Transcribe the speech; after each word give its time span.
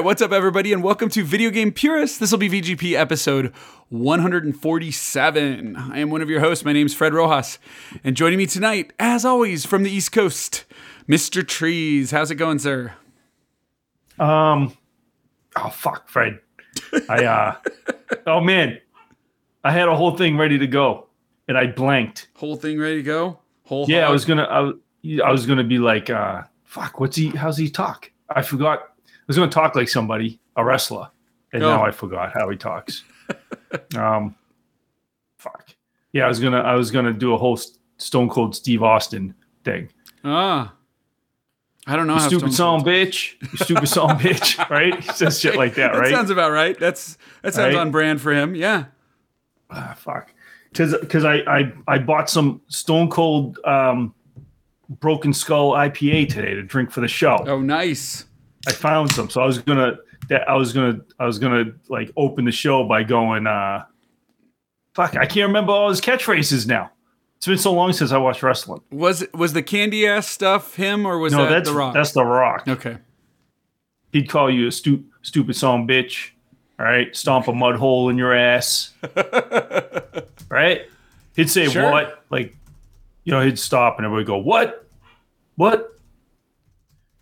Right, 0.00 0.06
what's 0.06 0.22
up, 0.22 0.32
everybody, 0.32 0.72
and 0.72 0.82
welcome 0.82 1.10
to 1.10 1.22
Video 1.22 1.50
Game 1.50 1.72
Purists. 1.72 2.16
This 2.16 2.30
will 2.32 2.38
be 2.38 2.48
VGP 2.48 2.94
episode 2.94 3.52
147. 3.90 5.76
I 5.76 5.98
am 5.98 6.08
one 6.08 6.22
of 6.22 6.30
your 6.30 6.40
hosts. 6.40 6.64
My 6.64 6.72
name's 6.72 6.94
Fred 6.94 7.12
Rojas, 7.12 7.58
and 8.02 8.16
joining 8.16 8.38
me 8.38 8.46
tonight, 8.46 8.94
as 8.98 9.26
always, 9.26 9.66
from 9.66 9.82
the 9.82 9.90
East 9.90 10.10
Coast, 10.10 10.64
Mr. 11.06 11.46
Trees. 11.46 12.12
How's 12.12 12.30
it 12.30 12.36
going, 12.36 12.58
sir? 12.58 12.94
Um, 14.18 14.74
oh 15.56 15.68
fuck, 15.68 16.08
Fred. 16.08 16.40
I 17.10 17.26
uh, 17.26 17.56
oh 18.26 18.40
man, 18.40 18.78
I 19.62 19.70
had 19.70 19.86
a 19.88 19.94
whole 19.94 20.16
thing 20.16 20.38
ready 20.38 20.56
to 20.60 20.66
go, 20.66 21.08
and 21.46 21.58
I 21.58 21.66
blanked. 21.66 22.28
Whole 22.36 22.56
thing 22.56 22.80
ready 22.80 22.96
to 22.96 23.02
go? 23.02 23.40
Whole 23.64 23.84
Yeah, 23.86 24.08
I 24.08 24.10
was 24.10 24.24
gonna, 24.24 24.44
I, 24.44 24.60
was- 24.60 24.76
I 25.22 25.30
was 25.30 25.44
gonna 25.44 25.62
be 25.62 25.78
like, 25.78 26.08
uh, 26.08 26.44
fuck, 26.64 27.00
what's 27.00 27.16
he? 27.18 27.28
How's 27.28 27.58
he 27.58 27.68
talk? 27.68 28.10
I 28.30 28.40
forgot. 28.40 28.89
I 29.30 29.32
was 29.32 29.36
gonna 29.38 29.48
talk 29.52 29.76
like 29.76 29.88
somebody, 29.88 30.40
a 30.56 30.64
wrestler, 30.64 31.08
and 31.52 31.62
Oh. 31.62 31.68
now 31.70 31.84
I 31.84 31.92
forgot 31.92 32.32
how 32.32 32.48
he 32.48 32.56
talks. 32.56 33.04
um, 33.96 34.34
fuck. 35.38 35.68
Yeah, 36.12 36.24
I 36.24 36.28
was 36.28 36.40
gonna, 36.40 36.58
I 36.58 36.74
was 36.74 36.90
gonna 36.90 37.12
do 37.12 37.32
a 37.32 37.38
whole 37.38 37.56
Stone 37.98 38.28
Cold 38.30 38.56
Steve 38.56 38.82
Austin 38.82 39.36
thing. 39.62 39.88
Ah. 40.24 40.74
I 41.86 41.94
don't 41.94 42.08
know 42.08 42.14
You 42.14 42.20
how 42.22 42.26
stupid 42.26 42.52
song, 42.52 42.82
bitch. 42.82 43.34
You 43.52 43.58
stupid 43.64 43.88
song, 43.88 44.10
bitch. 44.18 44.68
Right? 44.70 44.98
He 45.00 45.12
says 45.12 45.38
shit 45.38 45.54
like 45.54 45.76
that, 45.76 45.92
That 45.92 45.98
right? 46.00 46.10
sounds 46.12 46.30
about 46.30 46.50
right. 46.50 46.76
That's 46.76 47.16
that 47.42 47.54
sounds 47.54 47.74
Right? 47.76 47.80
on 47.80 47.92
brand 47.92 48.20
for 48.20 48.32
him. 48.32 48.56
Yeah. 48.56 48.86
Ah, 49.70 49.94
fuck. 49.96 50.34
Because 50.72 50.96
because 50.98 51.24
I, 51.24 51.36
I 51.46 51.72
I 51.86 51.98
bought 51.98 52.28
some 52.28 52.62
Stone 52.66 53.10
Cold 53.10 53.60
um, 53.64 54.12
Broken 54.88 55.32
Skull 55.32 55.70
IPA 55.70 56.28
today 56.30 56.54
to 56.54 56.64
drink 56.64 56.90
for 56.90 57.00
the 57.00 57.06
show. 57.08 57.44
Oh, 57.46 57.60
nice. 57.60 58.24
I 58.66 58.72
found 58.72 59.10
some, 59.12 59.30
so 59.30 59.40
I 59.40 59.46
was 59.46 59.58
gonna 59.58 59.96
that 60.28 60.48
I 60.48 60.54
was 60.56 60.72
gonna 60.72 61.00
I 61.18 61.26
was 61.26 61.38
gonna 61.38 61.72
like 61.88 62.10
open 62.16 62.44
the 62.44 62.52
show 62.52 62.84
by 62.84 63.02
going. 63.02 63.46
uh 63.46 63.84
Fuck, 64.94 65.16
I 65.16 65.24
can't 65.24 65.46
remember 65.48 65.72
all 65.72 65.88
his 65.88 66.00
catchphrases 66.00 66.66
now. 66.66 66.90
It's 67.36 67.46
been 67.46 67.56
so 67.58 67.72
long 67.72 67.92
since 67.92 68.12
I 68.12 68.18
watched 68.18 68.42
wrestling. 68.42 68.82
Was 68.90 69.24
was 69.32 69.52
the 69.54 69.62
candy 69.62 70.06
ass 70.06 70.26
stuff 70.26 70.74
him 70.76 71.06
or 71.06 71.18
was 71.18 71.32
No, 71.32 71.44
that 71.44 71.50
that's 71.50 71.68
the 71.70 71.74
Rock? 71.74 71.94
that's 71.94 72.12
the 72.12 72.24
Rock. 72.24 72.64
okay. 72.68 72.98
He'd 74.12 74.28
call 74.28 74.50
you 74.50 74.66
a 74.66 74.72
stu- 74.72 75.04
stupid 75.22 75.54
song 75.56 75.86
bitch. 75.86 76.30
All 76.78 76.84
right, 76.86 77.14
stomp 77.14 77.46
a 77.46 77.52
mud 77.52 77.76
hole 77.76 78.08
in 78.08 78.18
your 78.18 78.34
ass. 78.34 78.92
right? 80.48 80.82
He'd 81.36 81.50
say 81.50 81.68
Sure. 81.68 81.90
what? 81.90 82.24
Like, 82.30 82.56
you 83.24 83.32
know, 83.32 83.40
he'd 83.42 83.58
stop 83.58 83.96
and 83.98 84.04
everybody 84.06 84.22
would 84.24 84.26
go, 84.26 84.38
"What? 84.38 84.86
What? 85.56 85.96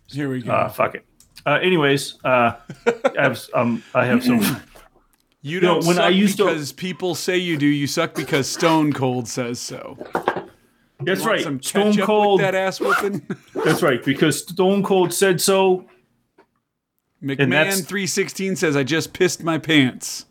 Here 0.07 0.29
we 0.29 0.41
go. 0.41 0.51
Uh, 0.51 0.69
fuck 0.69 0.95
it." 0.95 1.05
Uh, 1.45 1.59
anyways, 1.61 2.15
uh, 2.23 2.53
I 2.85 3.11
have 3.17 3.39
um, 3.53 3.83
I 3.95 4.05
have 4.05 4.23
some. 4.23 4.61
you 5.41 5.59
don't 5.59 5.85
when 5.85 5.95
suck 5.95 6.05
I 6.05 6.09
used 6.09 6.37
to- 6.37 6.45
because 6.45 6.71
people 6.71 7.15
say 7.15 7.37
you 7.37 7.57
do. 7.57 7.65
You 7.65 7.87
suck 7.87 8.13
because 8.15 8.49
Stone 8.49 8.93
Cold 8.93 9.27
says 9.27 9.59
so. 9.59 9.97
That's 11.01 11.23
right, 11.25 11.41
Some 11.41 11.61
Stone 11.61 11.97
Cold. 11.99 12.41
that 12.41 12.55
ass 12.55 12.79
whooping. 12.81 13.25
That's 13.65 13.81
right, 13.81 14.03
because 14.03 14.39
Stone 14.39 14.83
Cold 14.83 15.13
said 15.13 15.39
so. 15.39 15.85
McMahon 17.23 17.85
three 17.85 18.07
sixteen 18.07 18.55
says 18.55 18.75
I 18.75 18.83
just 18.83 19.13
pissed 19.13 19.43
my 19.43 19.57
pants. 19.57 20.25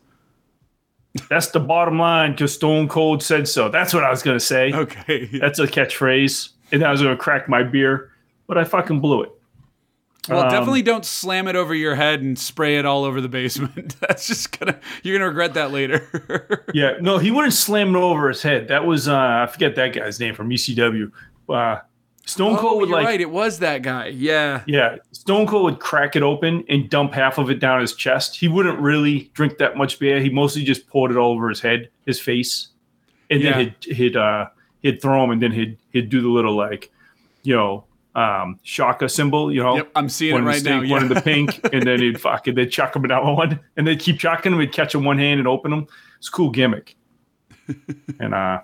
That's 1.27 1.47
the 1.47 1.59
bottom 1.59 1.97
line. 1.97 2.31
Because 2.31 2.53
Stone 2.53 2.87
Cold 2.87 3.23
said 3.23 3.47
so. 3.47 3.67
That's 3.69 3.93
what 3.95 4.03
I 4.03 4.11
was 4.11 4.21
gonna 4.21 4.39
say. 4.39 4.71
Okay. 4.73 5.25
That's 5.39 5.57
a 5.59 5.65
catchphrase, 5.67 6.49
and 6.71 6.83
I 6.83 6.91
was 6.91 7.01
gonna 7.01 7.17
crack 7.17 7.49
my 7.49 7.63
beer, 7.63 8.11
but 8.47 8.57
I 8.57 8.63
fucking 8.63 8.99
blew 9.01 9.23
it. 9.23 9.31
Well, 10.29 10.43
Um, 10.45 10.51
definitely 10.51 10.81
don't 10.83 11.05
slam 11.05 11.47
it 11.47 11.55
over 11.55 11.73
your 11.73 11.95
head 11.95 12.21
and 12.21 12.37
spray 12.37 12.77
it 12.77 12.85
all 12.85 13.03
over 13.03 13.19
the 13.21 13.27
basement. 13.29 13.95
That's 14.01 14.27
just 14.27 14.57
gonna 14.59 14.79
you're 15.03 15.17
gonna 15.17 15.27
regret 15.29 15.53
that 15.55 15.71
later. 15.71 16.65
Yeah, 16.73 16.93
no, 17.01 17.17
he 17.17 17.31
wouldn't 17.31 17.53
slam 17.53 17.95
it 17.95 17.99
over 17.99 18.27
his 18.27 18.41
head. 18.43 18.67
That 18.67 18.85
was 18.85 19.07
uh, 19.07 19.15
I 19.17 19.47
forget 19.51 19.75
that 19.75 19.93
guy's 19.93 20.19
name 20.19 20.35
from 20.35 20.49
ECW. 20.49 21.11
Uh, 21.49 21.77
Stone 22.25 22.57
Cold 22.57 22.73
oh, 22.73 22.77
would 22.77 22.89
you're 22.89 22.97
like, 22.99 23.07
right. 23.07 23.21
It 23.21 23.31
was 23.31 23.57
that 23.59 23.81
guy. 23.81 24.07
Yeah. 24.07 24.61
yeah, 24.67 24.97
Stone 25.13 25.47
Cold 25.47 25.63
would 25.63 25.79
crack 25.79 26.15
it 26.15 26.21
open 26.21 26.63
and 26.69 26.87
dump 26.87 27.11
half 27.13 27.39
of 27.39 27.49
it 27.49 27.59
down 27.59 27.81
his 27.81 27.95
chest. 27.95 28.35
He 28.35 28.47
wouldn't 28.47 28.77
really 28.79 29.31
drink 29.33 29.57
that 29.57 29.75
much 29.77 29.97
beer. 29.97 30.19
He 30.21 30.29
mostly 30.29 30.63
just 30.63 30.87
poured 30.87 31.09
it 31.09 31.17
all 31.17 31.31
over 31.31 31.49
his 31.49 31.59
head, 31.59 31.89
his 32.05 32.19
face, 32.19 32.67
and 33.31 33.41
Yeah. 33.41 33.51
then 33.57 33.75
he'd 33.81 33.95
he'd 33.95 34.15
uh, 34.15 34.45
he'd 34.83 35.01
throw 35.01 35.23
him, 35.23 35.31
and 35.31 35.41
then 35.41 35.51
he'd 35.53 35.77
he'd 35.91 36.09
do 36.11 36.21
the 36.21 36.27
little 36.29 36.55
like, 36.55 36.91
you 37.41 37.55
know, 37.55 37.85
um, 38.15 38.59
shaka 38.63 39.07
symbol. 39.09 39.51
You 39.51 39.63
know, 39.63 39.75
Yep. 39.77 39.91
I'm 39.95 40.09
seeing 40.09 40.33
one 40.33 40.43
it 40.43 40.47
right 40.47 40.63
now. 40.63 40.83
one 40.87 41.03
in 41.03 41.09
the 41.09 41.21
pink, 41.21 41.59
and 41.73 41.83
then 41.83 41.99
he'd 42.01 42.19
fucking 42.19 42.55
they'd 42.55 42.71
chuck 42.71 42.95
him 42.95 43.03
another 43.05 43.31
one, 43.31 43.59
and 43.77 43.87
they'd 43.87 43.99
keep 43.99 44.19
chucking 44.19 44.51
him. 44.53 44.59
He'd 44.59 44.71
catch 44.73 44.93
him 44.95 45.03
one 45.03 45.17
hand 45.19 45.39
and 45.39 45.47
open 45.47 45.71
him. 45.73 45.87
It's 46.17 46.27
a 46.27 46.31
cool 46.31 46.49
gimmick. 46.49 46.95
and 48.19 48.33
uh, 48.33 48.61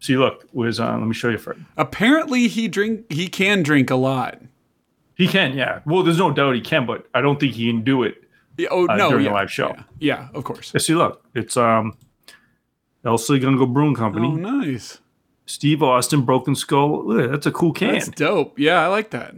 see, 0.00 0.16
look, 0.16 0.44
was 0.52 0.80
uh, 0.80 0.92
let 0.98 1.06
me 1.06 1.14
show 1.14 1.28
you 1.28 1.38
first. 1.38 1.60
Apparently, 1.76 2.48
he 2.48 2.68
drink. 2.68 3.10
He 3.12 3.28
can 3.28 3.62
drink 3.62 3.90
a 3.90 3.96
lot. 3.96 4.40
he 5.14 5.28
can, 5.28 5.56
yeah. 5.56 5.80
Well, 5.86 6.02
there's 6.02 6.18
no 6.18 6.32
doubt 6.32 6.54
he 6.54 6.60
can, 6.60 6.84
but 6.86 7.06
I 7.14 7.20
don't 7.20 7.38
think 7.40 7.54
he 7.54 7.70
can 7.70 7.82
do 7.82 8.02
it. 8.02 8.22
Yeah, 8.56 8.68
oh 8.72 8.88
Uh, 8.88 8.96
no! 8.96 9.10
during 9.10 9.26
yeah, 9.26 9.30
a 9.30 9.34
live 9.34 9.50
show. 9.52 9.68
Yeah, 9.68 9.82
yeah, 10.00 10.28
of 10.34 10.42
course. 10.44 10.72
Yeah, 10.74 10.80
see, 10.80 10.94
look, 10.96 11.24
it's 11.34 11.56
um, 11.56 11.96
El 13.04 13.18
Segundo 13.18 13.66
Brewing 13.66 13.94
Company. 13.94 14.26
Oh, 14.26 14.34
nice. 14.34 14.98
Steve 15.48 15.82
Austin, 15.82 16.22
Broken 16.22 16.54
Skull. 16.54 17.06
Look, 17.06 17.30
that's 17.30 17.46
a 17.46 17.50
cool 17.50 17.72
can. 17.72 17.94
That's 17.94 18.08
dope. 18.08 18.58
Yeah, 18.58 18.82
I 18.84 18.88
like 18.88 19.10
that. 19.10 19.34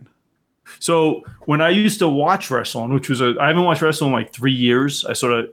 So 0.78 1.22
when 1.47 1.60
I 1.60 1.71
used 1.71 1.98
to 2.00 2.09
watch 2.09 2.50
wrestling, 2.50 2.93
which 2.93 3.09
was 3.09 3.21
a 3.21 3.34
I 3.41 3.48
haven't 3.48 3.65
watched 3.65 3.82
wrestling 3.82 4.10
in 4.10 4.15
like 4.15 4.32
three 4.32 4.53
years. 4.53 5.04
I 5.04 5.12
sort 5.15 5.32
of, 5.32 5.50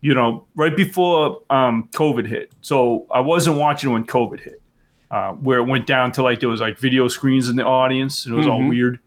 you 0.00 0.14
know, 0.14 0.46
right 0.54 0.74
before 0.76 1.42
um, 1.50 1.88
COVID 1.92 2.26
hit. 2.26 2.50
So 2.62 3.06
I 3.10 3.20
wasn't 3.20 3.56
watching 3.58 3.92
when 3.92 4.04
COVID 4.06 4.40
hit, 4.40 4.62
uh, 5.10 5.32
where 5.32 5.58
it 5.58 5.64
went 5.64 5.86
down 5.86 6.12
to 6.12 6.22
like 6.22 6.40
there 6.40 6.48
was 6.48 6.60
like 6.60 6.78
video 6.78 7.08
screens 7.08 7.48
in 7.48 7.56
the 7.56 7.64
audience 7.64 8.24
and 8.26 8.34
it 8.34 8.38
was 8.38 8.46
all 8.46 8.60
Mhm. 8.60 8.68
weird. 8.70 9.00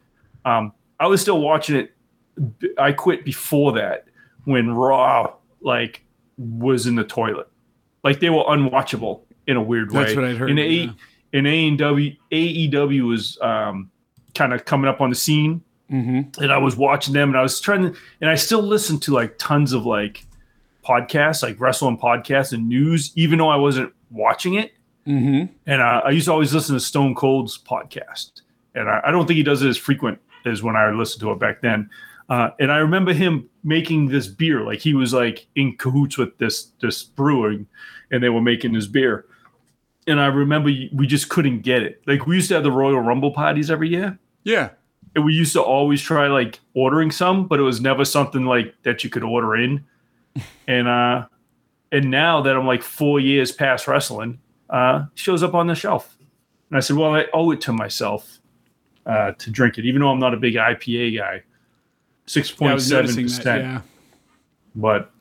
Um, 0.45 0.73
I 0.99 1.07
was 1.07 1.21
still 1.21 1.39
watching 1.41 1.75
it. 1.75 1.91
I 2.77 2.91
quit 2.91 3.23
before 3.25 3.73
that 3.73 4.05
when 4.45 4.71
Raw 4.71 5.33
like 5.61 6.03
was 6.37 6.87
in 6.87 6.95
the 6.95 7.03
toilet, 7.03 7.47
like 8.03 8.19
they 8.19 8.29
were 8.31 8.43
unwatchable 8.43 9.21
in 9.47 9.57
a 9.57 9.61
weird 9.61 9.91
way. 9.91 10.03
That's 10.03 10.15
what 10.15 10.25
I'd 10.25 10.37
heard, 10.37 10.49
And 10.49 10.59
yeah. 10.59 10.65
A 10.65 11.37
and 11.37 11.47
AEW 11.47 12.17
AEW 12.31 13.07
was 13.07 13.37
um, 13.41 13.89
kind 14.35 14.53
of 14.53 14.65
coming 14.65 14.87
up 14.89 15.01
on 15.01 15.09
the 15.09 15.15
scene 15.15 15.63
Mm-hmm. 15.91 16.41
and 16.41 16.51
I 16.51 16.57
was 16.57 16.75
watching 16.75 17.13
them 17.13 17.29
and 17.29 17.37
I 17.37 17.43
was 17.43 17.59
trying 17.59 17.81
to, 17.83 17.99
and 18.19 18.27
I 18.27 18.33
still 18.33 18.63
listen 18.63 18.99
to 19.01 19.13
like 19.13 19.37
tons 19.37 19.73
of 19.73 19.85
like 19.85 20.25
podcasts, 20.83 21.43
like 21.43 21.59
wrestling 21.59 21.97
podcasts 21.99 22.51
and 22.51 22.67
news, 22.67 23.11
even 23.15 23.37
though 23.37 23.49
I 23.49 23.57
wasn't 23.57 23.93
watching 24.09 24.55
it. 24.55 24.71
Mm-hmm. 25.05 25.53
And 25.67 25.81
uh, 25.81 26.01
I 26.03 26.09
used 26.09 26.25
to 26.25 26.31
always 26.31 26.53
listen 26.53 26.73
to 26.75 26.79
Stone 26.79 27.13
Cold's 27.15 27.59
podcast. 27.59 28.41
And 28.73 28.89
I, 28.89 29.01
I 29.05 29.11
don't 29.11 29.27
think 29.27 29.37
he 29.37 29.43
does 29.43 29.61
it 29.61 29.67
as 29.69 29.77
frequent 29.77 30.19
as 30.45 30.63
when 30.63 30.75
I 30.75 30.89
listened 30.91 31.21
to 31.21 31.31
it 31.31 31.39
back 31.39 31.61
then. 31.61 31.89
Uh, 32.29 32.49
and 32.59 32.71
I 32.71 32.77
remember 32.77 33.13
him 33.13 33.47
making 33.63 34.07
this 34.07 34.25
beer, 34.28 34.61
like 34.61 34.79
he 34.79 34.93
was 34.96 35.13
like 35.13 35.46
in 35.55 35.75
cahoots 35.78 36.17
with 36.17 36.35
this 36.39 36.72
this 36.81 37.03
brewing, 37.03 37.67
and 38.09 38.23
they 38.23 38.29
were 38.29 38.41
making 38.41 38.73
this 38.73 38.87
beer. 38.87 39.25
And 40.08 40.20
I 40.20 40.26
remember 40.28 40.70
we 40.94 41.08
just 41.08 41.29
couldn't 41.29 41.61
get 41.61 41.82
it. 41.84 42.02
Like 42.05 42.26
we 42.28 42.35
used 42.35 42.50
to 42.50 42.55
have 42.55 42.64
the 42.64 42.72
Royal 42.72 43.00
Rumble 43.00 43.32
parties 43.32 43.72
every 43.72 43.90
year, 43.90 44.17
Yeah. 44.44 44.70
and 45.16 45.23
we 45.23 45.34
used 45.34 45.53
to 45.53 45.61
always 45.61 46.02
try 46.02 46.28
like 46.28 46.59
ordering 46.73 47.09
some, 47.11 47.47
but 47.47 47.59
it 47.59 47.64
was 47.64 47.79
never 47.79 48.03
something 48.03 48.46
like 48.46 48.76
that 48.84 49.03
you 49.03 49.09
could 49.09 49.23
order 49.23 49.55
in. 49.55 49.85
and 50.67 50.88
uh 50.88 51.26
and 51.91 52.09
now 52.11 52.41
that 52.41 52.55
I'm 52.55 52.66
like 52.67 52.82
four 52.84 53.20
years 53.20 53.52
past 53.52 53.88
wrestling, 53.88 54.40
uh 54.70 55.05
shows 55.16 55.41
up 55.44 55.53
on 55.53 55.67
the 55.67 55.76
shelf. 55.76 56.17
And 56.70 56.78
I 56.78 56.82
said, 56.82 56.97
Well, 56.97 57.14
I 57.16 57.28
owe 57.34 57.52
it 57.52 57.61
to 57.61 57.72
myself 57.72 58.40
uh 59.06 59.32
to 59.34 59.52
drink 59.52 59.78
it, 59.78 59.85
even 59.85 60.02
though 60.02 60.09
I'm 60.09 60.20
not 60.20 60.34
a 60.34 60.38
big 60.38 60.56
IPA 60.56 61.17
guy. 61.17 61.44
Six 62.26 62.52
point 62.52 62.82
seven 62.82 63.16
percent. 63.16 63.64
Yeah. 63.64 63.82
But 64.76 65.11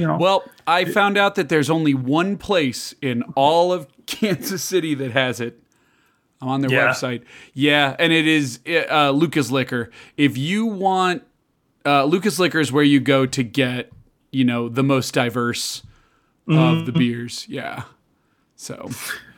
you 0.00 0.06
know 0.06 0.16
Well, 0.18 0.44
I 0.66 0.84
found 0.84 1.16
out 1.18 1.34
that 1.36 1.48
there's 1.48 1.70
only 1.70 1.94
one 1.94 2.36
place 2.36 2.94
in 3.02 3.22
all 3.36 3.72
of 3.72 3.86
Kansas 4.06 4.62
City 4.62 4.94
that 4.94 5.12
has 5.12 5.40
it. 5.40 5.62
I'm 6.42 6.48
on 6.48 6.60
their 6.62 6.70
Yeah. 6.70 6.88
website. 6.88 7.22
Yeah, 7.52 7.94
and 7.98 8.12
it 8.12 8.26
is 8.26 8.60
uh, 8.90 9.10
Lucas 9.10 9.50
Liquor. 9.50 9.90
If 10.16 10.38
you 10.38 10.66
want, 10.66 11.22
uh, 11.84 12.04
Lucas 12.04 12.38
Liquor 12.38 12.60
is 12.60 12.72
where 12.72 12.82
you 12.84 12.98
go 12.98 13.26
to 13.26 13.42
get, 13.42 13.92
you 14.32 14.44
know, 14.44 14.68
the 14.68 14.82
most 14.82 15.12
diverse 15.12 15.82
of 16.48 16.86
the 16.86 16.92
beers. 16.92 17.46
Yeah. 17.48 17.82
So 18.56 18.90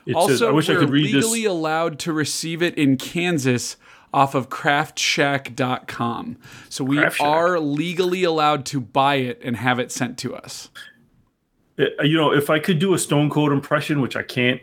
it 0.06 0.14
also, 0.14 0.32
says, 0.32 0.42
I 0.42 0.50
wish 0.50 0.70
I 0.70 0.74
we're 0.74 0.80
could 0.80 0.90
read 0.90 1.06
this. 1.06 1.24
legally 1.24 1.44
allowed 1.44 1.98
to 2.00 2.12
receive 2.12 2.62
it 2.62 2.74
in 2.78 2.96
Kansas 2.96 3.76
off 4.12 4.34
of 4.34 4.48
craftshack.com. 4.48 6.36
So 6.68 6.84
we 6.84 6.98
are 7.20 7.58
legally 7.58 8.24
allowed 8.24 8.66
to 8.66 8.80
buy 8.80 9.16
it 9.16 9.40
and 9.42 9.56
have 9.56 9.78
it 9.78 9.90
sent 9.90 10.18
to 10.18 10.34
us. 10.34 10.70
Uh, 11.78 12.02
you 12.02 12.16
know, 12.16 12.32
if 12.32 12.50
I 12.50 12.58
could 12.58 12.78
do 12.78 12.94
a 12.94 12.98
Stone 12.98 13.30
Cold 13.30 13.52
impression, 13.52 14.00
which 14.00 14.16
I 14.16 14.22
can't, 14.22 14.60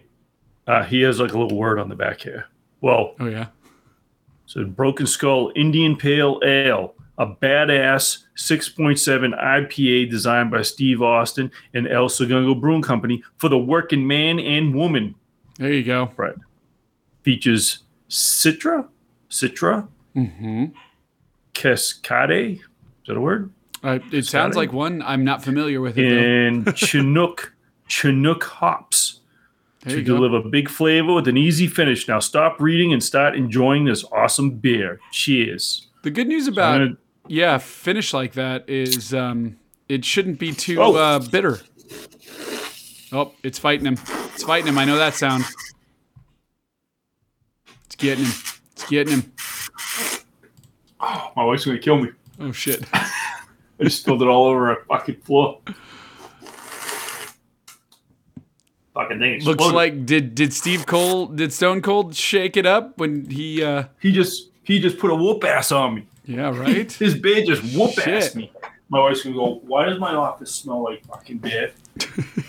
uh, 0.68 0.84
he 0.84 1.02
has 1.02 1.20
like 1.20 1.34
a 1.34 1.40
little 1.40 1.58
word 1.58 1.80
on 1.80 1.90
the 1.90 1.96
back 1.96 2.22
here. 2.22 2.46
Well, 2.82 3.16
Oh 3.20 3.28
yeah. 3.28 3.48
So 4.46 4.64
Broken 4.66 5.06
Skull 5.06 5.52
Indian 5.56 5.96
Pale 5.96 6.40
Ale, 6.44 6.96
a 7.18 7.28
badass 7.28 8.24
6.7 8.38 9.40
IPA 9.40 10.10
designed 10.10 10.50
by 10.50 10.62
Steve 10.62 11.02
Austin 11.02 11.52
and 11.74 11.88
El 11.88 12.10
Segundo 12.10 12.56
Brewing 12.56 12.82
Company 12.82 13.22
for 13.38 13.50
the 13.50 13.58
working 13.58 14.08
man 14.08 14.40
and 14.40 14.74
woman. 14.74 15.16
There 15.58 15.74
you 15.74 15.84
go. 15.84 16.12
Right. 16.16 16.36
Features 17.24 17.84
Citra, 18.10 18.88
Citra, 19.30 19.88
Mm-hmm. 20.16 20.66
Cascade. 21.54 22.58
Is 22.60 23.08
that 23.08 23.18
a 23.18 23.22
word? 23.22 23.52
Uh, 23.84 24.00
it 24.12 24.26
sounds 24.26 24.56
like 24.56 24.74
one. 24.74 25.02
I'm 25.02 25.24
not 25.24 25.44
familiar 25.44 25.80
with 25.82 25.98
it. 25.98 26.12
And 26.12 26.76
Chinook, 26.78 27.54
Chinook 27.88 28.44
hops 28.44 29.20
There 29.84 29.94
to 29.96 30.00
you 30.02 30.06
go. 30.06 30.16
deliver 30.16 30.48
big 30.50 30.68
flavor 30.70 31.14
with 31.14 31.28
an 31.28 31.38
easy 31.38 31.68
finish. 31.68 32.08
Now 32.08 32.20
stop 32.20 32.60
reading 32.60 32.92
and 32.92 33.04
start 33.04 33.36
enjoying 33.36 33.86
this 33.86 34.04
awesome 34.12 34.52
beer. 34.52 35.00
Cheers. 35.12 35.88
The 36.04 36.12
good 36.12 36.28
news 36.28 36.48
about 36.48 36.80
gonna- 36.80 36.98
yeah, 37.28 37.58
finish 37.60 38.14
like 38.14 38.34
that 38.34 38.68
is 38.68 39.14
um, 39.14 39.58
it 39.88 40.04
shouldn't 40.04 40.40
be 40.40 40.52
too 40.54 40.82
Oh. 40.82 40.96
uh, 40.96 41.20
bitter. 41.20 41.60
Oh, 43.12 43.32
it's 43.44 43.60
fighting 43.60 43.86
him. 43.86 43.98
It's 44.34 44.44
fighting 44.44 44.68
him. 44.68 44.78
I 44.78 44.86
know 44.86 44.98
that 44.98 45.14
sound. 45.14 45.44
It's 47.86 47.96
getting 47.96 48.26
him. 48.26 48.34
It's 48.90 49.08
getting 49.08 49.22
him. 49.22 49.32
Oh, 51.00 51.32
My 51.36 51.44
wife's 51.44 51.66
gonna 51.66 51.78
kill 51.78 52.00
me. 52.00 52.10
Oh 52.40 52.52
shit. 52.52 52.84
I 52.94 53.84
just 53.84 54.02
spilled 54.02 54.22
it 54.22 54.28
all 54.28 54.48
over 54.48 54.72
a 54.72 54.86
fucking 54.86 55.18
floor. 55.22 55.60
Fucking 58.94 59.20
thing. 59.20 59.34
Looks 59.44 59.64
exploded. 59.64 59.76
like 59.76 60.06
did 60.06 60.36
did 60.36 60.54
Steve 60.54 60.86
Cole 60.86 61.28
did 61.28 61.54
Stone 61.54 61.82
Cold 61.82 62.16
shake 62.16 62.58
it 62.58 62.66
up 62.66 62.98
when 62.98 63.30
he 63.30 63.64
uh 63.64 63.86
he 64.00 64.12
just 64.12 64.50
he 64.64 64.80
just 64.80 64.98
put 64.98 65.12
a 65.12 65.16
whoop 65.16 65.44
ass 65.44 65.72
on 65.72 65.96
me. 65.96 66.08
yeah, 66.26 66.50
right? 66.58 66.92
His 67.00 67.16
beer 67.16 67.46
just 67.46 67.78
whoop 67.78 67.98
ass 68.08 68.36
me. 68.36 68.52
My 68.90 69.00
wife's 69.00 69.24
gonna 69.24 69.36
go. 69.36 69.62
Why 69.66 69.86
does 69.86 70.00
my 70.00 70.16
office 70.16 70.54
smell 70.54 70.84
like 70.84 71.06
fucking 71.06 71.38
beer? 71.38 71.72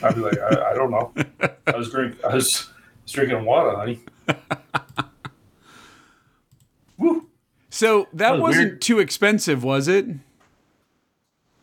I'd 0.03 0.15
be 0.15 0.21
like, 0.23 0.39
I, 0.39 0.71
I 0.71 0.75
don't 0.75 0.91
know. 0.91 1.13
I 1.67 1.77
was 1.77 1.91
drink. 1.91 2.17
I 2.25 2.35
was 2.35 2.71
drinking 3.07 3.45
water, 3.45 3.77
honey. 3.77 4.01
So 7.81 8.09
that 8.13 8.19
That 8.19 8.33
was 8.33 8.41
wasn't 8.43 8.69
weird. 8.73 8.83
too 8.83 8.99
expensive, 8.99 9.65
was 9.65 9.89
it? 9.89 10.05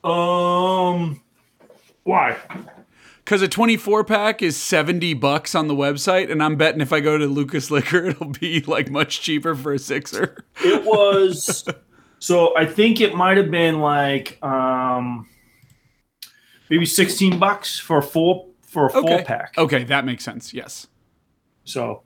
Um, 0.04 1.22
why? 2.02 2.38
Because 3.24 3.44
a 3.44 3.48
24 3.48 4.04
pack 4.04 4.42
is 4.42 4.58
70 4.58 5.14
bucks 5.14 5.54
on 5.54 5.68
the 5.68 5.76
website, 5.76 6.32
and 6.32 6.42
I'm 6.42 6.56
betting 6.56 6.82
if 6.82 6.92
I 6.92 7.02
go 7.02 7.20
to 7.20 7.28
Lucas 7.28 7.70
Liquor, 7.70 8.04
it'll 8.08 8.32
be 8.32 8.62
like 8.62 8.90
much 8.90 9.22
cheaper 9.22 9.54
for 9.54 9.74
a 9.74 9.78
sixer. 9.78 10.44
It 10.66 10.84
was. 10.86 11.64
so 12.20 12.58
I 12.58 12.66
think 12.66 13.00
it 13.00 13.14
might 13.14 13.38
have 13.38 13.52
been 13.52 13.80
like 13.80 14.42
um, 14.44 15.30
maybe 16.72 16.88
sixteen 16.88 17.38
bucks 17.38 17.78
for 17.78 18.00
a 18.00 18.04
full 18.04 18.56
for 18.64 18.88
a 18.88 18.90
full 18.90 19.04
Okay. 19.08 19.24
pack. 19.24 19.54
Okay, 19.56 19.84
that 19.84 20.04
makes 20.04 20.24
sense. 20.24 20.52
Yes. 20.52 20.88
So 21.64 22.02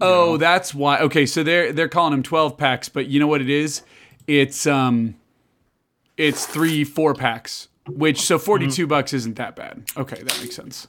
Oh, 0.00 0.36
that's 0.36 0.74
why. 0.74 0.98
Okay, 1.00 1.26
so 1.26 1.42
they're 1.42 1.72
they're 1.72 1.88
calling 1.88 2.12
them 2.12 2.22
12 2.22 2.56
packs, 2.56 2.88
but 2.88 3.06
you 3.06 3.20
know 3.20 3.26
what 3.26 3.40
it 3.40 3.50
is? 3.50 3.82
It's 4.26 4.66
um, 4.66 5.16
it's 6.16 6.46
three 6.46 6.84
four 6.84 7.14
packs, 7.14 7.68
which 7.88 8.20
so 8.20 8.38
42 8.38 8.86
bucks 8.86 9.12
isn't 9.12 9.36
that 9.36 9.56
bad. 9.56 9.84
Okay, 9.96 10.22
that 10.22 10.40
makes 10.40 10.54
sense. 10.56 10.86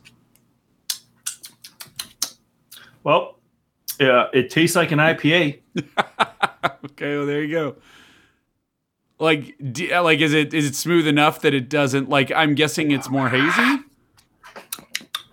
well, 3.04 3.38
yeah, 4.00 4.28
it 4.34 4.50
tastes 4.50 4.75
like 4.75 4.92
an 4.92 5.00
IPA. 5.00 5.60
Okay, 6.84 7.18
well 7.18 7.25
there 7.25 7.42
you 7.42 7.52
go. 7.52 7.75
Like, 9.18 9.56
d- 9.72 9.98
like 9.98 10.19
is 10.19 10.34
it 10.34 10.54
is 10.54 10.68
it 10.68 10.75
smooth 10.75 11.07
enough 11.07 11.42
that 11.42 11.56
it 11.56 11.69
doesn't 11.69 12.10
like? 12.10 12.31
I'm 12.31 12.54
guessing 12.54 12.92
it's 12.92 13.10
more 13.10 13.30
hazy. 13.30 13.84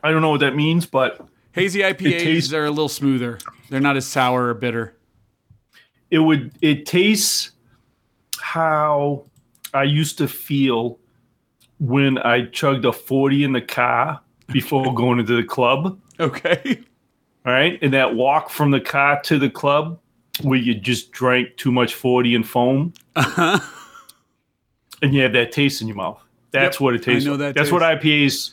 I 0.02 0.10
don't 0.10 0.22
know 0.22 0.30
what 0.30 0.40
that 0.40 0.56
means, 0.56 0.86
but 0.86 1.20
Hazy 1.58 1.80
IPAs 1.80 2.18
tastes- 2.22 2.52
are 2.52 2.64
a 2.64 2.70
little 2.70 2.88
smoother. 2.88 3.38
They're 3.70 3.80
not 3.80 3.96
as 3.96 4.06
sour 4.06 4.46
or 4.48 4.54
bitter. 4.54 4.94
it 6.10 6.18
would 6.20 6.52
it 6.62 6.86
tastes 6.86 7.50
how 8.40 9.24
I 9.74 9.82
used 9.82 10.18
to 10.18 10.28
feel 10.28 10.98
when 11.78 12.18
I 12.18 12.46
chugged 12.46 12.84
a 12.86 12.92
40 12.92 13.44
in 13.44 13.52
the 13.52 13.60
car 13.60 14.20
before 14.48 14.94
going 15.02 15.18
into 15.20 15.36
the 15.36 15.44
club. 15.44 16.00
Okay. 16.18 16.80
All 17.46 17.52
right. 17.52 17.78
And 17.82 17.92
that 17.92 18.14
walk 18.14 18.50
from 18.50 18.70
the 18.70 18.80
car 18.80 19.20
to 19.22 19.38
the 19.38 19.50
club 19.50 20.00
where 20.42 20.58
you 20.58 20.74
just 20.74 21.12
drank 21.12 21.56
too 21.56 21.70
much 21.72 21.94
40 21.94 22.34
and 22.36 22.48
foam 22.48 22.92
Uh-huh. 23.16 23.58
and 25.02 25.14
you 25.14 25.22
have 25.22 25.32
that 25.34 25.52
taste 25.52 25.80
in 25.82 25.88
your 25.88 25.96
mouth. 25.96 26.20
That's 26.50 26.76
Yep, 26.76 26.80
what 26.80 26.94
it 26.94 27.02
tastes 27.02 27.26
I 27.26 27.30
know 27.30 27.32
like. 27.32 27.38
that 27.40 27.54
That's 27.54 27.70
what 27.70 27.82
IPAs 27.82 28.50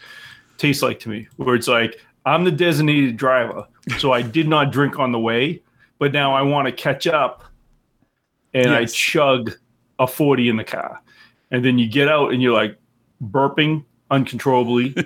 taste 0.57 0.81
like 0.83 0.99
to 1.01 1.09
me, 1.09 1.27
where 1.37 1.55
it's 1.55 1.67
like, 1.67 2.04
I'm 2.25 2.43
the 2.43 2.51
designated 2.51 3.17
driver. 3.17 3.67
So 3.99 4.11
I 4.11 4.21
did 4.21 4.47
not 4.47 4.71
drink 4.71 4.97
on 4.99 5.11
the 5.11 5.19
way, 5.19 5.61
but 5.99 6.11
now 6.11 6.33
I 6.33 6.41
want 6.41 6.67
to 6.67 6.71
catch 6.71 7.05
up 7.07 7.43
and 8.53 8.71
I 8.71 8.85
chug 8.85 9.55
a 9.99 10.07
40 10.07 10.49
in 10.49 10.57
the 10.57 10.63
car. 10.63 11.01
And 11.51 11.63
then 11.63 11.77
you 11.77 11.87
get 11.87 12.07
out 12.07 12.33
and 12.33 12.41
you're 12.41 12.53
like 12.53 12.77
burping 13.23 13.83
uncontrollably. 14.11 14.95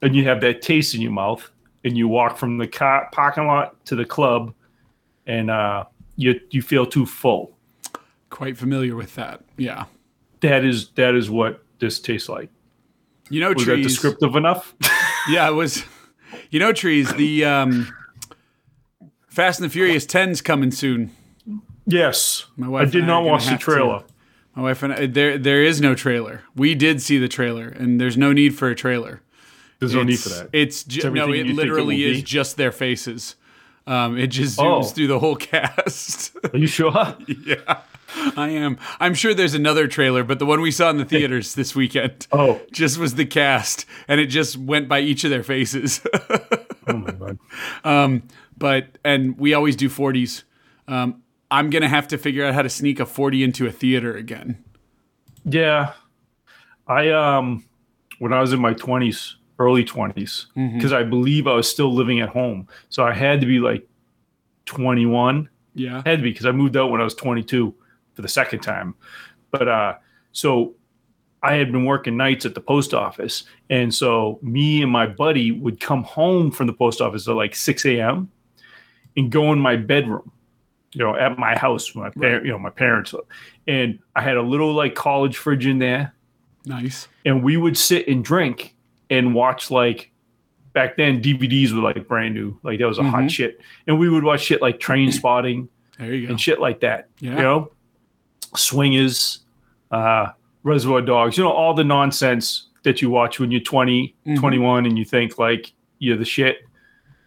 And 0.00 0.14
you 0.14 0.22
have 0.26 0.40
that 0.42 0.62
taste 0.62 0.94
in 0.94 1.00
your 1.00 1.10
mouth. 1.10 1.50
And 1.82 1.98
you 1.98 2.06
walk 2.06 2.38
from 2.38 2.58
the 2.58 2.68
car 2.68 3.08
parking 3.10 3.48
lot 3.48 3.84
to 3.86 3.96
the 3.96 4.04
club 4.04 4.54
and 5.26 5.50
uh, 5.50 5.86
you, 6.14 6.40
you 6.50 6.62
feel 6.62 6.86
too 6.86 7.04
full. 7.04 7.56
Quite 8.30 8.56
familiar 8.56 8.94
with 8.94 9.16
that. 9.16 9.42
Yeah. 9.56 9.86
That 10.40 10.64
is 10.64 10.90
that 10.90 11.16
is 11.16 11.30
what 11.30 11.64
this 11.80 11.98
tastes 11.98 12.28
like. 12.28 12.48
You 13.28 13.40
know 13.40 13.52
Was 13.52 13.66
that 13.66 13.76
descriptive 13.76 14.36
enough? 14.36 14.74
yeah, 15.28 15.48
it 15.48 15.52
was. 15.52 15.82
You 16.50 16.60
know 16.60 16.72
trees. 16.72 17.12
The 17.14 17.44
um, 17.44 17.88
Fast 19.28 19.60
and 19.60 19.68
the 19.68 19.72
Furious 19.72 20.06
10's 20.06 20.40
coming 20.40 20.70
soon. 20.70 21.10
yes. 21.86 22.46
My 22.56 22.66
I 22.66 22.70
wife 22.70 22.88
I 22.88 22.90
did 22.90 23.04
not 23.04 23.20
gonna 23.20 23.26
watch 23.30 23.44
the 23.44 23.50
have 23.50 23.58
to. 23.60 23.64
trailer. 23.64 24.02
My 24.54 24.62
wife 24.62 24.82
and 24.82 24.92
I, 24.92 25.06
there 25.06 25.38
there 25.38 25.62
is 25.62 25.80
no 25.80 25.94
trailer. 25.94 26.42
We 26.56 26.74
did 26.74 27.00
see 27.00 27.18
the 27.18 27.28
trailer, 27.28 27.68
and 27.68 28.00
there's 28.00 28.16
no 28.16 28.32
need 28.32 28.56
for 28.56 28.68
a 28.68 28.74
trailer. 28.74 29.20
There's 29.78 29.94
no 29.94 30.02
need 30.02 30.18
for 30.18 30.30
that. 30.30 30.48
It's 30.52 30.82
ju- 30.82 31.08
no, 31.10 31.22
everything 31.22 31.46
it 31.46 31.50
it 31.50 31.54
literally 31.54 32.04
will 32.04 32.10
is 32.16 32.22
just 32.24 32.56
their 32.56 32.72
faces. 32.72 33.36
Um, 33.86 34.18
it 34.18 34.26
just 34.28 34.58
zooms 34.58 34.84
Oh. 34.84 34.88
through 34.88 35.06
the 35.06 35.18
whole 35.20 35.36
cast. 35.52 36.36
Are 36.52 36.58
you 36.58 36.66
sure? 36.66 36.90
yeah, 37.46 37.80
I 38.36 38.48
am. 38.50 38.78
I'm 39.00 39.14
sure 39.14 39.34
there's 39.34 39.54
another 39.54 39.86
trailer, 39.86 40.24
but 40.24 40.38
the 40.38 40.46
one 40.46 40.60
we 40.60 40.70
saw 40.70 40.88
in 40.90 40.96
the 40.96 41.04
theaters 41.14 41.54
this 41.54 41.74
weekend 41.74 42.26
Oh, 42.32 42.60
just 42.72 42.98
was 42.98 43.14
the 43.16 43.26
cast, 43.26 43.84
and 44.08 44.20
it 44.20 44.26
just 44.26 44.56
went 44.56 44.88
by 44.88 45.00
each 45.00 45.24
of 45.24 45.30
their 45.30 45.42
faces. 45.42 46.00
oh 46.88 46.92
my 46.96 47.10
god. 47.84 48.22
but 48.56 48.98
and 49.04 49.38
we 49.38 49.54
always 49.54 49.76
do 49.76 49.88
40s. 49.88 50.44
Um, 50.86 51.22
I'm 51.50 51.70
gonna 51.70 51.88
have 51.88 52.08
to 52.08 52.18
figure 52.18 52.44
out 52.46 52.54
how 52.54 52.62
to 52.62 52.68
sneak 52.70 52.98
a 53.00 53.06
40 53.06 53.42
into 53.42 53.66
a 53.66 53.70
theater 53.72 54.16
again. 54.16 54.62
Yeah. 55.44 55.92
I 56.86 57.10
um 57.10 57.64
when 58.18 58.32
I 58.32 58.40
was 58.40 58.52
in 58.52 58.60
my 58.60 58.74
20s, 58.74 59.34
early 59.58 59.84
20s, 59.84 60.46
Mm-hmm. 60.56 60.76
because 60.76 60.92
I 60.92 61.02
believe 61.04 61.46
I 61.46 61.54
was 61.54 61.70
still 61.70 61.92
living 61.94 62.20
at 62.20 62.30
home. 62.30 62.68
So 62.88 63.04
I 63.04 63.12
had 63.12 63.40
to 63.42 63.46
be 63.46 63.58
like 63.60 63.86
21. 64.66 65.48
Yeah. 65.74 66.02
had 66.04 66.16
to 66.18 66.22
be 66.22 66.30
because 66.30 66.46
I 66.46 66.52
moved 66.52 66.76
out 66.76 66.90
when 66.90 67.00
I 67.00 67.04
was 67.04 67.14
22 67.14 67.74
for 68.18 68.22
the 68.22 68.28
second 68.28 68.58
time. 68.58 68.96
But 69.52 69.68
uh, 69.68 69.94
so 70.32 70.74
I 71.40 71.54
had 71.54 71.70
been 71.70 71.84
working 71.84 72.16
nights 72.16 72.44
at 72.44 72.56
the 72.56 72.60
post 72.60 72.92
office, 72.92 73.44
and 73.70 73.94
so 73.94 74.40
me 74.42 74.82
and 74.82 74.90
my 74.90 75.06
buddy 75.06 75.52
would 75.52 75.78
come 75.78 76.02
home 76.02 76.50
from 76.50 76.66
the 76.66 76.72
post 76.72 77.00
office 77.00 77.28
at 77.28 77.36
like 77.36 77.54
6 77.54 77.86
a.m. 77.86 78.28
and 79.16 79.30
go 79.30 79.52
in 79.52 79.60
my 79.60 79.76
bedroom, 79.76 80.32
you 80.94 81.04
know, 81.04 81.14
at 81.14 81.38
my 81.38 81.56
house, 81.56 81.94
where 81.94 82.06
my 82.06 82.10
par- 82.10 82.44
you 82.44 82.50
know, 82.50 82.58
my 82.58 82.70
parents, 82.70 83.12
live. 83.12 83.22
and 83.68 84.00
I 84.16 84.22
had 84.22 84.36
a 84.36 84.42
little 84.42 84.72
like 84.72 84.96
college 84.96 85.36
fridge 85.36 85.64
in 85.64 85.78
there, 85.78 86.12
Nice. 86.66 87.06
and 87.24 87.44
we 87.44 87.56
would 87.56 87.78
sit 87.78 88.08
and 88.08 88.24
drink 88.24 88.74
and 89.08 89.32
watch 89.32 89.70
like 89.70 90.10
back 90.72 90.96
then 90.96 91.22
DVDs 91.22 91.72
were 91.72 91.80
like 91.82 92.08
brand 92.08 92.34
new, 92.34 92.58
like 92.64 92.80
that 92.80 92.86
was 92.88 92.98
a 92.98 93.02
Mhm. 93.02 93.10
hot 93.10 93.30
shit, 93.30 93.60
and 93.86 93.96
we 93.96 94.08
would 94.08 94.24
watch 94.24 94.40
shit 94.42 94.60
like 94.60 94.80
Trainspotting 94.80 95.68
There 96.00 96.12
you 96.12 96.26
go. 96.26 96.32
and 96.32 96.40
shit 96.40 96.58
like 96.60 96.80
that. 96.80 97.10
Yeah. 97.20 97.36
You 97.36 97.42
know, 97.42 97.72
swingers, 98.56 99.40
uh, 99.90 100.28
reservoir 100.62 101.02
dogs, 101.02 101.36
you 101.38 101.44
know, 101.44 101.50
all 101.52 101.74
the 101.74 101.84
nonsense 101.84 102.68
that 102.82 103.02
you 103.02 103.10
watch 103.10 103.40
when 103.40 103.50
you're 103.50 103.60
20, 103.60 104.14
Mhm. 104.26 104.38
21 104.38 104.86
and 104.86 104.98
you 104.98 105.04
think 105.04 105.38
like 105.38 105.72
you're 105.98 106.16
the 106.16 106.24
shit 106.24 106.58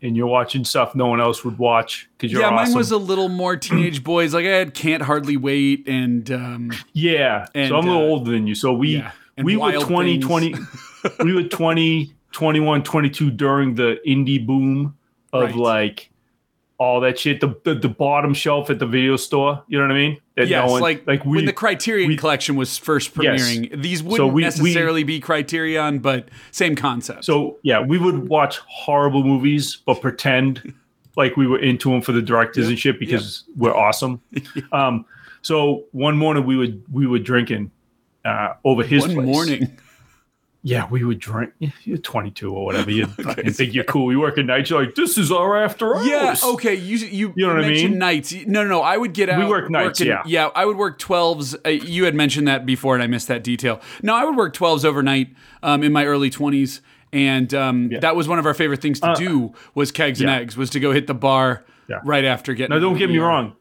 and 0.01 0.15
you're 0.17 0.27
watching 0.27 0.63
stuff 0.63 0.95
no 0.95 1.05
one 1.07 1.19
else 1.21 1.43
would 1.45 1.57
watch 1.59 2.09
because 2.17 2.31
you're 2.31 2.41
yeah, 2.41 2.49
mine 2.49 2.73
was 2.73 2.91
a 2.91 2.97
little 2.97 3.29
more 3.29 3.55
teenage 3.55 4.03
boys. 4.03 4.33
Like 4.33 4.45
I 4.45 4.49
had 4.49 4.73
Can't 4.73 5.03
Hardly 5.03 5.37
Wait 5.37 5.87
and 5.87 6.29
um, 6.31 6.71
yeah. 6.93 7.45
and, 7.53 7.69
so 7.69 7.77
I'm 7.77 7.87
a 7.87 7.91
little 7.91 8.07
uh, 8.07 8.09
older 8.11 8.31
than 8.31 8.47
you. 8.47 8.55
So 8.55 8.73
we, 8.73 8.97
yeah, 8.97 9.11
we 9.43 9.55
were 9.55 9.61
Wild 9.71 9.83
20, 9.85 10.13
Things. 10.13 10.25
20, 10.25 10.55
we 11.23 11.33
were 11.33 11.43
20, 11.43 12.13
21, 12.31 12.83
22 12.83 13.31
during 13.31 13.75
the 13.75 13.97
indie 14.07 14.43
boom 14.45 14.95
of 15.33 15.43
Right. 15.43 15.55
like 15.55 16.09
all 16.77 16.99
that 17.01 17.19
shit. 17.19 17.39
The, 17.41 17.55
the 17.63 17.75
the 17.75 17.89
bottom 17.89 18.33
shelf 18.33 18.69
at 18.69 18.79
the 18.79 18.87
video 18.87 19.15
store. 19.17 19.63
You 19.67 19.77
know 19.79 19.85
what 19.85 19.91
I 19.91 19.95
mean? 19.95 20.17
Yes, 20.37 20.49
no 20.49 20.71
one- 20.71 20.81
like, 20.81 21.05
like 21.05 21.25
we 21.25 21.37
when 21.37 21.45
the 21.45 21.53
Criterion 21.53 22.07
we- 22.07 22.15
collection 22.17 22.55
was 22.55 22.77
first 22.77 23.11
Yes. 23.21 23.41
premiering, 23.41 23.81
these 23.81 24.01
wouldn't 24.01 24.29
we- 24.29 24.35
we- 24.35 24.41
necessarily 24.43 25.03
be 25.03 25.19
Criterion, 25.19 25.99
but 25.99 26.29
same 26.51 26.75
concept. 26.75 27.25
So 27.25 27.57
yeah, 27.63 27.81
we 27.81 27.97
would 27.97 28.29
watch 28.29 28.57
horrible 28.67 29.23
movies, 29.23 29.77
but 29.85 30.01
pretend 30.01 30.73
like 31.17 31.35
we 31.35 31.45
were 31.47 31.59
into 31.59 31.89
them 31.91 32.01
for 32.01 32.13
the 32.13 32.21
directors 32.21 32.69
and 32.69 32.79
shit 32.79 32.99
because 32.99 33.43
we're 33.57 33.75
awesome. 33.75 34.21
Um, 34.71 35.05
so 35.41 35.83
one 35.91 36.17
morning 36.17 36.45
we 36.45 36.55
would 36.55 36.81
we 36.91 37.07
were 37.07 37.19
drinking 37.19 37.71
uh, 38.23 38.53
over 38.63 38.83
his 38.83 39.01
one 39.01 39.15
place. 39.15 39.25
morning. 39.25 39.77
Yeah, 40.63 40.87
we 40.91 41.03
would 41.03 41.17
drink. 41.19 41.53
You're 41.83 41.97
22 41.97 42.53
or 42.53 42.65
whatever. 42.65 42.91
You 42.91 43.07
fucking 43.07 43.51
think 43.53 43.73
you're 43.73 43.83
cool. 43.83 44.11
You 44.11 44.19
work 44.19 44.37
at 44.37 44.45
night. 44.45 44.69
You're 44.69 44.83
like, 44.85 44.93
this 44.95 45.17
is 45.17 45.31
our 45.31 45.57
after 45.63 45.95
hours. 45.95 46.05
Yeah. 46.07 46.35
Okay. 46.43 46.75
You 46.75 46.97
you, 46.97 47.33
You 47.35 47.47
know 47.47 47.55
what 47.55 47.65
I 47.65 47.69
mean? 47.69 47.97
nights. 47.97 48.31
No, 48.45 48.61
no, 48.63 48.69
no. 48.69 48.81
I 48.81 48.95
would 48.97 49.13
get 49.13 49.29
out. 49.29 49.39
We 49.39 49.45
work 49.45 49.69
nights, 49.71 49.99
working- 49.99 50.07
yeah. 50.07 50.21
Yeah. 50.25 50.49
I 50.53 50.65
would 50.65 50.77
work 50.77 50.99
twelves. 50.99 51.55
Uh, 51.65 51.69
you 51.69 52.05
had 52.05 52.13
mentioned 52.13 52.47
that 52.47 52.65
before, 52.65 52.93
and 52.95 53.01
I 53.03 53.07
missed 53.07 53.27
that 53.29 53.43
detail. 53.43 53.81
No, 54.03 54.13
I 54.15 54.23
would 54.23 54.35
work 54.35 54.53
twelves 54.53 54.85
overnight 54.85 55.29
um, 55.63 55.81
in 55.83 55.91
my 55.91 56.05
early 56.05 56.29
twenties, 56.29 56.81
and 57.11 57.51
um, 57.55 57.89
that 58.01 58.15
was 58.15 58.27
one 58.27 58.37
of 58.37 58.45
our 58.45 58.53
favorite 58.53 58.81
things 58.81 58.99
to 58.99 59.15
do 59.17 59.53
was 59.73 59.91
kegs 59.91 60.21
and 60.21 60.29
Uh, 60.29 60.33
eggs. 60.33 60.57
Was 60.57 60.69
to 60.71 60.79
go 60.79 60.91
hit 60.91 61.07
the 61.07 61.15
bar 61.15 61.65
Yeah. 61.89 62.01
right 62.05 62.23
after 62.25 62.53
getting. 62.53 62.75
Now, 62.75 62.79
don't 62.81 62.97
get 62.97 63.09
me 63.09 63.17
wrong. 63.17 63.55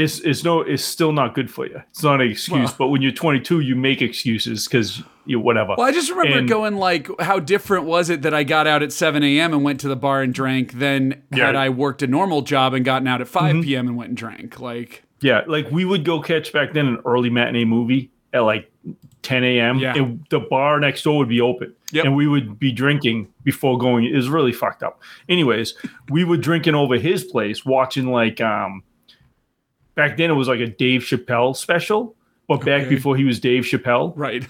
It's 0.00 0.20
it's 0.20 0.44
no 0.44 0.60
it's 0.60 0.84
still 0.84 1.10
not 1.12 1.34
good 1.34 1.50
for 1.50 1.66
you. 1.66 1.82
It's 1.90 2.04
not 2.04 2.20
an 2.20 2.30
excuse. 2.30 2.56
Well- 2.70 2.74
but 2.78 2.88
when 2.88 3.02
you're 3.02 3.10
22, 3.10 3.60
you 3.60 3.74
make 3.74 4.00
excuses 4.00 4.66
because 4.68 5.02
you 5.26 5.40
whatever. 5.40 5.74
Well, 5.76 5.86
I 5.88 5.92
just 5.92 6.10
remember 6.10 6.38
And- 6.38 6.48
going 6.48 6.76
like, 6.76 7.08
how 7.20 7.40
different 7.40 7.84
was 7.86 8.08
it 8.08 8.22
that 8.22 8.32
I 8.32 8.44
got 8.44 8.66
out 8.68 8.82
at 8.82 8.92
7 8.92 9.22
a.m. 9.24 9.52
and 9.52 9.64
went 9.64 9.80
to 9.80 9.88
the 9.88 9.96
bar 9.96 10.22
and 10.22 10.32
drank 10.32 10.74
than 10.78 11.10
Yeah. 11.10 11.16
Mm-hmm. 11.16 11.36
had 11.46 11.56
I 11.56 11.68
worked 11.70 12.02
a 12.02 12.06
normal 12.06 12.42
job 12.42 12.74
and 12.74 12.84
gotten 12.84 13.08
out 13.08 13.20
at 13.20 13.26
5 13.28 13.62
p.m. 13.64 13.88
and 13.88 13.96
went 13.96 14.08
and 14.10 14.16
drank? 14.16 14.60
Like, 14.60 15.02
Yeah, 15.20 15.42
like 15.48 15.68
we 15.72 15.84
would 15.84 16.04
go 16.04 16.20
catch 16.20 16.52
back 16.52 16.72
then 16.74 16.86
an 16.86 16.98
early 17.04 17.28
matinee 17.30 17.64
movie 17.64 18.10
at 18.32 18.40
like 18.40 18.70
10 19.22 19.42
a.m. 19.42 19.78
Yeah. 19.80 19.94
and 19.96 20.24
the 20.30 20.38
bar 20.38 20.78
next 20.78 21.02
door 21.02 21.18
would 21.18 21.28
be 21.28 21.40
open. 21.40 21.74
Yep. 21.90 22.04
And 22.04 22.14
we 22.14 22.28
would 22.28 22.58
be 22.60 22.70
drinking 22.70 23.28
before 23.42 23.78
going. 23.78 24.04
It 24.04 24.14
was 24.14 24.28
really 24.28 24.52
fucked 24.52 24.82
up. 24.84 25.02
Anyways, 25.28 25.74
we 26.08 26.22
were 26.22 26.36
drinking 26.36 26.74
over 26.76 26.98
his 26.98 27.24
place, 27.24 27.64
watching 27.64 28.12
like 28.12 28.40
um 28.40 28.82
back 29.98 30.16
then 30.16 30.30
it 30.30 30.34
was 30.34 30.46
like 30.46 30.60
a 30.60 30.68
Dave 30.68 31.00
Chappelle 31.02 31.54
special, 31.56 32.14
but 32.46 32.58
back 32.64 32.82
Okay. 32.82 32.90
before 32.90 33.16
he 33.16 33.24
was 33.24 33.40
Dave 33.40 33.64
Chappelle. 33.64 34.12
right. 34.16 34.46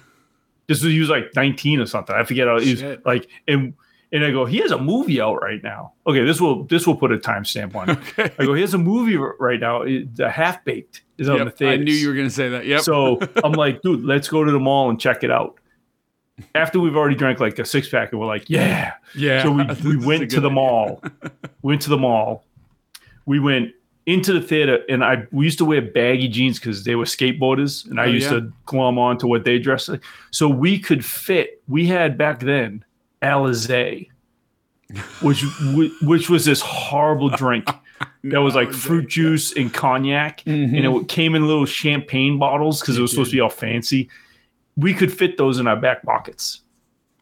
This 0.68 0.84
was 0.84 0.92
he 0.92 1.00
was 1.00 1.08
like 1.08 1.34
19 1.34 1.80
or 1.80 1.86
something. 1.86 2.14
I 2.14 2.22
forget 2.24 2.46
how 2.46 2.58
he 2.60 2.72
was 2.72 2.80
Shit. 2.80 3.06
like 3.06 3.26
and 3.48 3.72
and 4.12 4.22
I 4.24 4.30
go, 4.30 4.44
he 4.44 4.58
has 4.58 4.70
a 4.70 4.78
movie 4.78 5.18
out 5.20 5.36
right 5.42 5.62
now. 5.62 5.92
Okay, 6.06 6.22
this 6.24 6.40
will 6.42 6.64
this 6.64 6.86
will 6.86 6.96
put 6.96 7.10
a 7.10 7.16
timestamp 7.16 7.74
on 7.74 7.88
it. 7.90 7.98
Okay. 7.98 8.30
I 8.38 8.44
go, 8.44 8.52
he 8.52 8.60
has 8.60 8.74
a 8.74 8.78
movie 8.78 9.16
right 9.16 9.58
now. 9.58 9.84
The 9.84 10.30
Half 10.30 10.64
Baked 10.66 11.02
is 11.16 11.28
on 11.30 11.38
the 11.38 11.44
Yep, 11.58 11.62
I 11.62 11.76
knew 11.76 11.92
you 11.92 12.08
were 12.08 12.14
going 12.14 12.26
to 12.28 12.34
say 12.34 12.50
that. 12.50 12.66
Yep. 12.66 12.82
So 12.82 13.18
I'm 13.42 13.52
like, 13.52 13.80
dude, 13.82 14.04
let's 14.04 14.28
go 14.28 14.44
to 14.44 14.52
the 14.52 14.60
mall 14.60 14.90
and 14.90 15.00
check 15.00 15.24
it 15.24 15.30
out. 15.30 15.56
After 16.54 16.78
we've 16.80 16.96
already 16.96 17.16
drank 17.16 17.40
like 17.40 17.58
a 17.58 17.64
six 17.64 17.88
pack, 17.88 18.12
and 18.12 18.20
we're 18.20 18.26
like, 18.26 18.48
yeah. 18.50 18.92
yeah. 19.16 19.42
So 19.42 19.50
we, 19.50 19.64
we 19.96 20.06
went 20.06 20.30
to 20.30 20.40
the 20.40 20.48
idea. 20.48 20.54
mall. 20.54 21.02
went 21.62 21.80
to 21.82 21.88
the 21.90 21.96
mall. 21.98 22.44
We 23.26 23.40
went 23.40 23.72
into 24.08 24.32
the 24.32 24.40
theater, 24.40 24.80
and 24.88 25.04
I 25.04 25.24
we 25.32 25.44
used 25.44 25.58
to 25.58 25.64
wear 25.66 25.82
baggy 25.82 26.28
jeans 26.28 26.58
because 26.58 26.84
they 26.84 26.94
were 26.94 27.04
skateboarders, 27.04 27.84
and 27.90 28.00
I 28.00 28.04
Oh, 28.06 28.08
used 28.08 28.30
yeah. 28.32 28.40
to 28.40 28.52
glom 28.64 28.98
on 28.98 29.18
to 29.18 29.26
what 29.26 29.44
they 29.44 29.58
dressed 29.58 29.88
like. 29.90 30.02
So 30.30 30.48
we 30.48 30.78
could 30.78 31.04
fit. 31.04 31.60
We 31.68 31.86
had 31.86 32.16
back 32.16 32.40
then 32.40 32.84
Alizé, 33.22 34.08
which 35.22 35.42
whi- 35.74 35.92
which 36.02 36.30
was 36.30 36.44
this 36.44 36.60
horrible 36.62 37.28
drink 37.28 37.68
that 38.24 38.38
was 38.40 38.54
like 38.54 38.72
fruit 38.72 39.08
juice 39.08 39.52
and 39.56 39.72
cognac, 39.74 40.42
Mhm. 40.46 40.74
and 40.76 40.96
it 41.02 41.08
came 41.08 41.34
in 41.34 41.46
little 41.46 41.66
champagne 41.66 42.38
bottles 42.38 42.80
because 42.80 42.96
it 42.96 43.02
was 43.02 43.10
supposed 43.10 43.30
to 43.30 43.36
be 43.36 43.40
all 43.40 43.50
fancy. 43.50 44.08
We 44.76 44.94
could 44.94 45.12
fit 45.12 45.36
those 45.36 45.58
in 45.58 45.66
our 45.66 45.76
back 45.76 46.02
pockets. 46.02 46.60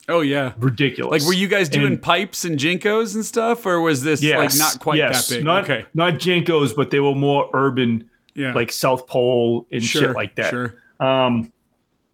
Oh, 0.09 0.21
yeah. 0.21 0.53
Ridiculous. 0.59 1.11
Like, 1.23 1.27
were 1.29 1.35
you 1.35 1.49
guys 1.49 1.69
doing 1.69 1.87
And- 1.95 2.03
pipes 2.03 2.45
and 2.45 2.59
JNCOs 2.59 3.15
and 3.17 3.25
stuff, 3.25 3.67
or 3.67 3.81
was 3.81 4.03
this 4.03 4.23
like 4.23 4.55
not 4.57 4.79
quite 4.79 4.99
yes. 4.99 5.29
that 5.29 5.37
big? 5.37 5.45
Not, 5.45 5.65
okay. 5.65 5.87
not 5.95 6.15
JNCOs, 6.15 6.77
but 6.77 6.91
they 6.91 7.01
were 7.01 7.15
more 7.15 7.51
urban, 7.55 8.09
Yeah. 8.35 8.53
like 8.53 8.71
South 8.71 9.07
Pole 9.09 9.67
and 9.73 9.83
sure, 9.83 10.03
shit 10.03 10.11
like 10.13 10.37
that. 10.37 10.51
Sure. 10.51 10.75
Um, 11.01 11.53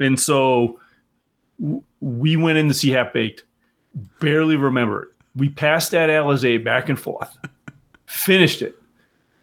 and 0.00 0.18
so 0.18 0.80
w- 1.60 1.82
we 2.00 2.36
went 2.36 2.56
in 2.58 2.68
to 2.68 2.74
see 2.74 2.90
Half 2.90 3.12
Baked. 3.12 3.44
Barely 4.20 4.56
remember 4.56 5.02
it. 5.02 5.08
We 5.36 5.50
passed 5.50 5.90
that 5.90 6.08
Alizé 6.08 6.62
back 6.64 6.88
and 6.88 6.98
forth. 6.98 7.36
Finished 8.06 8.62
it. 8.62 8.74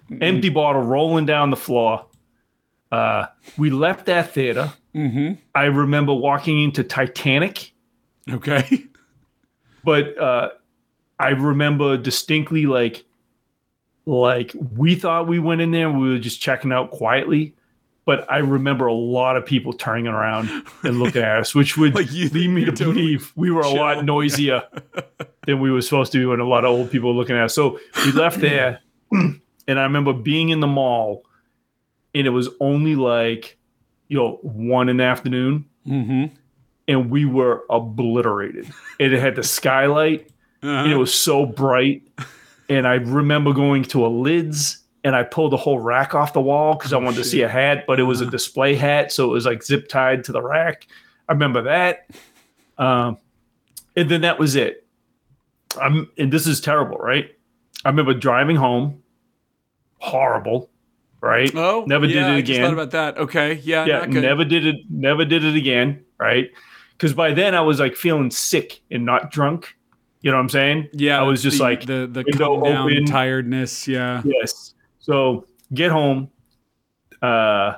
Mm-hmm. 0.09 0.23
Empty 0.23 0.49
bottle 0.49 0.81
rolling 0.81 1.27
down 1.27 1.51
the 1.51 1.55
floor. 1.55 2.05
Uh, 2.91 3.27
we 3.57 3.69
left 3.69 4.07
that 4.07 4.33
theater. 4.33 4.73
Mm-hmm. 4.95 5.33
I 5.53 5.65
remember 5.65 6.13
walking 6.15 6.63
into 6.63 6.83
Titanic. 6.83 7.73
Okay. 8.31 8.85
but 9.83 10.17
uh, 10.17 10.49
I 11.19 11.29
remember 11.29 11.97
distinctly 11.97 12.65
like 12.65 13.03
like 14.05 14.53
we 14.75 14.95
thought 14.95 15.27
we 15.27 15.39
went 15.39 15.61
in 15.61 15.71
there 15.71 15.87
and 15.89 16.01
we 16.01 16.09
were 16.09 16.19
just 16.19 16.41
checking 16.41 16.71
out 16.71 16.91
quietly. 16.91 17.55
But 18.05 18.25
I 18.31 18.37
remember 18.37 18.87
a 18.87 18.93
lot 18.93 19.37
of 19.37 19.45
people 19.45 19.71
turning 19.71 20.07
around 20.07 20.49
and 20.83 20.97
looking 20.99 21.21
at 21.21 21.37
us, 21.37 21.53
which 21.53 21.77
would 21.77 21.93
Like 21.95 22.11
you- 22.11 22.29
lead 22.29 22.49
me 22.49 22.65
to 22.65 22.71
totally 22.71 22.93
believe 22.95 23.31
we 23.35 23.51
were 23.51 23.61
a 23.61 23.69
lot 23.69 24.03
noisier 24.03 24.63
than 25.45 25.59
we 25.59 25.69
were 25.69 25.81
supposed 25.83 26.11
to 26.13 26.17
be 26.17 26.25
when 26.25 26.39
a 26.39 26.47
lot 26.47 26.65
of 26.65 26.71
old 26.71 26.89
people 26.89 27.13
were 27.13 27.19
looking 27.19 27.35
at 27.35 27.43
us. 27.43 27.53
So 27.55 27.79
we 28.03 28.11
left 28.13 28.39
there, 28.41 28.79
and 29.11 29.39
I 29.67 29.83
remember 29.83 30.11
being 30.13 30.49
in 30.49 30.59
the 30.59 30.65
mall, 30.67 31.23
and 32.15 32.25
it 32.25 32.31
was 32.31 32.49
only 32.59 32.95
like, 32.95 33.57
you 34.07 34.17
know, 34.17 34.39
one 34.41 34.89
in 34.89 34.97
the 34.97 35.03
afternoon 35.03 35.65
Mm-hmm. 35.87 36.35
And 36.89 37.11
we 37.11 37.23
were 37.23 37.63
obliterated. 37.69 38.65
And 38.99 39.13
it 39.13 39.19
had 39.19 39.35
the 39.35 39.43
skylight, 39.43 40.29
and 40.63 40.91
it 40.91 40.97
was 40.97 41.13
so 41.13 41.45
bright. 41.45 42.01
And 42.67 42.87
I 42.87 42.95
remember 42.95 43.53
going 43.53 43.83
to 43.83 44.05
a 44.05 44.09
lids, 44.09 44.79
and 45.03 45.15
I 45.15 45.23
pulled 45.23 45.53
the 45.53 45.57
whole 45.57 45.79
rack 45.79 46.15
off 46.15 46.33
the 46.33 46.41
wall 46.41 46.73
because 46.73 46.91
I 46.91 46.97
wanted 46.97 47.17
to 47.17 47.23
see 47.23 47.43
a 47.43 47.47
hat, 47.47 47.85
but 47.87 47.99
it 47.99 48.03
was 48.03 48.21
a 48.21 48.25
display 48.25 48.75
hat, 48.75 49.11
so 49.11 49.25
it 49.25 49.33
was 49.33 49.45
like 49.45 49.63
zip 49.63 49.87
tied 49.87 50.23
to 50.25 50.31
the 50.31 50.41
rack. 50.41 50.87
I 51.29 51.33
remember 51.33 51.61
that. 51.61 52.09
Um, 52.79 53.17
and 53.95 54.09
then 54.09 54.21
that 54.21 54.39
was 54.39 54.55
it. 54.55 54.87
I'm, 55.79 56.09
and 56.17 56.33
this 56.33 56.47
is 56.47 56.59
terrible, 56.59 56.97
right? 56.97 57.35
I 57.85 57.89
remember 57.89 58.15
driving 58.15 58.55
home, 58.55 59.03
horrible, 59.99 60.71
right? 61.21 61.53
Oh, 61.55 61.85
never 61.85 62.07
yeah, 62.07 62.13
did 62.13 62.23
it 62.23 62.31
I 62.31 62.37
again 62.37 62.61
thought 62.61 62.73
about 62.73 62.91
that. 62.91 63.17
Okay. 63.19 63.61
Yeah. 63.63 63.85
yeah 63.85 64.05
never 64.05 64.43
did 64.43 64.65
it 64.65 64.77
never 64.89 65.23
did 65.23 65.43
it 65.43 65.55
again 65.55 66.03
right 66.17 66.49
because 66.99 67.13
by 67.13 67.33
then 67.33 67.55
i 67.55 67.61
was 67.61 67.79
like 67.79 67.95
feeling 67.95 68.29
sick 68.29 68.81
and 68.91 69.05
not 69.05 69.31
drunk 69.31 69.75
you 70.21 70.29
know 70.29 70.35
what 70.37 70.43
i'm 70.43 70.49
saying 70.49 70.87
Yeah. 70.93 71.17
I 71.19 71.23
was 71.23 71.41
just 71.41 71.57
the, 71.59 71.63
like, 71.63 71.85
the 71.85 72.05
the 72.11 72.23
window 72.27 72.61
down 72.63 72.91
open. 72.91 73.05
tiredness. 73.05 73.87
Yeah. 73.87 74.21
yes 74.25 74.73
so 74.99 75.47
get 75.73 75.91
home 75.91 76.29
uh 77.21 77.75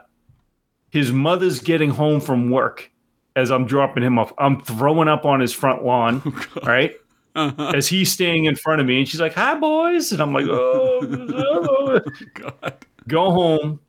his 0.89 1.11
mother's 1.11 1.59
getting 1.59 1.89
home 1.91 2.19
from 2.19 2.49
work 2.49 2.91
as 3.35 3.51
i'm 3.51 3.65
dropping 3.65 4.03
him 4.03 4.17
off 4.19 4.33
i'm 4.39 4.59
throwing 4.61 5.07
up 5.07 5.23
on 5.25 5.39
his 5.39 5.53
front 5.53 5.85
lawn 5.85 6.21
right 6.65 6.95
Uh-huh. 7.35 7.71
as 7.75 7.87
he's 7.87 8.11
staying 8.11 8.45
in 8.45 8.55
front 8.55 8.81
of 8.81 8.87
me 8.87 8.99
and 8.99 9.07
she's 9.07 9.21
like 9.21 9.33
hi 9.33 9.55
boys 9.55 10.11
and 10.11 10.19
i'm 10.21 10.33
like 10.33 10.45
oh 10.49 11.99
God. 12.33 12.85
go 13.07 13.31
home 13.31 13.79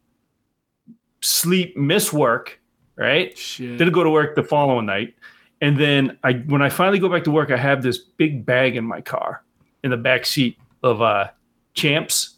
sleep 1.21 1.77
miss 1.77 2.13
work 2.13 2.61
right 2.97 3.37
Shit. 3.37 3.79
didn't 3.79 3.93
go 3.93 4.05
to 4.05 4.11
work 4.11 4.37
the 4.37 4.43
following 4.43 4.87
night 4.87 5.15
and 5.61 5.79
then 5.79 6.19
i 6.25 6.33
when 6.35 6.63
i 6.63 6.69
finally 6.69 6.99
go 6.99 7.09
back 7.09 7.25
to 7.25 7.31
work 7.31 7.51
i 7.51 7.57
have 7.57 7.83
this 7.83 7.99
big 7.99 8.45
bag 8.45 8.77
in 8.77 8.85
my 8.85 9.01
car 9.01 9.43
in 9.83 9.91
the 9.91 9.97
back 9.97 10.27
seat 10.27 10.59
of 10.83 11.01
uh 11.03 11.29
champs 11.75 12.37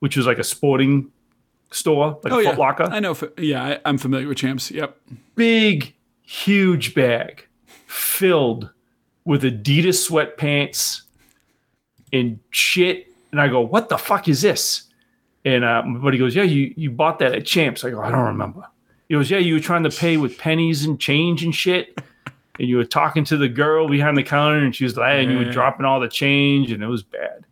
which 0.00 0.16
was 0.16 0.26
like 0.26 0.38
a 0.38 0.44
sporting 0.44 1.10
store 1.70 2.18
like 2.22 2.32
oh 2.32 2.38
a 2.38 2.42
yeah. 2.42 2.50
Foot 2.50 2.58
Locker. 2.58 2.84
I 2.84 3.00
know. 3.00 3.16
Yeah, 3.38 3.64
I, 3.64 3.78
I'm 3.84 3.98
familiar 3.98 4.28
with 4.28 4.38
champs. 4.38 4.70
Yep. 4.70 4.96
big 5.34 5.94
huge 6.22 6.94
bag 6.94 7.46
filled 7.86 8.70
with 9.24 9.42
adidas 9.42 10.08
sweatpants 10.08 11.02
and 12.12 12.38
shit 12.50 13.12
and 13.30 13.40
i 13.40 13.46
go 13.46 13.60
what 13.60 13.88
the 13.88 13.96
fuck 13.96 14.26
is 14.28 14.42
this 14.42 14.84
and 15.44 15.64
uh, 15.64 15.82
my 15.84 15.98
buddy 16.00 16.18
goes 16.18 16.34
yeah 16.34 16.42
you, 16.42 16.74
you 16.76 16.90
bought 16.90 17.20
that 17.20 17.32
at 17.32 17.46
champs 17.46 17.84
i 17.84 17.90
go 17.90 18.00
i 18.00 18.10
don't 18.10 18.24
remember 18.24 18.62
he 19.08 19.14
goes 19.14 19.30
yeah 19.30 19.38
you 19.38 19.54
were 19.54 19.60
trying 19.60 19.82
to 19.82 19.90
pay 19.90 20.16
with 20.16 20.38
pennies 20.38 20.84
and 20.84 21.00
change 21.00 21.44
and 21.44 21.54
shit. 21.54 21.98
And 22.58 22.68
you 22.68 22.78
were 22.78 22.84
talking 22.84 23.24
to 23.26 23.36
the 23.36 23.48
girl 23.48 23.86
behind 23.86 24.16
the 24.16 24.22
counter 24.22 24.58
and 24.58 24.74
she 24.74 24.84
was 24.84 24.96
like 24.96 25.12
and 25.12 25.30
you 25.30 25.38
were 25.38 25.52
dropping 25.52 25.84
all 25.84 26.00
the 26.00 26.08
change 26.08 26.72
and 26.72 26.82
it 26.82 26.86
was 26.86 27.02
bad. 27.02 27.44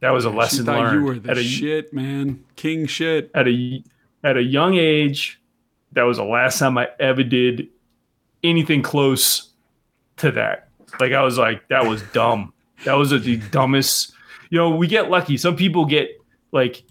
That 0.00 0.10
was 0.10 0.24
a 0.24 0.30
lesson 0.30 0.66
thought 0.66 0.80
learned. 0.80 1.00
you 1.00 1.06
were 1.06 1.18
the 1.18 1.30
at 1.30 1.38
a, 1.38 1.42
shit, 1.42 1.92
man. 1.92 2.44
King 2.56 2.86
shit. 2.86 3.30
at 3.34 3.48
a 3.48 3.82
at 4.22 4.36
a 4.36 4.42
young 4.42 4.74
age 4.74 5.40
that 5.92 6.02
was 6.02 6.18
the 6.18 6.24
last 6.24 6.58
time 6.58 6.78
i 6.78 6.88
ever 7.00 7.22
did 7.22 7.68
anything 8.42 8.82
close 8.82 9.50
to 10.18 10.30
that. 10.32 10.68
Like 10.98 11.12
i 11.12 11.22
was 11.22 11.38
like 11.38 11.66
that 11.68 11.86
was 11.86 12.02
dumb. 12.12 12.52
That 12.84 12.94
was 12.94 13.10
the 13.10 13.36
dumbest 13.50 14.14
you 14.50 14.58
know, 14.58 14.70
we 14.70 14.86
get 14.86 15.10
lucky. 15.10 15.36
Some 15.36 15.56
people 15.56 15.84
get 15.86 16.10
like 16.52 16.82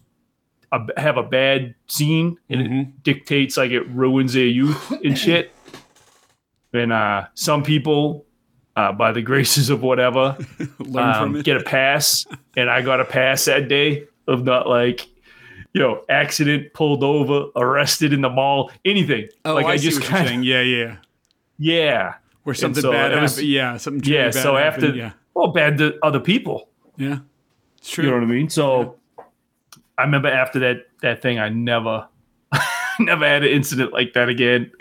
a, 0.72 0.80
have 1.00 1.18
a 1.18 1.24
bad 1.24 1.76
scene 1.88 2.38
and 2.50 2.62
Mm-hmm. 2.62 2.80
it 2.80 3.04
dictates 3.04 3.58
like 3.58 3.72
it 3.72 3.88
ruins 3.90 4.34
their 4.34 4.46
youth 4.46 4.92
and 5.04 5.18
shit. 5.26 5.52
And 6.74 6.94
uh, 6.94 7.28
some 7.34 7.64
people, 7.64 8.26
uh, 8.76 8.92
by 8.92 9.12
the 9.12 9.22
graces 9.22 9.70
of 9.70 9.82
whatever, 9.82 10.38
Learn 10.80 11.16
um, 11.16 11.42
get 11.42 11.58
a 11.58 11.64
pass. 11.64 12.26
And 12.56 12.70
I 12.70 12.82
got 12.82 13.00
a 13.00 13.06
pass 13.06 13.46
that 13.46 13.68
day 13.68 14.04
of 14.28 14.44
not 14.44 14.68
like, 14.68 15.08
you 15.74 15.82
know, 15.82 16.04
accident, 16.10 16.74
pulled 16.74 17.04
over, 17.04 17.48
arrested 17.56 18.14
in 18.14 18.22
the 18.22 18.30
mall, 18.30 18.72
anything. 18.86 19.28
oh, 19.46 19.56
like 19.56 19.66
I, 19.66 19.74
you're 19.74 20.00
kinda- 20.00 20.28
saying. 20.28 20.44
Yeah, 20.44 20.62
yeah. 20.62 20.98
yeah, 21.58 22.14
Where 22.44 22.54
something 22.56 22.82
so 22.82 22.92
bad 22.92 23.20
was- 23.20 23.34
happened. 23.36 23.48
Yeah, 23.50 23.78
something 23.78 24.12
yeah. 24.12 24.26
bad 24.26 24.34
So 24.36 24.58
after. 24.58 24.96
Yeah, 24.96 25.12
well, 25.34 25.48
bad 25.48 25.78
to 25.80 25.98
other 26.04 26.20
people. 26.20 26.70
yeah. 26.98 27.20
It's 27.80 27.90
true. 27.92 28.04
You 28.04 28.10
know 28.12 28.18
what 28.18 28.24
I 28.24 28.28
mean? 28.28 28.50
So 28.50 28.99
I 30.00 30.04
remember 30.04 30.30
after 30.30 30.60
that 30.60 30.88
that 31.02 31.22
thing, 31.22 31.40
I 31.40 31.50
never, 31.50 32.08
never 33.00 33.26
had 33.28 33.44
an 33.44 33.50
incident 33.50 33.94
like 33.94 34.14
that 34.14 34.30
again. 34.30 34.72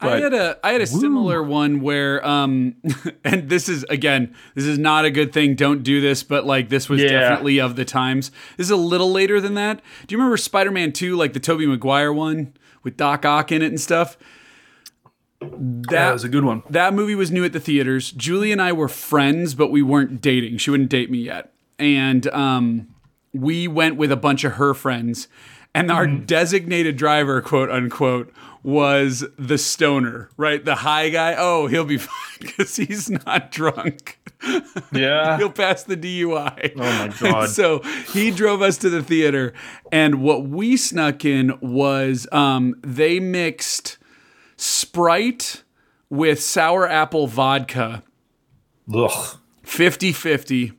I 0.00 0.18
had 0.20 0.34
a 0.34 0.58
I 0.62 0.72
had 0.72 0.80
a 0.80 0.86
similar 0.86 1.42
one 1.42 1.80
where 1.80 2.24
um 2.26 2.74
and 3.24 3.48
this 3.48 3.68
is 3.68 3.84
again 3.84 4.34
this 4.54 4.64
is 4.64 4.78
not 4.78 5.04
a 5.04 5.10
good 5.10 5.32
thing 5.32 5.54
don't 5.54 5.82
do 5.82 6.00
this 6.00 6.22
but 6.22 6.44
like 6.44 6.68
this 6.68 6.88
was 6.88 7.00
Yeah. 7.02 7.08
definitely 7.20 7.60
of 7.60 7.76
the 7.76 7.84
times. 7.84 8.30
This 8.56 8.66
is 8.66 8.70
a 8.70 8.76
little 8.76 9.10
later 9.12 9.40
than 9.40 9.54
that. 9.54 9.80
Do 10.06 10.12
you 10.14 10.18
remember 10.18 10.36
Spider-Man 10.36 10.92
2 10.92 11.16
like 11.16 11.32
the 11.32 11.40
Tobey 11.40 11.66
Maguire 11.66 12.12
one 12.12 12.52
with 12.82 12.96
Doc 12.96 13.24
Ock 13.24 13.50
in 13.52 13.62
it 13.62 13.66
and 13.68 13.80
stuff? 13.80 14.16
that 15.40 15.88
That 15.90 16.12
was 16.12 16.24
a 16.24 16.28
good 16.28 16.44
one. 16.44 16.62
that 16.70 16.94
movie 16.94 17.14
was 17.14 17.30
new 17.30 17.44
at 17.44 17.52
the 17.52 17.60
theaters. 17.60 18.12
Julie 18.12 18.52
and 18.52 18.62
I 18.62 18.72
were 18.72 18.88
friends, 18.88 19.54
but 19.54 19.70
we 19.70 19.82
weren't 19.82 20.20
dating. 20.20 20.58
She 20.58 20.70
wouldn't 20.70 20.88
date 20.90 21.10
me 21.10 21.18
yet. 21.18 21.52
And 21.78 22.26
um, 22.28 22.93
we 23.34 23.68
went 23.68 23.96
with 23.96 24.10
a 24.10 24.16
bunch 24.16 24.44
of 24.44 24.52
her 24.52 24.72
friends. 24.72 25.28
And 25.76 25.90
our 25.90 26.06
designated 26.06 26.96
driver, 26.96 27.42
quote 27.42 27.68
unquote, 27.68 28.32
was 28.62 29.24
the 29.36 29.58
stoner, 29.58 30.30
right? 30.36 30.64
The 30.64 30.76
high 30.76 31.08
guy. 31.08 31.34
Oh, 31.36 31.66
he'll 31.66 31.84
be 31.84 31.98
fine 31.98 32.38
because 32.40 32.76
he's 32.76 33.10
not 33.10 33.50
drunk. 33.50 34.18
Yeah. 34.92 35.38
He'll 35.38 35.50
pass 35.50 35.84
the 35.84 35.96
DUI. 35.96 36.72
Oh 36.76 36.78
my 36.78 37.04
And 37.04 37.18
god. 37.18 37.48
so 37.48 37.78
he 38.12 38.30
drove 38.30 38.60
us 38.60 38.76
to 38.78 38.90
the 38.90 39.02
theater, 39.02 39.54
and 39.90 40.20
what 40.20 40.46
we 40.46 40.76
snuck 40.76 41.24
in 41.24 41.58
was 41.62 42.26
um, 42.30 42.74
they 42.82 43.20
mixed 43.20 43.96
Sprite 44.58 45.62
with 46.10 46.42
sour 46.42 46.86
apple 46.86 47.26
vodka, 47.26 48.02
Ugh. 48.94 49.38
50 49.62 50.12
50, 50.12 50.72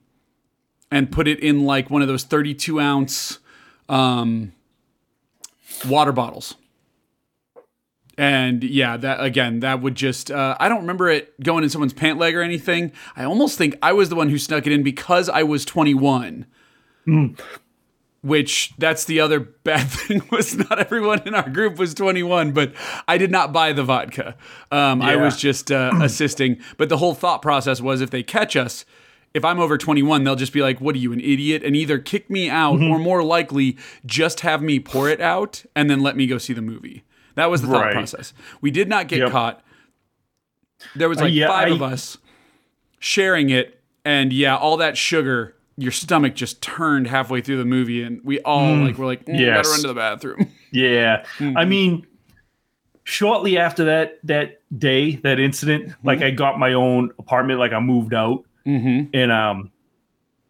and 0.92 1.12
put 1.12 1.28
it 1.28 1.40
in 1.40 1.66
like 1.66 1.90
one 1.90 2.02
of 2.02 2.08
those 2.08 2.24
32 2.24 2.80
ounce 2.80 3.40
um, 3.90 4.54
water 5.88 6.12
bottles. 6.12 6.56
And 8.18 8.64
yeah, 8.64 8.96
that 8.98 9.22
again, 9.22 9.60
that 9.60 9.82
would 9.82 9.96
just, 9.96 10.32
uh, 10.32 10.56
I 10.60 10.70
don't 10.70 10.82
remember 10.82 11.10
it 11.10 11.38
going 11.42 11.64
in 11.64 11.70
someone's 11.70 11.94
pant 11.94 12.18
leg 12.18 12.36
or 12.36 12.42
anything. 12.42 12.94
I 13.16 13.26
almost 13.26 13.58
think 13.58 13.78
I 13.82 13.92
was 13.92 14.10
the 14.10 14.16
one 14.16 14.30
who 14.30 14.38
snuck 14.38 14.66
it 14.66 14.72
in 14.72 14.84
because 14.84 15.28
I 15.28 15.44
was 15.44 15.66
21. 15.66 16.46
Which 18.22 18.74
that's 18.78 19.04
the 19.04 19.20
other 19.20 19.40
bad 19.40 19.84
thing 19.90 20.24
was 20.32 20.56
not 20.56 20.80
everyone 20.80 21.28
in 21.28 21.36
our 21.36 21.50
group 21.50 21.78
was 21.78 21.94
21, 21.94 22.54
but 22.54 22.74
I 23.08 23.18
did 23.18 23.32
not 23.32 23.52
buy 23.52 23.74
the 23.74 23.84
vodka. 23.84 24.36
Um, 24.72 25.02
I 25.02 25.18
was 25.18 25.38
just 25.38 25.72
uh, 25.72 25.92
assisting. 26.02 26.58
But 26.78 26.90
the 26.90 26.98
whole 26.98 27.14
thought 27.14 27.42
process 27.42 27.82
was 27.82 28.02
if 28.02 28.12
they 28.12 28.24
catch 28.24 28.56
us, 28.56 28.86
if 29.36 29.46
I'm 29.46 29.60
over 29.60 29.78
21, 29.78 30.24
they'll 30.24 30.36
just 30.36 30.54
be 30.54 30.62
like, 30.62 30.82
What 30.82 30.96
are 30.96 30.98
you, 31.00 31.14
an 31.14 31.20
idiot? 31.20 31.62
And 31.64 31.76
either 31.76 32.00
kick 32.00 32.30
me 32.30 32.50
out 32.50 32.82
or 32.82 32.98
more 32.98 33.22
likely 33.24 33.78
just 34.06 34.40
have 34.40 34.64
me 34.64 34.80
pour 34.80 35.10
it 35.10 35.22
out 35.22 35.64
and 35.76 35.90
then 35.90 36.02
let 36.02 36.16
me 36.16 36.26
go 36.26 36.38
see 36.40 36.54
the 36.54 36.62
movie. 36.64 37.04
That 37.36 37.50
was 37.52 37.62
the 37.62 37.68
thought 37.68 37.84
Right. 37.86 37.94
process. 37.94 38.34
We 38.62 38.72
did 38.72 38.88
not 38.90 39.08
get 39.08 39.20
Yep. 39.20 39.32
caught. 39.32 39.62
There 40.96 41.10
was 41.10 41.20
like 41.20 41.34
yeah, 41.34 41.48
five 41.48 41.68
I- 41.72 41.76
of 41.76 41.82
us 41.82 42.18
sharing 43.00 43.50
it. 43.50 43.82
And 44.04 44.32
yeah, 44.32 44.56
all 44.56 44.78
that 44.78 44.98
sugar, 44.98 45.56
your 45.78 45.92
stomach 45.92 46.36
just 46.36 46.62
turned 46.62 47.08
halfway 47.08 47.42
through 47.42 47.58
the 47.58 47.66
movie. 47.66 48.04
And 48.04 48.22
we 48.24 48.40
all 48.42 48.76
like, 48.78 48.98
were 48.98 49.06
like, 49.06 49.26
mm, 49.26 49.38
yes. 49.40 49.58
gotta 49.58 49.70
run 49.70 49.82
to 49.82 49.88
the 49.88 49.94
bathroom. 49.94 50.48
Yeah. 50.72 51.24
Mm-hmm. 51.40 51.58
I 51.58 51.64
mean, 51.66 52.06
shortly 53.06 53.58
after 53.58 53.86
that 53.86 54.20
that 54.24 54.62
day, 54.78 55.16
that 55.18 55.40
incident, 55.40 55.86
Mm-hmm. 55.88 56.08
like 56.08 56.22
I 56.22 56.32
got 56.32 56.60
my 56.60 56.74
own 56.74 57.12
apartment, 57.20 57.60
like 57.60 57.72
I 57.74 57.80
moved 57.80 58.14
out. 58.14 58.44
Mm-hmm. 58.66 59.10
And 59.14 59.32
um, 59.32 59.72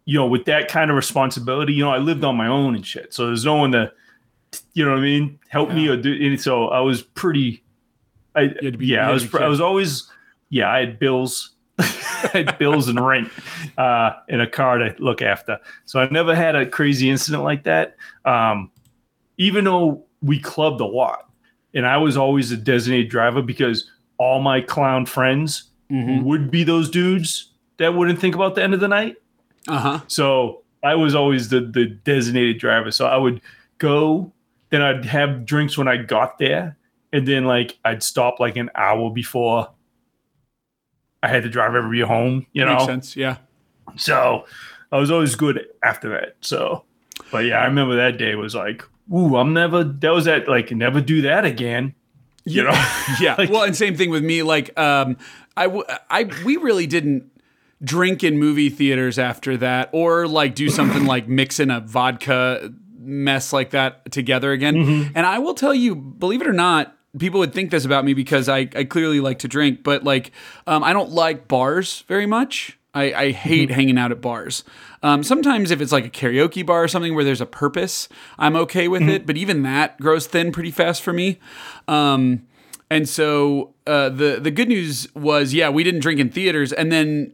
you 0.06 0.17
know, 0.19 0.28
with 0.28 0.45
that 0.45 0.67
kind 0.67 0.89
of 0.91 0.95
responsibility, 0.95 1.73
you 1.73 1.84
know, 1.84 1.91
I 1.91 1.97
lived 1.97 2.23
on 2.23 2.36
my 2.36 2.47
own 2.47 2.75
and 2.75 2.86
shit. 2.86 3.13
So 3.13 3.28
there's 3.28 3.45
no 3.45 3.56
one 3.56 3.71
to 3.71 3.91
you 4.73 4.86
know 4.86 4.91
what 4.91 4.99
I 4.99 5.04
mean, 5.04 5.39
help 5.49 5.71
me 5.71 5.88
or 5.88 5.97
do 5.97 6.13
and 6.13 6.39
so 6.39 6.67
I 6.67 6.80
was 6.80 7.01
pretty 7.01 7.63
I 8.36 8.47
be- 8.47 8.88
yeah, 8.88 9.10
I 9.10 9.12
was 9.12 9.34
I 9.36 9.47
was 9.47 9.60
always 9.62 10.10
yeah, 10.49 10.71
I 10.71 10.80
had 10.80 10.99
bills. 10.99 11.51
I 11.78 12.30
had 12.32 12.58
bills 12.58 12.88
and 12.88 13.06
rent 13.06 13.30
uh, 13.78 14.13
and 14.30 14.41
a 14.41 14.47
car 14.47 14.78
to 14.78 14.95
look 14.99 15.21
after. 15.21 15.60
So 15.86 15.99
I 15.99 16.08
never 16.10 16.34
had 16.34 16.56
a 16.56 16.65
crazy 16.65 17.10
incident 17.10 17.43
like 17.43 17.63
that. 17.63 17.97
Um, 18.23 18.71
even 19.38 19.65
though 19.65 20.06
we 20.21 20.39
clubbed 20.39 20.80
a 20.80 20.86
lot, 20.86 21.30
and 21.73 21.86
I 21.86 21.97
was 21.97 22.15
always 22.15 22.51
a 22.54 22.58
designated 22.58 23.10
driver 23.10 23.41
because 23.41 23.91
all 24.17 24.39
my 24.41 24.62
clown 24.62 25.06
friends 25.06 25.71
Mhm. 25.91 26.23
would 26.23 26.49
be 26.49 26.63
those 26.63 26.89
dudes 26.89 27.51
that 27.78 27.94
wouldn't 27.94 28.20
think 28.20 28.36
about 28.36 28.56
the 28.56 28.64
end 28.64 28.74
of 28.74 28.80
the 28.80 28.88
night. 28.88 29.18
Uh 29.68 29.80
huh. 29.80 30.00
So 30.08 30.62
I 30.84 30.96
was 30.96 31.16
always 31.16 31.50
the 31.50 31.62
the 31.62 31.86
designated 31.86 32.60
driver. 32.60 32.92
So 32.92 33.06
I 33.08 33.18
would 33.18 33.42
go, 33.78 34.32
then 34.70 34.82
I'd 34.82 35.06
have 35.06 35.46
drinks 35.46 35.78
when 35.78 35.88
I 35.88 35.98
got 35.98 36.38
there, 36.38 36.78
and 37.12 37.28
then 37.28 37.46
like 37.46 37.78
I'd 37.84 38.04
stop 38.04 38.40
like 38.40 38.56
an 38.58 38.70
hour 38.76 39.10
before 39.10 39.70
I 41.24 41.28
had 41.28 41.44
to 41.44 41.50
drive 41.50 41.74
everybody 41.76 42.02
home. 42.02 42.46
You 42.54 42.66
know, 42.66 42.74
Makes 42.76 42.86
sense. 42.86 43.16
Yeah. 43.16 43.38
so 43.98 44.46
I 44.92 44.98
was 44.98 45.10
always 45.12 45.36
good 45.36 45.66
after 45.84 46.10
that. 46.10 46.36
So, 46.42 46.84
but 47.32 47.46
yeah, 47.46 47.60
I 47.60 47.66
remember 47.66 47.96
that 47.96 48.18
day 48.18 48.36
was 48.36 48.54
like, 48.56 48.84
ooh, 49.14 49.36
I'm 49.38 49.54
never. 49.54 49.84
That 49.84 50.10
was 50.14 50.26
that 50.26 50.48
like 50.48 50.72
never 50.72 51.02
do 51.02 51.24
that 51.24 51.46
again. 51.46 51.96
You 52.46 52.64
know, 52.64 52.72
yeah. 53.20 53.36
Like- 53.40 53.50
well, 53.50 53.64
and 53.64 53.76
same 53.76 53.96
thing 53.96 54.12
with 54.12 54.24
me. 54.24 54.44
Like, 54.44 54.78
um, 54.78 55.18
I, 55.58 55.64
w- 55.64 55.86
I, 56.12 56.30
we 56.46 56.58
really 56.58 56.86
didn't 56.86 57.32
drink 57.84 58.24
in 58.24 58.38
movie 58.38 58.70
theaters 58.70 59.20
after 59.20 59.58
that, 59.58 59.90
or 59.92 60.28
like 60.28 60.56
do 60.56 60.70
something 60.70 61.06
like 61.14 61.28
mix 61.28 61.60
in 61.60 61.70
a 61.72 61.80
vodka 61.82 62.74
mess 63.00 63.54
like 63.54 63.70
that 63.72 64.12
together 64.12 64.52
again. 64.52 64.76
Mm-hmm. 64.76 65.12
And 65.16 65.26
I 65.26 65.40
will 65.40 65.54
tell 65.54 65.74
you, 65.76 65.96
believe 65.96 66.42
it 66.42 66.48
or 66.48 66.54
not, 66.54 66.96
people 67.20 67.40
would 67.40 67.54
think 67.54 67.70
this 67.72 67.86
about 67.86 68.04
me 68.04 68.14
because 68.14 68.50
I, 68.50 68.68
I 68.76 68.84
clearly 68.84 69.20
like 69.20 69.40
to 69.40 69.48
drink, 69.48 69.84
but 69.84 70.04
like, 70.04 70.32
um, 70.68 70.84
I 70.84 70.92
don't 70.94 71.12
like 71.12 71.48
bars 71.48 72.04
very 72.08 72.26
much. 72.26 72.78
I, 72.96 73.14
I 73.14 73.32
hate 73.32 73.70
Mm-hmm. 73.70 73.76
hanging 73.76 73.98
out 73.98 74.12
at 74.12 74.22
bars. 74.22 74.64
Um, 75.04 75.22
sometimes 75.22 75.70
if 75.70 75.82
it's 75.82 75.92
like 75.92 76.06
a 76.06 76.10
karaoke 76.10 76.66
bar 76.66 76.84
or 76.84 76.88
something 76.88 77.14
where 77.14 77.24
there's 77.26 77.42
a 77.42 77.46
purpose, 77.46 78.08
I'm 78.40 78.56
okay 78.56 78.88
with 78.88 79.02
Mm-hmm. 79.02 79.10
it. 79.12 79.26
But 79.28 79.38
even 79.38 79.64
that 79.64 80.00
grows 80.00 80.26
thin 80.28 80.52
pretty 80.52 80.72
fast 80.72 81.04
for 81.04 81.12
me. 81.14 81.40
Um, 81.88 82.48
and 82.90 83.08
so 83.10 83.74
uh, 83.86 84.10
the 84.10 84.40
the 84.42 84.52
good 84.52 84.68
news 84.70 85.08
was, 85.14 85.54
yeah, 85.54 85.70
we 85.70 85.84
didn't 85.84 86.00
drink 86.02 86.20
in 86.20 86.30
theaters, 86.30 86.72
and 86.72 86.92
then 86.92 87.34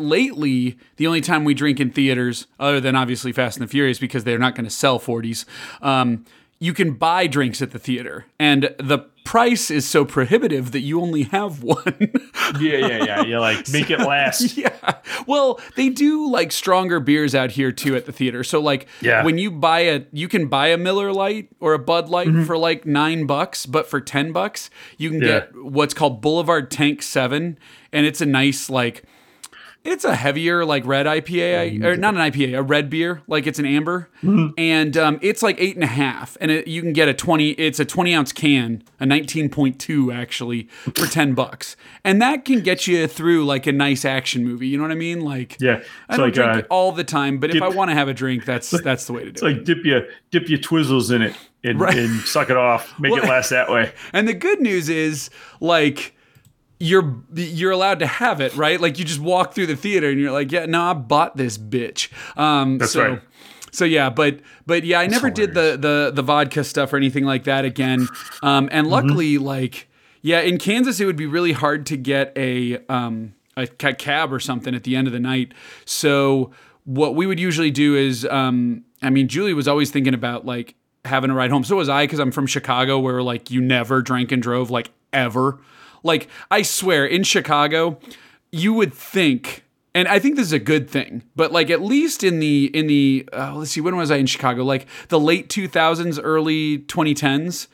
lately 0.00 0.78
the 0.96 1.06
only 1.06 1.20
time 1.20 1.44
we 1.44 1.54
drink 1.54 1.78
in 1.80 1.90
theaters, 1.90 2.46
other 2.58 2.80
than 2.80 2.96
obviously 2.96 3.32
Fast 3.32 3.58
and 3.58 3.66
the 3.66 3.70
Furious, 3.70 3.98
because 3.98 4.24
they're 4.24 4.38
not 4.38 4.54
going 4.54 4.64
to 4.64 4.70
sell 4.70 4.98
40s. 4.98 5.44
Um, 5.82 6.24
you 6.62 6.74
can 6.74 6.92
buy 6.92 7.26
drinks 7.26 7.62
at 7.62 7.70
the 7.70 7.78
theater, 7.78 8.26
and 8.38 8.74
the 8.78 8.98
price 9.24 9.70
is 9.70 9.88
so 9.88 10.04
prohibitive 10.04 10.72
that 10.72 10.80
you 10.80 11.00
only 11.00 11.22
have 11.24 11.62
one. 11.62 11.94
yeah, 12.60 12.76
yeah, 12.86 13.04
yeah. 13.04 13.22
You 13.22 13.38
like 13.38 13.66
make 13.72 13.90
it 13.90 14.00
last. 14.00 14.56
yeah. 14.58 14.96
Well, 15.26 15.58
they 15.76 15.88
do 15.88 16.28
like 16.30 16.52
stronger 16.52 17.00
beers 17.00 17.34
out 17.34 17.52
here 17.52 17.72
too 17.72 17.96
at 17.96 18.04
the 18.06 18.12
theater. 18.12 18.44
So 18.44 18.60
like 18.60 18.88
Yeah. 19.00 19.24
when 19.24 19.38
you 19.38 19.50
buy 19.50 19.80
a 19.80 20.02
you 20.12 20.28
can 20.28 20.48
buy 20.48 20.68
a 20.68 20.76
Miller 20.76 21.12
Lite 21.12 21.48
or 21.60 21.72
a 21.74 21.78
Bud 21.78 22.08
Light 22.10 22.28
Mm-hmm. 22.28 22.44
for 22.44 22.58
like 22.58 22.84
9 22.84 23.24
bucks, 23.26 23.64
but 23.66 23.86
for 23.88 24.00
10 24.00 24.32
bucks, 24.32 24.68
you 24.98 25.10
can 25.10 25.20
Yeah. 25.22 25.26
get 25.28 25.64
what's 25.64 25.94
called 25.94 26.20
Boulevard 26.20 26.70
Tank 26.70 27.00
7 27.02 27.58
and 27.92 28.06
it's 28.06 28.20
a 28.20 28.26
nice 28.26 28.68
like 28.68 29.04
it's 29.82 30.04
a 30.04 30.14
heavier 30.14 30.64
like 30.64 30.84
red 30.84 31.06
IPA 31.06 31.82
or 31.84 31.96
not 31.96 32.14
an 32.14 32.20
IPA, 32.20 32.58
a 32.58 32.62
red 32.62 32.90
beer, 32.90 33.22
like 33.26 33.46
it's 33.46 33.58
an 33.58 33.64
amber, 33.66 34.08
and 34.22 34.96
um, 34.96 35.18
it's 35.22 35.42
like 35.42 35.56
eight 35.58 35.74
and 35.74 35.84
a 35.84 35.88
half, 35.88 36.36
and 36.40 36.50
it, 36.50 36.66
you 36.68 36.82
can 36.82 36.92
get 36.92 37.08
a 37.08 37.14
twenty. 37.14 37.50
It's 37.52 37.80
a 37.80 37.84
twenty 37.84 38.14
ounce 38.14 38.32
can, 38.32 38.82
a 38.98 39.06
nineteen 39.06 39.48
point 39.48 39.78
two 39.80 40.12
actually 40.12 40.64
for 40.94 41.06
ten 41.06 41.34
bucks, 41.34 41.76
and 42.04 42.20
that 42.20 42.44
can 42.44 42.60
get 42.60 42.86
you 42.86 43.06
through 43.06 43.44
like 43.46 43.66
a 43.66 43.72
nice 43.72 44.04
action 44.04 44.44
movie. 44.44 44.68
You 44.68 44.76
know 44.76 44.84
what 44.84 44.92
I 44.92 44.96
mean? 44.96 45.20
Like 45.20 45.56
Yeah, 45.60 45.82
I 46.08 46.16
don't 46.16 46.26
like 46.26 46.34
drink 46.34 46.54
uh, 46.54 46.58
it 46.58 46.66
all 46.70 46.92
the 46.92 47.04
time, 47.04 47.38
but 47.38 47.54
if 47.54 47.62
I 47.62 47.68
want 47.68 47.90
to 47.90 47.94
have 47.94 48.08
a 48.08 48.14
drink, 48.14 48.44
that's 48.44 48.70
that's 48.82 49.06
the 49.06 49.12
way 49.14 49.20
to 49.24 49.26
do 49.26 49.30
it's 49.30 49.42
it. 49.42 49.44
like 49.46 49.64
dip 49.64 49.84
your 49.84 50.02
dip 50.30 50.48
your 50.48 50.58
twizzles 50.58 51.14
in 51.14 51.22
it 51.22 51.34
and, 51.64 51.80
Right. 51.80 51.96
and 51.96 52.20
suck 52.22 52.50
it 52.50 52.56
off. 52.56 52.98
Make 52.98 53.12
it 53.16 53.24
last 53.24 53.50
that 53.50 53.70
way. 53.70 53.92
And 54.12 54.26
the 54.28 54.32
good 54.34 54.60
news 54.60 54.88
is, 54.88 55.28
like, 55.60 56.14
you're 56.80 57.22
you're 57.34 57.70
allowed 57.70 57.98
to 58.00 58.06
have 58.06 58.40
it, 58.40 58.56
right? 58.56 58.80
Like 58.80 58.98
you 58.98 59.04
just 59.04 59.20
walk 59.20 59.52
through 59.52 59.66
the 59.66 59.76
theater 59.76 60.08
and 60.08 60.18
you're 60.18 60.32
like, 60.32 60.50
yeah, 60.50 60.66
no, 60.66 60.82
I 60.82 60.94
bought 60.94 61.36
this 61.36 61.58
bitch. 61.58 62.10
Um, 62.36 62.78
That's 62.78 62.92
so, 62.92 63.08
right. 63.08 63.22
So 63.70 63.84
yeah, 63.84 64.10
but 64.10 64.40
but 64.66 64.84
yeah, 64.84 64.98
I 64.98 65.06
never 65.06 65.30
did 65.30 65.54
the 65.54 65.76
the 65.78 66.10
the 66.12 66.22
vodka 66.22 66.64
stuff 66.64 66.92
or 66.92 66.96
anything 66.96 67.24
like 67.24 67.44
that 67.44 67.64
again. 67.64 68.08
Um, 68.42 68.68
and 68.72 68.88
luckily, 68.88 69.38
like 69.38 69.88
yeah, 70.22 70.40
in 70.40 70.58
Kansas, 70.58 70.98
it 70.98 71.04
would 71.04 71.16
be 71.16 71.26
really 71.26 71.52
hard 71.52 71.86
to 71.86 71.96
get 71.96 72.32
a 72.36 72.78
um 72.88 73.34
a 73.56 73.66
cab 73.66 74.32
or 74.32 74.40
something 74.40 74.74
at 74.74 74.84
the 74.84 74.96
end 74.96 75.06
of 75.06 75.12
the 75.12 75.20
night. 75.20 75.52
So 75.84 76.50
what 76.84 77.14
we 77.14 77.26
would 77.26 77.38
usually 77.38 77.70
do 77.70 77.94
is, 77.94 78.24
um, 78.24 78.84
I 79.02 79.10
mean, 79.10 79.28
Julie 79.28 79.54
was 79.54 79.68
always 79.68 79.90
thinking 79.90 80.14
about 80.14 80.46
like 80.46 80.74
having 81.04 81.30
a 81.30 81.34
ride 81.34 81.50
home. 81.50 81.62
So 81.62 81.76
was 81.76 81.88
I 81.88 82.04
because 82.04 82.18
I'm 82.18 82.32
from 82.32 82.46
Chicago, 82.46 82.98
where 82.98 83.22
like 83.22 83.50
you 83.50 83.60
never 83.60 84.02
drank 84.02 84.32
and 84.32 84.42
drove 84.42 84.70
like 84.70 84.90
ever. 85.12 85.60
Like 86.02 86.28
I 86.50 86.62
swear, 86.62 87.06
in 87.06 87.22
Chicago, 87.22 87.98
you 88.52 88.72
would 88.72 88.92
think, 88.92 89.64
and 89.94 90.08
I 90.08 90.18
think 90.18 90.36
this 90.36 90.46
is 90.46 90.52
a 90.52 90.58
good 90.58 90.88
thing, 90.88 91.22
but 91.36 91.52
like 91.52 91.70
at 91.70 91.82
least 91.82 92.24
in 92.24 92.40
the 92.40 92.70
in 92.74 92.86
the 92.86 93.28
uh, 93.32 93.54
let's 93.54 93.72
see, 93.72 93.80
when 93.80 93.96
was 93.96 94.10
I 94.10 94.16
in 94.16 94.26
Chicago? 94.26 94.64
Like 94.64 94.86
the 95.08 95.20
late 95.20 95.48
2000s, 95.48 96.18
early 96.22 96.78
2010s. 96.78 97.68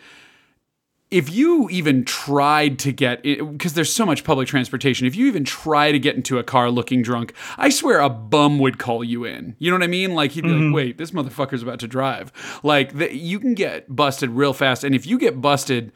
If 1.09 1.33
you 1.33 1.69
even 1.71 2.05
tried 2.05 2.81
to 2.81 2.91
get 2.91 3.23
because 3.23 3.75
there's 3.75 3.93
so 3.93 4.05
much 4.05 4.25
public 4.25 4.49
transportation, 4.49 5.07
if 5.07 5.15
you 5.15 5.27
even 5.29 5.45
try 5.45 5.93
to 5.93 6.01
get 6.01 6.17
into 6.17 6.39
a 6.39 6.43
car 6.43 6.69
looking 6.69 7.01
drunk, 7.01 7.33
I 7.57 7.69
swear 7.69 8.01
a 8.01 8.11
bum 8.11 8.59
would 8.59 8.79
call 8.79 9.05
you 9.05 9.25
in. 9.25 9.55
You 9.61 9.71
know 9.71 9.77
what 9.77 9.85
I 9.85 9.87
mean? 9.87 10.17
Like 10.17 10.33
he'd 10.33 10.43
be 10.43 10.49
like, 10.49 10.75
"Wait, 10.75 10.99
this 10.99 11.13
motherfucker's 11.13 11.63
about 11.63 11.79
to 11.81 11.87
drive." 11.87 12.33
Like 12.65 12.99
the, 12.99 13.15
you 13.17 13.39
can 13.39 13.55
get 13.55 13.95
busted 13.95 14.31
real 14.31 14.53
fast, 14.53 14.83
and 14.83 14.97
if 14.97 15.07
you 15.07 15.17
get 15.17 15.41
busted, 15.41 15.93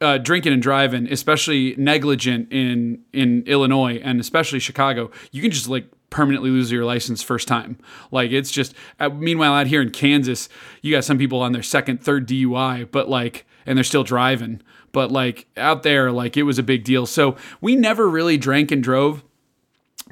uh, 0.00 0.18
drinking 0.18 0.52
and 0.52 0.62
driving, 0.62 1.10
especially 1.10 1.74
negligent 1.76 2.52
in 2.52 3.02
in 3.12 3.42
Illinois 3.46 4.00
and 4.02 4.20
especially 4.20 4.58
Chicago, 4.58 5.10
you 5.32 5.42
can 5.42 5.50
just 5.50 5.68
like 5.68 5.86
permanently 6.10 6.50
lose 6.50 6.70
your 6.70 6.84
license 6.84 7.22
first 7.22 7.48
time. 7.48 7.78
Like 8.10 8.30
it's 8.30 8.50
just. 8.50 8.74
Uh, 9.00 9.08
meanwhile, 9.08 9.54
out 9.54 9.66
here 9.66 9.82
in 9.82 9.90
Kansas, 9.90 10.48
you 10.82 10.94
got 10.94 11.04
some 11.04 11.18
people 11.18 11.40
on 11.40 11.52
their 11.52 11.62
second, 11.62 12.02
third 12.02 12.28
DUI, 12.28 12.90
but 12.90 13.08
like, 13.08 13.46
and 13.64 13.76
they're 13.76 13.84
still 13.84 14.04
driving. 14.04 14.60
But 14.92 15.10
like 15.10 15.46
out 15.56 15.82
there, 15.82 16.12
like 16.12 16.36
it 16.36 16.44
was 16.44 16.58
a 16.58 16.62
big 16.62 16.84
deal. 16.84 17.06
So 17.06 17.36
we 17.60 17.76
never 17.76 18.08
really 18.08 18.38
drank 18.38 18.70
and 18.70 18.82
drove 18.82 19.22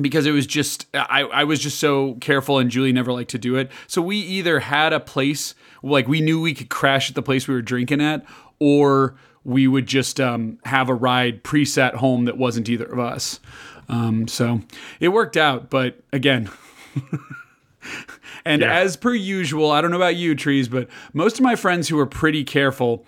because 0.00 0.26
it 0.26 0.32
was 0.32 0.46
just 0.46 0.86
I, 0.94 1.22
I 1.22 1.44
was 1.44 1.60
just 1.60 1.78
so 1.78 2.14
careful 2.14 2.58
and 2.58 2.70
Julie 2.70 2.92
never 2.92 3.12
liked 3.12 3.30
to 3.30 3.38
do 3.38 3.56
it. 3.56 3.70
So 3.86 4.02
we 4.02 4.16
either 4.16 4.60
had 4.60 4.92
a 4.92 5.00
place 5.00 5.54
like 5.82 6.08
we 6.08 6.20
knew 6.20 6.40
we 6.40 6.54
could 6.54 6.70
crash 6.70 7.10
at 7.10 7.14
the 7.14 7.22
place 7.22 7.46
we 7.46 7.54
were 7.54 7.62
drinking 7.62 8.00
at, 8.00 8.24
or 8.58 9.16
we 9.44 9.66
would 9.68 9.86
just 9.86 10.20
um, 10.20 10.58
have 10.64 10.88
a 10.88 10.94
ride 10.94 11.44
preset 11.44 11.94
home 11.94 12.24
that 12.24 12.36
wasn't 12.38 12.68
either 12.68 12.86
of 12.86 12.98
us. 12.98 13.40
Um, 13.88 14.26
so 14.28 14.60
it 15.00 15.08
worked 15.08 15.36
out, 15.36 15.68
but 15.70 16.00
again. 16.12 16.50
and 18.44 18.62
Yeah. 18.62 18.72
as 18.74 18.96
per 18.96 19.14
usual, 19.14 19.70
I 19.70 19.80
don't 19.80 19.90
know 19.90 19.96
about 19.98 20.16
you, 20.16 20.34
trees, 20.34 20.68
but 20.68 20.88
most 21.12 21.36
of 21.38 21.42
my 21.42 21.56
friends 21.56 21.88
who 21.88 21.98
are 21.98 22.06
pretty 22.06 22.44
careful 22.44 23.04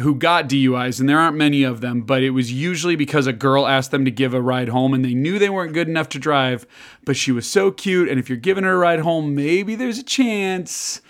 who 0.00 0.14
got 0.14 0.48
DUIs, 0.48 0.98
and 0.98 1.06
there 1.08 1.18
aren't 1.18 1.36
many 1.36 1.62
of 1.62 1.82
them, 1.82 2.00
but 2.00 2.22
it 2.22 2.30
was 2.30 2.50
usually 2.50 2.96
because 2.96 3.26
a 3.26 3.32
girl 3.32 3.66
asked 3.66 3.90
them 3.90 4.06
to 4.06 4.10
give 4.10 4.32
a 4.32 4.40
ride 4.40 4.70
home 4.70 4.94
and 4.94 5.04
they 5.04 5.14
knew 5.14 5.38
they 5.38 5.50
weren't 5.50 5.74
good 5.74 5.86
enough 5.86 6.08
to 6.08 6.18
drive, 6.18 6.66
but 7.04 7.14
she 7.14 7.30
was 7.30 7.46
so 7.46 7.70
cute. 7.70 8.08
And 8.08 8.18
if 8.18 8.28
you're 8.30 8.38
giving 8.38 8.64
her 8.64 8.72
a 8.72 8.78
ride 8.78 9.00
home, 9.00 9.34
maybe 9.34 9.74
there's 9.76 9.98
a 9.98 10.02
chance. 10.02 11.02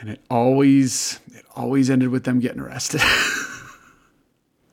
And 0.00 0.08
it 0.08 0.20
always, 0.30 1.20
always 1.56 1.90
ended 1.90 2.08
with 2.10 2.24
them 2.24 2.40
getting 2.40 2.60
arrested. 2.60 3.00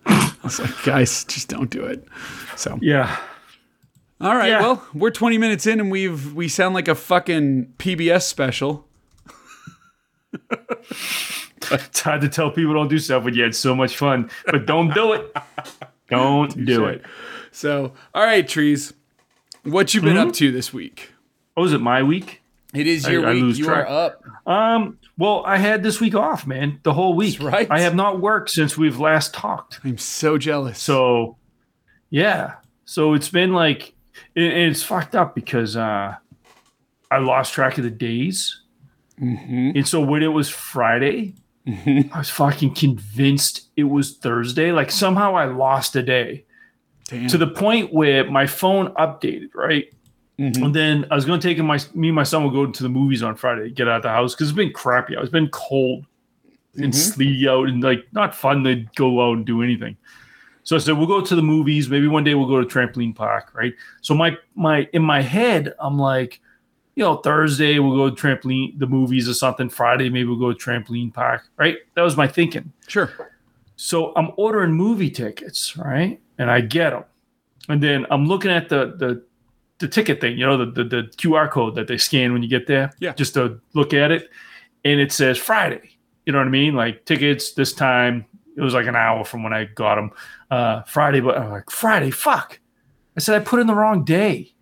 I 0.05 0.33
was 0.43 0.59
like, 0.59 0.83
guys, 0.83 1.23
just 1.25 1.47
don't 1.49 1.69
do 1.69 1.83
it. 1.85 2.07
So, 2.55 2.79
Yeah. 2.81 3.17
all 4.21 4.35
right, 4.35 4.49
Yeah. 4.49 4.61
well, 4.61 4.87
we're 4.93 5.11
20 5.11 5.37
minutes 5.37 5.67
in 5.67 5.79
and 5.79 5.91
we've, 5.91 6.33
we 6.33 6.47
sound 6.47 6.73
like 6.75 6.87
a 6.87 6.95
fucking 6.95 7.73
PBS 7.77 8.23
special. 8.23 8.87
It's 11.71 11.99
hard 12.01 12.21
to 12.21 12.29
tell 12.29 12.49
people 12.51 12.73
don't 12.73 12.87
do 12.87 12.97
stuff, 12.97 13.23
but 13.23 13.35
you 13.35 13.43
had 13.43 13.53
so 13.55 13.75
much 13.75 13.95
fun. 13.97 14.29
But 14.45 14.65
don't 14.65 14.93
do 14.93 15.13
it. 15.13 15.35
Don't 16.09 16.65
do 16.65 16.85
it. 16.85 17.03
So, 17.51 17.93
all 18.13 18.23
right, 18.23 18.47
trees, 18.47 18.93
what 19.63 19.93
you 19.93 20.01
been 20.01 20.15
Mm-hmm. 20.15 20.29
up 20.29 20.33
to 20.35 20.51
this 20.51 20.73
week? 20.73 21.11
Oh, 21.55 21.65
is 21.65 21.73
it 21.73 21.81
my 21.81 22.01
week? 22.01 22.41
It 22.73 22.87
is 22.87 23.07
your 23.07 23.27
I 23.27 23.33
week. 23.33 23.41
lose 23.43 23.59
you 23.59 23.65
track. 23.65 23.85
are 23.87 23.87
up. 23.87 24.23
Um, 24.47 24.97
well, 25.19 25.43
I 25.45 25.58
had 25.58 25.84
this 25.84 25.99
week 25.99 26.15
off, 26.15 26.47
man. 26.47 26.79
The 26.84 26.93
whole 26.93 27.13
week. 27.13 27.34
That's 27.39 27.43
right. 27.43 27.67
I 27.69 27.82
have 27.82 27.93
not 27.93 28.19
worked 28.21 28.49
since 28.49 28.77
we've 28.77 28.99
last 28.99 29.34
talked. 29.34 29.79
I'm 29.84 29.97
so 29.99 30.38
jealous. 30.38 30.79
So, 30.82 31.38
yeah. 32.10 32.53
So 32.86 33.13
it's 33.13 33.29
been 33.29 33.53
like, 33.53 33.93
it, 34.34 34.43
it's 34.43 34.82
fucked 34.82 35.15
up 35.15 35.36
because 35.36 35.75
uh, 35.75 36.15
I 37.12 37.17
lost 37.19 37.53
track 37.53 37.77
of 37.77 37.84
the 37.84 37.91
days. 37.91 38.62
Mhm. 39.21 39.75
And 39.75 39.88
so 39.88 39.99
when 40.01 40.23
it 40.23 40.29
was 40.29 40.49
Friday, 40.49 41.36
Mhm. 41.67 42.12
I 42.13 42.19
was 42.19 42.29
fucking 42.29 42.73
convinced 42.73 43.67
it 43.75 43.84
was 43.84 44.17
Thursday. 44.17 44.71
Like 44.71 44.89
somehow 44.89 45.36
I 45.36 45.45
lost 45.45 45.95
a 45.97 46.01
day 46.01 46.45
Damn. 47.10 47.27
to 47.27 47.38
the 47.38 47.47
point 47.47 47.93
where 47.93 48.23
my 48.32 48.47
phone 48.47 48.93
updated, 48.93 49.49
right? 49.53 49.93
Mhm. 50.39 50.63
And 50.65 50.73
then 50.75 51.06
I 51.12 51.15
was 51.15 51.25
going 51.25 51.39
to 51.39 51.45
take 51.47 51.58
my 51.60 51.80
me 51.93 52.08
and 52.10 52.15
my 52.15 52.23
son 52.23 52.43
will 52.43 52.49
go 52.52 52.65
to 52.65 52.84
the 52.84 52.89
movies 52.89 53.21
on 53.21 53.36
Friday, 53.36 53.69
get 53.71 53.88
out 53.89 53.97
of 53.97 54.04
the 54.04 54.10
house 54.10 54.34
because 54.34 54.49
it's 54.49 54.56
been 54.56 54.71
crappy. 54.71 55.17
out. 55.17 55.23
It's 55.23 55.32
been 55.32 55.49
cold 55.49 56.06
and 56.78 56.93
Mhm. 56.93 56.95
sleety 56.95 57.47
out 57.49 57.67
and 57.67 57.84
like 57.84 58.06
not 58.13 58.34
fun 58.34 58.63
to 58.63 58.86
go 58.95 59.21
out 59.21 59.36
and 59.38 59.45
do 59.45 59.62
anything. 59.62 59.97
So 60.63 60.75
I 60.75 60.80
said 60.80 60.97
we'll 60.97 61.08
go 61.08 61.19
to 61.19 61.36
the 61.36 61.41
movies. 61.41 61.89
Maybe 61.89 62.08
one 62.08 62.23
day 62.23 62.36
we'll 62.36 62.47
go 62.47 62.63
to 62.63 62.67
trampoline 62.67 63.13
park, 63.15 63.52
right? 63.54 63.73
So 64.02 64.13
my 64.15 64.38
my 64.56 64.88
in 64.93 65.02
my 65.02 65.21
head 65.21 65.73
I'm 65.80 65.97
like, 65.97 66.39
you 66.95 67.04
know, 67.04 67.17
Thursday 67.17 67.80
we'll 67.80 67.95
go 67.97 68.10
to 68.10 68.15
trampoline 68.15 68.80
the 68.80 68.88
movies 68.88 69.28
or 69.28 69.34
something. 69.34 69.67
Friday 69.67 70.10
maybe 70.10 70.30
we'll 70.30 70.38
go 70.39 70.54
to 70.54 70.58
trampoline 70.69 71.13
park, 71.13 71.49
right? 71.58 71.78
That 71.95 72.04
was 72.04 72.15
my 72.15 72.28
thinking. 72.28 72.71
Sure. 72.88 73.10
So 73.75 74.13
I'm 74.15 74.32
ordering 74.38 74.71
movie 74.73 75.10
tickets, 75.10 75.75
right? 75.75 76.19
And 76.38 76.49
I 76.49 76.62
get 76.62 76.91
them. 76.91 77.04
And 77.67 77.82
then 77.84 78.06
I'm 78.10 78.25
looking 78.25 78.52
at 78.52 78.69
the 78.69 78.95
the 78.97 79.23
the 79.79 79.87
ticket 79.87 80.21
thing, 80.21 80.37
you 80.37 80.45
know, 80.45 80.57
the, 80.57 80.65
the 80.71 80.83
the 80.83 81.01
QR 81.17 81.49
code 81.49 81.75
that 81.75 81.87
they 81.87 81.97
scan 81.97 82.33
when 82.33 82.43
you 82.43 82.49
get 82.49 82.67
there, 82.67 82.91
Yeah. 82.99 83.13
just 83.13 83.33
to 83.35 83.59
look 83.73 83.93
at 83.93 84.11
it, 84.11 84.29
and 84.85 84.99
it 84.99 85.11
says 85.11 85.37
Friday. 85.37 85.91
You 86.25 86.33
know 86.33 86.39
what 86.39 86.47
I 86.47 86.51
mean? 86.51 86.75
Like 86.75 87.05
tickets 87.05 87.53
this 87.53 87.73
time. 87.73 88.25
It 88.57 88.61
was 88.61 88.73
like 88.73 88.87
an 88.87 88.95
hour 88.95 89.23
from 89.23 89.41
when 89.43 89.53
I 89.53 89.65
got 89.65 89.95
them. 89.95 90.11
Uh, 90.51 90.81
Friday, 90.83 91.21
but 91.21 91.37
I'm 91.37 91.49
like 91.49 91.69
Friday. 91.69 92.11
Fuck! 92.11 92.59
I 93.15 93.19
said 93.21 93.41
I 93.41 93.43
put 93.43 93.59
in 93.59 93.67
the 93.67 93.75
wrong 93.75 94.03
day. 94.03 94.53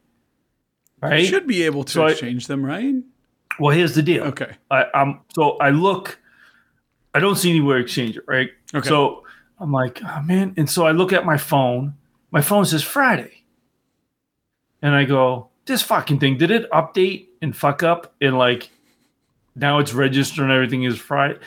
You 1.03 1.09
Right. 1.09 1.25
should 1.27 1.45
be 1.47 1.63
able 1.63 1.83
to 1.83 1.91
So 1.91 2.05
I- 2.07 2.13
them, 2.47 2.65
right? 2.65 2.95
well, 3.59 3.75
here's 3.75 3.95
the 3.95 4.01
deal. 4.03 4.23
Okay. 4.25 4.51
I, 4.71 4.85
I'm 4.93 5.21
so 5.35 5.57
I 5.57 5.69
look, 5.71 6.19
I 7.13 7.19
don't 7.19 7.35
see 7.35 7.49
anywhere 7.51 7.77
to 7.79 7.83
exchange 7.83 8.17
it, 8.17 8.23
right? 8.27 8.49
Okay. 8.73 8.87
So 8.87 9.23
I'm 9.59 9.71
like, 9.71 9.99
oh 10.03 10.21
man. 10.23 10.53
And 10.57 10.69
so 10.69 10.85
I 10.85 10.91
look 10.91 11.11
at 11.13 11.25
my 11.25 11.37
phone. 11.37 11.95
My 12.31 12.41
phone 12.41 12.65
says 12.65 12.83
Friday. 12.83 13.36
And 14.87 14.95
I 14.95 15.03
go, 15.03 15.49
this 15.65 15.81
fucking 15.81 16.19
thing, 16.21 16.37
did 16.37 16.49
it 16.49 16.71
update 16.71 17.27
and 17.41 17.53
fuck 17.53 17.83
up? 17.83 18.13
And 18.21 18.37
like 18.37 18.69
now 19.53 19.79
it's 19.79 19.93
registered 19.93 20.45
and 20.45 20.51
everything 20.53 20.83
is 20.83 20.97
fried. 20.97 21.39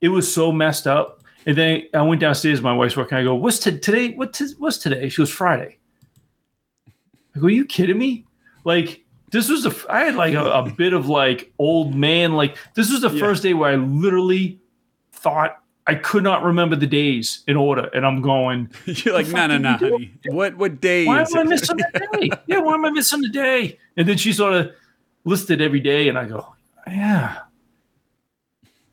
It 0.00 0.08
was 0.08 0.32
so 0.32 0.50
messed 0.50 0.86
up. 0.86 1.22
And 1.44 1.58
then 1.58 1.82
I 1.92 2.00
went 2.00 2.22
downstairs, 2.22 2.62
my 2.62 2.72
wife's 2.72 2.96
working. 2.96 3.18
I 3.18 3.22
go, 3.22 3.34
what's 3.34 3.58
to, 3.60 3.78
today? 3.78 4.14
What 4.14 4.32
t- 4.32 4.54
what's 4.56 4.78
today? 4.78 5.10
She 5.10 5.18
goes, 5.20 5.30
Friday. 5.30 5.76
I 7.34 7.38
go, 7.38 7.48
are 7.48 7.50
you 7.50 7.66
kidding 7.66 7.98
me? 7.98 8.24
Like, 8.64 9.04
this 9.30 9.50
was 9.50 9.64
the 9.64 9.86
I 9.90 10.06
had 10.06 10.14
like 10.14 10.32
a, 10.32 10.42
a 10.44 10.70
bit 10.70 10.94
of 10.94 11.06
like 11.06 11.52
old 11.58 11.94
man, 11.94 12.32
like 12.32 12.56
this 12.72 12.90
was 12.90 13.02
the 13.02 13.10
Yeah. 13.10 13.20
first 13.20 13.42
day 13.42 13.52
where 13.52 13.72
I 13.72 13.76
literally 13.76 14.58
thought 15.12 15.60
I 15.88 15.94
could 15.94 16.24
not 16.24 16.42
remember 16.42 16.74
the 16.76 16.86
days 16.86 17.44
in 17.46 17.56
order. 17.56 17.88
And 17.94 18.04
I'm 18.04 18.20
going, 18.20 18.70
You're 18.86 19.14
like, 19.14 19.28
no, 19.28 19.46
no, 19.46 19.58
no, 19.58 19.72
honey. 19.76 20.12
What 20.26 20.56
what 20.56 20.80
day 20.80 21.06
why 21.06 21.20
am 21.20 21.26
I 21.36 21.42
missing 21.44 21.76
the 21.76 22.08
day? 22.20 22.30
Yeah, 22.46 22.58
why 22.60 22.74
am 22.74 22.84
I 22.84 22.90
missing 22.90 23.20
the 23.20 23.28
day? 23.28 23.78
And 23.96 24.08
then 24.08 24.16
she 24.16 24.32
sort 24.32 24.54
of 24.54 24.72
listed 25.24 25.60
every 25.60 25.80
day, 25.80 26.08
and 26.08 26.18
I 26.18 26.24
go, 26.26 26.54
yeah, 26.88 27.38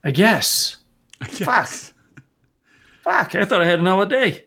I 0.03 0.11
guess. 0.11 0.77
Yes. 1.39 1.93
Fuck, 3.03 3.35
I 3.35 3.45
thought 3.45 3.61
I 3.61 3.65
had 3.65 3.79
another 3.79 4.05
day. 4.05 4.45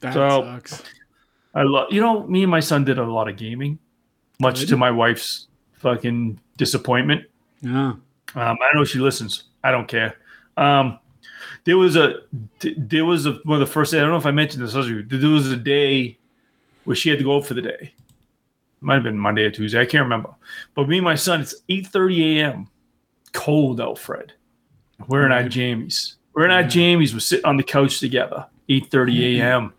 That 0.00 0.14
So- 0.14 0.42
sucks. 0.42 0.82
I 1.56 1.62
love, 1.62 1.86
you 1.92 2.00
know, 2.00 2.26
me 2.26 2.42
and 2.42 2.50
my 2.50 2.58
son 2.58 2.84
did 2.84 2.98
a 2.98 3.04
lot 3.04 3.28
of 3.28 3.36
gaming, 3.36 3.78
much 4.40 4.60
Good. 4.60 4.68
to 4.70 4.76
my 4.76 4.90
wife's 4.90 5.46
fucking 5.74 6.40
disappointment. 6.56 7.26
Yeah. 7.60 7.92
Um, 7.92 8.02
I 8.34 8.70
know 8.74 8.84
she 8.84 8.98
listens. 8.98 9.44
I 9.62 9.70
don't 9.70 9.86
care. 9.86 10.16
Um, 10.56 10.98
there 11.64 11.78
was 11.78 11.96
a 11.96 12.20
there 12.60 13.04
was 13.04 13.26
a, 13.26 13.32
one 13.44 13.60
of 13.60 13.66
the 13.66 13.72
first. 13.72 13.94
I 13.94 13.98
don't 13.98 14.10
know 14.10 14.16
if 14.16 14.26
I 14.26 14.30
mentioned 14.30 14.62
this. 14.62 14.72
There 14.72 15.30
was 15.30 15.50
a 15.50 15.56
day 15.56 16.18
where 16.84 16.96
she 16.96 17.08
had 17.08 17.18
to 17.18 17.24
go 17.24 17.36
out 17.36 17.46
for 17.46 17.54
the 17.54 17.62
day. 17.62 17.78
It 17.80 17.92
Might 18.80 18.94
have 18.94 19.02
been 19.02 19.18
Monday 19.18 19.44
or 19.44 19.50
Tuesday. 19.50 19.80
I 19.80 19.86
can't 19.86 20.02
remember. 20.02 20.34
But 20.74 20.88
me 20.88 20.98
and 20.98 21.04
my 21.04 21.14
son, 21.14 21.40
it's 21.40 21.54
eight 21.68 21.86
thirty 21.86 22.38
a.m. 22.38 22.68
Cold 23.32 23.80
out, 23.80 23.98
Fred. 23.98 24.32
We're 25.08 25.26
in 25.26 25.32
our 25.32 25.44
jammies. 25.44 26.14
We're 26.34 26.44
in 26.44 26.50
our 26.50 26.62
mm-hmm. 26.62 27.02
jammies. 27.02 27.12
We're 27.12 27.20
sitting 27.20 27.46
on 27.46 27.56
the 27.56 27.62
couch 27.62 28.00
together. 28.00 28.46
8:30 28.68 28.90
mm-hmm. 28.90 29.42
a.m. 29.42 29.72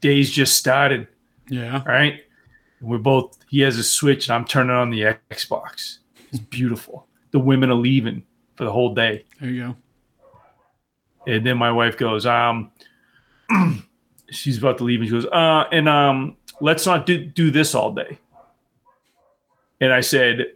Day's 0.00 0.30
just 0.30 0.56
started, 0.56 1.06
Yeah. 1.48 1.82
right? 1.84 2.20
And 2.80 2.88
we're 2.88 2.98
both. 2.98 3.38
He 3.48 3.60
has 3.60 3.78
a 3.78 3.84
switch, 3.84 4.28
and 4.28 4.34
I'm 4.34 4.44
turning 4.44 4.74
on 4.74 4.90
the 4.90 5.16
Xbox. 5.30 5.98
It's 6.30 6.38
beautiful. 6.38 7.06
The 7.30 7.38
women 7.38 7.70
are 7.70 7.74
leaving 7.74 8.24
for 8.56 8.64
the 8.64 8.72
whole 8.72 8.94
day, 8.94 9.24
There 9.40 9.50
you 9.50 9.62
go. 9.62 9.76
And 11.26 11.46
then 11.46 11.56
my 11.56 11.72
wife 11.72 11.96
goes, 11.96 12.26
um, 12.26 12.70
she's 14.30 14.58
about 14.58 14.78
to 14.78 14.84
leave, 14.84 15.00
and 15.00 15.08
she 15.08 15.12
goes, 15.12 15.26
uh, 15.26 15.64
and 15.72 15.88
um, 15.88 16.36
let's 16.60 16.86
not 16.86 17.06
do 17.06 17.24
do 17.24 17.50
this 17.50 17.74
all 17.74 17.92
day. 17.92 18.18
And 19.80 19.92
I 19.92 20.00
said, 20.00 20.46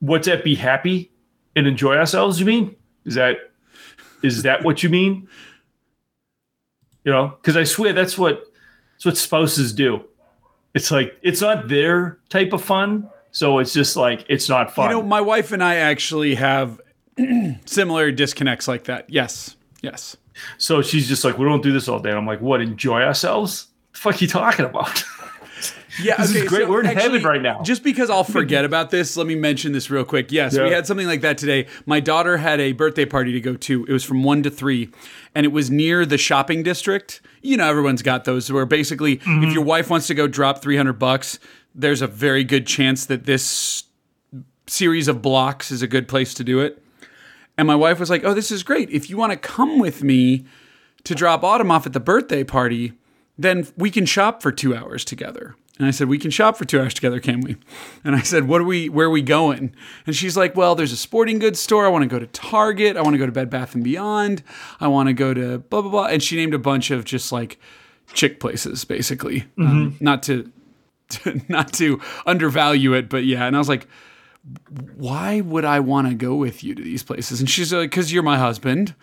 "What's 0.00 0.26
that? 0.26 0.44
Be 0.44 0.54
happy 0.54 1.10
and 1.56 1.66
enjoy 1.66 1.96
ourselves? 1.96 2.38
You 2.38 2.46
mean? 2.46 2.76
Is 3.04 3.14
that 3.14 3.36
is 4.22 4.42
that 4.42 4.64
what 4.64 4.82
you 4.82 4.88
mean? 4.88 5.28
You 7.04 7.12
know, 7.12 7.28
because 7.40 7.56
I 7.56 7.64
swear 7.64 7.92
that's 7.92 8.16
what 8.16 8.44
that's 8.92 9.04
what 9.04 9.16
spouses 9.16 9.72
do. 9.72 10.04
It's 10.74 10.90
like 10.90 11.16
it's 11.22 11.40
not 11.40 11.68
their 11.68 12.18
type 12.30 12.52
of 12.52 12.62
fun, 12.62 13.08
so 13.30 13.58
it's 13.58 13.72
just 13.72 13.96
like 13.96 14.24
it's 14.28 14.48
not 14.48 14.74
fun. 14.74 14.90
You 14.90 14.96
know, 14.96 15.02
my 15.02 15.20
wife 15.20 15.52
and 15.52 15.62
I 15.62 15.76
actually 15.76 16.34
have 16.36 16.80
similar 17.66 18.10
disconnects 18.10 18.66
like 18.66 18.84
that. 18.84 19.10
Yes. 19.10 19.56
Yes. 19.84 20.16
so 20.58 20.82
she's 20.82 21.06
just 21.08 21.24
like, 21.24 21.38
we 21.38 21.44
don't 21.44 21.62
do 21.62 21.72
this 21.72 21.88
all 21.88 21.98
day. 22.00 22.10
And 22.10 22.18
I'm 22.18 22.26
like, 22.26 22.40
what? 22.40 22.60
Enjoy 22.60 23.00
ourselves? 23.02 23.68
The 23.92 23.98
fuck 23.98 24.20
you 24.20 24.28
talking 24.28 24.64
about? 24.64 25.04
Yeah, 26.02 26.16
This 26.16 26.34
is 26.34 26.48
great. 26.48 26.68
We're 26.68 26.80
in 26.80 26.86
heaven 26.86 27.22
right 27.22 27.40
now. 27.40 27.62
Just 27.62 27.84
because 27.84 28.10
I'll 28.10 28.24
forget 28.24 28.64
about 28.64 28.90
this, 28.90 29.16
let 29.16 29.28
me 29.28 29.36
mention 29.36 29.70
this 29.70 29.90
real 29.90 30.04
quick. 30.04 30.32
Yes, 30.32 30.58
we 30.58 30.68
had 30.70 30.88
something 30.88 31.06
like 31.06 31.20
that 31.20 31.38
today. 31.38 31.68
My 31.86 32.00
daughter 32.00 32.36
had 32.36 32.58
a 32.58 32.72
birthday 32.72 33.04
party 33.06 33.30
to 33.32 33.40
go 33.40 33.54
to. 33.54 33.84
It 33.86 33.92
was 33.92 34.02
from 34.02 34.24
one 34.24 34.42
to 34.42 34.50
three, 34.50 34.90
and 35.36 35.46
it 35.46 35.50
was 35.50 35.70
near 35.70 36.04
the 36.04 36.18
shopping 36.18 36.64
district. 36.64 37.20
You 37.42 37.56
know, 37.56 37.68
everyone's 37.70 38.02
got 38.02 38.24
those 38.24 38.50
where 38.50 38.66
basically, 38.66 39.18
Mm-hmm. 39.18 39.44
if 39.44 39.54
your 39.54 39.62
wife 39.62 39.88
wants 39.88 40.08
to 40.08 40.14
go 40.14 40.26
drop 40.26 40.60
three 40.60 40.76
hundred 40.76 40.94
bucks, 40.98 41.38
there's 41.76 42.02
a 42.02 42.08
very 42.08 42.42
good 42.42 42.66
chance 42.66 43.06
that 43.06 43.24
this 43.24 43.84
series 44.66 45.06
of 45.06 45.22
blocks 45.22 45.70
is 45.70 45.80
a 45.80 45.86
good 45.86 46.08
place 46.08 46.34
to 46.34 46.44
do 46.44 46.58
it. 46.58 46.82
And 47.56 47.66
my 47.66 47.76
wife 47.76 48.00
was 48.00 48.10
like, 48.10 48.24
"Oh, 48.24 48.34
this 48.34 48.50
is 48.50 48.62
great. 48.62 48.90
If 48.90 49.08
you 49.08 49.16
want 49.16 49.32
to 49.32 49.38
come 49.38 49.78
with 49.78 50.02
me 50.02 50.44
to 51.04 51.14
drop 51.14 51.44
Autumn 51.44 51.70
off 51.70 51.86
at 51.86 51.92
the 51.92 52.00
birthday 52.00 52.44
party, 52.44 52.92
then 53.38 53.66
we 53.76 53.90
can 53.90 54.06
shop 54.06 54.42
for 54.42 54.52
two 54.52 54.74
hours 54.74 55.04
together." 55.04 55.54
And 55.78 55.88
I 55.88 55.90
said, 55.90 56.08
"We 56.08 56.18
can 56.18 56.30
shop 56.30 56.56
for 56.56 56.64
two 56.64 56.80
hours 56.80 56.94
together, 56.94 57.20
can 57.20 57.40
we?" 57.40 57.56
And 58.04 58.14
I 58.14 58.20
said, 58.20 58.48
"What 58.48 58.60
are 58.60 58.64
we? 58.64 58.88
Where 58.88 59.06
are 59.06 59.10
we 59.10 59.22
going?" 59.22 59.74
And 60.06 60.14
she's 60.14 60.36
like, 60.36 60.56
"Well, 60.56 60.74
there's 60.74 60.92
a 60.92 60.96
sporting 60.96 61.38
goods 61.38 61.60
store. 61.60 61.84
I 61.86 61.88
want 61.88 62.02
to 62.02 62.08
go 62.08 62.18
to 62.18 62.26
Target. 62.26 62.96
I 62.96 63.02
want 63.02 63.14
to 63.14 63.18
go 63.18 63.26
to 63.26 63.32
Bed 63.32 63.50
Bath 63.50 63.74
and 63.74 63.84
Beyond. 63.84 64.42
I 64.80 64.88
want 64.88 65.08
to 65.08 65.12
go 65.12 65.34
to 65.34 65.58
blah 65.58 65.82
blah 65.82 65.90
blah." 65.90 66.06
And 66.06 66.22
she 66.22 66.36
named 66.36 66.54
a 66.54 66.58
bunch 66.58 66.90
of 66.90 67.04
just 67.04 67.32
like 67.32 67.58
chick 68.12 68.40
places, 68.40 68.84
basically. 68.84 69.44
Um, 69.58 69.96
not 70.00 70.22
to, 70.24 70.50
to 71.10 71.40
not 71.48 71.72
to 71.74 72.00
undervalue 72.26 72.92
it, 72.94 73.08
but 73.08 73.24
yeah. 73.24 73.46
And 73.46 73.56
I 73.56 73.58
was 73.58 73.68
like, 73.68 73.86
why 74.96 75.40
would 75.40 75.64
I 75.64 75.80
want 75.80 76.08
to 76.08 76.14
go 76.14 76.34
with 76.34 76.62
you 76.62 76.74
to 76.74 76.82
these 76.82 77.02
places? 77.02 77.40
And 77.40 77.48
she's 77.48 77.72
like, 77.72 77.90
because 77.90 78.12
you're 78.12 78.22
my 78.22 78.38
husband, 78.38 78.94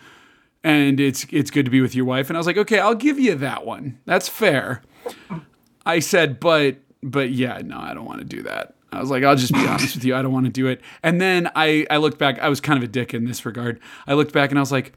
and 0.64 1.00
it's 1.00 1.26
it's 1.32 1.50
good 1.50 1.66
to 1.66 1.72
be 1.72 1.82
with 1.82 1.96
your 1.96 2.06
wife. 2.06 2.30
And 2.30 2.38
I 2.38 2.40
was 2.40 2.48
like, 2.48 2.58
okay, 2.58 2.80
I'll 2.80 2.96
give 2.96 3.20
you 3.20 3.36
that 3.36 3.66
one. 3.66 4.00
That's 4.06 4.30
fair. 4.30 4.82
I 5.86 6.00
said, 6.00 6.40
but 6.40 6.78
but 7.02 7.32
yeah, 7.32 7.62
no, 7.64 7.80
I 7.80 7.94
don't 7.94 8.06
want 8.06 8.20
to 8.20 8.26
do 8.26 8.44
that. 8.44 8.76
I 8.92 9.00
was 9.00 9.10
like, 9.10 9.24
I'll 9.24 9.36
just 9.36 9.54
be 9.54 9.66
honest 9.66 9.96
with 9.96 10.04
you, 10.04 10.16
I 10.16 10.22
don't 10.22 10.34
want 10.34 10.46
to 10.46 10.52
do 10.52 10.68
it. 10.68 10.82
And 11.02 11.20
then 11.20 11.50
I 11.56 11.88
I 11.90 11.98
looked 11.98 12.20
back. 12.20 12.40
I 12.40 12.50
was 12.50 12.62
kind 12.62 12.78
of 12.78 12.84
a 12.84 12.92
dick 12.92 13.14
in 13.14 13.26
this 13.26 13.46
regard. 13.46 13.80
I 14.06 14.14
looked 14.14 14.34
back 14.34 14.52
and 14.52 14.60
I 14.60 14.62
was 14.62 14.72
like, 14.72 14.94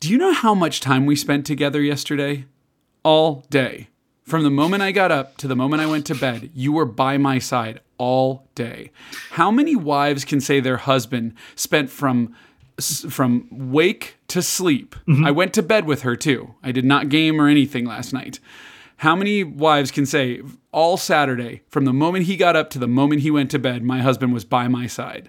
do 0.00 0.08
you 0.08 0.18
know 0.18 0.32
how 0.32 0.54
much 0.54 0.80
time 0.80 1.06
we 1.06 1.16
spent 1.16 1.46
together 1.46 1.80
yesterday? 1.80 2.44
All 3.04 3.44
day. 3.50 3.88
From 4.24 4.44
the 4.44 4.50
moment 4.50 4.82
I 4.82 4.92
got 4.92 5.10
up 5.10 5.36
to 5.38 5.48
the 5.48 5.56
moment 5.56 5.82
I 5.82 5.86
went 5.86 6.06
to 6.06 6.14
bed, 6.14 6.50
you 6.54 6.72
were 6.72 6.84
by 6.84 7.18
my 7.18 7.38
side 7.38 7.80
all 7.98 8.48
day. 8.54 8.90
How 9.30 9.50
many 9.50 9.76
wives 9.76 10.24
can 10.24 10.40
say 10.40 10.60
their 10.60 10.76
husband 10.76 11.34
spent 11.54 11.90
from 11.90 12.34
from 12.80 13.48
wake 13.50 14.16
to 14.28 14.40
sleep? 14.42 14.94
Mm-hmm. 15.06 15.26
I 15.26 15.30
went 15.30 15.52
to 15.54 15.62
bed 15.62 15.86
with 15.86 16.02
her 16.02 16.16
too. 16.16 16.54
I 16.62 16.72
did 16.72 16.84
not 16.84 17.08
game 17.08 17.40
or 17.40 17.48
anything 17.48 17.84
last 17.84 18.12
night. 18.12 18.38
How 18.98 19.16
many 19.16 19.42
wives 19.42 19.90
can 19.90 20.06
say 20.06 20.40
all 20.70 20.96
Saturday, 20.96 21.62
from 21.68 21.84
the 21.84 21.92
moment 21.92 22.26
he 22.26 22.36
got 22.36 22.54
up 22.54 22.70
to 22.70 22.78
the 22.78 22.86
moment 22.86 23.22
he 23.22 23.32
went 23.32 23.50
to 23.50 23.58
bed, 23.58 23.82
my 23.82 24.00
husband 24.00 24.32
was 24.32 24.44
by 24.44 24.68
my 24.68 24.86
side? 24.86 25.28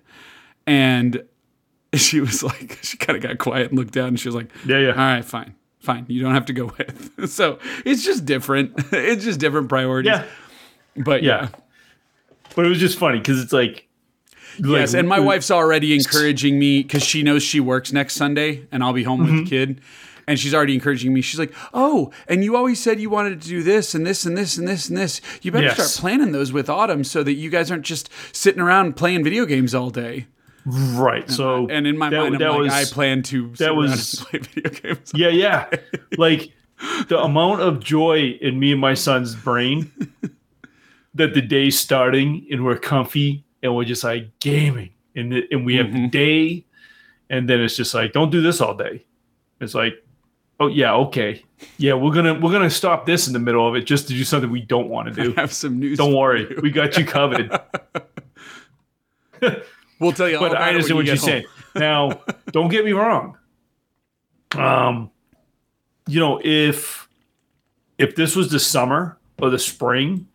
And 0.68 1.24
she 1.96 2.20
was 2.20 2.44
like, 2.44 2.80
she 2.84 2.98
kind 2.98 3.18
of 3.18 3.24
got 3.24 3.40
quiet 3.40 3.70
and 3.70 3.80
looked 3.80 3.94
down 3.94 4.10
and 4.10 4.20
she 4.20 4.28
was 4.28 4.36
like, 4.36 4.50
Yeah, 4.66 4.78
yeah. 4.78 4.92
All 4.92 4.98
right, 4.98 5.26
fine, 5.26 5.56
fine. 5.84 6.06
You 6.08 6.22
don't 6.22 6.34
have 6.34 6.46
to 6.48 6.54
go 6.54 6.66
with. 6.78 7.30
So 7.30 7.60
it's 7.86 8.04
just 8.04 8.26
different. 8.26 8.74
It's 8.94 9.24
just 9.24 9.40
different 9.40 9.70
priorities. 9.70 10.12
yeah. 10.12 10.26
But 11.04 11.24
yeah. 11.24 11.44
Yeah. 11.44 11.50
But 12.56 12.66
it 12.66 12.70
was 12.70 12.80
just 12.80 12.98
funny 13.00 13.18
because 13.20 13.42
it's 13.42 13.54
like, 13.54 13.88
like, 14.60 14.80
Yes, 14.82 14.94
and 14.94 15.08
my 15.10 15.20
wife's 15.20 15.50
already 15.50 15.96
encouraging 15.96 16.60
me 16.60 16.84
because 16.84 17.04
she 17.04 17.24
knows 17.24 17.42
she 17.42 17.60
works 17.60 17.92
next 17.92 18.14
Sunday 18.16 18.68
and 18.72 18.84
I'll 18.84 18.94
be 18.94 19.04
home 19.04 19.22
Mm-hmm. 19.26 19.36
with 19.38 19.44
the 19.46 19.50
kid. 19.50 19.82
And 20.26 20.40
she's 20.40 20.54
already 20.54 20.74
encouraging 20.74 21.14
me. 21.14 21.20
She's 21.20 21.38
like, 21.40 21.54
"Oh, 21.74 22.10
and 22.30 22.46
you 22.46 22.56
always 22.56 22.82
said 22.82 22.98
you 23.02 23.10
wanted 23.10 23.42
to 23.42 23.48
do 23.50 23.62
this 23.62 23.94
and 23.94 24.06
this 24.08 24.26
and 24.26 24.38
this 24.38 24.58
and 24.58 24.66
this 24.66 24.88
and 24.88 24.98
this. 24.98 25.20
You 25.42 25.52
better 25.52 25.66
Yes. 25.66 25.76
start 25.76 26.02
planning 26.02 26.32
those 26.32 26.54
with 26.54 26.70
Autumn 26.70 27.04
so 27.04 27.24
that 27.24 27.34
you 27.34 27.50
guys 27.50 27.70
aren't 27.70 27.84
just 27.84 28.10
sitting 28.32 28.62
around 28.62 28.96
playing 28.96 29.24
video 29.26 29.46
games 29.46 29.76
all 29.76 29.90
day." 29.90 30.28
Right. 30.66 31.30
So 31.30 31.68
And 31.70 31.86
in 31.88 31.98
my 31.98 32.10
that, 32.10 32.18
mind, 32.18 32.40
that 32.42 32.50
like, 32.52 32.60
was 32.60 32.74
"I 32.74 32.86
plan 32.86 33.24
to 33.24 33.50
that 33.58 33.76
was- 33.76 34.26
play 34.30 34.40
video 34.54 34.72
games." 34.72 35.12
yeah, 35.16 35.30
yeah. 35.30 35.70
like 36.18 36.52
the 37.08 37.20
amount 37.20 37.62
of 37.62 37.80
joy 37.80 38.38
in 38.42 38.60
me 38.60 38.72
and 38.72 38.82
my 38.82 38.94
son's 38.94 39.36
brain 39.36 39.92
that 41.16 41.34
the 41.34 41.42
day's 41.42 41.78
starting 41.80 42.46
and 42.52 42.66
we're 42.66 42.78
comfy 42.78 43.44
and 43.62 43.76
we're 43.76 43.86
just 43.86 44.04
like 44.04 44.28
gaming 44.40 44.90
and 45.16 45.32
the, 45.32 45.48
and 45.52 45.66
we 45.66 45.76
have 45.76 45.88
Mm-hmm. 45.88 46.04
the 46.04 46.10
day 46.10 46.66
and 47.30 47.48
then 47.50 47.62
it's 47.62 47.78
just 47.78 47.94
like 47.94 48.12
don't 48.14 48.32
do 48.32 48.42
this 48.42 48.60
all 48.62 48.76
day. 48.76 49.06
It's 49.62 49.74
like 49.76 49.94
oh 50.60 50.68
yeah 50.68 50.94
okay 50.94 51.42
yeah 51.78 51.94
we're 51.94 52.12
gonna 52.14 52.34
we're 52.40 52.52
gonna 52.52 52.70
stop 52.70 53.06
this 53.06 53.28
in 53.28 53.34
the 53.34 53.40
middle 53.40 53.68
of 53.68 53.76
it 53.76 53.82
just 53.86 54.08
to 54.08 54.14
do 54.14 54.24
something 54.24 54.52
we 54.52 54.62
don't 54.62 54.88
want 54.90 55.14
to 55.14 55.22
I 55.22 55.26
do. 55.26 55.34
have 55.34 55.54
some 55.54 55.80
news. 55.80 55.98
Don't 55.98 56.14
worry, 56.16 56.54
we 56.62 56.70
got 56.70 56.98
you 56.98 57.06
covered. 57.06 57.50
We'll 60.04 60.12
tell 60.12 60.30
you. 60.30 60.36
all 60.38 60.42
but 60.44 60.52
about 60.52 60.62
I 60.64 60.70
understand 60.70 60.98
what 60.98 61.06
you 61.06 61.12
you're 61.14 61.20
home. 61.20 61.26
saying. 61.30 61.46
Now, 61.76 62.22
don't 62.52 62.70
get 62.70 62.86
me 62.86 62.92
wrong. 62.92 63.36
Um, 64.56 65.10
you 66.08 66.20
know, 66.20 66.40
if 66.44 67.08
if 67.98 68.16
this 68.16 68.36
was 68.36 68.52
the 68.52 68.60
summer 68.60 69.18
or 69.42 69.50
the 69.50 69.58
spring, 69.60 70.28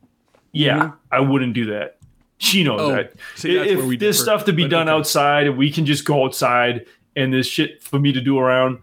yeah, 0.53 0.93
I 1.13 1.21
wouldn't 1.21 1.55
do 1.55 1.67
that. 1.67 1.99
She 2.39 2.65
knows 2.65 2.81
Mm-hmm. 2.81 2.91
Oh, 2.93 2.97
that. 2.97 3.13
see, 3.37 3.57
if 3.57 3.99
there's 4.01 4.21
stuff 4.21 4.45
to 4.47 4.53
be 4.53 4.65
but 4.65 4.71
done 4.71 4.89
okay. 4.89 4.97
outside 4.97 5.47
and 5.47 5.57
we 5.57 5.71
can 5.71 5.87
just 5.87 6.05
go 6.05 6.25
outside 6.25 6.87
and 7.17 7.33
there's 7.33 7.47
shit 7.47 7.83
for 7.83 7.99
me 7.99 8.13
to 8.13 8.21
do 8.21 8.39
around, 8.39 8.79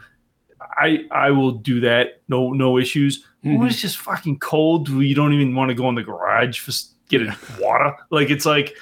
I 0.61 1.05
I 1.11 1.31
will 1.31 1.51
do 1.51 1.81
that. 1.81 2.21
No 2.29 2.51
no 2.53 2.77
issues. 2.77 3.23
Mm-hmm. 3.43 3.57
When 3.59 3.67
it's 3.67 3.81
just 3.81 3.97
fucking 3.97 4.39
cold, 4.39 4.87
you 4.89 5.13
don't 5.15 5.33
even 5.33 5.55
want 5.55 5.69
to 5.69 5.75
go 5.75 5.87
in 5.89 5.95
the 5.95 6.03
garage 6.03 6.59
for 6.59 6.71
s- 6.71 6.93
getting 7.09 7.33
water. 7.59 7.93
Like 8.09 8.29
it's 8.29 8.45
like, 8.45 8.75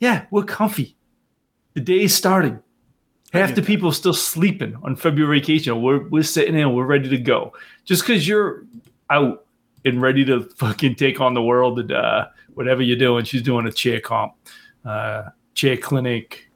yeah, 0.00 0.26
we're 0.30 0.42
comfy. 0.44 0.96
The 1.74 1.80
day's 1.80 2.14
starting. 2.14 2.60
Half 3.32 3.56
the 3.56 3.62
people 3.62 3.90
still 3.90 4.14
sleeping 4.14 4.76
on 4.84 4.94
February 4.94 5.40
vacation. 5.40 5.82
We're 5.82 6.08
we're 6.08 6.22
sitting 6.22 6.54
in, 6.56 6.72
we're 6.72 6.86
ready 6.86 7.08
to 7.08 7.18
go. 7.18 7.52
Just 7.84 8.02
because 8.02 8.28
you're 8.28 8.64
out 9.10 9.44
and 9.84 10.00
ready 10.00 10.24
to 10.24 10.42
fucking 10.56 10.94
take 10.94 11.20
on 11.20 11.34
the 11.34 11.42
world 11.42 11.80
and 11.80 11.90
uh, 11.90 12.28
whatever 12.54 12.82
you're 12.82 12.96
doing. 12.96 13.24
She's 13.24 13.42
doing 13.42 13.66
a 13.66 13.72
chair 13.72 14.00
comp, 14.00 14.34
uh, 14.84 15.30
chair 15.54 15.76
clinic. 15.76 16.48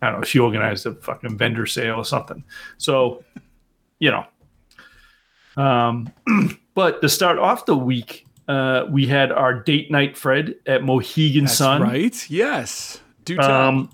I 0.00 0.10
don't 0.10 0.20
know. 0.20 0.24
She 0.24 0.38
organized 0.38 0.86
a 0.86 0.94
fucking 0.94 1.38
vendor 1.38 1.66
sale 1.66 1.96
or 1.96 2.04
something. 2.04 2.44
So, 2.78 3.24
you 3.98 4.10
know. 4.10 4.24
Um, 5.56 6.12
but 6.74 7.00
to 7.02 7.08
start 7.08 7.38
off 7.38 7.66
the 7.66 7.76
week, 7.76 8.26
uh, 8.48 8.86
we 8.90 9.06
had 9.06 9.30
our 9.30 9.54
date 9.54 9.90
night, 9.90 10.16
Fred, 10.16 10.56
at 10.66 10.82
Mohegan 10.82 11.44
That's 11.44 11.56
Sun. 11.56 11.82
right. 11.82 12.30
Yes. 12.30 13.00
Do 13.24 13.36
tell. 13.36 13.50
Um, 13.50 13.90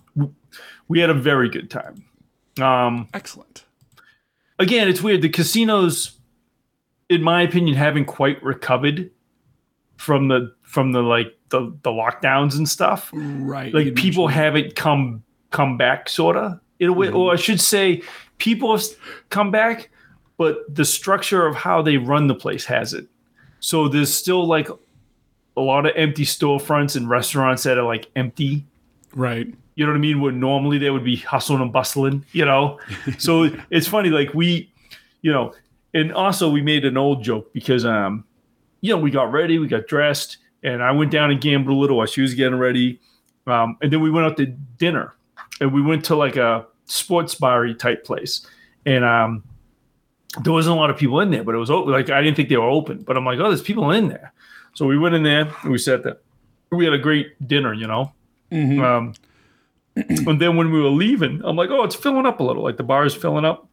we 0.89 1.01
had 1.01 1.11
a 1.11 1.15
very 1.15 1.49
good 1.49 1.71
time. 1.71 2.05
Um, 2.61 3.09
Excellent. 3.15 3.65
again, 4.59 4.89
it's 4.89 5.03
weird. 5.03 5.23
The 5.23 5.29
casinos, 5.29 6.19
in 7.09 7.23
my 7.23 7.43
opinion, 7.43 7.77
haven't 7.77 8.07
quite 8.07 8.43
recovered 8.43 9.11
from 9.97 10.29
the 10.29 10.55
from 10.63 10.93
the 10.93 11.03
like 11.03 11.37
the 11.51 11.77
the 11.83 11.91
lockdowns 11.91 12.57
and 12.57 12.69
stuff. 12.69 13.11
Right. 13.13 13.73
Like 13.73 13.95
people 13.95 14.29
haven't 14.29 14.77
come 14.77 15.23
come 15.51 15.77
back, 15.77 16.09
sorta 16.09 16.61
in 16.79 16.89
a 16.89 16.93
way, 16.93 17.11
or 17.11 17.33
I 17.33 17.37
should 17.37 17.61
say, 17.61 18.03
people 18.39 18.77
have 18.77 18.85
come 19.31 19.51
back, 19.51 19.91
but 20.37 20.59
the 20.73 20.85
structure 20.85 21.47
of 21.47 21.57
how 21.57 21.83
they 21.83 21.97
run 21.97 22.29
the 22.29 22.35
place 22.35 22.65
hasn't. 22.65 23.09
So 23.61 23.89
there's 23.89 24.15
still 24.15 24.47
like 24.47 24.69
a 25.57 25.61
lot 25.61 25.87
of 25.87 25.93
empty 25.97 26.25
storefronts 26.25 26.95
and 26.95 27.11
restaurants 27.11 27.65
that 27.65 27.79
are 27.79 27.85
like 27.85 28.09
empty 28.15 28.65
Right. 29.15 29.55
You 29.79 29.87
know 29.87 29.93
what 29.93 29.99
I 29.99 30.01
mean? 30.01 30.21
Where 30.21 30.33
normally 30.33 30.79
they 30.79 30.91
would 30.91 31.05
be 31.05 31.15
hustling 31.15 31.63
and 31.63 31.73
bustling, 31.73 32.25
you 32.33 32.45
know? 32.45 32.81
so 33.19 33.49
it's 33.71 33.87
funny, 33.87 34.11
like 34.11 34.35
we, 34.35 34.73
you 35.23 35.31
know, 35.31 35.55
and 35.95 36.13
also 36.13 36.51
we 36.51 36.63
made 36.63 36.85
an 36.85 36.97
old 36.97 37.23
joke 37.23 37.53
because 37.53 37.85
um, 37.85 38.25
you 38.81 38.93
know, 38.93 39.01
we 39.01 39.13
got 39.13 39.31
ready, 39.31 39.61
we 39.61 39.69
got 39.69 39.87
dressed, 39.87 40.39
and 40.65 40.83
I 40.83 40.91
went 40.91 41.13
down 41.13 41.31
and 41.31 41.41
gambled 41.41 41.77
a 41.77 41.79
little 41.79 41.99
while 41.99 42.07
she 42.07 42.23
was 42.23 42.35
getting 42.35 42.59
ready. 42.59 42.99
Um, 43.47 43.77
and 43.81 43.93
then 43.93 44.01
we 44.01 44.11
went 44.11 44.27
out 44.27 44.37
to 44.39 44.47
dinner, 44.47 45.15
and 45.61 45.73
we 45.73 45.81
went 45.81 46.05
to 46.07 46.17
like 46.17 46.35
a 46.35 46.67
sports 46.87 47.37
bar 47.37 47.73
type 47.75 48.05
place, 48.05 48.45
and 48.85 49.05
um, 49.05 49.45
there 50.43 50.53
wasn't 50.53 50.77
a 50.77 50.81
lot 50.81 50.91
of 50.91 50.97
people 50.97 51.21
in 51.21 51.31
there, 51.31 51.45
but 51.45 51.55
it 51.55 51.59
was 51.59 51.71
open. 51.71 51.93
Like 51.93 52.11
I 52.11 52.21
didn't 52.21 52.37
think 52.37 52.49
they 52.49 52.57
were 52.57 52.69
open, 52.69 53.03
but 53.03 53.17
I'm 53.17 53.25
like, 53.25 53.39
oh, 53.39 53.47
there's 53.47 53.63
people 53.63 53.93
in 53.93 54.09
there. 54.09 54.33
So 54.75 54.87
we 54.87 54.99
went 54.99 55.15
in 55.15 55.23
there 55.23 55.55
and 55.63 55.71
we 55.71 55.79
sat 55.79 56.03
there. 56.03 56.17
We 56.73 56.85
had 56.85 56.95
a 56.95 56.99
great 56.99 57.47
dinner, 57.47 57.73
you 57.73 57.87
know. 57.87 58.13
Um, 58.85 59.15
and 60.27 60.41
then 60.41 60.57
when 60.57 60.71
we 60.73 60.81
were 60.81 60.89
leaving, 60.91 61.41
I'm 61.45 61.57
like, 61.57 61.71
oh, 61.71 61.85
it's 61.85 61.95
filling 61.95 62.27
up 62.27 62.41
a 62.41 62.43
little. 62.43 62.63
Like 62.63 62.77
the 62.77 62.83
bar 62.83 63.05
is 63.05 63.15
filling 63.15 63.45
up. 63.45 63.69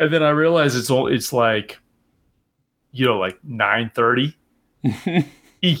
And 0.00 0.12
then 0.12 0.22
I 0.22 0.30
realized 0.30 0.76
it's 0.76 0.90
all 0.90 1.06
it's 1.06 1.32
like, 1.32 1.78
you 2.92 3.06
know, 3.06 3.18
like 3.18 3.38
9 3.44 3.90
30. 3.94 4.36
you 5.62 5.76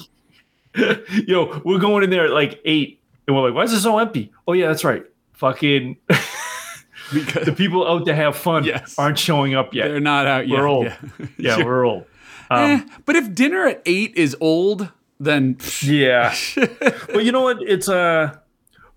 know, 1.28 1.60
we're 1.64 1.78
going 1.78 2.04
in 2.04 2.10
there 2.10 2.26
at 2.26 2.30
like 2.32 2.60
eight, 2.64 3.00
and 3.26 3.36
we're 3.36 3.42
like, 3.48 3.54
why 3.54 3.62
is 3.64 3.72
this 3.72 3.82
so 3.82 3.98
empty? 3.98 4.32
Oh, 4.46 4.52
yeah, 4.52 4.68
that's 4.68 4.84
right. 4.84 5.04
Fucking 5.32 5.96
Because 7.12 7.44
the 7.44 7.52
people 7.52 7.86
out 7.86 8.06
to 8.06 8.14
have 8.14 8.36
fun 8.36 8.64
Yes. 8.64 8.94
aren't 8.98 9.18
showing 9.18 9.54
up 9.54 9.74
yet. 9.74 9.88
they're 9.88 10.00
not 10.00 10.26
out 10.26 10.48
yet. 10.48 10.58
We're 10.60 10.66
old. 10.68 10.86
Yeah. 10.86 11.26
Yeah, 11.36 11.56
Sure. 11.56 11.64
we're 11.66 11.84
old. 11.86 12.04
Eh, 12.50 12.74
Um, 12.74 12.90
but 13.04 13.16
if 13.16 13.34
dinner 13.34 13.66
at 13.66 13.82
eight 13.84 14.14
is 14.16 14.34
old, 14.40 14.88
then 15.20 15.58
yeah. 15.82 16.34
but 17.12 17.24
you 17.24 17.32
know 17.32 17.42
what? 17.42 17.58
It's 17.60 17.88
uh 17.88 18.36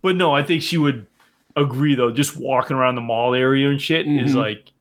but 0.05 0.15
no, 0.15 0.35
I 0.35 0.43
think 0.43 0.61
she 0.61 0.77
would 0.77 1.07
agree 1.55 1.95
though. 1.95 2.11
Just 2.11 2.37
walking 2.37 2.77
around 2.77 2.93
the 2.93 3.01
mall 3.01 3.33
area 3.33 3.71
and 3.71 3.81
shit 3.81 4.05
is 4.07 4.33
Mhm. 4.33 4.35
like 4.35 4.71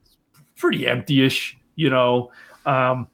pretty 0.59 0.87
empty-ish, 0.87 1.57
you 1.77 1.89
know. 1.89 2.31
Um 2.67 3.09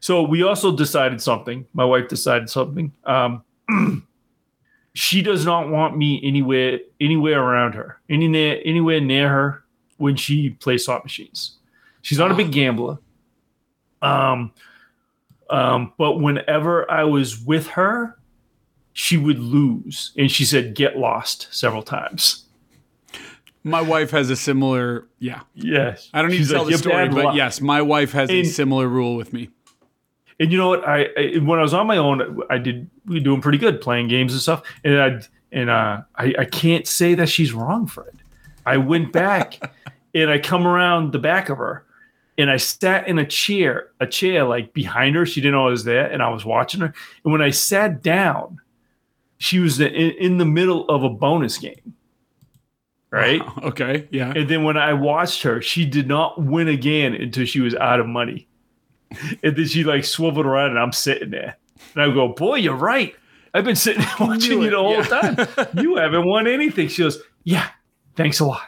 so 0.00 0.22
we 0.22 0.42
also 0.42 0.74
decided 0.74 1.20
something. 1.20 1.66
My 1.74 1.84
wife 1.84 2.08
decided 2.08 2.48
something. 2.48 2.92
Um 3.04 3.42
she 4.94 5.20
does 5.20 5.44
not 5.44 5.68
want 5.68 5.98
me 5.98 6.18
anywhere 6.24 6.80
anywhere 6.98 7.42
around 7.42 7.74
her. 7.74 8.00
Anywhere 8.08 8.60
anywhere 8.64 9.00
near 9.02 9.28
her 9.28 9.64
when 9.98 10.16
she 10.16 10.48
plays 10.50 10.86
slot 10.86 11.04
machines. 11.04 11.58
She's 12.00 12.18
not 12.18 12.30
a 12.30 12.34
big 12.34 12.52
gambler. 12.52 12.96
Um 14.00 14.52
um, 15.50 15.92
but 15.98 16.12
whenever 16.18 16.90
I 16.90 17.04
was 17.04 17.38
with 17.44 17.66
her, 17.76 18.16
she 18.92 19.16
would 19.16 19.38
lose. 19.38 20.12
And 20.16 20.30
she 20.30 20.44
said, 20.44 20.74
get 20.74 20.96
lost 20.98 21.48
several 21.50 21.82
times. 21.82 22.44
my 23.64 23.80
wife 23.80 24.10
has 24.10 24.30
a 24.30 24.36
similar. 24.36 25.06
Yeah, 25.18 25.40
Yes. 25.54 26.10
I 26.12 26.22
don't 26.22 26.30
need 26.30 26.38
She's 26.38 26.48
to 26.48 26.54
tell 26.54 26.64
like, 26.64 26.72
the 26.72 26.78
story, 26.78 27.08
but 27.08 27.24
luck." 27.26 27.36
yes, 27.36 27.60
my 27.60 27.80
wife 27.82 28.12
has 28.12 28.30
a 28.30 28.44
similar 28.44 28.88
rule 28.88 29.16
with 29.16 29.32
me. 29.32 29.50
And 30.40 30.50
you 30.50 30.58
know 30.58 30.68
what? 30.68 30.86
I, 30.88 31.08
I 31.16 31.38
when 31.38 31.58
I 31.58 31.62
was 31.62 31.72
on 31.72 31.86
my 31.86 31.96
own, 31.98 32.40
I 32.50 32.58
did 32.58 32.90
we 33.06 33.16
were 33.16 33.24
doing 33.24 33.40
pretty 33.40 33.58
good 33.58 33.80
playing 33.80 34.08
games 34.08 34.32
and 34.32 34.42
stuff. 34.42 34.62
And 34.82 35.00
I 35.00 35.20
and 35.52 35.70
uh, 35.70 36.00
I, 36.16 36.34
I 36.38 36.44
can't 36.46 36.86
say 36.86 37.14
that 37.14 37.28
she's 37.28 37.52
wrong 37.52 37.86
for 37.86 38.04
it. 38.06 38.16
I 38.66 38.78
went 38.78 39.12
back 39.12 39.72
and 40.14 40.30
I 40.30 40.38
come 40.38 40.66
around 40.66 41.12
the 41.12 41.18
back 41.20 41.48
of 41.48 41.58
her 41.58 41.84
and 42.38 42.50
I 42.50 42.56
sat 42.56 43.06
in 43.06 43.18
a 43.18 43.26
chair, 43.26 43.90
a 44.00 44.06
chair 44.06 44.44
like 44.44 44.72
behind 44.72 45.14
her. 45.14 45.24
She 45.26 45.40
didn't 45.40 45.52
know 45.52 45.68
I 45.68 45.70
was 45.70 45.84
there, 45.84 46.10
and 46.10 46.22
I 46.22 46.30
was 46.30 46.44
watching 46.44 46.80
her. 46.80 46.92
And 47.24 47.32
when 47.32 47.42
I 47.42 47.50
sat 47.50 48.02
down, 48.02 48.58
she 49.42 49.58
was 49.58 49.80
in, 49.80 49.88
in 49.92 50.38
the 50.38 50.44
middle 50.44 50.88
of 50.88 51.02
a 51.02 51.08
bonus 51.08 51.58
game. 51.58 51.94
Right. 53.10 53.42
Okay. 53.64 54.06
Yeah. 54.12 54.32
And 54.36 54.48
then 54.48 54.62
when 54.62 54.76
I 54.76 54.92
watched 54.92 55.42
her, 55.42 55.60
she 55.60 55.84
did 55.84 56.06
not 56.06 56.40
win 56.40 56.68
again 56.68 57.12
until 57.12 57.44
she 57.44 57.58
was 57.60 57.74
out 57.74 57.98
of 57.98 58.06
money. 58.06 58.46
And 59.42 59.56
then 59.56 59.66
she 59.66 59.82
like 59.82 60.04
swiveled 60.04 60.46
around 60.46 60.70
and 60.70 60.78
I'm 60.78 60.92
sitting 60.92 61.30
there. 61.30 61.56
And 61.94 62.02
I 62.04 62.14
go, 62.14 62.28
Boy, 62.28 62.54
you're 62.54 62.76
right. 62.76 63.16
I've 63.52 63.64
been 63.64 63.74
sitting 63.74 64.02
there 64.02 64.14
watching 64.28 64.62
you 64.62 64.70
the 64.70 64.76
whole 64.76 64.92
yeah. 64.92 65.02
time. 65.02 65.66
You 65.74 65.96
haven't 65.96 66.24
won 66.24 66.46
anything. 66.46 66.86
She 66.86 67.02
goes, 67.02 67.20
Yeah, 67.42 67.68
thanks 68.14 68.38
a 68.38 68.44
lot. 68.44 68.62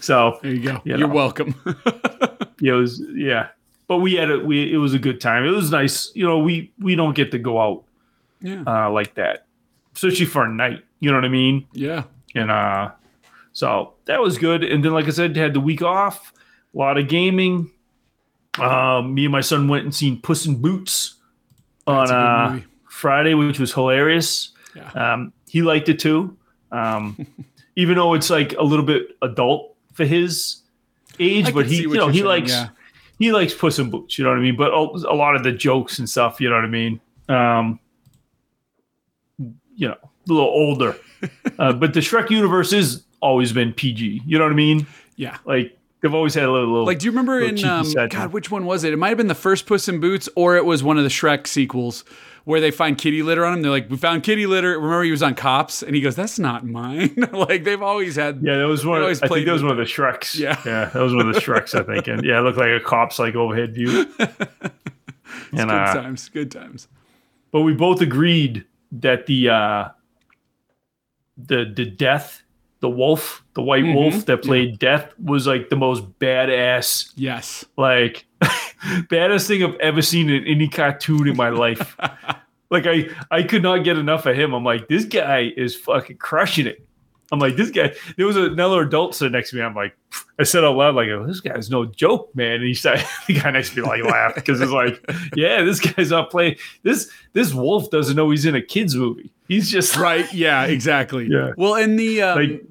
So 0.00 0.38
There 0.42 0.52
you 0.52 0.62
go. 0.62 0.82
You 0.84 0.98
You're 0.98 1.08
welcome. 1.08 1.54
yeah, 2.60 2.72
it 2.74 2.76
was 2.76 3.02
yeah. 3.14 3.48
But 3.88 3.98
we 3.98 4.14
had 4.14 4.30
a 4.30 4.38
we 4.40 4.70
it 4.70 4.76
was 4.76 4.92
a 4.92 4.98
good 4.98 5.22
time. 5.22 5.46
It 5.46 5.52
was 5.52 5.70
nice. 5.70 6.14
You 6.14 6.26
know, 6.26 6.38
we 6.38 6.70
we 6.78 6.96
don't 6.96 7.16
get 7.16 7.30
to 7.30 7.38
go 7.38 7.58
out 7.58 7.84
yeah. 8.40 8.62
uh 8.66 8.90
like 8.90 9.14
that. 9.14 9.46
Especially 9.94 10.26
for 10.26 10.44
a 10.44 10.48
night. 10.48 10.84
You 11.00 11.10
know 11.10 11.16
what 11.16 11.24
I 11.24 11.28
mean? 11.28 11.66
yeah. 11.72 12.04
and 12.34 12.50
uh 12.50 12.90
so 13.52 13.94
that 14.04 14.20
was 14.20 14.38
good 14.38 14.62
and 14.62 14.84
then 14.84 14.92
like 14.92 15.06
i 15.06 15.10
said 15.10 15.34
had 15.36 15.52
the 15.54 15.60
week 15.60 15.82
off 15.82 16.32
a 16.74 16.78
lot 16.78 16.96
of 16.96 17.08
gaming 17.08 17.68
um 18.58 19.14
me 19.14 19.24
and 19.24 19.32
my 19.32 19.40
son 19.40 19.66
went 19.68 19.84
and 19.84 19.94
seen 19.94 20.20
puss 20.20 20.46
in 20.46 20.60
boots 20.60 21.14
on 21.86 22.06
That's 22.06 22.10
a 22.12 22.14
uh 22.14 22.60
friday 22.88 23.34
which 23.34 23.58
was 23.58 23.72
hilarious 23.72 24.52
Yeah. 24.76 24.90
um 24.92 25.32
he 25.48 25.62
liked 25.62 25.88
it 25.88 25.98
too 25.98 26.36
um 26.70 27.26
even 27.76 27.96
though 27.96 28.14
it's 28.14 28.30
like 28.30 28.52
a 28.54 28.62
little 28.62 28.84
bit 28.86 29.16
adult 29.22 29.74
for 29.94 30.04
his 30.04 30.62
age 31.18 31.48
I 31.48 31.50
but 31.52 31.66
he 31.66 31.82
you 31.82 31.94
know 31.94 32.08
he 32.08 32.18
saying, 32.18 32.26
likes 32.26 32.50
yeah. 32.52 32.68
he 33.18 33.32
likes 33.32 33.52
puss 33.54 33.78
in 33.80 33.90
boots 33.90 34.16
you 34.18 34.24
know 34.24 34.30
what 34.30 34.38
i 34.38 34.42
mean 34.42 34.56
but 34.56 34.72
a 34.72 35.14
lot 35.14 35.34
of 35.34 35.42
the 35.42 35.52
jokes 35.52 35.98
and 35.98 36.08
stuff 36.08 36.40
you 36.40 36.48
know 36.48 36.54
what 36.56 36.64
i 36.64 36.68
mean 36.68 37.00
um 37.28 37.80
you 39.80 39.88
know 39.88 39.94
a 39.94 40.32
little 40.32 40.48
older 40.48 40.96
uh, 41.58 41.72
but 41.72 41.94
the 41.94 42.00
shrek 42.00 42.30
universe 42.30 42.72
is 42.72 43.02
always 43.20 43.52
been 43.52 43.72
pg 43.72 44.22
you 44.26 44.38
know 44.38 44.44
what 44.44 44.52
i 44.52 44.56
mean 44.56 44.86
Yeah. 45.16 45.36
like 45.44 45.76
they've 46.02 46.14
always 46.14 46.34
had 46.34 46.44
a 46.44 46.50
little, 46.52 46.68
little 46.70 46.86
Like, 46.86 46.98
do 46.98 47.06
you 47.06 47.10
remember 47.10 47.40
in 47.40 47.62
um. 47.64 47.86
God, 48.08 48.32
which 48.32 48.50
one 48.50 48.64
was 48.64 48.84
it? 48.84 48.92
It 48.92 48.96
might 48.96 49.08
have 49.08 49.18
been 49.18 49.26
the 49.26 49.34
first 49.34 49.66
Puss 49.66 49.86
in 49.88 50.00
Boots, 50.00 50.30
or 50.34 50.56
it 50.56 50.64
was 50.64 50.82
one 50.82 50.96
of 50.96 51.02
the 51.04 51.10
Shrek 51.10 51.46
sequels 51.46 52.04
where 52.44 52.58
they 52.58 52.70
find 52.70 52.96
kitty 52.96 53.22
litter 53.22 53.44
on 53.44 53.52
him. 53.52 53.60
They're 53.60 53.70
like, 53.70 53.90
"We 53.90 53.98
found 53.98 54.22
kitty 54.22 54.46
litter." 54.46 54.70
Remember, 54.80 55.02
he 55.02 55.10
was 55.10 55.22
on 55.22 55.34
Cops, 55.34 55.82
and 55.82 55.94
he 55.94 56.00
goes, 56.00 56.16
"That's 56.16 56.38
not 56.38 56.64
mine." 56.66 57.14
like 57.32 57.64
they've 57.64 57.82
always 57.82 58.16
had. 58.16 58.40
yeah 58.42 58.56
that 58.56 58.66
was 58.66 58.86
one 58.86 59.02
of, 59.02 59.08
i 59.22 59.28
think 59.28 59.44
that 59.44 59.52
was 59.52 59.62
one 59.62 59.72
of 59.72 59.76
the 59.76 59.84
shreks 59.84 60.38
Yeah. 60.38 60.58
yeah 60.64 60.86
that 60.86 61.02
was 61.02 61.14
one 61.14 61.28
of 61.28 61.34
the 61.34 61.40
shreks 61.40 61.78
i 61.78 61.82
think 61.82 62.08
and 62.08 62.24
yeah 62.24 62.38
it 62.38 62.42
looked 62.44 62.56
like 62.58 62.70
a 62.70 62.80
cop's 62.80 63.18
like 63.18 63.34
overhead 63.34 63.74
view 63.74 64.06
and 64.18 64.38
good 65.52 65.70
uh 65.70 65.92
times. 65.94 66.28
Good 66.30 66.50
times. 66.50 66.88
but 67.52 67.60
we 67.60 67.74
both 67.74 68.00
agreed 68.00 68.64
that 68.92 69.26
the 69.26 69.48
uh 69.48 69.88
the 71.36 71.72
the 71.74 71.86
death 71.86 72.42
the 72.80 72.88
wolf 72.88 73.44
the 73.54 73.62
white 73.62 73.84
Mhm. 73.84 73.94
wolf 73.94 74.26
that 74.26 74.42
played 74.42 74.78
death 74.78 75.12
was 75.22 75.46
like 75.46 75.68
the 75.68 75.76
most 75.76 76.02
badass 76.18 77.12
Yes. 77.16 77.64
like 77.76 78.26
baddest 79.10 79.46
thing 79.48 79.62
i've 79.62 79.76
ever 79.76 80.02
seen 80.02 80.28
in 80.30 80.44
any 80.46 80.66
cartoon 80.68 81.28
in 81.28 81.36
my 81.36 81.50
life 81.50 81.96
like 82.70 82.86
i 82.86 83.08
i 83.30 83.42
could 83.42 83.62
not 83.62 83.84
get 83.84 83.96
enough 83.98 84.26
of 84.26 84.34
him 84.36 84.52
i'm 84.54 84.64
like 84.64 84.88
this 84.88 85.04
guy 85.04 85.52
is 85.56 85.76
fucking 85.76 86.16
crushing 86.16 86.66
it 86.66 86.86
i'm 87.32 87.38
like 87.38 87.56
this 87.56 87.70
guy 87.70 87.92
there 88.16 88.26
was 88.26 88.36
another 88.36 88.82
adult 88.82 89.14
sitting 89.14 89.32
next 89.32 89.50
to 89.50 89.56
me 89.56 89.62
i'm 89.62 89.74
like 89.74 89.96
i 90.38 90.42
said 90.42 90.64
out 90.64 90.76
loud 90.76 90.94
like 90.94 91.08
oh, 91.08 91.26
this 91.26 91.40
guy's 91.40 91.70
no 91.70 91.84
joke 91.84 92.34
man 92.34 92.54
and 92.54 92.64
he 92.64 92.74
said 92.74 93.04
the 93.26 93.34
guy 93.34 93.50
next 93.50 93.70
to 93.70 93.76
me 93.76 93.82
like 93.86 94.02
laughed 94.04 94.34
because 94.36 94.60
it's 94.60 94.72
like 94.72 95.04
yeah 95.36 95.62
this 95.62 95.80
guy's 95.80 96.10
not 96.10 96.30
playing 96.30 96.56
this 96.82 97.10
this 97.32 97.52
wolf 97.54 97.90
doesn't 97.90 98.16
know 98.16 98.30
he's 98.30 98.44
in 98.46 98.54
a 98.54 98.62
kids 98.62 98.94
movie 98.94 99.30
he's 99.48 99.68
just 99.70 99.96
Right. 99.96 100.32
Yeah. 100.32 100.64
Exactly. 100.64 101.26
Yeah. 101.30 101.52
Well, 101.56 101.74
in 101.74 101.96
the 101.96 102.22
um, 102.22 102.38
Like- 102.38 102.62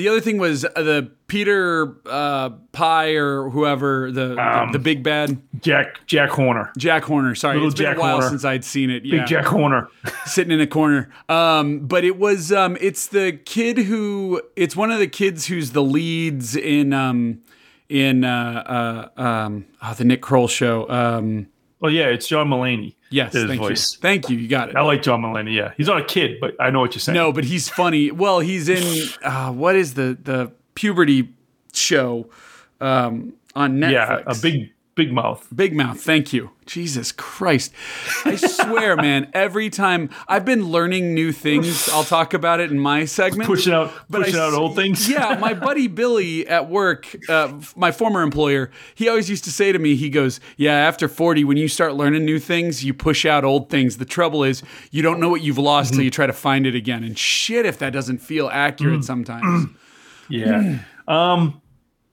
the 0.00 0.08
other 0.08 0.20
thing 0.20 0.38
was 0.38 0.64
uh, 0.64 0.68
the 0.76 1.10
Peter 1.26 1.96
uh, 2.06 2.50
Pie 2.72 3.12
or 3.14 3.50
whoever 3.50 4.10
the, 4.10 4.34
the 4.34 4.40
Um, 4.62 4.72
the 4.72 4.78
big 4.78 5.02
bad 5.02 5.40
jack 5.60 6.06
jack 6.06 6.30
horner 6.30 6.72
Jack 6.78 7.04
Horner. 7.04 7.34
Sorry, 7.34 7.54
Little 7.56 7.68
it's 7.68 7.76
been 7.78 7.86
Jack 7.86 7.96
a 7.98 8.00
while 8.00 8.12
Horner. 8.14 8.28
since 8.30 8.44
I'd 8.44 8.64
seen 8.64 8.90
it. 8.90 9.04
Yeah, 9.04 9.18
big 9.18 9.26
jack 9.28 9.44
horner 9.44 9.88
sitting 10.26 10.52
in 10.52 10.60
a 10.60 10.66
corner. 10.66 11.10
Um, 11.28 11.80
but 11.80 12.04
it 12.04 12.18
was 12.18 12.50
um, 12.50 12.76
it's 12.80 13.06
the 13.08 13.32
kid 13.32 13.76
who 13.78 14.40
it's 14.56 14.74
one 14.74 14.90
of 14.90 14.98
the 14.98 15.06
kids 15.06 15.46
who's 15.46 15.72
the 15.72 15.82
leads 15.82 16.56
in 16.56 16.92
um, 16.92 17.42
in 17.88 18.24
uh, 18.24 19.10
uh, 19.16 19.20
um, 19.20 19.66
oh, 19.82 19.94
the 19.94 20.04
Nick 20.04 20.22
Kroll 20.22 20.48
show. 20.48 20.88
Um, 20.88 21.48
oh 21.82 21.88
yeah 21.88 22.06
it's 22.06 22.26
john 22.26 22.48
Mulaney. 22.48 22.94
yes, 23.10 23.32
His 23.32 23.46
thank 23.46 23.60
voice. 23.60 23.94
you, 23.94 23.98
thank 24.00 24.28
you. 24.30 24.36
You 24.38 24.48
got 24.48 24.68
it. 24.70 24.76
i 24.76 24.82
like 24.82 25.02
john 25.02 25.22
Mulaney. 25.22 25.54
yeah 25.54 25.72
he's 25.76 25.86
not 25.86 26.00
a 26.00 26.04
kid 26.04 26.38
but 26.40 26.54
i 26.60 26.70
know 26.70 26.80
what 26.80 26.94
you're 26.94 27.00
saying 27.00 27.14
No, 27.16 27.32
but 27.32 27.44
he's 27.44 27.68
funny. 27.68 28.10
Well, 28.10 28.40
he's 28.40 28.68
in 28.68 29.08
uh, 29.22 29.52
what 29.52 29.76
is 29.76 29.94
the 29.94 30.16
the 30.22 30.52
puberty 30.74 31.28
show 31.72 32.28
um, 32.80 33.32
on 33.54 33.78
Netflix? 33.78 33.92
yeah 33.92 34.20
a 34.26 34.34
big 34.40 34.70
big 35.00 35.12
mouth 35.12 35.48
Big 35.54 35.74
Mouth, 35.74 36.00
thank 36.00 36.32
you. 36.32 36.50
Jesus 36.66 37.10
Christ. 37.10 37.72
I 38.24 38.36
swear, 38.36 38.96
man, 39.08 39.28
every 39.32 39.70
time 39.70 40.10
I've 40.28 40.44
been 40.44 40.66
learning 40.66 41.14
new 41.14 41.32
things, 41.32 41.88
I'll 41.88 42.04
talk 42.04 42.34
about 42.34 42.60
it 42.60 42.70
in 42.70 42.78
my 42.78 43.04
segment. 43.06 43.46
pushing 43.46 43.72
out 43.72 43.92
But 44.08 44.20
I 44.20 44.24
pushing 44.26 44.40
out 44.40 44.52
old 44.52 44.76
things. 44.76 45.08
yeah, 45.08 45.36
my 45.40 45.54
buddy 45.54 45.88
Billy 45.88 46.46
at 46.46 46.68
work, 46.68 47.08
uh, 47.28 47.60
my 47.74 47.90
former 47.90 48.22
employer, 48.22 48.70
he 48.94 49.08
always 49.08 49.28
used 49.28 49.44
to 49.44 49.50
say 49.50 49.72
to 49.72 49.78
me, 49.78 49.96
he 49.96 50.10
goes, 50.10 50.38
"Yeah, 50.56 50.74
after 50.74 51.08
40 51.08 51.44
when 51.44 51.56
you 51.56 51.66
start 51.66 51.94
learning 51.94 52.24
new 52.24 52.38
things, 52.38 52.84
you 52.84 52.94
push 52.94 53.24
out 53.24 53.44
old 53.44 53.68
things. 53.70 53.96
The 53.96 54.04
trouble 54.04 54.44
is 54.44 54.62
you 54.90 55.02
don't 55.02 55.18
know 55.18 55.28
what 55.30 55.42
you've 55.42 55.58
lost 55.58 55.94
till 55.94 56.02
you 56.02 56.10
try 56.10 56.26
to 56.26 56.32
find 56.32 56.66
it 56.66 56.74
again." 56.74 57.02
And 57.02 57.18
shit 57.18 57.66
if 57.66 57.78
that 57.78 57.92
doesn't 57.92 58.18
feel 58.18 58.48
accurate 58.52 59.04
sometimes. 59.04 59.70
yeah. 60.28 60.78
um, 61.08 61.59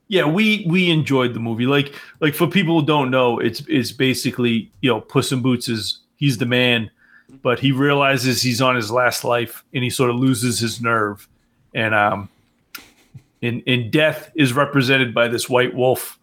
yeah, 0.07 0.25
we 0.25 0.65
we 0.67 0.89
enjoyed 0.89 1.33
the 1.33 1.39
movie. 1.39 1.65
Like 1.65 1.93
like 2.21 2.33
for 2.33 2.47
people 2.47 2.79
who 2.79 2.85
don't 2.85 3.11
know, 3.11 3.39
it's 3.39 3.61
it's 3.67 3.91
basically 3.91 4.71
you 4.81 4.89
know 4.89 5.01
Puss 5.01 5.31
in 5.31 5.41
Boots 5.41 5.67
is 5.67 5.99
he's 6.15 6.37
the 6.37 6.45
man, 6.45 6.89
but 7.41 7.59
he 7.59 7.71
realizes 7.71 8.41
he's 8.41 8.61
on 8.61 8.75
his 8.75 8.91
last 8.91 9.23
life 9.23 9.63
and 9.73 9.83
he 9.83 9.89
sort 9.89 10.09
of 10.09 10.15
loses 10.15 10.59
his 10.59 10.81
nerve, 10.81 11.27
and 11.73 11.93
um, 11.93 12.29
in 13.41 13.61
in 13.61 13.91
death 13.91 14.31
is 14.35 14.53
represented 14.53 15.13
by 15.13 15.27
this 15.27 15.49
white 15.49 15.73
wolf 15.73 16.17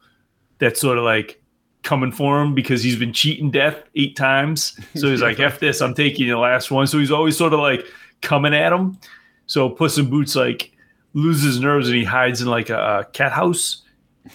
that's 0.59 0.81
sort 0.81 0.97
of 0.97 1.05
like 1.05 1.41
coming 1.83 2.11
for 2.11 2.41
him 2.41 2.55
because 2.55 2.83
he's 2.83 2.97
been 2.97 3.13
cheating 3.13 3.51
death 3.51 3.83
eight 3.95 4.17
times. 4.17 4.79
So 4.95 5.11
he's 5.11 5.21
like, 5.21 5.39
"F 5.41 5.61
this, 5.61 5.83
I'm 5.83 5.95
taking 5.95 6.29
the 6.29 6.39
last 6.39 6.71
one." 6.71 6.87
So 6.87 6.99
he's 6.99 7.11
always 7.11 7.37
sort 7.37 7.53
of 7.53 7.61
like 7.61 7.85
coming 8.23 8.55
at 8.55 8.73
him. 8.73 8.99
So 9.47 9.69
Puss 9.69 9.99
in 9.99 10.09
Boots 10.09 10.35
like 10.35 10.74
loses 11.15 11.61
nerves 11.61 11.89
and 11.89 11.97
he 11.97 12.05
hides 12.05 12.43
in 12.43 12.49
like 12.49 12.69
a, 12.71 13.01
a 13.01 13.05
cat 13.13 13.33
house, 13.33 13.83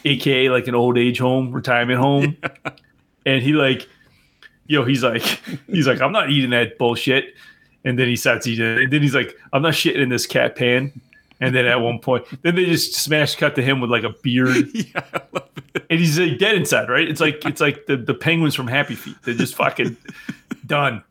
aka 0.05 0.49
like 0.49 0.67
an 0.67 0.75
old 0.75 0.97
age 0.97 1.19
home, 1.19 1.51
retirement 1.51 1.99
home. 1.99 2.37
Yeah. 2.41 2.71
And 3.25 3.43
he 3.43 3.51
like, 3.51 3.87
yo, 4.65 4.85
he's 4.85 5.03
like, 5.03 5.21
he's 5.67 5.85
like, 5.85 6.01
I'm 6.01 6.13
not 6.13 6.31
eating 6.31 6.49
that 6.51 6.77
bullshit. 6.79 7.35
And 7.83 7.99
then 7.99 8.07
he 8.07 8.15
starts 8.15 8.47
eating 8.47 8.65
it. 8.65 8.81
And 8.83 8.93
then 8.93 9.01
he's 9.01 9.13
like, 9.13 9.37
I'm 9.53 9.61
not 9.61 9.73
shitting 9.73 10.01
in 10.01 10.09
this 10.09 10.25
cat 10.25 10.55
pan. 10.55 10.99
And 11.41 11.53
then 11.53 11.65
at 11.65 11.81
one 11.81 11.99
point, 11.99 12.25
then 12.41 12.55
they 12.55 12.65
just 12.65 12.93
smash 12.93 13.35
cut 13.35 13.55
to 13.55 13.61
him 13.61 13.81
with 13.81 13.91
like 13.91 14.03
a 14.03 14.13
beard. 14.23 14.67
yeah, 14.73 15.03
and 15.89 15.99
he's 15.99 16.17
like 16.19 16.37
dead 16.37 16.55
inside, 16.55 16.89
right? 16.89 17.07
It's 17.07 17.21
like 17.21 17.45
it's 17.45 17.61
like 17.61 17.85
the, 17.85 17.97
the 17.97 18.13
penguins 18.13 18.55
from 18.55 18.67
Happy 18.67 18.95
Feet. 18.95 19.15
They're 19.23 19.35
just 19.35 19.55
fucking 19.55 19.95
done. 20.65 21.03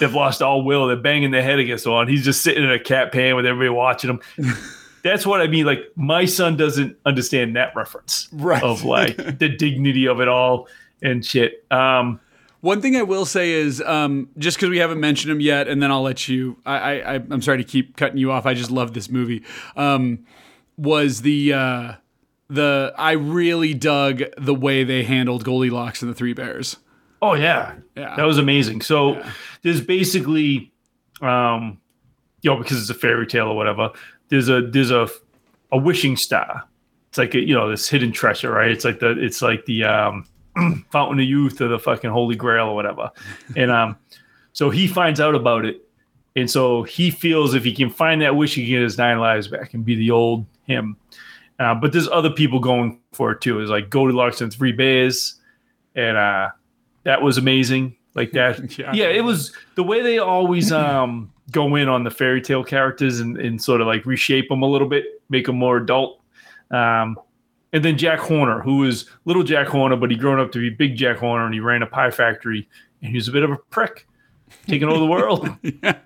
They've 0.00 0.12
lost 0.12 0.42
all 0.42 0.62
will. 0.62 0.86
They're 0.86 0.96
banging 0.96 1.30
their 1.30 1.42
head 1.42 1.58
against 1.58 1.84
the 1.84 1.90
wall. 1.90 2.02
And 2.02 2.10
he's 2.10 2.24
just 2.24 2.42
sitting 2.42 2.62
in 2.62 2.70
a 2.70 2.78
cat 2.78 3.10
pan 3.10 3.36
with 3.36 3.46
everybody 3.46 3.70
watching 3.70 4.10
him 4.10 4.20
that's 5.02 5.26
what 5.26 5.40
I 5.40 5.46
mean. 5.46 5.66
Like 5.66 5.80
my 5.96 6.24
son 6.24 6.56
doesn't 6.56 6.96
understand 7.04 7.56
that 7.56 7.74
reference, 7.74 8.28
right? 8.32 8.62
Of 8.62 8.84
like 8.84 9.16
the 9.38 9.48
dignity 9.48 10.06
of 10.06 10.20
it 10.20 10.28
all 10.28 10.68
and 11.02 11.24
shit. 11.24 11.64
Um, 11.70 12.20
one 12.60 12.80
thing 12.80 12.96
I 12.96 13.02
will 13.02 13.24
say 13.24 13.52
is, 13.52 13.80
um, 13.82 14.28
just 14.36 14.56
because 14.56 14.70
we 14.70 14.78
haven't 14.78 14.98
mentioned 14.98 15.30
him 15.30 15.40
yet, 15.40 15.68
and 15.68 15.80
then 15.82 15.92
I'll 15.92 16.02
let 16.02 16.28
you. 16.28 16.56
I, 16.66 17.00
I 17.00 17.14
I'm 17.14 17.42
sorry 17.42 17.58
to 17.58 17.64
keep 17.64 17.96
cutting 17.96 18.18
you 18.18 18.32
off. 18.32 18.46
I 18.46 18.54
just 18.54 18.70
love 18.70 18.94
this 18.94 19.08
movie. 19.08 19.44
Um, 19.76 20.26
was 20.76 21.22
the 21.22 21.52
uh, 21.52 21.92
the 22.48 22.92
I 22.98 23.12
really 23.12 23.74
dug 23.74 24.22
the 24.36 24.54
way 24.54 24.82
they 24.82 25.04
handled 25.04 25.44
Goldilocks 25.44 26.02
and 26.02 26.10
the 26.10 26.14
Three 26.14 26.32
Bears. 26.32 26.76
Oh 27.22 27.34
yeah, 27.34 27.74
yeah, 27.96 28.16
that 28.16 28.24
was 28.24 28.38
amazing. 28.38 28.80
So 28.82 29.14
yeah. 29.14 29.32
there's 29.62 29.80
basically, 29.80 30.72
um, 31.20 31.78
you 32.42 32.50
know, 32.50 32.56
because 32.56 32.80
it's 32.80 32.90
a 32.90 32.94
fairy 32.94 33.26
tale 33.26 33.48
or 33.48 33.56
whatever 33.56 33.92
there's 34.28 34.48
a 34.48 34.62
there's 34.62 34.90
a 34.90 35.08
a 35.72 35.78
wishing 35.78 36.16
star. 36.16 36.64
It's 37.08 37.18
like 37.18 37.34
a, 37.34 37.40
you 37.40 37.54
know 37.54 37.68
this 37.68 37.88
hidden 37.88 38.12
treasure, 38.12 38.50
right? 38.50 38.70
It's 38.70 38.84
like 38.84 39.00
the 39.00 39.10
it's 39.18 39.42
like 39.42 39.64
the 39.66 39.84
um, 39.84 40.26
fountain 40.90 41.20
of 41.20 41.26
youth 41.26 41.60
or 41.60 41.68
the 41.68 41.78
fucking 41.78 42.10
holy 42.10 42.36
grail 42.36 42.68
or 42.68 42.74
whatever. 42.74 43.10
And 43.56 43.70
um, 43.70 43.96
so 44.52 44.70
he 44.70 44.86
finds 44.86 45.20
out 45.20 45.34
about 45.34 45.64
it, 45.64 45.82
and 46.36 46.50
so 46.50 46.82
he 46.82 47.10
feels 47.10 47.54
if 47.54 47.64
he 47.64 47.74
can 47.74 47.90
find 47.90 48.22
that 48.22 48.36
wish, 48.36 48.54
he 48.54 48.64
can 48.64 48.70
get 48.70 48.82
his 48.82 48.98
nine 48.98 49.18
lives 49.18 49.48
back 49.48 49.74
and 49.74 49.84
be 49.84 49.94
the 49.94 50.10
old 50.10 50.46
him. 50.64 50.96
Uh, 51.58 51.74
but 51.74 51.92
there's 51.92 52.08
other 52.08 52.30
people 52.30 52.60
going 52.60 53.00
for 53.12 53.32
it 53.32 53.40
too. 53.40 53.60
It's 53.60 53.70
like 53.70 53.90
Goldilocks 53.90 54.40
and 54.40 54.52
Three 54.52 54.72
Bears, 54.72 55.40
and 55.96 56.16
uh, 56.16 56.50
that 57.04 57.22
was 57.22 57.38
amazing. 57.38 57.96
Like 58.14 58.32
that, 58.32 58.78
yeah. 58.78 58.92
yeah, 58.92 59.06
it 59.06 59.24
was 59.24 59.52
the 59.74 59.82
way 59.82 60.02
they 60.02 60.18
always 60.18 60.72
um 60.72 61.32
go 61.50 61.74
in 61.76 61.88
on 61.88 62.04
the 62.04 62.10
fairy 62.10 62.40
tale 62.40 62.64
characters 62.64 63.20
and, 63.20 63.38
and 63.38 63.60
sort 63.60 63.80
of 63.80 63.86
like 63.86 64.04
reshape 64.04 64.48
them 64.48 64.62
a 64.62 64.66
little 64.66 64.88
bit, 64.88 65.22
make 65.28 65.46
them 65.46 65.56
more 65.56 65.78
adult. 65.78 66.20
Um, 66.70 67.18
and 67.72 67.84
then 67.84 67.98
Jack 67.98 68.18
Horner, 68.18 68.60
who 68.60 68.78
was 68.78 69.06
little 69.24 69.42
Jack 69.42 69.66
Horner, 69.66 69.96
but 69.96 70.10
he 70.10 70.16
grown 70.16 70.40
up 70.40 70.52
to 70.52 70.58
be 70.58 70.70
big 70.70 70.96
Jack 70.96 71.18
Horner, 71.18 71.44
and 71.44 71.54
he 71.54 71.60
ran 71.60 71.82
a 71.82 71.86
pie 71.86 72.10
factory, 72.10 72.68
and 73.02 73.10
he 73.10 73.16
was 73.16 73.28
a 73.28 73.32
bit 73.32 73.42
of 73.42 73.50
a 73.50 73.56
prick, 73.56 74.06
taking 74.66 74.88
over 74.88 74.98
the 74.98 75.06
world. 75.06 75.48
yeah, 75.62 75.98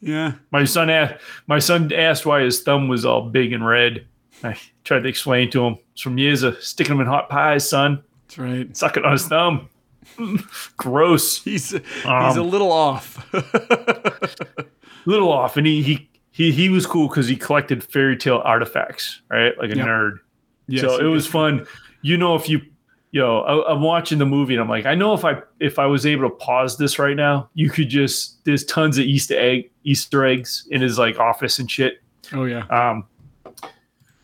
yeah. 0.00 0.32
My 0.50 0.64
son 0.64 0.90
asked, 0.90 1.22
my 1.46 1.60
son 1.60 1.92
asked 1.92 2.26
why 2.26 2.42
his 2.42 2.62
thumb 2.62 2.88
was 2.88 3.04
all 3.04 3.22
big 3.22 3.52
and 3.52 3.64
red. 3.64 4.06
I 4.42 4.58
tried 4.82 5.04
to 5.04 5.08
explain 5.08 5.50
to 5.52 5.64
him 5.64 5.78
it's 5.92 6.02
from 6.02 6.18
years 6.18 6.42
of 6.42 6.60
sticking 6.62 6.96
them 6.96 7.00
in 7.00 7.06
hot 7.06 7.28
pies, 7.28 7.68
son. 7.68 8.02
That's 8.26 8.38
right. 8.38 8.76
Sucking 8.76 9.04
on 9.04 9.12
his 9.12 9.28
thumb. 9.28 9.68
Gross. 10.76 11.42
He's 11.42 11.70
he's 11.70 12.04
um, 12.04 12.38
a 12.38 12.42
little 12.42 12.72
off. 12.72 13.26
little 15.06 15.32
off, 15.32 15.56
and 15.56 15.66
he 15.66 15.82
he 15.82 16.10
he 16.30 16.52
he 16.52 16.68
was 16.68 16.86
cool 16.86 17.08
because 17.08 17.28
he 17.28 17.36
collected 17.36 17.84
fairy 17.84 18.16
tale 18.16 18.42
artifacts, 18.44 19.20
right? 19.28 19.56
Like 19.58 19.70
a 19.70 19.76
yep. 19.76 19.86
nerd. 19.86 20.18
Yes, 20.68 20.82
so 20.82 20.98
it 20.98 21.08
was 21.08 21.26
fun. 21.26 21.66
You 22.02 22.16
know, 22.16 22.34
if 22.34 22.48
you 22.48 22.60
you 23.12 23.20
know, 23.20 23.42
I, 23.42 23.72
am 23.72 23.82
watching 23.82 24.18
the 24.18 24.26
movie 24.26 24.54
and 24.54 24.62
I'm 24.62 24.70
like, 24.70 24.86
I 24.86 24.94
know 24.94 25.12
if 25.12 25.24
I 25.24 25.42
if 25.60 25.78
I 25.78 25.86
was 25.86 26.06
able 26.06 26.28
to 26.28 26.34
pause 26.36 26.78
this 26.78 26.98
right 26.98 27.14
now, 27.14 27.50
you 27.54 27.68
could 27.68 27.88
just 27.88 28.42
there's 28.44 28.64
tons 28.64 28.98
of 28.98 29.04
Easter 29.04 29.38
egg 29.38 29.70
Easter 29.84 30.24
eggs 30.24 30.66
in 30.70 30.80
his 30.80 30.98
like 30.98 31.18
office 31.18 31.58
and 31.58 31.70
shit. 31.70 32.02
Oh 32.32 32.44
yeah. 32.44 32.64
Um, 32.68 33.04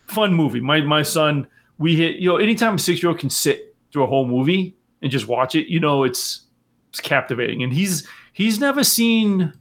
fun 0.07 0.33
movie. 0.33 0.61
My 0.61 0.81
my 0.81 1.03
son, 1.03 1.47
we 1.77 1.97
hit 1.97 2.17
you 2.17 2.31
know, 2.31 2.39
anytime 2.39 2.77
a 2.77 2.79
six 2.79 3.03
year 3.03 3.11
old 3.11 3.19
can 3.19 3.29
sit 3.29 3.77
through 3.93 4.05
a 4.05 4.07
whole 4.07 4.27
movie, 4.27 4.75
and 5.03 5.11
just 5.11 5.29
watch 5.29 5.55
it, 5.55 5.69
you 5.69 5.81
know 5.81 6.05
it's 6.05 6.43
it's 6.91 7.01
captivating. 7.01 7.63
And 7.63 7.73
he's 7.73 8.07
he's 8.33 8.59
never 8.59 8.85
seen 8.85 9.53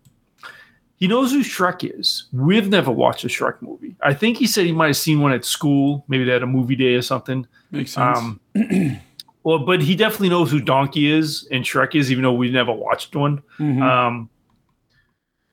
he 0.98 1.08
knows 1.08 1.32
who 1.32 1.44
Shrek 1.44 1.98
is. 1.98 2.26
We've 2.34 2.70
never 2.70 2.92
watched 2.92 3.24
a 3.24 3.28
Shrek 3.28 3.62
movie. 3.62 3.96
I 4.02 4.16
think 4.16 4.38
he 4.38 4.48
said 4.48 4.66
he 4.66 4.72
might 4.72 4.88
have 4.88 4.98
seen 4.98 5.22
one 5.22 5.32
at 5.32 5.46
school. 5.46 6.04
Maybe 6.08 6.24
they 6.24 6.32
had 6.32 6.42
a 6.42 6.48
movie 6.48 6.76
day 6.76 6.96
or 6.96 7.04
something. 7.04 7.46
Makes 7.70 7.92
sense. 7.92 8.18
Um, 8.18 8.40
well, 9.44 9.60
but 9.60 9.82
he 9.82 9.96
definitely 9.96 10.30
knows 10.30 10.50
who 10.50 10.60
Donkey 10.60 11.12
is 11.12 11.48
and 11.52 11.64
Shrek 11.64 11.94
is, 11.94 12.12
even 12.12 12.24
though 12.24 12.34
we've 12.34 12.52
never 12.52 12.72
watched 12.72 13.16
one. 13.16 13.44
Mm-hmm. 13.60 13.82
Um, 13.84 14.30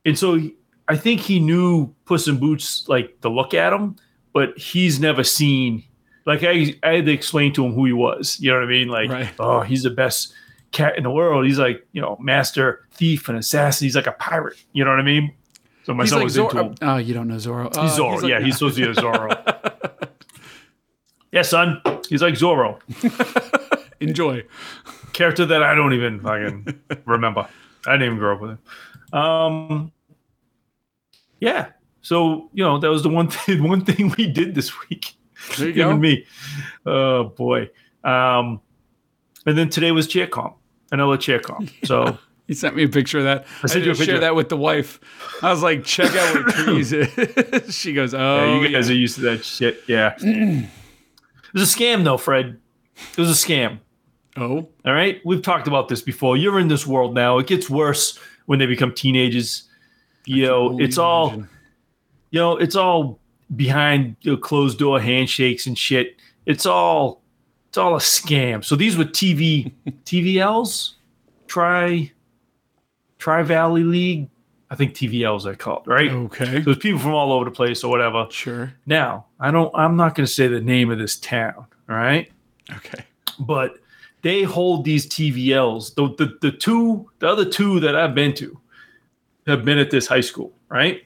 and 0.07 0.19
so 0.19 0.37
he, 0.37 0.55
I 0.89 0.97
think 0.97 1.21
he 1.21 1.41
knew 1.41 1.95
Puss 2.07 2.27
in 2.27 2.39
Boots, 2.39 2.89
like 2.89 3.21
the 3.21 3.29
look 3.29 3.53
at 3.53 3.73
him, 3.73 3.97
but 4.33 4.57
he's 4.57 4.99
never 4.99 5.23
seen 5.23 5.85
like 6.27 6.43
I, 6.43 6.75
I 6.83 6.97
had 6.97 7.07
to 7.07 7.13
explain 7.13 7.53
to 7.55 7.65
him 7.65 7.75
who 7.75 7.85
he 7.85 7.93
was. 7.93 8.39
You 8.41 8.51
know 8.51 8.59
what 8.59 8.65
I 8.65 8.71
mean? 8.71 8.89
Like, 8.89 9.11
right. 9.11 9.33
oh, 9.39 9.61
he's 9.61 9.83
the 9.83 9.91
best 9.91 10.33
cat 10.73 10.97
in 10.97 11.03
the 11.03 11.11
world. 11.11 11.47
He's 11.47 11.59
like, 11.59 11.87
you 11.93 12.01
know, 12.01 12.17
master 12.21 12.87
thief 12.93 13.29
and 13.29 13.39
assassin. 13.39 13.85
He's 13.87 13.97
like 13.97 14.07
a 14.07 14.13
pirate. 14.13 14.57
You 14.73 14.85
know 14.85 14.91
what 14.91 15.01
I 15.01 15.05
mean? 15.05 15.35
So 15.85 15.93
my 15.93 16.05
he's 16.05 16.11
son 16.11 16.21
like 16.21 16.25
was 16.25 16.33
Zor- 16.35 16.51
into 16.51 16.63
him. 16.65 16.75
Oh, 16.83 16.97
you 16.97 17.15
don't 17.15 17.29
know 17.29 17.37
Zorro. 17.37 17.65
He's 17.81 17.93
Zorro. 17.93 18.13
He's 18.15 18.23
like, 18.23 18.31
yeah, 18.31 18.41
he's 18.41 18.55
supposed 18.55 18.77
to 18.77 18.85
be 18.85 18.91
a 18.91 18.95
Zorro. 19.03 20.09
yeah, 21.33 21.43
son. 21.43 21.81
He's 22.09 22.23
like 22.23 22.35
Zorro. 22.35 22.81
Enjoy. 24.01 24.43
Character 25.13 25.45
that 25.47 25.63
I 25.63 25.75
don't 25.75 25.93
even 25.93 26.21
fucking 26.21 26.81
remember. 27.07 27.47
I 27.87 27.93
didn't 27.93 28.07
even 28.07 28.19
grow 28.19 28.35
up 28.35 28.41
with 28.41 28.51
him. 28.53 29.19
Um, 29.19 29.93
yeah. 31.41 31.69
So 32.01 32.51
you 32.53 32.65
know 32.65 32.79
that 32.79 32.91
was 32.91 33.03
the 33.03 33.09
one 33.11 33.29
thing. 33.31 33.63
One 33.63 33.85
thing 33.85 34.15
we 34.17 34.27
did 34.27 34.55
this 34.55 34.73
week. 34.89 35.15
There 35.59 35.69
you 35.69 35.75
go. 35.75 35.97
me. 35.97 36.27
Oh 36.87 37.25
boy. 37.25 37.71
Um, 38.03 38.61
and 39.47 39.57
then 39.59 39.69
today 39.69 39.93
was 39.93 40.07
cheer 40.07 40.27
comp, 40.27 40.57
another 40.93 41.17
cheer 41.17 41.41
comp. 41.41 41.71
So 41.85 42.19
he 42.47 42.55
sent 42.55 42.77
me 42.77 42.85
a 42.85 42.89
picture 42.89 43.19
of 43.19 43.25
that. 43.25 43.47
I 43.63 43.67
said 43.67 43.85
you 43.85 43.95
share 43.95 44.21
that 44.21 44.35
with 44.35 44.49
the 44.49 44.57
wife. 44.57 45.01
I 45.43 45.51
was 45.51 45.63
like, 45.63 45.85
check 45.85 46.15
out 46.15 46.35
what 46.35 46.55
trees 46.55 46.93
is. 46.93 47.75
she 47.75 47.95
goes, 47.95 48.13
oh, 48.15 48.19
yeah, 48.19 48.61
you 48.61 48.69
guys 48.69 48.89
yeah. 48.89 48.95
are 48.95 48.99
used 48.99 49.15
to 49.17 49.21
that 49.23 49.45
shit. 49.45 49.83
Yeah. 49.87 50.15
it 50.21 50.69
was 51.53 51.75
a 51.75 51.79
scam 51.79 52.05
though, 52.05 52.19
Fred. 52.19 52.59
It 52.97 53.19
was 53.19 53.31
a 53.31 53.47
scam. 53.47 53.81
Oh. 54.37 54.69
All 54.85 54.93
right. 54.93 55.21
We've 55.25 55.43
talked 55.43 55.69
about 55.69 55.89
this 55.89 56.03
before. 56.03 56.37
You're 56.37 56.59
in 56.59 56.69
this 56.69 56.87
world 56.87 57.15
now. 57.15 57.39
It 57.39 57.47
gets 57.47 57.71
worse 57.71 58.19
when 58.47 58.59
they 58.59 58.67
become 58.67 58.93
teenagers. 58.93 59.69
You 60.27 60.47
know, 60.47 60.79
it's 60.81 60.99
all, 60.99 61.35
you 62.31 62.41
know, 62.41 62.57
it's 62.57 62.77
all 62.77 63.21
behind 63.57 64.17
you 64.21 64.33
know, 64.33 64.37
closed 64.37 64.79
door 64.79 65.01
handshakes 65.01 65.67
and 65.67 65.77
shit. 65.79 66.17
It's 66.47 66.67
all 66.67 67.23
it's 67.69 67.79
all 67.79 67.95
a 67.95 68.01
scam. 68.01 68.65
So 68.65 68.77
these 68.77 68.97
were 68.97 69.05
TV 69.05 69.73
TVLs, 70.05 70.95
Tri 71.47 72.13
Tri 73.19 73.43
Valley 73.43 73.85
League. 73.85 74.29
I 74.71 74.77
think 74.77 74.95
TVLs 74.95 75.45
are 75.47 75.55
called, 75.55 75.87
right? 75.87 76.11
Okay. 76.11 76.45
So 76.45 76.61
there's 76.61 76.79
people 76.79 76.99
from 76.99 77.15
all 77.15 77.33
over 77.33 77.45
the 77.45 77.51
place 77.51 77.85
or 77.85 77.91
whatever. 77.91 78.27
Sure. 78.31 78.73
Now, 78.87 79.27
I 79.39 79.51
don't 79.51 79.75
I'm 79.75 79.97
not 79.97 80.15
gonna 80.15 80.27
say 80.27 80.49
the 80.49 80.61
name 80.61 80.91
of 80.91 80.99
this 80.99 81.17
town, 81.17 81.55
all 81.89 81.97
right? 81.97 82.31
Okay. 82.77 83.05
But 83.39 83.77
they 84.23 84.43
hold 84.43 84.85
these 84.85 85.07
TVLs. 85.07 85.95
The, 85.95 86.09
the 86.17 86.39
the 86.41 86.51
two, 86.51 87.11
the 87.19 87.29
other 87.29 87.45
two 87.45 87.79
that 87.81 87.95
I've 87.95 88.15
been 88.15 88.35
to 88.35 88.59
have 89.47 89.65
been 89.65 89.79
at 89.79 89.91
this 89.91 90.07
high 90.07 90.23
school, 90.23 90.53
right? 90.69 91.03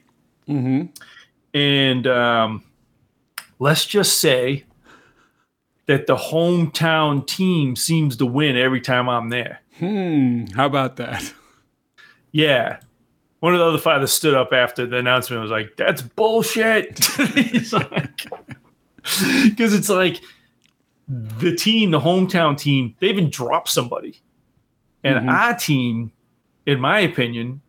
Mm-hmm. 0.47 0.87
And 1.53 2.05
um, 2.07 2.63
let's 3.59 3.85
just 3.85 4.19
say 4.19 4.65
that 5.87 6.05
the 6.07 6.15
hometown 6.15 7.25
team 7.25 7.75
seems 7.75 8.15
to 8.17 8.25
win 8.25 8.55
every 8.55 8.81
time 8.81 9.09
I'm 9.09 9.29
there. 9.29 9.59
Hmm. 9.79 10.45
How 10.55 10.65
about 10.65 10.97
that? 10.97 11.33
Yeah. 12.31 12.79
One 13.39 13.53
of 13.53 13.59
the 13.59 13.65
other 13.65 13.77
fathers 13.77 14.11
stood 14.11 14.33
up 14.35 14.51
after 14.53 14.85
the 14.85 14.97
announcement 14.97 15.41
and 15.41 15.49
was 15.49 15.51
like, 15.51 15.77
that's 15.77 16.01
bullshit. 16.01 17.03
He's 17.33 17.71
like, 17.73 18.25
because 19.45 19.73
it's 19.73 19.89
like 19.89 20.19
the 21.07 21.55
team, 21.55 21.91
the 21.91 22.01
hometown 22.01 22.57
team, 22.57 22.95
they 22.99 23.07
even 23.07 23.29
dropped 23.29 23.69
somebody, 23.69 24.19
and 25.05 25.25
Mhm. 25.25 25.31
our 25.31 25.55
team, 25.55 26.11
in 26.65 26.79
my 26.81 26.99
opinion, 26.99 27.61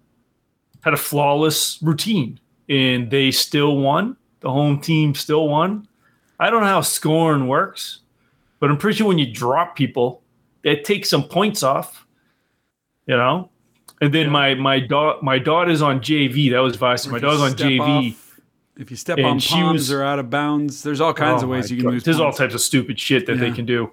had 0.83 0.93
a 0.93 0.97
flawless 0.99 1.79
routine, 1.81 2.40
and 2.71 3.11
they 3.11 3.31
still 3.31 3.77
won. 3.77 4.17
The 4.41 4.51
home 4.51 4.81
team 4.81 5.15
still 5.15 5.49
won. 5.49 5.87
I 6.39 6.49
don't 6.49 6.61
know 6.63 6.67
how 6.69 6.81
scoring 6.81 7.47
works, 7.49 8.01
but 8.61 8.71
I'm 8.71 8.79
pretty 8.79 8.97
sure 8.97 9.07
when 9.09 9.19
you 9.19 9.31
drop 9.31 9.77
people, 9.77 10.23
that 10.65 10.85
takes 10.85 11.11
some 11.11 11.25
points 11.25 11.63
off. 11.63 12.07
You 13.07 13.17
know, 13.17 13.51
and 14.01 14.15
then 14.15 14.31
my 14.31 14.55
my 14.55 14.79
daughter 14.81 15.19
my 15.23 15.39
daughter's 15.39 15.83
on 15.83 16.01
JV. 16.01 16.51
That 16.53 16.61
was 16.61 16.77
varsity. 16.77 17.11
My 17.13 17.19
daughter's 17.19 17.41
on 17.41 17.53
JV. 17.53 18.13
off- 18.13 18.27
if 18.77 18.91
you 18.91 18.97
step 18.97 19.19
And 19.19 19.27
on 19.27 19.39
she 19.41 19.63
was- 19.63 19.93
or 19.93 20.03
out 20.03 20.19
of 20.19 20.31
bounds, 20.31 20.83
there's 20.83 21.03
all 21.03 21.13
kinds 21.13 21.43
Oh 21.43 21.47
of 21.47 21.51
ways 21.51 21.71
you 21.71 21.77
can 21.77 21.85
God. 21.87 21.93
lose. 21.95 22.05
There's 22.05 22.21
all 22.21 22.33
types 22.33 22.55
of 22.55 22.63
stupid 22.63 22.99
shit 22.99 23.27
that 23.27 23.35
they 23.39 23.51
can 23.51 23.67
do. 23.67 23.91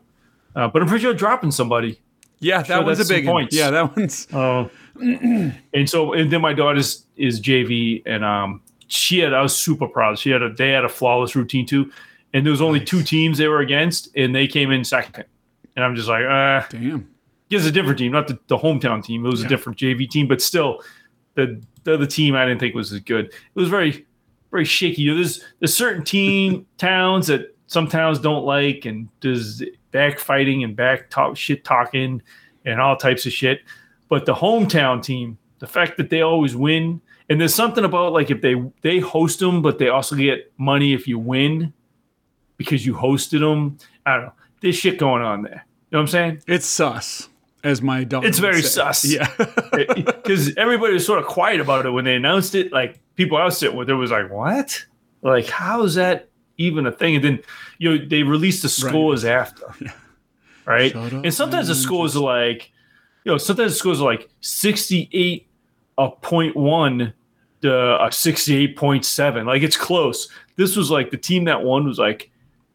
Uh, 0.56 0.70
but 0.70 0.82
I'm 0.82 0.88
pretty 0.88 1.02
sure 1.04 1.14
dropping 1.14 1.52
somebody. 1.52 2.00
Yeah, 2.40 2.60
that 2.60 2.68
Sure, 2.68 2.84
one's 2.86 3.00
a 3.02 3.06
big 3.14 3.26
one. 3.26 3.34
points. 3.34 3.56
Yeah, 3.56 3.70
that 3.72 3.98
one's. 3.98 4.28
Oh. 4.32 4.70
and 5.02 5.90
so 5.90 6.14
and 6.14 6.32
then 6.32 6.42
my 6.42 6.54
daughter's 6.54 7.06
is 7.18 7.42
JV 7.42 8.02
and 8.06 8.24
um 8.24 8.62
she 8.88 9.20
had 9.20 9.34
I 9.34 9.42
was 9.42 9.56
super 9.56 9.88
proud. 9.88 10.18
She 10.20 10.30
had 10.30 10.42
a 10.42 10.52
they 10.54 10.70
had 10.72 10.86
a 10.86 10.90
flawless 10.90 11.36
routine 11.36 11.66
too. 11.66 11.92
And 12.34 12.46
there 12.46 12.52
was 12.52 12.62
only 12.62 12.80
Nice. 12.80 12.90
two 12.90 13.04
teams 13.04 13.38
they 13.38 13.48
were 13.48 13.60
against 13.62 14.10
and 14.16 14.36
they 14.36 14.48
came 14.48 14.72
in 14.72 14.84
second. 14.84 15.26
And 15.76 15.86
I'm 15.86 15.96
just 15.96 16.08
like, 16.10 16.24
uh 16.26 16.64
Damn. 16.70 17.10
it's 17.50 17.66
a 17.66 17.72
different 17.72 17.98
team, 18.00 18.12
not 18.12 18.28
the, 18.28 18.38
the 18.48 18.58
hometown 18.58 19.04
team. 19.04 19.26
It 19.26 19.30
was 19.30 19.42
Yeah. 19.42 19.48
a 19.48 19.50
different 19.50 19.78
JV 19.80 20.10
team, 20.10 20.28
but 20.28 20.42
still 20.42 20.82
the 21.36 21.62
the 21.84 21.94
other 21.94 22.06
team 22.06 22.36
I 22.36 22.46
didn't 22.46 22.60
think 22.60 22.76
was 22.76 22.92
as 22.92 23.00
good. 23.00 23.26
It 23.28 23.34
was 23.56 23.70
very 23.70 24.06
very 24.52 24.66
shaky. 24.66 25.10
There's 25.14 25.44
there's 25.60 25.74
certain 25.74 26.04
team 26.04 26.66
towns 26.78 27.28
that 27.28 27.56
some 27.68 27.88
towns 27.88 28.20
don't 28.20 28.46
like, 28.46 28.86
and 28.86 29.10
there's 29.22 29.62
backfighting 29.94 30.64
and 30.64 30.76
back 30.76 31.10
talk 31.10 31.36
shit 31.36 31.64
talking 31.66 32.22
and 32.66 32.80
all 32.80 32.96
types 32.96 33.26
of 33.26 33.34
shit. 33.34 33.62
But 34.10 34.26
the 34.26 34.34
hometown 34.34 35.04
team, 35.04 35.38
the 35.60 35.68
fact 35.68 35.98
that 35.98 36.10
they 36.10 36.22
always 36.22 36.56
win, 36.56 37.02
and 37.30 37.40
there's 37.42 37.54
something 37.56 37.84
about 37.84 38.14
like 38.14 38.32
if 38.32 38.42
they 38.42 38.56
they 38.82 39.00
host 39.00 39.40
them, 39.40 39.62
but 39.62 39.80
they 39.80 39.90
also 39.90 40.16
get 40.16 40.52
money 40.58 40.94
if 40.94 41.08
you 41.08 41.20
win 41.20 41.74
because 42.58 42.86
you 42.86 42.94
hosted 42.94 43.40
them. 43.40 43.78
I 44.06 44.16
don't 44.16 44.26
know. 44.26 44.34
There's 44.62 44.76
shit 44.76 44.98
going 44.98 45.22
on 45.22 45.44
there. 45.44 45.66
You 45.92 45.96
know 45.96 46.00
what 46.00 46.02
I'm 46.02 46.08
saying? 46.08 46.42
It's 46.48 46.66
sus, 46.66 47.30
as 47.64 47.82
my 47.82 48.04
dog. 48.04 48.26
It's 48.26 48.40
very 48.40 48.62
say. 48.62 48.68
sus. 48.70 49.06
Yeah. 49.06 49.30
because 49.72 50.56
everybody 50.58 50.94
was 50.94 51.06
sort 51.06 51.20
of 51.20 51.26
quiet 51.26 51.60
about 51.60 51.86
it 51.86 51.92
when 51.92 52.06
they 52.06 52.16
announced 52.16 52.56
it. 52.56 52.72
Like 52.72 53.00
people 53.16 53.38
I 53.38 53.46
was 53.46 53.58
sitting 53.58 53.78
with, 53.78 53.90
it 53.90 53.94
was 53.94 54.12
like, 54.12 54.32
"What? 54.32 54.86
Like, 55.22 55.48
how 55.48 55.84
is 55.84 55.96
that 55.96 56.30
even 56.58 56.86
a 56.88 56.92
thing?" 56.92 57.16
And 57.16 57.24
then 57.24 57.40
you 57.78 57.90
know 57.98 58.06
they 58.06 58.24
released 58.24 58.64
the 58.64 58.70
scores 58.70 59.24
after, 59.26 59.64
Yeah. 59.82 59.92
right? 60.66 60.94
And 60.96 61.34
sometimes 61.34 61.68
the 61.68 61.76
scores 61.76 62.16
are 62.16 62.24
like, 62.24 62.72
you 63.24 63.32
know, 63.32 63.38
sometimes 63.38 63.74
the 63.74 63.78
scores 63.78 64.02
are 64.02 64.06
like 64.06 64.30
sixty-eight 64.42 65.47
a 65.98 66.10
point 66.12 66.56
one 66.56 67.14
to 67.62 68.06
a 68.06 68.12
sixty-eight 68.12 68.76
point 68.76 69.06
seven. 69.06 69.46
Like 69.46 69.64
it's 69.64 69.78
close. 69.78 70.30
This 70.56 70.76
was 70.76 70.92
like 70.92 71.12
the 71.12 71.18
team 71.18 71.46
that 71.46 71.64
won 71.64 71.86
was 71.86 72.00
like 72.00 72.32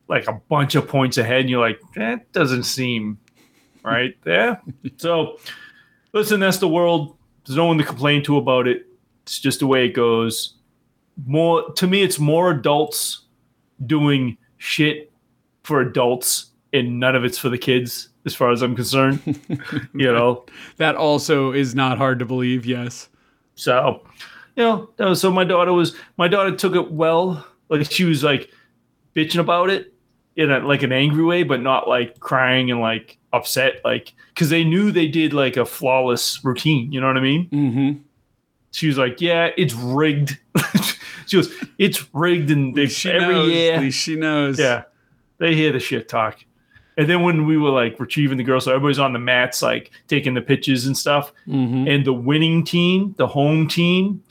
like 0.08 0.26
a 0.28 0.40
bunch 0.48 0.74
of 0.74 0.88
points 0.88 1.18
ahead, 1.18 1.40
and 1.40 1.50
you're 1.50 1.60
like, 1.60 1.80
that 1.96 2.30
doesn't 2.32 2.64
seem 2.64 3.18
right 3.82 4.16
there. 4.24 4.60
so 4.96 5.38
listen, 6.12 6.40
that's 6.40 6.58
the 6.58 6.68
world. 6.68 7.16
There's 7.46 7.56
no 7.56 7.66
one 7.66 7.78
to 7.78 7.84
complain 7.84 8.22
to 8.24 8.36
about 8.36 8.68
it. 8.68 8.86
It's 9.22 9.38
just 9.38 9.60
the 9.60 9.66
way 9.66 9.86
it 9.86 9.92
goes. 9.92 10.54
More 11.26 11.72
to 11.74 11.86
me, 11.86 12.02
it's 12.02 12.18
more 12.18 12.50
adults 12.50 13.22
doing 13.86 14.36
shit 14.58 15.12
for 15.62 15.80
adults, 15.80 16.46
and 16.72 16.98
none 16.98 17.14
of 17.14 17.24
it's 17.24 17.38
for 17.38 17.48
the 17.48 17.58
kids, 17.58 18.08
as 18.24 18.34
far 18.34 18.50
as 18.50 18.62
I'm 18.62 18.74
concerned. 18.74 19.20
you 19.94 20.12
know, 20.12 20.44
that 20.76 20.96
also 20.96 21.52
is 21.52 21.74
not 21.74 21.98
hard 21.98 22.18
to 22.18 22.24
believe. 22.24 22.66
Yes. 22.66 23.08
So 23.54 24.02
you 24.56 24.62
know, 24.62 24.90
that 24.96 25.06
was, 25.08 25.20
so 25.20 25.30
my 25.30 25.44
daughter 25.44 25.72
was 25.72 25.94
my 26.18 26.28
daughter 26.28 26.54
took 26.54 26.74
it 26.74 26.90
well. 26.92 27.46
Like 27.68 27.90
she 27.90 28.04
was 28.04 28.22
like 28.22 28.50
bitching 29.16 29.40
about 29.40 29.70
it 29.70 29.94
in 30.36 30.50
a, 30.50 30.60
like 30.60 30.82
an 30.82 30.92
angry 30.92 31.24
way, 31.24 31.42
but 31.42 31.60
not 31.62 31.88
like 31.88 32.20
crying 32.20 32.70
and 32.70 32.80
like 32.80 33.18
upset, 33.32 33.80
like 33.84 34.12
because 34.34 34.50
they 34.50 34.64
knew 34.64 34.90
they 34.90 35.08
did 35.08 35.32
like 35.32 35.56
a 35.56 35.64
flawless 35.64 36.44
routine. 36.44 36.92
You 36.92 37.00
know 37.00 37.06
what 37.06 37.16
I 37.16 37.20
mean? 37.20 37.48
Mm-hmm. 37.50 37.98
she 38.72 38.86
was 38.88 38.98
like, 38.98 39.20
"Yeah, 39.20 39.50
it's 39.56 39.74
rigged." 39.74 40.38
she 41.26 41.36
goes, 41.38 41.50
"It's 41.78 42.06
rigged," 42.14 42.50
and 42.50 42.74
they, 42.74 42.86
She 42.86 43.10
every 43.10 43.34
knows. 43.34 43.52
year, 43.52 43.90
she 43.90 44.16
knows. 44.16 44.58
yeah, 44.58 44.82
they 45.38 45.54
hear 45.54 45.72
the 45.72 45.80
shit 45.80 46.08
talk. 46.08 46.38
And 46.98 47.08
then 47.08 47.22
when 47.22 47.46
we 47.46 47.56
were 47.56 47.70
like 47.70 47.98
retrieving 47.98 48.36
the 48.38 48.44
girls, 48.44 48.64
so 48.64 48.70
everybody's 48.72 48.98
on 48.98 49.12
the 49.14 49.18
mats, 49.18 49.62
like 49.62 49.90
taking 50.08 50.34
the 50.34 50.42
pitches 50.42 50.86
and 50.86 50.96
stuff. 50.96 51.32
Mm-hmm. 51.48 51.88
And 51.88 52.04
the 52.04 52.12
winning 52.12 52.64
team, 52.64 53.14
the 53.16 53.26
home 53.26 53.66
team, 53.66 54.22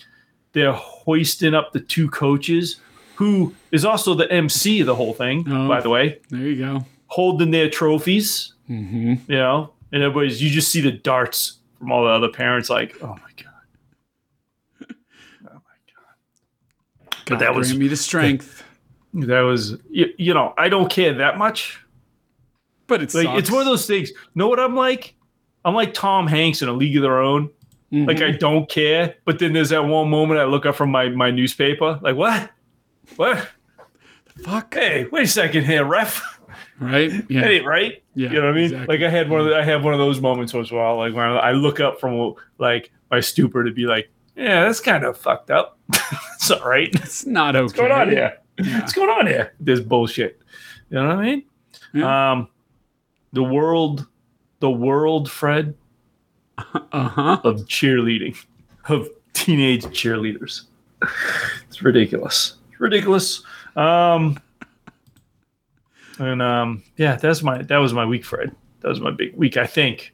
they're 0.53 0.71
hoisting 0.73 1.53
up 1.55 1.71
the 1.73 1.79
two 1.79 2.09
coaches, 2.09 2.79
who 3.15 3.55
is 3.71 3.83
also 3.85 4.13
the 4.13 4.31
MC 4.31 4.81
of 4.81 4.85
the 4.87 4.95
whole 4.95 5.13
thing, 5.13 5.45
Oh. 5.49 5.67
by 5.67 5.81
the 5.81 5.89
way, 5.89 6.19
There 6.29 6.39
you 6.41 6.57
go. 6.57 6.85
holding 7.07 7.51
their 7.51 7.69
trophies. 7.69 8.53
Mm-hmm. 8.69 9.31
You 9.31 9.37
know, 9.37 9.73
and 9.91 10.03
everybody's 10.03 10.41
you 10.41 10.49
just 10.49 10.69
see 10.71 10.81
the 10.81 10.91
darts 10.91 11.57
from 11.79 11.91
all 11.91 12.03
the 12.03 12.09
other 12.09 12.29
parents, 12.29 12.69
like, 12.69 12.95
"Oh 13.01 13.07
my 13.07 13.31
god." 13.43 13.51
Oh 14.81 14.85
my 15.53 15.77
god. 17.09 17.15
God, 17.25 17.39
that 17.39 17.55
was- 17.55 17.75
me 17.75 17.87
the 17.87 17.95
strength. 17.97 18.63
That 19.13 19.41
was 19.41 19.75
you, 19.89 20.07
you 20.17 20.33
know 20.33 20.53
I 20.57 20.69
don't 20.69 20.89
care 20.89 21.13
that 21.15 21.37
much. 21.37 21.80
But 22.91 23.01
it's 23.01 23.15
Like 23.15 23.39
it's 23.39 23.49
one 23.49 23.61
of 23.61 23.65
those 23.65 23.87
things. 23.87 24.11
Know 24.35 24.49
what 24.49 24.59
I'm 24.59 24.75
like? 24.75 25.15
I'm 25.63 25.73
like 25.73 25.93
Tom 25.93 26.27
Hanks 26.27 26.61
in 26.61 26.67
A 26.67 26.73
League 26.73 26.97
of 26.97 27.03
Their 27.03 27.21
Own. 27.21 27.49
Like 27.89 28.17
Mm-hmm. 28.17 28.35
I 28.35 28.37
don't 28.37 28.69
care, 28.69 29.15
but 29.23 29.39
then 29.39 29.53
there's 29.53 29.69
that 29.69 29.85
one 29.85 30.09
moment 30.09 30.41
I 30.41 30.43
look 30.43 30.65
up 30.65 30.75
from 30.75 30.91
my 30.91 31.07
my 31.07 31.31
newspaper. 31.31 31.99
Like 32.01 32.17
what? 32.17 32.49
What? 33.15 33.47
fuck. 34.43 34.73
Hey, 34.73 35.05
wait 35.09 35.23
a 35.23 35.27
second 35.27 35.63
here, 35.63 35.85
ref. 35.85 36.39
Right? 36.81 37.11
Yeah. 37.29 37.41
That 37.41 37.51
ain't 37.51 37.65
right. 37.65 38.03
Yeah, 38.13 38.29
you 38.29 38.41
know 38.41 38.47
what 38.47 38.49
I 38.49 38.55
mean? 38.55 38.63
exactly. 38.65 38.97
Like 38.97 39.05
I 39.05 39.09
had 39.09 39.29
one 39.29 39.39
of 39.39 39.45
the, 39.45 39.55
I 39.55 39.63
have 39.63 39.85
one 39.85 39.93
of 39.93 39.99
those 39.99 40.19
moments 40.19 40.53
once 40.53 40.69
in 40.69 40.75
a 40.75 40.79
while. 40.81 40.97
Like 40.97 41.13
when 41.13 41.23
I 41.25 41.51
look 41.51 41.79
up 41.79 42.01
from 42.01 42.33
like 42.57 42.91
my 43.09 43.21
stupor 43.21 43.63
to 43.63 43.71
be 43.71 43.85
like, 43.85 44.11
yeah, 44.35 44.65
that's 44.65 44.81
kind 44.81 45.05
of 45.05 45.17
fucked 45.17 45.49
up. 45.49 45.77
it's 46.35 46.51
all 46.51 46.67
right. 46.67 46.89
It's 46.95 47.25
not 47.25 47.55
okay. 47.55 47.63
What's 47.63 47.73
going 47.73 47.91
on 47.93 48.09
here? 48.09 48.37
Yeah. 48.59 48.79
What's 48.79 48.93
going 48.93 49.09
on 49.09 49.27
here? 49.27 49.53
This 49.61 49.79
bullshit. 49.79 50.41
You 50.89 50.97
know 50.99 51.07
what 51.07 51.17
I 51.19 51.21
mean? 51.21 51.43
Yeah. 51.93 52.31
Um, 52.31 52.47
the 53.33 53.43
world, 53.43 54.07
the 54.59 54.69
world, 54.69 55.29
Fred, 55.31 55.75
Uh-huh. 56.57 57.39
of 57.43 57.61
cheerleading, 57.65 58.35
of 58.89 59.09
teenage 59.33 59.85
cheerleaders. 59.85 60.63
It's 61.67 61.81
ridiculous. 61.81 62.55
It's 62.71 62.79
ridiculous. 62.79 63.43
Um, 63.75 64.39
and 66.19 66.41
um, 66.41 66.83
yeah, 66.97 67.15
that's 67.15 67.41
my 67.41 67.63
that 67.63 67.77
was 67.77 67.93
my 67.93 68.05
week, 68.05 68.23
Fred. 68.25 68.55
That 68.81 68.89
was 68.89 68.99
my 68.99 69.11
big 69.11 69.35
week. 69.35 69.57
I 69.57 69.65
think. 69.65 70.13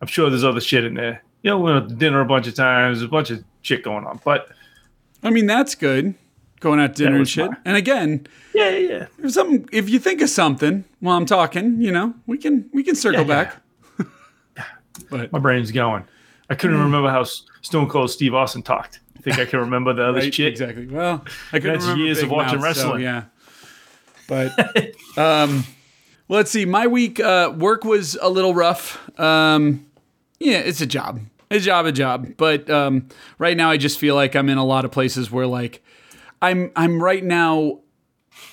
I'm 0.00 0.08
sure 0.08 0.28
there's 0.28 0.44
other 0.44 0.60
shit 0.60 0.84
in 0.84 0.94
there. 0.94 1.22
You 1.42 1.50
know, 1.50 1.58
we 1.60 1.72
went 1.72 1.88
to 1.88 1.94
dinner 1.94 2.20
a 2.20 2.24
bunch 2.26 2.46
of 2.48 2.54
times. 2.54 2.98
There's 2.98 3.08
a 3.08 3.10
bunch 3.10 3.30
of 3.30 3.44
shit 3.62 3.82
going 3.84 4.04
on, 4.06 4.20
but 4.24 4.48
I 5.22 5.30
mean, 5.30 5.46
that's 5.46 5.74
good. 5.74 6.14
Going 6.64 6.80
out 6.80 6.96
to 6.96 7.02
dinner 7.04 7.16
and 7.18 7.28
shit. 7.28 7.46
fine. 7.46 7.56
And 7.66 7.76
again, 7.76 8.26
yeah, 8.54 8.70
yeah, 8.70 8.88
yeah. 8.88 9.06
if 9.22 9.32
something 9.32 9.68
if 9.70 9.90
you 9.90 9.98
think 9.98 10.22
of 10.22 10.30
something 10.30 10.84
while 11.00 11.14
I'm 11.14 11.26
talking, 11.26 11.78
you 11.78 11.92
know, 11.92 12.14
we 12.26 12.38
can 12.38 12.70
we 12.72 12.82
can 12.82 12.94
circle 12.94 13.20
Yeah, 13.20 13.44
back. 13.44 13.56
but 15.10 15.30
my 15.30 15.38
brain's 15.38 15.70
going. 15.72 16.04
I 16.48 16.54
couldn't 16.54 16.78
remember 16.80 17.10
how 17.10 17.24
Stone 17.60 17.90
Cold 17.90 18.10
Steve 18.10 18.32
Austin 18.34 18.62
talked. 18.62 19.00
I 19.18 19.20
think 19.20 19.38
I 19.38 19.44
can 19.44 19.60
remember 19.60 19.92
the 19.92 20.04
other 20.08 20.18
right, 20.20 20.32
shit. 20.34 20.46
exactly. 20.48 20.86
Well, 20.86 21.22
I 21.52 21.58
couldn't 21.58 21.74
That's 21.74 21.84
remember 21.84 22.04
years 22.04 22.16
Big 22.18 22.24
of 22.24 22.30
watching 22.30 22.60
Mouth, 22.60 22.76
so, 22.76 22.82
wrestling. 22.94 23.02
yeah. 23.02 23.24
But 24.26 24.94
um 25.18 25.64
let's 26.30 26.50
see. 26.50 26.64
My 26.64 26.86
week 26.86 27.20
uh 27.20 27.52
work 27.54 27.84
was 27.84 28.16
a 28.22 28.30
little 28.30 28.54
rough. 28.54 28.98
Um 29.20 29.84
yeah, 30.38 30.58
it's 30.60 30.80
a 30.80 30.86
job. 30.86 31.20
A 31.50 31.58
job, 31.60 31.84
a 31.84 31.92
job. 31.92 32.38
But 32.38 32.70
um 32.70 33.08
right 33.38 33.54
now 33.54 33.70
I 33.70 33.76
just 33.76 33.98
feel 33.98 34.14
like 34.14 34.34
I'm 34.34 34.48
in 34.48 34.56
a 34.56 34.64
lot 34.64 34.86
of 34.86 34.90
places 34.92 35.30
where 35.30 35.46
like 35.46 35.82
I'm 36.44 36.72
I'm 36.76 37.02
right 37.02 37.24
now 37.24 37.80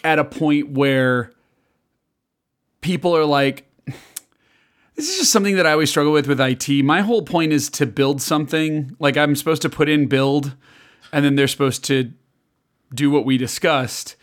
at 0.04 0.18
a 0.18 0.24
point 0.24 0.72
where 0.72 1.34
people 2.80 3.16
are 3.16 3.26
like 3.26 3.68
this 4.96 5.10
is 5.10 5.18
just 5.18 5.32
something 5.32 5.58
that 5.58 5.66
I 5.66 5.74
always 5.74 5.90
struggle 5.90 6.14
with 6.14 6.28
with 6.28 6.40
IT. 6.40 6.70
My 6.86 7.02
whole 7.02 7.24
point 7.24 7.52
is 7.52 7.70
to 7.72 7.86
build 7.86 8.22
something. 8.22 8.96
Like 9.00 9.18
I'm 9.18 9.36
supposed 9.36 9.62
to 9.64 9.70
put 9.70 9.90
in 9.90 10.08
build 10.08 10.56
and 11.12 11.26
then 11.26 11.36
they're 11.36 11.50
supposed 11.50 11.84
to 11.86 12.14
do 12.94 13.12
what 13.12 13.26
we 13.26 13.38
discussed. 13.38 14.16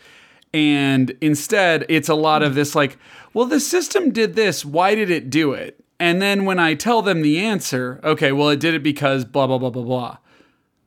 And 0.51 1.15
instead, 1.21 1.85
it's 1.89 2.09
a 2.09 2.15
lot 2.15 2.41
of 2.41 2.55
this 2.55 2.73
like, 2.73 2.97
well, 3.35 3.45
the 3.45 3.59
system 3.59 4.11
did 4.11 4.35
this. 4.35 4.65
Why 4.65 4.95
did 4.95 5.11
it 5.11 5.29
do 5.29 5.53
it? 5.53 5.83
And 5.99 6.21
then 6.21 6.45
when 6.45 6.57
I 6.57 6.73
tell 6.73 7.03
them 7.03 7.21
the 7.21 7.39
answer, 7.39 7.99
okay, 8.03 8.31
well, 8.31 8.49
it 8.49 8.59
did 8.59 8.73
it 8.73 8.81
because 8.81 9.25
blah, 9.25 9.45
blah, 9.45 9.59
blah, 9.59 9.69
blah, 9.69 9.83
blah. 9.83 10.17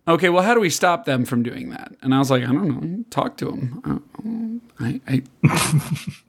Okay, 0.06 0.28
well, 0.28 0.42
how 0.42 0.54
do 0.54 0.60
we 0.60 0.70
stop 0.70 1.04
them 1.04 1.24
from 1.24 1.42
doing 1.42 1.70
that? 1.70 1.92
And 2.02 2.14
I 2.14 2.18
was 2.18 2.30
like, 2.30 2.42
I 2.42 2.46
don't 2.46 2.68
know, 2.68 3.04
talk 3.10 3.36
to 3.38 3.46
them. 3.46 4.70
I, 4.80 5.00
I 5.06 5.22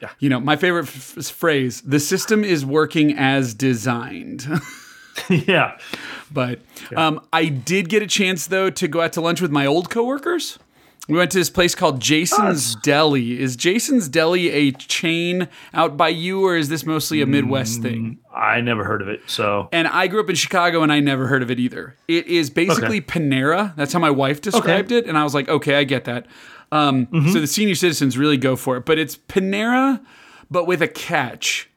Yeah. 0.00 0.10
You 0.18 0.28
know, 0.28 0.40
my 0.40 0.56
favorite 0.56 0.86
f- 0.86 1.24
phrase: 1.26 1.80
"The 1.80 2.00
system 2.00 2.44
is 2.44 2.66
working 2.66 3.16
as 3.16 3.54
designed." 3.54 4.46
yeah. 5.30 5.78
But 6.30 6.60
um, 6.94 7.20
I 7.32 7.46
did 7.46 7.88
get 7.88 8.02
a 8.02 8.06
chance 8.06 8.46
though 8.46 8.68
to 8.70 8.88
go 8.88 9.00
out 9.00 9.14
to 9.14 9.20
lunch 9.20 9.40
with 9.40 9.50
my 9.50 9.64
old 9.64 9.88
coworkers. 9.88 10.58
We 11.08 11.16
went 11.16 11.30
to 11.32 11.38
this 11.38 11.50
place 11.50 11.74
called 11.74 12.00
Jason's 12.00 12.74
Deli. 12.76 13.40
Is 13.40 13.54
Jason's 13.54 14.08
Deli 14.08 14.50
a 14.50 14.72
chain 14.72 15.48
out 15.72 15.96
by 15.96 16.08
you, 16.08 16.44
or 16.44 16.56
is 16.56 16.68
this 16.68 16.84
mostly 16.84 17.20
a 17.22 17.26
Midwest 17.26 17.80
thing? 17.80 18.18
I 18.34 18.60
never 18.60 18.82
heard 18.84 19.02
of 19.02 19.08
it. 19.08 19.20
So 19.26 19.68
And 19.72 19.86
I 19.86 20.08
grew 20.08 20.20
up 20.20 20.28
in 20.28 20.34
Chicago, 20.34 20.82
and 20.82 20.92
I 20.92 20.98
never 21.00 21.28
heard 21.28 21.42
of 21.42 21.50
it 21.50 21.60
either. 21.60 21.94
It 22.08 22.26
is 22.26 22.50
basically 22.50 23.00
Panera. 23.00 23.74
That's 23.76 23.92
how 23.92 24.00
my 24.00 24.10
wife 24.10 24.40
described 24.40 24.90
it, 24.90 25.06
and 25.06 25.16
I 25.16 25.22
was 25.24 25.32
like, 25.34 25.48
okay, 25.48 25.76
I 25.76 25.84
get 25.84 26.04
that. 26.04 26.26
Um, 26.72 27.06
So 27.32 27.40
the 27.40 27.46
senior 27.46 27.76
citizens 27.76 28.18
really 28.18 28.36
go 28.36 28.56
for 28.56 28.76
it, 28.76 28.84
but 28.84 28.98
it's 28.98 29.16
Panera, 29.16 30.04
but 30.50 30.66
with 30.66 30.82
a 30.82 30.88
catch. 30.88 31.70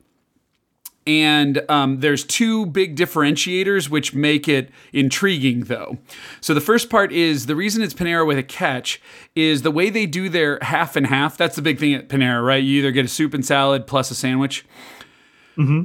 And 1.08 1.64
um, 1.70 2.02
there's 2.02 2.24
two 2.24 2.66
big 2.68 2.95
differentiators 2.95 3.89
which 3.89 4.14
make 4.14 4.47
it 4.47 4.70
intriguing, 4.93 5.62
though. 5.62 5.97
So 6.39 6.54
the 6.54 6.62
first 6.62 6.89
part 6.89 7.12
is 7.12 7.47
the 7.47 7.56
reason 7.56 7.82
it's 7.82 7.93
Panera 7.95 8.28
with 8.28 8.38
a 8.38 8.43
catch 8.43 9.02
is 9.36 9.64
the 9.64 9.72
way 9.72 9.89
they 9.89 10.06
do 10.06 10.30
their 10.30 10.60
half 10.62 10.95
and 10.95 11.08
half. 11.08 11.36
That's 11.36 11.56
the 11.56 11.62
big 11.64 11.80
thing 11.80 11.93
at 11.95 12.10
Panera, 12.10 12.45
right? 12.45 12.64
You 12.64 12.80
either 12.80 12.91
get 12.91 13.06
a 13.06 13.08
soup 13.10 13.34
and 13.34 13.43
salad 13.45 13.88
plus 13.88 14.12
a 14.12 14.16
sandwich. 14.16 14.66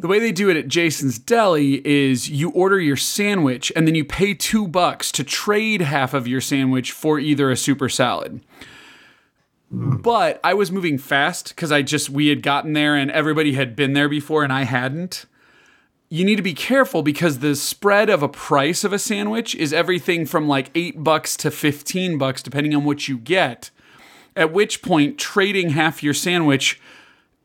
The 0.01 0.07
way 0.07 0.21
they 0.21 0.31
do 0.31 0.51
it 0.51 0.57
at 0.57 0.69
Jason's 0.69 1.19
Deli 1.19 1.85
is 1.85 2.29
you 2.31 2.51
order 2.51 2.79
your 2.79 2.97
sandwich 2.97 3.73
and 3.75 3.89
then 3.89 3.97
you 3.97 4.05
pay 4.05 4.33
two 4.35 4.69
bucks 4.69 5.11
to 5.13 5.25
trade 5.25 5.81
half 5.81 6.15
of 6.15 6.29
your 6.29 6.41
sandwich 6.41 6.93
for 6.93 7.19
either 7.19 7.51
a 7.51 7.57
soup 7.57 7.83
or 7.83 7.89
salad. 7.89 8.41
But 9.75 10.41
I 10.45 10.55
was 10.55 10.71
moving 10.71 10.99
fast 10.99 11.49
because 11.49 11.73
I 11.73 11.83
just, 11.83 12.09
we 12.09 12.29
had 12.29 12.43
gotten 12.43 12.75
there 12.75 12.95
and 12.95 13.11
everybody 13.11 13.55
had 13.55 13.75
been 13.75 13.93
there 13.93 14.09
before 14.09 14.45
and 14.45 14.53
I 14.53 14.63
hadn't. 14.63 15.27
You 16.09 16.25
need 16.25 16.37
to 16.37 16.43
be 16.43 16.55
careful 16.55 17.03
because 17.03 17.41
the 17.41 17.57
spread 17.57 18.09
of 18.09 18.23
a 18.23 18.29
price 18.29 18.85
of 18.85 18.93
a 18.93 18.99
sandwich 18.99 19.55
is 19.57 19.73
everything 19.73 20.27
from 20.27 20.47
like 20.47 20.71
eight 20.75 21.03
bucks 21.03 21.37
to 21.39 21.51
15 21.51 22.19
bucks, 22.19 22.43
depending 22.43 22.75
on 22.75 22.85
what 22.85 23.09
you 23.09 23.19
get. 23.19 23.71
At 24.37 24.53
which 24.53 24.81
point, 24.81 25.19
trading 25.19 25.71
half 25.71 26.03
your 26.03 26.15
sandwich 26.15 26.81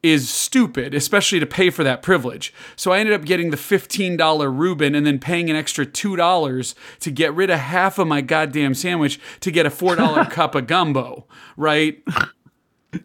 is 0.02 0.30
stupid, 0.30 0.94
especially 0.94 1.40
to 1.40 1.46
pay 1.46 1.70
for 1.70 1.84
that 1.84 2.02
privilege. 2.02 2.54
So 2.76 2.92
I 2.92 3.00
ended 3.00 3.14
up 3.14 3.26
getting 3.26 3.50
the 3.50 3.58
$15 3.58 4.58
Reuben 4.58 4.96
and 4.96 5.06
then 5.06 5.20
paying 5.20 5.50
an 5.50 5.56
extra 5.56 5.86
$2 5.86 6.76
to 7.00 7.12
get 7.12 7.34
rid 7.34 7.50
of 7.50 7.60
half 7.60 8.00
of 8.00 8.08
my 8.08 8.22
goddamn 8.22 8.74
sandwich 8.74 9.20
to 9.42 9.52
get 9.52 9.66
a 9.66 9.70
$4 9.70 10.30
cup 10.32 10.56
of 10.56 10.68
gumbo, 10.68 11.26
right? 11.58 12.02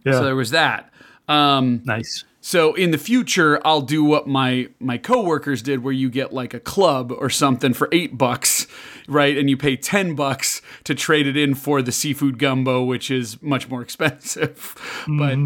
yeah. 0.05 0.13
So 0.13 0.25
there 0.25 0.37
was 0.37 0.51
that. 0.51 0.91
Um, 1.27 1.81
nice. 1.85 2.25
so 2.41 2.75
in 2.75 2.91
the 2.91 2.99
future, 2.99 3.61
I'll 3.67 3.81
do 3.81 4.05
what 4.05 4.27
my 4.29 4.69
my 4.79 4.99
coworkers 4.99 5.63
did, 5.63 5.83
where 5.83 5.93
you 5.93 6.11
get 6.11 6.35
like 6.35 6.53
a 6.53 6.61
club 6.61 7.11
or 7.11 7.31
something 7.31 7.73
for 7.73 7.89
eight 7.93 8.19
bucks, 8.19 8.67
right? 9.09 9.37
And 9.37 9.49
you 9.49 9.57
pay 9.57 9.77
ten 9.77 10.15
bucks 10.15 10.61
to 10.85 10.95
trade 10.95 11.27
it 11.27 11.37
in 11.37 11.55
for 11.55 11.81
the 11.81 11.93
seafood 11.93 12.39
gumbo, 12.39 12.85
which 12.85 13.11
is 13.11 13.41
much 13.43 13.71
more 13.71 13.81
expensive. 13.89 14.75
But 15.09 15.39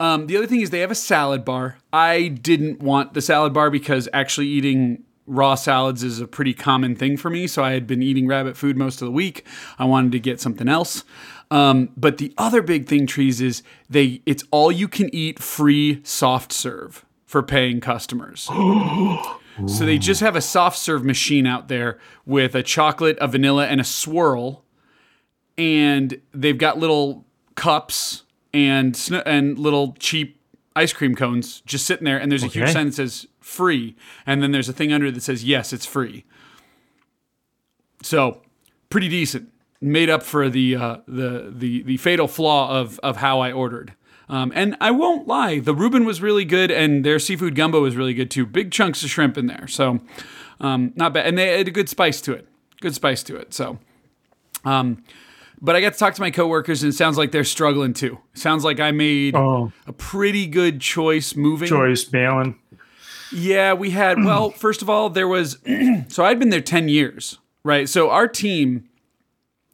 um, 0.00 0.26
the 0.26 0.36
other 0.36 0.46
thing 0.46 0.60
is 0.60 0.70
they 0.70 0.80
have 0.80 0.90
a 0.90 0.96
salad 0.96 1.44
bar. 1.44 1.78
I 1.92 2.28
didn't 2.28 2.80
want 2.80 3.14
the 3.14 3.22
salad 3.22 3.52
bar 3.52 3.70
because 3.70 4.08
actually 4.12 4.48
eating 4.48 5.04
raw 5.26 5.54
salads 5.54 6.02
is 6.02 6.20
a 6.20 6.26
pretty 6.26 6.52
common 6.52 6.96
thing 6.96 7.16
for 7.16 7.30
me. 7.30 7.46
So 7.46 7.62
I 7.62 7.72
had 7.72 7.86
been 7.86 8.02
eating 8.02 8.26
rabbit 8.26 8.56
food 8.56 8.76
most 8.76 9.00
of 9.00 9.06
the 9.06 9.12
week. 9.12 9.46
I 9.78 9.84
wanted 9.84 10.12
to 10.12 10.20
get 10.20 10.40
something 10.40 10.68
else. 10.68 11.04
Um, 11.50 11.90
but 11.96 12.18
the 12.18 12.32
other 12.36 12.62
big 12.62 12.88
thing, 12.88 13.06
trees, 13.06 13.40
is 13.40 13.62
they 13.88 14.22
it's 14.26 14.44
all 14.50 14.72
you 14.72 14.88
can 14.88 15.14
eat 15.14 15.38
free 15.38 16.00
soft 16.02 16.52
serve 16.52 17.04
for 17.24 17.42
paying 17.42 17.80
customers. 17.80 18.42
so 19.66 19.86
they 19.86 19.98
just 19.98 20.20
have 20.20 20.36
a 20.36 20.40
soft 20.40 20.78
serve 20.78 21.04
machine 21.04 21.46
out 21.46 21.68
there 21.68 21.98
with 22.26 22.54
a 22.54 22.62
chocolate, 22.62 23.16
a 23.20 23.28
vanilla, 23.28 23.66
and 23.66 23.80
a 23.80 23.84
swirl, 23.84 24.64
and 25.56 26.20
they've 26.32 26.58
got 26.58 26.78
little 26.78 27.24
cups 27.54 28.23
and 28.54 28.96
sn- 28.96 29.22
and 29.26 29.58
little 29.58 29.94
cheap 29.98 30.40
ice 30.74 30.92
cream 30.92 31.14
cones 31.14 31.60
just 31.66 31.84
sitting 31.84 32.04
there. 32.04 32.18
And 32.18 32.32
there's 32.32 32.42
a 32.42 32.46
huge 32.46 32.70
sign 32.72 32.86
that 32.86 32.94
says 32.94 33.26
free, 33.40 33.96
and 34.24 34.42
then 34.42 34.52
there's 34.52 34.68
a 34.68 34.72
thing 34.72 34.92
under 34.92 35.10
that 35.10 35.22
says 35.22 35.44
yes, 35.44 35.72
it's 35.72 35.84
free. 35.84 36.24
So 38.02 38.40
pretty 38.88 39.08
decent. 39.08 39.50
Made 39.80 40.08
up 40.08 40.22
for 40.22 40.48
the 40.48 40.76
uh, 40.76 40.96
the 41.06 41.52
the 41.54 41.82
the 41.82 41.96
fatal 41.98 42.28
flaw 42.28 42.80
of 42.80 42.98
of 43.02 43.18
how 43.18 43.40
I 43.40 43.52
ordered. 43.52 43.94
Um, 44.26 44.52
and 44.54 44.76
I 44.80 44.90
won't 44.90 45.28
lie, 45.28 45.58
the 45.58 45.74
Reuben 45.74 46.06
was 46.06 46.22
really 46.22 46.46
good, 46.46 46.70
and 46.70 47.04
their 47.04 47.18
seafood 47.18 47.54
gumbo 47.54 47.82
was 47.82 47.94
really 47.94 48.14
good 48.14 48.30
too. 48.30 48.46
Big 48.46 48.70
chunks 48.70 49.02
of 49.02 49.10
shrimp 49.10 49.36
in 49.36 49.48
there, 49.48 49.66
so 49.66 50.00
um, 50.60 50.94
not 50.96 51.12
bad. 51.12 51.26
And 51.26 51.36
they 51.36 51.58
had 51.58 51.68
a 51.68 51.70
good 51.70 51.90
spice 51.90 52.22
to 52.22 52.32
it. 52.32 52.48
Good 52.80 52.94
spice 52.94 53.22
to 53.24 53.36
it. 53.36 53.52
So, 53.52 53.78
um, 54.64 55.04
but 55.64 55.74
I 55.74 55.80
got 55.80 55.94
to 55.94 55.98
talk 55.98 56.14
to 56.14 56.20
my 56.20 56.30
coworkers, 56.30 56.82
and 56.82 56.92
it 56.92 56.96
sounds 56.96 57.16
like 57.16 57.32
they're 57.32 57.42
struggling 57.42 57.94
too. 57.94 58.18
It 58.34 58.38
sounds 58.38 58.64
like 58.64 58.78
I 58.80 58.90
made 58.90 59.34
Oh, 59.34 59.72
a 59.86 59.92
pretty 59.92 60.46
good 60.46 60.80
choice 60.80 61.34
moving. 61.34 61.68
Joyce 61.68 62.04
Balin. 62.04 62.56
Yeah, 63.32 63.72
we 63.72 63.90
had. 63.90 64.22
Well, 64.22 64.50
first 64.64 64.82
of 64.82 64.90
all, 64.90 65.10
there 65.10 65.26
was. 65.28 65.58
so 66.08 66.24
I'd 66.24 66.38
been 66.38 66.50
there 66.50 66.60
ten 66.60 66.88
years, 66.88 67.38
right? 67.64 67.88
So 67.88 68.10
our 68.10 68.28
team 68.28 68.88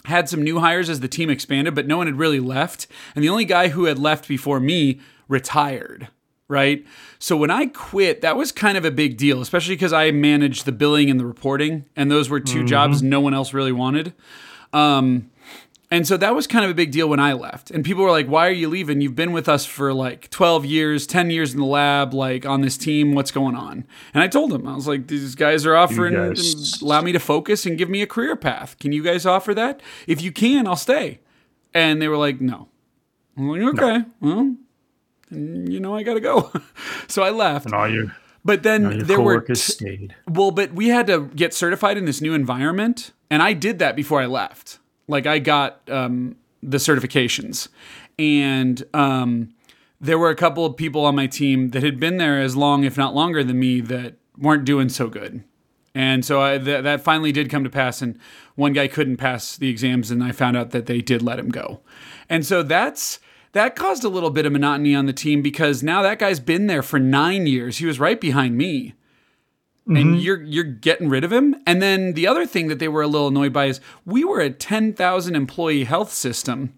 had 0.05 0.29
some 0.29 0.43
new 0.43 0.61
hires 0.61 0.89
as 0.89 1.01
the 1.01 1.09
team 1.09 1.29
expanded, 1.29 1.75
but 1.75 1.87
no 1.87 1.99
one 1.99 2.07
had 2.07 2.17
really 2.19 2.41
left, 2.41 2.87
and 3.15 3.23
the 3.23 3.29
only 3.29 3.45
guy 3.45 3.69
who 3.69 3.85
had 3.85 3.99
left 3.99 4.29
before 4.29 4.61
me 4.61 5.01
retired. 5.29 6.09
Right. 6.49 6.85
So 7.21 7.37
when 7.37 7.51
I 7.51 7.67
quit, 7.67 8.23
that 8.23 8.37
was 8.37 8.51
kind 8.51 8.77
of 8.77 8.85
a 8.85 8.91
big 8.91 9.17
deal, 9.17 9.41
especially 9.41 9.77
because 9.77 9.93
I 9.93 10.11
managed 10.11 10.65
the 10.65 10.73
billing 10.73 11.09
and 11.09 11.21
the 11.21 11.25
reporting, 11.27 11.85
and 11.95 12.11
those 12.11 12.29
were 12.29 12.41
2 12.41 12.65
jobs 12.65 13.05
no 13.05 13.21
one 13.21 13.35
else 13.35 13.55
really 13.55 13.71
wanted. 13.71 14.15
Um, 14.73 15.31
and 15.91 16.07
so 16.07 16.17
that 16.17 16.35
was 16.35 16.47
kind 16.47 16.65
of 16.65 16.71
a 16.71 16.75
big 16.75 16.93
deal 16.93 17.09
when 17.09 17.19
I 17.21 17.33
left. 17.33 17.71
And 17.71 17.85
people 17.85 18.05
were 18.05 18.11
like, 18.11 18.27
why 18.29 18.47
are 18.47 18.53
you 18.53 18.69
leaving? 18.69 19.01
You've 19.01 19.17
been 19.17 19.33
with 19.33 19.49
us 19.49 19.67
for 19.67 19.93
like 19.93 20.31
12 20.31 20.65
years, 20.65 21.07
10 21.07 21.31
years 21.31 21.53
in 21.53 21.59
the 21.61 21.67
lab, 21.67 22.15
like 22.15 22.47
on 22.47 22.61
this 22.61 22.77
team. 22.77 23.15
What's 23.15 23.31
going 23.33 23.57
on? 23.57 23.85
And 24.15 24.23
I 24.23 24.29
told 24.29 24.51
them, 24.53 24.67
I 24.69 24.75
was 24.75 24.87
like, 24.87 25.09
these 25.09 25.35
guys 25.35 25.67
are 25.67 25.75
offering 25.77 26.15
guys- 26.15 26.81
allow 26.83 27.01
me 27.03 27.13
to 27.13 27.19
focus 27.21 27.67
and 27.67 27.77
give 27.77 27.89
me 27.91 28.03
a 28.03 28.07
career 28.07 28.37
path. 28.37 28.79
Can 28.79 28.93
you 28.93 29.03
guys 29.03 29.27
offer 29.27 29.53
that? 29.55 29.81
If 30.07 30.23
you 30.23 30.33
can, 30.33 30.67
I'll 30.67 30.77
stay. 30.77 31.21
And 31.75 32.01
they 32.03 32.09
were 32.09 32.17
like, 32.17 32.41
no. 32.41 32.69
I'm 33.37 33.49
like, 33.49 33.63
okay, 33.75 34.05
well, 34.21 34.57
you 35.31 35.79
know, 35.81 35.95
I 35.95 36.03
got 36.03 36.15
to 36.15 36.21
go. 36.21 36.53
so 37.09 37.23
I 37.23 37.31
left. 37.31 37.67
And 37.67 37.75
all 37.75 37.89
your, 37.89 38.15
But 38.45 38.65
then 38.65 38.83
your 38.91 39.03
there 39.03 39.21
were 39.21 39.41
t- 39.41 39.55
stayed. 39.55 40.15
well, 40.29 40.51
but 40.51 40.73
we 40.73 40.89
had 40.89 41.07
to 41.07 41.27
get 41.35 41.55
certified 41.55 41.97
in 41.97 42.05
this 42.07 42.21
new 42.21 42.35
environment, 42.35 43.13
and 43.31 43.41
I 43.43 43.53
did 43.53 43.79
that 43.79 43.95
before 43.95 44.21
I 44.21 44.27
left. 44.27 44.80
Like 45.11 45.27
I 45.27 45.39
got 45.39 45.81
um, 45.91 46.37
the 46.63 46.79
certifications, 46.79 47.69
and 48.19 48.83
um, 48.95 49.53
there 50.01 50.19
were 50.19 50.31
a 50.31 50.37
couple 50.37 50.65
of 50.65 50.77
people 50.77 51.05
on 51.05 51.15
my 51.15 51.27
team 51.27 51.71
that 51.71 51.83
had 51.83 52.01
been 52.01 52.17
there 52.17 52.41
as 52.41 52.57
long, 52.57 52.85
if 52.85 52.97
not 52.97 53.15
longer, 53.15 53.45
than 53.45 53.59
me 53.59 53.81
that 53.83 54.15
weren't 54.39 54.65
doing 54.65 54.89
so 54.89 55.09
good. 55.09 55.45
And 55.95 56.25
so 56.25 56.41
I, 56.41 56.57
th- 56.57 56.85
that 56.85 57.01
finally 57.01 57.33
did 57.33 57.51
come 57.51 57.65
to 57.65 57.71
pass, 57.71 58.01
and 58.01 58.19
one 58.55 58.73
guy 58.73 58.87
couldn't 58.87 59.17
pass 59.17 59.57
the 59.57 59.69
exams, 59.69 60.11
and 60.11 60.23
I 60.23 60.33
found 60.33 60.57
out 60.57 60.71
that 60.71 60.87
they 60.87 61.01
did 61.01 61.23
let 61.23 61.39
him 61.39 61.51
go. 61.51 61.81
And 62.29 62.47
so 62.47 62.63
that's 62.63 63.19
that 63.53 63.75
caused 63.75 64.05
a 64.05 64.09
little 64.09 64.31
bit 64.31 64.47
of 64.47 64.53
monotony 64.53 64.95
on 64.95 65.07
the 65.07 65.13
team 65.13 65.43
because 65.43 65.83
now 65.83 66.03
that 66.03 66.21
guy's 66.21 66.39
been 66.39 66.69
there 66.69 66.83
for 66.83 67.01
nine 67.01 67.47
years. 67.47 67.79
He 67.79 67.87
was 67.87 67.99
right 67.99 68.21
behind 68.21 68.57
me 68.57 68.95
and 69.91 70.07
mm-hmm. 70.07 70.15
you're 70.17 70.43
you're 70.43 70.65
getting 70.65 71.09
rid 71.09 71.25
of 71.25 71.33
him. 71.33 71.57
And 71.67 71.83
then 71.83 72.15
the 72.15 72.27
other 72.27 72.47
thing 72.47 72.69
that 72.69 72.79
they 72.79 72.89
were 72.89 73.03
a 73.03 73.09
little 73.09 73.29
annoyed 73.29 73.53
by 73.53 73.67
is 73.67 73.81
we 74.05 74.25
were 74.25 74.41
a 74.41 74.51
10,000 74.51 75.35
employee 75.35 75.85
health 75.85 76.13
system 76.13 76.73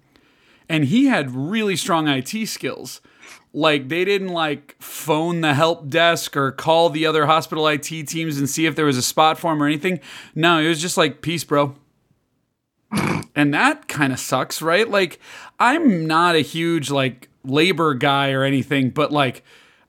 and 0.68 0.86
he 0.86 1.06
had 1.06 1.34
really 1.34 1.76
strong 1.76 2.08
IT 2.08 2.46
skills. 2.46 3.02
Like 3.52 3.90
they 3.90 4.06
didn't 4.06 4.28
like 4.28 4.76
phone 4.80 5.42
the 5.42 5.52
help 5.52 5.90
desk 5.90 6.38
or 6.38 6.52
call 6.52 6.88
the 6.88 7.04
other 7.04 7.26
hospital 7.26 7.68
IT 7.68 7.82
teams 7.82 8.38
and 8.38 8.48
see 8.48 8.64
if 8.64 8.74
there 8.76 8.86
was 8.86 8.96
a 8.96 9.02
spot 9.02 9.38
for 9.38 9.52
him 9.52 9.62
or 9.62 9.66
anything. 9.66 10.00
No, 10.34 10.58
it 10.58 10.68
was 10.68 10.80
just 10.80 10.96
like 10.96 11.20
peace, 11.20 11.44
bro. 11.44 11.74
And 13.34 13.54
that 13.54 13.88
kind 13.88 14.12
of 14.12 14.18
sucks, 14.20 14.60
right? 14.60 14.88
Like 14.88 15.18
I'm 15.58 16.06
not 16.06 16.34
a 16.34 16.40
huge 16.40 16.90
like 16.90 17.28
labor 17.44 17.94
guy 17.94 18.32
or 18.32 18.42
anything, 18.42 18.90
but 18.90 19.12
like 19.12 19.42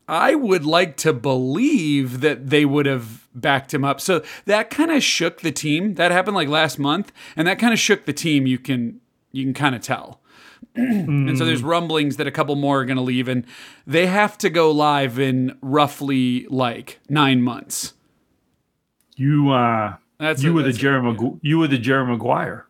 I 0.08 0.36
would 0.36 0.66
like 0.66 0.98
to 0.98 1.14
believe 1.14 2.20
that 2.22 2.50
they 2.50 2.66
would 2.66 2.86
have 2.86 3.28
backed 3.34 3.74
him 3.74 3.86
up. 3.86 4.02
So 4.02 4.22
that 4.46 4.70
kind 4.70 4.92
of 4.92 5.02
shook 5.04 5.42
the 5.42 5.52
team. 5.52 5.94
That 5.96 6.12
happened 6.12 6.36
like 6.36 6.50
last 6.50 6.78
month, 6.78 7.12
and 7.36 7.48
that 7.48 7.58
kind 7.60 7.72
of 7.74 7.80
shook 7.80 8.06
the 8.06 8.14
team. 8.14 8.46
You 8.46 8.58
can 8.60 9.00
you 9.32 9.44
can 9.46 9.54
kind 9.54 9.76
of 9.76 9.82
tell. 9.82 10.20
and 10.76 11.38
so 11.38 11.46
there's 11.46 11.62
rumblings 11.64 12.18
that 12.18 12.26
a 12.28 12.32
couple 12.32 12.56
more 12.56 12.82
are 12.82 12.86
going 12.86 12.98
to 12.98 13.04
leave, 13.04 13.28
and 13.28 13.46
they 13.88 14.08
have 14.08 14.38
to 14.40 14.50
go 14.50 14.72
live 14.72 15.20
in 15.20 15.58
roughly 15.62 16.48
like 16.50 17.00
nine 17.10 17.42
months. 17.42 17.94
You 19.16 19.52
uh 19.52 19.96
That's 20.20 20.42
You 20.44 20.52
a- 20.52 20.54
were 20.54 20.60
the 20.62 20.66
that's- 20.70 20.82
Jerry 20.82 21.02
Magu- 21.02 21.40
you 21.42 21.60
were 21.60 21.68
the 21.68 21.78
Jerry 21.78 22.06
Maguire. 22.06 22.66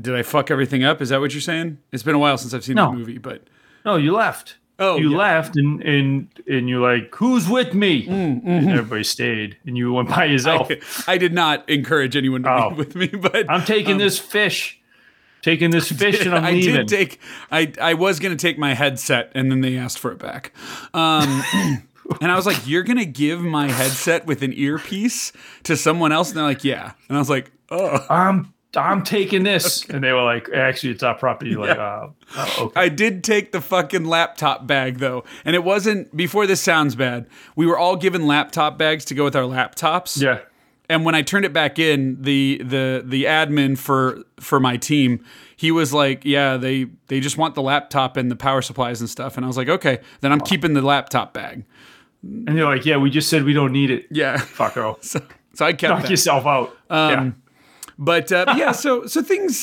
Did 0.00 0.14
I 0.14 0.22
fuck 0.22 0.50
everything 0.50 0.82
up? 0.84 1.02
Is 1.02 1.10
that 1.10 1.20
what 1.20 1.32
you're 1.34 1.40
saying? 1.40 1.78
It's 1.92 2.02
been 2.02 2.14
a 2.14 2.18
while 2.18 2.38
since 2.38 2.54
I've 2.54 2.64
seen 2.64 2.76
No. 2.76 2.90
the 2.92 2.96
movie, 2.98 3.18
but 3.18 3.44
No, 3.84 3.96
you 3.96 4.12
left. 4.12 4.56
Oh, 4.80 4.96
you 4.96 5.10
yeah. 5.10 5.16
left, 5.18 5.56
and 5.56 5.82
and 5.82 6.28
and 6.48 6.68
you're 6.68 6.80
like, 6.80 7.14
"Who's 7.14 7.48
with 7.48 7.74
me?" 7.74 8.06
Mm, 8.06 8.42
And 8.46 8.70
everybody 8.70 9.04
stayed, 9.04 9.56
and 9.66 9.76
you 9.76 9.92
went 9.92 10.08
by 10.08 10.24
yourself. 10.32 10.70
I 11.08 11.18
did 11.18 11.32
not 11.34 11.68
encourage 11.68 12.16
anyone 12.16 12.42
to 12.44 12.50
Oh. 12.50 12.68
leave 12.68 12.78
with 12.78 12.96
me. 12.96 13.06
But 13.08 13.50
I'm 13.50 13.64
taking 13.64 13.98
this 13.98 14.18
fish, 14.18 14.80
taking 15.42 15.70
this 15.70 15.92
fish, 16.02 16.20
and 16.24 16.30
I'm 16.34 16.38
Um, 16.38 16.44
I 16.44 16.50
leaving. 16.52 16.74
did 16.86 16.88
take. 16.88 17.20
I 17.52 17.72
I 17.80 17.94
was 17.94 18.18
gonna 18.20 18.36
take 18.36 18.58
my 18.58 18.72
headset, 18.74 19.30
and 19.34 19.50
then 19.52 19.60
they 19.60 19.76
asked 19.76 19.98
for 19.98 20.10
it 20.12 20.18
back. 20.18 20.52
Um, 20.94 21.42
and 22.22 22.32
I 22.32 22.34
was 22.36 22.46
like, 22.46 22.66
"You're 22.66 22.82
gonna 22.82 23.04
give 23.04 23.40
my 23.42 23.70
headset 23.70 24.26
with 24.26 24.42
an 24.42 24.52
earpiece 24.54 25.32
to 25.64 25.76
someone 25.76 26.10
else?" 26.10 26.30
And 26.30 26.38
they're 26.38 26.44
like, 26.44 26.64
"Yeah." 26.64 26.92
And 27.08 27.16
I 27.16 27.20
was 27.20 27.28
like, 27.30 27.52
"Oh." 27.70 28.04
I'm 28.08 28.54
I'm 28.76 29.02
taking 29.02 29.42
this, 29.42 29.84
and 29.90 30.04
they 30.04 30.12
were 30.12 30.22
like, 30.22 30.48
"Actually, 30.54 30.92
it's 30.92 31.02
our 31.02 31.14
property." 31.14 31.56
Like, 31.56 31.76
uh, 31.78 32.08
oh, 32.36 32.54
okay. 32.66 32.80
I 32.80 32.88
did 32.88 33.24
take 33.24 33.52
the 33.52 33.60
fucking 33.60 34.04
laptop 34.04 34.66
bag 34.66 34.98
though, 34.98 35.24
and 35.44 35.56
it 35.56 35.64
wasn't 35.64 36.16
before 36.16 36.46
this 36.46 36.60
sounds 36.60 36.94
bad. 36.94 37.26
We 37.56 37.66
were 37.66 37.78
all 37.78 37.96
given 37.96 38.26
laptop 38.26 38.78
bags 38.78 39.04
to 39.06 39.14
go 39.14 39.24
with 39.24 39.34
our 39.36 39.42
laptops. 39.44 40.20
yeah. 40.20 40.40
And 40.88 41.04
when 41.04 41.14
I 41.14 41.22
turned 41.22 41.44
it 41.44 41.52
back 41.52 41.78
in, 41.78 42.20
the 42.20 42.60
the 42.64 43.02
the 43.06 43.24
admin 43.24 43.78
for 43.78 44.24
for 44.40 44.58
my 44.58 44.76
team, 44.76 45.24
he 45.56 45.70
was 45.70 45.92
like, 45.92 46.24
"Yeah, 46.24 46.56
they 46.56 46.86
they 47.06 47.20
just 47.20 47.36
want 47.38 47.54
the 47.54 47.62
laptop 47.62 48.16
and 48.16 48.28
the 48.28 48.34
power 48.36 48.60
supplies 48.60 49.00
and 49.00 49.08
stuff." 49.08 49.36
And 49.36 49.44
I 49.44 49.48
was 49.48 49.56
like, 49.56 49.68
"Okay, 49.68 50.00
then 50.20 50.32
I'm 50.32 50.40
keeping 50.40 50.72
the 50.74 50.82
laptop 50.82 51.32
bag." 51.32 51.64
And 52.24 52.58
they're 52.58 52.64
like, 52.64 52.84
"Yeah, 52.84 52.96
we 52.96 53.08
just 53.08 53.30
said 53.30 53.44
we 53.44 53.52
don't 53.52 53.70
need 53.72 53.90
it." 53.92 54.06
Yeah. 54.10 54.36
Fucko. 54.38 54.96
So, 55.04 55.20
so 55.54 55.64
I 55.66 55.72
kept 55.74 55.90
Knock 55.92 56.02
that. 56.02 56.10
yourself 56.10 56.44
out. 56.46 56.76
yeah. 56.90 57.30
But 58.02 58.32
uh, 58.32 58.54
yeah, 58.56 58.72
so 58.84 59.06
so 59.06 59.22
things 59.22 59.58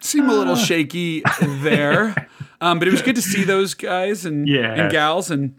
seem 0.00 0.28
a 0.30 0.32
little 0.32 0.56
shaky 0.56 1.22
there. 1.40 2.28
Um, 2.60 2.78
but 2.78 2.86
it 2.88 2.92
was 2.92 3.02
good 3.02 3.16
to 3.16 3.22
see 3.22 3.42
those 3.44 3.74
guys 3.74 4.24
and 4.24 4.48
Yeah. 4.48 4.72
and 4.74 4.90
gals 4.92 5.30
and 5.30 5.56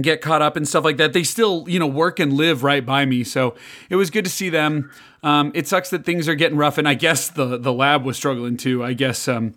get 0.00 0.20
caught 0.20 0.40
up 0.42 0.56
and 0.56 0.66
stuff 0.66 0.84
like 0.84 0.96
that. 0.96 1.12
They 1.12 1.22
still, 1.24 1.64
you 1.68 1.78
know, 1.78 1.86
work 1.86 2.18
and 2.18 2.32
live 2.32 2.62
right 2.64 2.84
by 2.84 3.04
me, 3.04 3.24
so 3.24 3.54
it 3.90 3.96
was 3.96 4.10
good 4.10 4.24
to 4.24 4.30
see 4.30 4.48
them. 4.48 4.90
Um, 5.22 5.50
it 5.54 5.66
sucks 5.68 5.90
that 5.90 6.04
things 6.04 6.28
are 6.28 6.34
getting 6.34 6.56
rough, 6.56 6.78
and 6.78 6.88
I 6.88 6.94
guess 6.94 7.28
the 7.28 7.58
the 7.58 7.72
lab 7.72 8.04
was 8.04 8.16
struggling 8.16 8.56
too. 8.56 8.82
I 8.82 8.94
guess 8.94 9.28
um, 9.28 9.54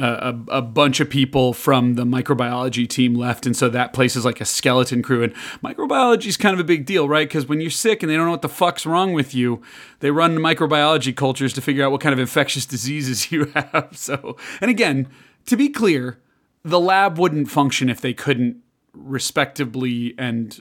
a, 0.00 0.58
a 0.58 0.62
bunch 0.62 1.00
of 1.00 1.10
people 1.10 1.52
from 1.52 1.94
the 1.94 2.04
microbiology 2.04 2.88
team 2.88 3.14
left, 3.14 3.46
and 3.46 3.56
so 3.56 3.68
that 3.68 3.92
place 3.92 4.16
is 4.16 4.24
like 4.24 4.40
a 4.40 4.44
skeleton 4.44 5.02
crew. 5.02 5.22
And 5.22 5.34
microbiology 5.62 6.26
is 6.26 6.36
kind 6.36 6.54
of 6.54 6.60
a 6.60 6.64
big 6.64 6.86
deal, 6.86 7.08
right? 7.08 7.28
Because 7.28 7.46
when 7.46 7.60
you're 7.60 7.70
sick 7.70 8.02
and 8.02 8.10
they 8.10 8.16
don't 8.16 8.26
know 8.26 8.30
what 8.30 8.42
the 8.42 8.48
fuck's 8.48 8.86
wrong 8.86 9.12
with 9.12 9.34
you, 9.34 9.62
they 10.00 10.10
run 10.10 10.36
microbiology 10.36 11.14
cultures 11.14 11.52
to 11.54 11.60
figure 11.60 11.84
out 11.84 11.92
what 11.92 12.00
kind 12.00 12.12
of 12.12 12.18
infectious 12.18 12.66
diseases 12.66 13.30
you 13.32 13.46
have. 13.54 13.90
So, 13.92 14.36
and 14.60 14.70
again, 14.70 15.08
to 15.46 15.56
be 15.56 15.68
clear, 15.68 16.18
the 16.62 16.80
lab 16.80 17.18
wouldn't 17.18 17.50
function 17.50 17.88
if 17.88 18.00
they 18.00 18.14
couldn't 18.14 18.58
respectably 18.92 20.14
and 20.18 20.60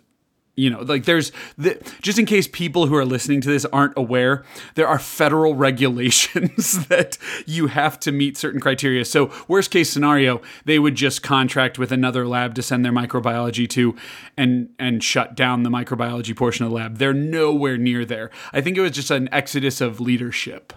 you 0.59 0.69
know 0.69 0.81
like 0.81 1.05
there's 1.05 1.31
the, 1.57 1.79
just 2.01 2.19
in 2.19 2.25
case 2.25 2.47
people 2.47 2.87
who 2.87 2.95
are 2.95 3.05
listening 3.05 3.41
to 3.41 3.49
this 3.49 3.65
aren't 3.65 3.93
aware 3.97 4.43
there 4.75 4.87
are 4.87 4.99
federal 4.99 5.55
regulations 5.69 6.85
that 6.87 7.17
you 7.45 7.67
have 7.67 7.99
to 7.99 8.11
meet 8.11 8.37
certain 8.37 8.59
criteria. 8.59 9.05
So 9.05 9.31
worst 9.47 9.71
case 9.71 9.89
scenario 9.89 10.41
they 10.65 10.79
would 10.79 10.95
just 10.95 11.23
contract 11.23 11.79
with 11.79 11.91
another 11.91 12.27
lab 12.27 12.55
to 12.55 12.61
send 12.61 12.83
their 12.83 12.91
microbiology 12.91 13.67
to 13.69 13.95
and 14.37 14.69
and 14.77 15.03
shut 15.03 15.35
down 15.35 15.63
the 15.63 15.69
microbiology 15.69 16.35
portion 16.35 16.65
of 16.65 16.71
the 16.71 16.75
lab. 16.75 16.97
They're 16.97 17.13
nowhere 17.13 17.77
near 17.77 18.05
there. 18.05 18.29
I 18.53 18.61
think 18.61 18.77
it 18.77 18.81
was 18.81 18.91
just 18.91 19.11
an 19.11 19.29
exodus 19.31 19.81
of 19.81 19.99
leadership 19.99 20.73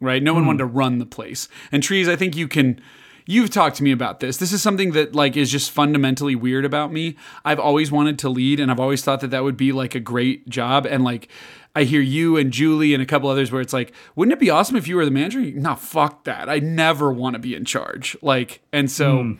right? 0.00 0.22
No 0.22 0.34
one 0.34 0.44
wanted 0.44 0.64
hmm. 0.64 0.68
to 0.68 0.74
run 0.74 0.98
the 0.98 1.06
place. 1.06 1.48
And 1.72 1.82
trees 1.82 2.08
i 2.08 2.16
think 2.16 2.36
you 2.36 2.48
can 2.48 2.80
You've 3.26 3.50
talked 3.50 3.76
to 3.76 3.82
me 3.82 3.90
about 3.90 4.20
this. 4.20 4.36
This 4.36 4.52
is 4.52 4.62
something 4.62 4.92
that 4.92 5.14
like 5.14 5.36
is 5.36 5.50
just 5.50 5.70
fundamentally 5.70 6.34
weird 6.34 6.64
about 6.64 6.92
me. 6.92 7.16
I've 7.44 7.58
always 7.58 7.90
wanted 7.90 8.18
to 8.20 8.28
lead 8.28 8.60
and 8.60 8.70
I've 8.70 8.80
always 8.80 9.02
thought 9.02 9.20
that 9.20 9.30
that 9.30 9.44
would 9.44 9.56
be 9.56 9.72
like 9.72 9.94
a 9.94 10.00
great 10.00 10.48
job 10.48 10.86
and 10.86 11.02
like 11.04 11.28
I 11.76 11.84
hear 11.84 12.00
you 12.00 12.36
and 12.36 12.52
Julie 12.52 12.94
and 12.94 13.02
a 13.02 13.06
couple 13.06 13.28
others 13.28 13.50
where 13.50 13.60
it's 13.60 13.72
like, 13.72 13.92
wouldn't 14.14 14.32
it 14.32 14.38
be 14.38 14.50
awesome 14.50 14.76
if 14.76 14.86
you 14.86 14.96
were 14.96 15.04
the 15.04 15.10
manager? 15.10 15.40
No, 15.40 15.74
fuck 15.74 16.24
that. 16.24 16.48
I 16.48 16.60
never 16.60 17.12
want 17.12 17.34
to 17.34 17.40
be 17.40 17.54
in 17.54 17.64
charge. 17.64 18.16
Like, 18.22 18.60
and 18.72 18.88
so 18.90 19.36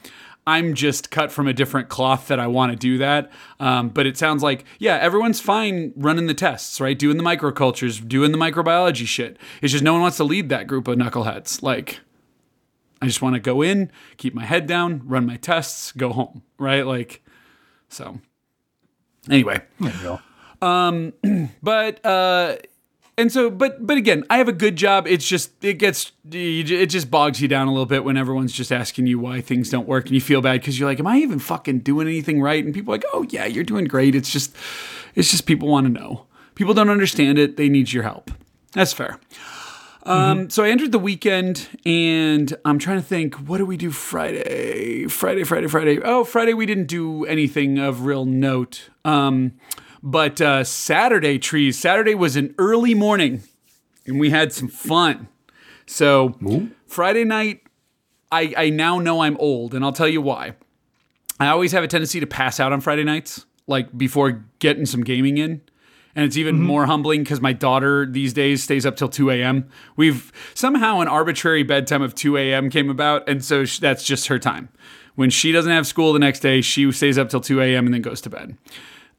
I'm 0.47 0.75
just 0.75 1.11
cut 1.11 1.31
from 1.31 1.47
a 1.47 1.53
different 1.53 1.89
cloth 1.89 2.29
that 2.29 2.41
I 2.41 2.49
want 2.49 2.73
to 2.73 2.77
do 2.77 2.99
that. 2.99 3.31
Um, 3.61 3.89
but 3.89 4.07
it 4.07 4.19
sounds 4.19 4.43
like, 4.43 4.65
yeah, 4.79 4.97
everyone's 4.97 5.41
fine 5.41 5.93
running 5.97 6.27
the 6.27 6.35
tests, 6.35 6.81
right? 6.81 6.99
Doing 6.99 7.17
the 7.17 7.23
microcultures, 7.23 8.07
doing 8.07 8.33
the 8.33 8.39
microbiology 8.39 9.07
shit. 9.07 9.39
It's 9.63 9.73
just 9.73 9.85
no 9.85 9.93
one 9.93 10.03
wants 10.03 10.17
to 10.19 10.25
lead 10.25 10.49
that 10.51 10.67
group 10.67 10.89
of 10.89 10.99
knuckleheads. 10.99 11.63
Like, 11.63 12.01
I 13.05 13.07
just 13.07 13.21
want 13.21 13.35
to 13.35 13.41
go 13.41 13.61
in, 13.61 13.93
keep 14.17 14.35
my 14.35 14.47
head 14.47 14.67
down, 14.67 15.03
run 15.05 15.27
my 15.27 15.37
tests, 15.37 15.93
go 15.93 16.11
home, 16.11 16.43
right? 16.59 16.87
Like, 16.87 17.23
so 17.91 18.19
anyway, 19.31 19.61
go. 20.03 20.21
but, 21.63 22.05
uh, 22.07 22.57
and 23.19 23.31
so, 23.31 23.51
but, 23.51 23.87
but 23.87 23.99
again, 23.99 24.25
I 24.31 24.39
have 24.39 24.49
a 24.49 24.53
good 24.53 24.77
job. 24.77 25.07
It's 25.07 25.29
just, 25.29 25.63
it 25.63 25.75
gets, 25.75 26.13
it 26.33 26.87
just 26.87 27.11
bogs 27.11 27.43
you 27.43 27.47
down 27.47 27.69
a 27.69 27.73
little 27.73 27.85
bit 27.85 28.05
when 28.05 28.17
everyone's 28.17 28.55
just 28.55 28.73
asking 28.73 29.07
you 29.07 29.19
why 29.19 29.43
things 29.43 29.69
don't 29.69 29.87
work 29.87 30.07
and 30.07 30.15
you 30.15 30.21
feel 30.23 30.41
bad 30.41 30.63
because 30.63 30.79
you're 30.79 30.89
like, 30.89 30.99
am 30.99 31.07
I 31.07 31.19
even 31.19 31.39
fucking 31.39 31.81
doing 31.81 32.09
anything 32.09 32.41
right? 32.41 32.65
And 32.65 32.73
people 32.73 32.95
are 32.95 32.97
like, 32.97 33.05
oh 33.13 33.27
yeah, 33.29 33.45
you're 33.45 33.65
doing 33.65 33.85
great. 33.85 34.15
It's 34.15 34.31
just, 34.31 34.57
it's 35.15 35.31
just 35.31 35.45
people 35.45 35.69
want 35.69 35.87
to 35.87 35.93
know. 35.93 36.25
People 36.55 36.73
don't 36.73 36.89
understand 36.89 37.39
it. 37.39 37.59
They 37.59 37.69
need 37.69 37.93
your 37.93 38.05
help. 38.05 38.31
That's 38.73 38.95
fair. 38.95 39.21
Um, 40.07 40.51
so 40.51 40.63
I 40.65 40.69
entered 40.69 40.93
the 40.93 40.99
weekend 40.99 41.69
and 41.87 42.55
I'm 42.65 42.79
trying 42.79 42.99
to 42.99 43.07
think, 43.07 43.37
what 43.37 43.59
do 43.59 43.67
we 43.67 43.77
do 43.77 43.91
Friday? 43.91 45.07
Friday, 45.07 45.45
Friday, 45.45 45.67
Friday. 45.67 45.99
Oh, 46.03 46.25
Friday 46.25 46.53
we 46.53 46.67
didn't 46.67 46.87
do 46.87 47.25
anything 47.25 47.79
of 47.79 48.03
real 48.05 48.27
note. 48.27 48.91
Um, 49.05 49.53
but 50.03 50.41
uh, 50.41 50.65
Saturday, 50.65 51.39
trees. 51.39 51.79
Saturday 51.79 52.15
was 52.15 52.37
an 52.37 52.55
early 52.59 52.95
morning 52.95 53.43
and 54.07 54.21
we 54.21 54.31
had 54.31 54.53
some 54.53 54.69
fun. 54.69 55.29
So 55.87 56.39
Friday 56.87 57.25
night, 57.25 57.63
I, 58.31 58.53
I 58.57 58.71
now 58.71 58.99
know 58.99 59.21
I'm 59.21 59.37
old 59.39 59.75
and 59.75 59.85
I'll 59.85 59.93
tell 59.93 60.09
you 60.09 60.21
why. 60.21 60.55
I 61.41 61.49
always 61.49 61.73
have 61.73 61.83
a 61.83 61.89
tendency 61.89 62.21
to 62.21 62.27
pass 62.27 62.61
out 62.61 62.73
on 62.73 62.81
Friday 62.81 63.05
nights, 63.05 63.47
like 63.67 63.97
before 63.97 64.45
getting 64.59 64.87
some 64.87 65.03
gaming 65.03 65.39
in. 65.39 65.63
And 66.17 66.25
it's 66.25 66.37
even 66.37 66.61
more 66.63 66.87
humbling 66.87 67.23
because 67.25 67.41
my 67.41 67.53
daughter 67.53 68.07
these 68.07 68.33
days 68.33 68.63
stays 68.63 68.87
up 68.87 68.97
till 68.97 69.09
2 69.09 69.31
a.m. 69.31 69.69
We've 69.97 70.33
somehow 70.55 71.01
an 71.01 71.09
arbitrary 71.09 71.65
bedtime 71.65 72.03
of 72.03 72.15
2 72.15 72.37
a.m. 72.37 72.71
came 72.71 72.89
about. 72.89 73.29
And 73.29 73.45
so 73.45 73.65
sh- 73.65 73.81
that's 73.81 74.05
just 74.05 74.29
her 74.29 74.39
time. 74.39 74.69
When 75.17 75.31
she 75.31 75.51
doesn't 75.53 75.71
have 75.73 75.87
school 75.87 76.13
the 76.13 76.19
next 76.21 76.41
day, 76.41 76.61
she 76.61 76.91
stays 76.93 77.19
up 77.19 77.31
till 77.31 77.41
2 77.41 77.61
a.m. 77.61 77.87
and 77.87 77.95
then 77.95 78.01
goes 78.03 78.21
to 78.23 78.31
bed. 78.31 78.57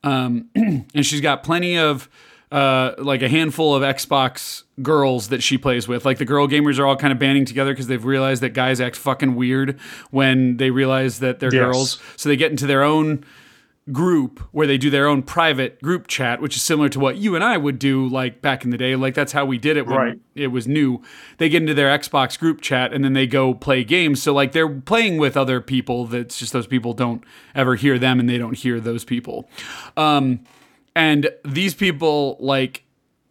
Um, 0.03 0.49
and 0.55 1.05
she's 1.05 1.21
got 1.21 1.43
plenty 1.43 1.77
of 1.77 2.07
uh, 2.51 2.93
like 2.97 3.21
a 3.21 3.27
handful 3.27 3.75
of 3.75 3.81
Xbox 3.83 4.63
girls 4.81 5.29
that 5.29 5.41
she 5.43 5.57
plays 5.57 5.87
with. 5.89 6.05
Like 6.05 6.17
the 6.17 6.25
girl 6.25 6.47
gamers 6.47 6.79
are 6.79 6.85
all 6.85 6.95
kind 6.95 7.11
of 7.11 7.19
banding 7.19 7.43
together 7.43 7.73
because 7.73 7.87
they've 7.87 8.05
realized 8.05 8.41
that 8.43 8.49
guys 8.53 8.79
act 8.79 8.95
fucking 8.95 9.35
weird 9.35 9.79
when 10.11 10.57
they 10.57 10.69
realize 10.69 11.19
that 11.19 11.39
they're 11.39 11.53
Yes. 11.53 11.61
girls. 11.65 11.99
So 12.15 12.29
they 12.29 12.37
get 12.37 12.51
into 12.51 12.67
their 12.67 12.83
own 12.83 13.25
group 13.91 14.39
where 14.51 14.65
they 14.65 14.79
do 14.79 14.89
their 14.89 15.07
own 15.07 15.21
private 15.21 15.79
group 15.81 16.07
chat, 16.07 16.41
which 16.41 16.55
is 16.55 16.63
similar 16.63 16.89
to 16.89 16.99
what 16.99 17.17
you 17.17 17.35
and 17.35 17.43
I 17.43 17.55
would 17.55 17.77
do 17.77 18.07
like 18.07 18.41
back 18.41 18.63
in 18.63 18.71
the 18.71 18.77
day. 18.77 18.95
Like 18.95 19.13
that's 19.13 19.31
how 19.31 19.45
we 19.45 19.57
did 19.59 19.77
it 19.77 19.85
when 19.85 19.95
Right. 19.95 20.19
it 20.33 20.47
was 20.47 20.67
new. 20.67 21.03
They 21.37 21.49
get 21.49 21.61
into 21.61 21.75
their 21.75 21.95
Xbox 21.97 22.39
group 22.39 22.61
chat 22.61 22.93
and 22.93 23.03
then 23.03 23.13
they 23.13 23.27
go 23.27 23.53
play 23.53 23.83
games. 23.83 24.23
So 24.23 24.33
like 24.33 24.53
they're 24.53 24.67
playing 24.69 25.17
with 25.17 25.37
other 25.37 25.61
people. 25.61 26.05
That's 26.07 26.39
just 26.39 26.51
those 26.51 26.65
people 26.67 26.93
don't 26.93 27.23
ever 27.53 27.75
hear 27.75 27.99
them 27.99 28.19
and 28.19 28.27
they 28.27 28.39
don't 28.39 28.57
hear 28.57 28.79
those 28.79 29.03
people. 29.03 29.47
Um, 29.95 30.39
and 30.95 31.29
these 31.43 31.75
people 31.75 32.37
like 32.39 32.81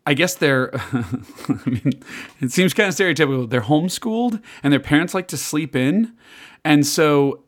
I 0.06 0.12
guess 0.12 0.34
they're, 0.34 0.70
I 0.92 1.62
mean, 1.64 1.92
it 2.42 2.52
seems 2.52 2.74
kind 2.74 2.90
of 2.90 2.94
stereotypical. 2.94 3.48
They're 3.48 3.62
homeschooled 3.62 4.42
and 4.62 4.70
their 4.70 4.78
parents 4.80 5.14
like 5.14 5.28
to 5.28 5.38
sleep 5.38 5.74
in. 5.74 6.12
And 6.62 6.86
so 6.86 7.43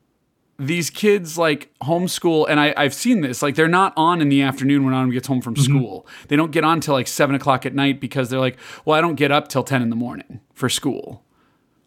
these 0.59 0.91
kids 0.91 1.37
like 1.37 1.71
homeschool, 1.83 2.47
and 2.49 2.59
I, 2.59 2.73
I've 2.77 2.95
seen 2.95 3.21
this, 3.21 3.43
like 3.43 3.55
they're 3.55 3.69
not 3.69 3.93
on 3.97 4.21
in 4.21 4.29
the 4.29 4.43
afternoon 4.43 4.85
when 4.85 4.95
Autumn 4.95 5.11
gets 5.11 5.29
home 5.29 5.41
from 5.41 5.57
school. 5.57 6.07
They 6.29 6.37
don't 6.37 6.51
get 6.51 6.65
on 6.65 6.81
till 6.81 6.95
like 6.95 7.09
seven 7.09 7.35
o'clock 7.35 7.67
at 7.67 7.75
night 7.75 8.01
because 8.01 8.31
they're 8.31 8.41
like, 8.41 8.57
well, 8.85 8.97
I 8.97 9.01
don't 9.01 9.17
get 9.17 9.31
up 9.31 9.49
till 9.49 9.63
10 9.63 9.83
in 9.83 9.91
the 9.91 9.97
morning 9.97 10.41
for 10.55 10.69
school. 10.69 11.25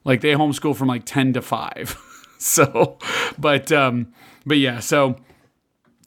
Like 0.03 0.21
they 0.21 0.33
homeschool 0.33 0.75
from 0.75 0.87
like 0.87 1.03
10 1.05 1.33
to 1.33 1.41
5. 1.41 1.97
so, 2.37 2.97
but, 3.37 3.71
um, 3.71 4.13
but 4.45 4.57
yeah, 4.57 4.79
so 4.79 5.15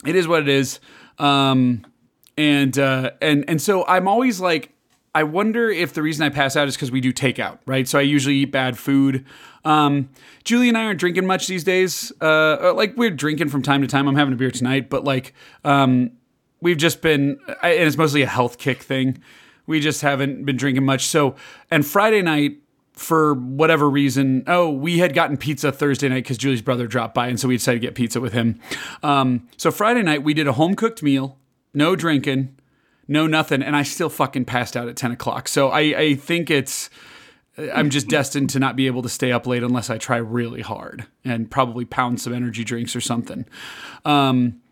it 0.06 0.14
is 0.14 0.28
what 0.28 0.42
it 0.42 0.48
is. 0.48 0.80
Um, 1.18 1.84
and 2.36 2.78
uh, 2.78 3.10
and 3.20 3.44
and 3.48 3.60
so 3.60 3.86
I'm 3.86 4.08
always 4.08 4.40
like, 4.40 4.72
I 5.14 5.24
wonder 5.24 5.68
if 5.68 5.92
the 5.92 6.02
reason 6.02 6.24
I 6.24 6.30
pass 6.30 6.56
out 6.56 6.68
is 6.68 6.74
because 6.74 6.90
we 6.90 7.00
do 7.00 7.12
takeout, 7.12 7.58
right? 7.66 7.86
So 7.86 7.98
I 7.98 8.02
usually 8.02 8.36
eat 8.36 8.46
bad 8.46 8.78
food. 8.78 9.26
Um, 9.64 10.08
Julie 10.44 10.68
and 10.68 10.78
I 10.78 10.84
aren't 10.84 10.98
drinking 10.98 11.26
much 11.26 11.46
these 11.46 11.64
days. 11.64 12.12
Uh, 12.20 12.72
like 12.74 12.96
we're 12.96 13.10
drinking 13.10 13.50
from 13.50 13.62
time 13.62 13.82
to 13.82 13.86
time. 13.86 14.08
I'm 14.08 14.16
having 14.16 14.32
a 14.32 14.36
beer 14.36 14.50
tonight, 14.50 14.88
but 14.88 15.04
like 15.04 15.34
um, 15.64 16.12
we've 16.60 16.78
just 16.78 17.02
been, 17.02 17.38
and 17.62 17.72
it's 17.72 17.98
mostly 17.98 18.22
a 18.22 18.26
health 18.26 18.56
kick 18.58 18.82
thing. 18.82 19.22
We 19.66 19.80
just 19.80 20.00
haven't 20.00 20.44
been 20.44 20.56
drinking 20.56 20.84
much. 20.84 21.06
So, 21.06 21.36
and 21.70 21.86
Friday 21.86 22.22
night, 22.22 22.58
for 22.92 23.34
whatever 23.34 23.88
reason, 23.88 24.44
oh, 24.46 24.70
we 24.70 24.98
had 24.98 25.14
gotten 25.14 25.36
pizza 25.36 25.72
Thursday 25.72 26.08
night 26.08 26.24
because 26.24 26.36
Julie's 26.38 26.62
brother 26.62 26.86
dropped 26.86 27.14
by, 27.14 27.28
and 27.28 27.38
so 27.38 27.48
we 27.48 27.56
decided 27.56 27.80
to 27.80 27.86
get 27.86 27.94
pizza 27.94 28.20
with 28.20 28.32
him. 28.32 28.60
Um, 29.02 29.48
so 29.56 29.70
Friday 29.70 30.02
night 30.02 30.22
we 30.22 30.34
did 30.34 30.46
a 30.46 30.52
home 30.52 30.74
cooked 30.74 31.02
meal, 31.02 31.38
no 31.72 31.96
drinking, 31.96 32.56
no 33.12 33.26
nothing, 33.26 33.62
and 33.62 33.76
I 33.76 33.82
still 33.82 34.08
fucking 34.08 34.46
passed 34.46 34.76
out 34.76 34.88
at 34.88 34.96
ten 34.96 35.12
o'clock. 35.12 35.48
So 35.48 35.68
I, 35.68 35.80
I 35.80 36.14
think 36.14 36.50
it's. 36.50 36.90
I'm 37.74 37.90
just 37.90 38.08
destined 38.08 38.48
to 38.50 38.58
not 38.58 38.76
be 38.76 38.86
able 38.86 39.02
to 39.02 39.10
stay 39.10 39.30
up 39.30 39.46
late 39.46 39.62
unless 39.62 39.90
I 39.90 39.98
try 39.98 40.16
really 40.16 40.62
hard 40.62 41.06
and 41.22 41.50
probably 41.50 41.84
pound 41.84 42.18
some 42.18 42.32
energy 42.32 42.64
drinks 42.64 42.96
or 42.96 43.02
something. 43.02 43.44
Um, 44.06 44.62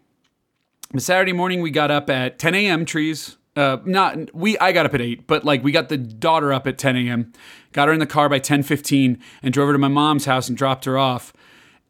Saturday 0.97 1.35
morning 1.35 1.61
we 1.61 1.71
got 1.71 1.91
up 1.91 2.09
at 2.09 2.39
10 2.39 2.55
a.m. 2.55 2.87
Trees. 2.87 3.37
Uh, 3.55 3.79
not 3.85 4.35
we. 4.35 4.57
I 4.59 4.73
got 4.73 4.87
up 4.87 4.95
at 4.95 5.01
eight, 5.01 5.27
but 5.27 5.45
like 5.45 5.63
we 5.63 5.73
got 5.73 5.89
the 5.89 5.99
daughter 5.99 6.53
up 6.53 6.67
at 6.67 6.79
10 6.79 6.97
a.m. 6.97 7.33
Got 7.73 7.89
her 7.89 7.95
in 7.95 8.01
the 8.01 8.07
car 8.07 8.29
by 8.29 8.41
10:15 8.41 9.19
and 9.43 9.53
drove 9.53 9.67
her 9.67 9.73
to 9.73 9.79
my 9.79 9.89
mom's 9.89 10.25
house 10.25 10.49
and 10.49 10.57
dropped 10.57 10.85
her 10.87 10.97
off. 10.97 11.33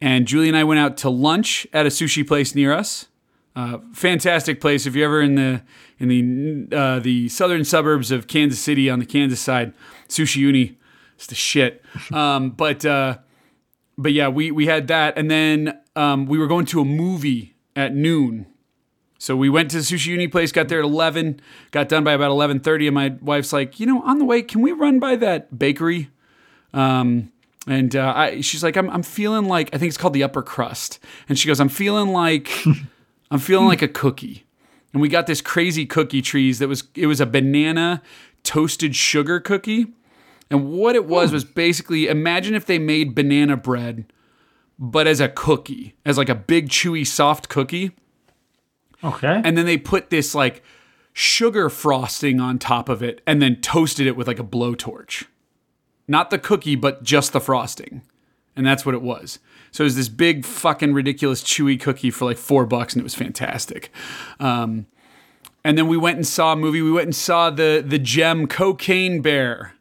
And 0.01 0.27
Julie 0.27 0.49
and 0.49 0.57
I 0.57 0.65
went 0.65 0.81
out 0.81 0.97
to 0.99 1.11
lunch 1.11 1.67
at 1.73 1.87
a 1.87 1.91
sushi 1.91 2.27
place 2.27 2.55
near 2.55 2.73
us. 2.73 3.09
Uh, 3.55 3.79
fantastic 3.93 4.61
place. 4.61 4.87
If 4.87 4.95
you're 4.95 5.07
ever 5.07 5.21
in 5.21 5.35
the 5.35 5.63
in 6.01 6.09
the 6.09 6.77
uh, 6.77 6.99
the 6.99 7.29
southern 7.29 7.65
suburbs 7.65 8.11
of 8.11 8.27
Kansas 8.27 8.59
City 8.59 8.89
on 8.89 8.99
the 8.99 9.07
Kansas 9.07 9.39
side, 9.39 9.75
Sushi 10.09 10.37
Uni, 10.37 10.79
it's 11.15 11.27
the 11.27 11.35
shit. 11.35 11.85
Um, 12.13 12.51
but 12.51 12.85
uh, 12.85 13.19
but 13.99 14.13
yeah, 14.13 14.29
we 14.29 14.51
we 14.51 14.67
had 14.67 14.89
that, 14.89 15.19
and 15.19 15.31
then 15.31 15.79
um, 15.95 16.27
we 16.27 16.39
were 16.39 16.47
going 16.47 16.67
to 16.67 16.81
a 16.81 16.85
movie 16.85 17.57
at 17.77 17.95
noon. 17.95 18.47
So 19.19 19.37
we 19.37 19.51
went 19.51 19.71
to 19.73 19.77
the 19.77 19.83
Sushi 19.83 20.07
Uni 20.07 20.29
place, 20.29 20.51
got 20.51 20.69
there 20.69 20.79
at 20.79 20.85
eleven, 20.85 21.41
got 21.73 21.89
done 21.89 22.05
by 22.05 22.13
about 22.13 22.31
eleven 22.31 22.59
thirty, 22.59 22.87
and 22.87 22.95
my 22.95 23.15
wife's 23.21 23.53
like, 23.53 23.79
you 23.79 23.87
know, 23.87 24.03
on 24.03 24.19
the 24.19 24.25
way, 24.25 24.41
can 24.41 24.63
we 24.63 24.73
run 24.73 24.99
by 24.99 25.17
that 25.17 25.59
bakery? 25.59 26.09
Um, 26.73 27.33
and 27.67 27.95
uh, 27.95 28.13
I, 28.17 28.41
she's 28.41 28.63
like, 28.63 28.77
I'm, 28.77 28.89
I'm 28.89 29.03
feeling 29.03 29.45
like 29.45 29.69
I 29.75 29.79
think 29.79 29.91
it's 29.91 29.99
called 29.99 30.15
the 30.15 30.23
upper 30.23 30.43
crust, 30.43 30.99
and 31.29 31.39
she 31.39 31.47
goes, 31.47 31.61
I'm 31.61 31.69
feeling 31.69 32.09
like 32.09 32.51
I'm 33.31 33.41
feeling 33.41 33.67
like 33.67 33.83
a 33.83 33.89
cookie. 33.89 34.47
And 34.93 35.01
we 35.01 35.09
got 35.09 35.27
this 35.27 35.41
crazy 35.41 35.87
cookie 35.87 36.23
trees 36.23 36.59
that 36.59 36.69
was 36.69 36.85
it 36.95 37.07
was 37.07 37.21
a 37.21 37.27
banana 37.27 38.03
toasted 38.43 38.97
sugar 38.97 39.41
cookie. 39.41 39.87
And 40.51 40.73
what 40.73 40.97
it 40.97 41.07
was 41.07 41.33
was 41.33 41.45
basically 41.45 42.09
imagine 42.09 42.55
if 42.55 42.67
they 42.67 42.79
made 42.79 43.15
banana 43.15 43.57
bread 43.57 44.07
but 44.81 45.07
as 45.07 45.21
a 45.21 45.29
cookie, 45.29 45.95
as 46.07 46.17
like 46.17 46.31
a 46.31 46.35
big 46.35 46.71
chewy 46.71 47.07
soft 47.07 47.51
cookie. 47.51 47.93
Okay. 49.05 49.41
And 49.45 49.57
then 49.57 49.67
they 49.67 49.77
put 49.77 50.09
this 50.09 50.35
like 50.35 50.65
sugar 51.13 51.69
frosting 51.69 52.41
on 52.41 52.59
top 52.59 52.89
of 52.89 53.03
it 53.03 53.21
and 53.27 53.43
then 53.43 53.61
toasted 53.61 54.07
it 54.07 54.17
with 54.17 54.27
like 54.27 54.39
a 54.39 54.45
blowtorch. 54.45 55.27
Not 56.09 56.31
the 56.31 56.39
cookie, 56.39 56.77
but 56.77 57.03
just 57.03 57.33
the 57.33 57.41
frosting. 57.41 58.03
And 58.57 58.67
that's 58.67 58.87
what 58.87 58.95
it 58.95 59.03
was. 59.03 59.39
So 59.73 59.85
it 59.85 59.87
was 59.87 59.97
this 59.97 60.09
big 60.09 60.45
fucking 60.45 60.93
ridiculous 60.95 61.43
chewy 61.43 61.81
cookie 61.81 62.11
for 62.11 62.25
like 62.25 62.39
four 62.39 62.67
bucks, 62.67 62.95
and 62.95 63.01
it 63.01 63.05
was 63.05 63.15
fantastic. 63.15 63.91
Um, 64.41 64.87
and 65.65 65.77
then 65.79 65.87
we 65.89 65.97
went 65.97 66.17
and 66.17 66.27
saw 66.27 66.53
a 66.53 66.57
movie. 66.57 66.83
We 66.83 66.91
went 66.93 67.07
and 67.07 67.15
saw 67.17 67.51
the 67.51 67.85
the 67.87 67.99
gem 67.99 68.47
Cocaine 68.47 69.21
Bear. 69.23 69.75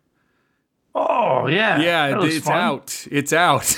oh 0.93 1.47
yeah. 1.47 1.79
Yeah, 1.81 2.21
it's 2.23 2.45
fun. 2.45 2.55
out. 2.57 3.07
It's 3.11 3.33
out. 3.33 3.75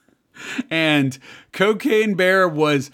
and 0.70 1.18
Cocaine 1.52 2.14
Bear 2.14 2.48
was, 2.48 2.90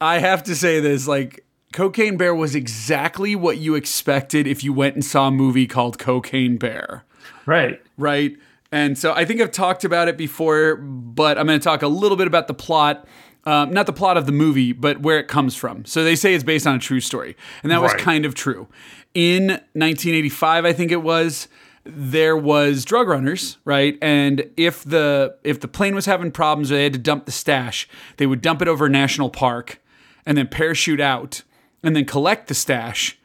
I 0.00 0.18
have 0.18 0.42
to 0.44 0.54
say 0.54 0.80
this, 0.80 1.06
like, 1.06 1.44
Cocaine 1.72 2.16
Bear 2.16 2.34
was 2.34 2.54
exactly 2.54 3.34
what 3.36 3.58
you 3.58 3.74
expected 3.74 4.46
if 4.46 4.64
you 4.64 4.72
went 4.72 4.94
and 4.94 5.04
saw 5.04 5.28
a 5.28 5.30
movie 5.30 5.66
called 5.66 5.98
Cocaine 5.98 6.56
Bear, 6.56 7.04
Right. 7.44 7.82
right? 7.98 8.36
And 8.72 8.98
so 8.98 9.12
I 9.12 9.24
think 9.24 9.40
I've 9.40 9.52
talked 9.52 9.84
about 9.84 10.08
it 10.08 10.16
before, 10.16 10.76
but 10.76 11.38
I'm 11.38 11.46
going 11.46 11.58
to 11.58 11.64
talk 11.64 11.82
a 11.82 11.88
little 11.88 12.16
bit 12.16 12.26
about 12.26 12.48
the 12.48 12.54
plot. 12.54 13.06
Um, 13.44 13.72
not 13.72 13.86
the 13.86 13.92
plot 13.92 14.16
of 14.16 14.26
the 14.26 14.32
movie, 14.32 14.72
but 14.72 15.02
where 15.02 15.20
it 15.20 15.28
comes 15.28 15.54
from. 15.54 15.84
So 15.84 16.02
they 16.02 16.16
say 16.16 16.34
it's 16.34 16.42
based 16.42 16.66
on 16.66 16.74
a 16.74 16.78
true 16.80 16.98
story. 16.98 17.36
And 17.62 17.70
that 17.70 17.80
was 17.80 17.94
kind 17.94 18.24
of 18.24 18.34
true. 18.34 18.66
In 19.14 19.46
1985, 19.46 20.64
I 20.64 20.72
think 20.72 20.90
it 20.90 21.02
was, 21.02 21.46
there 21.84 22.36
was 22.36 22.84
drug 22.84 23.06
runners, 23.06 23.58
right? 23.64 23.96
And 24.02 24.50
if 24.56 24.82
the 24.82 25.36
if 25.44 25.60
the 25.60 25.68
plane 25.68 25.94
was 25.94 26.06
having 26.06 26.32
problems 26.32 26.72
or 26.72 26.74
they 26.74 26.82
had 26.82 26.92
to 26.94 26.98
dump 26.98 27.26
the 27.26 27.32
stash, 27.32 27.88
they 28.16 28.26
would 28.26 28.42
dump 28.42 28.60
it 28.60 28.68
over 28.68 28.86
a 28.86 28.90
national 28.90 29.30
park 29.30 29.80
and 30.26 30.36
then 30.36 30.48
parachute 30.48 31.00
out 31.00 31.42
and 31.84 31.94
then 31.94 32.04
collect 32.04 32.48
the 32.48 32.54
stash 32.54 33.16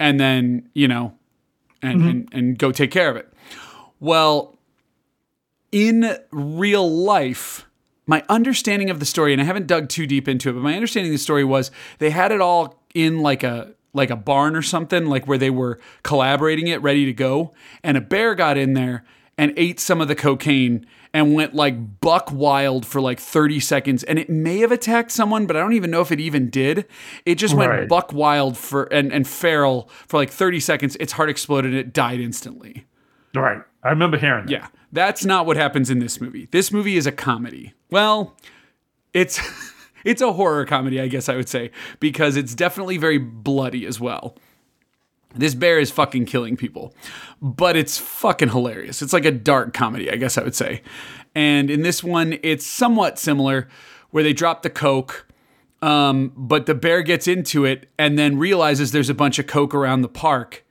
and 0.00 0.18
then, 0.18 0.68
you 0.74 0.88
know, 0.88 1.14
and, 1.82 2.02
and, 2.02 2.28
and 2.32 2.58
go 2.58 2.72
take 2.72 2.90
care 2.90 3.08
of 3.08 3.16
it. 3.16 3.32
Well, 4.00 4.57
in 5.72 6.16
real 6.30 6.90
life, 6.90 7.66
my 8.06 8.24
understanding 8.28 8.90
of 8.90 9.00
the 9.00 9.06
story, 9.06 9.32
and 9.32 9.42
I 9.42 9.44
haven't 9.44 9.66
dug 9.66 9.88
too 9.88 10.06
deep 10.06 10.28
into 10.28 10.50
it, 10.50 10.54
but 10.54 10.62
my 10.62 10.74
understanding 10.74 11.12
of 11.12 11.14
the 11.14 11.22
story 11.22 11.44
was 11.44 11.70
they 11.98 12.10
had 12.10 12.32
it 12.32 12.40
all 12.40 12.82
in 12.94 13.20
like 13.20 13.42
a 13.42 13.74
like 13.94 14.10
a 14.10 14.16
barn 14.16 14.54
or 14.54 14.62
something, 14.62 15.06
like 15.06 15.26
where 15.26 15.38
they 15.38 15.50
were 15.50 15.78
collaborating 16.02 16.66
it, 16.68 16.80
ready 16.82 17.04
to 17.06 17.12
go, 17.12 17.52
and 17.82 17.96
a 17.96 18.00
bear 18.00 18.34
got 18.34 18.56
in 18.58 18.74
there 18.74 19.04
and 19.36 19.52
ate 19.56 19.80
some 19.80 20.00
of 20.00 20.08
the 20.08 20.14
cocaine 20.14 20.84
and 21.14 21.32
went 21.32 21.54
like 21.54 22.00
buck 22.00 22.30
wild 22.30 22.84
for 22.84 23.00
like 23.00 23.18
30 23.18 23.60
seconds. 23.60 24.04
And 24.04 24.18
it 24.18 24.28
may 24.28 24.58
have 24.58 24.72
attacked 24.72 25.10
someone 25.10 25.46
but 25.46 25.56
i 25.56 25.60
don't 25.60 25.72
even 25.72 25.90
know 25.90 26.00
if 26.02 26.12
it 26.12 26.20
even 26.20 26.50
did. 26.50 26.86
It 27.24 27.36
just 27.36 27.54
went 27.54 27.70
Right. 27.70 27.88
buck 27.88 28.12
wild 28.12 28.58
for 28.58 28.84
and, 28.92 29.12
and 29.12 29.26
feral 29.26 29.88
for 30.06 30.18
like 30.18 30.30
30 30.30 30.60
seconds. 30.60 30.96
Its 30.96 31.12
heart 31.12 31.30
exploded 31.30 31.70
and 31.70 31.80
it 31.80 31.92
died 31.92 32.20
instantly 32.20 32.84
Right. 33.34 33.62
I 33.82 33.90
remember 33.90 34.18
hearing 34.18 34.46
that. 34.46 34.52
yeah, 34.52 34.66
that's 34.92 35.24
not 35.24 35.46
what 35.46 35.56
happens 35.56 35.90
in 35.90 35.98
this 35.98 36.20
movie. 36.20 36.48
This 36.50 36.72
movie 36.72 36.96
is 36.96 37.06
a 37.06 37.12
comedy. 37.12 37.74
Well, 37.90 38.36
it's 39.14 39.40
it's 40.04 40.22
a 40.22 40.32
horror 40.32 40.64
comedy, 40.64 41.00
I 41.00 41.08
guess 41.08 41.28
I 41.28 41.36
would 41.36 41.48
say, 41.48 41.70
because 42.00 42.36
it's 42.36 42.54
definitely 42.54 42.96
very 42.96 43.18
bloody 43.18 43.86
as 43.86 44.00
well. 44.00 44.36
This 45.34 45.54
bear 45.54 45.78
is 45.78 45.90
fucking 45.90 46.24
killing 46.24 46.56
people, 46.56 46.94
but 47.42 47.76
it's 47.76 47.98
fucking 47.98 48.48
hilarious. 48.48 49.02
It's 49.02 49.12
like 49.12 49.26
a 49.26 49.30
dark 49.30 49.74
comedy, 49.74 50.10
I 50.10 50.16
guess 50.16 50.38
I 50.38 50.42
would 50.42 50.54
say. 50.54 50.82
And 51.34 51.70
in 51.70 51.82
this 51.82 52.02
one, 52.02 52.38
it's 52.42 52.66
somewhat 52.66 53.18
similar, 53.18 53.68
where 54.10 54.24
they 54.24 54.32
drop 54.32 54.62
the 54.62 54.70
coke, 54.70 55.26
um, 55.82 56.32
but 56.34 56.64
the 56.64 56.74
bear 56.74 57.02
gets 57.02 57.28
into 57.28 57.66
it 57.66 57.90
and 57.98 58.18
then 58.18 58.38
realizes 58.38 58.90
there's 58.90 59.10
a 59.10 59.14
bunch 59.14 59.38
of 59.38 59.46
coke 59.46 59.74
around 59.74 60.00
the 60.00 60.08
park, 60.08 60.64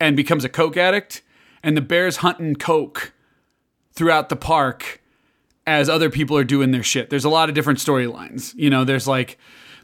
and 0.00 0.16
becomes 0.16 0.44
a 0.44 0.48
coke 0.48 0.76
addict. 0.76 1.22
And 1.66 1.76
the 1.76 1.82
bear's 1.82 2.18
hunting 2.18 2.54
coke 2.54 3.12
throughout 3.92 4.28
the 4.28 4.36
park 4.36 5.02
as 5.66 5.88
other 5.88 6.08
people 6.08 6.36
are 6.36 6.44
doing 6.44 6.70
their 6.70 6.84
shit. 6.84 7.10
There's 7.10 7.24
a 7.24 7.28
lot 7.28 7.48
of 7.48 7.56
different 7.56 7.80
storylines. 7.80 8.54
You 8.54 8.70
know, 8.70 8.84
there's 8.84 9.08
like 9.08 9.36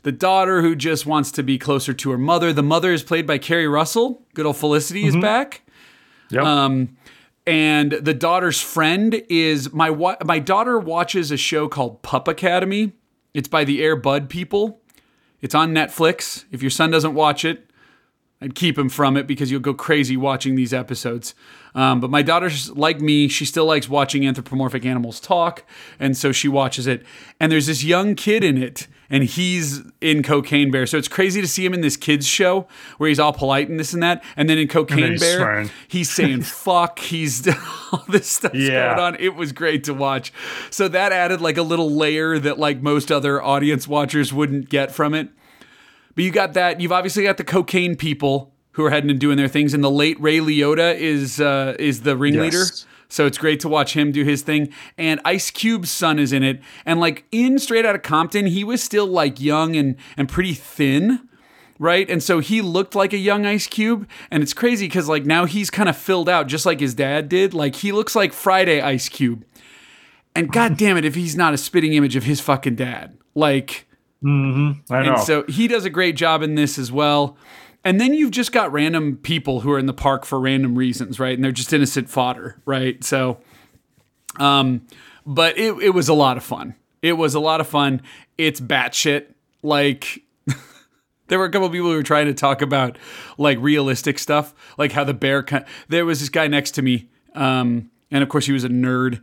the 0.04 0.12
daughter 0.12 0.62
who 0.62 0.76
just 0.76 1.06
wants 1.06 1.32
to 1.32 1.42
be 1.42 1.58
closer 1.58 1.92
to 1.92 2.10
her 2.12 2.18
mother. 2.18 2.52
The 2.52 2.62
mother 2.62 2.92
is 2.92 3.02
played 3.02 3.26
by 3.26 3.38
Keri 3.38 3.66
Russell. 3.66 4.22
Good 4.34 4.46
old 4.46 4.58
Felicity 4.58 5.06
is 5.06 5.16
back. 5.16 5.62
Yep. 6.30 6.44
Um, 6.44 6.96
and 7.48 7.90
the 7.90 8.14
daughter's 8.14 8.60
friend 8.60 9.20
is 9.28 9.72
my 9.72 9.90
wa- 9.90 10.18
my 10.24 10.38
daughter 10.38 10.78
watches 10.78 11.32
a 11.32 11.36
show 11.36 11.66
called 11.66 12.00
Pup 12.02 12.28
Academy. 12.28 12.92
It's 13.34 13.48
by 13.48 13.64
the 13.64 13.82
Air 13.82 13.96
Bud 13.96 14.30
people. 14.30 14.80
It's 15.40 15.54
on 15.54 15.74
Netflix. 15.74 16.44
If 16.52 16.62
your 16.62 16.70
son 16.70 16.92
doesn't 16.92 17.14
watch 17.14 17.44
it, 17.44 17.68
I'd 18.42 18.54
keep 18.56 18.76
him 18.76 18.88
from 18.88 19.16
it 19.16 19.26
because 19.26 19.50
you'll 19.50 19.60
go 19.60 19.72
crazy 19.72 20.16
watching 20.16 20.56
these 20.56 20.74
episodes. 20.74 21.34
Um, 21.74 22.00
but 22.00 22.10
my 22.10 22.20
daughter's 22.22 22.70
like 22.72 23.00
me; 23.00 23.28
she 23.28 23.44
still 23.46 23.64
likes 23.64 23.88
watching 23.88 24.26
anthropomorphic 24.26 24.84
animals 24.84 25.20
talk, 25.20 25.64
and 25.98 26.16
so 26.16 26.32
she 26.32 26.48
watches 26.48 26.86
it. 26.86 27.02
And 27.40 27.50
there's 27.50 27.66
this 27.68 27.82
young 27.82 28.14
kid 28.14 28.44
in 28.44 28.62
it, 28.62 28.88
and 29.08 29.24
he's 29.24 29.80
in 30.02 30.22
Cocaine 30.22 30.70
Bear. 30.70 30.86
So 30.86 30.98
it's 30.98 31.08
crazy 31.08 31.40
to 31.40 31.46
see 31.48 31.64
him 31.64 31.72
in 31.72 31.80
this 31.80 31.96
kids 31.96 32.26
show 32.26 32.66
where 32.98 33.08
he's 33.08 33.18
all 33.18 33.32
polite 33.32 33.70
and 33.70 33.80
this 33.80 33.94
and 33.94 34.02
that, 34.02 34.22
and 34.36 34.50
then 34.50 34.58
in 34.58 34.68
Cocaine 34.68 35.12
he's 35.12 35.20
Bear, 35.20 35.38
swearing. 35.38 35.70
he's 35.88 36.10
saying 36.10 36.42
"fuck." 36.66 36.98
He's 36.98 37.48
all 37.92 38.04
this 38.08 38.28
stuff 38.28 38.54
Yeah. 38.54 38.94
going 38.96 39.14
on. 39.14 39.16
It 39.20 39.34
was 39.36 39.52
great 39.52 39.84
to 39.84 39.94
watch. 39.94 40.30
So 40.68 40.88
that 40.88 41.10
added 41.12 41.40
like 41.40 41.56
a 41.56 41.62
little 41.62 41.90
layer 41.90 42.38
that 42.38 42.58
like 42.58 42.82
most 42.82 43.10
other 43.10 43.40
audience 43.42 43.88
watchers 43.88 44.30
wouldn't 44.30 44.68
get 44.68 44.92
from 44.92 45.14
it. 45.14 45.30
But 46.14 46.24
you 46.24 46.30
got 46.30 46.54
that. 46.54 46.80
You've 46.80 46.92
obviously 46.92 47.22
got 47.22 47.36
the 47.36 47.44
cocaine 47.44 47.96
people 47.96 48.52
who 48.72 48.84
are 48.84 48.90
heading 48.90 49.10
and 49.10 49.20
doing 49.20 49.36
their 49.36 49.48
things, 49.48 49.74
and 49.74 49.82
the 49.82 49.90
late 49.90 50.20
Ray 50.20 50.38
Liotta 50.38 50.96
is 50.96 51.40
uh, 51.40 51.76
is 51.78 52.02
the 52.02 52.16
ringleader. 52.16 52.58
Yes. 52.58 52.86
So 53.08 53.26
it's 53.26 53.36
great 53.36 53.60
to 53.60 53.68
watch 53.68 53.94
him 53.94 54.10
do 54.10 54.24
his 54.24 54.40
thing. 54.40 54.72
And 54.96 55.20
Ice 55.24 55.50
Cube's 55.50 55.90
son 55.90 56.18
is 56.18 56.32
in 56.32 56.42
it, 56.42 56.60
and 56.86 56.98
like 56.98 57.24
in 57.30 57.58
Straight 57.58 57.84
Outta 57.84 57.98
Compton, 57.98 58.46
he 58.46 58.64
was 58.64 58.82
still 58.82 59.06
like 59.06 59.40
young 59.40 59.76
and 59.76 59.96
and 60.16 60.28
pretty 60.28 60.54
thin. 60.54 61.28
Right. 61.78 62.08
And 62.08 62.22
so 62.22 62.38
he 62.38 62.62
looked 62.62 62.94
like 62.94 63.12
a 63.12 63.18
young 63.18 63.44
Ice 63.44 63.66
Cube. 63.66 64.06
And 64.30 64.40
it's 64.40 64.54
crazy 64.54 64.86
because, 64.86 65.08
like, 65.08 65.24
now 65.24 65.46
he's 65.46 65.68
kind 65.68 65.88
of 65.88 65.96
filled 65.96 66.28
out 66.28 66.46
just 66.46 66.64
like 66.64 66.78
his 66.78 66.94
dad 66.94 67.28
did. 67.28 67.54
Like, 67.54 67.74
he 67.74 67.90
looks 67.90 68.14
like 68.14 68.32
Friday 68.32 68.80
Ice 68.80 69.08
Cube. 69.08 69.44
And 70.36 70.52
god 70.52 70.76
damn 70.76 70.96
it, 70.96 71.04
if 71.04 71.16
he's 71.16 71.34
not 71.34 71.54
a 71.54 71.58
spitting 71.58 71.94
image 71.94 72.14
of 72.14 72.22
his 72.22 72.40
fucking 72.40 72.76
dad. 72.76 73.18
Like, 73.34 73.88
I 74.24 75.02
know. 75.02 75.12
and 75.14 75.20
so 75.20 75.44
he 75.48 75.68
does 75.68 75.84
a 75.84 75.90
great 75.90 76.16
job 76.16 76.42
in 76.42 76.54
this 76.54 76.78
as 76.78 76.92
well. 76.92 77.36
and 77.84 78.00
then 78.00 78.14
you've 78.14 78.30
just 78.30 78.52
got 78.52 78.72
random 78.72 79.16
people 79.16 79.60
who 79.60 79.72
are 79.72 79.78
in 79.78 79.86
the 79.86 79.92
park 79.92 80.24
for 80.24 80.38
random 80.38 80.76
reasons, 80.76 81.18
right? 81.18 81.34
And 81.36 81.44
they're 81.44 81.50
just 81.52 81.72
innocent 81.72 82.08
fodder, 82.08 82.60
right? 82.64 83.02
So, 83.02 83.38
um, 84.38 84.86
but 85.26 85.58
it, 85.58 85.74
it 85.82 85.90
was 85.90 86.08
a 86.08 86.14
lot 86.14 86.36
of 86.36 86.44
fun. 86.44 86.74
It 87.02 87.14
was 87.14 87.34
a 87.34 87.40
lot 87.40 87.60
of 87.60 87.66
fun. 87.66 88.00
It's 88.38 88.60
batshit. 88.60 89.26
Like, 89.62 90.22
there 91.28 91.38
were 91.38 91.44
a 91.46 91.50
couple 91.50 91.68
people 91.70 91.90
who 91.90 91.96
were 91.96 92.02
trying 92.02 92.26
to 92.26 92.34
talk 92.34 92.62
about 92.62 92.98
like 93.38 93.58
realistic 93.60 94.18
stuff, 94.18 94.54
like 94.78 94.92
how 94.92 95.04
the 95.04 95.14
bear. 95.14 95.42
Con- 95.42 95.64
there 95.88 96.04
was 96.06 96.20
this 96.20 96.28
guy 96.28 96.46
next 96.48 96.72
to 96.72 96.82
me, 96.82 97.08
um, 97.34 97.90
and 98.10 98.22
of 98.22 98.28
course 98.28 98.46
he 98.46 98.52
was 98.52 98.64
a 98.64 98.68
nerd, 98.68 99.20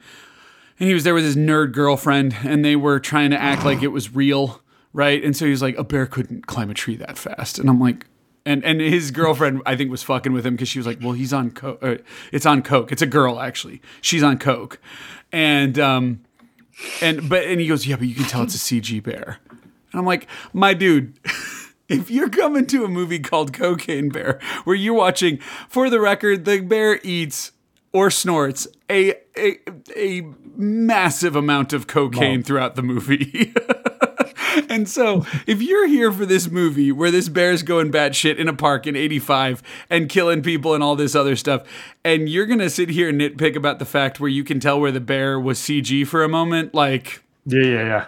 and 0.80 0.88
he 0.88 0.94
was 0.94 1.04
there 1.04 1.14
with 1.14 1.24
his 1.24 1.36
nerd 1.38 1.72
girlfriend, 1.74 2.36
and 2.44 2.64
they 2.64 2.76
were 2.76 3.00
trying 3.00 3.32
to 3.32 3.38
act 3.40 3.64
like 3.66 3.82
it 3.84 3.90
was 3.90 4.14
real, 4.14 4.62
right? 4.94 5.24
And 5.24 5.36
so 5.36 5.46
he's 5.46 5.62
like, 5.62 5.78
a 5.78 5.84
bear 5.84 6.06
couldn't 6.06 6.48
climb 6.48 6.70
a 6.70 6.74
tree 6.74 6.96
that 6.98 7.18
fast, 7.18 7.60
and 7.60 7.70
I'm 7.70 7.80
like, 7.80 8.06
and 8.46 8.64
and 8.64 8.80
his 8.82 9.12
girlfriend 9.12 9.62
I 9.66 9.76
think 9.76 9.92
was 9.92 10.02
fucking 10.04 10.32
with 10.34 10.46
him 10.46 10.56
because 10.56 10.70
she 10.70 10.80
was 10.80 10.88
like, 10.88 11.00
well, 11.02 11.12
he's 11.14 11.34
on 11.34 11.52
coke. 11.52 11.80
Uh, 11.82 11.96
it's 12.32 12.46
on 12.46 12.62
coke. 12.62 12.92
It's 12.92 13.02
a 13.02 13.08
girl 13.08 13.40
actually. 13.40 13.82
She's 14.02 14.24
on 14.24 14.38
coke, 14.40 14.80
and 15.32 15.78
um, 15.78 16.22
and 17.02 17.28
but 17.30 17.44
and 17.44 17.60
he 17.60 17.68
goes, 17.68 17.86
yeah, 17.86 17.96
but 17.98 18.08
you 18.08 18.16
can 18.16 18.26
tell 18.26 18.44
it's 18.44 18.56
a 18.56 18.58
CG 18.58 19.04
bear. 19.04 19.40
And 19.50 20.00
I'm 20.00 20.06
like, 20.06 20.28
my 20.54 20.74
dude. 20.74 21.18
If 21.92 22.12
you're 22.12 22.30
coming 22.30 22.68
to 22.68 22.86
a 22.86 22.88
movie 22.88 23.18
called 23.18 23.52
Cocaine 23.52 24.10
Bear, 24.10 24.40
where 24.64 24.76
you're 24.76 24.94
watching, 24.94 25.40
for 25.68 25.90
the 25.90 26.00
record, 26.00 26.46
the 26.46 26.60
bear 26.62 27.00
eats 27.02 27.52
or 27.92 28.12
snorts 28.12 28.68
a 28.92 29.16
a, 29.36 29.58
a 29.98 30.22
massive 30.56 31.36
amount 31.36 31.74
of 31.74 31.88
cocaine 31.88 32.42
Wow. 32.42 32.44
throughout 32.46 32.76
the 32.76 32.84
movie. 32.84 33.56
and 34.70 34.88
so, 34.88 35.26
if 35.48 35.62
you're 35.62 35.88
here 35.88 36.12
for 36.12 36.26
this 36.26 36.50
movie 36.50 36.92
where 36.92 37.12
this 37.12 37.30
bear's 37.30 37.64
going 37.64 37.92
batshit 37.92 38.38
in 38.38 38.48
a 38.48 38.54
park 38.54 38.88
in 38.88 38.96
85 38.96 39.62
and 39.90 40.10
killing 40.10 40.42
people 40.42 40.74
and 40.74 40.84
all 40.84 40.96
this 40.96 41.16
other 41.16 41.36
stuff, 41.36 41.64
and 42.04 42.30
you're 42.30 42.46
going 42.46 42.60
to 42.60 42.70
sit 42.70 42.90
here 42.90 43.10
and 43.10 43.20
nitpick 43.20 43.56
about 43.56 43.80
the 43.80 43.86
fact 43.86 44.20
where 44.20 44.30
you 44.30 44.44
can 44.44 44.60
tell 44.60 44.80
where 44.80 44.92
the 44.92 45.00
bear 45.00 45.40
was 45.40 45.60
CG 45.60 46.08
for 46.08 46.24
a 46.24 46.30
moment, 46.30 46.74
like, 46.74 47.24
Yeah, 47.46 47.64
yeah, 47.64 47.86
yeah. 47.86 48.06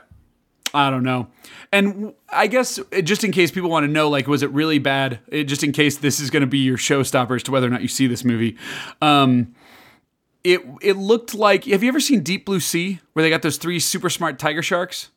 I 0.73 0.89
don't 0.89 1.03
know. 1.03 1.27
And 1.73 2.13
I 2.29 2.47
guess 2.47 2.79
uh, 2.79 3.01
just 3.01 3.23
in 3.23 3.31
case 3.31 3.51
people 3.51 3.69
want 3.69 3.85
to 3.85 3.91
know, 3.91 4.09
like, 4.09 4.27
was 4.27 4.43
it 4.43 4.51
really 4.51 4.79
bad? 4.79 5.19
It, 5.27 5.45
just 5.45 5.63
in 5.63 5.71
case 5.71 5.97
this 5.97 6.19
is 6.19 6.29
going 6.29 6.41
to 6.41 6.47
be 6.47 6.59
your 6.59 6.77
showstopper 6.77 7.35
as 7.35 7.43
to 7.43 7.51
whether 7.51 7.67
or 7.67 7.69
not 7.69 7.81
you 7.81 7.87
see 7.87 8.07
this 8.07 8.23
movie. 8.23 8.57
Um, 9.01 9.53
it 10.43 10.61
it 10.81 10.97
looked 10.97 11.35
like. 11.35 11.65
Have 11.65 11.83
you 11.83 11.89
ever 11.89 11.99
seen 11.99 12.21
Deep 12.23 12.45
Blue 12.45 12.59
Sea, 12.59 12.99
where 13.13 13.21
they 13.21 13.29
got 13.29 13.41
those 13.41 13.57
three 13.57 13.79
super 13.79 14.09
smart 14.09 14.39
tiger 14.39 14.63
sharks? 14.63 15.09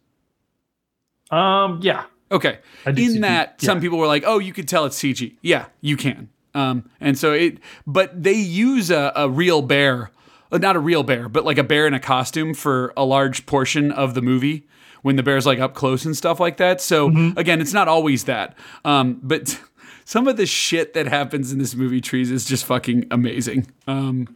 Um, 1.31 1.81
yeah. 1.83 2.05
Okay. 2.33 2.59
In 2.87 3.21
that, 3.21 3.59
Deep- 3.59 3.67
some 3.67 3.81
people 3.81 3.99
were 3.99 4.07
like, 4.07 4.25
"Oh, 4.27 4.39
you 4.39 4.53
could 4.53 4.67
tell 4.69 4.85
it's 4.85 4.99
CG." 4.99 5.37
Yeah, 5.43 5.67
you 5.81 5.97
can. 5.97 6.29
Um, 6.55 6.89
and 7.01 7.19
so 7.19 7.33
it, 7.33 7.59
but 7.87 8.23
they 8.23 8.33
use 8.35 8.91
a, 8.91 9.13
a 9.17 9.29
real 9.29 9.61
bear, 9.63 10.11
uh, 10.53 10.59
not 10.59 10.77
a 10.77 10.81
real 10.81 11.03
bear, 11.03 11.29
but 11.29 11.45
like 11.45 11.59
a 11.59 11.65
bear 11.65 11.87
in 11.87 11.95
a 11.95 12.01
costume 12.01 12.55
for 12.55 12.93
a 12.97 13.05
large 13.05 13.45
portion 13.47 13.91
of 13.93 14.15
the 14.15 14.23
movie 14.23 14.67
when 15.03 15.17
the 15.17 15.23
bear's 15.23 15.47
like 15.47 15.59
up 15.59 15.75
close 15.75 16.05
and 16.05 16.17
stuff 16.17 16.39
like 16.41 16.57
that. 16.59 16.81
So 16.81 17.11
Mm-hmm. 17.11 17.39
again, 17.39 17.61
it's 17.61 17.73
not 17.73 17.89
always 17.89 18.25
that. 18.25 18.57
Um, 18.85 19.19
but 19.23 19.61
some 20.05 20.29
of 20.29 20.37
the 20.37 20.47
shit 20.47 20.95
that 20.95 21.07
happens 21.09 21.53
in 21.53 21.59
this 21.59 21.75
movie, 21.75 22.01
trees, 22.01 22.31
is 22.31 22.45
just 22.45 22.65
fucking 22.65 23.07
amazing. 23.11 23.67
Um, 23.87 24.29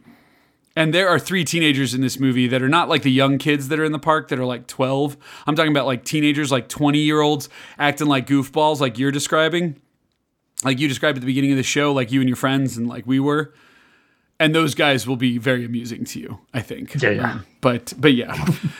and 0.75 0.93
there 0.93 1.09
are 1.09 1.19
three 1.19 1.43
teenagers 1.43 1.93
in 1.93 2.01
this 2.01 2.19
movie 2.19 2.47
that 2.47 2.61
are 2.61 2.69
not 2.69 2.89
like 2.89 3.01
the 3.01 3.11
young 3.11 3.37
kids 3.37 3.67
that 3.69 3.79
are 3.79 3.83
in 3.83 3.91
the 3.91 3.99
park 3.99 4.27
that 4.29 4.39
are 4.39 4.45
like 4.45 4.67
12. 4.67 5.17
I'm 5.47 5.55
talking 5.55 5.71
about 5.71 5.85
like 5.85 6.05
teenagers, 6.05 6.51
like 6.51 6.69
20 6.69 6.99
year 6.99 7.21
olds 7.21 7.49
acting 7.77 8.07
like 8.07 8.27
goofballs, 8.27 8.79
like 8.79 8.97
you're 8.97 9.11
describing. 9.11 9.81
Like 10.63 10.79
you 10.79 10.87
described 10.87 11.17
at 11.17 11.21
the 11.21 11.27
beginning 11.27 11.51
of 11.51 11.57
the 11.57 11.63
show, 11.63 11.93
like 11.93 12.11
you 12.11 12.19
and 12.19 12.29
your 12.29 12.35
friends 12.35 12.77
and 12.77 12.87
like 12.87 13.07
we 13.07 13.19
were. 13.19 13.53
And 14.41 14.55
those 14.55 14.73
guys 14.73 15.05
will 15.05 15.17
be 15.17 15.37
very 15.37 15.65
amusing 15.65 16.05
to 16.05 16.19
you, 16.19 16.39
I 16.53 16.61
think. 16.61 17.01
Yeah, 17.01 17.09
yeah. 17.09 17.39
But 17.59 17.93
but 17.97 18.13
yeah. 18.13 18.33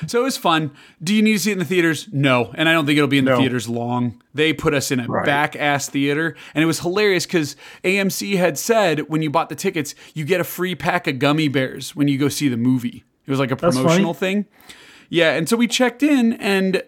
so 0.08 0.22
it 0.22 0.24
was 0.24 0.38
fun. 0.38 0.72
Do 1.04 1.14
you 1.14 1.22
need 1.22 1.34
to 1.34 1.40
see 1.40 1.50
it 1.52 1.54
in 1.54 1.60
the 1.60 1.66
theaters? 1.66 2.08
No. 2.14 2.54
And 2.56 2.70
I 2.70 2.74
don't 2.74 2.86
think 2.86 2.96
it'll 2.98 3.10
be 3.10 3.18
in 3.18 3.26
the 3.26 3.32
No. 3.32 3.38
theaters 3.40 3.68
long. 3.68 4.22
They 4.34 4.54
put 4.54 4.74
us 4.74 4.90
in 4.90 5.02
a 5.02 5.06
Right. 5.08 5.26
back 5.26 5.58
ass 5.58 5.90
theater. 5.90 6.34
And 6.54 6.64
it 6.64 6.66
was 6.66 6.80
hilarious 6.80 7.26
because 7.26 7.58
AMC 7.84 8.38
had 8.38 8.58
said 8.58 9.10
when 9.10 9.22
you 9.22 9.30
bought 9.30 9.50
the 9.50 9.56
tickets, 9.56 9.96
you 10.14 10.24
get 10.24 10.40
a 10.40 10.46
free 10.46 10.76
pack 10.76 11.08
of 11.08 11.20
gummy 11.20 11.50
bears 11.50 11.94
when 11.94 12.08
you 12.08 12.18
go 12.18 12.30
see 12.30 12.48
the 12.48 12.56
movie. 12.58 13.04
It 13.28 13.32
was 13.32 13.40
like 13.40 13.52
a 13.52 13.58
promotional 13.58 14.14
thing. 14.14 14.46
Yeah. 15.10 15.34
And 15.36 15.50
so 15.50 15.58
we 15.58 15.68
checked 15.68 16.04
in 16.04 16.34
and 16.34 16.84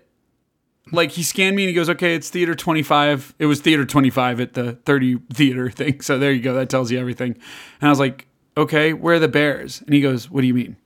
like 0.94 1.12
he 1.12 1.24
scanned 1.24 1.58
me 1.58 1.64
and 1.64 1.68
he 1.70 1.74
goes, 1.76 1.90
okay, 1.90 2.16
it's 2.16 2.30
theater 2.30 2.56
25. 2.56 3.36
It 3.38 3.48
was 3.48 3.60
theater 3.60 3.84
25 3.86 4.40
at 4.40 4.54
the 4.54 4.74
30 4.86 5.18
theater 5.34 5.70
thing. 5.70 6.00
So 6.00 6.18
there 6.18 6.32
you 6.32 6.42
go. 6.42 6.54
That 6.54 6.70
tells 6.70 6.90
you 6.90 7.00
everything. 7.00 7.34
And 7.82 7.88
I 7.88 7.90
was 7.90 8.00
like, 8.00 8.28
okay, 8.58 8.94
where 8.94 9.16
are 9.16 9.20
the 9.20 9.28
bears? 9.28 9.82
And 9.82 9.94
he 9.94 10.02
goes, 10.02 10.30
what 10.30 10.42
do 10.42 10.48
you 10.48 10.54
mean? 10.54 10.78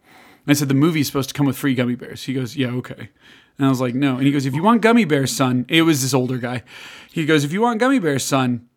And 0.45 0.49
I 0.49 0.53
said, 0.53 0.67
the 0.67 0.73
movie's 0.73 1.07
supposed 1.07 1.29
to 1.29 1.33
come 1.33 1.45
with 1.45 1.57
free 1.57 1.75
gummy 1.75 1.95
bears. 1.95 2.23
He 2.23 2.33
goes, 2.33 2.55
yeah, 2.55 2.67
okay. 2.67 3.09
And 3.57 3.65
I 3.65 3.69
was 3.69 3.81
like, 3.81 3.95
no. 3.95 4.17
And 4.17 4.25
he 4.25 4.31
goes, 4.31 4.45
if 4.45 4.53
you 4.53 4.63
want 4.63 4.81
gummy 4.81 5.05
bears, 5.05 5.31
son, 5.31 5.65
it 5.69 5.83
was 5.83 6.01
this 6.01 6.13
older 6.13 6.37
guy. 6.37 6.63
He 7.11 7.25
goes, 7.25 7.43
if 7.43 7.53
you 7.53 7.61
want 7.61 7.79
gummy 7.79 7.99
bears, 7.99 8.23
son, 8.23 8.67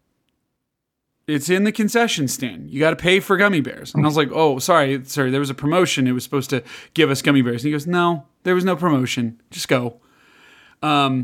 it's 1.26 1.51
in 1.51 1.64
the 1.64 1.72
concession 1.72 2.26
stand. 2.28 2.70
You 2.70 2.80
got 2.80 2.91
to 2.91 2.97
pay 2.97 3.20
for 3.20 3.36
gummy 3.36 3.61
bears. 3.61 3.95
And 3.95 4.05
I 4.05 4.09
was 4.09 4.16
like, 4.16 4.30
oh, 4.32 4.59
sorry, 4.59 5.05
sorry. 5.05 5.30
There 5.30 5.41
was 5.41 5.51
a 5.51 5.55
promotion. 5.55 6.07
It 6.07 6.12
was 6.12 6.24
supposed 6.24 6.49
to 6.51 6.62
give 6.95 7.11
us 7.11 7.20
gummy 7.20 7.43
bears. 7.43 7.62
And 7.62 7.68
he 7.68 7.72
goes, 7.72 7.86
no, 7.86 8.24
there 8.45 8.55
was 8.55 8.64
no 8.64 8.76
promotion. 8.76 9.41
Just 9.51 9.68
go. 9.68 10.01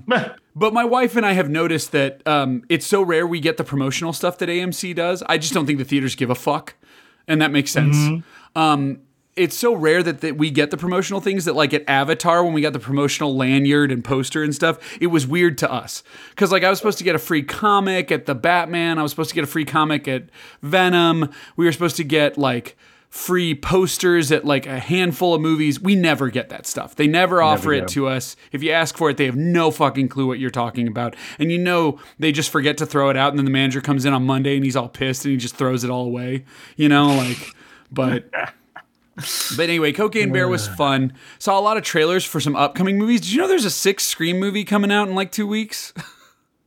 But 0.57 0.73
my 0.73 0.85
wife 0.85 1.17
and 1.17 1.27
I 1.27 1.33
have 1.33 1.51
noticed 1.51 1.91
that 1.93 2.25
um, 2.29 2.63
it's 2.69 2.87
so 2.87 3.03
rare 3.03 3.27
we 3.27 3.41
get 3.41 3.57
the 3.57 3.65
promotional 3.65 4.13
stuff 4.13 4.39
that 4.39 4.49
AMC 4.49 4.95
does. 4.95 5.21
I 5.27 5.37
just 5.37 5.53
don't 5.53 5.67
think 5.67 5.79
the 5.79 5.85
theaters 5.85 6.15
give 6.15 6.31
a 6.31 6.37
fuck, 6.37 6.75
and 7.29 7.41
that 7.43 7.51
makes 7.51 7.71
sense. 7.71 7.97
Um, 8.57 9.01
it's 9.37 9.57
so 9.57 9.75
rare 9.75 10.01
that, 10.01 10.21
that 10.21 10.37
we 10.37 10.51
get 10.51 10.71
the 10.71 10.77
promotional 10.77 11.21
things 11.21 11.45
that, 11.47 11.55
like 11.55 11.75
at 11.75 11.83
Avatar, 11.89 12.45
when 12.45 12.53
we 12.53 12.61
got 12.61 12.73
the 12.73 12.79
promotional 12.79 13.37
lanyard 13.37 13.91
and 13.91 14.05
poster 14.05 14.45
and 14.45 14.55
stuff, 14.55 14.79
it 15.01 15.09
was 15.09 15.27
weird 15.27 15.59
to 15.59 15.73
us 15.73 16.05
because, 16.31 16.53
like, 16.53 16.63
I 16.63 16.71
was 16.71 16.79
supposed 16.79 16.99
to 16.99 17.05
get 17.05 17.17
a 17.17 17.19
free 17.19 17.43
comic 17.43 18.13
at 18.13 18.27
the 18.27 18.35
Batman. 18.37 18.99
I 18.99 19.03
was 19.03 19.11
supposed 19.11 19.31
to 19.31 19.35
get 19.35 19.43
a 19.43 19.49
free 19.49 19.65
comic 19.65 20.07
at 20.07 20.25
Venom. 20.63 21.33
We 21.57 21.65
were 21.65 21.73
supposed 21.73 21.97
to 21.97 22.05
get 22.05 22.39
like 22.39 22.77
free 23.15 23.55
posters 23.55 24.33
at 24.33 24.45
like 24.45 24.67
a 24.67 24.81
handful 24.81 25.35
of 25.35 25.41
movies. 25.41 25.81
We 25.81 25.95
never 25.95 26.31
get 26.31 26.49
that 26.49 26.67
stuff. 26.67 26.97
They 26.97 27.07
never 27.07 27.41
offer 27.41 27.73
it 27.73 27.87
to 27.91 28.09
us. 28.09 28.35
If 28.51 28.61
you 28.61 28.73
ask 28.73 28.97
for 28.97 29.09
it, 29.09 29.19
they 29.19 29.27
have 29.27 29.37
no 29.37 29.71
fucking 29.71 30.09
clue 30.09 30.27
what 30.27 30.41
you're 30.41 30.51
talking 30.51 30.89
about. 30.89 31.15
And 31.39 31.53
you 31.53 31.59
know 31.59 32.01
they 32.19 32.33
just 32.33 32.51
forget 32.51 32.77
to 32.79 32.87
throw 32.87 33.11
it 33.11 33.17
out 33.17 33.31
and 33.31 33.39
then 33.39 33.45
the 33.45 33.53
manager 33.53 33.81
comes 33.81 34.05
in 34.05 34.13
on 34.13 34.27
Monday 34.27 34.57
and 34.57 34.65
he's 34.65 34.75
all 34.75 34.89
pissed 34.89 35.25
and 35.25 35.31
he 35.31 35.39
just 35.39 35.55
throws 35.55 35.85
it 35.85 35.91
all 35.91 36.07
away. 36.07 36.45
You 36.77 36.89
know, 36.89 37.07
like 37.07 37.55
but 37.93 38.29
But 39.57 39.69
anyway, 39.69 39.93
Cocaine 39.93 40.33
Bear 40.33 40.49
was 40.49 40.67
fun. 40.67 41.13
Saw 41.39 41.57
a 41.57 41.63
lot 41.63 41.77
of 41.77 41.85
trailers 41.85 42.25
for 42.25 42.41
some 42.41 42.57
upcoming 42.57 42.99
movies. 42.99 43.21
Did 43.21 43.33
you 43.33 43.41
know 43.41 43.47
there's 43.47 43.65
a 43.65 43.71
six 43.71 44.05
Scream 44.05 44.41
movie 44.41 44.65
coming 44.65 44.91
out 44.91 45.09
in 45.09 45.15
like 45.15 45.31
two 45.31 45.47
weeks? 45.47 45.95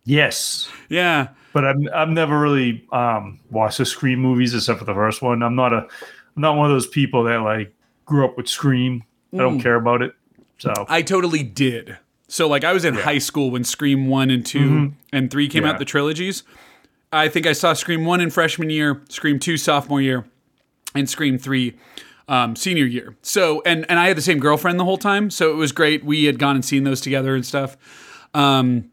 Yes. 0.10 0.70
yeah. 0.88 1.32
But 1.52 1.66
I've, 1.66 1.76
I've 1.94 2.08
never 2.08 2.40
really 2.40 2.88
um, 2.94 3.42
watched 3.52 3.80
the 3.80 3.86
Scream 3.86 4.20
movies 4.20 4.54
except 4.54 4.80
for 4.80 4.86
the 4.86 4.94
first 4.94 5.22
one. 5.22 5.44
I'm 5.44 5.56
not 5.58 5.74
a 5.74 5.86
I'm 6.38 6.42
not 6.42 6.56
one 6.56 6.70
of 6.70 6.76
those 6.76 6.88
people 6.88 7.24
that 7.24 7.38
like 7.42 7.74
grew 8.06 8.24
up 8.24 8.38
with 8.38 8.48
Scream. 8.48 9.04
I 9.34 9.38
don't 9.38 9.60
care 9.60 9.76
about 9.76 10.02
it. 10.04 10.14
So 10.60 10.72
I 10.88 11.02
totally 11.02 11.44
did. 11.44 11.98
So 12.28 12.48
like 12.48 12.64
I 12.64 12.74
was 12.74 12.86
in 12.86 12.94
high 12.94 13.18
school 13.18 13.50
when 13.52 13.64
Scream 13.64 14.08
1 14.08 14.30
and 14.30 14.46
2 14.46 14.94
and 15.12 15.32
3 15.32 15.48
came 15.50 15.64
Yeah. 15.64 15.72
out 15.72 15.80
the 15.80 15.86
trilogies. 15.86 16.44
I 17.12 17.28
think 17.28 17.46
I 17.48 17.54
saw 17.54 17.74
Scream 17.74 18.06
1 18.06 18.22
in 18.22 18.30
freshman 18.30 18.70
year, 18.70 19.02
Scream 19.10 19.40
2 19.40 19.58
sophomore 19.58 20.00
year, 20.02 20.26
and 20.94 21.10
Scream 21.10 21.38
3 21.40 21.76
um, 22.28 22.56
senior 22.56 22.86
year. 22.86 23.16
So 23.22 23.62
and 23.66 23.86
and 23.90 23.98
I 24.00 24.08
had 24.08 24.18
the 24.18 24.22
same 24.22 24.40
girlfriend 24.40 24.80
the 24.80 24.84
whole 24.86 24.98
time, 24.98 25.30
so 25.32 25.50
it 25.52 25.56
was 25.56 25.72
great. 25.72 26.04
We 26.06 26.26
had 26.26 26.38
gone 26.38 26.56
and 26.56 26.64
seen 26.64 26.84
those 26.84 27.02
together 27.02 27.34
and 27.36 27.46
stuff. 27.46 27.76
Um 28.36 28.92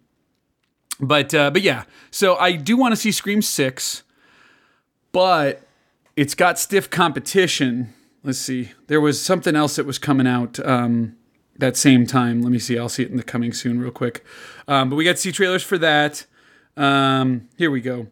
but 1.00 1.34
uh, 1.34 1.50
but 1.50 1.60
yeah, 1.62 1.84
so 2.10 2.36
I 2.36 2.52
do 2.52 2.76
want 2.76 2.92
to 2.92 2.96
see 2.96 3.10
Scream 3.12 3.42
6, 3.42 4.02
but 5.12 5.60
it's 6.16 6.34
got 6.34 6.58
stiff 6.58 6.90
competition. 6.90 7.92
Let's 8.22 8.38
see. 8.38 8.70
There 8.86 9.00
was 9.00 9.20
something 9.22 9.54
else 9.56 9.76
that 9.76 9.86
was 9.86 9.98
coming 9.98 10.26
out 10.26 10.58
um, 10.66 11.16
that 11.58 11.76
same 11.76 12.06
time. 12.06 12.40
Let 12.42 12.52
me 12.52 12.58
see. 12.58 12.78
I'll 12.78 12.88
see 12.88 13.02
it 13.02 13.10
in 13.10 13.16
the 13.16 13.22
coming 13.22 13.52
soon, 13.52 13.78
real 13.80 13.90
quick. 13.90 14.24
Um, 14.66 14.88
but 14.90 14.96
we 14.96 15.04
got 15.04 15.12
to 15.12 15.16
see 15.18 15.32
trailers 15.32 15.62
for 15.62 15.76
that. 15.78 16.26
Um, 16.76 17.48
here 17.58 17.70
we 17.70 17.80
go. 17.80 18.08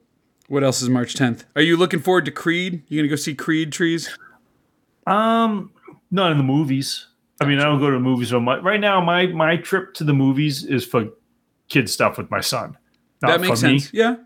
What 0.48 0.62
else 0.62 0.82
is 0.82 0.90
March 0.90 1.14
10th? 1.14 1.44
Are 1.56 1.62
you 1.62 1.76
looking 1.76 2.00
forward 2.00 2.26
to 2.26 2.30
Creed? 2.30 2.82
You 2.88 2.98
gonna 3.00 3.08
go 3.08 3.16
see 3.16 3.34
Creed 3.34 3.72
trees? 3.72 4.10
um 5.06 5.70
not 6.10 6.30
in 6.30 6.36
the 6.38 6.44
movies. 6.44 7.06
I 7.40 7.46
mean, 7.46 7.58
I 7.58 7.64
don't 7.64 7.80
go 7.80 7.86
to 7.90 7.96
the 7.96 8.00
movies 8.02 8.28
so 8.28 8.38
much. 8.38 8.62
Right 8.62 8.78
now, 8.78 9.00
my 9.00 9.26
my 9.28 9.56
trip 9.56 9.94
to 9.94 10.04
the 10.04 10.12
movies 10.12 10.62
is 10.64 10.84
for 10.84 11.06
kid 11.68 11.88
stuff 11.88 12.18
with 12.18 12.30
my 12.30 12.40
son. 12.40 12.76
Not 13.22 13.28
that 13.28 13.40
makes 13.40 13.60
for 13.60 13.66
me. 13.66 13.78
sense. 13.78 13.94
Yeah. 13.94 14.16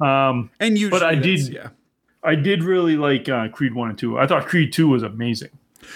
Um, 0.00 0.50
And 0.60 0.76
you, 0.76 0.90
but 0.90 1.02
I 1.02 1.14
did- 1.14 1.40
Yeah. 1.48 1.68
I 2.26 2.34
did 2.34 2.62
really 2.64 2.96
like 2.96 3.28
uh, 3.28 3.48
Creed 3.48 3.74
one 3.74 3.90
and 3.90 3.98
two. 3.98 4.18
I 4.18 4.26
thought 4.26 4.46
Creed 4.46 4.72
two 4.72 4.88
was 4.88 5.02
amazing. 5.02 5.50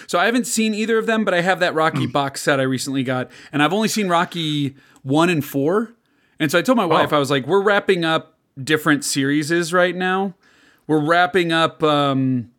So 0.07 0.19
I 0.19 0.27
haven't 0.27 0.47
seen 0.47 0.73
either 0.73 0.99
of 0.99 1.07
them, 1.07 1.25
but 1.25 1.35
I 1.35 1.41
have 1.41 1.61
that 1.61 1.75
Rocky 1.75 2.07
box 2.07 2.41
set 2.41 2.61
I 2.61 2.63
recently 2.63 3.03
got, 3.03 3.31
and 3.53 3.63
I've 3.63 3.73
only 3.73 3.89
seen 3.89 4.09
Rocky 4.09 4.77
one 5.03 5.29
and 5.29 5.45
four. 5.45 5.95
And 6.39 6.51
so 6.51 6.59
I 6.59 6.63
told 6.63 6.79
my 6.79 6.87
wife, 6.87 7.13
I 7.13 7.19
was 7.19 7.31
like, 7.31 7.47
"We're 7.47 7.63
wrapping 7.63 8.05
up 8.05 8.39
different 8.63 9.05
series 9.05 9.73
right 9.73 9.95
now. 9.95 10.35
We're 10.87 11.05
wrapping 11.05 11.53
up 11.53 11.83
um, 11.83 12.51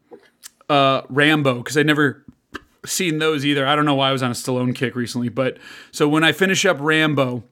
uh, 0.69 1.01
Rambo 1.09 1.55
because 1.59 1.77
I 1.77 1.83
never 1.83 2.25
seen 2.85 3.19
those 3.19 3.45
either. 3.45 3.65
I 3.65 3.75
don't 3.75 3.85
know 3.85 3.95
why 3.95 4.09
I 4.09 4.11
was 4.11 4.23
on 4.23 4.31
a 4.31 4.33
Stallone 4.33 4.75
kick 4.75 4.95
recently, 4.95 5.29
but 5.29 5.57
so 5.91 6.07
when 6.07 6.23
I 6.23 6.31
finish 6.31 6.65
up 6.65 6.77
Rambo, 6.79 7.43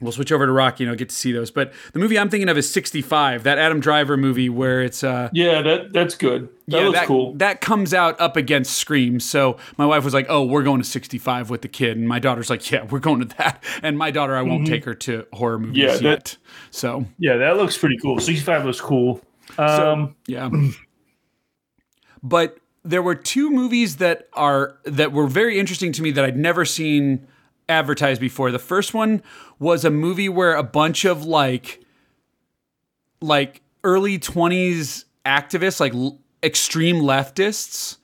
we'll 0.00 0.12
switch 0.12 0.32
over 0.32 0.46
to 0.46 0.52
Rocky 0.52 0.84
and 0.84 0.90
I'll 0.90 0.96
get 0.96 1.08
to 1.10 1.14
see 1.14 1.32
those. 1.32 1.50
But 1.50 1.72
the 1.92 1.98
movie 1.98 2.18
I'm 2.18 2.28
thinking 2.30 2.48
of 2.48 2.56
is 2.58 2.70
65, 2.70 3.42
that 3.44 3.58
Adam 3.58 3.80
Driver 3.80 4.16
movie 4.16 4.48
where 4.48 4.82
it's 4.82 5.04
uh 5.04 5.28
Yeah, 5.32 5.62
that 5.62 5.92
that's 5.92 6.14
good. 6.16 6.48
That 6.68 6.78
yeah, 6.78 6.86
looks 6.86 6.98
that, 7.00 7.06
cool. 7.08 7.34
that 7.34 7.60
comes 7.60 7.92
out 7.92 8.20
up 8.20 8.36
against 8.36 8.78
Scream. 8.78 9.18
So 9.20 9.56
my 9.76 9.86
wife 9.86 10.04
was 10.04 10.14
like, 10.14 10.26
"Oh, 10.28 10.44
we're 10.44 10.62
going 10.62 10.80
to 10.80 10.86
65 10.88 11.50
with 11.50 11.62
the 11.62 11.68
kid," 11.68 11.96
and 11.96 12.06
my 12.08 12.18
daughter's 12.20 12.48
like, 12.48 12.70
"Yeah, 12.70 12.84
we're 12.84 13.00
going 13.00 13.20
to 13.20 13.36
that." 13.38 13.62
And 13.82 13.98
my 13.98 14.10
daughter, 14.12 14.36
I 14.36 14.42
won't 14.42 14.66
take 14.66 14.84
her 14.84 14.94
to 14.94 15.26
horror 15.32 15.58
movies 15.58 15.78
Mm-hmm. 15.84 15.88
Yeah, 15.88 15.96
that- 15.96 16.02
yet. 16.02 16.36
So 16.70 17.06
yeah, 17.18 17.36
that 17.38 17.56
looks 17.56 17.76
pretty 17.76 17.96
cool. 17.98 18.20
65 18.20 18.64
looks 18.66 18.80
cool. 18.80 19.20
Um, 19.58 20.14
yeah, 20.28 20.48
but 22.22 22.58
there 22.84 23.02
were 23.02 23.14
two 23.14 23.50
movies 23.50 23.96
that 23.96 24.28
are 24.32 24.78
that 24.84 25.12
were 25.12 25.26
very 25.26 25.58
interesting 25.58 25.92
to 25.92 26.02
me 26.02 26.10
that 26.12 26.24
I'd 26.24 26.36
never 26.36 26.64
seen 26.64 27.26
advertised 27.70 28.20
before. 28.20 28.50
The 28.50 28.58
first 28.58 28.92
one 28.92 29.22
was 29.58 29.84
a 29.84 29.90
movie 29.90 30.28
where 30.28 30.54
a 30.54 30.62
bunch 30.62 31.04
of 31.04 31.24
like 31.24 31.80
like 33.22 33.62
early 33.84 34.18
20s 34.18 35.04
activists, 35.24 35.80
like 35.80 35.94
l- 35.94 36.18
extreme 36.42 36.96
leftists, 36.96 37.98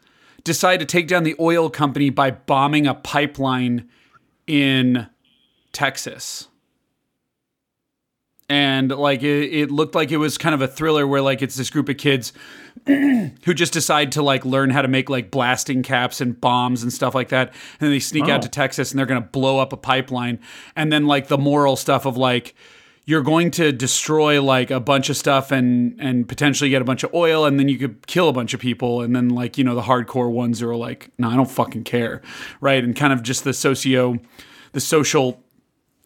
decide 0.44 0.78
to 0.78 0.86
take 0.86 1.08
down 1.08 1.24
the 1.24 1.34
oil 1.40 1.68
company 1.68 2.10
by 2.10 2.30
bombing 2.30 2.86
a 2.86 2.94
pipeline 2.94 3.88
in 4.46 5.06
Texas. 5.72 6.48
And 8.48 8.90
like 8.90 9.22
it, 9.24 9.52
it 9.52 9.70
looked 9.72 9.94
like 9.96 10.12
it 10.12 10.18
was 10.18 10.38
kind 10.38 10.54
of 10.54 10.62
a 10.62 10.68
thriller 10.68 11.06
where 11.06 11.20
like 11.20 11.42
it's 11.42 11.56
this 11.56 11.68
group 11.68 11.88
of 11.88 11.96
kids 11.96 12.32
who 12.86 13.54
just 13.54 13.72
decide 13.72 14.12
to 14.12 14.22
like 14.22 14.44
learn 14.44 14.70
how 14.70 14.82
to 14.82 14.88
make 14.88 15.10
like 15.10 15.30
blasting 15.32 15.82
caps 15.82 16.20
and 16.20 16.40
bombs 16.40 16.82
and 16.84 16.92
stuff 16.92 17.14
like 17.14 17.30
that. 17.30 17.48
And 17.48 17.56
then 17.80 17.90
they 17.90 17.98
sneak 17.98 18.24
Oh. 18.28 18.30
out 18.32 18.42
to 18.42 18.48
Texas 18.48 18.92
and 18.92 18.98
they're 18.98 19.06
going 19.06 19.20
to 19.22 19.28
blow 19.28 19.58
up 19.58 19.72
a 19.72 19.76
pipeline. 19.76 20.38
And 20.76 20.92
then 20.92 21.06
like 21.06 21.26
the 21.28 21.38
moral 21.38 21.74
stuff 21.74 22.06
of 22.06 22.16
like, 22.16 22.54
you're 23.08 23.22
going 23.22 23.52
to 23.52 23.70
destroy 23.70 24.42
like 24.42 24.70
a 24.72 24.80
bunch 24.80 25.10
of 25.10 25.16
stuff 25.16 25.52
and 25.52 25.94
and 26.00 26.28
potentially 26.28 26.70
get 26.70 26.82
a 26.82 26.84
bunch 26.84 27.04
of 27.04 27.14
oil 27.14 27.44
and 27.44 27.56
then 27.58 27.68
you 27.68 27.78
could 27.78 28.04
kill 28.08 28.28
a 28.28 28.32
bunch 28.32 28.52
of 28.52 28.58
people 28.58 29.00
and 29.00 29.14
then 29.14 29.28
like 29.28 29.56
you 29.56 29.62
know 29.62 29.76
the 29.76 29.82
hardcore 29.82 30.28
ones 30.28 30.60
are 30.60 30.74
like 30.74 31.10
no 31.16 31.28
I 31.30 31.36
don't 31.36 31.48
fucking 31.48 31.84
care 31.84 32.20
right 32.60 32.82
and 32.82 32.96
kind 32.96 33.12
of 33.12 33.22
just 33.22 33.44
the 33.44 33.52
socio 33.52 34.18
the 34.72 34.80
social 34.80 35.40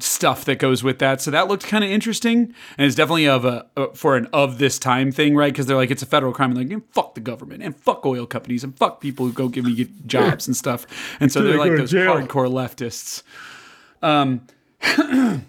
stuff 0.02 0.44
that 0.44 0.58
goes 0.58 0.82
with 0.82 0.98
that 0.98 1.20
so 1.20 1.30
that 1.30 1.48
looked 1.48 1.64
kind 1.66 1.82
of 1.84 1.90
interesting 1.90 2.54
and 2.78 2.86
it's 2.86 2.94
definitely 2.96 3.28
of 3.28 3.44
a 3.44 3.66
uh, 3.76 3.86
for 3.94 4.16
an 4.16 4.26
of 4.32 4.58
this 4.58 4.78
time 4.78 5.10
thing 5.12 5.34
right 5.36 5.52
because 5.52 5.66
they're 5.66 5.76
like 5.76 5.90
it's 5.90 6.02
a 6.02 6.06
federal 6.06 6.32
crime 6.32 6.56
and 6.56 6.70
like 6.70 6.82
fuck 6.92 7.14
the 7.14 7.20
government 7.20 7.62
and 7.62 7.76
fuck 7.76 8.04
oil 8.06 8.26
companies 8.26 8.64
and 8.64 8.76
fuck 8.76 9.00
people 9.00 9.26
who 9.26 9.32
go 9.32 9.48
give 9.48 9.64
me 9.64 9.88
jobs 10.06 10.46
and 10.46 10.56
stuff 10.56 10.86
and 11.20 11.30
so 11.32 11.42
they're 11.44 11.58
like 11.58 11.76
those 11.76 11.92
hardcore 11.92 12.48
leftists 12.50 13.22
Um, 14.02 14.46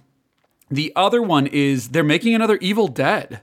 The 0.74 0.94
other 0.96 1.22
one 1.22 1.48
is 1.48 1.90
they're 1.90 2.02
making 2.04 2.34
another 2.34 2.58
Evil 2.62 2.88
Dead. 2.88 3.42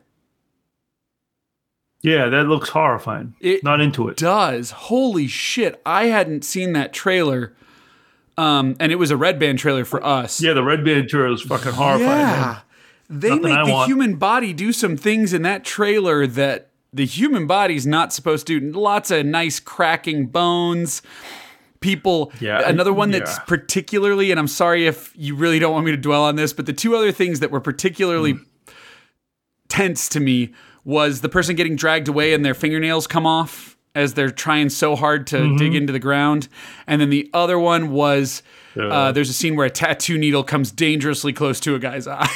yeah, 2.00 2.28
that 2.28 2.44
looks 2.44 2.70
horrifying. 2.70 3.34
It 3.40 3.62
Not 3.62 3.80
into 3.80 4.08
it. 4.08 4.16
Does 4.16 4.70
holy 4.70 5.26
shit! 5.26 5.80
I 5.84 6.06
hadn't 6.06 6.44
seen 6.44 6.72
that 6.72 6.92
trailer, 6.92 7.54
um, 8.38 8.76
and 8.80 8.90
it 8.92 8.96
was 8.96 9.10
a 9.10 9.16
red 9.16 9.38
band 9.38 9.58
trailer 9.58 9.84
for 9.84 10.02
us. 10.04 10.40
Yeah, 10.40 10.52
the 10.54 10.62
red 10.62 10.84
band 10.84 11.08
trailer 11.08 11.28
was 11.30 11.42
fucking 11.42 11.72
horrifying. 11.72 12.08
yeah. 12.20 12.40
Man. 13.10 13.20
They 13.20 13.28
Nothing 13.30 13.42
make 13.42 13.52
I 13.58 13.64
the 13.66 13.72
want. 13.72 13.88
human 13.88 14.14
body 14.16 14.52
do 14.52 14.72
some 14.72 14.96
things 14.96 15.32
in 15.32 15.42
that 15.42 15.64
trailer 15.64 16.26
that 16.26 16.70
the 16.92 17.06
human 17.06 17.46
body's 17.46 17.86
not 17.86 18.12
supposed 18.12 18.46
to. 18.48 18.60
do. 18.60 18.70
Lots 18.78 19.10
of 19.10 19.24
nice 19.26 19.60
cracking 19.60 20.26
bones. 20.26 21.00
People. 21.80 22.32
Yeah, 22.40 22.68
Another 22.68 22.92
one 22.92 23.10
that's 23.12 23.36
yeah. 23.36 23.44
particularly, 23.46 24.30
and 24.30 24.38
I'm 24.40 24.48
sorry 24.48 24.86
if 24.86 25.12
you 25.16 25.36
really 25.36 25.58
don't 25.58 25.72
want 25.72 25.86
me 25.86 25.92
to 25.92 25.96
dwell 25.96 26.24
on 26.24 26.36
this, 26.36 26.52
but 26.52 26.66
the 26.66 26.72
two 26.72 26.96
other 26.96 27.12
things 27.12 27.40
that 27.40 27.50
were 27.50 27.60
particularly 27.60 28.32
Hmm. 28.32 28.42
tense 29.68 30.08
to 30.10 30.20
me 30.20 30.52
was 30.84 31.20
the 31.20 31.28
person 31.28 31.54
getting 31.56 31.76
dragged 31.76 32.08
away 32.08 32.32
and 32.32 32.44
their 32.44 32.54
fingernails 32.54 33.06
come 33.06 33.26
off 33.26 33.67
as 33.94 34.14
they're 34.14 34.30
trying 34.30 34.68
so 34.68 34.94
hard 34.96 35.26
to 35.28 35.36
Mm-hmm. 35.38 35.56
dig 35.56 35.74
into 35.74 35.92
the 35.92 35.98
ground. 35.98 36.48
And 36.86 37.00
then 37.00 37.10
the 37.10 37.28
other 37.34 37.58
one 37.58 37.90
was 37.90 38.42
uh, 38.80 39.10
there's 39.12 39.30
a 39.30 39.32
scene 39.32 39.56
where 39.56 39.66
a 39.66 39.70
tattoo 39.70 40.16
needle 40.18 40.44
comes 40.44 40.70
dangerously 40.70 41.32
close 41.32 41.58
to 41.60 41.74
a 41.74 41.78
guy's 41.78 42.06
eye. 42.06 42.28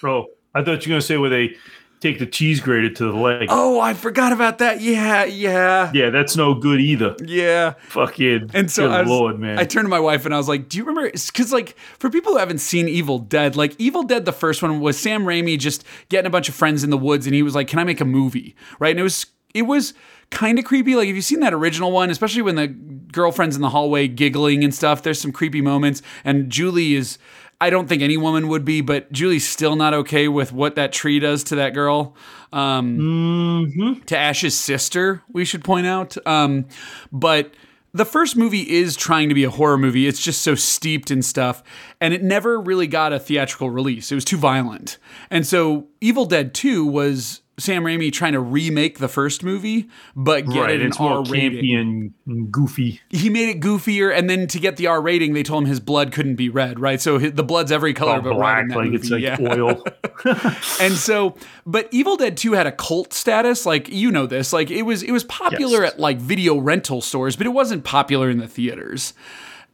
Bro, 0.00 0.26
I 0.54 0.62
thought 0.62 0.86
you 0.86 0.90
were 0.90 0.94
going 0.94 1.00
to 1.00 1.06
say 1.06 1.16
where 1.18 1.28
they 1.30 1.56
take 2.00 2.18
the 2.18 2.26
cheese 2.26 2.60
grater 2.60 2.90
to 2.90 3.04
the 3.06 3.12
leg. 3.16 3.46
oh, 3.50 3.80
I 3.80 3.94
forgot 3.94 4.32
about 4.32 4.58
that. 4.58 4.80
Yeah, 4.82 5.24
yeah, 5.24 5.90
Yeah, 5.94 6.10
that's 6.10 6.36
no 6.36 6.52
good 6.54 6.78
either. 6.80 7.16
yeah. 7.24 7.74
Fucking 7.88 8.50
And 8.52 8.70
so 8.70 8.90
I 8.90 9.00
was, 9.00 9.08
Lord, 9.08 9.38
man. 9.40 9.58
I 9.58 9.64
turned 9.64 9.86
to 9.86 9.90
my 9.90 10.00
wife 10.00 10.24
and 10.26 10.34
I 10.34 10.38
was 10.38 10.46
like, 10.48 10.68
"Do 10.68 10.76
you 10.78 10.84
remember?" 10.84 11.10
Because 11.10 11.50
like 11.52 11.76
for 11.98 12.10
people 12.10 12.32
who 12.32 12.38
haven't 12.38 12.58
seen 12.58 12.88
Evil 12.88 13.18
Dead, 13.18 13.56
like 13.56 13.74
Evil 13.78 14.02
Dead, 14.02 14.26
the 14.26 14.32
first 14.32 14.62
one 14.62 14.80
was 14.80 14.98
Sam 14.98 15.24
Raimi 15.24 15.58
just 15.58 15.82
getting 16.10 16.26
a 16.26 16.30
bunch 16.30 16.48
of 16.50 16.54
friends 16.54 16.84
in 16.84 16.90
the 16.90 16.98
woods, 16.98 17.26
and 17.26 17.34
he 17.34 17.42
was 17.42 17.54
like, 17.54 17.68
"Can 17.68 17.78
I 17.78 17.84
make 17.84 18.00
a 18.02 18.04
movie?" 18.04 18.54
Right? 18.78 18.90
And 18.90 19.00
it 19.00 19.04
was 19.04 19.24
it 19.54 19.62
was 19.62 19.94
kind 20.30 20.58
of 20.58 20.64
creepy. 20.64 20.96
Like 20.96 21.08
if 21.08 21.14
you've 21.14 21.24
seen 21.24 21.40
that 21.40 21.54
original 21.54 21.92
one, 21.92 22.10
especially 22.10 22.42
when 22.42 22.56
the 22.56 22.66
girlfriend's 22.66 23.56
in 23.56 23.62
the 23.62 23.70
hallway 23.70 24.08
giggling 24.08 24.64
and 24.64 24.74
stuff, 24.74 25.02
there's 25.02 25.20
some 25.20 25.32
creepy 25.32 25.62
moments. 25.62 26.02
And 26.24 26.50
Julie 26.50 26.94
is. 26.94 27.18
I 27.60 27.70
don't 27.70 27.88
think 27.88 28.02
any 28.02 28.16
woman 28.16 28.48
would 28.48 28.64
be, 28.64 28.80
but 28.80 29.10
Julie's 29.12 29.48
still 29.48 29.76
not 29.76 29.94
okay 29.94 30.26
with 30.26 30.52
what 30.52 30.74
that 30.74 30.92
tree 30.92 31.20
does 31.20 31.44
to 31.44 31.54
that 31.54 31.72
girl. 31.72 32.14
Um, 32.52 34.02
to 34.06 34.18
Ash's 34.18 34.58
sister, 34.58 35.22
we 35.32 35.44
should 35.44 35.62
point 35.64 35.86
out. 35.86 36.16
Um, 36.26 36.66
but 37.12 37.54
the 37.94 38.04
first 38.04 38.36
movie 38.36 38.68
is 38.68 38.96
trying 38.96 39.28
to 39.28 39.34
be 39.36 39.44
a 39.44 39.50
horror 39.50 39.78
movie. 39.78 40.08
It's 40.08 40.20
just 40.20 40.42
so 40.42 40.56
steeped 40.56 41.12
in 41.12 41.22
stuff, 41.22 41.62
and 42.00 42.12
it 42.12 42.24
never 42.24 42.60
really 42.60 42.88
got 42.88 43.12
a 43.12 43.20
theatrical 43.20 43.70
release. 43.70 44.10
It 44.10 44.16
was 44.16 44.24
too 44.24 44.36
violent. 44.36 44.98
And 45.30 45.46
so 45.46 45.86
Evil 46.00 46.26
Dead 46.26 46.54
2 46.54 46.84
was 46.84 47.40
Sam 47.56 47.84
Raimi 47.84 48.12
trying 48.12 48.32
to 48.32 48.40
remake 48.40 48.98
the 48.98 49.06
first 49.08 49.44
movie, 49.44 49.88
but 50.16 50.44
get 50.46 50.60
right, 50.60 50.70
it 50.74 50.80
an 50.80 50.88
it's 50.88 50.98
more 50.98 51.18
R 51.18 51.22
rating 51.24 51.62
campy 51.62 52.12
and, 52.26 52.50
goofy. 52.50 53.00
he 53.10 53.28
made 53.30 53.48
it 53.48 53.60
goofier, 53.60 54.12
and 54.16 54.28
then 54.28 54.46
to 54.48 54.58
get 54.58 54.76
the 54.76 54.88
R 54.88 55.00
rating, 55.00 55.34
they 55.34 55.42
told 55.44 55.62
him 55.62 55.68
his 55.68 55.78
blood 55.78 56.10
couldn't 56.10 56.34
be 56.34 56.48
red, 56.48 56.80
right? 56.80 57.00
So 57.00 57.18
his, 57.18 57.32
the 57.34 57.44
blood's 57.44 57.70
every 57.70 57.94
color 57.94 58.14
All 58.16 58.22
but 58.22 58.32
black, 58.34 58.68
that 58.68 58.76
like 58.76 58.86
movie. 58.86 58.96
it's 58.96 59.10
like 59.10 59.22
yeah. 59.22 59.36
oil. 59.40 59.84
And 60.80 60.94
so, 60.94 61.36
but 61.64 61.88
Evil 61.92 62.16
Dead 62.16 62.36
2 62.36 62.52
had 62.54 62.66
a 62.66 62.72
cult 62.72 63.12
status, 63.12 63.64
like 63.66 63.88
you 63.88 64.10
know 64.10 64.26
this, 64.26 64.52
like 64.52 64.70
it 64.70 64.82
was 64.82 65.02
it 65.02 65.12
was 65.12 65.24
popular 65.24 65.82
Yes. 65.82 65.92
at 65.94 66.00
like 66.00 66.18
video 66.18 66.58
rental 66.58 67.00
stores, 67.00 67.36
but 67.36 67.46
it 67.46 67.50
wasn't 67.50 67.84
popular 67.84 68.30
in 68.30 68.38
the 68.38 68.48
theaters. 68.48 69.14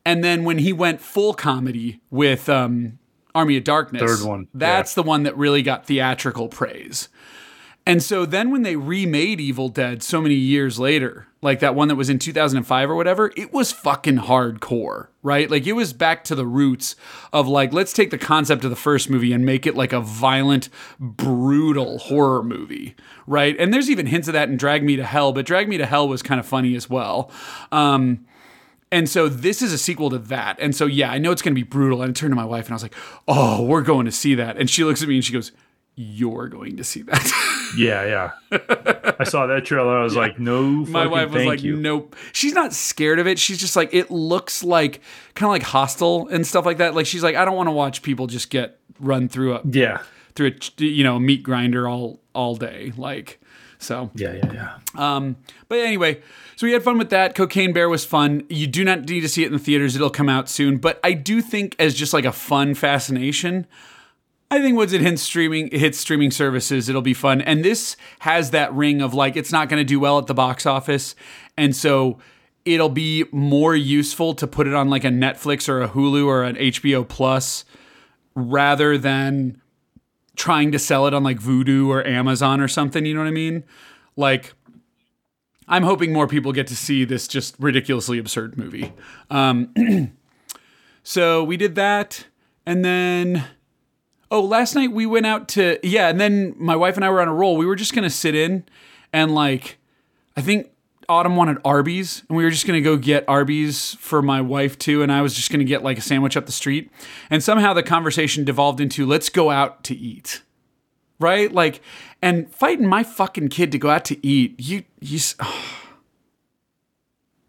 And 0.05 0.22
then 0.24 0.44
when 0.44 0.59
he 0.59 0.72
went 0.72 1.00
full 1.00 1.34
comedy 1.34 2.00
with 2.10 2.48
um, 2.48 2.98
Army 3.34 3.56
of 3.59 3.64
Darkness, 3.64 4.02
Third 4.02 4.26
one, 4.28 4.48
that's 4.55 4.94
the 4.94 5.02
one 5.02 5.22
that 5.24 5.36
really 5.36 5.62
got 5.62 5.86
theatrical 5.86 6.48
praise. 6.48 7.09
And 7.86 8.02
so 8.02 8.27
then 8.27 8.51
when 8.51 8.62
they 8.62 8.77
remade 8.77 9.40
Evil 9.40 9.69
Dead 9.69 10.02
so 10.02 10.20
many 10.20 10.35
years 10.35 10.78
later, 10.78 11.27
like 11.43 11.61
that 11.61 11.74
one 11.74 11.89
that 11.89 11.97
was 11.97 12.11
in 12.11 12.19
2005 12.19 12.90
or 12.90 12.94
whatever, 12.94 13.32
it 13.36 13.52
was 13.52 13.73
fucking 13.73 14.19
hardcore, 14.19 15.09
right? 15.23 15.51
Like 15.51 15.66
it 15.66 15.73
was 15.73 15.93
back 15.93 16.23
to 16.24 16.35
the 16.35 16.47
roots 16.47 16.94
of 17.32 17.48
like, 17.48 17.73
let's 17.73 17.94
take 17.94 18.11
the 18.11 18.19
concept 18.19 18.65
of 18.65 18.70
the 18.70 18.77
first 18.77 19.09
movie 19.09 19.32
and 19.32 19.47
make 19.47 19.66
it 19.66 19.74
like 19.74 19.93
a 19.93 20.01
violent, 20.01 20.69
brutal 20.98 21.98
horror 21.98 22.43
movie, 22.43 22.94
right? 23.27 23.57
And 23.59 23.73
there's 23.73 23.89
even 23.89 24.07
hints 24.07 24.28
of 24.28 24.35
that 24.35 24.51
in 24.51 24.59
Drag 24.59 24.85
Me 24.85 24.97
to 24.97 25.05
Hell, 25.05 25.32
but 25.32 25.47
Drag 25.47 25.69
Me 25.69 25.78
to 25.78 25.86
Hell 25.86 26.07
was 26.07 26.23
kind 26.23 26.39
of 26.39 26.47
funny 26.47 26.77
as 26.77 26.90
well. 26.90 27.32
Um, 27.73 28.27
and 28.93 29.09
so 29.09 29.28
this 29.28 29.62
is 29.62 29.73
a 29.73 29.78
sequel 29.78 30.11
to 30.11 30.19
that. 30.19 30.59
And 30.61 30.74
so, 30.74 30.86
yeah, 30.86 31.11
I 31.11 31.19
know 31.19 31.31
it's 31.31 31.43
going 31.43 31.55
to 31.55 31.61
be 31.61 31.66
brutal. 31.66 32.02
And 32.02 32.11
I 32.11 32.12
turned 32.12 32.32
to 32.32 32.36
my 32.36 32.44
wife 32.44 32.66
and 32.66 32.73
I 32.73 32.74
was 32.74 32.82
like, 32.82 32.97
oh, 33.28 33.65
we're 33.65 33.82
going 33.82 34.05
to 34.07 34.12
see 34.12 34.35
that. 34.35 34.57
And 34.59 34.69
she 34.69 34.85
looks 34.85 35.01
at 35.01 35.09
me 35.09 35.15
and 35.15 35.24
she 35.24 35.32
goes, 35.32 35.52
you're 36.01 36.48
going 36.48 36.78
to 36.78 36.85
see 36.85 37.02
that. 37.02 37.72
yeah, 37.77 38.32
yeah. 38.51 39.16
I 39.18 39.24
saw 39.24 39.47
that 39.47 39.66
trailer. 39.66 39.98
I 39.98 40.02
was 40.02 40.16
like, 40.16 40.39
no, 40.39 40.62
My 40.62 41.06
wife 41.06 41.31
was 41.31 41.44
like, 41.44 41.62
you. 41.62 41.77
nope. 41.77 42.16
She's 42.32 42.55
not 42.55 42.72
scared 42.72 43.18
of 43.18 43.27
it. 43.27 43.39
She's 43.39 43.59
just 43.59 43.77
like, 43.77 43.93
it 43.93 44.10
looks 44.10 44.64
like 44.64 45.02
kind 45.35 45.48
of 45.48 45.51
like 45.51 45.62
hostile 45.62 46.27
and 46.28 46.47
stuff 46.47 46.64
like 46.64 46.78
that. 46.78 46.94
Like 46.94 47.05
she's 47.05 47.22
like, 47.22 47.36
I 47.36 47.44
don't 47.44 47.56
want 47.56 47.66
to 47.66 47.72
watch 47.72 48.02
people 48.02 48.27
just 48.27 48.48
get 48.48 48.78
run 48.98 49.28
through 49.28 49.56
a 49.56 49.60
Yeah, 49.64 50.02
through 50.35 50.52
a 50.78 50.82
you 50.82 51.05
know 51.05 51.18
meat 51.18 51.43
grinder 51.43 51.86
all 51.86 52.20
all 52.35 52.56
day. 52.56 52.93
Like 52.97 53.39
so. 53.78 54.10
yeah, 54.14 54.32
yeah, 54.35 54.52
yeah. 54.52 55.16
Um, 55.16 55.36
but 55.68 55.81
anyway, 55.81 56.20
so 56.56 56.66
we 56.66 56.72
had 56.72 56.82
fun 56.82 56.97
with 56.98 57.10
that. 57.10 57.35
Cocaine 57.35 57.72
Bear 57.74 57.89
was 57.90 58.05
fun. 58.06 58.44
You 58.48 58.66
do 58.66 58.85
not 58.85 59.06
need 59.09 59.20
to 59.20 59.28
see 59.28 59.43
it 59.43 59.48
in 59.48 59.52
the 59.52 59.59
theaters; 59.59 59.97
it'll 59.97 60.09
come 60.10 60.28
out 60.31 60.48
soon. 60.48 60.78
But 60.78 60.98
I 61.05 61.12
do 61.12 61.43
think, 61.43 61.77
as 61.78 61.94
just 61.94 62.12
like 62.14 62.24
a 62.24 62.32
fun 62.32 62.74
fascination, 62.74 63.66
I 64.51 64.60
think 64.60 64.77
once 64.77 64.93
it 64.93 65.01
hits 65.01 65.22
streaming, 65.22 65.68
it 65.68 65.78
hits 65.78 65.98
streaming 65.98 66.32
services, 66.32 66.89
it'll 66.89 67.02
be 67.02 67.14
fun. 67.14 67.40
And 67.40 67.64
this 67.64 67.97
has 68.20 68.51
that 68.51 68.74
ring 68.74 69.01
of 69.01 69.14
like 69.14 69.36
it's 69.36 69.52
not 69.52 69.68
going 69.68 69.81
to 69.81 69.85
do 69.85 70.01
well 70.01 70.18
at 70.18 70.27
the 70.27 70.35
box 70.35 70.66
office, 70.66 71.14
and 71.56 71.74
so 71.74 72.18
it'll 72.64 72.89
be 72.89 73.24
more 73.31 73.74
useful 73.77 74.35
to 74.35 74.47
put 74.47 74.66
it 74.66 74.74
on 74.74 74.90
like 74.90 75.05
a 75.05 75.09
Netflix 75.09 75.68
or 75.68 75.82
a 75.82 75.89
Hulu 75.89 76.27
or 76.27 76.43
an 76.43 76.56
HBO 76.56 77.06
Plus 77.06 77.64
rather 78.35 78.98
than 78.98 79.60
trying 80.36 80.72
to 80.72 80.78
sell 80.78 81.06
it 81.06 81.14
on 81.14 81.22
like 81.22 81.39
Vudu 81.39 81.89
or 81.89 82.06
Amazon 82.06 82.60
or 82.60 82.68
something. 82.68 83.05
You 83.05 83.14
know 83.14 83.20
what 83.20 83.28
I 83.28 83.32
mean? 83.32 83.64
Like, 84.16 84.55
I'm 85.68 85.82
hoping 85.85 86.12
more 86.12 86.27
people 86.27 86.52
get 86.52 86.66
to 86.68 86.77
see 86.77 87.05
this 87.05 87.28
just 87.28 87.55
ridiculously 87.59 88.18
absurd 88.18 88.56
movie. 88.56 88.93
Um, 89.31 90.12
so 91.02 91.44
we 91.44 91.56
did 91.56 91.77
that, 91.77 92.27
and 92.66 92.85
then 92.85 93.44
oh, 94.31 94.43
last 94.43 94.74
night 94.74 94.93
we 94.93 95.07
went 95.07 95.27
out 95.27 95.48
to 95.48 95.78
yeah, 95.82 96.09
and 96.09 96.20
then 96.20 96.55
my 96.59 96.77
wife 96.77 96.97
and 96.97 97.05
I 97.05 97.11
were 97.11 97.20
on 97.20 97.28
a 97.28 97.35
roll. 97.35 97.57
We 97.57 97.66
were 97.66 97.77
just 97.77 97.94
gonna 97.94 98.11
sit 98.11 98.35
in 98.35 98.65
and 99.12 99.35
like, 99.35 99.78
I 100.36 100.40
think 100.40 100.70
Autumn 101.09 101.36
wanted 101.36 101.59
Arby's, 101.65 102.23
and 102.28 102.36
we 102.36 102.44
were 102.44 102.51
just 102.51 102.66
gonna 102.66 102.81
go 102.81 102.97
get 102.97 103.24
Arby's 103.28 103.94
for 103.94 104.23
my 104.23 104.40
wife 104.40 104.78
too, 104.78 105.02
and 105.02 105.11
I 105.12 105.23
was 105.23 105.35
just 105.35 105.51
gonna 105.51 105.65
get 105.65 105.82
like 105.82 105.98
a 105.98 106.02
sandwich 106.02 106.36
up 106.36 106.47
the 106.47 106.52
street. 106.52 106.90
And 107.28 107.43
somehow 107.43 107.73
the 107.73 107.82
conversation 107.82 108.44
devolved 108.44 108.81
into 108.81 109.07
let's 109.07 109.28
go 109.28 109.51
out 109.51 109.82
to 109.85 109.97
eat, 109.97 110.43
right? 111.19 111.52
Like, 111.52 111.81
and 112.23 112.52
fighting 112.55 112.86
my 112.86 113.02
fucking 113.02 113.48
kid 113.48 113.73
to 113.73 113.78
go 113.78 113.90
out 113.90 114.05
to 114.07 114.27
eat. 114.27 114.55
You, 114.59 114.85
you. 115.01 115.19
Oh. 115.40 115.77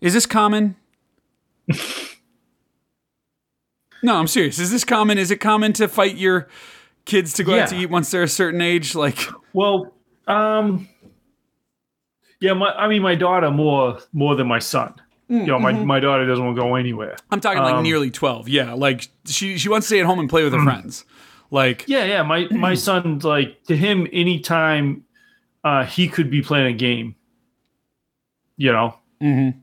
Is 0.01 0.13
this 0.13 0.25
common? 0.25 0.77
no, 4.03 4.15
I'm 4.15 4.27
serious. 4.27 4.59
Is 4.59 4.71
this 4.71 4.83
common? 4.83 5.17
Is 5.17 5.31
it 5.31 5.37
common 5.37 5.73
to 5.73 5.87
fight 5.87 6.15
your 6.17 6.47
kids 7.05 7.33
to 7.33 7.43
go 7.43 7.55
Yeah. 7.55 7.63
out 7.63 7.69
to 7.69 7.75
eat 7.75 7.89
once 7.89 8.11
they're 8.11 8.23
a 8.23 8.27
certain 8.27 8.61
age? 8.61 8.95
Like, 8.95 9.17
Well, 9.53 9.93
um, 10.27 10.87
yeah, 12.39 12.53
my 12.53 12.71
I 12.73 12.87
mean, 12.87 13.01
my 13.01 13.15
daughter 13.15 13.51
more 13.51 13.99
more 14.13 14.35
than 14.35 14.47
my 14.47 14.59
son. 14.59 14.93
You 15.29 15.45
know, 15.45 15.59
my, 15.59 15.71
my 15.71 16.01
daughter 16.01 16.27
doesn't 16.27 16.43
want 16.43 16.57
to 16.57 16.61
go 16.61 16.75
anywhere. 16.75 17.15
I'm 17.31 17.39
talking 17.39 17.63
like 17.63 17.75
Um, 17.75 17.83
nearly 17.83 18.11
12. 18.11 18.49
Yeah, 18.49 18.73
like 18.73 19.07
she 19.25 19.57
she 19.57 19.69
wants 19.69 19.87
to 19.87 19.93
stay 19.93 20.01
at 20.01 20.05
home 20.05 20.19
and 20.19 20.29
play 20.29 20.43
with 20.43 20.51
her 20.51 20.61
friends. 20.61 21.05
Like, 21.51 21.85
Yeah, 21.87 22.03
yeah. 22.03 22.21
My 22.23 22.47
my 22.51 22.73
son, 22.73 23.19
like 23.19 23.63
to 23.67 23.77
him, 23.77 24.07
anytime 24.11 25.05
uh, 25.63 25.85
he 25.85 26.09
could 26.09 26.29
be 26.29 26.41
playing 26.41 26.67
a 26.67 26.77
game, 26.77 27.15
you 28.57 28.73
know, 28.73 28.95
mhm. 29.21 29.53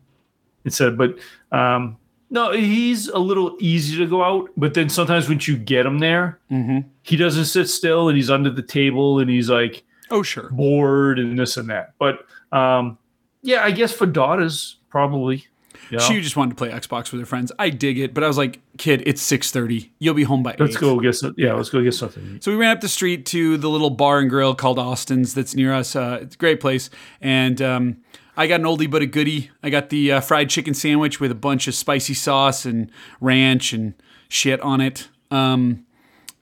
instead. 0.64 0.96
But 0.96 1.16
um, 1.52 1.97
no, 2.30 2.52
he's 2.52 3.08
a 3.08 3.18
little 3.18 3.56
easy 3.60 3.96
to 3.98 4.06
go 4.06 4.22
out. 4.22 4.50
But 4.56 4.74
then 4.74 4.88
sometimes 4.88 5.28
once 5.28 5.48
you 5.48 5.56
get 5.56 5.86
him 5.86 5.98
there, 5.98 6.38
Mhm. 6.50 6.84
he 7.02 7.16
doesn't 7.16 7.46
sit 7.46 7.68
still 7.68 8.08
and 8.08 8.16
he's 8.16 8.30
under 8.30 8.50
the 8.50 8.62
table 8.62 9.18
and 9.18 9.30
he's 9.30 9.48
like 9.50 9.82
oh 10.10 10.22
sure. 10.22 10.48
bored 10.50 11.18
and 11.18 11.38
this 11.38 11.56
and 11.56 11.68
that. 11.70 11.94
But 11.98 12.26
um, 12.52 12.98
yeah, 13.42 13.62
I 13.64 13.70
guess 13.70 13.92
for 13.92 14.06
daughters, 14.06 14.76
probably. 14.90 15.46
You 15.90 15.96
know? 15.96 16.04
She 16.04 16.20
just 16.20 16.36
wanted 16.36 16.50
to 16.50 16.56
play 16.56 16.68
Xbox 16.70 17.12
with 17.12 17.20
her 17.20 17.26
friends. 17.26 17.50
I 17.58 17.70
dig 17.70 17.98
it, 17.98 18.12
but 18.12 18.22
I 18.22 18.26
was 18.26 18.36
like, 18.36 18.60
kid, 18.76 19.02
it's 19.06 19.22
6:30. 19.22 19.88
You'll 19.98 20.12
be 20.12 20.24
home 20.24 20.42
by 20.42 20.54
Let's 20.58 20.76
8. 20.76 20.80
go 20.80 21.00
get 21.00 21.14
some. 21.14 21.34
Yeah, 21.38 21.54
let's 21.54 21.70
go 21.70 21.82
get 21.82 21.94
something. 21.94 22.40
So 22.42 22.50
we 22.50 22.58
ran 22.58 22.72
up 22.76 22.82
the 22.82 22.88
street 22.88 23.24
to 23.26 23.56
the 23.56 23.70
little 23.70 23.88
bar 23.90 24.18
and 24.18 24.28
grill 24.28 24.54
called 24.54 24.78
Austin's 24.78 25.32
that's 25.32 25.54
near 25.54 25.72
us. 25.72 25.96
Uh, 25.96 26.18
it's 26.22 26.34
a 26.34 26.38
great 26.38 26.60
place. 26.60 26.90
And 27.22 27.62
um, 27.62 27.96
I 28.38 28.46
got 28.46 28.60
an 28.60 28.66
oldie 28.66 28.88
but 28.88 29.02
a 29.02 29.06
goodie. 29.06 29.50
I 29.64 29.68
got 29.68 29.90
the 29.90 30.12
uh, 30.12 30.20
fried 30.20 30.48
chicken 30.48 30.72
sandwich 30.72 31.18
with 31.18 31.32
a 31.32 31.34
bunch 31.34 31.66
of 31.66 31.74
spicy 31.74 32.14
sauce 32.14 32.64
and 32.64 32.88
ranch 33.20 33.72
and 33.72 33.94
shit 34.28 34.60
on 34.60 34.80
it. 34.80 35.08
Um, 35.32 35.84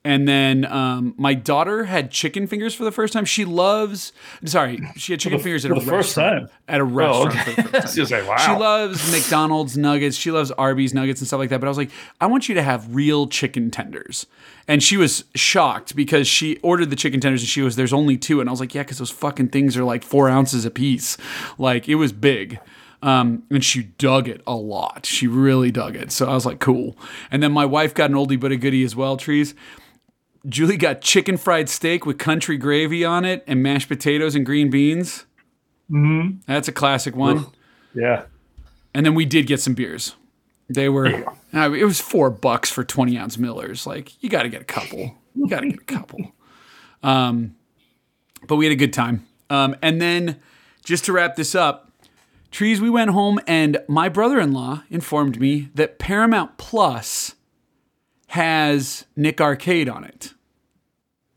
and 0.07 0.25
then 0.25 0.63
um, 0.63 1.15
my 1.17 1.33
daughter 1.33 1.83
had 1.83 2.11
chicken 2.11 2.47
fingers 2.47 2.73
for 2.73 2.85
the 2.85 2.93
first 2.93 3.11
time. 3.11 3.25
She 3.25 3.43
loves, 3.43 4.13
sorry, 4.45 4.79
she 4.95 5.11
had 5.11 5.19
chicken 5.19 5.37
fingers 5.37 5.65
at 5.65 5.71
a 5.71 5.73
restaurant. 5.73 6.47
time? 6.47 6.49
At 6.69 6.79
a 6.79 6.85
restaurant 6.85 7.35
okay. 7.35 7.43
for 7.55 7.61
the 7.61 7.67
first 7.67 7.73
time. 7.87 7.93
Just 7.93 8.11
like, 8.13 8.25
wow. 8.25 8.37
She 8.37 8.51
loves 8.53 9.11
McDonald's 9.11 9.77
nuggets. 9.77 10.15
She 10.15 10.31
loves 10.31 10.49
Arby's 10.51 10.93
nuggets 10.93 11.19
and 11.19 11.27
stuff 11.27 11.39
like 11.39 11.49
that. 11.49 11.59
But 11.59 11.67
I 11.67 11.69
was 11.69 11.77
like, 11.77 11.91
I 12.21 12.27
want 12.27 12.47
you 12.47 12.55
to 12.55 12.61
have 12.61 12.95
real 12.95 13.27
chicken 13.27 13.69
tenders. 13.69 14.27
And 14.65 14.81
she 14.81 14.95
was 14.95 15.25
shocked 15.35 15.93
because 15.93 16.25
she 16.25 16.55
ordered 16.59 16.89
the 16.89 16.95
chicken 16.95 17.19
tenders 17.19 17.41
and 17.41 17.49
she 17.49 17.61
was, 17.61 17.75
there's 17.75 17.91
only 17.91 18.15
two. 18.15 18.39
And 18.39 18.49
I 18.49 18.53
was 18.53 18.61
like, 18.61 18.73
yeah, 18.73 18.83
because 18.83 18.99
those 18.99 19.11
fucking 19.11 19.49
things 19.49 19.75
are 19.75 19.83
like 19.83 20.03
four 20.03 20.29
ounces 20.29 20.63
a 20.63 20.71
piece. 20.71 21.17
Like 21.57 21.89
it 21.89 21.95
was 21.95 22.13
big. 22.13 22.61
Um, 23.01 23.43
and 23.49 23.63
she 23.63 23.83
dug 23.97 24.29
it 24.29 24.41
a 24.47 24.55
lot. 24.55 25.05
She 25.05 25.27
really 25.27 25.69
dug 25.69 25.97
it. 25.97 26.13
So 26.13 26.27
I 26.27 26.33
was 26.33 26.45
like, 26.45 26.59
cool. 26.59 26.97
And 27.29 27.43
then 27.43 27.51
my 27.51 27.65
wife 27.65 27.93
got 27.93 28.09
an 28.09 28.15
oldie 28.15 28.39
but 28.39 28.53
a 28.53 28.55
goodie 28.55 28.85
as 28.85 28.95
well, 28.95 29.17
trees. 29.17 29.53
Julie 30.47 30.77
got 30.77 31.01
chicken 31.01 31.37
fried 31.37 31.69
steak 31.69 32.05
with 32.05 32.17
country 32.17 32.57
gravy 32.57 33.03
on 33.03 33.25
it 33.25 33.43
and 33.47 33.61
mashed 33.63 33.87
potatoes 33.87 34.35
and 34.35 34.45
green 34.45 34.69
beans. 34.69 35.25
Mm-hmm. 35.89 36.39
That's 36.45 36.67
a 36.67 36.71
classic 36.71 37.15
one. 37.15 37.47
yeah. 37.93 38.23
And 38.93 39.05
then 39.05 39.15
we 39.15 39.25
did 39.25 39.47
get 39.47 39.59
some 39.59 39.73
beers. 39.73 40.15
They 40.69 40.89
were, 40.89 41.07
uh, 41.53 41.71
it 41.71 41.85
was 41.85 42.01
four 42.01 42.29
bucks 42.29 42.69
for 42.69 42.83
20 42.83 43.17
ounce 43.17 43.37
Millers. 43.37 43.85
Like, 43.87 44.21
you 44.21 44.29
got 44.29 44.43
to 44.43 44.49
get 44.49 44.61
a 44.61 44.65
couple. 44.65 45.15
You 45.35 45.47
got 45.47 45.61
to 45.61 45.69
get 45.69 45.79
a 45.79 45.85
couple. 45.85 46.33
Um, 47.03 47.55
but 48.47 48.55
we 48.55 48.65
had 48.65 48.71
a 48.71 48.77
good 48.77 48.93
time. 48.93 49.25
Um, 49.49 49.75
and 49.81 50.01
then 50.01 50.39
just 50.83 51.05
to 51.05 51.13
wrap 51.13 51.35
this 51.35 51.55
up, 51.55 51.91
Trees, 52.51 52.81
we 52.81 52.89
went 52.89 53.11
home 53.11 53.39
and 53.45 53.77
my 53.87 54.09
brother 54.09 54.39
in 54.39 54.51
law 54.51 54.83
informed 54.89 55.39
me 55.39 55.69
that 55.75 55.99
Paramount 55.99 56.57
Plus 56.57 57.35
has 58.27 59.05
Nick 59.15 59.39
Arcade 59.41 59.89
on 59.89 60.03
it 60.03 60.33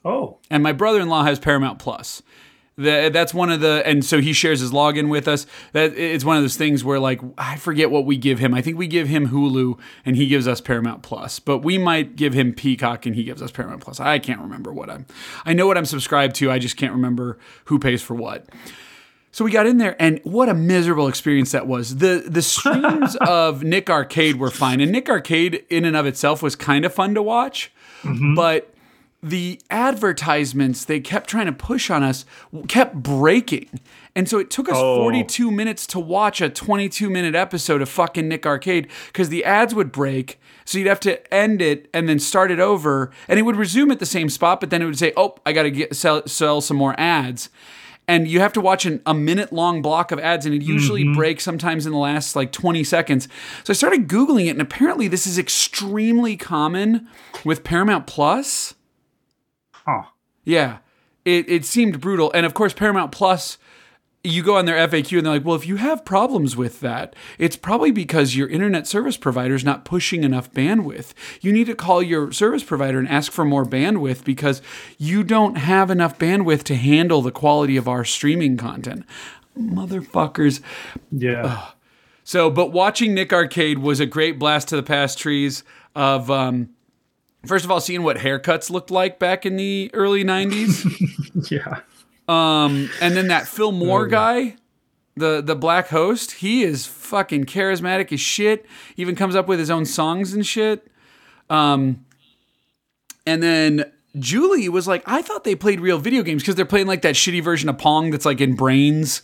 Oh. 0.05 0.39
and 0.51 0.63
my 0.63 0.73
brother-in-law 0.73 1.25
has 1.25 1.39
Paramount 1.39 1.79
Plus. 1.79 2.23
The, 2.77 3.11
that's 3.13 3.35
one 3.35 3.51
of 3.51 3.61
the, 3.61 3.83
and 3.85 4.03
so 4.03 4.23
he 4.23 4.33
shares 4.33 4.61
his 4.61 4.71
login 4.73 5.11
with 5.11 5.29
us. 5.29 5.47
That 5.73 5.93
it's 5.99 6.25
one 6.25 6.39
of 6.39 6.43
those 6.43 6.57
things 6.57 6.83
where 6.83 6.99
like 6.99 7.21
I 7.37 7.57
forget 7.57 7.91
what 7.91 8.07
we 8.07 8.17
give 8.17 8.39
him. 8.39 8.55
I 8.55 8.63
think 8.63 8.79
we 8.79 8.87
give 8.87 9.07
him 9.09 9.29
Hulu 9.29 9.79
and 10.07 10.17
he 10.17 10.27
gives 10.27 10.49
us 10.49 10.63
Paramount 10.63 11.03
Plus, 11.03 11.39
but 11.41 11.59
we 11.59 11.77
might 11.77 12.17
give 12.17 12.33
him 12.33 12.55
Peacock 12.55 13.05
and 13.05 13.15
he 13.15 13.25
gives 13.25 13.43
us 13.43 13.51
Paramount 13.51 13.83
Plus. 13.83 14.01
I 14.01 14.19
can't 14.19 14.41
remember 14.41 14.73
what 14.73 14.89
I'm. 14.89 15.05
I 15.45 15.53
know 15.53 15.67
what 15.67 15.77
I'm 15.77 15.85
subscribed 15.85 16.35
to. 16.37 16.51
I 16.51 16.59
just 16.59 16.79
can't 16.79 16.93
remember 16.95 17.39
who 17.67 17.79
pays 17.79 18.01
for 18.03 18.15
what. 18.15 18.47
So 19.33 19.45
we 19.45 19.53
got 19.53 19.67
in 19.67 19.79
there, 19.79 19.95
and 20.03 20.21
what 20.25 20.49
a 20.49 20.55
miserable 20.55 21.07
experience 21.07 21.53
that 21.53 21.67
was. 21.67 21.97
the 21.97 22.25
The 22.27 22.43
streams 22.43 23.17
of 23.17 23.63
Nick 23.63 23.89
Arcade 23.89 24.37
were 24.37 24.51
fine, 24.51 24.81
and 24.81 24.91
Nick 24.91 25.09
Arcade 25.09 25.65
in 25.71 25.85
and 25.85 25.97
of 25.97 26.07
itself 26.07 26.43
was 26.43 26.57
kind 26.57 26.85
of 26.85 26.93
fun 26.93 27.15
to 27.15 27.23
watch, 27.23 27.73
mm-hmm. 28.03 28.35
but 28.35 28.75
the 29.23 29.61
advertisements 29.69 30.85
they 30.87 30.99
kept 30.99 31.29
trying 31.29 31.47
to 31.47 31.53
push 31.53 31.91
on 31.91 32.03
us 32.03 32.25
kept 32.69 32.95
breaking. 32.95 33.69
And 34.17 34.29
so 34.29 34.39
it 34.39 34.51
took 34.51 34.69
us 34.69 34.77
Oh. 34.77 35.03
42 35.03 35.51
minutes 35.51 35.87
to 35.89 36.01
watch 36.01 36.41
a 36.41 36.49
22 36.49 37.11
minute 37.11 37.35
episode 37.35 37.83
of 37.83 37.89
fucking 37.89 38.29
Nick 38.29 38.47
Arcade 38.47 38.89
because 39.09 39.29
the 39.29 39.45
ads 39.45 39.75
would 39.75 39.93
break. 39.93 40.41
So 40.65 40.79
you'd 40.79 40.87
have 40.87 41.01
to 41.01 41.35
end 41.35 41.61
it 41.61 41.89
and 41.93 42.09
then 42.09 42.19
start 42.19 42.51
it 42.51 42.61
over. 42.61 43.11
And 43.29 43.39
it 43.39 43.43
would 43.43 43.57
resume 43.57 43.91
at 43.91 43.99
the 43.99 44.07
same 44.07 44.31
spot, 44.31 44.61
but 44.61 44.71
then 44.71 44.81
it 44.81 44.87
would 44.87 44.99
say, 44.99 45.13
oh, 45.17 45.37
I 45.45 45.53
got 45.53 45.65
to 45.65 45.71
get 45.71 45.95
sell, 45.95 46.27
sell 46.27 46.61
some 46.61 46.77
more 46.77 46.95
ads. 46.99 47.51
And 48.11 48.27
you 48.27 48.41
have 48.41 48.53
to 48.55 48.61
watch 48.61 48.87
an, 48.87 49.01
a 49.07 49.15
minute 49.15 49.53
long 49.53 49.83
block 49.83 50.11
of 50.11 50.19
ads, 50.19 50.45
and 50.45 50.53
it 50.53 50.63
usually 50.63 51.05
mm-hmm. 51.05 51.15
breaks 51.15 51.45
sometimes 51.45 51.87
in 51.87 51.93
the 51.93 51.99
last 51.99 52.35
like 52.35 52.51
20 52.51 52.83
seconds. 52.83 53.29
So 53.63 53.71
I 53.71 53.75
started 53.75 54.09
Googling 54.09 54.47
it, 54.47 54.51
and 54.51 54.61
apparently 54.61 55.07
this 55.07 55.29
is 55.29 55.39
extremely 55.39 56.37
common 56.37 57.07
with 57.45 57.63
Paramount 57.63 58.09
Plus. 58.09 58.75
Huh. 59.71 60.03
Yeah, 60.43 60.79
it, 61.25 61.49
it 61.49 61.65
seemed 61.65 62.01
brutal. 62.01 62.33
And 62.33 62.45
of 62.45 62.53
course, 62.53 62.73
Paramount 62.73 63.13
Plus, 63.13 63.59
you 64.23 64.43
go 64.43 64.57
on 64.57 64.67
their 64.67 64.77
FAQ 64.87 65.17
and 65.17 65.27
they're 65.27 65.35
like, 65.35 65.45
well, 65.45 65.57
if 65.57 65.67
you 65.67 65.77
have 65.77 66.05
problems 66.05 66.55
with 66.55 66.81
that, 66.81 67.17
it's 67.39 67.57
probably 67.57 67.91
because 67.91 68.37
your 68.37 68.49
internet 68.49 68.87
service 68.87 69.17
provider 69.17 69.55
is 69.55 69.65
not 69.65 69.87
pushing 69.87 70.25
enough 70.25 70.53
bandwidth. 70.53 71.15
You 71.41 71.53
need 71.53 71.67
to 71.69 71.75
call 71.75 72.03
your 72.03 72.31
service 72.31 72.63
provider 72.63 72.99
and 72.99 73.09
ask 73.09 73.33
for 73.33 73.47
more 73.47 73.65
bandwidth 73.65 74.25
because 74.25 74.61
you 74.99 75.25
don't 75.25 75.57
have 75.57 75.91
enough 75.91 76.19
bandwidth 76.19 76.65
to 76.65 76.75
handle 76.77 77.23
the 77.23 77.33
quality 77.33 77.79
of 77.79 77.89
our 77.89 78.05
streaming 78.05 78.59
content. 78.59 79.07
Motherfuckers. 79.59 80.61
Yeah. 81.11 81.69
So, 82.23 82.51
but 82.51 82.73
watching 82.73 83.15
Nick 83.15 83.33
Arcade 83.33 83.79
was 83.79 84.01
a 84.01 84.07
great 84.07 84.39
blast 84.39 84.69
to 84.69 84.77
the 84.77 84.83
past 84.83 85.19
trees 85.19 85.65
of, 85.97 86.31
um, 86.31 86.69
first 87.47 87.65
of 87.65 87.71
all, 87.71 87.81
seeing 87.81 88.03
what 88.03 88.19
haircuts 88.19 88.71
looked 88.71 88.91
like 88.91 89.19
back 89.19 89.47
in 89.47 89.57
the 89.57 89.91
early 89.95 90.25
90s. 90.25 91.51
yeah. 91.51 91.81
Um, 92.29 92.91
and 93.01 93.17
then 93.17 93.29
that 93.29 93.49
Phil 93.49 93.73
Moore 93.73 94.07
guy, 94.07 94.57
the 95.17 95.41
the 95.41 95.57
black 95.57 95.89
host, 95.89 96.33
he 96.33 96.63
is 96.63 96.87
fucking 96.87 97.45
charismatic 97.45 98.13
as 98.13 98.21
shit. 98.21 98.67
Even 98.97 99.17
comes 99.17 99.35
up 99.35 99.49
with 99.49 99.59
his 99.59 99.71
own 99.71 99.85
songs 99.85 100.33
and 100.33 100.47
shit. 100.47 100.87
Um, 101.49 102.05
and 103.27 103.43
then 103.43 103.93
Julie 104.19 104.69
was 104.69 104.89
like, 104.89 105.03
I 105.07 105.23
thought 105.23 105.45
they 105.45 105.55
played 105.55 105.81
real 105.81 105.99
video 105.99 106.23
games 106.23 106.43
because 106.43 106.55
they're 106.55 106.65
playing 106.65 106.87
like 106.87 107.03
that 107.03 107.15
shitty 107.15 107.43
version 107.43 107.69
of 107.69 107.79
Pong 107.79 108.11
that's 108.11 108.25
like 108.25 108.41
in 108.41 108.55
brains. 108.55 109.23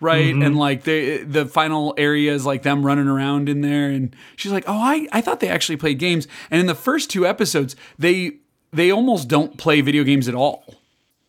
Right. 0.00 0.32
And 0.32 0.56
like 0.56 0.84
the 0.84 1.24
the 1.24 1.44
final 1.44 1.92
area 1.98 2.32
is 2.32 2.46
like 2.46 2.62
them 2.62 2.86
running 2.86 3.08
around 3.08 3.48
in 3.48 3.62
there. 3.62 3.88
And 3.88 4.14
she's 4.36 4.52
like, 4.52 4.64
Oh, 4.68 4.78
I, 4.78 5.08
I 5.12 5.20
thought 5.20 5.40
they 5.40 5.48
actually 5.48 5.76
played 5.76 5.98
games. 5.98 6.28
And 6.52 6.60
in 6.60 6.66
the 6.66 6.76
first 6.76 7.10
two 7.10 7.26
episodes, 7.26 7.74
they 7.98 8.36
they 8.72 8.92
almost 8.92 9.26
don't 9.26 9.58
play 9.58 9.80
video 9.80 10.04
games 10.04 10.28
at 10.28 10.36
all 10.36 10.77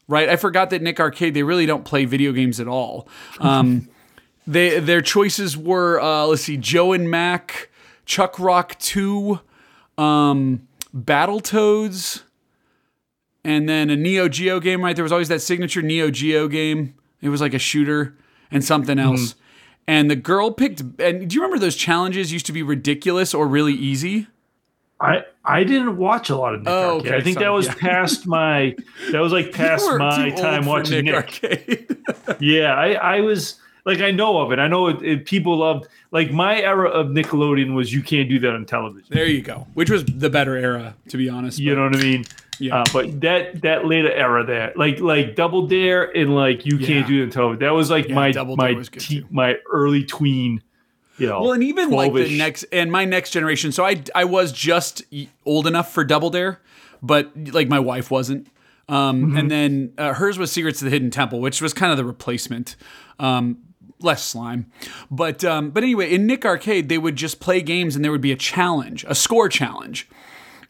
right? 0.09 0.27
I 0.27 0.35
forgot 0.35 0.71
that 0.71 0.81
Nick 0.81 0.99
Arcade 0.99 1.33
they 1.33 1.43
really 1.43 1.65
don't 1.65 1.85
play 1.85 2.03
video 2.03 2.33
games 2.33 2.59
at 2.59 2.67
all. 2.67 3.07
Um, 3.39 3.87
they 4.47 4.79
their 4.79 5.01
choices 5.01 5.55
were 5.55 6.01
uh, 6.01 6.25
let's 6.25 6.41
see, 6.41 6.57
Joe 6.57 6.91
and 6.91 7.09
Mac, 7.09 7.69
Chuck 8.05 8.37
Rock 8.37 8.77
Two, 8.79 9.39
um, 9.97 10.67
Battletoads, 10.93 12.23
and 13.45 13.69
then 13.69 13.89
a 13.89 13.95
Neo 13.95 14.27
Geo 14.27 14.59
game. 14.59 14.83
Right, 14.83 14.95
there 14.95 15.03
was 15.03 15.13
always 15.13 15.29
that 15.29 15.41
signature 15.41 15.81
Neo 15.81 16.11
Geo 16.11 16.49
game. 16.49 16.95
It 17.21 17.29
was 17.29 17.39
like 17.39 17.53
a 17.53 17.59
shooter 17.59 18.17
and 18.51 18.63
something 18.63 18.97
else. 18.99 19.35
And 19.87 20.09
the 20.09 20.15
girl 20.15 20.51
picked. 20.51 20.81
And 20.99 21.29
do 21.29 21.35
you 21.35 21.41
remember 21.41 21.59
those 21.59 21.75
challenges 21.75 22.31
used 22.31 22.45
to 22.45 22.53
be 22.53 22.63
ridiculous 22.63 23.33
or 23.33 23.47
really 23.47 23.73
easy? 23.73 24.27
I 25.01 25.23
I 25.49 25.63
didn't 25.63 25.97
watch 25.97 26.29
a 26.29 26.35
lot 26.37 26.53
of 26.53 26.61
Nick 26.61 26.69
Oh, 26.69 26.95
Arcade. 26.97 27.07
okay, 27.07 27.17
I 27.17 27.21
think 27.21 27.39
that 27.39 27.49
was 27.49 27.67
yeah. 27.67 27.73
past 27.75 28.27
my 28.27 28.75
that 29.11 29.19
was 29.19 29.31
like 29.33 29.51
past 29.53 29.85
my 29.97 30.29
time 30.31 30.65
watching 30.65 31.05
Nick. 31.05 31.13
Arcade. 31.15 31.95
Yeah, 32.39 32.73
I 32.75 32.93
I 33.17 33.21
was 33.21 33.55
like 33.85 33.99
I 34.01 34.11
know 34.11 34.39
of 34.39 34.51
it. 34.51 34.59
I 34.59 34.67
know 34.67 34.87
it, 34.87 35.01
it, 35.01 35.25
people 35.25 35.57
loved 35.57 35.87
like 36.11 36.31
my 36.31 36.59
era 36.61 36.89
of 36.89 37.07
Nickelodeon 37.07 37.73
was 37.75 37.91
you 37.93 38.01
can't 38.01 38.29
do 38.29 38.39
that 38.39 38.51
on 38.53 38.65
television. 38.65 39.07
there 39.11 39.25
you 39.27 39.41
go. 39.41 39.67
Which 39.73 39.89
was 39.89 40.05
the 40.05 40.29
better 40.29 40.55
era, 40.57 40.95
to 41.09 41.17
be 41.17 41.29
honest. 41.29 41.59
You 41.59 41.71
but- 41.73 41.75
know 41.79 41.85
what 41.85 41.95
I 41.97 42.01
mean? 42.03 42.25
Yeah. 42.61 42.79
Uh, 42.81 42.85
but 42.91 43.21
that 43.21 43.61
that 43.61 43.85
later 43.85 44.11
era 44.11 44.45
there, 44.45 44.73
like 44.75 44.99
like 44.99 45.35
Double 45.35 45.65
Dare 45.67 46.03
and 46.15 46.35
like 46.35 46.65
you 46.65 46.77
Yeah. 46.77 46.87
can't 46.87 47.07
do 47.07 47.21
it 47.21 47.23
on 47.23 47.29
television. 47.29 47.59
That 47.59 47.73
was 47.73 47.89
like 47.89 48.09
Yeah, 48.09 48.15
my 48.15 48.31
Double 48.31 48.57
my 48.57 48.73
was 48.73 48.89
good 48.89 48.99
te- 49.01 49.25
my 49.31 49.55
early 49.71 50.03
tween. 50.03 50.61
You 51.19 51.27
know, 51.27 51.41
Well, 51.41 51.53
and 51.53 51.63
even 51.63 51.91
like 51.91 52.13
the 52.13 52.37
next 52.37 52.65
and 52.71 52.91
my 52.91 53.05
next 53.05 53.31
generation. 53.31 53.71
So 53.71 53.85
I 53.85 54.03
I 54.15 54.25
was 54.25 54.51
just 54.51 55.03
old 55.45 55.67
enough 55.67 55.93
for 55.93 56.03
Double 56.03 56.29
Dare, 56.29 56.61
but 57.01 57.31
like 57.53 57.67
my 57.67 57.79
wife 57.79 58.11
wasn't. 58.11 58.47
Um, 58.87 59.27
Mm-hmm. 59.27 59.37
And 59.37 59.51
then 59.51 59.93
uh, 59.99 60.13
hers 60.13 60.39
was 60.39 60.51
Secrets 60.51 60.81
of 60.81 60.85
the 60.85 60.91
Hidden 60.91 61.11
Temple, 61.11 61.41
which 61.41 61.61
was 61.61 61.73
kind 61.73 61.91
of 61.91 61.97
the 61.97 62.05
replacement. 62.05 62.75
Um, 63.19 63.59
less 64.01 64.23
slime, 64.23 64.71
but 65.11 65.43
um, 65.43 65.71
but 65.71 65.83
anyway, 65.83 66.11
in 66.13 66.25
Nick 66.25 66.45
Arcade 66.45 66.87
they 66.89 66.97
would 66.97 67.15
just 67.17 67.39
play 67.39 67.61
games 67.61 67.95
and 67.95 68.03
there 68.03 68.11
would 68.11 68.21
be 68.21 68.31
a 68.31 68.37
challenge, 68.37 69.05
a 69.07 69.13
score 69.13 69.49
challenge. 69.49 70.07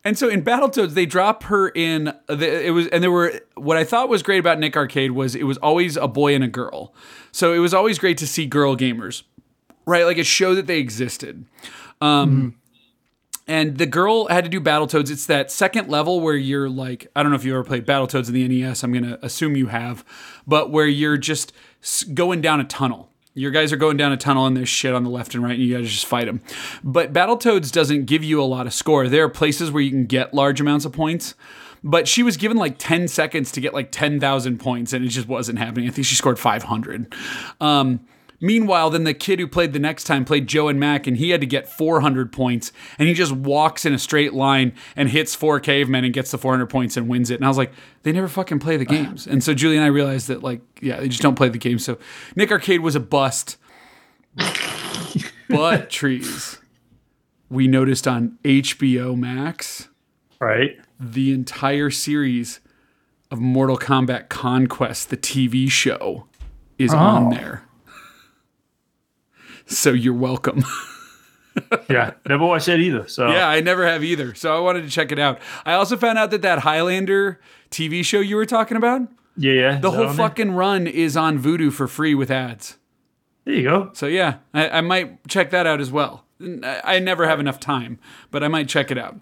And 0.04 0.18
so 0.18 0.30
in 0.30 0.44
Battletoads, 0.44 0.92
they 0.92 1.06
drop 1.06 1.44
her 1.44 1.70
in. 1.70 2.14
The, 2.28 2.68
it 2.68 2.72
was, 2.72 2.88
and 2.88 3.04
there 3.04 3.12
were 3.12 3.40
what 3.56 3.76
I 3.78 3.84
thought 3.84 4.08
was 4.08 4.24
great 4.24 4.40
about 4.40 4.58
Nick 4.58 4.78
Arcade 4.78 5.12
was 5.12 5.36
it 5.36 5.44
was 5.44 5.58
always 5.58 5.98
a 5.98 6.08
boy 6.08 6.34
and 6.34 6.44
a 6.44 6.48
girl. 6.48 6.94
So 7.32 7.54
it 7.54 7.60
was 7.60 7.74
always 7.74 8.00
great 8.00 8.18
to 8.20 8.28
see 8.28 8.46
girl 8.46 8.76
gamers, 8.78 9.24
right? 9.90 10.06
Like 10.06 10.18
it 10.18 10.26
showed 10.26 10.56
that 10.56 10.68
they 10.68 10.80
existed. 10.80 11.46
Um, 12.02 12.56
And 13.48 13.80
the 13.80 13.88
girl 13.88 14.28
had 14.28 14.44
to 14.44 14.50
do 14.50 14.62
Battletoads. 14.62 15.10
It's 15.10 15.26
that 15.26 15.50
second 15.52 15.90
level 15.90 16.22
where 16.22 16.36
you're 16.36 16.70
like, 16.70 17.08
I 17.16 17.24
don't 17.24 17.32
know 17.32 17.36
if 17.36 17.44
you 17.44 17.54
ever 17.54 17.64
played 17.64 17.84
Battletoads 17.88 18.28
in 18.28 18.36
the 18.36 18.48
NES. 18.48 18.84
I'm 18.84 18.94
gonna 18.94 19.18
assume 19.24 19.56
you 19.56 19.68
have, 19.68 20.06
but 20.46 20.70
where 20.70 20.86
you're 20.86 21.18
just 21.18 21.52
going 22.14 22.42
down 22.42 22.60
a 22.60 22.64
tunnel. 22.64 23.10
Your 23.34 23.50
guys 23.50 23.74
are 23.74 23.78
going 23.78 23.98
down 23.98 24.12
a 24.12 24.18
tunnel 24.18 24.46
and 24.46 24.56
there's 24.56 24.70
shit 24.70 24.94
on 24.94 25.04
the 25.04 25.10
left 25.10 25.34
and 25.34 25.44
right, 25.44 25.54
and 25.56 25.64
you 25.64 25.74
gotta 25.74 25.86
just 25.86 26.06
fight 26.06 26.26
them. 26.28 26.42
But 26.84 27.12
Battletoads 27.12 27.72
doesn't 27.72 28.06
give 28.06 28.24
you 28.24 28.40
a 28.40 28.46
lot 28.46 28.68
of 28.68 28.74
score. 28.74 29.08
There 29.08 29.24
are 29.24 29.30
places 29.30 29.72
where 29.72 29.82
you 29.82 29.90
can 29.90 30.06
get 30.06 30.32
large 30.32 30.62
amounts 30.62 30.86
of 30.86 30.92
points, 30.94 31.34
but 31.84 32.08
she 32.08 32.22
was 32.22 32.38
given 32.38 32.56
like 32.58 32.76
10 32.78 33.08
seconds 33.08 33.52
to 33.54 33.62
get 33.62 33.74
like 33.74 33.92
10,000 33.92 34.60
points, 34.60 34.94
and 34.94 35.04
it 35.04 35.10
just 35.10 35.28
wasn't 35.28 35.58
happening. 35.58 35.88
I 35.88 35.92
think 35.92 36.06
she 36.06 36.14
scored 36.16 36.38
500. 36.38 37.16
Um, 37.60 38.02
Meanwhile, 38.42 38.92
then 38.92 39.04
the 39.04 39.14
kid 39.14 39.40
who 39.40 39.48
played 39.48 39.74
the 39.74 39.80
next 39.80 40.06
time 40.06 40.24
played 40.24 40.48
Joe 40.48 40.70
and 40.70 40.80
Mac, 40.80 41.08
and 41.08 41.18
he 41.18 41.32
had 41.32 41.42
to 41.42 41.48
get 41.48 41.68
400 41.68 42.32
points, 42.32 42.72
and 42.98 43.08
he 43.08 43.14
just 43.14 43.34
walks 43.34 43.86
in 43.86 43.94
a 43.94 44.00
straight 44.00 44.34
line 44.34 44.74
and 44.96 45.10
hits 45.10 45.36
four 45.36 45.60
cavemen 45.60 46.06
and 46.06 46.14
gets 46.14 46.32
the 46.32 46.38
400 46.38 46.68
points 46.68 46.96
and 46.96 47.10
wins 47.10 47.30
it. 47.30 47.36
And 47.36 47.44
I 47.46 47.48
was 47.50 47.58
like, 47.58 47.74
they 48.04 48.12
never 48.14 48.28
fucking 48.30 48.60
play 48.60 48.78
the 48.78 48.86
games. 48.86 49.28
And 49.28 49.44
so 49.44 49.54
Julie 49.54 49.76
and 49.76 49.84
I 49.84 49.90
realized 49.90 50.30
that, 50.30 50.42
like, 50.42 50.62
yeah, 50.82 51.00
they 51.02 51.10
just 51.10 51.22
don't 51.22 51.36
play 51.36 51.50
the 51.50 51.58
game. 51.58 51.80
So 51.80 51.98
Nick 52.36 52.52
Arcade 52.52 52.80
was 52.80 52.96
a 52.96 53.00
bust. 53.02 53.58
but 55.50 55.90
trees, 55.90 56.60
we 57.50 57.68
noticed 57.68 58.08
on 58.08 58.38
HBO 58.44 59.18
Max 59.18 59.90
right? 60.40 60.78
the 61.00 61.34
entire 61.34 61.90
series 61.90 62.60
of 63.32 63.40
Mortal 63.40 63.78
Kombat 63.78 64.30
Conquest, 64.30 65.10
the 65.10 65.18
TV 65.18 65.70
show, 65.70 66.26
is 66.78 66.94
on 66.94 67.28
Oh. 67.28 67.36
there. 67.36 67.64
So 69.70 69.92
you're 69.92 70.14
welcome. 70.14 70.64
Yeah, 71.90 72.14
never 72.28 72.46
watched 72.46 72.68
that 72.68 72.80
either. 72.80 73.08
So 73.08 73.30
yeah, 73.30 73.50
I 73.50 73.60
never 73.60 73.86
have 73.86 74.02
either. 74.04 74.34
So 74.34 74.56
I 74.56 74.60
wanted 74.60 74.84
to 74.84 74.90
check 74.90 75.12
it 75.12 75.20
out. 75.20 75.40
I 75.66 75.74
also 75.74 75.98
found 75.98 76.18
out 76.18 76.32
that 76.32 76.42
that 76.44 76.60
Highlander 76.60 77.40
TV 77.70 78.06
show 78.06 78.20
you 78.20 78.38
were 78.38 78.46
talking 78.46 78.78
about, 78.78 79.02
yeah, 79.36 79.54
yeah. 79.54 79.80
the 79.80 79.92
whole 79.92 80.10
fucking 80.10 80.52
run 80.52 80.88
is 80.88 81.18
on 81.18 81.38
Vudu 81.40 81.74
for 81.74 81.88
free 81.88 82.16
with 82.16 82.32
ads. 82.32 82.78
There 83.44 83.56
you 83.56 83.64
go. 83.64 83.90
So 83.94 84.06
yeah, 84.06 84.38
I, 84.54 84.70
I 84.70 84.82
might 84.82 85.28
check 85.28 85.50
that 85.50 85.66
out 85.66 85.82
as 85.82 85.92
well. 85.92 86.24
I, 86.42 86.82
I 86.84 87.00
never 87.00 87.28
have 87.28 87.40
enough 87.40 87.60
time, 87.60 88.00
but 88.32 88.44
I 88.44 88.48
might 88.48 88.70
check 88.70 88.92
it 88.92 88.98
out. 88.98 89.20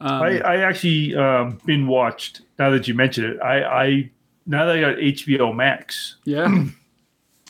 I, 0.00 0.38
I 0.40 0.56
actually 0.58 1.14
um, 1.16 1.60
been 1.64 1.86
watched. 1.86 2.42
Now 2.58 2.70
that 2.70 2.86
you 2.86 2.94
mention 2.94 3.24
it, 3.24 3.40
I, 3.40 3.62
I 3.62 4.10
now 4.46 4.66
that 4.66 4.76
I 4.76 4.80
got 4.80 4.96
HBO 4.96 5.54
Max, 5.54 6.16
Yeah, 6.24 6.64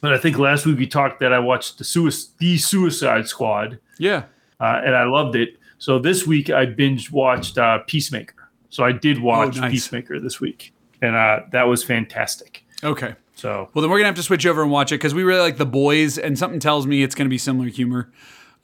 but 0.00 0.12
I 0.12 0.18
think 0.18 0.38
last 0.38 0.66
week 0.66 0.78
we 0.78 0.86
talked 0.86 1.20
that 1.20 1.32
I 1.32 1.38
watched 1.38 1.78
the 1.78 1.84
Suicide, 1.84 2.30
the 2.38 2.56
Suicide 2.58 3.26
Squad, 3.28 3.78
yeah. 3.98 4.24
uh, 4.60 4.80
and 4.84 4.94
I 4.94 5.04
loved 5.04 5.36
it. 5.36 5.58
So 5.78 5.98
this 5.98 6.26
week 6.26 6.50
I 6.50 6.66
binge 6.66 7.10
watched 7.10 7.56
uh, 7.58 7.78
Peacemaker. 7.86 8.34
So 8.70 8.84
I 8.84 8.92
did 8.92 9.20
watch 9.20 9.56
Oh, 9.56 9.60
nice. 9.62 9.70
Peacemaker 9.72 10.20
this 10.20 10.40
week, 10.40 10.72
and 11.00 11.14
uh, 11.16 11.40
that 11.52 11.64
was 11.68 11.82
fantastic. 11.82 12.64
Okay. 12.84 13.14
So 13.34 13.68
Well, 13.72 13.82
then 13.82 13.90
we're 13.90 13.98
gonna 13.98 14.06
have 14.08 14.16
to 14.16 14.22
switch 14.22 14.44
over 14.46 14.62
and 14.62 14.70
watch 14.70 14.90
it 14.92 14.96
because 14.96 15.14
we 15.14 15.22
really 15.22 15.40
like 15.40 15.56
the 15.56 15.64
boys, 15.66 16.18
and 16.18 16.38
something 16.38 16.60
tells 16.60 16.86
me 16.86 17.02
it's 17.02 17.14
gonna 17.14 17.30
be 17.30 17.38
similar 17.38 17.68
humor, 17.68 18.12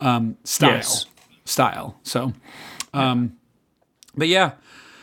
um, 0.00 0.36
style, 0.44 0.72
Yes. 0.72 1.06
style. 1.44 1.98
So, 2.02 2.32
um, 2.92 3.36
but 4.16 4.26
yeah, 4.28 4.52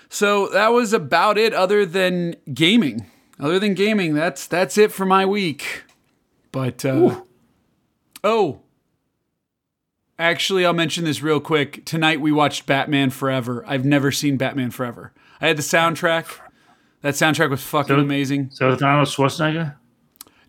so 0.09 0.47
that 0.49 0.69
was 0.73 0.91
about 0.93 1.37
it. 1.37 1.53
Other 1.53 1.85
than 1.85 2.35
gaming, 2.53 3.05
other 3.39 3.59
than 3.59 3.73
gaming, 3.73 4.13
that's 4.13 4.45
that's 4.45 4.77
it 4.77 4.91
for 4.91 5.05
my 5.05 5.25
week. 5.25 5.83
But 6.51 6.83
uh, 6.85 7.21
oh, 8.23 8.61
actually, 10.19 10.65
I'll 10.65 10.73
mention 10.73 11.03
this 11.05 11.21
real 11.21 11.39
quick. 11.39 11.85
Tonight 11.85 12.21
we 12.21 12.31
watched 12.31 12.65
Batman 12.65 13.09
Forever. 13.09 13.63
I've 13.67 13.85
never 13.85 14.11
seen 14.11 14.37
Batman 14.37 14.71
Forever. 14.71 15.13
I 15.39 15.47
had 15.47 15.57
the 15.57 15.63
soundtrack. 15.63 16.25
That 17.01 17.15
soundtrack 17.15 17.49
was 17.49 17.63
fucking 17.63 17.95
So- 17.95 17.99
amazing. 18.01 18.49
so 18.51 18.71
it's 18.71 18.81
Arnold 18.81 19.07
Schwarzenegger. 19.07 19.75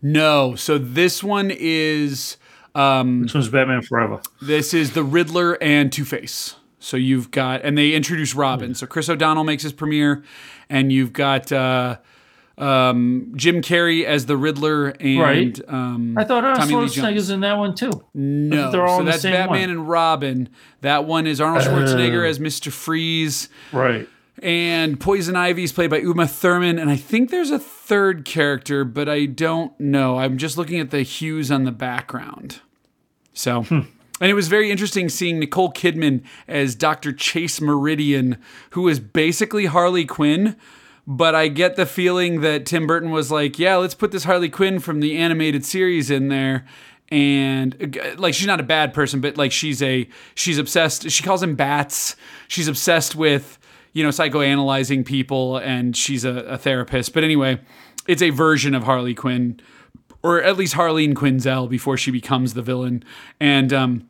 No, 0.01 0.55
so 0.55 0.77
this 0.77 1.23
one 1.23 1.49
is 1.49 2.35
um, 2.75 3.23
This 3.23 3.33
one's 3.33 3.49
Batman 3.49 3.81
Forever. 3.81 4.21
this 4.41 4.73
is 4.73 4.91
the 4.91 5.03
Riddler 5.03 5.57
and 5.61 5.91
Two 5.93 6.03
Face. 6.05 6.55
So 6.79 6.97
you've 6.97 7.31
got 7.31 7.61
and 7.63 7.77
they 7.77 7.93
introduce 7.93 8.35
Robin. 8.35 8.75
So 8.75 8.85
Chris 8.85 9.07
O'Donnell 9.07 9.45
makes 9.45 9.63
his 9.63 9.71
premiere, 9.71 10.21
and 10.69 10.91
you've 10.91 11.13
got 11.13 11.49
uh, 11.53 11.97
um, 12.57 13.33
Jim 13.35 13.61
Carrey 13.61 14.03
as 14.05 14.25
the 14.27 14.37
Riddler 14.37 14.89
and 14.99 15.19
Right. 15.19 15.61
um, 15.67 16.17
I 16.17 16.23
thought 16.23 16.43
Arnold 16.43 16.59
Tommy 16.69 16.71
Jones. 16.71 16.95
Schwarzenegger's 16.95 17.29
in 17.29 17.39
that 17.41 17.57
one 17.57 17.75
too. 17.75 18.03
no, 18.13 18.71
they're 18.71 18.85
all 18.85 18.97
so 18.97 18.99
in 19.01 19.05
the 19.05 19.11
that's 19.11 19.23
Batman 19.23 19.47
one. 19.47 19.69
and 19.69 19.89
Robin. 19.89 20.49
That 20.81 21.05
one 21.05 21.25
is 21.27 21.41
Arnold 21.41 21.63
Schwarzenegger 21.63 22.23
Oh. 22.25 22.29
as 22.29 22.39
Mister 22.39 22.69
Freeze. 22.71 23.49
Right. 23.71 24.07
And 24.41 24.99
Poison 24.99 25.35
Ivy 25.35 25.63
is 25.63 25.71
played 25.71 25.89
by 25.89 25.99
Uma 25.99 26.27
Thurman, 26.27 26.77
and 26.79 26.89
I 26.89 26.95
think 26.95 27.29
there's 27.29 27.51
a 27.51 27.59
third 27.59 28.25
character, 28.25 28.83
but 28.83 29.07
I 29.07 29.25
don't 29.25 29.79
know. 29.79 30.17
I'm 30.17 30.37
just 30.37 30.57
looking 30.57 30.79
at 30.79 30.89
the 30.91 31.01
hues 31.03 31.49
on 31.51 31.63
the 31.63 31.71
background. 31.71 32.59
So, 33.33 33.65
and 33.69 33.87
it 34.19 34.33
was 34.33 34.47
very 34.47 34.69
interesting 34.69 35.07
seeing 35.07 35.39
Nicole 35.39 35.71
Kidman 35.71 36.23
as 36.47 36.75
Dr. 36.75 37.13
Chase 37.13 37.61
Meridian, 37.61 38.37
who 38.71 38.87
is 38.87 38.99
basically 38.99 39.65
Harley 39.65 40.05
Quinn. 40.05 40.55
But 41.05 41.35
I 41.35 41.49
get 41.49 41.75
the 41.75 41.85
feeling 41.85 42.41
that 42.41 42.65
Tim 42.65 42.87
Burton 42.87 43.11
was 43.11 43.29
like, 43.29 43.59
yeah, 43.59 43.75
let's 43.75 43.93
put 43.93 44.11
this 44.11 44.23
Harley 44.23 44.49
Quinn 44.49 44.79
from 44.79 45.01
the 45.01 45.17
animated 45.17 45.65
series 45.65 46.09
in 46.09 46.29
there. 46.29 46.65
And 47.09 47.99
like, 48.17 48.33
she's 48.33 48.47
not 48.47 48.59
a 48.59 48.63
bad 48.63 48.93
person, 48.93 49.19
but 49.19 49.37
like, 49.37 49.51
she's 49.51 49.81
a, 49.81 50.07
she's 50.33 50.57
obsessed. 50.57 51.09
She 51.09 51.23
calls 51.23 51.43
him 51.43 51.55
bats. 51.55 52.15
She's 52.47 52.69
obsessed 52.69 53.15
with, 53.15 53.59
you 53.91 54.03
know, 54.03 54.09
psychoanalyzing 54.09 55.05
people 55.05 55.57
and 55.57 55.95
she's 55.95 56.23
a, 56.23 56.37
a 56.45 56.57
therapist. 56.57 57.13
But 57.13 57.23
anyway, 57.25 57.59
it's 58.07 58.21
a 58.21 58.29
version 58.29 58.73
of 58.73 58.83
Harley 58.83 59.13
Quinn 59.13 59.59
or 60.23 60.41
at 60.41 60.57
least 60.57 60.75
Harleen 60.75 61.13
Quinzel 61.13 61.69
before 61.69 61.97
she 61.97 62.09
becomes 62.09 62.53
the 62.53 62.61
villain. 62.61 63.03
And 63.39 63.71
um, 63.73 64.09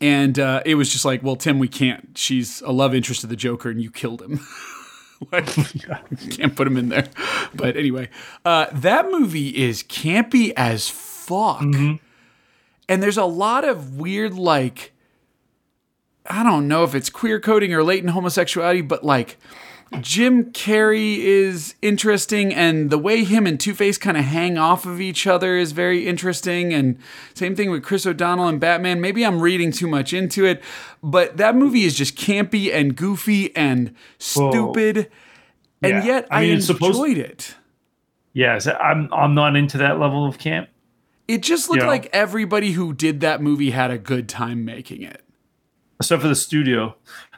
and 0.00 0.38
uh, 0.38 0.62
it 0.64 0.76
was 0.76 0.90
just 0.90 1.04
like, 1.04 1.22
well, 1.22 1.36
Tim, 1.36 1.58
we 1.58 1.68
can't. 1.68 2.16
She's 2.16 2.60
a 2.62 2.70
love 2.72 2.94
interest 2.94 3.24
of 3.24 3.30
the 3.30 3.36
Joker, 3.36 3.70
and 3.70 3.82
you 3.82 3.90
killed 3.90 4.22
him. 4.22 4.40
like, 5.32 5.46
can't 6.30 6.54
put 6.54 6.66
him 6.66 6.76
in 6.76 6.88
there. 6.88 7.08
But 7.54 7.76
anyway, 7.76 8.08
uh, 8.44 8.66
that 8.72 9.10
movie 9.10 9.48
is 9.48 9.82
campy 9.82 10.52
as 10.56 10.88
fuck, 10.88 11.62
and 11.62 12.00
there's 12.88 13.18
a 13.18 13.24
lot 13.24 13.66
of 13.66 13.96
weird 13.96 14.34
like. 14.34 14.92
I 16.30 16.42
don't 16.42 16.68
know 16.68 16.84
if 16.84 16.94
it's 16.94 17.08
queer 17.08 17.40
coding 17.40 17.72
or 17.72 17.82
latent 17.82 18.10
homosexuality, 18.10 18.82
but 18.82 19.02
like 19.02 19.38
Jim 20.00 20.52
Carrey 20.52 21.18
is 21.18 21.74
interesting, 21.80 22.52
and 22.52 22.90
the 22.90 22.98
way 22.98 23.24
him 23.24 23.46
and 23.46 23.58
Two 23.58 23.72
Face 23.74 23.96
kind 23.96 24.16
of 24.16 24.24
hang 24.24 24.58
off 24.58 24.84
of 24.84 25.00
each 25.00 25.26
other 25.26 25.56
is 25.56 25.72
very 25.72 26.06
interesting. 26.06 26.74
And 26.74 26.98
same 27.34 27.56
thing 27.56 27.70
with 27.70 27.82
Chris 27.82 28.04
O'Donnell 28.06 28.48
and 28.48 28.60
Batman. 28.60 29.00
Maybe 29.00 29.24
I'm 29.24 29.40
reading 29.40 29.72
too 29.72 29.86
much 29.88 30.12
into 30.12 30.44
it, 30.44 30.62
but 31.02 31.36
that 31.38 31.56
movie 31.56 31.84
is 31.84 31.94
just 31.94 32.16
campy 32.16 32.72
and 32.72 32.96
goofy 32.96 33.54
and 33.56 33.94
stupid. 34.18 35.10
and 35.82 35.92
Yeah. 35.92 36.04
yet 36.04 36.28
I, 36.30 36.38
I 36.38 36.40
mean, 36.42 36.50
enjoyed 36.54 36.64
supposed- 36.64 37.18
it. 37.18 37.54
Yes, 38.34 38.66
I'm 38.68 39.08
I'm 39.12 39.34
not 39.34 39.56
into 39.56 39.78
that 39.78 39.98
level 39.98 40.26
of 40.26 40.38
camp. 40.38 40.68
It 41.26 41.42
just 41.42 41.68
looked 41.68 41.78
You 41.80 41.86
know? 41.86 41.90
like 41.92 42.08
everybody 42.12 42.72
who 42.72 42.92
did 42.92 43.20
that 43.20 43.40
movie 43.42 43.70
had 43.70 43.90
a 43.90 43.98
good 43.98 44.28
time 44.28 44.64
making 44.64 45.02
it. 45.02 45.22
except 46.00 46.22
for 46.22 46.28
the 46.28 46.34
studio. 46.36 46.94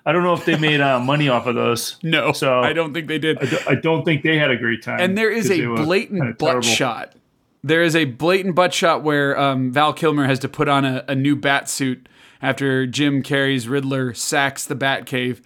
I 0.06 0.12
don't 0.12 0.22
know 0.22 0.32
if 0.34 0.44
they 0.44 0.56
made 0.56 0.80
uh, 0.80 0.98
money 1.00 1.28
off 1.28 1.46
of 1.46 1.54
those. 1.54 1.96
No, 2.02 2.32
So- 2.32 2.60
I 2.60 2.72
don't 2.72 2.94
think 2.94 3.06
they 3.08 3.18
did. 3.18 3.38
I, 3.38 3.46
do, 3.46 3.58
I 3.68 3.74
don't 3.74 4.04
think 4.04 4.22
they 4.22 4.38
had 4.38 4.50
a 4.50 4.56
great 4.56 4.82
time. 4.82 5.00
and 5.00 5.16
there 5.18 5.30
is 5.30 5.50
a 5.50 5.64
blatant 5.66 6.20
kinda 6.20 6.34
butt 6.38 6.46
terrible. 6.48 6.62
shot. 6.68 7.14
There 7.62 7.82
is 7.82 7.94
a 7.94 8.06
blatant 8.06 8.54
butt 8.54 8.72
shot 8.72 9.02
where 9.02 9.38
um, 9.38 9.70
Val 9.72 9.92
Kilmer 9.92 10.24
has 10.24 10.38
to 10.40 10.48
put 10.48 10.68
on 10.68 10.84
a, 10.86 11.04
a 11.08 11.14
new 11.14 11.36
bat 11.36 11.68
suit 11.68 12.08
after 12.40 12.86
Jim 12.86 13.22
Carrey's 13.22 13.68
Riddler 13.68 14.14
sacks 14.14 14.64
the 14.64 14.74
Batcave. 14.74 15.42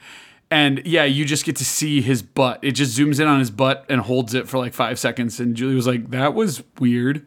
And 0.51 0.81
yeah, 0.87 1.03
you 1.03 1.25
just 1.25 1.45
get 1.45 1.57
to 1.57 1.65
see 1.65 2.01
his 2.01 2.23
butt. 2.23 2.61
It 2.63 2.73
just 2.73 2.97
zooms 2.97 3.19
in 3.19 3.27
on 3.27 3.41
his 3.41 3.51
butt 3.51 3.85
and 3.89 4.01
holds 4.01 4.35
it 4.35 4.47
for 4.47 4.59
like 4.59 4.73
five 4.73 5.01
seconds. 5.01 5.41
And 5.41 5.57
Julie 5.57 5.75
was 5.75 5.89
like, 5.89 6.11
that 6.11 6.35
was 6.35 6.63
weird. 6.79 7.27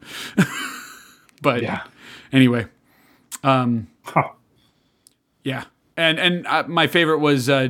but 1.42 1.60
Yeah. 1.62 1.82
anyway, 2.32 2.64
Huh. 3.44 4.22
yeah. 5.44 5.64
And 5.98 6.20
and 6.20 6.46
uh, 6.46 6.62
my 6.68 6.86
favorite 6.86 7.18
was 7.18 7.48
uh, 7.50 7.68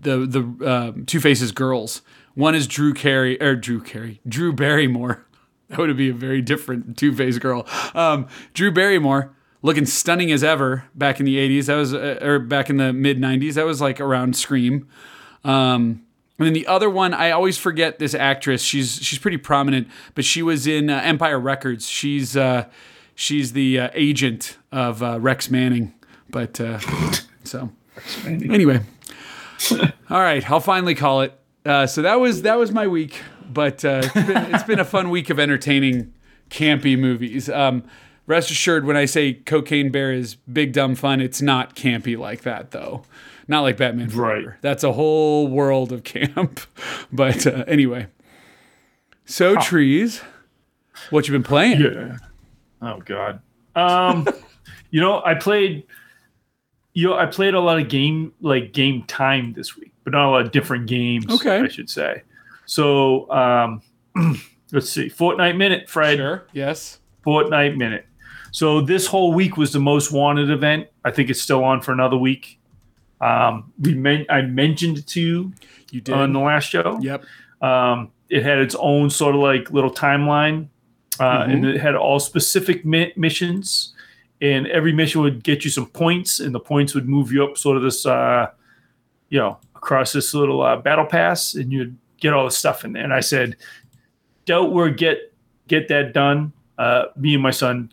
the 0.00 0.18
the 0.26 0.64
uh, 0.64 0.92
Two 1.06 1.20
Faces 1.20 1.50
girls. 1.50 2.02
One 2.34 2.54
is 2.54 2.68
Drew 2.68 2.94
Carey 2.94 3.40
or 3.42 3.56
Drew 3.56 3.82
Carey, 3.82 4.20
Drew 4.26 4.54
Barrymore. 4.54 5.26
That 5.70 5.78
would 5.78 5.96
be 5.96 6.10
a 6.10 6.14
very 6.14 6.42
different 6.42 6.98
Two 6.98 7.14
Face 7.14 7.38
girl. 7.38 7.66
Um, 7.94 8.28
Drew 8.52 8.70
Barrymore, 8.70 9.34
looking 9.62 9.86
stunning 9.86 10.30
as 10.30 10.44
ever 10.44 10.84
back 10.94 11.20
in 11.20 11.26
the 11.26 11.36
'80s. 11.36 11.66
That 11.66 11.76
was 11.76 11.94
uh, 11.94 12.18
or 12.20 12.38
back 12.38 12.68
in 12.68 12.76
the 12.76 12.92
mid 12.92 13.18
'90s. 13.18 13.54
That 13.54 13.64
was 13.64 13.80
like 13.80 13.98
around 13.98 14.36
Scream. 14.36 14.86
Um, 15.42 16.04
and 16.38 16.46
then 16.46 16.52
the 16.52 16.66
other 16.66 16.90
one, 16.90 17.14
I 17.14 17.30
always 17.30 17.56
forget 17.56 17.98
this 17.98 18.14
actress. 18.14 18.62
She's 18.62 19.02
she's 19.02 19.18
pretty 19.18 19.38
prominent, 19.38 19.88
but 20.14 20.26
she 20.26 20.42
was 20.42 20.66
in 20.66 20.90
uh, 20.90 21.00
Empire 21.02 21.40
Records. 21.40 21.88
She's 21.88 22.36
uh, 22.36 22.68
she's 23.14 23.54
the 23.54 23.80
uh, 23.80 23.90
agent 23.94 24.58
of 24.70 25.00
Rex 25.00 25.50
Manning. 25.50 25.94
But 26.28 26.60
so 27.44 27.70
anyway, 28.26 28.80
all 30.10 30.20
right, 30.20 30.48
I'll 30.50 30.60
finally 30.60 30.94
call 30.94 31.22
it. 31.22 31.38
Uh, 31.64 31.86
so 31.86 32.02
that 32.02 32.20
was 32.20 32.42
that 32.42 32.58
was 32.58 32.72
my 32.72 32.86
week, 32.86 33.20
but 33.50 33.84
uh, 33.84 34.02
it's, 34.04 34.12
been, 34.12 34.36
it's 34.54 34.64
been 34.64 34.80
a 34.80 34.84
fun 34.84 35.10
week 35.10 35.30
of 35.30 35.38
entertaining 35.38 36.12
campy 36.50 36.98
movies. 36.98 37.48
Um, 37.48 37.84
rest 38.26 38.50
assured, 38.50 38.84
when 38.84 38.96
I 38.96 39.04
say 39.06 39.34
Cocaine 39.34 39.90
Bear 39.90 40.12
is 40.12 40.34
big 40.34 40.72
dumb 40.72 40.94
fun, 40.94 41.20
it's 41.20 41.40
not 41.40 41.74
campy 41.74 42.18
like 42.18 42.42
that 42.42 42.70
though. 42.72 43.04
Not 43.46 43.60
like 43.60 43.76
Batman 43.76 44.08
Forever. 44.08 44.48
Right. 44.48 44.56
That's 44.62 44.84
a 44.84 44.92
whole 44.92 45.48
world 45.48 45.92
of 45.92 46.04
camp. 46.04 46.60
But 47.12 47.46
uh, 47.46 47.64
anyway, 47.68 48.08
so 49.24 49.54
trees, 49.54 50.20
what 51.10 51.28
you 51.28 51.32
been 51.32 51.44
playing? 51.44 51.80
Yeah. 51.80 52.16
Oh 52.82 53.00
God. 53.04 53.40
Um, 53.76 54.26
you 54.90 55.00
know, 55.00 55.22
I 55.24 55.34
played. 55.34 55.86
You 56.94 57.08
know, 57.08 57.14
I 57.16 57.26
played 57.26 57.54
a 57.54 57.60
lot 57.60 57.78
of 57.80 57.88
game 57.88 58.32
like 58.40 58.72
game 58.72 59.02
time 59.04 59.52
this 59.52 59.76
week, 59.76 59.92
but 60.04 60.12
not 60.12 60.28
a 60.28 60.30
lot 60.30 60.46
of 60.46 60.52
different 60.52 60.86
games. 60.86 61.26
Okay. 61.30 61.58
I 61.60 61.68
should 61.68 61.90
say. 61.90 62.22
So, 62.66 63.30
um, 63.30 63.82
let's 64.72 64.88
see. 64.88 65.08
Fortnite 65.10 65.56
minute, 65.56 65.88
Fred. 65.90 66.18
Sure. 66.18 66.46
Yes. 66.52 67.00
Fortnite 67.26 67.76
minute. 67.76 68.06
So 68.52 68.80
this 68.80 69.06
whole 69.06 69.32
week 69.34 69.56
was 69.56 69.72
the 69.72 69.80
most 69.80 70.12
wanted 70.12 70.50
event. 70.50 70.86
I 71.04 71.10
think 71.10 71.28
it's 71.30 71.42
still 71.42 71.64
on 71.64 71.80
for 71.80 71.92
another 71.92 72.16
week. 72.16 72.60
Um, 73.20 73.72
we 73.80 73.94
men- 73.94 74.26
I 74.28 74.42
mentioned 74.42 74.98
it 74.98 75.06
to 75.08 75.20
you 75.20 75.52
You 75.90 76.00
did. 76.00 76.14
on 76.14 76.32
the 76.32 76.40
last 76.40 76.64
show. 76.68 76.98
yep. 77.02 77.24
Um, 77.60 78.10
it 78.28 78.42
had 78.42 78.58
its 78.58 78.74
own 78.78 79.10
sort 79.10 79.34
of 79.34 79.40
like 79.40 79.70
little 79.70 79.90
timeline, 79.90 80.68
uh, 81.18 81.46
and 81.48 81.64
it 81.64 81.80
had 81.80 81.94
all 81.94 82.20
specific 82.20 82.84
mi- 82.84 83.12
missions. 83.16 83.93
And 84.44 84.66
every 84.66 84.92
mission 84.92 85.22
would 85.22 85.42
get 85.42 85.64
you 85.64 85.70
some 85.70 85.86
points, 85.86 86.38
and 86.38 86.54
the 86.54 86.60
points 86.60 86.94
would 86.94 87.08
move 87.08 87.32
you 87.32 87.42
up 87.44 87.56
sort 87.56 87.78
of 87.78 87.82
this, 87.82 88.04
uh, 88.04 88.50
you 89.30 89.38
know, 89.38 89.58
across 89.74 90.12
this 90.12 90.34
little 90.34 90.60
uh, 90.60 90.76
battle 90.76 91.06
pass, 91.06 91.54
and 91.54 91.72
you'd 91.72 91.96
get 92.20 92.34
all 92.34 92.44
the 92.44 92.50
stuff 92.50 92.84
in 92.84 92.92
there. 92.92 93.02
And 93.02 93.14
I 93.14 93.20
said, 93.20 93.56
"Don't 94.44 94.72
worry, 94.72 94.92
get 94.92 95.32
get 95.66 95.88
that 95.88 96.12
done." 96.12 96.52
Uh, 96.76 97.04
me 97.16 97.32
and 97.32 97.42
my 97.42 97.52
son 97.52 97.90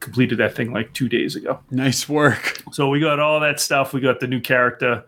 completed 0.00 0.36
that 0.38 0.54
thing 0.54 0.74
like 0.74 0.92
two 0.92 1.08
days 1.08 1.36
ago. 1.36 1.58
Nice 1.70 2.06
work. 2.06 2.62
So 2.72 2.90
we 2.90 3.00
got 3.00 3.18
all 3.18 3.40
that 3.40 3.58
stuff. 3.58 3.94
We 3.94 4.00
got 4.00 4.20
the 4.20 4.26
new 4.26 4.40
character. 4.40 5.04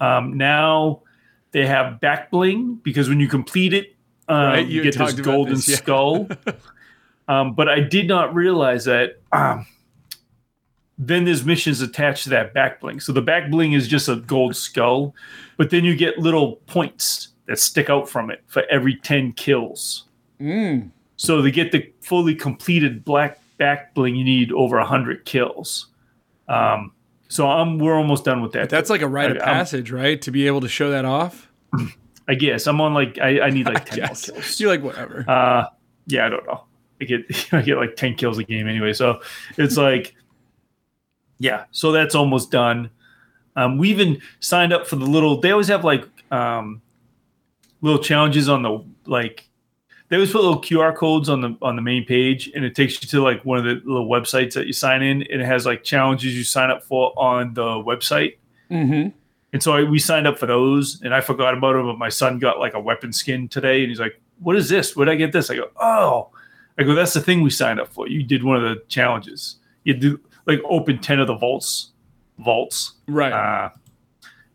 Um, 0.00 0.36
now 0.36 1.02
they 1.52 1.66
have 1.66 2.00
back 2.00 2.32
bling 2.32 2.80
because 2.82 3.08
when 3.08 3.20
you 3.20 3.28
complete 3.28 3.72
it, 3.72 3.94
um, 4.28 4.36
Right, 4.36 4.66
you, 4.66 4.82
you 4.82 4.82
get 4.82 4.98
this 4.98 5.12
golden 5.12 5.54
this, 5.54 5.68
yeah. 5.68 5.76
skull. 5.76 6.28
um, 7.28 7.54
but 7.54 7.68
I 7.68 7.78
did 7.78 8.08
not 8.08 8.34
realize 8.34 8.86
that. 8.86 9.20
Then 10.98 11.24
there's 11.24 11.44
missions 11.44 11.80
attached 11.82 12.24
to 12.24 12.30
that 12.30 12.54
back 12.54 12.80
bling. 12.80 13.00
So 13.00 13.12
the 13.12 13.20
back 13.22 13.50
bling 13.50 13.72
is 13.72 13.86
just 13.86 14.08
a 14.08 14.16
gold 14.16 14.56
skull, 14.56 15.14
but 15.56 15.70
then 15.70 15.84
you 15.84 15.94
get 15.94 16.18
little 16.18 16.56
points 16.66 17.28
that 17.46 17.58
stick 17.58 17.90
out 17.90 18.08
from 18.08 18.30
it 18.30 18.42
for 18.46 18.64
every 18.70 18.96
10 18.96 19.32
kills. 19.34 20.04
Mm. 20.40 20.90
So 21.16 21.42
to 21.42 21.50
get 21.50 21.72
the 21.72 21.92
fully 22.00 22.34
completed 22.34 23.04
black 23.04 23.38
back 23.58 23.94
bling, 23.94 24.16
you 24.16 24.24
need 24.24 24.52
over 24.52 24.78
100 24.78 25.24
kills. 25.24 25.86
Um, 26.48 26.92
so 27.28 27.46
I'm 27.48 27.78
we're 27.78 27.96
almost 27.96 28.24
done 28.24 28.40
with 28.40 28.52
that. 28.52 28.70
That's 28.70 28.88
like 28.88 29.02
a 29.02 29.08
rite 29.08 29.32
of 29.32 29.38
I- 29.38 29.40
I'm- 29.40 29.54
passage, 29.54 29.90
right? 29.90 30.20
To 30.22 30.30
be 30.30 30.46
able 30.46 30.60
to 30.62 30.68
show 30.68 30.90
that 30.90 31.04
off. 31.04 31.50
I 32.28 32.34
guess 32.34 32.66
I'm 32.66 32.80
on 32.80 32.94
like 32.94 33.18
I, 33.18 33.40
I 33.40 33.50
need 33.50 33.66
like 33.72 33.84
10 33.84 33.98
more 34.00 34.08
kills. 34.08 34.60
You're 34.60 34.70
like 34.70 34.82
whatever. 34.82 35.24
Uh, 35.28 35.66
yeah, 36.06 36.26
I 36.26 36.28
don't 36.28 36.46
know. 36.46 36.64
I 37.00 37.04
get 37.04 37.20
I 37.52 37.62
get 37.62 37.76
like 37.76 37.96
10 37.96 38.14
kills 38.14 38.38
a 38.38 38.44
game 38.44 38.66
anyway. 38.66 38.92
So 38.92 39.20
it's 39.58 39.76
like, 39.76 40.14
yeah. 41.38 41.64
So 41.70 41.92
that's 41.92 42.14
almost 42.14 42.50
done. 42.50 42.90
Um, 43.56 43.78
we 43.78 43.88
even 43.90 44.20
signed 44.40 44.72
up 44.72 44.86
for 44.86 44.96
the 44.96 45.06
little. 45.06 45.40
They 45.40 45.50
always 45.50 45.68
have 45.68 45.84
like 45.84 46.04
um, 46.30 46.82
little 47.80 48.02
challenges 48.02 48.48
on 48.48 48.62
the 48.62 48.84
like. 49.06 49.48
They 50.08 50.16
always 50.16 50.30
put 50.30 50.42
little 50.42 50.60
QR 50.60 50.94
codes 50.94 51.28
on 51.28 51.40
the 51.40 51.56
on 51.62 51.76
the 51.76 51.82
main 51.82 52.04
page, 52.04 52.50
and 52.54 52.64
it 52.64 52.74
takes 52.74 53.02
you 53.02 53.08
to 53.08 53.22
like 53.22 53.44
one 53.44 53.58
of 53.58 53.64
the 53.64 53.74
little 53.84 54.08
websites 54.08 54.52
that 54.54 54.66
you 54.66 54.72
sign 54.72 55.02
in, 55.02 55.22
and 55.22 55.42
it 55.42 55.46
has 55.46 55.66
like 55.66 55.82
challenges 55.82 56.36
you 56.36 56.44
sign 56.44 56.70
up 56.70 56.84
for 56.84 57.12
on 57.18 57.54
the 57.54 57.62
website. 57.62 58.36
mm-hmm. 58.70 59.08
And 59.52 59.62
so 59.62 59.72
I, 59.72 59.84
we 59.84 59.98
signed 59.98 60.26
up 60.26 60.38
for 60.38 60.46
those, 60.46 61.00
and 61.02 61.14
I 61.14 61.22
forgot 61.22 61.56
about 61.56 61.76
it. 61.76 61.82
But 61.82 61.98
my 61.98 62.10
son 62.10 62.38
got 62.38 62.58
like 62.58 62.74
a 62.74 62.80
weapon 62.80 63.12
skin 63.12 63.48
today, 63.48 63.80
and 63.80 63.88
he's 63.88 64.00
like, 64.00 64.20
"What 64.40 64.54
is 64.54 64.68
this? 64.68 64.94
Where'd 64.94 65.08
I 65.08 65.14
get 65.14 65.32
this?" 65.32 65.50
I 65.50 65.56
go, 65.56 65.70
"Oh." 65.76 66.30
I 66.78 66.82
go, 66.82 66.94
"That's 66.94 67.14
the 67.14 67.22
thing 67.22 67.40
we 67.40 67.48
signed 67.48 67.80
up 67.80 67.88
for. 67.88 68.06
You 68.06 68.22
did 68.22 68.44
one 68.44 68.56
of 68.56 68.62
the 68.62 68.84
challenges. 68.88 69.56
You 69.84 69.94
do 69.94 70.20
like 70.46 70.60
open 70.64 70.98
ten 70.98 71.20
of 71.20 71.26
the 71.26 71.34
vaults, 71.34 71.92
vaults." 72.38 72.94
Right. 73.06 73.32
Uh, 73.32 73.70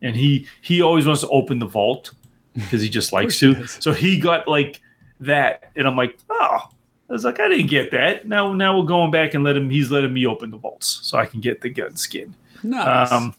and 0.01 0.15
he 0.15 0.47
he 0.61 0.81
always 0.81 1.05
wants 1.05 1.21
to 1.21 1.29
open 1.29 1.59
the 1.59 1.67
vault 1.67 2.11
because 2.53 2.81
he 2.81 2.89
just 2.89 3.13
likes 3.13 3.39
to. 3.39 3.65
So 3.67 3.93
he 3.93 4.19
got 4.19 4.47
like 4.47 4.81
that, 5.19 5.71
and 5.75 5.87
I'm 5.87 5.95
like, 5.95 6.17
"Oh." 6.29 6.69
I 7.09 7.13
was 7.13 7.25
like, 7.25 7.41
I 7.41 7.49
didn't 7.49 7.67
get 7.67 7.91
that. 7.91 8.25
Now, 8.25 8.53
now 8.53 8.79
we're 8.79 8.85
going 8.85 9.11
back 9.11 9.33
and 9.33 9.43
let 9.43 9.57
him. 9.57 9.69
He's 9.69 9.91
letting 9.91 10.13
me 10.13 10.25
open 10.25 10.49
the 10.49 10.55
vaults 10.55 11.01
so 11.03 11.17
I 11.17 11.25
can 11.25 11.41
get 11.41 11.59
the 11.59 11.69
gun 11.69 11.97
skin. 11.97 12.33
nice. 12.63 13.11
Um, 13.11 13.35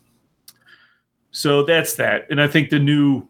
so 1.30 1.64
that's 1.64 1.94
that, 1.94 2.26
and 2.30 2.38
I 2.38 2.46
think 2.48 2.68
the 2.68 2.78
new, 2.78 3.26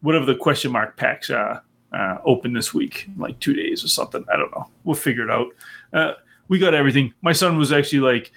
whatever 0.00 0.24
the 0.24 0.34
question 0.34 0.72
mark 0.72 0.96
packs 0.96 1.28
uh, 1.28 1.60
uh, 1.92 2.16
open 2.24 2.54
this 2.54 2.72
week, 2.72 3.08
like 3.18 3.38
two 3.40 3.52
days 3.52 3.84
or 3.84 3.88
something. 3.88 4.24
I 4.32 4.36
don't 4.36 4.50
know. 4.52 4.68
We'll 4.84 4.96
figure 4.96 5.24
it 5.24 5.30
out. 5.30 5.48
Uh, 5.92 6.12
we 6.48 6.58
got 6.58 6.74
everything. 6.74 7.14
My 7.22 7.32
son 7.32 7.58
was 7.58 7.72
actually 7.72 8.00
like, 8.00 8.32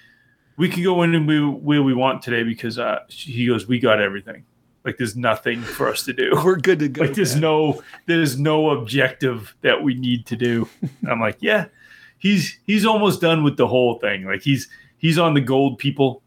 we 0.56 0.68
can 0.68 0.82
go 0.82 1.02
in 1.02 1.14
and 1.14 1.26
we, 1.26 1.44
where 1.44 1.82
we 1.82 1.94
want 1.94 2.22
today 2.22 2.42
because 2.42 2.78
uh, 2.78 3.00
he 3.08 3.46
goes, 3.46 3.66
we 3.66 3.78
got 3.78 4.00
everything. 4.00 4.44
Like 4.84 4.98
there's 4.98 5.16
nothing 5.16 5.62
for 5.62 5.88
us 5.88 6.04
to 6.04 6.12
do. 6.12 6.32
We're 6.44 6.56
good 6.56 6.80
to 6.80 6.88
go. 6.88 7.02
Like 7.02 7.14
there's 7.14 7.34
man. 7.34 7.42
no 7.42 7.82
there's 8.06 8.38
no 8.38 8.70
objective 8.70 9.54
that 9.60 9.82
we 9.82 9.94
need 9.94 10.26
to 10.26 10.36
do. 10.36 10.68
I'm 11.08 11.20
like, 11.20 11.36
yeah, 11.40 11.66
he's 12.18 12.58
he's 12.66 12.84
almost 12.84 13.20
done 13.20 13.44
with 13.44 13.56
the 13.56 13.68
whole 13.68 14.00
thing. 14.00 14.24
Like 14.26 14.42
he's 14.42 14.68
he's 14.98 15.18
on 15.18 15.34
the 15.34 15.40
gold 15.40 15.78
people, 15.78 16.22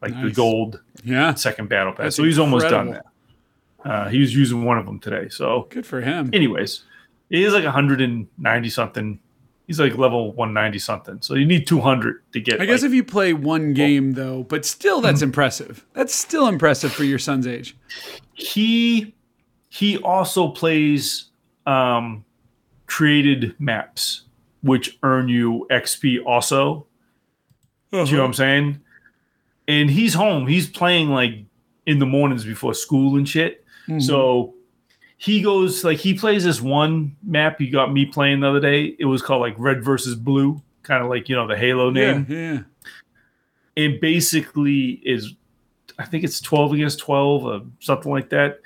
like 0.00 0.12
the 0.22 0.30
gold 0.30 0.80
yeah. 1.02 1.34
second 1.34 1.68
battle 1.68 1.92
pass. 1.92 2.04
That's 2.04 2.16
so 2.16 2.24
he's 2.24 2.38
almost 2.38 2.68
done 2.68 2.90
that. 2.90 3.06
Uh, 3.84 4.08
he 4.08 4.20
was 4.20 4.34
using 4.34 4.64
one 4.64 4.78
of 4.78 4.86
them 4.86 5.00
today. 5.00 5.28
So, 5.28 5.66
Good 5.70 5.86
for 5.86 6.00
him. 6.02 6.30
anyways, 6.32 6.82
he 7.30 7.44
is 7.44 7.54
like 7.54 7.64
190 7.64 8.70
something. 8.70 9.20
He's 9.70 9.78
like 9.78 9.96
level 9.96 10.32
190 10.32 10.80
something. 10.80 11.18
So 11.20 11.34
you 11.34 11.46
need 11.46 11.64
200 11.64 12.24
to 12.32 12.40
get. 12.40 12.60
I 12.60 12.66
guess 12.66 12.82
like- 12.82 12.88
if 12.88 12.92
you 12.94 13.04
play 13.04 13.32
one 13.34 13.72
game 13.72 14.14
though, 14.14 14.42
but 14.42 14.64
still 14.66 14.96
Mm-hmm. 14.96 15.06
that's 15.06 15.22
impressive. 15.22 15.86
That's 15.92 16.12
still 16.12 16.48
impressive 16.48 16.92
for 16.92 17.04
your 17.04 17.20
son's 17.20 17.46
age. 17.46 17.76
he 18.34 19.14
he 19.68 19.96
also 19.98 20.48
plays 20.48 21.26
um 21.66 22.24
created 22.86 23.54
maps 23.60 24.22
which 24.62 24.98
earn 25.04 25.28
you 25.28 25.66
xp 25.70 26.18
also 26.26 26.86
do 27.92 27.98
you 27.98 28.04
know 28.16 28.22
what 28.22 28.26
i'm 28.26 28.34
saying 28.34 28.80
and 29.68 29.88
he's 29.90 30.14
home 30.14 30.48
he's 30.48 30.68
playing 30.68 31.08
like 31.10 31.44
in 31.86 31.98
the 32.00 32.06
mornings 32.06 32.44
before 32.44 32.74
school 32.74 33.16
and 33.16 33.28
shit 33.28 33.64
so 33.98 34.54
he 35.20 35.42
goes 35.42 35.84
like 35.84 35.98
he 35.98 36.14
plays 36.14 36.44
this 36.44 36.62
one 36.62 37.14
map 37.22 37.58
he 37.58 37.68
got 37.68 37.92
me 37.92 38.06
playing 38.06 38.40
the 38.40 38.48
other 38.48 38.58
day. 38.58 38.96
It 38.98 39.04
was 39.04 39.20
called 39.20 39.42
like 39.42 39.54
Red 39.58 39.84
versus 39.84 40.14
Blue, 40.14 40.62
kind 40.82 41.04
of 41.04 41.10
like 41.10 41.28
you 41.28 41.36
know 41.36 41.46
the 41.46 41.58
Halo 41.58 41.90
name. 41.90 42.24
Yeah, 42.26 42.36
yeah. 42.36 42.60
It 43.76 44.00
basically 44.00 44.92
is, 45.04 45.34
I 45.98 46.06
think 46.06 46.24
it's 46.24 46.40
twelve 46.40 46.72
against 46.72 47.00
twelve 47.00 47.44
or 47.44 47.60
something 47.80 48.10
like 48.10 48.30
that. 48.30 48.60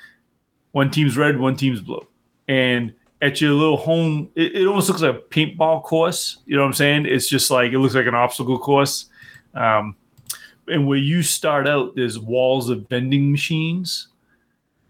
One 0.71 0.93
team's 0.93 1.17
red, 1.17 1.41
one 1.41 1.57
team's 1.57 1.81
blue, 1.81 2.07
and 2.47 2.95
at 3.21 3.41
your 3.41 3.51
little 3.51 3.77
home, 3.77 4.31
it, 4.37 4.55
it 4.55 4.67
almost 4.69 4.89
looks 4.89 5.03
like 5.03 5.17
a 5.17 5.19
paintball 5.19 5.83
course. 5.83 6.39
You 6.47 6.55
know 6.55 6.63
what 6.63 6.69
I'm 6.69 6.75
saying? 6.75 7.07
It's 7.07 7.29
just 7.29 7.51
like 7.51 7.73
it 7.73 7.81
looks 7.81 7.97
like 7.97 8.07
an 8.07 8.15
obstacle 8.15 8.61
course. 8.61 9.07
Um, 9.55 9.97
and 10.69 10.87
where 10.87 10.99
you 10.99 11.25
start 11.25 11.67
out, 11.67 11.97
there's 11.97 12.17
walls 12.17 12.71
of 12.71 12.89
vending 12.89 13.33
machines 13.33 14.07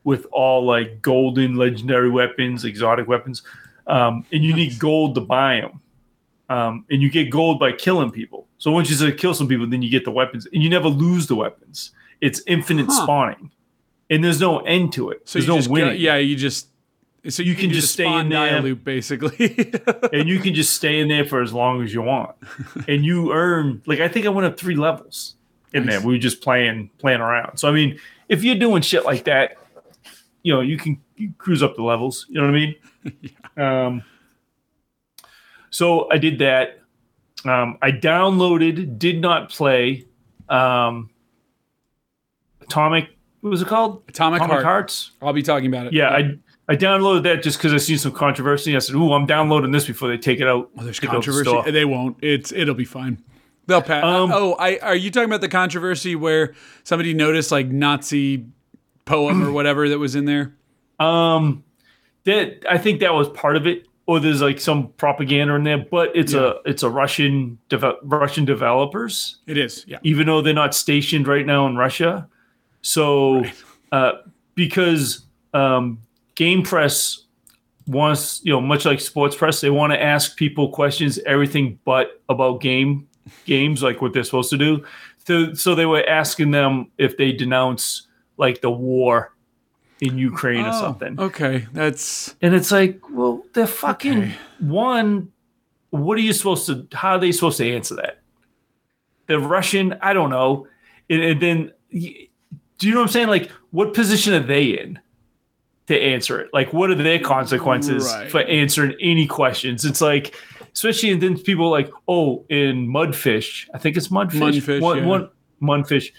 with 0.05 0.27
all 0.33 0.65
like 0.65 1.01
golden 1.03 1.57
legendary 1.57 2.11
weapons, 2.11 2.65
exotic 2.65 3.09
weapons, 3.09 3.43
um, 3.87 4.25
and 4.33 4.45
you 4.45 4.55
need 4.55 4.79
gold 4.79 5.15
to 5.17 5.21
buy 5.21 5.61
them. 5.61 5.81
Um, 6.51 6.85
and 6.91 7.01
you 7.01 7.09
get 7.11 7.31
gold 7.31 7.59
by 7.59 7.73
killing 7.73 8.11
people. 8.11 8.47
So 8.59 8.71
once 8.71 8.91
you 8.91 9.13
kill 9.15 9.33
some 9.33 9.49
people, 9.49 9.67
then 9.67 9.81
you 9.81 9.91
get 9.91 10.05
the 10.05 10.11
weapons, 10.11 10.47
and 10.53 10.63
you 10.63 10.69
never 10.69 10.89
lose 10.89 11.27
the 11.27 11.35
weapons. 11.35 11.91
It's 12.21 12.43
infinite 12.47 12.87
Huh. 12.87 13.03
spawning, 13.03 13.51
and 14.11 14.23
there's 14.23 14.41
no 14.41 14.59
end 14.61 14.93
to 14.95 15.11
it. 15.11 15.23
So 15.29 15.39
there's 15.39 15.47
you 15.47 15.53
no 15.53 15.59
just 15.59 15.71
winning. 15.71 15.89
Go, 15.95 15.95
yeah, 15.95 16.17
you 16.17 16.37
just 16.37 16.69
so 17.27 17.43
you, 17.43 17.55
can 17.55 17.71
do 17.71 17.77
just 17.77 17.93
stay 17.95 18.07
in 18.07 18.29
there. 18.29 18.61
loop 18.61 18.85
basically. 18.85 19.73
and 20.13 20.29
you 20.29 20.39
can 20.39 20.53
just 20.55 20.75
stay 20.75 21.01
in 21.01 21.09
there 21.09 21.25
for 21.25 21.41
as 21.41 21.55
long 21.55 21.83
as 21.83 21.95
you 21.95 22.03
want, 22.03 22.37
and 22.89 23.05
you 23.07 23.33
earn 23.33 23.81
like 23.87 24.01
I 24.01 24.09
think 24.09 24.27
I 24.27 24.29
went 24.29 24.47
up 24.47 24.59
three 24.59 24.77
levels 24.77 25.37
in 25.73 25.87
Nice. 25.87 25.95
there. 25.97 26.07
We 26.07 26.15
were 26.15 26.19
just 26.19 26.43
playing 26.43 26.91
playing 26.99 27.21
around. 27.23 27.57
So 27.57 27.69
I 27.69 27.73
mean, 27.73 27.99
if 28.29 28.45
you're 28.45 28.55
doing 28.57 28.83
shit 28.83 29.07
like 29.07 29.25
that, 29.25 29.57
you 30.45 30.53
know 30.53 30.61
you 30.61 30.77
can 30.77 31.03
cruise 31.39 31.63
up 31.63 31.75
the 31.75 31.83
levels. 31.83 32.27
You 32.29 32.41
know 32.41 32.47
what 32.47 32.55
I 32.55 32.59
mean? 32.59 32.75
Um, 33.57 34.03
so 35.71 36.11
I 36.11 36.19
did 36.19 36.41
that. 36.41 36.81
Um, 37.45 37.79
I 37.81 37.93
downloaded, 37.93 38.99
did 38.99 39.21
not 39.21 39.49
play. 39.49 40.09
Um, 40.49 41.11
Atomic, 42.63 43.11
what 43.43 43.51
was 43.51 43.63
it 43.63 43.69
called? 43.69 44.03
Atomic, 44.09 44.43
Heart. 44.43 44.65
Hearts. 44.65 45.13
I'll 45.23 45.33
be 45.33 45.45
talking 45.45 45.69
about 45.69 45.87
it. 45.87 45.93
Yeah, 45.93 46.09
I 46.09 46.37
I 46.69 46.75
downloaded 46.75 47.23
that 47.25 47.45
just 47.45 47.59
because 47.59 47.73
I 47.73 47.77
seen 47.77 47.99
some 47.99 48.11
controversy. 48.11 48.75
I 48.75 48.81
said, 48.81 48.97
"Ooh, 48.97 49.13
I'm 49.13 49.27
downloading 49.27 49.71
this 49.71 49.87
before 49.87 50.09
they 50.09 50.19
take 50.19 50.41
it 50.41 50.49
out." 50.49 50.71
Oh, 50.77 50.83
there's 50.83 50.99
out 50.99 51.03
the 51.03 51.07
controversy. 51.07 51.71
They 51.71 51.85
won't. 51.85 52.17
It's 52.23 52.51
it'll 52.51 52.75
be 52.75 52.85
fine. 52.85 53.23
They'll 53.67 53.83
pass. 53.83 54.03
Um, 54.03 54.33
oh, 54.33 54.57
I 54.59 54.79
are 54.79 54.97
you 54.97 55.13
talking 55.13 55.29
about 55.29 55.43
the 55.43 55.49
controversy 55.49 56.17
where 56.17 56.55
somebody 56.83 57.15
noticed 57.15 57.53
like 57.53 57.69
Nazi 57.69 58.47
poem 59.05 59.43
or 59.43 59.53
whatever 59.53 59.89
that 59.89 59.99
was 59.99 60.15
in 60.15 60.25
there? 60.25 60.55
Um, 60.99 61.65
that 62.25 62.65
I 62.69 62.79
think 62.79 63.01
that 63.01 63.13
was 63.15 63.29
part 63.31 63.57
of 63.57 63.67
it, 63.67 63.87
or 64.07 64.21
there's 64.21 64.41
like 64.43 64.61
some 64.61 64.89
propaganda 64.97 65.55
in 65.55 65.65
there. 65.65 65.79
But 65.79 66.11
it's 66.15 66.33
a 66.35 66.57
it's 66.65 66.83
a 66.83 66.91
Russian 66.91 67.59
deve- 67.69 67.99
Russian 68.03 68.45
developers, 68.45 69.39
It 69.47 69.59
is. 69.59 69.85
Yeah. 69.87 69.99
even 70.03 70.27
though 70.27 70.41
they're 70.41 70.55
not 70.55 70.75
stationed 70.75 71.27
right 71.29 71.45
now 71.45 71.67
in 71.67 71.77
Russia. 71.77 72.29
So, 72.83 73.45
uh, 73.93 74.13
because 74.55 75.25
um, 75.55 75.99
Game 76.35 76.63
Press 76.63 77.21
wants, 77.87 78.41
you 78.45 78.53
know, 78.53 78.61
much 78.61 78.85
like 78.85 79.01
Sports 79.01 79.35
Press, 79.37 79.61
they 79.61 79.71
want 79.71 79.93
to 79.93 80.03
ask 80.03 80.37
people 80.37 80.69
questions, 80.71 81.19
everything 81.27 81.79
but 81.85 82.23
about 82.29 82.61
game 82.61 83.09
games, 83.47 83.83
like 83.83 84.03
what 84.03 84.13
they're 84.13 84.23
supposed 84.25 84.51
to 84.51 84.59
do. 84.59 84.85
So, 85.27 85.55
so 85.55 85.75
they 85.75 85.87
were 85.87 86.07
asking 86.07 86.51
them 86.51 86.91
if 86.99 87.17
they 87.17 87.33
denounce 87.33 88.07
like 88.37 88.61
the 88.61 88.71
war 88.71 89.33
in 90.01 90.19
Ukraine 90.19 90.65
or 90.65 90.71
Oh, 90.71 90.81
something. 90.81 91.19
Okay, 91.19 91.67
that's 91.73 92.35
And 92.43 92.55
it's 92.55 92.73
like, 92.73 93.01
well, 93.11 93.45
they're 93.53 93.67
fucking 93.67 94.19
Okay. 94.19 94.33
one. 94.61 95.29
What 95.91 96.19
are 96.19 96.23
you 96.23 96.33
supposed 96.33 96.67
to? 96.67 96.87
How 96.93 97.13
are 97.13 97.19
they 97.21 97.31
supposed 97.33 97.59
to 97.59 97.71
answer 97.73 97.95
that? 97.97 98.21
The 99.29 99.39
Russian, 99.39 99.97
I 100.03 100.13
don't 100.13 100.31
know. 100.31 100.67
And, 101.09 101.23
and 101.23 101.41
then, 101.41 101.73
do 101.91 101.99
you 102.89 102.93
know 102.93 103.01
what 103.01 103.07
I'm 103.07 103.13
saying? 103.13 103.29
Like, 103.29 103.51
what 103.71 103.95
position 103.95 104.35
are 104.35 104.41
they 104.45 104.65
in 104.79 104.99
to 105.87 105.99
answer 105.99 106.41
it? 106.41 106.51
Like, 106.53 106.73
what 106.73 106.91
are 106.91 106.95
their 106.97 107.21
consequences 107.21 108.05
Right. 108.13 108.31
for 108.31 108.41
answering 108.43 108.97
any 109.01 109.27
questions? 109.27 109.85
It's 109.85 110.01
like, 110.01 110.35
especially 110.75 111.11
and 111.13 111.23
then 111.23 111.39
people 111.39 111.71
like, 111.71 111.91
oh, 112.09 112.45
in 112.49 112.89
Mundfish, 112.89 113.69
I 113.73 113.79
think 113.79 113.97
it's 113.97 114.09
Mundfish. 114.09 114.61
Mundfish, 114.61 114.81
one, 114.81 114.99
yeah. 114.99 115.07
one 115.07 115.29
Mundfish 115.63 116.11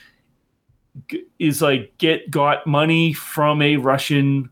is 1.40 1.62
like 1.62 1.98
get 1.98 2.30
got 2.32 2.66
money 2.66 3.14
from 3.14 3.62
a 3.62 3.78
Russian 3.78 4.50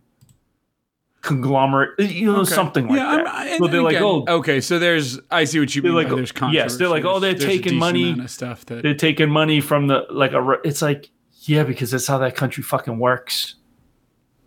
conglomerate, 1.22 1.98
you 1.99 2.26
know, 2.32 2.41
okay. 2.41 2.53
something 2.53 2.88
like 2.88 2.98
yeah, 2.98 3.24
that. 3.24 3.48
and 3.48 3.60
so 3.60 3.68
they're 3.68 3.82
like, 3.82 3.98
oh, 3.98 4.26
okay, 4.28 4.60
so 4.61 4.78
there's 4.78 5.20
I 5.32 5.45
see 5.45 5.60
what 5.60 5.74
you 5.74 5.82
mean. 5.82 5.94
like, 5.94 6.10
there's 6.10 6.32
controversy. 6.32 6.57
yes, 6.57 6.78
they're 6.78 6.90
like, 6.90 7.06
oh, 7.06 7.20
they're 7.20 7.34
There's- 7.34 7.52
taking 7.52 7.76
money- 7.78 8.28
stuff 8.28 8.65
that 8.65 8.84
they're 8.84 8.94
taking 8.94 9.30
money 9.30 9.61
from 9.61 9.88
the 9.88 10.06
like 10.10 10.34
a. 10.34 10.60
It's 10.64 10.82
like, 10.82 11.10
yeah, 11.44 11.64
because 11.64 11.91
that's 11.91 12.07
how 12.07 12.18
that 12.20 12.36
country 12.36 12.64
fucking 12.64 12.99
works. 12.99 13.56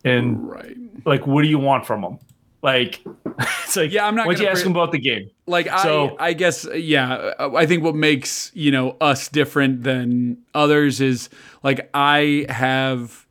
And 0.05 0.49
right. 0.49 0.77
like, 1.05 1.27
what 1.27 1.43
do 1.43 1.49
you 1.49 1.59
want 1.59 1.85
from 1.85 2.03
them? 2.03 2.19
Like, 2.63 3.05
it's 3.65 3.77
like, 3.77 3.93
Yeah, 3.93 4.07
I'm 4.07 4.15
not 4.15 4.27
Why'd 4.27 4.39
you 4.39 4.45
gonna 4.45 4.53
ask 4.53 4.63
pre- 4.63 4.73
them 4.73 4.77
about 4.77 4.93
the 4.93 4.99
game? 4.99 5.31
like 5.47 5.67
So- 5.81 6.17
I, 6.19 6.29
I 6.29 6.33
guess 6.33 6.67
yeah 6.75 7.33
i 7.39 7.67
think 7.67 7.85
what 7.85 7.95
makes 7.95 8.51
you 8.55 8.73
know 8.73 8.97
us 9.01 9.29
different 9.29 9.85
than 9.85 10.39
others 10.55 11.01
is 11.01 11.29
like 11.63 11.89
i 11.95 12.47
have 12.49 13.27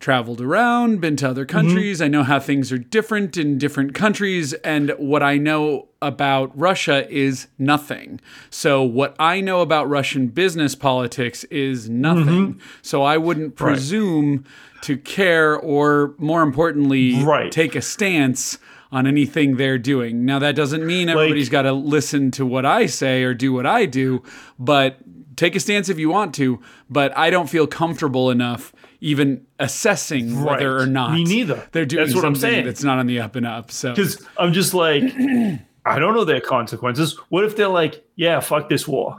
traveled 0.00 0.40
around 0.40 1.00
been 1.00 1.14
to 1.16 1.28
other 1.28 1.46
Mm-hmm. 1.46 1.56
countries 1.56 2.02
i 2.02 2.08
know 2.08 2.24
how 2.24 2.40
things 2.40 2.72
are 2.72 2.78
different 2.78 3.36
in 3.36 3.58
different 3.58 3.94
countries 3.94 4.52
and 4.54 4.90
what 4.98 5.22
i 5.22 5.38
know 5.38 5.86
about 6.02 6.50
russia 6.58 7.08
is 7.08 7.46
nothing 7.58 8.20
so 8.50 8.82
what 8.82 9.14
i 9.20 9.40
know 9.40 9.60
about 9.60 9.88
russian 9.88 10.26
business 10.26 10.74
politics 10.74 11.44
is 11.44 11.88
nothing 11.88 12.54
Mm-hmm. 12.54 12.58
so 12.82 13.02
i 13.04 13.16
wouldn't 13.16 13.54
presume 13.54 14.44
to 14.86 14.96
care 14.96 15.56
or 15.56 16.14
more 16.18 16.42
importantly 16.42 17.22
Right. 17.22 17.50
take 17.52 17.74
a 17.76 17.82
stance 17.82 18.58
on 18.92 19.06
anything 19.06 19.56
they're 19.56 19.78
doing. 19.78 20.24
Now 20.24 20.38
that 20.38 20.54
doesn't 20.56 20.86
mean 20.86 21.08
everybody's 21.08 21.48
got 21.48 21.62
to 21.62 21.72
listen 21.72 22.30
to 22.32 22.46
what 22.46 22.64
I 22.64 22.86
say 22.86 23.22
or 23.24 23.34
do 23.34 23.52
what 23.52 23.66
I 23.66 23.84
do, 23.86 24.22
but 24.58 24.98
take 25.36 25.54
a 25.56 25.60
stance 25.60 25.88
if 25.88 25.98
you 25.98 26.08
want 26.08 26.34
to, 26.36 26.60
but 26.88 27.16
I 27.18 27.30
don't 27.30 27.48
feel 27.50 27.66
comfortable 27.66 28.30
enough 28.30 28.72
even 29.00 29.44
assessing 29.58 30.42
whether 30.42 30.78
or 30.78 30.86
not 30.86 31.12
Me 31.12 31.24
neither. 31.24 31.68
they're 31.72 31.84
doing 31.84 32.04
That's 32.04 32.14
what 32.16 32.24
I'm 32.24 32.34
saying. 32.36 32.64
that's 32.64 32.82
not 32.82 32.98
on 32.98 33.06
the 33.06 33.20
up 33.20 33.36
and 33.36 33.46
up. 33.46 33.70
So 33.70 33.90
Because 33.90 34.24
I'm 34.38 34.52
just 34.52 34.72
like, 34.72 35.02
I 35.84 35.98
don't 35.98 36.14
know 36.14 36.24
their 36.24 36.40
consequences. 36.40 37.18
What 37.28 37.44
if 37.44 37.56
they're 37.56 37.68
like, 37.68 38.04
yeah, 38.16 38.40
fuck 38.40 38.68
this 38.68 38.88
war? 38.88 39.18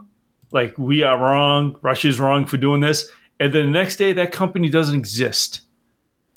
Like, 0.51 0.77
we 0.77 1.03
are 1.03 1.17
wrong. 1.17 1.77
Russia's 1.81 2.19
wrong 2.19 2.45
for 2.45 2.57
doing 2.57 2.79
this. 2.81 3.09
And 3.39 3.53
then 3.53 3.65
the 3.67 3.71
next 3.71 3.97
day, 3.97 4.13
that 4.13 4.31
company 4.31 4.69
doesn't 4.69 4.95
exist. 4.95 5.61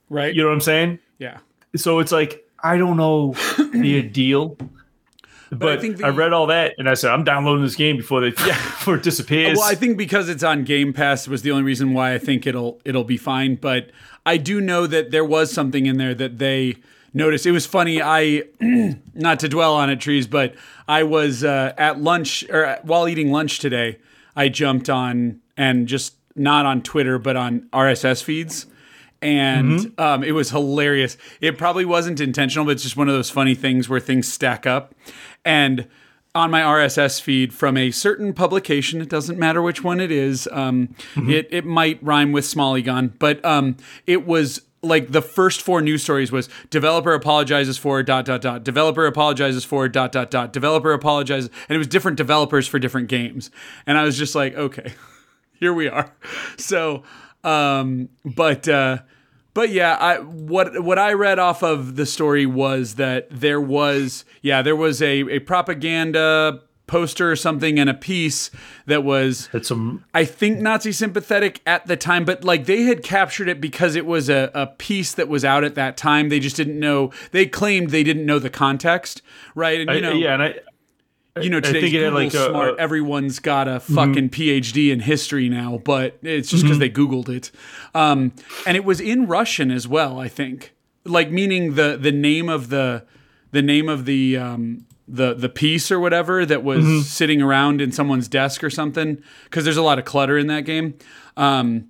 right? 0.08 0.34
You 0.34 0.42
know 0.42 0.48
what 0.48 0.54
I'm 0.54 0.60
saying? 0.60 0.98
yeah. 1.18 1.38
So 1.76 2.00
it's 2.00 2.10
like, 2.12 2.44
I 2.62 2.76
don't 2.76 2.96
know 2.96 3.32
the 3.72 4.02
deal. 4.12 4.58
But, 5.52 5.78
I, 5.78 5.80
think 5.80 5.96
the- 5.98 6.12
read 6.12 6.32
all 6.32 6.46
that 6.48 6.74
and 6.78 6.88
I 6.88 6.94
said, 6.94 7.10
I'm 7.10 7.24
downloading 7.24 7.64
this 7.64 7.74
game 7.76 7.96
before 7.96 8.20
they 8.20 8.28
yeah, 8.46 8.54
before 8.54 8.96
it 8.96 9.02
disappears. 9.02 9.56
Well, 9.58 9.68
I 9.68 9.74
think 9.74 9.96
because 9.96 10.28
it's 10.28 10.42
on 10.44 10.64
Game 10.64 10.92
Pass 10.92 11.26
was 11.26 11.42
the 11.42 11.50
only 11.52 11.62
reason 11.64 11.92
why 11.92 12.12
I 12.14 12.18
think 12.18 12.46
it'll 12.46 12.80
it'll 12.84 13.04
be 13.04 13.16
fine. 13.16 13.54
But 13.56 13.90
I 14.26 14.36
do 14.36 14.60
know 14.60 14.86
that 14.86 15.10
there 15.10 15.24
was 15.24 15.52
something 15.52 15.86
in 15.86 15.96
there 15.96 16.14
that 16.14 16.38
they 16.38 16.76
noticed. 17.14 17.46
It 17.46 17.52
was 17.52 17.66
funny. 17.66 18.00
I 18.02 18.44
not 19.14 19.40
to 19.40 19.48
dwell 19.48 19.74
on 19.74 19.90
it, 19.90 20.00
trees, 20.00 20.26
but 20.28 20.54
I 20.86 21.02
was 21.02 21.42
uh, 21.42 21.72
at 21.78 22.00
lunch 22.00 22.44
or 22.50 22.78
while 22.82 23.08
eating 23.08 23.32
lunch 23.32 23.58
today. 23.58 23.98
I 24.36 24.48
jumped 24.48 24.88
on 24.88 25.40
and 25.56 25.88
just 25.88 26.14
not 26.34 26.66
on 26.66 26.82
Twitter, 26.82 27.18
but 27.18 27.36
on 27.36 27.68
RSS 27.72 28.22
feeds. 28.22 28.66
And 29.22 29.92
um, 29.98 30.24
it 30.24 30.32
was 30.32 30.50
hilarious. 30.50 31.18
It 31.42 31.58
probably 31.58 31.84
wasn't 31.84 32.20
intentional, 32.20 32.64
but 32.64 32.72
it's 32.72 32.82
just 32.82 32.96
one 32.96 33.08
of 33.08 33.14
those 33.14 33.28
funny 33.28 33.54
things 33.54 33.88
where 33.88 34.00
things 34.00 34.26
stack 34.32 34.66
up. 34.66 34.94
And 35.44 35.86
on 36.34 36.50
my 36.50 36.60
RSS 36.60 37.20
feed 37.20 37.52
from 37.52 37.76
a 37.76 37.90
certain 37.90 38.32
publication. 38.32 39.00
It 39.00 39.08
doesn't 39.08 39.38
matter 39.38 39.60
which 39.60 39.82
one 39.82 40.00
it 40.00 40.10
is. 40.12 40.48
Um, 40.52 40.94
It 41.16 41.48
it 41.50 41.64
might 41.64 42.02
rhyme 42.02 42.32
with 42.32 42.44
Smalleygon, 42.44 43.14
but 43.18 43.44
um, 43.44 43.76
it 44.06 44.26
was 44.26 44.62
like 44.82 45.10
the 45.10 45.22
first 45.22 45.60
four 45.60 45.82
news 45.82 46.02
stories 46.02 46.32
was 46.32 46.48
developer 46.70 47.12
apologizes 47.12 47.76
for 47.76 48.02
dot 48.02 48.24
dot 48.24 48.40
dot 48.40 48.64
developer 48.64 49.04
apologizes 49.06 49.64
for 49.64 49.88
dot 49.88 50.10
dot 50.12 50.30
dot 50.30 50.52
developer 50.54 50.92
apologizes 50.92 51.50
and 51.68 51.74
it 51.74 51.78
was 51.78 51.86
different 51.86 52.16
developers 52.16 52.66
for 52.66 52.78
different 52.78 53.06
games 53.08 53.50
and 53.86 53.98
i 53.98 54.04
was 54.04 54.16
just 54.16 54.34
like 54.34 54.54
okay 54.54 54.94
here 55.60 55.72
we 55.72 55.88
are 55.88 56.12
so 56.56 57.02
um 57.44 58.08
but 58.24 58.66
uh 58.68 58.98
but 59.52 59.70
yeah, 59.70 59.96
I 60.00 60.18
what 60.20 60.82
what 60.84 60.96
I 60.98 61.12
read 61.12 61.40
off 61.40 61.62
of 61.64 61.96
the 61.96 62.06
story 62.06 62.46
was 62.46 62.94
that 62.94 63.26
there 63.30 63.60
was 63.60 64.24
yeah 64.42 64.62
there 64.62 64.76
was 64.76 65.02
a, 65.02 65.22
a 65.28 65.40
propaganda 65.40 66.60
poster 66.86 67.30
or 67.30 67.36
something 67.36 67.78
and 67.78 67.90
a 67.90 67.94
piece 67.94 68.50
that 68.86 69.02
was 69.04 69.48
some 69.62 70.04
I 70.14 70.24
think 70.24 70.60
Nazi 70.60 70.92
sympathetic 70.92 71.60
at 71.66 71.86
the 71.86 71.96
time, 71.96 72.24
but 72.24 72.44
like 72.44 72.66
they 72.66 72.82
had 72.82 73.02
captured 73.02 73.48
it 73.48 73.60
because 73.60 73.96
it 73.96 74.06
was 74.06 74.28
a, 74.28 74.50
a 74.54 74.66
piece 74.68 75.12
that 75.14 75.28
was 75.28 75.44
out 75.44 75.64
at 75.64 75.74
that 75.74 75.96
time. 75.96 76.28
They 76.28 76.40
just 76.40 76.56
didn't 76.56 76.78
know. 76.78 77.10
They 77.32 77.46
claimed 77.46 77.90
they 77.90 78.04
didn't 78.04 78.26
know 78.26 78.38
the 78.38 78.50
context, 78.50 79.20
right? 79.56 79.80
And 79.80 79.90
you 79.90 79.96
I- 79.96 80.00
know, 80.00 80.12
yeah, 80.12 80.34
and 80.34 80.42
I 80.44 80.54
you 81.40 81.48
know, 81.50 81.60
today's 81.60 81.82
think 81.82 81.94
it 81.94 82.02
had, 82.02 82.10
Google 82.12 82.24
like, 82.24 82.34
a- 82.34 82.48
smart. 82.50 82.68
a- 82.68 82.72
Mm-hmm. 82.72 82.80
everyone's 82.80 83.38
got 83.38 83.68
a 83.68 83.80
fucking 83.80 84.30
PhD 84.30 84.90
in 84.92 85.00
history 85.00 85.48
now, 85.48 85.80
but 85.84 86.18
it's 86.22 86.50
just 86.50 86.62
because 86.64 86.78
Mm-hmm. 86.78 86.80
they 86.80 86.90
Googled 86.90 87.28
it. 87.28 87.50
Um, 87.94 88.32
and 88.66 88.76
it 88.76 88.84
was 88.84 89.00
in 89.00 89.26
Russian 89.26 89.70
as 89.70 89.86
well, 89.88 90.18
I 90.18 90.28
think. 90.28 90.74
Like 91.04 91.30
meaning 91.30 91.74
the 91.74 91.96
the 92.00 92.12
name 92.12 92.48
of 92.48 92.68
the 92.68 93.04
the 93.52 93.62
name 93.62 93.88
of 93.88 94.04
the 94.04 94.36
um, 94.36 94.86
the 95.08 95.32
the 95.34 95.48
piece 95.48 95.90
or 95.90 95.98
whatever 95.98 96.44
that 96.44 96.62
was 96.62 96.84
Mm-hmm. 96.84 97.00
sitting 97.02 97.40
around 97.42 97.80
in 97.80 97.90
someone's 97.90 98.28
desk 98.28 98.62
or 98.62 98.70
something. 98.70 99.22
Because 99.44 99.64
there's 99.64 99.76
a 99.78 99.82
lot 99.82 99.98
of 99.98 100.04
clutter 100.04 100.36
in 100.36 100.46
that 100.48 100.62
game. 100.66 100.94
Um, 101.36 101.88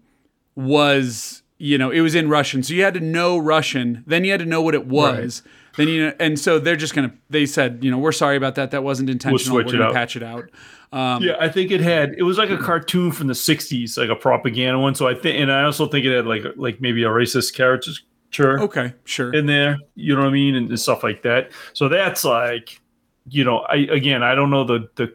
was 0.57 1.43
you 1.59 1.77
know 1.79 1.91
it 1.91 2.01
was 2.01 2.15
in 2.15 2.29
Russian, 2.29 2.63
so 2.63 2.75
you 2.75 2.83
had 2.83 2.95
to 2.95 3.01
know 3.01 3.39
Russian. 3.39 4.05
Then 4.07 4.25
you 4.25 4.31
had 4.31 4.41
to 4.41 4.47
know 4.47 4.63
what 4.63 4.75
it 4.75 4.87
was. 4.87 5.43
Then 5.77 5.89
you 5.89 6.07
know, 6.07 6.13
and 6.19 6.39
so 6.39 6.59
they're 6.59 6.77
just 6.77 6.95
gonna. 6.95 7.13
They 7.29 7.47
said, 7.47 7.79
you 7.83 7.91
know, 7.91 7.99
we're 7.99 8.13
sorry 8.13 8.37
about 8.37 8.57
that. 8.57 8.71
That 8.73 8.83
wasn't 8.83 9.11
intentional. 9.11 9.39
switch 9.39 9.67
we're 9.67 9.75
it 9.75 9.79
gonna 9.79 9.85
out." 9.91 9.95
patch 9.95 10.17
it 10.17 10.23
out. 10.23 10.51
Um, 10.93 11.23
yeah, 11.23 11.37
I 11.39 11.49
think 11.49 11.71
it 11.71 11.81
had 11.81 12.15
it 12.19 12.25
was 12.25 12.37
like 12.39 12.51
a 12.51 12.59
cartoon 12.59 13.13
from 13.13 13.29
the 13.29 13.35
'60s, 13.35 13.97
like 13.97 14.11
a 14.11 14.17
propaganda 14.17 14.79
one. 14.79 14.95
So 14.95 15.07
I 15.07 15.15
think, 15.15 15.41
and 15.41 15.53
I 15.53 15.63
also 15.63 15.87
think 15.87 16.05
it 16.05 16.15
had 16.15 16.27
like 16.27 16.43
like 16.57 16.81
maybe 16.81 17.05
a 17.05 17.09
racist 17.09 17.55
caricature 17.55 18.61
Okay, 18.61 18.93
sure. 19.05 19.33
in 19.33 19.47
there. 19.47 19.79
You 19.95 20.15
know 20.17 20.23
what 20.23 20.29
I 20.29 20.33
mean, 20.33 20.57
and, 20.57 20.69
and 20.69 20.81
stuff 20.81 21.05
like 21.05 21.23
that. 21.23 21.51
So 21.75 21.89
that's 21.89 22.25
like, 22.25 22.81
you 23.29 23.45
know, 23.45 23.59
I 23.59 23.77
again, 23.77 24.25
I 24.25 24.35
don't 24.35 24.51
know 24.51 24.65
the 24.65 24.89
the 24.97 25.15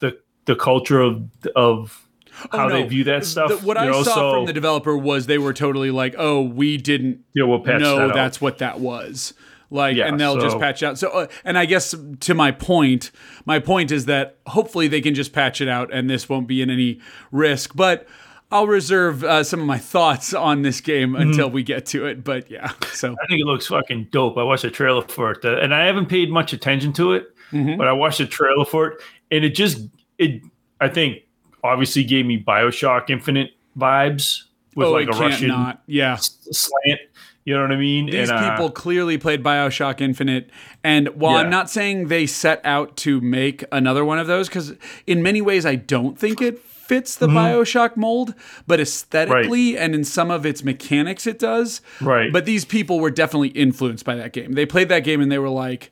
the 0.00 0.18
the 0.44 0.56
culture 0.56 1.00
of 1.00 1.22
of 1.56 2.07
how 2.52 2.66
Oh, 2.66 2.70
they 2.70 2.82
no. 2.82 2.88
view 2.88 3.04
that 3.04 3.24
stuff. 3.24 3.48
The- 3.50 3.56
what 3.66 3.76
you 3.76 3.82
I 3.82 3.86
know, 3.86 4.02
saw 4.02 4.14
so, 4.14 4.32
from 4.32 4.46
the 4.46 4.52
developer 4.52 4.96
was 4.96 5.26
they 5.26 5.38
were 5.38 5.52
totally 5.52 5.90
like, 5.90 6.14
"Oh, 6.18 6.42
we 6.42 6.76
didn't 6.76 7.20
yeah, 7.34 7.44
we'll 7.44 7.60
patch 7.60 7.80
know 7.80 7.96
that 7.96 8.10
out. 8.10 8.14
that's 8.14 8.40
what 8.40 8.58
that 8.58 8.80
was." 8.80 9.34
Like, 9.70 9.96
Yeah, 9.96 10.06
and 10.08 10.18
they'll 10.18 10.38
just 10.40 10.52
so- 10.54 10.58
patch 10.60 10.82
out. 10.82 10.98
So, 10.98 11.08
uh, 11.10 11.26
and 11.44 11.58
I 11.58 11.66
guess 11.66 11.94
to 12.20 12.34
my 12.34 12.52
point, 12.52 13.10
my 13.44 13.58
point 13.58 13.90
is 13.92 14.06
that 14.06 14.36
hopefully 14.46 14.88
they 14.88 15.02
can 15.02 15.14
just 15.14 15.32
patch 15.34 15.60
it 15.60 15.68
out, 15.68 15.92
and 15.92 16.08
this 16.08 16.26
won't 16.28 16.48
be 16.48 16.62
in 16.62 16.70
any 16.70 17.00
risk. 17.32 17.76
But 17.76 18.06
I'll 18.50 18.66
reserve 18.66 19.24
uh, 19.24 19.44
some 19.44 19.60
of 19.60 19.66
my 19.66 19.76
thoughts 19.76 20.32
on 20.32 20.62
this 20.62 20.80
game 20.80 21.12
Mm-hmm. 21.12 21.20
until 21.20 21.50
we 21.50 21.62
get 21.62 21.84
to 21.86 22.06
it. 22.06 22.24
But 22.24 22.50
yeah, 22.50 22.72
so 22.92 23.12
I 23.22 23.26
think 23.26 23.42
it 23.42 23.44
looks 23.44 23.66
fucking 23.66 24.08
dope. 24.10 24.38
I 24.38 24.42
watched 24.42 24.64
a 24.64 24.70
trailer 24.70 25.02
for 25.02 25.32
it, 25.32 25.44
uh, 25.44 25.58
and 25.58 25.74
I 25.74 25.84
haven't 25.84 26.06
paid 26.06 26.30
much 26.30 26.54
attention 26.54 26.94
to 26.94 27.12
it, 27.12 27.26
Mm-hmm. 27.52 27.76
but 27.76 27.88
I 27.88 27.92
watched 27.92 28.20
a 28.20 28.26
trailer 28.26 28.64
for 28.64 28.86
it, 28.88 29.02
and 29.30 29.44
it 29.44 29.50
just 29.54 29.86
it. 30.16 30.40
I 30.80 30.88
think 30.88 31.18
obviously 31.62 32.04
gave 32.04 32.26
me 32.26 32.42
Bioshock 32.42 33.10
Infinite 33.10 33.52
vibes 33.76 34.44
with 34.74 34.88
oh, 34.88 34.92
like 34.92 35.08
a 35.08 35.12
Russian 35.12 35.48
not. 35.48 35.82
Yeah, 35.86 36.16
slant. 36.16 37.00
You 37.44 37.54
know 37.54 37.62
what 37.62 37.72
I 37.72 37.76
mean? 37.76 38.06
These 38.06 38.28
And, 38.28 38.38
uh, 38.38 38.50
people 38.50 38.70
clearly 38.70 39.16
played 39.16 39.42
Bioshock 39.42 40.02
Infinite, 40.02 40.50
and 40.84 41.08
while 41.16 41.36
I'm 41.36 41.48
not 41.48 41.70
saying 41.70 42.08
they 42.08 42.26
set 42.26 42.60
out 42.64 42.96
to 42.98 43.20
make 43.22 43.64
another 43.72 44.04
one 44.04 44.18
of 44.18 44.26
those, 44.26 44.48
because 44.48 44.74
in 45.06 45.22
many 45.22 45.40
ways 45.40 45.64
I 45.64 45.76
don't 45.76 46.18
think 46.18 46.42
it 46.42 46.58
fits 46.58 47.16
the 47.16 47.26
Mm-hmm. 47.26 47.36
Bioshock 47.36 47.96
mold, 47.96 48.34
but 48.66 48.80
aesthetically 48.80 49.76
and 49.78 49.94
in 49.94 50.04
some 50.04 50.30
of 50.30 50.46
its 50.46 50.64
mechanics 50.64 51.26
it 51.26 51.38
does. 51.38 51.80
Right. 52.00 52.32
But 52.32 52.46
these 52.46 52.64
people 52.64 52.98
were 52.98 53.10
definitely 53.10 53.48
influenced 53.48 54.04
by 54.04 54.14
that 54.16 54.32
game. 54.32 54.52
They 54.52 54.66
played 54.66 54.88
that 54.88 55.00
game 55.00 55.20
and 55.20 55.30
they 55.30 55.38
were 55.38 55.50
like, 55.50 55.90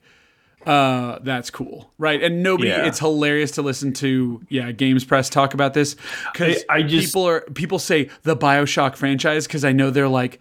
uh, 0.66 1.18
that's 1.22 1.48
cool, 1.50 1.92
right? 1.98 2.22
And 2.22 2.42
nobody, 2.42 2.68
Yeah. 2.70 2.86
it's 2.86 2.98
hilarious 2.98 3.52
to 3.52 3.62
listen 3.62 3.92
to, 3.94 4.42
yeah, 4.48 4.72
Games 4.72 5.04
Press 5.04 5.30
talk 5.30 5.54
about 5.54 5.74
this 5.74 5.94
because 6.32 6.64
I- 6.68 6.78
I 6.78 6.82
just- 6.82 7.06
people 7.08 7.26
are 7.28 7.40
people 7.54 7.78
say 7.78 8.08
the 8.24 8.36
Bioshock 8.36 8.96
franchise 8.96 9.46
because 9.46 9.64
I 9.64 9.72
know 9.72 9.90
they're 9.90 10.08
like, 10.08 10.40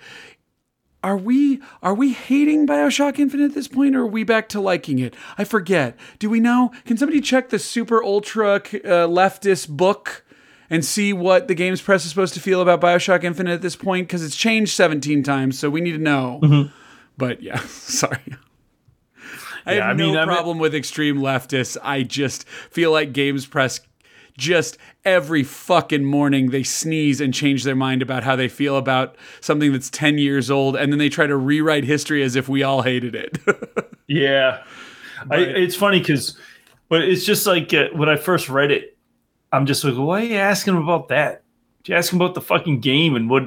are 1.03 1.17
we 1.17 1.59
are 1.83 1.93
we 1.93 2.13
hating 2.13 2.65
Bioshock 2.65 3.19
Infinite 3.19 3.45
at 3.45 3.53
this 3.53 3.67
point, 3.67 3.95
or 3.95 4.01
are 4.01 4.07
we 4.07 4.23
back 4.23 4.49
to 4.49 4.59
liking 4.59 4.97
it? 4.97 5.13
I 5.37 5.43
forget. 5.43 5.95
Do 6.17 6.29
we 6.31 6.39
know? 6.39 6.71
Can 6.85 6.97
somebody 6.97 7.21
check 7.21 7.49
the 7.49 7.59
super 7.59 8.03
ultra 8.03 8.55
uh, 8.55 8.59
leftist 9.07 9.69
book 9.69 10.23
and 10.67 10.83
see 10.83 11.13
what 11.13 11.47
the 11.47 11.53
Games 11.53 11.79
Press 11.79 12.03
is 12.05 12.09
supposed 12.09 12.33
to 12.33 12.39
feel 12.39 12.59
about 12.59 12.81
Bioshock 12.81 13.23
Infinite 13.23 13.51
at 13.53 13.61
this 13.61 13.75
point? 13.75 14.07
Because 14.07 14.23
it's 14.25 14.35
changed 14.35 14.71
17 14.73 15.21
times, 15.21 15.59
so 15.59 15.69
we 15.69 15.79
need 15.79 15.91
to 15.91 15.99
know. 15.99 16.39
Mm-hmm. 16.41 16.69
But 17.19 17.43
yeah, 17.43 17.59
sorry. 17.67 18.23
I 19.65 19.73
Yeah, 19.75 19.87
have 19.87 19.89
I 19.89 19.93
mean, 19.93 20.13
no 20.13 20.19
I 20.21 20.25
mean- 20.25 20.35
problem 20.35 20.59
with 20.59 20.75
extreme 20.75 21.17
leftists. 21.17 21.77
I 21.83 22.03
just 22.03 22.47
feel 22.47 22.91
like 22.91 23.13
Games 23.13 23.45
Press 23.45 23.81
just 24.37 24.77
every 25.05 25.43
fucking 25.43 26.03
morning 26.03 26.49
they 26.51 26.61
sneeze 26.63 27.21
and 27.21 27.33
change 27.33 27.63
their 27.63 27.75
mind 27.75 28.01
about 28.01 28.23
how 28.23 28.35
they 28.35 28.49
feel 28.49 28.75
about 28.75 29.15
something 29.39 29.71
that's 29.71 29.89
10 29.89 30.17
years 30.17 30.51
old 30.51 30.75
and 30.75 30.91
then 30.91 30.99
they 30.99 31.07
try 31.07 31.25
to 31.25 31.37
rewrite 31.37 31.85
history 31.85 32.21
as 32.21 32.35
if 32.35 32.49
we 32.49 32.61
all 32.61 32.81
hated 32.81 33.15
it. 33.15 33.37
Yeah, 34.07 34.61
I, 35.31 35.37
it's 35.37 35.73
funny 35.75 35.97
because, 35.99 36.37
but 36.89 37.01
it's 37.01 37.25
just 37.25 37.47
like 37.47 37.73
uh, 37.73 37.87
when 37.93 38.07
I 38.07 38.17
first 38.17 38.49
read 38.49 38.69
it, 38.69 38.95
I'm 39.51 39.65
just 39.65 39.83
like, 39.83 39.95
why 39.95 40.21
are 40.21 40.25
you 40.25 40.35
asking 40.35 40.77
about 40.77 41.07
that? 41.07 41.41
You 41.85 41.95
asking 41.95 42.17
about 42.21 42.35
the 42.35 42.41
fucking 42.41 42.81
game 42.81 43.15
and 43.15 43.31
what 43.31 43.45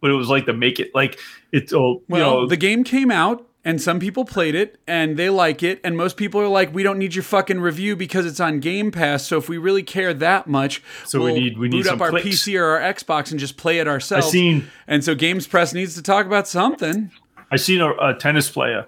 what 0.00 0.10
it 0.10 0.14
was 0.14 0.28
like 0.28 0.46
to 0.46 0.52
make 0.52 0.80
it 0.80 0.92
like 0.92 1.20
it's 1.52 1.72
oh 1.72 2.02
well, 2.08 2.18
you 2.18 2.24
know 2.40 2.46
the 2.48 2.56
game 2.56 2.82
came 2.82 3.12
out 3.12 3.46
and 3.64 3.80
some 3.80 4.00
people 4.00 4.24
played 4.24 4.54
it 4.54 4.80
and 4.88 5.16
they 5.16 5.30
like 5.30 5.62
it 5.62 5.80
and 5.84 5.96
most 5.96 6.16
people 6.16 6.40
are 6.40 6.48
like 6.48 6.74
we 6.74 6.82
don't 6.82 6.98
need 6.98 7.14
your 7.14 7.22
fucking 7.22 7.60
review 7.60 7.94
because 7.96 8.26
it's 8.26 8.40
on 8.40 8.58
Game 8.60 8.90
Pass 8.90 9.24
so 9.26 9.38
if 9.38 9.48
we 9.48 9.56
really 9.58 9.82
care 9.84 10.12
that 10.14 10.46
much 10.48 10.82
So 11.06 11.18
we 11.20 11.24
we'll 11.26 11.34
need- 11.34 11.58
we 11.58 11.68
need 11.68 11.78
boot 11.84 11.86
up 11.86 11.92
some 11.92 12.02
our 12.02 12.10
clicks. 12.10 12.26
PC 12.26 12.58
or 12.60 12.64
our 12.80 12.92
Xbox 12.94 13.30
and 13.30 13.38
just 13.38 13.56
play 13.56 13.78
it 13.78 13.86
ourselves. 13.86 14.26
I 14.26 14.30
seen- 14.30 14.66
and 14.86 15.04
so 15.04 15.14
Games 15.14 15.46
Press 15.46 15.72
needs 15.74 15.94
to 15.94 16.02
talk 16.02 16.26
about 16.26 16.48
something. 16.48 17.10
I 17.50 17.56
seen 17.56 17.80
a, 17.80 17.90
a 17.92 18.14
tennis 18.14 18.48
player 18.50 18.86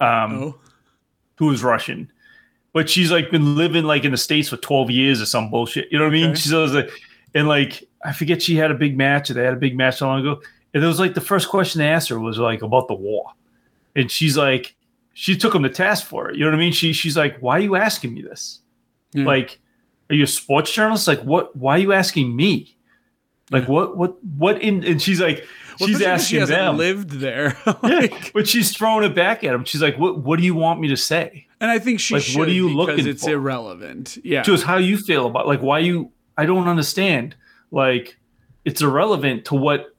um, 0.00 0.32
Oh. 0.32 0.58
who 1.36 1.46
was 1.46 1.62
Russian, 1.62 2.10
but 2.72 2.88
she's 2.88 3.10
like 3.10 3.30
been 3.30 3.56
living 3.56 3.84
like 3.84 4.04
in 4.04 4.12
the 4.12 4.16
states 4.16 4.48
for 4.48 4.56
12 4.56 4.90
years 4.90 5.20
or 5.20 5.26
some 5.26 5.50
bullshit. 5.50 5.88
You 5.90 5.98
know 5.98 6.04
what 6.04 6.10
I 6.10 6.14
mean? 6.14 6.30
Okay. 6.30 6.40
She's 6.40 6.52
like, 6.52 6.90
and 7.34 7.48
like 7.48 7.84
I 8.04 8.12
forget 8.12 8.40
she 8.42 8.56
had 8.56 8.70
a 8.70 8.74
big 8.74 8.96
match 8.96 9.30
or 9.30 9.34
they 9.34 9.44
had 9.44 9.52
a 9.54 9.58
big 9.58 9.76
match 9.76 10.00
not 10.00 10.08
long 10.08 10.20
ago, 10.20 10.40
and 10.72 10.82
it 10.82 10.86
was 10.86 10.98
like 11.00 11.14
the 11.14 11.20
first 11.20 11.48
question 11.48 11.80
they 11.80 11.88
asked 11.88 12.08
her 12.08 12.18
was 12.18 12.38
like 12.38 12.62
about 12.62 12.88
the 12.88 12.94
war, 12.94 13.32
and 13.96 14.10
she's 14.10 14.36
like, 14.36 14.74
she 15.14 15.36
took 15.36 15.54
him 15.54 15.62
to 15.64 15.68
task 15.68 16.06
for 16.06 16.30
it. 16.30 16.36
You 16.36 16.44
know 16.44 16.50
what 16.52 16.56
I 16.56 16.60
mean? 16.60 16.72
She 16.72 16.92
she's 16.92 17.16
like, 17.16 17.38
why 17.40 17.56
are 17.56 17.60
you 17.60 17.76
asking 17.76 18.14
me 18.14 18.22
this? 18.22 18.60
Yeah. 19.12 19.24
Like, 19.24 19.58
are 20.08 20.14
you 20.14 20.24
a 20.24 20.26
sports 20.26 20.72
journalist? 20.72 21.06
Like, 21.08 21.20
what? 21.22 21.54
Why 21.56 21.74
are 21.76 21.78
you 21.78 21.92
asking 21.92 22.34
me? 22.34 22.76
Like, 23.50 23.68
what? 23.68 23.96
What? 23.96 24.22
What? 24.24 24.62
In? 24.62 24.84
And 24.84 25.02
she's 25.02 25.20
like, 25.20 25.44
Well, 25.80 25.88
she's 25.88 26.00
asking 26.02 26.40
she 26.40 26.46
them. 26.46 26.76
lived 26.76 27.10
there. 27.10 27.56
Yeah, 27.82 28.06
but 28.32 28.46
she's 28.48 28.74
throwing 28.76 29.04
it 29.04 29.14
back 29.14 29.42
at 29.44 29.52
him. 29.54 29.64
She's 29.64 29.82
like, 29.82 29.96
"What? 29.98 30.18
What 30.20 30.38
do 30.38 30.44
you 30.44 30.54
want 30.54 30.80
me 30.80 30.88
to 30.88 30.96
say?" 30.96 31.46
and 31.60 31.70
I 31.70 31.78
think 31.80 31.98
she 32.00 32.14
Like, 32.14 32.22
should 32.22 32.38
what 32.38 32.48
are 32.48 32.52
you 32.52 32.68
because 32.68 32.76
looking 32.88 33.06
it's 33.08 33.24
for? 33.24 33.30
irrelevant. 33.30 34.18
Yeah. 34.22 34.42
She 34.42 34.52
goes, 34.52 34.62
"How 34.62 34.76
you 34.76 34.96
feel 34.96 35.26
about 35.26 35.46
like 35.48 35.60
why 35.60 35.80
you? 35.80 36.12
I 36.36 36.46
don't 36.46 36.68
understand. 36.68 37.34
Like, 37.72 38.16
it's 38.64 38.80
irrelevant 38.82 39.44
to 39.46 39.54
what 39.56 39.94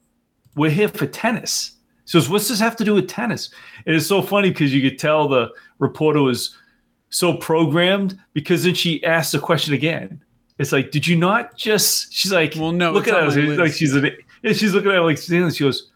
we're 0.56 0.70
here 0.70 0.88
for 0.88 1.06
tennis." 1.06 1.72
Goes, 2.12 2.28
"What's 2.28 2.48
this 2.48 2.60
have 2.60 2.76
to 2.76 2.84
do 2.84 2.94
with 2.94 3.08
tennis?" 3.08 3.50
And 3.86 3.96
it's 3.96 4.06
so 4.06 4.22
funny 4.22 4.50
because 4.50 4.72
you 4.74 4.82
could 4.88 4.98
tell 4.98 5.28
the 5.28 5.50
reporter 5.78 6.20
was 6.22 6.56
so 7.10 7.34
programmed 7.34 8.18
because 8.34 8.64
then 8.64 8.74
she 8.74 9.02
asked 9.04 9.32
the 9.32 9.38
question 9.38 9.74
again. 9.74 10.22
It's 10.58 10.72
like, 10.72 10.90
did 10.90 11.06
you 11.06 11.16
not 11.16 11.56
just? 11.56 12.12
She's 12.12 12.30
like, 12.32 12.54
Well, 12.56 12.72
no, 12.72 12.92
look 12.92 13.08
at 13.08 13.14
us. 13.14 13.34
Like 13.36 13.72
she's 13.72 13.94
an, 13.94 14.10
yeah, 14.42 14.52
she's 14.52 14.72
looking 14.74 14.90
at 14.90 14.96
her 14.96 15.02
like 15.02 15.18
standing. 15.18 15.50
She 15.50 15.64
goes, 15.64 15.90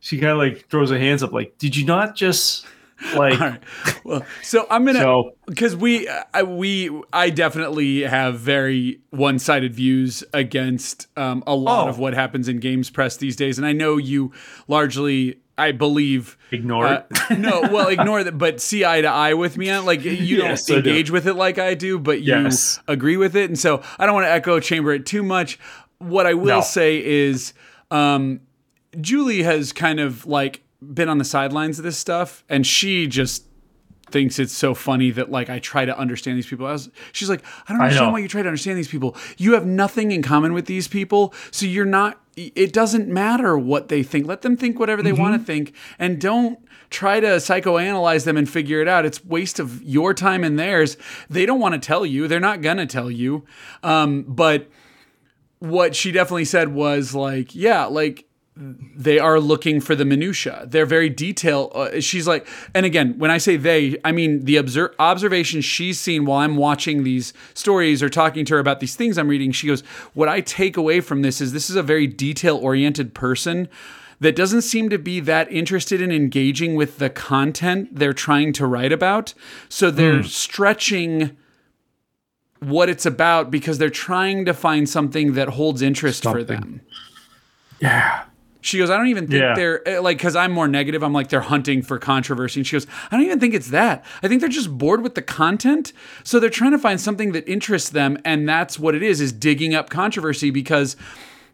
she 0.00 0.18
kind 0.18 0.32
of 0.32 0.38
like 0.38 0.68
throws 0.70 0.90
her 0.90 0.98
hands 0.98 1.22
up, 1.22 1.32
like, 1.32 1.58
did 1.58 1.76
you 1.76 1.84
not 1.84 2.14
just 2.16 2.64
like? 3.14 3.38
All 3.40 3.48
right. 3.48 3.62
Well, 4.04 4.24
so 4.42 4.66
I'm 4.70 4.84
gonna 4.86 5.00
So- 5.00 5.32
because 5.46 5.74
we 5.76 6.08
I, 6.32 6.44
we 6.44 6.90
I 7.12 7.28
definitely 7.30 8.02
have 8.02 8.38
very 8.38 9.00
one-sided 9.10 9.74
views 9.74 10.22
against 10.32 11.08
um, 11.18 11.42
a 11.46 11.54
lot 11.54 11.86
Oh. 11.86 11.90
of 11.90 11.98
what 11.98 12.14
happens 12.14 12.48
in 12.48 12.58
games 12.60 12.88
press 12.88 13.16
these 13.16 13.36
days, 13.36 13.58
and 13.58 13.66
I 13.66 13.72
know 13.72 13.96
you 13.96 14.32
largely. 14.68 15.40
I 15.58 15.72
believe 15.72 16.36
Ignore 16.50 16.86
uh, 16.86 17.02
it. 17.30 17.38
no, 17.38 17.62
well, 17.62 17.88
ignore 17.88 18.22
that, 18.22 18.36
but 18.36 18.60
see 18.60 18.84
eye 18.84 19.00
to 19.00 19.08
eye 19.08 19.32
with 19.34 19.56
me 19.56 19.70
on 19.70 19.82
it. 19.82 19.86
like 19.86 20.04
you 20.04 20.12
Yes, 20.38 20.66
don't 20.66 20.78
I 20.78 20.80
do. 20.82 20.90
engage 20.90 21.10
with 21.10 21.26
it 21.26 21.34
like 21.34 21.58
I 21.58 21.74
do, 21.74 21.98
but 21.98 22.20
you 22.20 22.34
Yes. 22.42 22.78
agree 22.86 23.16
with 23.16 23.34
it, 23.36 23.48
and 23.48 23.58
so 23.58 23.82
I 23.98 24.04
don't 24.06 24.14
want 24.14 24.26
to 24.26 24.30
echo 24.30 24.60
chamber 24.60 24.92
it 24.92 25.06
too 25.06 25.22
much. 25.22 25.58
What 25.98 26.26
I 26.26 26.34
will 26.34 26.56
No. 26.56 26.60
say 26.60 27.02
is, 27.04 27.54
um, 27.90 28.40
Julie 29.00 29.42
has 29.44 29.72
kind 29.72 29.98
of 30.00 30.26
like 30.26 30.62
been 30.82 31.08
on 31.08 31.18
the 31.18 31.24
sidelines 31.24 31.78
of 31.78 31.84
this 31.84 31.96
stuff, 31.96 32.44
and 32.48 32.66
she 32.66 33.06
just 33.06 33.44
thinks 34.10 34.38
it's 34.38 34.52
so 34.52 34.72
funny 34.74 35.10
that 35.10 35.30
like 35.30 35.50
I 35.50 35.58
try 35.58 35.84
to 35.84 35.98
understand 35.98 36.36
these 36.36 36.46
people. 36.46 36.66
I 36.66 36.72
was, 36.72 36.90
she's 37.12 37.28
like, 37.30 37.42
I 37.66 37.72
don't 37.72 37.80
understand 37.82 38.08
know. 38.08 38.12
why 38.12 38.18
you 38.20 38.28
try 38.28 38.42
to 38.42 38.48
understand 38.48 38.78
these 38.78 38.88
people. 38.88 39.16
You 39.38 39.54
have 39.54 39.66
nothing 39.66 40.12
in 40.12 40.22
common 40.22 40.52
with 40.52 40.66
these 40.66 40.86
people, 40.86 41.32
so 41.50 41.64
you're 41.66 41.84
not. 41.86 42.20
It 42.36 42.72
doesn't 42.74 43.08
matter 43.08 43.56
what 43.56 43.88
they 43.88 44.02
think. 44.02 44.26
Let 44.26 44.42
them 44.42 44.56
think 44.58 44.78
whatever 44.78 45.02
they 45.02 45.10
Mm-hmm. 45.12 45.22
want 45.22 45.40
to 45.40 45.44
think, 45.46 45.74
and 45.98 46.20
don't 46.20 46.58
try 46.90 47.18
to 47.18 47.26
psychoanalyze 47.26 48.24
them 48.24 48.36
and 48.36 48.48
figure 48.48 48.80
it 48.82 48.88
out. 48.88 49.06
It's 49.06 49.24
waste 49.24 49.58
of 49.58 49.82
your 49.82 50.12
time 50.12 50.44
and 50.44 50.58
theirs. 50.58 50.96
They 51.30 51.46
don't 51.46 51.60
want 51.60 51.74
to 51.74 51.80
tell 51.80 52.04
you. 52.04 52.28
They're 52.28 52.38
not 52.38 52.60
gonna 52.60 52.86
tell 52.86 53.10
you. 53.10 53.44
Um, 53.82 54.24
but 54.28 54.68
what 55.60 55.96
she 55.96 56.12
definitely 56.12 56.44
said 56.44 56.74
was 56.74 57.14
like, 57.14 57.54
yeah, 57.54 57.86
like 57.86 58.26
they 58.56 59.18
are 59.18 59.38
looking 59.38 59.80
for 59.80 59.94
the 59.94 60.04
minutia. 60.04 60.64
They're 60.66 60.86
very 60.86 61.10
detailed. 61.10 61.72
Uh, 61.74 62.00
she's 62.00 62.26
like, 62.26 62.46
and 62.74 62.86
again, 62.86 63.18
when 63.18 63.30
I 63.30 63.38
say 63.38 63.56
they, 63.56 63.98
I 64.04 64.12
mean 64.12 64.44
the 64.44 64.56
obser- 64.56 64.94
observations 64.98 65.64
she's 65.64 66.00
seen 66.00 66.24
while 66.24 66.38
I'm 66.38 66.56
watching 66.56 67.04
these 67.04 67.34
stories 67.52 68.02
or 68.02 68.08
talking 68.08 68.46
to 68.46 68.54
her 68.54 68.60
about 68.60 68.80
these 68.80 68.96
things 68.96 69.18
I'm 69.18 69.28
reading. 69.28 69.52
She 69.52 69.66
goes, 69.66 69.82
what 70.14 70.28
I 70.28 70.40
take 70.40 70.76
away 70.76 71.00
from 71.00 71.20
this 71.22 71.40
is 71.40 71.52
this 71.52 71.68
is 71.68 71.76
a 71.76 71.82
very 71.82 72.06
detail 72.06 72.56
oriented 72.56 73.12
person 73.14 73.68
that 74.20 74.34
doesn't 74.34 74.62
seem 74.62 74.88
to 74.88 74.98
be 74.98 75.20
that 75.20 75.52
interested 75.52 76.00
in 76.00 76.10
engaging 76.10 76.74
with 76.74 76.96
the 76.98 77.10
content 77.10 77.90
they're 77.92 78.14
trying 78.14 78.54
to 78.54 78.66
write 78.66 78.92
about. 78.92 79.34
So 79.68 79.90
they're 79.90 80.22
stretching 80.22 81.36
what 82.60 82.88
it's 82.88 83.04
about 83.04 83.50
because 83.50 83.76
they're 83.76 83.90
trying 83.90 84.46
to 84.46 84.54
find 84.54 84.88
something 84.88 85.34
that 85.34 85.48
holds 85.48 85.82
interest 85.82 86.22
for 86.22 86.42
them. 86.42 86.80
Yeah. 87.80 88.24
She 88.66 88.78
goes, 88.78 88.90
I 88.90 88.96
don't 88.96 89.06
even 89.06 89.28
think 89.28 89.40
Yeah. 89.40 89.54
they're 89.54 89.88
eh, 89.88 90.00
like, 90.00 90.18
because 90.18 90.34
I'm 90.34 90.50
more 90.50 90.66
negative. 90.66 91.04
I'm 91.04 91.12
like, 91.12 91.28
they're 91.28 91.40
hunting 91.40 91.82
for 91.82 92.00
controversy. 92.00 92.58
And 92.60 92.66
she 92.66 92.74
goes, 92.74 92.86
I 93.12 93.16
don't 93.16 93.24
even 93.24 93.38
think 93.38 93.54
it's 93.54 93.68
that. 93.70 94.04
I 94.24 94.28
think 94.28 94.40
they're 94.40 94.50
just 94.50 94.76
bored 94.76 95.02
with 95.02 95.14
the 95.14 95.22
content. 95.22 95.92
So 96.24 96.40
they're 96.40 96.50
trying 96.50 96.72
to 96.72 96.78
find 96.78 97.00
something 97.00 97.30
that 97.32 97.48
interests 97.48 97.90
them. 97.90 98.18
And 98.24 98.48
that's 98.48 98.76
what 98.76 98.96
it 98.96 99.04
is, 99.04 99.20
is 99.20 99.32
digging 99.32 99.72
up 99.74 99.88
controversy 99.88 100.50
because 100.50 100.96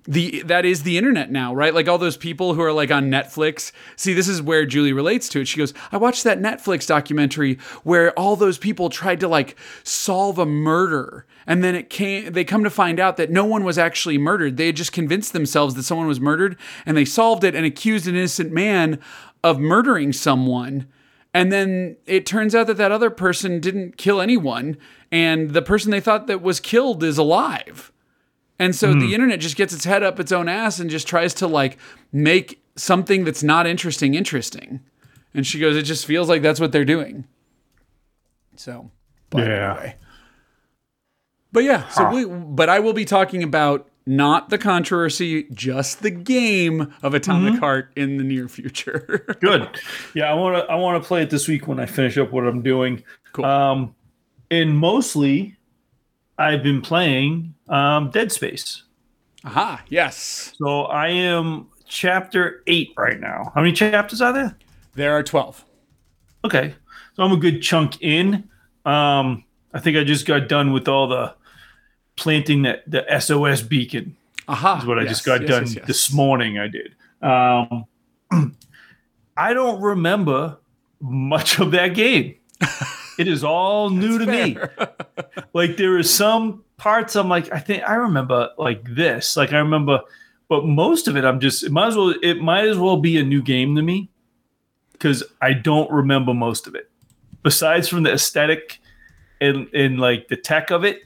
the 0.04 0.42
that 0.42 0.64
is 0.64 0.82
the 0.82 0.98
internet 0.98 1.30
now, 1.30 1.54
right? 1.54 1.74
Like 1.74 1.88
all 1.88 1.98
those 1.98 2.16
people 2.16 2.54
who 2.54 2.62
are 2.62 2.72
like 2.72 2.90
on 2.90 3.10
Netflix. 3.10 3.72
See, 3.96 4.12
this 4.12 4.28
is 4.28 4.42
where 4.42 4.66
Julie 4.66 4.92
relates 4.92 5.28
to 5.30 5.40
it. 5.40 5.48
She 5.48 5.58
goes, 5.58 5.72
I 5.92 5.96
watched 5.96 6.24
that 6.24 6.40
Netflix 6.40 6.86
documentary 6.86 7.58
where 7.84 8.16
all 8.18 8.34
those 8.34 8.58
people 8.58 8.90
tried 8.90 9.20
to 9.20 9.28
like 9.28 9.56
solve 9.84 10.38
a 10.38 10.46
murder. 10.46 11.26
And 11.46 11.62
then 11.62 11.74
it 11.74 11.88
came 11.90 12.32
they 12.32 12.44
come 12.44 12.64
to 12.64 12.70
find 12.70 12.98
out 12.98 13.16
that 13.16 13.30
no 13.30 13.44
one 13.44 13.64
was 13.64 13.78
actually 13.78 14.18
murdered. 14.18 14.56
They 14.56 14.66
had 14.66 14.76
just 14.76 14.92
convinced 14.92 15.32
themselves 15.32 15.74
that 15.74 15.84
someone 15.84 16.08
was 16.08 16.20
murdered 16.20 16.56
and 16.84 16.96
they 16.96 17.04
solved 17.04 17.44
it 17.44 17.54
and 17.54 17.64
accused 17.64 18.08
an 18.08 18.16
innocent 18.16 18.52
man 18.52 18.98
of 19.44 19.58
murdering 19.58 20.12
someone. 20.12 20.88
And 21.34 21.50
then 21.50 21.96
it 22.06 22.26
turns 22.26 22.54
out 22.54 22.66
that 22.66 22.76
that 22.76 22.92
other 22.92 23.08
person 23.08 23.60
didn't 23.60 23.96
kill 23.96 24.20
anyone 24.20 24.76
and 25.10 25.50
the 25.50 25.62
person 25.62 25.90
they 25.90 26.00
thought 26.00 26.26
that 26.26 26.42
was 26.42 26.60
killed 26.60 27.02
is 27.02 27.18
alive. 27.18 27.91
And 28.58 28.76
so 28.76 28.94
the 28.94 29.12
internet 29.14 29.40
just 29.40 29.56
gets 29.56 29.72
its 29.72 29.84
head 29.84 30.02
up 30.04 30.20
its 30.20 30.30
own 30.30 30.48
ass 30.48 30.78
and 30.78 30.88
just 30.88 31.08
tries 31.08 31.34
to 31.34 31.46
like 31.48 31.78
make 32.12 32.62
something 32.76 33.24
that's 33.24 33.42
not 33.42 33.66
interesting 33.66 34.14
interesting. 34.14 34.80
And 35.34 35.46
she 35.46 35.58
goes, 35.58 35.76
it 35.76 35.82
just 35.82 36.06
feels 36.06 36.28
like 36.28 36.42
that's 36.42 36.60
what 36.60 36.70
they're 36.72 36.84
doing. 36.84 37.24
So, 38.56 38.90
but 39.30 39.46
Yeah. 39.46 39.72
anyway. 39.72 39.96
But 41.52 41.64
yeah, 41.64 41.88
so 41.88 42.08
we, 42.10 42.24
but 42.24 42.68
I 42.70 42.78
will 42.80 42.92
be 42.94 43.04
talking 43.04 43.42
about 43.42 43.88
not 44.06 44.48
the 44.48 44.56
controversy, 44.58 45.44
just 45.52 46.02
the 46.02 46.10
game 46.10 46.92
of 47.02 47.12
Atomic 47.14 47.60
Heart 47.60 47.92
in 47.94 48.16
the 48.16 48.24
near 48.24 48.48
future. 48.48 49.36
Good. 49.40 49.68
Yeah, 50.14 50.30
I 50.30 50.34
want 50.34 50.56
to. 50.56 50.72
I 50.72 50.76
want 50.76 51.02
to 51.02 51.06
play 51.06 51.22
it 51.22 51.28
this 51.30 51.46
week 51.48 51.68
when 51.68 51.78
I 51.78 51.84
finish 51.86 52.16
up 52.16 52.32
what 52.32 52.46
I'm 52.46 52.62
doing. 52.62 53.04
Cool. 53.32 53.44
Um, 53.44 53.94
and 54.50 54.76
mostly, 54.76 55.56
I've 56.38 56.62
been 56.62 56.80
playing 56.80 57.54
um, 57.72 58.10
Dead 58.10 58.30
Space. 58.30 58.84
Aha, 59.44 59.82
yes. 59.88 60.52
So 60.58 60.82
I 60.82 61.08
am 61.08 61.66
chapter 61.88 62.62
eight 62.68 62.92
right 62.96 63.18
now. 63.18 63.50
How 63.54 63.62
many 63.62 63.72
chapters 63.72 64.20
are 64.20 64.32
there? 64.32 64.56
There 64.94 65.12
are 65.12 65.22
12. 65.22 65.64
Okay, 66.44 66.74
so 67.14 67.22
I'm 67.22 67.32
a 67.32 67.36
good 67.36 67.60
chunk 67.60 68.00
in. 68.00 68.48
Um, 68.84 69.44
I 69.72 69.80
think 69.80 69.96
I 69.96 70.04
just 70.04 70.26
got 70.26 70.48
done 70.48 70.72
with 70.72 70.86
all 70.86 71.08
the 71.08 71.34
planting 72.16 72.62
that 72.62 72.88
the 72.88 73.04
SOS 73.18 73.62
beacon. 73.62 74.16
Aha. 74.48 74.80
is 74.80 74.86
what 74.86 74.98
I 74.98 75.04
just 75.04 75.24
got 75.24 75.40
yes, 75.40 75.50
done 75.50 75.62
yes, 75.62 75.76
yes. 75.76 75.86
this 75.86 76.12
morning. 76.12 76.58
I 76.58 76.68
did. 76.68 76.94
Um, 77.22 77.84
I 79.36 79.54
don't 79.54 79.80
remember 79.80 80.58
much 81.00 81.58
of 81.58 81.70
that 81.70 81.94
game. 81.94 82.36
it 83.18 83.28
is 83.28 83.44
all 83.44 83.90
new 83.90 84.18
to 84.18 84.26
me. 84.26 84.56
Like 85.54 85.76
there 85.76 85.98
is 85.98 86.12
some 86.12 86.64
parts 86.78 87.14
I'm 87.14 87.28
like, 87.28 87.52
I 87.52 87.58
think 87.58 87.82
I 87.82 87.94
remember 87.94 88.50
like 88.56 88.82
this. 88.94 89.36
Like 89.36 89.52
I 89.52 89.58
remember, 89.58 90.00
but 90.48 90.64
most 90.64 91.08
of 91.08 91.16
it 91.16 91.24
I'm 91.24 91.40
just 91.40 91.62
it 91.62 91.70
might 91.70 91.88
as 91.88 91.96
well 91.96 92.14
it 92.22 92.40
might 92.40 92.66
as 92.66 92.78
well 92.78 92.96
be 92.96 93.18
a 93.18 93.22
new 93.22 93.42
game 93.42 93.76
to 93.76 93.82
me 93.82 94.08
because 94.92 95.22
I 95.40 95.52
don't 95.52 95.90
remember 95.90 96.32
most 96.32 96.66
of 96.66 96.74
it. 96.74 96.90
Besides 97.42 97.88
from 97.88 98.04
the 98.04 98.12
aesthetic 98.12 98.80
and 99.40 99.68
and 99.74 99.98
like 99.98 100.28
the 100.28 100.36
tech 100.36 100.70
of 100.70 100.84
it, 100.84 101.02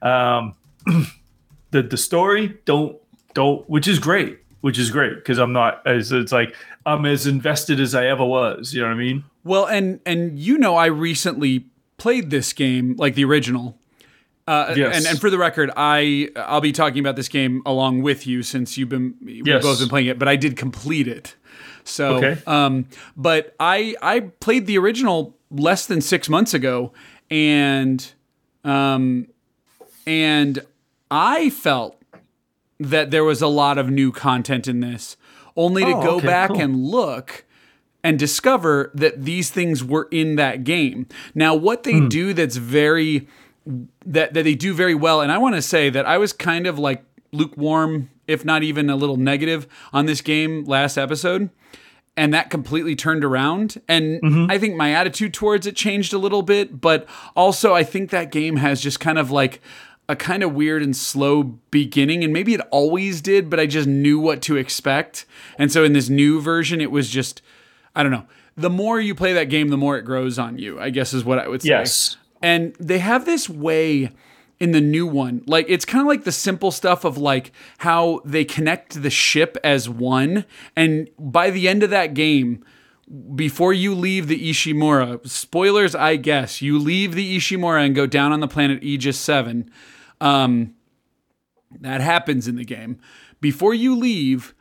um, 0.00 0.54
the 1.72 1.82
the 1.82 1.96
story 1.96 2.58
don't 2.64 2.96
don't 3.34 3.68
which 3.68 3.88
is 3.88 3.98
great, 3.98 4.38
which 4.62 4.78
is 4.78 4.90
great 4.90 5.16
because 5.16 5.38
I'm 5.38 5.52
not 5.52 5.86
as 5.86 6.10
it's 6.10 6.32
like 6.32 6.56
I'm 6.86 7.04
as 7.04 7.26
invested 7.26 7.78
as 7.78 7.94
I 7.94 8.06
ever 8.06 8.24
was. 8.24 8.72
You 8.72 8.80
know 8.80 8.88
what 8.88 8.94
I 8.94 8.98
mean? 8.98 9.24
Well, 9.44 9.66
and 9.66 10.00
and 10.06 10.38
you 10.38 10.56
know, 10.58 10.74
I 10.76 10.86
recently 10.86 11.66
played 11.98 12.30
this 12.30 12.52
game, 12.54 12.96
like 12.96 13.14
the 13.14 13.24
original. 13.24 13.78
Uh, 14.48 14.74
Yes. 14.76 14.96
and, 14.96 15.06
and 15.06 15.20
for 15.20 15.30
the 15.30 15.38
record, 15.38 15.70
I 15.76 16.28
I'll 16.34 16.60
be 16.60 16.72
talking 16.72 16.98
about 16.98 17.14
this 17.16 17.28
game 17.28 17.62
along 17.64 18.02
with 18.02 18.26
you 18.26 18.42
since 18.42 18.76
you've 18.76 18.88
been 18.88 19.14
we've 19.22 19.46
Yes. 19.46 19.62
both 19.62 19.78
been 19.78 19.88
playing 19.88 20.06
it, 20.08 20.18
but 20.18 20.26
I 20.26 20.34
did 20.36 20.56
complete 20.56 21.06
it. 21.06 21.36
So, 21.84 22.16
Okay. 22.16 22.38
um, 22.46 22.86
but 23.16 23.54
I 23.60 23.94
I 24.02 24.20
played 24.40 24.66
the 24.66 24.78
original 24.78 25.36
less 25.50 25.86
than 25.86 26.00
six 26.00 26.28
months 26.28 26.54
ago, 26.54 26.92
and 27.30 28.04
um, 28.64 29.28
and 30.06 30.60
I 31.10 31.50
felt 31.50 32.01
that 32.84 33.10
there 33.10 33.24
was 33.24 33.40
a 33.42 33.46
lot 33.48 33.78
of 33.78 33.90
new 33.90 34.12
content 34.12 34.66
in 34.68 34.80
this, 34.80 35.16
only 35.56 35.82
to 35.84 35.90
Oh, 35.92 36.02
go 36.02 36.16
okay, 36.16 36.26
back 36.26 36.50
cool. 36.50 36.60
and 36.60 36.84
look 36.86 37.44
and 38.04 38.18
discover 38.18 38.90
that 38.94 39.24
these 39.24 39.50
things 39.50 39.84
were 39.84 40.08
in 40.10 40.36
that 40.36 40.64
game. 40.64 41.06
Now, 41.34 41.54
what 41.54 41.84
they 41.84 42.00
do 42.00 42.32
that's 42.34 42.56
very 42.56 43.28
that 44.04 44.34
that 44.34 44.42
they 44.42 44.54
do 44.56 44.74
very 44.74 44.94
well, 44.94 45.20
and 45.20 45.30
I 45.30 45.38
want 45.38 45.54
to 45.54 45.62
say 45.62 45.88
that 45.90 46.04
I 46.06 46.18
was 46.18 46.32
kind 46.32 46.66
of 46.66 46.78
like 46.78 47.04
lukewarm, 47.32 48.10
if 48.26 48.44
not 48.44 48.62
even 48.62 48.90
a 48.90 48.96
little 48.96 49.16
negative, 49.16 49.66
on 49.92 50.06
this 50.06 50.20
game 50.20 50.64
last 50.64 50.96
episode. 50.98 51.50
And 52.14 52.34
that 52.34 52.50
completely 52.50 52.94
turned 52.94 53.24
around. 53.24 53.80
And 53.88 54.20
Mm-hmm. 54.20 54.50
I 54.50 54.58
think 54.58 54.76
my 54.76 54.92
attitude 54.92 55.32
towards 55.32 55.66
it 55.66 55.74
changed 55.74 56.12
a 56.12 56.18
little 56.18 56.42
bit. 56.42 56.78
But 56.78 57.06
also, 57.34 57.72
I 57.74 57.84
think 57.84 58.10
that 58.10 58.30
game 58.30 58.56
has 58.56 58.82
just 58.82 59.00
kind 59.00 59.16
of 59.18 59.30
like 59.30 59.62
a 60.12 60.16
kind 60.16 60.42
of 60.42 60.52
weird 60.52 60.82
and 60.82 60.94
slow 60.94 61.42
beginning. 61.42 62.22
And 62.22 62.32
maybe 62.32 62.52
it 62.52 62.60
always 62.70 63.22
did, 63.22 63.48
but 63.48 63.58
I 63.58 63.64
just 63.64 63.88
knew 63.88 64.18
what 64.18 64.42
to 64.42 64.56
expect. 64.56 65.24
And 65.58 65.72
so 65.72 65.84
in 65.84 65.94
this 65.94 66.10
new 66.10 66.40
version, 66.40 66.82
it 66.82 66.90
was 66.90 67.08
just, 67.08 67.40
I 67.96 68.02
don't 68.02 68.12
know. 68.12 68.26
The 68.54 68.68
more 68.68 69.00
you 69.00 69.14
play 69.14 69.32
that 69.32 69.44
game, 69.44 69.68
the 69.68 69.78
more 69.78 69.96
it 69.96 70.02
grows 70.02 70.38
on 70.38 70.58
you, 70.58 70.78
I 70.78 70.90
guess 70.90 71.14
is 71.14 71.24
what 71.24 71.38
I 71.38 71.48
would 71.48 71.62
say. 71.62 71.70
Yes. 71.70 72.18
And 72.42 72.74
they 72.78 72.98
have 72.98 73.24
this 73.24 73.48
way 73.48 74.10
in 74.60 74.72
the 74.72 74.80
new 74.82 75.06
one. 75.06 75.42
Like 75.46 75.64
it's 75.70 75.86
kind 75.86 76.02
of 76.02 76.06
like 76.06 76.24
the 76.24 76.32
simple 76.32 76.70
stuff 76.70 77.04
of 77.04 77.16
like 77.16 77.52
how 77.78 78.20
they 78.26 78.44
connect 78.44 79.02
the 79.02 79.10
ship 79.10 79.56
as 79.64 79.88
one. 79.88 80.44
And 80.76 81.08
by 81.18 81.48
the 81.48 81.68
end 81.68 81.82
of 81.82 81.88
that 81.88 82.12
game, 82.12 82.62
before 83.34 83.72
you 83.72 83.94
leave 83.94 84.28
the 84.28 84.50
Ishimura, 84.50 85.26
spoilers, 85.28 85.94
I 85.94 86.16
guess, 86.16 86.62
you 86.62 86.78
leave 86.78 87.14
the 87.14 87.36
Ishimura 87.36 87.84
and 87.84 87.94
go 87.94 88.06
down 88.06 88.32
on 88.32 88.40
the 88.40 88.48
planet 88.48 88.82
Aegis 88.82 89.18
7. 89.18 89.70
Um, 90.22 90.74
that 91.80 92.00
happens 92.00 92.46
in 92.48 92.56
the 92.56 92.64
game. 92.64 92.98
Before 93.40 93.74
you 93.74 93.96
leave, 93.96 94.54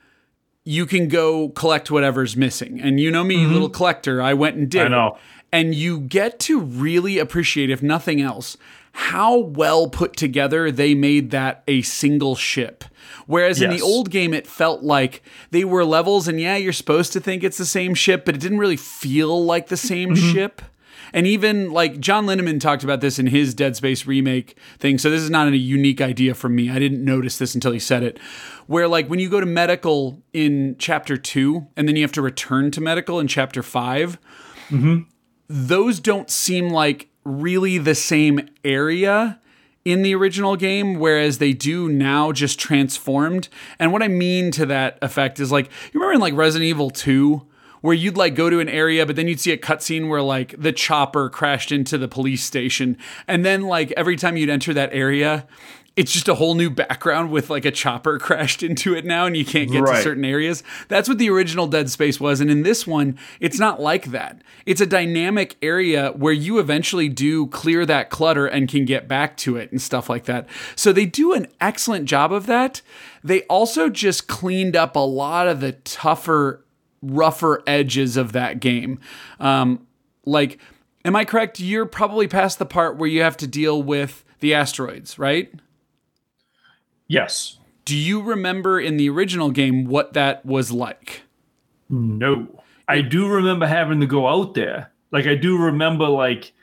you 0.63 0.85
can 0.85 1.07
go 1.07 1.49
collect 1.49 1.91
whatever's 1.91 2.35
missing. 2.37 2.79
And 2.79 2.99
you 2.99 3.11
know 3.11 3.23
me, 3.23 3.45
little 3.45 3.69
collector, 3.69 4.21
I 4.21 4.33
went 4.33 4.55
and 4.57 4.69
did. 4.69 4.85
Mm-hmm. 4.85 4.93
I 4.93 4.97
know. 4.97 5.17
And 5.51 5.75
you 5.75 5.99
get 5.99 6.39
to 6.41 6.59
really 6.59 7.17
appreciate, 7.19 7.69
if 7.69 7.83
nothing 7.83 8.21
else, 8.21 8.55
how 8.93 9.37
well 9.37 9.89
put 9.89 10.15
together 10.15 10.71
they 10.71 10.95
made 10.95 11.31
that 11.31 11.63
a 11.67 11.81
single 11.81 12.35
ship. 12.35 12.85
Whereas 13.27 13.61
in 13.61 13.69
the 13.69 13.81
old 13.81 14.09
game, 14.09 14.33
it 14.33 14.47
felt 14.47 14.83
like 14.83 15.21
they 15.51 15.63
were 15.65 15.83
levels, 15.85 16.27
and 16.27 16.39
yeah, 16.39 16.55
you're 16.55 16.73
supposed 16.73 17.11
to 17.13 17.19
think 17.19 17.43
it's 17.43 17.57
the 17.57 17.65
same 17.65 17.93
ship, 17.93 18.25
but 18.25 18.35
it 18.35 18.41
didn't 18.41 18.59
really 18.59 18.77
feel 18.77 19.43
like 19.45 19.67
the 19.67 19.77
same 19.77 20.11
Mm-hmm. 20.15 20.31
ship. 20.33 20.61
And 21.13 21.27
even 21.27 21.71
like 21.71 21.99
John 21.99 22.25
Linneman 22.25 22.59
talked 22.59 22.83
about 22.83 23.01
this 23.01 23.19
in 23.19 23.27
his 23.27 23.53
Dead 23.53 23.75
Space 23.75 24.05
remake 24.05 24.57
thing. 24.79 24.97
So 24.97 25.09
this 25.09 25.21
is 25.21 25.29
not 25.29 25.47
a 25.47 25.57
unique 25.57 26.01
idea 26.01 26.33
from 26.33 26.55
me. 26.55 26.69
I 26.69 26.79
didn't 26.79 27.03
notice 27.03 27.37
this 27.37 27.53
until 27.55 27.71
he 27.71 27.79
said 27.79 28.03
it. 28.03 28.17
Where 28.67 28.87
like 28.87 29.07
when 29.07 29.19
you 29.19 29.29
go 29.29 29.39
to 29.39 29.45
medical 29.45 30.21
in 30.33 30.75
chapter 30.79 31.17
two, 31.17 31.67
and 31.75 31.87
then 31.87 31.95
you 31.95 32.01
have 32.03 32.11
to 32.13 32.21
return 32.21 32.71
to 32.71 32.81
medical 32.81 33.19
in 33.19 33.27
chapter 33.27 33.61
5 33.63 34.17
Mm-hmm. 34.69 35.01
those 35.49 35.99
don't 35.99 36.29
seem 36.29 36.69
like 36.69 37.09
really 37.25 37.77
the 37.77 37.95
same 37.95 38.47
area 38.63 39.37
in 39.83 40.01
the 40.01 40.15
original 40.15 40.55
game, 40.55 40.95
whereas 40.95 41.39
they 41.39 41.53
do 41.53 41.89
now 41.89 42.31
just 42.31 42.59
transformed. 42.59 43.49
And 43.79 43.91
what 43.91 44.03
I 44.03 44.07
mean 44.07 44.51
to 44.51 44.65
that 44.67 44.97
effect 45.01 45.39
is 45.39 45.51
like, 45.51 45.65
you 45.91 45.99
remember 45.99 46.13
in 46.13 46.21
like 46.21 46.35
Resident 46.35 46.67
Evil 46.69 46.89
2, 46.89 47.45
where 47.81 47.93
you'd 47.95 48.17
like 48.17 48.35
go 48.35 48.49
to 48.49 48.59
an 48.59 48.69
area, 48.69 49.05
but 49.05 49.15
then 49.15 49.27
you'd 49.27 49.39
see 49.39 49.51
a 49.51 49.57
cutscene 49.57 50.07
where 50.07 50.21
like 50.21 50.55
the 50.57 50.71
chopper 50.71 51.29
crashed 51.29 51.71
into 51.71 51.97
the 51.97 52.07
police 52.07 52.43
station. 52.43 52.97
And 53.27 53.43
then 53.45 53.63
like 53.63 53.91
every 53.97 54.15
time 54.15 54.37
you'd 54.37 54.49
enter 54.49 54.73
that 54.73 54.89
area, 54.93 55.47
it's 55.97 56.13
just 56.13 56.29
a 56.29 56.35
whole 56.35 56.55
new 56.55 56.69
background 56.69 57.31
with 57.31 57.49
like 57.49 57.65
a 57.65 57.71
chopper 57.71 58.17
crashed 58.27 58.63
into 58.63 58.95
it 58.95 59.03
now 59.03 59.25
and 59.25 59.35
you 59.35 59.43
can't 59.43 59.69
get 59.69 59.81
Right. 59.83 59.97
to 59.97 60.01
certain 60.01 60.23
areas. 60.23 60.63
That's 60.87 61.09
what 61.09 61.17
the 61.17 61.29
original 61.29 61.67
Dead 61.67 61.89
Space 61.89 62.17
was. 62.17 62.39
And 62.39 62.49
in 62.49 62.63
this 62.63 62.87
one, 62.87 63.17
it's 63.41 63.59
not 63.59 63.81
like 63.81 64.05
that. 64.11 64.41
It's 64.65 64.79
a 64.79 64.85
dynamic 64.85 65.57
area 65.61 66.11
where 66.15 66.31
you 66.31 66.59
eventually 66.59 67.09
do 67.09 67.47
clear 67.47 67.85
that 67.85 68.09
clutter 68.09 68.45
and 68.45 68.69
can 68.69 68.85
get 68.85 69.09
back 69.09 69.35
to 69.37 69.57
it 69.57 69.69
and 69.71 69.81
stuff 69.81 70.09
like 70.09 70.25
that. 70.25 70.47
So 70.77 70.93
they 70.93 71.05
do 71.05 71.33
an 71.33 71.47
excellent 71.59 72.05
job 72.05 72.31
of 72.31 72.45
that. 72.45 72.81
They 73.21 73.41
also 73.43 73.89
just 73.89 74.27
cleaned 74.29 74.77
up 74.77 74.95
a 74.95 74.99
lot 74.99 75.49
of 75.49 75.59
the 75.59 75.73
tougher, 75.73 76.63
rougher 77.01 77.61
edges 77.67 78.17
of 78.17 78.31
that 78.33 78.59
game. 78.59 78.99
Um, 79.39 79.87
like, 80.25 80.59
am 81.03 81.15
I 81.15 81.25
correct? 81.25 81.59
You're 81.59 81.85
probably 81.85 82.27
past 82.27 82.59
the 82.59 82.65
part 82.65 82.97
where 82.97 83.09
you 83.09 83.21
have 83.21 83.37
to 83.37 83.47
deal 83.47 83.81
with 83.81 84.23
the 84.39 84.53
asteroids, 84.53 85.17
right? 85.19 85.51
Yes. 87.07 87.57
Do 87.85 87.95
you 87.95 88.21
remember 88.21 88.79
in 88.79 88.97
the 88.97 89.09
original 89.09 89.51
game 89.51 89.85
what 89.85 90.13
that 90.13 90.45
was 90.45 90.71
like? 90.71 91.23
No. 91.89 92.63
I 92.87 93.01
do 93.01 93.27
remember 93.27 93.65
having 93.67 93.99
to 94.01 94.05
go 94.05 94.27
out 94.27 94.53
there. 94.53 94.91
Like 95.11 95.25
I 95.25 95.35
do 95.35 95.57
remember 95.57 96.07
like 96.07 96.53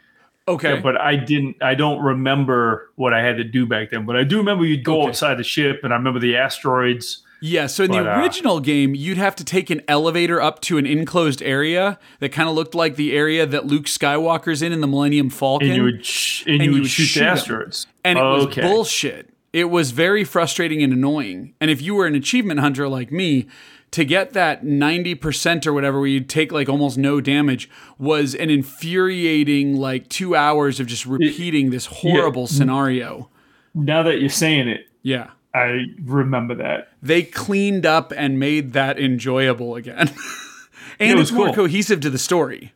Okay. 0.46 0.80
but 0.80 0.98
I 0.98 1.16
didn't 1.16 1.62
I 1.62 1.74
don't 1.74 2.00
remember 2.02 2.90
what 2.96 3.12
I 3.12 3.22
had 3.22 3.36
to 3.36 3.44
do 3.44 3.66
back 3.66 3.90
then. 3.90 4.06
But 4.06 4.16
I 4.16 4.24
do 4.24 4.38
remember 4.38 4.64
you'd 4.64 4.84
go 4.84 5.00
Okay. 5.02 5.08
outside 5.10 5.38
the 5.38 5.44
ship 5.44 5.80
and 5.82 5.92
I 5.92 5.96
remember 5.96 6.20
the 6.20 6.36
asteroids. 6.36 7.22
Yeah, 7.40 7.66
so 7.68 7.84
in 7.84 7.90
But, 7.90 8.02
the 8.02 8.10
uh, 8.16 8.20
original 8.20 8.58
game, 8.60 8.94
you'd 8.94 9.16
have 9.18 9.36
to 9.36 9.44
take 9.44 9.70
an 9.70 9.80
elevator 9.86 10.40
up 10.40 10.60
to 10.62 10.78
an 10.78 10.86
enclosed 10.86 11.40
area 11.42 11.98
that 12.18 12.30
kind 12.30 12.48
of 12.48 12.54
looked 12.54 12.74
like 12.74 12.96
the 12.96 13.16
area 13.16 13.46
that 13.46 13.66
Luke 13.66 13.84
Skywalker's 13.84 14.60
in 14.60 14.72
in 14.72 14.80
the 14.80 14.86
Millennium 14.88 15.30
Falcon. 15.30 15.68
And 15.68 15.76
you 15.76 15.82
would 15.84 16.04
sh- 16.04 16.44
and, 16.46 16.62
you 16.62 16.72
would, 16.72 16.86
shoot, 16.88 17.04
shoot 17.04 17.22
asteroids. 17.22 17.86
and 18.04 18.18
it 18.18 18.22
was 18.22 18.46
bullshit. 18.56 19.30
It 19.52 19.70
was 19.70 19.92
very 19.92 20.24
frustrating 20.24 20.82
and 20.82 20.92
annoying. 20.92 21.54
And 21.60 21.70
if 21.70 21.80
you 21.80 21.94
were 21.94 22.06
an 22.06 22.14
achievement 22.14 22.60
hunter 22.60 22.88
like 22.88 23.10
me, 23.12 23.46
to 23.92 24.04
get 24.04 24.34
that 24.34 24.64
90% 24.64 25.66
or 25.66 25.72
whatever 25.72 25.98
where 26.00 26.08
you'd 26.08 26.28
take 26.28 26.52
like 26.52 26.68
almost 26.68 26.98
no 26.98 27.20
damage 27.22 27.70
was 27.98 28.34
an 28.34 28.50
infuriating 28.50 29.76
like 29.76 30.08
2 30.10 30.34
hours 30.36 30.78
of 30.80 30.86
just 30.86 31.06
repeating 31.06 31.70
this 31.70 31.86
horrible 31.86 32.46
scenario. 32.46 33.30
Now 33.74 34.02
that 34.02 34.20
you're 34.20 34.28
saying 34.28 34.68
it, 34.68 34.86
Yeah. 35.02 35.28
I 35.54 35.86
remember 36.04 36.54
that. 36.56 36.88
They 37.02 37.22
cleaned 37.22 37.86
up 37.86 38.12
and 38.16 38.38
made 38.38 38.72
that 38.74 38.98
enjoyable 38.98 39.76
again. 39.76 39.98
and 40.98 41.10
It 41.10 41.12
it's 41.12 41.16
was 41.18 41.32
more 41.32 41.46
cool. 41.46 41.54
cohesive 41.54 42.00
to 42.00 42.10
the 42.10 42.18
story. 42.18 42.72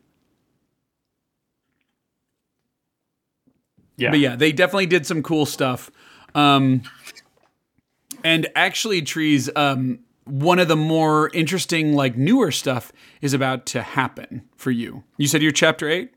Yeah. 3.97 4.09
But 4.09 4.19
yeah, 4.19 4.35
they 4.35 4.51
definitely 4.51 4.87
did 4.87 5.05
some 5.05 5.21
cool 5.21 5.45
stuff. 5.45 5.91
Um, 6.33 6.81
and 8.23 8.47
actually, 8.55 9.01
trees. 9.01 9.49
Um, 9.55 9.99
one 10.25 10.57
of 10.57 10.67
the 10.67 10.75
more 10.75 11.29
interesting, 11.33 11.93
like 11.93 12.17
newer 12.17 12.49
stuff, 12.51 12.91
is 13.21 13.33
about 13.33 13.65
to 13.67 13.81
happen 13.81 14.43
for 14.55 14.71
you. 14.71 15.03
You 15.17 15.27
said 15.27 15.41
you're 15.41 15.51
chapter 15.51 15.89
eight. 15.89 16.11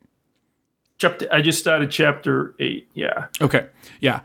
Chapter 0.99 1.29
I 1.31 1.43
just 1.43 1.59
started 1.59 1.91
chapter 1.91 2.55
8. 2.59 2.89
Yeah. 2.95 3.27
Okay, 3.43 3.67
yeah, 4.01 4.21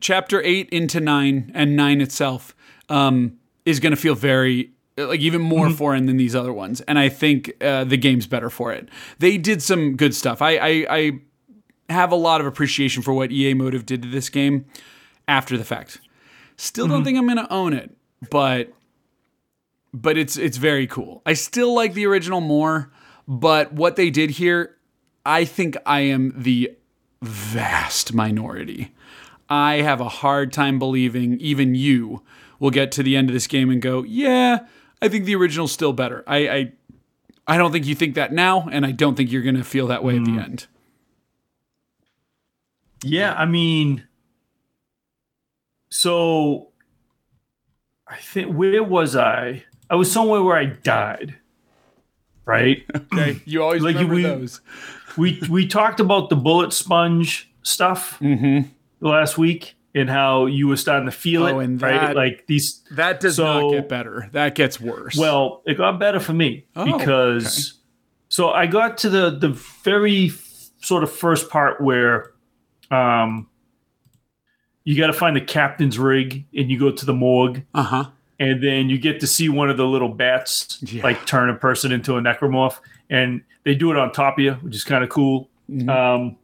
chapter 0.00 0.42
eight 0.42 0.68
into 0.70 1.00
nine, 1.00 1.50
and 1.54 1.76
nine 1.76 2.00
itself 2.00 2.54
um, 2.88 3.38
is 3.64 3.80
going 3.80 3.92
to 3.94 4.00
feel 4.00 4.14
very 4.14 4.72
like 4.96 5.20
even 5.20 5.40
more 5.40 5.70
foreign 5.70 6.06
than 6.06 6.16
these 6.16 6.34
other 6.34 6.52
ones, 6.52 6.80
and 6.82 6.98
I 6.98 7.08
think 7.08 7.52
uh, 7.62 7.84
the 7.84 7.96
game's 7.96 8.26
better 8.26 8.50
for 8.50 8.72
it. 8.72 8.88
They 9.18 9.36
did 9.36 9.62
some 9.62 9.96
good 9.96 10.14
stuff. 10.14 10.40
I, 10.40 10.56
I, 10.56 10.86
I 10.88 11.20
have 11.90 12.12
a 12.12 12.16
lot 12.16 12.40
of 12.40 12.46
appreciation 12.46 13.02
for 13.02 13.12
what 13.12 13.30
EA 13.30 13.54
Motive 13.54 13.84
did 13.84 14.02
to 14.02 14.08
this 14.08 14.28
game 14.28 14.64
after 15.28 15.56
the 15.56 15.64
fact. 15.64 16.00
Still 16.56 16.88
don't 16.88 17.04
think 17.04 17.18
I'm 17.18 17.26
going 17.26 17.36
to 17.36 17.52
own 17.52 17.74
it, 17.74 17.94
but 18.30 18.72
but 19.92 20.16
it's 20.16 20.36
it's 20.36 20.56
very 20.56 20.86
cool. 20.86 21.22
I 21.26 21.34
still 21.34 21.74
like 21.74 21.92
the 21.92 22.06
original 22.06 22.40
more, 22.40 22.90
but 23.28 23.72
what 23.72 23.96
they 23.96 24.08
did 24.08 24.30
here, 24.30 24.76
I 25.24 25.44
think 25.44 25.76
I 25.84 26.00
am 26.00 26.32
the 26.34 26.72
vast 27.22 28.14
minority. 28.14 28.94
I 29.48 29.76
have 29.82 30.00
a 30.00 30.08
hard 30.08 30.52
time 30.52 30.78
believing 30.78 31.38
even 31.40 31.74
you 31.74 32.22
will 32.58 32.70
get 32.70 32.90
to 32.92 33.02
the 33.02 33.16
end 33.16 33.28
of 33.28 33.34
this 33.34 33.46
game 33.46 33.70
and 33.70 33.80
go, 33.80 34.02
"Yeah, 34.02 34.60
I 35.00 35.08
think 35.08 35.24
the 35.24 35.36
original's 35.36 35.72
still 35.72 35.92
better." 35.92 36.24
I 36.26 36.48
I, 36.48 36.72
I 37.46 37.56
don't 37.58 37.72
think 37.72 37.86
you 37.86 37.94
think 37.94 38.14
that 38.14 38.32
now, 38.32 38.68
and 38.70 38.84
I 38.84 38.92
don't 38.92 39.16
think 39.16 39.30
you're 39.30 39.42
going 39.42 39.56
to 39.56 39.64
feel 39.64 39.86
that 39.88 40.02
way 40.02 40.16
at 40.16 40.24
the 40.24 40.32
hmm. 40.32 40.38
end. 40.38 40.66
Yeah, 43.04 43.34
I 43.34 43.44
mean, 43.44 44.04
so 45.90 46.70
I 48.08 48.16
think 48.16 48.52
where 48.52 48.82
was 48.82 49.16
I? 49.16 49.64
I 49.88 49.94
was 49.94 50.10
somewhere 50.10 50.42
where 50.42 50.56
I 50.56 50.66
died. 50.66 51.36
Right. 52.44 52.84
Okay, 53.12 53.40
you 53.44 53.62
always 53.62 53.82
Like 53.82 53.94
remember 53.94 54.14
we- 54.14 54.22
those. 54.22 54.60
we 55.16 55.42
we 55.48 55.66
talked 55.66 56.00
about 56.00 56.28
the 56.28 56.36
bullet 56.36 56.72
sponge 56.72 57.50
stuff 57.62 58.18
mm-hmm. 58.20 58.68
Last 59.00 59.36
week 59.38 59.74
and 59.94 60.10
how 60.10 60.46
you 60.46 60.68
were 60.68 60.76
starting 60.76 61.06
to 61.06 61.12
feel 61.12 61.42
Mm-hmm. 61.42 61.56
Oh, 61.56 61.60
it. 61.60 61.64
and 61.64 61.82
right. 61.82 62.16
Like 62.16 62.46
these. 62.46 62.82
That 62.92 63.20
does 63.20 63.36
So- 63.36 63.44
not 63.68 63.70
get 63.72 63.88
better. 63.88 64.28
That 64.32 64.54
gets 64.54 64.80
worse. 64.80 65.16
Well, 65.16 65.62
it 65.66 65.76
got 65.78 65.98
better 65.98 66.20
for 66.20 66.32
me 66.34 66.66
Oh, 66.76 66.98
because 66.98 67.74
so 68.28 68.50
I 68.50 68.66
got 68.66 68.98
to 68.98 69.08
the 69.08 69.30
the 69.30 69.50
very 69.84 70.26
f- 70.26 70.70
sort 70.82 71.02
of 71.02 71.10
first 71.12 71.48
part 71.50 71.80
where 71.80 72.32
um 72.90 73.48
you 74.84 74.96
got 74.96 75.08
to 75.08 75.12
find 75.12 75.34
the 75.34 75.40
captain's 75.40 75.98
rig 75.98 76.44
and 76.56 76.70
you 76.70 76.78
go 76.78 76.90
to 76.92 77.06
the 77.06 77.12
morgue 77.14 77.64
uh 77.74 77.82
huh. 77.82 78.04
and 78.38 78.62
then 78.62 78.88
you 78.88 78.98
get 78.98 79.18
to 79.20 79.26
see 79.26 79.48
one 79.48 79.68
of 79.70 79.76
the 79.76 79.86
little 79.86 80.08
bats 80.08 80.78
Yeah. 80.82 81.02
like 81.02 81.26
turn 81.26 81.48
a 81.50 81.54
person 81.54 81.90
into 81.92 82.16
a 82.16 82.20
necromorph 82.20 82.78
and 83.10 83.42
they 83.64 83.74
do 83.74 83.90
it 83.90 83.96
on 83.96 84.12
top 84.12 84.38
of 84.38 84.44
you 84.44 84.52
which 84.54 84.76
is 84.76 84.84
kind 84.84 85.02
of 85.02 85.10
cool 85.10 85.48
Mhm. 85.70 85.88
um 85.88 86.36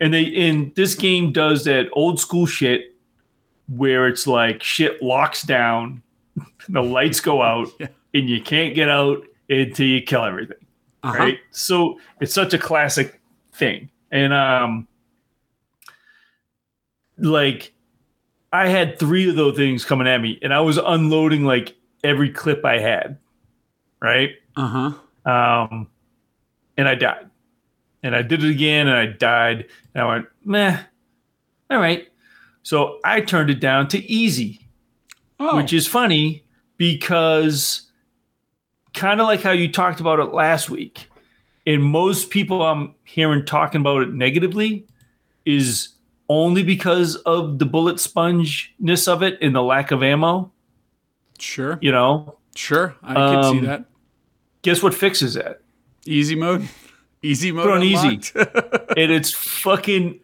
and 0.00 0.12
they 0.14 0.22
in 0.22 0.72
this 0.76 0.94
game 0.94 1.32
does 1.32 1.64
that 1.64 1.88
old 1.92 2.20
school 2.20 2.46
shit 2.46 2.94
where 3.68 4.06
it's 4.06 4.26
like 4.26 4.62
shit 4.62 5.02
locks 5.02 5.42
down 5.42 6.02
the 6.68 6.82
lights 6.82 7.20
go 7.20 7.42
out 7.50 7.68
Yeah. 7.80 7.88
and 8.14 8.28
you 8.28 8.40
can't 8.42 8.74
get 8.74 8.88
out 8.88 9.24
until 9.48 9.86
you 9.86 10.02
kill 10.02 10.24
everything 10.24 10.56
Uh-huh. 11.02 11.18
right 11.18 11.38
so 11.50 11.98
it's 12.20 12.34
such 12.34 12.52
a 12.54 12.58
classic 12.58 13.20
thing 13.52 13.88
and 14.10 14.32
um 14.32 14.86
like 17.18 17.72
i 18.52 18.68
had 18.68 18.98
three 18.98 19.28
of 19.28 19.36
those 19.36 19.56
things 19.56 19.84
coming 19.84 20.06
at 20.06 20.20
me 20.20 20.38
and 20.42 20.52
i 20.52 20.60
was 20.60 20.76
unloading 20.78 21.44
like 21.44 21.74
every 22.04 22.30
clip 22.30 22.64
i 22.64 22.78
had 22.78 23.18
right 24.02 24.30
Uh 24.56 24.92
huh. 25.26 25.30
um 25.30 25.88
and 26.76 26.86
i 26.88 26.94
died 26.94 27.30
and 28.06 28.14
i 28.16 28.22
did 28.22 28.42
it 28.44 28.50
again 28.50 28.86
and 28.88 28.96
i 28.96 29.06
died 29.06 29.66
and 29.94 30.04
i 30.04 30.06
went 30.06 30.26
meh 30.44 30.80
all 31.70 31.78
right 31.78 32.08
so 32.62 32.98
i 33.04 33.20
turned 33.20 33.50
it 33.50 33.60
down 33.60 33.88
to 33.88 33.98
easy 34.10 34.60
Oh, 35.38 35.56
which 35.56 35.72
is 35.74 35.86
funny 35.86 36.44
because 36.78 37.90
kind 38.94 39.20
of 39.20 39.26
like 39.26 39.42
how 39.42 39.50
you 39.50 39.70
talked 39.70 40.00
about 40.00 40.18
it 40.20 40.32
last 40.32 40.70
week 40.70 41.08
and 41.66 41.82
most 41.82 42.30
people 42.30 42.62
i'm 42.62 42.94
hearing 43.04 43.44
talking 43.44 43.80
about 43.82 44.02
it 44.02 44.12
negatively 44.14 44.86
is 45.44 45.90
only 46.28 46.62
because 46.62 47.16
of 47.16 47.58
the 47.58 47.66
bullet 47.66 48.00
spongeness 48.00 49.06
of 49.06 49.22
it 49.22 49.36
and 49.42 49.54
the 49.54 49.62
lack 49.62 49.90
of 49.90 50.02
ammo 50.02 50.50
sure. 51.38 51.78
you 51.82 51.92
know 51.92 52.38
Sure. 52.54 52.96
I 53.02 53.12
can 53.12 53.42
see 53.52 53.58
Um, 53.58 53.64
that. 53.66 53.84
guess 54.62 54.82
what 54.82 54.94
fixes 54.94 55.34
that 55.34 55.60
Easy 56.06 56.34
mode. 56.34 56.66
Easy 57.22 57.52
mode. 57.52 57.64
Put 57.64 57.72
on 57.72 57.82
easy. 57.82 58.20
and 58.96 59.10
it's 59.12 59.32
fucking 59.32 60.20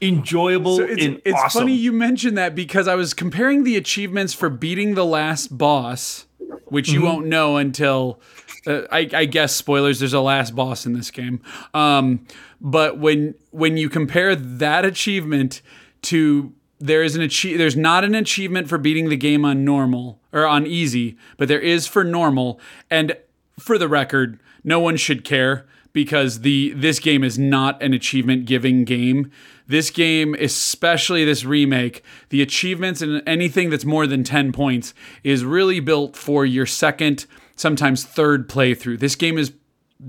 enjoyable 0.00 0.76
So 0.76 0.84
it's, 0.84 1.20
it's 1.24 1.38
awesome. 1.38 1.62
funny 1.62 1.74
you 1.74 1.92
mentioned 1.92 2.36
that 2.38 2.54
because 2.54 2.86
I 2.88 2.94
was 2.94 3.14
comparing 3.14 3.64
the 3.64 3.76
achievements 3.76 4.32
for 4.34 4.48
beating 4.48 4.94
the 4.94 5.04
last 5.04 5.56
boss, 5.56 6.26
which 6.66 6.88
you 6.90 7.00
Mm-hmm. 7.00 7.06
won't 7.08 7.26
know 7.26 7.56
until 7.56 8.20
uh, 8.66 8.82
I, 8.92 9.08
I 9.12 9.24
guess 9.24 9.54
spoilers. 9.54 9.98
There's 10.00 10.12
a 10.12 10.20
last 10.20 10.54
boss 10.54 10.86
in 10.86 10.92
this 10.92 11.10
game, 11.10 11.40
um, 11.74 12.26
but 12.60 12.98
when 12.98 13.34
when 13.50 13.76
you 13.76 13.88
compare 13.88 14.34
that 14.36 14.84
achievement 14.84 15.62
to 16.02 16.52
there 16.80 17.02
is 17.02 17.16
an 17.16 17.22
achieve 17.22 17.58
there's 17.58 17.76
not 17.76 18.04
an 18.04 18.14
achievement 18.14 18.68
for 18.68 18.78
beating 18.78 19.08
the 19.08 19.16
game 19.16 19.44
on 19.44 19.64
normal 19.64 20.20
or 20.32 20.46
on 20.46 20.66
easy, 20.66 21.16
but 21.38 21.48
there 21.48 21.60
is 21.60 21.86
for 21.86 22.04
normal. 22.04 22.60
And 22.90 23.16
for 23.58 23.78
the 23.78 23.88
record, 23.88 24.38
no 24.62 24.78
one 24.78 24.96
should 24.96 25.24
care 25.24 25.66
because 25.92 26.40
the 26.40 26.72
this 26.74 26.98
game 26.98 27.24
is 27.24 27.38
not 27.38 27.82
an 27.82 27.94
achievement 27.94 28.46
giving 28.46 28.84
game. 28.84 29.30
This 29.66 29.90
game, 29.90 30.34
especially 30.38 31.24
this 31.24 31.44
remake, 31.44 32.02
the 32.30 32.40
achievements 32.40 33.02
and 33.02 33.22
anything 33.26 33.68
that's 33.68 33.84
more 33.84 34.06
than 34.06 34.24
10 34.24 34.50
points 34.52 34.94
is 35.22 35.44
really 35.44 35.78
built 35.78 36.16
for 36.16 36.46
your 36.46 36.64
second, 36.64 37.26
sometimes 37.54 38.02
third 38.02 38.48
playthrough. 38.48 38.98
This 38.98 39.14
game 39.14 39.36
is 39.36 39.52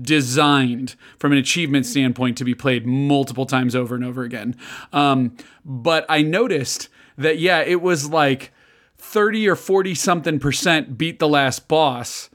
designed 0.00 0.94
from 1.18 1.32
an 1.32 1.38
achievement 1.38 1.84
standpoint 1.84 2.38
to 2.38 2.44
be 2.44 2.54
played 2.54 2.86
multiple 2.86 3.44
times 3.44 3.74
over 3.74 3.94
and 3.94 4.04
over 4.04 4.22
again. 4.22 4.56
Um, 4.92 5.36
but 5.64 6.06
I 6.08 6.22
noticed 6.22 6.88
that, 7.18 7.38
yeah, 7.38 7.60
it 7.60 7.82
was 7.82 8.08
like 8.08 8.52
30 8.96 9.48
or 9.48 9.56
40 9.56 9.94
something 9.94 10.38
percent 10.38 10.96
beat 10.96 11.18
the 11.18 11.28
last 11.28 11.68
boss. 11.68 12.29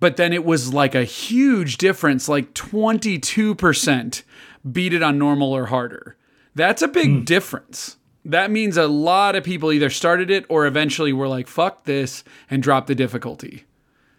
But 0.00 0.16
then 0.16 0.32
it 0.32 0.44
was 0.44 0.72
like 0.72 0.94
a 0.94 1.04
huge 1.04 1.76
difference, 1.76 2.28
like 2.28 2.54
22% 2.54 4.22
beat 4.70 4.92
it 4.94 5.02
on 5.02 5.18
normal 5.18 5.52
or 5.52 5.66
harder. 5.66 6.16
That's 6.54 6.82
a 6.82 6.88
big 6.88 7.08
hmm. 7.10 7.24
difference. 7.24 7.96
That 8.24 8.50
means 8.50 8.76
a 8.76 8.86
lot 8.86 9.36
of 9.36 9.44
people 9.44 9.72
either 9.72 9.90
started 9.90 10.30
it 10.30 10.44
or 10.48 10.66
eventually 10.66 11.12
were 11.12 11.28
like, 11.28 11.46
fuck 11.46 11.84
this, 11.84 12.24
and 12.50 12.62
dropped 12.62 12.86
the 12.86 12.94
difficulty. 12.94 13.64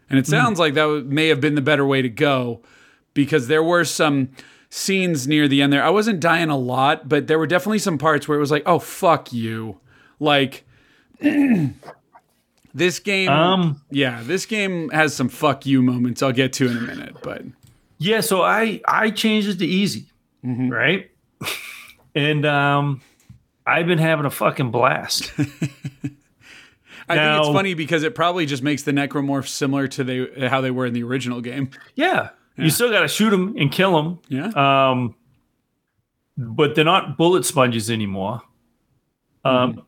And 0.10 0.18
it 0.18 0.26
hmm. 0.26 0.32
sounds 0.32 0.60
like 0.60 0.76
that 0.76 1.06
may 1.08 1.28
have 1.28 1.42
been 1.42 1.56
the 1.56 1.62
better 1.62 1.86
way 1.86 2.02
to 2.02 2.10
go 2.10 2.62
because 3.14 3.48
there 3.48 3.64
were 3.64 3.84
some 3.84 4.30
scenes 4.70 5.28
near 5.28 5.48
the 5.48 5.62
end 5.62 5.74
there. 5.74 5.84
I 5.84 5.90
wasn't 5.90 6.20
dying 6.20 6.50
a 6.50 6.58
lot, 6.58 7.10
but 7.10 7.28
there 7.28 7.38
were 7.38 7.48
definitely 7.48 7.80
some 7.80 7.98
parts 7.98 8.28
where 8.28 8.38
it 8.38 8.42
was 8.42 8.52
like, 8.52 8.64
oh, 8.66 8.80
fuck 8.80 9.34
you. 9.34 9.80
Like, 10.20 10.64
this 12.74 13.00
game, 13.00 13.30
Um, 13.30 13.82
yeah, 13.92 14.22
this 14.24 14.46
game 14.46 14.90
has 14.90 15.14
some 15.14 15.30
fuck 15.30 15.66
you 15.66 15.82
moments 15.82 16.22
I'll 16.24 16.32
get 16.32 16.54
to 16.54 16.68
in 16.70 16.78
a 16.78 16.82
minute, 16.82 17.16
but 17.24 17.44
Yeah, 17.98 18.22
so 18.22 18.42
I 18.42 18.82
I 18.88 19.10
changed 19.12 19.48
it 19.50 19.60
to 19.60 19.66
easy, 19.66 20.06
Mm-hmm. 20.46 20.70
right? 20.70 21.12
and 22.16 22.46
um, 22.46 23.02
I've 23.66 23.88
been 23.88 24.00
having 24.00 24.26
a 24.26 24.30
fucking 24.32 24.72
blast. 24.72 25.32
I 27.10 27.16
think 27.16 27.40
it's 27.40 27.50
funny 27.50 27.74
because 27.74 28.04
it 28.04 28.16
probably 28.16 28.46
just 28.46 28.64
makes 28.64 28.84
the 28.84 28.92
necromorphs 28.92 29.50
similar 29.50 29.88
to 29.90 30.04
they, 30.04 30.48
how 30.48 30.62
they 30.62 30.72
were 30.72 30.86
in 30.86 30.94
the 30.94 31.04
original 31.04 31.42
game. 31.42 31.70
yeah, 31.96 32.30
you 32.58 32.70
still 32.70 32.90
got 32.92 33.02
to 33.02 33.08
shoot 33.08 33.32
them 33.32 33.56
and 33.58 33.72
kill 33.72 34.02
them. 34.02 34.20
Yeah. 34.30 34.92
Um, 34.92 35.16
but 36.38 36.76
they're 36.76 36.86
not 36.86 37.18
bullet 37.18 37.44
sponges 37.46 37.90
anymore. 37.92 38.42
Um, 39.44 39.84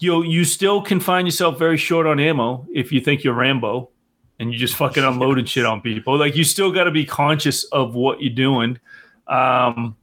you 0.00 0.24
you 0.24 0.44
still 0.44 0.82
can 0.82 0.98
find 0.98 1.28
yourself 1.28 1.58
very 1.58 1.76
short 1.76 2.06
on 2.06 2.18
ammo 2.18 2.66
if 2.72 2.90
you 2.90 3.00
think 3.00 3.22
you're 3.22 3.34
Rambo, 3.34 3.90
and 4.38 4.52
you 4.52 4.58
just 4.58 4.74
fucking 4.74 5.04
unloading 5.04 5.44
shit 5.44 5.64
on 5.64 5.80
people. 5.80 6.18
Like 6.18 6.34
you 6.34 6.42
still 6.42 6.72
got 6.72 6.84
to 6.84 6.90
be 6.90 7.04
conscious 7.04 7.64
of 7.64 7.94
what 7.94 8.20
you're 8.20 8.34
doing. 8.34 8.80
Um, 9.28 9.96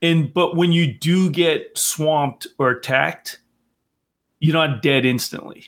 and 0.00 0.32
but 0.32 0.56
when 0.56 0.72
you 0.72 0.94
do 0.94 1.28
get 1.28 1.76
swamped 1.76 2.46
or 2.58 2.70
attacked, 2.70 3.40
you're 4.38 4.54
not 4.54 4.82
dead 4.82 5.04
instantly. 5.04 5.64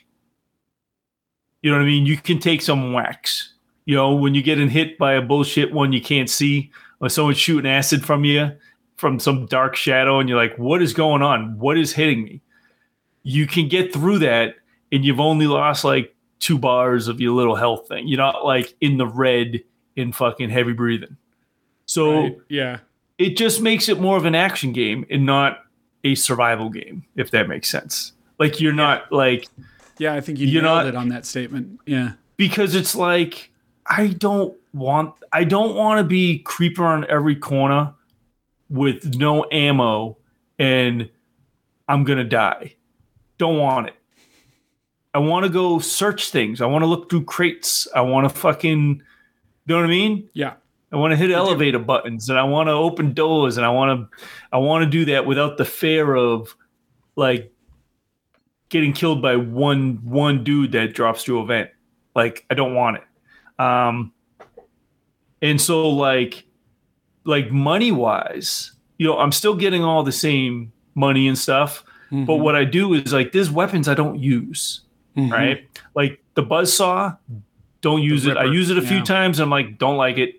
You 1.60 1.73
know 1.73 1.78
what 1.78 1.82
I 1.82 1.86
mean? 1.86 2.06
You 2.06 2.16
can 2.16 2.39
take 2.39 2.62
some 2.62 2.93
whacks. 2.93 3.52
You 3.85 3.97
know, 3.97 4.15
when 4.15 4.35
you're 4.35 4.44
getting 4.44 4.69
hit 4.69 4.97
by 4.97 5.15
a 5.15 5.23
bullshit 5.23 5.73
one 5.73 5.93
you 5.93 6.01
can't 6.01 6.31
see, 6.31 6.70
or 7.01 7.09
someone's 7.09 7.39
shooting 7.39 7.70
acid 7.70 8.05
from 8.05 8.24
you 8.24 8.52
from 8.98 9.18
some 9.18 9.46
dark 9.46 9.74
shadow, 9.76 10.18
and 10.20 10.28
you're 10.28 10.36
like, 10.38 10.56
what 10.58 10.82
is 10.82 10.92
going 10.92 11.22
on? 11.22 11.58
What 11.58 11.78
is 11.78 11.92
hitting 11.94 12.22
me? 12.24 12.42
You 13.22 13.46
can 13.46 13.68
get 13.68 13.92
through 13.92 14.18
that, 14.20 14.56
and 14.92 15.04
you've 15.04 15.20
only 15.20 15.46
lost 15.46 15.84
like 15.84 16.14
two 16.40 16.58
bars 16.58 17.08
of 17.08 17.20
your 17.20 17.32
little 17.32 17.56
health 17.56 17.88
thing. 17.88 18.06
You're 18.08 18.18
not 18.18 18.44
like 18.44 18.74
in 18.80 18.98
the 18.98 19.06
red 19.06 19.62
in 19.96 20.12
fucking 20.12 20.50
heavy 20.50 20.72
breathing. 20.72 21.16
So 21.86 22.22
Right? 22.22 22.36
Yeah. 22.48 22.78
it 23.18 23.36
just 23.36 23.60
makes 23.62 23.88
it 23.88 23.98
more 24.00 24.16
of 24.16 24.24
an 24.26 24.34
action 24.34 24.72
game 24.72 25.06
and 25.10 25.24
not 25.26 25.64
a 26.04 26.14
survival 26.14 26.68
game, 26.70 27.04
if 27.16 27.30
that 27.32 27.48
makes 27.48 27.68
sense. 27.70 28.12
Like 28.38 28.60
you're 28.60 28.72
not 28.72 29.10
like 29.10 29.48
Yeah, 29.98 30.14
I 30.14 30.20
think 30.20 30.38
you 30.38 30.46
You're 30.46 30.62
nailed 30.62 30.76
not- 30.78 30.86
it 30.86 30.94
on 30.94 31.08
that 31.08 31.26
statement. 31.26 31.80
Yeah. 31.86 32.12
because 32.36 32.74
it's 32.76 32.94
like 32.94 33.50
I 33.86 34.08
don't 34.08 34.56
want 34.72 35.14
I 35.32 35.42
don't 35.44 35.74
want 35.74 35.98
to 35.98 36.04
be 36.04 36.38
creeper 36.38 36.84
on 36.84 37.04
every 37.10 37.34
corner 37.34 37.92
with 38.68 39.14
no 39.16 39.46
ammo 39.50 40.18
and 40.58 41.08
I'm 41.88 42.04
gonna 42.04 42.24
die. 42.24 42.76
Don't 43.38 43.58
want 43.58 43.88
it. 43.88 43.94
I 45.14 45.18
want 45.18 45.44
to 45.44 45.50
go 45.50 45.78
search 45.78 46.30
things. 46.30 46.60
I 46.60 46.66
want 46.66 46.82
to 46.82 46.86
look 46.86 47.08
through 47.08 47.24
crates. 47.24 47.88
I 47.94 48.02
want 48.02 48.28
to 48.28 48.34
fucking, 48.34 48.80
you 48.96 49.02
know 49.66 49.76
what 49.76 49.84
I 49.84 49.88
mean? 49.88 50.28
Yeah. 50.32 50.54
I 50.92 50.96
want 50.96 51.12
to 51.12 51.16
hit 51.16 51.30
elevator 51.30 51.78
buttons 51.78 52.30
and 52.30 52.38
I 52.38 52.44
want 52.44 52.68
to 52.68 52.72
open 52.72 53.12
doors 53.12 53.56
and 53.56 53.66
I 53.66 53.70
want 53.70 54.10
to, 54.10 54.24
I 54.52 54.58
want 54.58 54.84
to 54.84 54.90
do 54.90 55.04
that 55.06 55.26
without 55.26 55.56
the 55.56 55.64
fear 55.64 56.14
of 56.14 56.54
like 57.16 57.52
getting 58.68 58.92
killed 58.92 59.20
by 59.20 59.36
one 59.36 60.00
one 60.04 60.44
dude 60.44 60.72
that 60.72 60.94
drops 60.94 61.24
through 61.24 61.40
a 61.40 61.46
vent. 61.46 61.70
Like 62.14 62.46
I 62.50 62.54
don't 62.54 62.74
want 62.74 62.98
it. 62.98 63.62
Um, 63.62 64.12
and 65.42 65.60
so 65.60 65.90
like, 65.90 66.44
like 67.28 67.50
money 67.52 67.92
wise, 67.92 68.72
you 68.98 69.06
know, 69.06 69.18
I'm 69.18 69.32
still 69.32 69.55
getting 69.55 69.84
all 69.84 70.02
the 70.02 70.12
same 70.12 70.72
money 70.94 71.28
and 71.28 71.36
stuff. 71.38 71.84
But 72.10 72.36
what 72.36 72.56
I 72.56 72.64
do 72.64 72.94
is 72.94 73.12
like, 73.12 73.32
there's 73.32 73.50
weapons 73.50 73.86
I 73.86 73.92
don't 73.94 74.18
use 74.18 74.80
Mhm. 75.16 75.30
right? 75.30 75.68
Like 75.94 76.22
the 76.34 76.42
buzz 76.42 76.72
saw, 76.72 77.14
don't 77.82 78.02
use 78.02 78.24
it. 78.26 78.36
I 78.38 78.44
use 78.44 78.70
it 78.70 78.78
a 78.78 78.82
few 78.82 79.02
times. 79.02 79.38
And 79.38 79.44
I'm 79.44 79.50
like, 79.50 79.78
don't 79.78 79.96
like 79.98 80.16
it. 80.16 80.36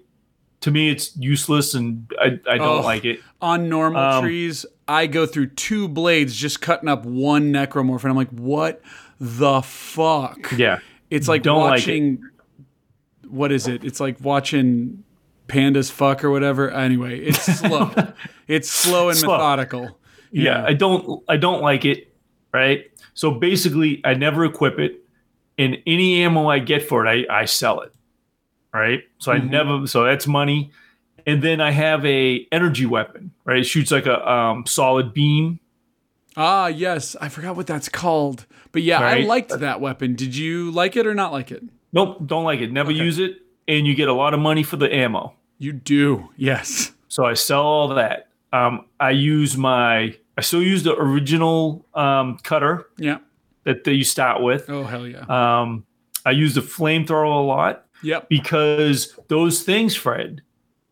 To 0.62 0.72
me, 0.72 0.90
it's 0.90 1.16
useless, 1.16 1.74
and 1.74 2.12
I, 2.20 2.38
I 2.50 2.58
don't 2.58 2.80
Oh. 2.80 2.82
like 2.82 3.06
it. 3.06 3.22
On 3.42 3.70
normal 3.70 4.02
Um, 4.02 4.24
trees, 4.24 4.66
I 4.90 5.06
go 5.08 5.26
through 5.26 5.48
two 5.52 5.88
blades 5.88 6.36
just 6.36 6.60
cutting 6.60 6.90
up 6.90 7.06
one 7.06 7.54
necromorph, 7.54 8.02
and 8.04 8.10
I'm 8.12 8.18
like, 8.18 8.32
what 8.32 8.82
the 9.22 9.62
fuck? 9.62 10.52
Yeah, 10.58 10.80
It's 11.10 11.28
like 11.30 11.44
Don't 11.44 11.62
like 11.62 11.80
it. 11.88 11.92
watching. 11.92 12.24
what 13.30 13.52
is 13.54 13.68
it? 13.68 13.86
It's 13.86 14.00
like 14.02 14.18
watching 14.22 15.04
pandas 15.50 15.92
fuck 15.92 16.24
or 16.24 16.32
whatever. 16.32 16.70
Anyway, 16.72 17.20
it's 17.20 17.42
slow. 17.60 17.92
it's 18.48 18.70
slow 18.70 19.10
and 19.10 19.18
Slow. 19.18 19.34
methodical. 19.38 20.00
yeah. 20.32 20.64
I 20.66 20.74
don't, 20.74 21.24
I 21.28 21.38
don't 21.38 21.62
like 21.62 21.84
it. 21.86 22.14
Right. 22.54 22.86
So 23.14 23.32
basically, 23.32 24.02
I 24.06 24.14
never 24.14 24.46
equip 24.46 24.80
it, 24.80 25.02
and 25.58 25.78
any 25.86 26.24
ammo 26.24 26.48
I 26.50 26.60
get 26.60 26.88
for 26.88 27.06
it, 27.06 27.28
I, 27.30 27.42
I 27.42 27.46
sell 27.46 27.82
it. 27.82 27.94
Right. 28.74 29.02
So 29.18 29.32
I 29.32 29.40
Mhm. 29.40 29.50
never. 29.50 29.88
So 29.88 30.04
that's 30.06 30.26
money. 30.28 30.72
And 31.28 31.42
then 31.44 31.60
I 31.62 31.72
have 31.72 32.06
a 32.06 32.48
energy 32.52 32.86
weapon. 32.86 33.32
Right. 33.46 33.60
It 33.60 33.64
shoots 33.66 33.92
like 33.92 34.06
a 34.06 34.28
um, 34.32 34.66
solid 34.66 35.14
beam. 35.14 35.60
Ah, 36.38 36.68
yes. 36.68 37.16
I 37.20 37.30
forgot 37.30 37.56
what 37.56 37.68
that's 37.68 37.90
called. 37.90 38.46
But 38.72 38.84
yeah, 38.84 39.00
I 39.00 39.22
liked 39.22 39.50
that 39.60 39.82
weapon. 39.82 40.16
Did 40.16 40.36
you 40.36 40.72
like 40.72 40.96
it 40.96 41.06
or 41.06 41.14
not 41.14 41.32
like 41.32 41.52
it? 41.52 41.64
Nope. 41.92 42.20
Don't 42.26 42.44
like 42.46 42.62
it. 42.62 42.72
Never 42.72 42.92
use 42.92 43.20
it. 43.20 43.38
And 43.70 43.88
you 43.88 43.96
get 43.96 44.10
a 44.10 44.14
lot 44.14 44.34
of 44.34 44.40
money 44.42 44.64
for 44.64 44.76
the 44.78 44.94
ammo. 44.94 45.34
You 45.60 45.72
do. 45.74 46.28
Yes. 46.36 46.92
So 47.08 47.24
I 47.26 47.34
sell 47.36 47.62
all 47.62 47.88
that. 47.90 48.28
Um, 48.52 48.86
I 49.00 49.12
use 49.12 49.56
my, 49.56 50.16
I 50.38 50.42
still 50.42 50.62
use 50.64 50.84
the 50.84 50.96
original 50.96 51.86
um, 51.94 52.38
cutter 52.44 52.88
Yeah. 52.98 53.20
that, 53.66 53.84
that 53.84 53.94
you 53.94 54.04
start 54.04 54.42
with. 54.42 54.70
Oh, 54.70 54.84
hell 54.84 55.08
yeah. 55.08 55.20
Um, 55.30 55.86
I 56.26 56.32
use 56.32 56.56
the 56.56 56.62
flamethrower 56.62 57.26
a 57.26 57.46
lot 57.46 57.86
yep. 58.04 58.28
because 58.28 59.18
those 59.28 59.64
things, 59.64 59.96
Fred, 59.96 60.42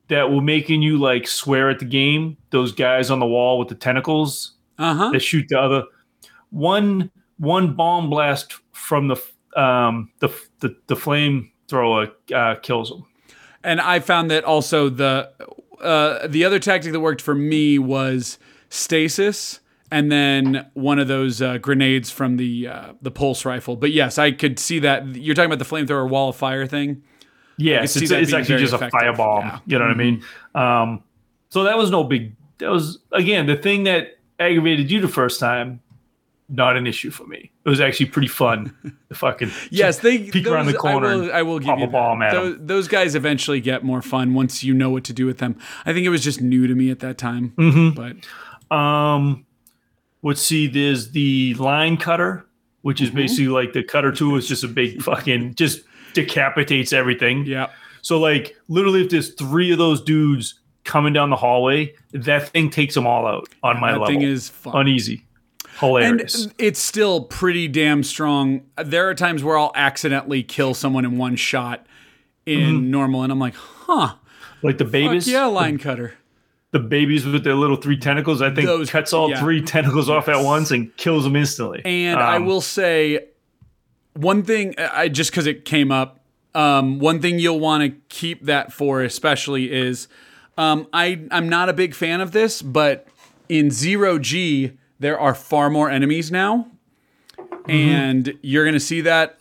that 0.09 0.31
were 0.31 0.41
making 0.41 0.81
you 0.83 0.97
like 0.97 1.27
swear 1.27 1.69
at 1.69 1.79
the 1.79 1.85
game, 1.85 2.37
those 2.51 2.71
guys 2.71 3.09
on 3.11 3.19
the 3.19 3.25
wall 3.25 3.57
with 3.59 3.67
the 3.69 3.75
tentacles 3.75 4.53
Uh 4.77 4.93
huh. 4.93 5.09
that 5.11 5.19
shoot 5.21 5.45
the 5.49 5.59
other, 5.59 5.83
one 6.51 7.11
one 7.39 7.73
bomb 7.75 8.09
blast 8.09 8.53
from 8.71 9.07
the 9.09 9.15
um, 9.61 10.09
the 10.19 10.29
the, 10.59 10.75
the 10.87 10.95
flamethrower 11.67 12.11
uh, 12.33 12.55
kills 12.61 12.89
them. 12.89 13.05
And 13.63 13.81
I 13.81 13.99
found 13.99 14.31
that 14.31 14.43
also 14.43 14.89
the 14.89 15.31
uh, 15.81 16.27
the 16.27 16.45
other 16.45 16.59
tactic 16.59 16.91
that 16.91 16.99
worked 16.99 17.21
for 17.21 17.35
me 17.35 17.77
was 17.77 18.39
stasis, 18.69 19.59
and 19.91 20.11
then 20.11 20.69
one 20.73 20.99
of 20.99 21.07
those 21.07 21.41
uh, 21.41 21.57
grenades 21.57 22.09
from 22.09 22.37
the 22.37 22.67
uh, 22.67 22.93
the 23.01 23.11
pulse 23.11 23.45
rifle. 23.45 23.75
But 23.75 23.91
yes, 23.91 24.17
I 24.17 24.31
could 24.31 24.59
see 24.59 24.79
that 24.79 25.05
you're 25.15 25.35
talking 25.35 25.51
about 25.51 25.59
the 25.59 25.65
flamethrower 25.65 26.09
wall 26.09 26.29
of 26.29 26.35
fire 26.35 26.65
thing. 26.65 27.03
Yes, 27.57 27.95
it's, 27.95 28.11
it's 28.11 28.33
actually 28.33 28.59
just 28.59 28.73
effective. 28.73 28.99
a 29.01 29.13
firebomb. 29.13 29.41
Yeah. 29.41 29.59
You 29.65 29.79
know 29.79 29.85
what 29.85 29.91
I 29.91 29.97
mean? 29.97 30.23
Um, 30.53 31.03
so 31.49 31.63
that 31.63 31.77
was 31.77 31.89
no 31.89 32.03
big. 32.03 32.35
That 32.59 32.69
was 32.69 32.99
again 33.11 33.47
the 33.47 33.55
thing 33.55 33.83
that 33.83 34.19
aggravated 34.39 34.91
you 34.91 35.01
the 35.01 35.07
first 35.07 35.39
time. 35.39 35.81
Not 36.49 36.77
an 36.77 36.87
issue 36.87 37.11
for 37.11 37.25
me. 37.27 37.51
It 37.65 37.69
was 37.69 37.81
actually 37.81 38.05
pretty 38.07 38.29
fun. 38.29 38.73
The 39.09 39.15
fucking 39.15 39.51
Yes, 39.69 39.99
they 39.99 40.19
peek 40.19 40.45
those, 40.45 40.53
around 40.53 40.67
the 40.67 40.73
corner. 40.75 41.07
I 41.07 41.15
will, 41.15 41.31
I 41.33 41.41
will 41.41 41.59
give 41.59 41.77
you 41.77 41.85
a 41.85 41.87
bomb 41.87 42.19
that. 42.19 42.29
at 42.29 42.33
Those, 42.35 42.57
those 42.59 42.87
guys 42.87 43.15
eventually 43.15 43.59
get 43.59 43.83
more 43.83 44.01
fun 44.01 44.33
once 44.33 44.63
you 44.63 44.73
know 44.73 44.89
what 44.89 45.03
to 45.05 45.13
do 45.13 45.25
with 45.25 45.39
them. 45.39 45.57
I 45.85 45.91
think 45.93 46.05
it 46.05 46.09
was 46.09 46.23
just 46.23 46.39
new 46.41 46.65
to 46.67 46.73
me 46.75 46.89
at 46.89 46.99
that 46.99 47.17
time, 47.17 47.53
Mhm. 47.57 47.95
but 47.95 48.75
Um, 48.75 49.45
let's 50.23 50.41
see. 50.41 50.67
There's 50.67 51.11
the 51.11 51.53
line 51.55 51.97
cutter, 51.97 52.45
which 52.81 52.97
Mm-hmm. 52.97 53.05
is 53.05 53.11
basically 53.11 53.47
like 53.49 53.73
the 53.73 53.83
cutter 53.83 54.11
tool 54.13 54.37
is 54.37 54.47
just 54.47 54.63
a 54.63 54.67
big 54.69 55.01
fucking 55.09 55.55
just 55.55 55.81
decapitates 56.13 56.93
everything. 56.93 57.45
yeah, 57.45 57.67
So 58.01 58.19
like 58.19 58.55
literally, 58.69 59.01
if 59.03 59.09
there's 59.09 59.33
three 59.33 59.71
of 59.71 59.77
those 59.77 60.01
dudes 60.01 60.59
coming 60.85 61.11
down 61.11 61.29
the 61.29 61.35
hallway, 61.35 61.93
that 62.13 62.47
thing 62.49 62.69
takes 62.69 62.95
them 62.95 63.05
all 63.05 63.27
out 63.27 63.49
on 63.63 63.79
my 63.81 63.91
level. 63.91 64.05
that 64.05 64.13
level. 64.13 64.21
thing 64.21 64.29
is 64.29 64.47
fun. 64.49 64.75
uneasy, 64.77 65.25
and 65.81 65.87
hilarious. 66.19 66.47
it's 66.57 66.79
still 66.79 67.21
pretty 67.21 67.67
damn 67.67 68.03
strong. 68.03 68.61
There 68.83 69.07
are 69.09 69.13
times 69.15 69.43
where 69.43 69.57
I'll 69.57 69.71
accidentally 69.75 70.43
kill 70.43 70.73
someone 70.73 71.05
in 71.05 71.17
one 71.17 71.35
shot 71.35 71.85
in 72.45 72.59
Mm-hmm. 72.59 72.91
normal, 72.91 73.23
and 73.23 73.31
I'm 73.31 73.39
like, 73.39 73.55
huh, 73.55 74.15
like 74.63 74.77
the 74.77 74.85
fuck 74.85 74.91
babies, 74.93 75.27
yeah, 75.27 75.45
line 75.45 75.77
cutter. 75.77 76.13
the 76.71 76.79
babies 76.79 77.25
with 77.25 77.43
their 77.43 77.55
little 77.55 77.75
three 77.75 77.97
tentacles. 77.97 78.41
I 78.41 78.53
think 78.53 78.67
Those- 78.67 78.89
cuts 78.89 79.11
all 79.13 79.29
yeah. 79.29 79.39
three 79.39 79.61
tentacles 79.61 80.09
off 80.09 80.27
at 80.29 80.43
once 80.43 80.71
and 80.71 80.95
kills 80.97 81.23
them 81.25 81.35
instantly. 81.35 81.81
And 81.85 82.19
I 82.19 82.37
Um, 82.37 82.45
will 82.45 82.61
say 82.61 83.25
one 84.13 84.43
thing, 84.43 84.75
I 84.77 85.09
just 85.09 85.31
because 85.31 85.45
it 85.45 85.63
came 85.65 85.91
up, 85.91 86.19
um, 86.55 86.99
one 86.99 87.21
thing 87.21 87.37
you'll 87.37 87.59
want 87.59 87.83
to 87.83 87.97
keep 88.09 88.45
that 88.45 88.73
for, 88.73 89.01
especially, 89.03 89.71
is 89.71 90.07
um, 90.57 90.87
I 90.93 91.19
I'm 91.29 91.47
not 91.49 91.69
a 91.69 91.73
big 91.73 91.93
fan 91.93 92.19
of 92.21 92.31
this, 92.31 92.61
but 92.61 93.07
in 93.49 93.69
zero 93.71 94.17
G 94.19 94.71
there 94.99 95.19
are 95.19 95.35
far 95.35 95.69
more 95.69 95.89
enemies 95.89 96.31
now, 96.31 96.67
and 97.67 98.37
you're 98.41 98.65
gonna 98.65 98.79
see 98.79 99.01
that 99.01 99.39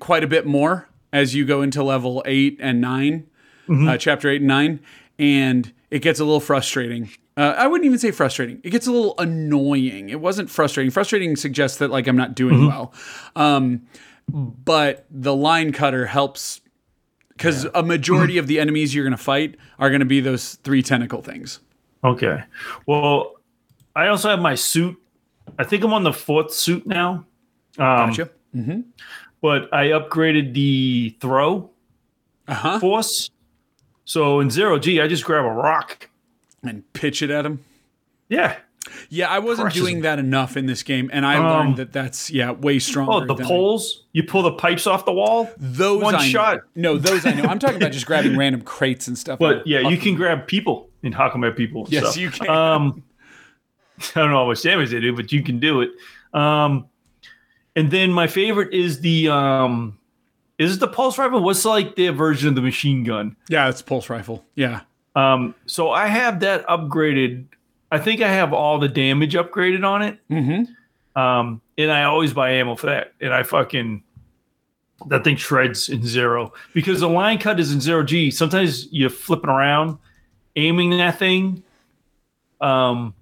quite 0.00 0.24
a 0.24 0.26
bit 0.28 0.46
more 0.46 0.88
as 1.12 1.34
you 1.34 1.44
go 1.44 1.62
into 1.62 1.82
level 1.82 2.22
eight 2.26 2.56
and 2.60 2.80
9 2.80 3.26
uh, 3.68 3.96
chapter 3.96 4.28
eight 4.28 4.40
and 4.40 4.48
nine, 4.48 4.80
and 5.18 5.72
it 5.90 6.00
gets 6.00 6.20
a 6.20 6.24
little 6.24 6.40
frustrating. 6.40 7.10
Uh, 7.36 7.54
I 7.56 7.66
wouldn't 7.66 7.86
even 7.86 7.98
say 7.98 8.10
frustrating. 8.10 8.60
It 8.62 8.70
gets 8.70 8.86
a 8.86 8.92
little 8.92 9.14
annoying. 9.18 10.10
It 10.10 10.20
wasn't 10.20 10.50
frustrating. 10.50 10.90
Frustrating 10.90 11.36
suggests 11.36 11.78
that 11.78 11.90
like 11.90 12.06
I'm 12.06 12.16
not 12.16 12.34
doing 12.34 12.66
well. 12.66 12.92
Um, 13.34 13.86
but 14.28 15.06
the 15.10 15.34
line 15.34 15.72
cutter 15.72 16.06
helps 16.06 16.60
because 17.30 17.66
a 17.74 17.82
majority 17.82 18.38
of 18.38 18.46
the 18.46 18.60
enemies 18.60 18.94
you're 18.94 19.04
going 19.04 19.16
to 19.16 19.22
fight 19.22 19.56
are 19.78 19.88
going 19.88 20.00
to 20.00 20.06
be 20.06 20.20
those 20.20 20.56
three 20.56 20.82
tentacle 20.82 21.22
things. 21.22 21.60
Okay. 22.04 22.42
Well, 22.86 23.32
I 23.94 24.08
also 24.08 24.30
have 24.30 24.40
my 24.40 24.54
suit. 24.54 24.96
I 25.58 25.64
think 25.64 25.84
I'm 25.84 25.92
on 25.92 26.02
the 26.04 26.12
fourth 26.12 26.52
suit 26.52 26.86
now. 26.86 27.24
Um, 27.78 28.10
Gotcha. 28.10 28.30
But 29.40 29.72
I 29.74 29.86
upgraded 29.86 30.54
the 30.54 31.16
throw 31.20 31.70
Uh 32.48 32.54
huh. 32.54 32.80
force. 32.80 33.30
So 34.04 34.40
in 34.40 34.50
zero 34.50 34.78
G, 34.78 35.00
I 35.00 35.08
just 35.08 35.24
grab 35.24 35.44
a 35.44 35.50
rock. 35.50 36.08
And 36.62 36.90
pitch 36.92 37.22
it 37.22 37.30
at 37.30 37.44
him. 37.44 37.64
Yeah. 38.28 38.56
Yeah, 39.08 39.28
I 39.28 39.38
wasn't 39.38 39.66
Crushes 39.66 39.80
doing 39.80 39.96
him. 39.98 40.02
that 40.02 40.18
enough 40.18 40.56
in 40.56 40.66
this 40.66 40.82
game, 40.82 41.08
and 41.12 41.24
I 41.24 41.36
Um, 41.36 41.44
learned 41.44 41.76
that 41.76 41.92
that's 41.92 42.30
yeah 42.30 42.50
way 42.50 42.78
stronger. 42.78 43.12
Oh, 43.30 43.34
the 43.36 43.42
I- 43.42 43.46
poles. 43.46 44.04
You 44.12 44.24
pull 44.24 44.42
the 44.42 44.52
pipes 44.52 44.86
off 44.86 45.04
the 45.04 45.12
wall. 45.12 45.50
those 45.56 46.02
one 46.02 46.14
I 46.14 46.18
know. 46.18 46.24
shot. 46.24 46.58
No, 46.74 46.98
those 46.98 47.24
I 47.24 47.32
know. 47.32 47.44
I'm 47.44 47.58
talking 47.58 47.76
about 47.76 47.92
just 47.92 48.06
grabbing 48.10 48.36
random 48.36 48.62
crates 48.62 49.06
and 49.08 49.16
stuff. 49.16 49.38
But 49.38 49.66
yeah, 49.66 49.80
you 49.88 49.96
can 49.96 50.14
grab 50.14 50.46
people 50.46 50.90
huck 51.14 51.32
them 51.32 51.42
people. 51.52 51.86
Yes, 51.90 52.04
stuff. 52.04 52.16
you 52.16 52.30
can. 52.30 52.48
Um, 52.48 53.02
I 54.16 54.20
don't 54.20 54.30
know 54.30 54.38
how 54.38 54.46
much 54.46 54.62
damage 54.62 54.90
they 54.90 55.00
do, 55.00 55.14
but 55.14 55.32
you 55.32 55.42
can 55.42 55.58
do 55.58 55.80
it. 55.80 55.90
Um, 56.32 56.86
and 57.76 57.90
then 57.90 58.12
my 58.12 58.26
favorite 58.26 58.72
is 58.74 59.00
the 59.00 59.28
um, 59.28 59.98
is 60.58 60.76
it 60.76 60.80
the 60.80 60.88
pulse 60.88 61.18
rifle? 61.18 61.42
What's 61.42 61.64
like 61.64 61.96
their 61.96 62.12
version 62.12 62.48
of 62.48 62.54
the 62.54 62.62
machine 62.62 63.04
gun? 63.04 63.36
Yeah, 63.48 63.68
it's 63.68 63.82
pulse 63.82 64.10
rifle. 64.10 64.44
Yeah. 64.54 64.82
Um, 65.14 65.54
so 65.66 65.90
I 65.90 66.06
have 66.06 66.40
that 66.40 66.66
upgraded. 66.66 67.46
I 67.90 67.98
think 67.98 68.20
I 68.20 68.28
have 68.28 68.52
all 68.52 68.78
the 68.78 68.88
damage 68.88 69.34
upgraded 69.34 69.86
on 69.86 70.02
it. 70.02 70.18
Mm-hmm. 70.30 71.20
Um, 71.20 71.60
and 71.76 71.90
I 71.90 72.04
always 72.04 72.32
buy 72.32 72.52
ammo 72.52 72.76
for 72.76 72.86
that. 72.86 73.12
And 73.20 73.34
I 73.34 73.42
fucking 73.42 74.02
that 75.08 75.24
thing 75.24 75.36
shreds 75.36 75.88
in 75.88 76.04
zero 76.06 76.52
because 76.74 77.00
the 77.00 77.08
line 77.08 77.38
cut 77.38 77.58
is 77.58 77.72
in 77.72 77.80
zero 77.80 78.02
G. 78.02 78.30
Sometimes 78.30 78.90
you're 78.92 79.10
flipping 79.10 79.50
around, 79.50 79.98
aiming 80.56 80.90
that 80.90 81.18
thing. 81.18 81.62
Um, 82.60 83.14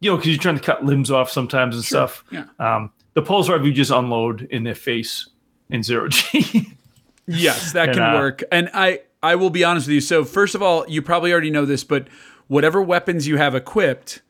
you 0.00 0.10
know, 0.10 0.16
because 0.16 0.30
you're 0.30 0.38
trying 0.38 0.58
to 0.58 0.62
cut 0.62 0.84
limbs 0.84 1.10
off 1.10 1.30
sometimes 1.30 1.74
and 1.74 1.84
stuff. 1.84 2.24
Yeah. 2.30 2.44
Um, 2.58 2.90
the 3.14 3.22
pulse 3.22 3.48
rifle 3.48 3.66
you 3.66 3.72
just 3.72 3.90
unload 3.90 4.42
in 4.50 4.62
their 4.64 4.74
face 4.74 5.28
in 5.70 5.82
zero 5.82 6.08
G. 6.08 6.72
Yes, 7.28 7.72
that 7.72 7.88
And, 7.88 7.96
can 7.98 8.14
uh, 8.14 8.20
work. 8.20 8.44
And 8.52 8.70
I 8.72 9.00
I 9.20 9.34
will 9.34 9.50
be 9.50 9.64
honest 9.64 9.88
with 9.88 9.94
you. 9.94 10.00
So 10.00 10.24
first 10.24 10.54
of 10.54 10.62
all, 10.62 10.88
you 10.88 11.02
probably 11.02 11.32
already 11.32 11.50
know 11.50 11.64
this, 11.64 11.82
but 11.82 12.06
whatever 12.46 12.80
weapons 12.80 13.26
you 13.26 13.36
have 13.36 13.54
equipped 13.54 14.22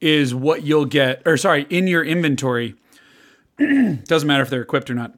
is 0.00 0.32
what 0.32 0.62
you'll 0.62 0.84
get 0.84 1.22
or 1.26 1.36
sorry, 1.36 1.66
in 1.70 1.88
your 1.88 2.04
inventory. 2.04 2.76
doesn't 3.58 4.28
matter 4.28 4.44
if 4.44 4.48
they're 4.50 4.62
equipped 4.62 4.90
or 4.90 4.94
not. 4.94 5.14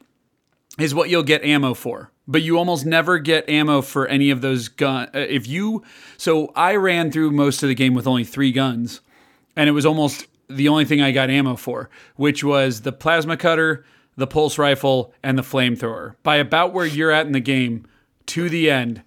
Is 0.78 0.94
what 0.94 1.10
you'll 1.10 1.22
get 1.22 1.44
ammo 1.44 1.74
for. 1.74 2.10
But 2.26 2.40
you 2.40 2.56
almost 2.56 2.86
never 2.86 3.18
get 3.18 3.46
ammo 3.46 3.82
for 3.82 4.06
any 4.06 4.30
of 4.30 4.40
those 4.40 4.68
gun 4.68 5.08
uh, 5.14 5.18
if 5.18 5.46
you 5.46 5.82
so 6.16 6.50
I 6.56 6.76
ran 6.76 7.10
through 7.12 7.32
most 7.32 7.62
of 7.62 7.68
the 7.68 7.74
game 7.74 7.92
with 7.92 8.06
only 8.06 8.24
3 8.24 8.52
guns 8.52 9.02
and 9.56 9.68
it 9.68 9.72
was 9.72 9.86
almost 9.86 10.26
the 10.48 10.68
only 10.68 10.84
thing 10.84 11.00
I 11.00 11.12
got 11.12 11.30
ammo 11.30 11.56
for, 11.56 11.88
which 12.16 12.44
was 12.44 12.82
the 12.82 12.92
plasma 12.92 13.36
cutter, 13.36 13.84
the 14.16 14.26
pulse 14.26 14.58
rifle, 14.58 15.14
and 15.22 15.38
the 15.38 15.42
flamethrower. 15.42 16.14
By 16.22 16.36
about 16.36 16.72
where 16.72 16.86
you're 16.86 17.10
at 17.10 17.26
in 17.26 17.32
the 17.32 17.40
game 17.40 17.86
to 18.26 18.48
the 18.48 18.70
end, 18.70 19.02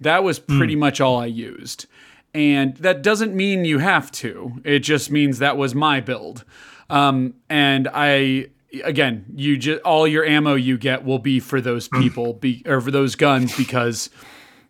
that 0.00 0.22
was 0.24 0.38
pretty 0.38 0.76
much 0.76 1.00
all 1.00 1.16
I 1.18 1.26
used. 1.26 1.86
And 2.34 2.76
that 2.76 3.02
doesn't 3.02 3.34
mean 3.34 3.64
you 3.64 3.78
have 3.78 4.12
to. 4.12 4.60
It 4.64 4.80
just 4.80 5.10
means 5.10 5.38
that 5.38 5.56
was 5.56 5.74
my 5.74 6.00
build. 6.00 6.44
Um, 6.90 7.34
and 7.48 7.88
I 7.92 8.48
again, 8.84 9.24
you 9.34 9.56
just 9.56 9.80
all 9.82 10.06
your 10.06 10.24
ammo 10.24 10.54
you 10.54 10.78
get 10.78 11.04
will 11.04 11.18
be 11.18 11.40
for 11.40 11.60
those 11.60 11.88
people 11.88 12.34
be 12.34 12.62
or 12.66 12.80
for 12.80 12.90
those 12.90 13.14
guns 13.14 13.56
because 13.56 14.10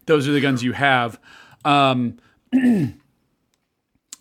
those 0.06 0.28
are 0.28 0.32
the 0.32 0.40
guns 0.40 0.62
you 0.62 0.72
have. 0.72 1.18
Um, 1.64 2.18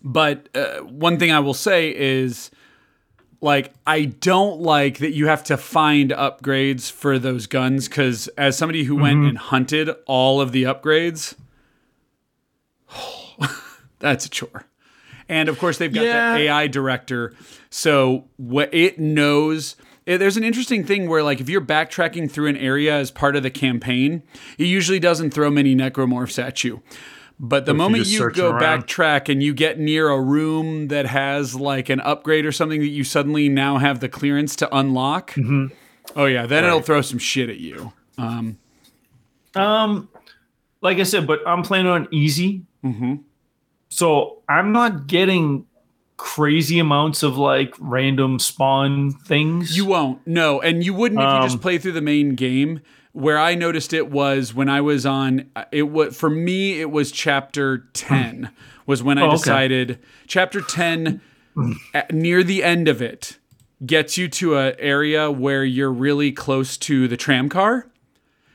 but 0.08 0.48
uh, 0.56 0.78
one 0.80 1.18
thing 1.18 1.30
I 1.30 1.40
will 1.40 1.54
say 1.54 1.94
is 1.94 2.50
like 3.40 3.72
I 3.86 4.06
don't 4.06 4.60
like 4.60 4.98
that 4.98 5.12
you 5.12 5.26
have 5.28 5.44
to 5.44 5.56
find 5.56 6.10
upgrades 6.10 6.90
for 6.90 7.18
those 7.18 7.46
guns 7.46 7.86
because 7.88 8.26
as 8.38 8.56
somebody 8.58 8.84
who 8.84 8.96
went 8.96 9.24
and 9.24 9.38
hunted 9.38 9.90
all 10.06 10.40
of 10.40 10.50
the 10.52 10.64
upgrades, 10.64 11.34
that's 13.98 14.26
a 14.26 14.30
chore. 14.30 14.64
And 15.28 15.48
of 15.48 15.58
course, 15.58 15.78
they've 15.78 15.92
got 15.92 16.04
Yeah. 16.04 16.32
the 16.34 16.44
AI 16.44 16.66
director, 16.68 17.34
so 17.70 18.24
what 18.38 18.72
it 18.72 18.98
knows. 18.98 19.76
eh, 20.06 20.16
There's 20.16 20.38
an 20.38 20.44
interesting 20.44 20.84
thing 20.84 21.06
where, 21.08 21.22
like, 21.22 21.38
if 21.40 21.50
you're 21.50 21.60
backtracking 21.60 22.30
through 22.30 22.46
an 22.46 22.56
area 22.56 22.96
as 22.96 23.10
part 23.10 23.36
of 23.36 23.42
the 23.42 23.50
campaign, 23.50 24.22
it 24.56 24.64
usually 24.64 24.98
doesn't 24.98 25.32
throw 25.32 25.50
many 25.50 25.76
necromorphs 25.76 26.42
at 26.42 26.64
you. 26.64 26.82
But 27.40 27.66
the 27.66 27.74
moment 27.74 28.04
just 28.04 28.12
you 28.18 28.30
go 28.32 28.50
around. 28.50 28.84
backtrack 28.86 29.28
and 29.30 29.40
you 29.42 29.54
get 29.54 29.78
near 29.78 30.08
a 30.08 30.20
room 30.20 30.88
that 30.88 31.06
has 31.06 31.54
like 31.54 31.88
an 31.88 32.00
upgrade 32.00 32.44
or 32.44 32.50
something 32.52 32.80
that 32.80 32.88
you 32.88 33.04
suddenly 33.04 33.48
now 33.48 33.78
have 33.78 34.00
the 34.00 34.08
clearance 34.08 34.56
to 34.56 34.76
unlock, 34.76 35.30
Mm-hmm. 35.34 35.66
oh 36.16 36.24
yeah, 36.26 36.46
then 36.46 36.64
it'll 36.64 36.80
throw 36.82 37.00
some 37.00 37.18
shit 37.18 37.48
at 37.48 37.58
you. 37.58 37.92
Um, 38.18 38.58
Um, 39.54 40.08
like 40.80 40.98
I 40.98 41.04
said, 41.04 41.26
but 41.26 41.40
I'm 41.46 41.62
playing 41.62 41.86
on 41.86 42.08
easy. 42.10 42.62
Mm-hmm. 42.84 43.16
So 43.88 44.42
I'm 44.48 44.72
not 44.72 45.06
getting 45.06 45.64
crazy 46.16 46.78
amounts 46.80 47.22
of 47.22 47.38
like 47.38 47.74
random 47.78 48.38
spawn 48.40 49.12
things. 49.12 49.76
You 49.76 49.86
won't. 49.86 50.26
No, 50.26 50.60
and 50.60 50.84
you 50.84 50.92
wouldn't 50.92 51.20
if 51.20 51.26
you 51.34 51.40
just 51.42 51.54
Um, 51.54 51.60
play 51.60 51.78
through 51.78 51.92
the 51.92 52.00
main 52.02 52.34
game. 52.34 52.80
Where 53.18 53.38
I 53.38 53.56
noticed 53.56 53.92
it 53.92 54.10
was 54.10 54.54
when 54.54 54.68
I 54.68 54.80
was 54.80 55.04
on 55.04 55.50
it 55.72 55.90
was 55.90 56.16
for 56.16 56.30
me 56.30 56.80
it 56.80 56.92
was 56.92 57.10
chapter 57.10 57.78
10 57.92 58.50
was 58.86 59.02
when 59.02 59.18
I 59.18 59.22
Oh, 59.22 59.26
okay. 59.26 59.36
decided 59.36 59.98
chapter 60.28 60.60
10 60.60 61.20
at, 61.94 62.12
near 62.12 62.44
the 62.44 62.62
end 62.62 62.86
of 62.86 63.02
it 63.02 63.38
gets 63.84 64.16
you 64.16 64.28
to 64.28 64.56
an 64.56 64.74
area 64.78 65.32
where 65.32 65.64
you're 65.64 65.92
really 65.92 66.30
close 66.30 66.76
to 66.78 67.08
the 67.08 67.16
tram 67.16 67.48
car. 67.48 67.88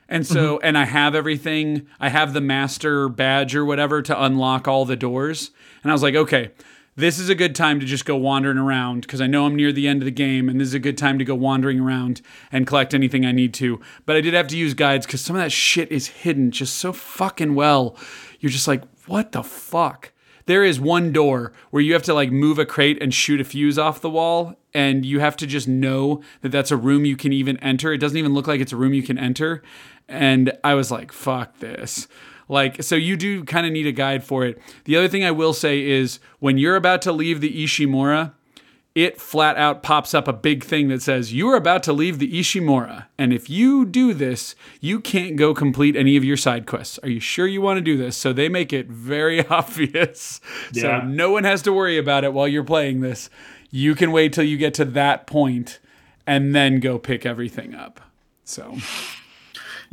And 0.09 0.25
so, 0.25 0.55
mm-hmm. 0.55 0.65
and 0.65 0.77
I 0.77 0.85
have 0.85 1.15
everything. 1.15 1.87
I 1.99 2.09
have 2.09 2.33
the 2.33 2.41
master 2.41 3.09
badge 3.09 3.55
or 3.55 3.65
whatever 3.65 4.01
to 4.01 4.23
unlock 4.23 4.67
all 4.67 4.85
the 4.85 4.95
doors. 4.95 5.51
And 5.81 5.91
I 5.91 5.93
was 5.93 6.03
like, 6.03 6.15
okay, 6.15 6.51
this 6.95 7.17
is 7.17 7.29
a 7.29 7.35
good 7.35 7.55
time 7.55 7.79
to 7.79 7.85
just 7.85 8.05
go 8.05 8.15
wandering 8.15 8.57
around 8.57 9.01
because 9.01 9.21
I 9.21 9.27
know 9.27 9.45
I'm 9.45 9.55
near 9.55 9.71
the 9.71 9.87
end 9.87 10.01
of 10.01 10.05
the 10.05 10.11
game, 10.11 10.47
and 10.47 10.59
this 10.59 10.67
is 10.67 10.73
a 10.73 10.79
good 10.79 10.97
time 10.97 11.17
to 11.19 11.25
go 11.25 11.35
wandering 11.35 11.79
around 11.79 12.21
and 12.51 12.67
collect 12.67 12.93
anything 12.93 13.25
I 13.25 13.31
need 13.31 13.53
to. 13.55 13.79
But 14.05 14.15
I 14.15 14.21
did 14.21 14.33
have 14.33 14.47
to 14.47 14.57
use 14.57 14.73
guides 14.73 15.05
because 15.05 15.21
some 15.21 15.35
of 15.35 15.41
that 15.41 15.51
shit 15.51 15.91
is 15.91 16.07
hidden 16.07 16.51
just 16.51 16.77
so 16.77 16.93
fucking 16.93 17.55
well. 17.55 17.97
You're 18.39 18.51
just 18.51 18.67
like, 18.67 18.83
what 19.07 19.31
the 19.31 19.43
fuck? 19.43 20.11
There 20.45 20.63
is 20.63 20.79
one 20.79 21.11
door 21.11 21.53
where 21.71 21.81
you 21.81 21.93
have 21.93 22.03
to 22.03 22.13
like 22.13 22.31
move 22.31 22.59
a 22.59 22.65
crate 22.65 23.01
and 23.01 23.13
shoot 23.13 23.39
a 23.39 23.43
fuse 23.43 23.79
off 23.79 24.01
the 24.01 24.09
wall, 24.09 24.55
and 24.73 25.05
you 25.05 25.19
have 25.19 25.37
to 25.37 25.47
just 25.47 25.67
know 25.67 26.21
that 26.41 26.49
that's 26.49 26.71
a 26.71 26.77
room 26.77 27.05
you 27.05 27.15
can 27.15 27.33
even 27.33 27.57
enter. 27.57 27.93
It 27.93 27.99
doesn't 27.99 28.17
even 28.17 28.33
look 28.33 28.47
like 28.47 28.61
it's 28.61 28.73
a 28.73 28.77
room 28.77 28.93
you 28.93 29.03
can 29.03 29.17
enter. 29.17 29.63
And 30.09 30.51
I 30.63 30.73
was 30.73 30.91
like, 30.91 31.11
fuck 31.11 31.59
this. 31.59 32.07
Like, 32.49 32.83
so 32.83 32.95
you 32.95 33.15
do 33.15 33.43
kind 33.43 33.65
of 33.65 33.71
need 33.71 33.87
a 33.87 33.91
guide 33.91 34.23
for 34.23 34.45
it. 34.45 34.61
The 34.85 34.97
other 34.97 35.07
thing 35.07 35.23
I 35.23 35.31
will 35.31 35.53
say 35.53 35.83
is 35.83 36.19
when 36.39 36.57
you're 36.57 36.75
about 36.75 37.01
to 37.03 37.11
leave 37.11 37.41
the 37.41 37.63
Ishimura, 37.63 38.33
it 38.95 39.19
flat 39.19 39.57
out 39.57 39.81
pops 39.81 40.13
up 40.13 40.27
a 40.27 40.33
big 40.33 40.63
thing 40.63 40.87
that 40.89 41.01
says, 41.01 41.33
You 41.33 41.49
are 41.49 41.55
about 41.55 41.81
to 41.83 41.93
leave 41.93 42.19
the 42.19 42.31
Ishimura. 42.31 43.05
And 43.17 43.33
if 43.33 43.49
you 43.49 43.85
do 43.85 44.13
this, 44.13 44.55
you 44.81 44.99
can't 44.99 45.35
go 45.35 45.53
complete 45.53 45.95
any 45.95 46.15
of 46.15 46.23
your 46.23 46.37
side 46.37 46.67
quests. 46.67 46.99
Are 47.01 47.09
you 47.09 47.19
sure 47.19 47.47
you 47.47 47.61
want 47.61 47.77
to 47.77 47.81
do 47.81 47.97
this? 47.97 48.15
So 48.15 48.33
they 48.33 48.49
make 48.49 48.71
it 48.71 48.87
very 48.87 49.45
obvious. 49.47 50.39
Yeah. 50.71 51.01
So 51.01 51.07
no 51.07 51.31
one 51.31 51.43
has 51.43 51.63
to 51.63 51.73
worry 51.73 51.97
about 51.97 52.23
it 52.23 52.33
while 52.33 52.47
you're 52.47 52.63
playing 52.63 53.01
this. 53.01 53.29
You 53.71 53.95
can 53.95 54.11
wait 54.11 54.33
till 54.33 54.43
you 54.43 54.57
get 54.57 54.75
to 54.75 54.85
that 54.85 55.25
point 55.25 55.79
and 56.27 56.53
then 56.53 56.79
go 56.79 56.99
pick 56.99 57.25
everything 57.25 57.73
up. 57.73 57.99
So 58.43 58.77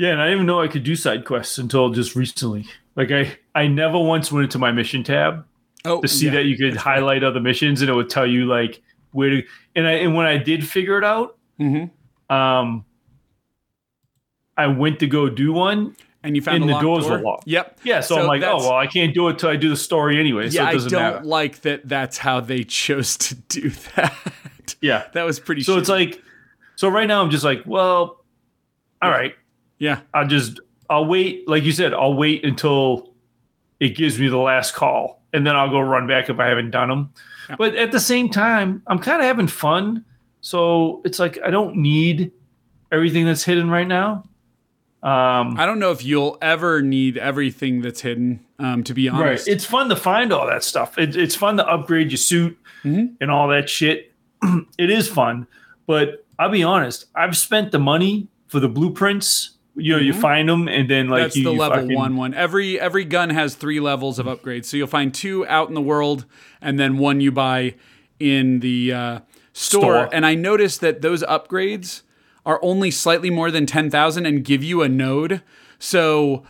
Yeah, 0.00 0.12
and 0.12 0.22
I 0.22 0.28
didn't 0.28 0.36
even 0.38 0.46
know 0.46 0.62
I 0.62 0.68
could 0.68 0.82
do 0.82 0.96
side 0.96 1.26
quests 1.26 1.58
until 1.58 1.90
just 1.90 2.16
recently. 2.16 2.64
Like 2.96 3.10
I, 3.10 3.36
I 3.54 3.66
never 3.66 3.98
once 3.98 4.32
went 4.32 4.44
into 4.44 4.58
my 4.58 4.72
mission 4.72 5.04
tab 5.04 5.44
oh, 5.84 6.00
to 6.00 6.08
see 6.08 6.30
that 6.30 6.46
you 6.46 6.56
could 6.56 6.74
highlight 6.74 7.22
other 7.22 7.38
missions 7.38 7.82
and 7.82 7.90
it 7.90 7.92
would 7.92 8.08
tell 8.08 8.26
you 8.26 8.46
like 8.46 8.80
where 9.12 9.28
to. 9.28 9.42
And 9.76 9.86
I 9.86 9.92
and 9.92 10.14
when 10.14 10.24
I 10.24 10.38
did 10.38 10.66
figure 10.66 10.96
it 10.96 11.04
out, 11.04 11.36
hmm 11.58 11.84
um, 12.30 12.86
I 14.56 14.68
went 14.68 15.00
to 15.00 15.06
go 15.06 15.28
do 15.28 15.52
one. 15.52 15.94
And 16.22 16.34
you 16.34 16.40
found 16.40 16.62
And 16.62 16.72
the 16.72 16.78
doors 16.80 17.04
door? 17.06 17.18
were 17.18 17.22
locked. 17.22 17.46
Yep. 17.46 17.80
Yeah, 17.84 18.00
so, 18.00 18.14
So 18.14 18.22
I'm 18.22 18.26
like, 18.26 18.42
oh 18.42 18.56
well, 18.56 18.72
I 18.76 18.86
can't 18.86 19.12
do 19.12 19.28
it 19.28 19.38
till 19.38 19.50
I 19.50 19.56
do 19.56 19.68
the 19.68 19.76
story 19.76 20.18
anyway. 20.18 20.48
so 20.48 20.62
yeah, 20.62 20.70
it 20.70 20.76
I 20.76 20.88
don't 20.88 20.92
matter. 20.92 21.24
like 21.24 21.60
that. 21.60 21.86
That's 21.86 22.16
how 22.16 22.40
they 22.40 22.64
chose 22.82 23.18
to 23.18 23.34
do 23.34 23.68
that. 23.96 24.14
Yeah. 24.80 25.08
that 25.12 25.24
was 25.24 25.38
pretty. 25.38 25.62
So 25.62 25.76
it's 25.76 25.90
like, 25.90 26.22
so 26.76 26.88
right 26.88 27.06
now 27.06 27.20
I'm 27.22 27.30
just 27.30 27.44
like, 27.44 27.64
well, 27.66 28.24
all 29.02 29.10
right, 29.10 29.34
yeah, 29.80 30.00
I'll 30.14 30.28
just 30.28 30.60
I'll 30.88 31.06
wait. 31.06 31.48
Like 31.48 31.64
you 31.64 31.72
said, 31.72 31.92
I'll 31.92 32.14
wait 32.14 32.44
until 32.44 33.12
it 33.80 33.96
gives 33.96 34.18
me 34.20 34.28
the 34.28 34.36
last 34.38 34.74
call, 34.74 35.20
and 35.32 35.44
then 35.44 35.56
I'll 35.56 35.70
go 35.70 35.80
run 35.80 36.06
back 36.06 36.30
if 36.30 36.38
I 36.38 36.46
haven't 36.46 36.70
done 36.70 36.88
them. 36.88 37.12
Yeah. 37.48 37.56
But 37.58 37.74
at 37.74 37.90
the 37.90 37.98
same 38.00 38.28
time, 38.28 38.82
I'm 38.86 38.98
kind 39.00 39.20
of 39.20 39.26
having 39.26 39.48
fun, 39.48 40.04
so 40.40 41.02
it's 41.04 41.18
like 41.18 41.38
I 41.44 41.50
don't 41.50 41.76
need 41.76 42.30
everything 42.92 43.26
that's 43.26 43.42
hidden 43.42 43.68
right 43.70 43.88
now. 43.88 44.24
Um, 45.02 45.58
I 45.58 45.64
don't 45.64 45.78
know 45.78 45.92
if 45.92 46.04
you'll 46.04 46.36
ever 46.42 46.82
need 46.82 47.16
everything 47.16 47.80
that's 47.80 48.02
hidden. 48.02 48.44
Um, 48.58 48.84
to 48.84 48.92
be 48.92 49.08
right, 49.08 49.18
honest, 49.28 49.48
it's 49.48 49.64
fun 49.64 49.88
to 49.88 49.96
find 49.96 50.30
all 50.30 50.46
that 50.46 50.62
stuff. 50.62 50.98
It, 50.98 51.16
it's 51.16 51.34
fun 51.34 51.56
to 51.56 51.66
upgrade 51.66 52.10
your 52.10 52.18
suit 52.18 52.58
Mhm. 52.84 53.14
and 53.20 53.30
all 53.30 53.48
that 53.48 53.70
shit. 53.70 54.12
it 54.78 54.90
is 54.90 55.08
fun, 55.08 55.46
but 55.86 56.24
I'll 56.38 56.50
be 56.50 56.62
honest. 56.62 57.06
I've 57.14 57.34
spent 57.36 57.72
the 57.72 57.78
money 57.78 58.28
for 58.48 58.60
the 58.60 58.68
blueprints. 58.68 59.56
You 59.76 59.94
know, 59.94 59.98
you 60.00 60.12
Mhm. 60.12 60.20
find 60.20 60.48
them, 60.48 60.68
and 60.68 60.90
then 60.90 61.08
like 61.08 61.22
that's 61.22 61.36
you, 61.36 61.44
the 61.44 61.52
you 61.52 61.58
level 61.58 61.78
fucking- 61.78 61.96
one 61.96 62.16
one. 62.16 62.34
Every 62.34 62.78
every 62.78 63.04
gun 63.04 63.30
has 63.30 63.54
three 63.54 63.78
levels 63.80 64.18
of 64.18 64.26
upgrades. 64.26 64.64
So 64.66 64.76
you'll 64.76 64.86
find 64.88 65.14
two 65.14 65.46
out 65.46 65.68
in 65.68 65.74
the 65.74 65.80
world, 65.80 66.24
and 66.60 66.78
then 66.78 66.98
one 66.98 67.20
you 67.20 67.30
buy 67.30 67.74
in 68.18 68.60
the 68.60 68.92
uh, 68.92 69.18
store. 69.52 69.80
Store. 69.82 70.08
And 70.12 70.26
I 70.26 70.34
noticed 70.34 70.80
that 70.80 71.02
those 71.02 71.22
upgrades 71.22 72.02
are 72.44 72.58
only 72.62 72.90
slightly 72.90 73.30
more 73.30 73.50
than 73.50 73.64
ten 73.64 73.90
thousand 73.90 74.26
and 74.26 74.44
give 74.44 74.64
you 74.64 74.82
a 74.82 74.88
node. 74.88 75.40
So 75.78 76.42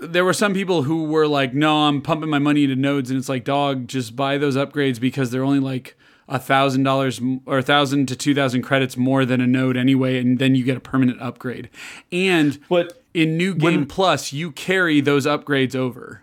there 0.00 0.24
were 0.24 0.32
some 0.34 0.52
people 0.54 0.82
who 0.82 1.04
were 1.04 1.26
like, 1.26 1.54
"No, 1.54 1.84
I'm 1.88 2.00
pumping 2.02 2.28
my 2.30 2.38
money 2.38 2.64
into 2.64 2.76
nodes," 2.76 3.10
and 3.10 3.18
it's 3.18 3.28
like, 3.28 3.44
"Dog, 3.44 3.88
just 3.88 4.14
buy 4.16 4.38
those 4.38 4.56
upgrades 4.56 5.00
because 5.00 5.30
they're 5.30 5.44
only 5.44 5.60
like." 5.60 5.96
A 6.30 6.38
thousand 6.38 6.84
dollars 6.84 7.20
or 7.44 7.58
a 7.58 7.62
thousand 7.62 8.06
to 8.06 8.16
two 8.16 8.34
thousand 8.34 8.62
credits 8.62 8.96
more 8.96 9.24
than 9.26 9.40
a 9.42 9.46
node 9.46 9.76
anyway, 9.76 10.18
and 10.18 10.38
then 10.38 10.54
you 10.54 10.64
get 10.64 10.76
a 10.76 10.80
permanent 10.80 11.20
upgrade. 11.20 11.68
And 12.10 12.58
But 12.68 13.02
in 13.12 13.36
New 13.36 13.54
Game 13.54 13.62
When- 13.80 13.86
Plus, 13.86 14.32
you 14.32 14.52
carry 14.52 15.00
those 15.00 15.26
upgrades 15.26 15.74
over. 15.76 16.22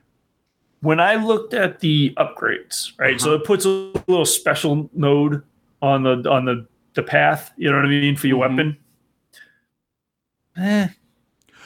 when 0.81 0.99
I 0.99 1.15
looked 1.15 1.53
at 1.53 1.79
the 1.81 2.13
upgrades, 2.17 2.91
right? 2.97 3.19
So 3.19 3.33
it 3.33 3.43
puts 3.43 3.65
a 3.65 3.91
little 4.07 4.25
special 4.25 4.89
node 4.93 5.43
on 5.81 6.03
the 6.03 6.29
on 6.29 6.45
the 6.45 6.65
the 6.93 7.03
path. 7.03 7.51
You 7.57 7.69
know 7.69 7.75
what 7.77 7.85
I 7.85 7.89
mean 7.89 8.15
for 8.15 8.27
your 8.27 8.37
Mhm. 8.37 8.49
weapon. 8.49 8.77
Eh. 10.57 10.87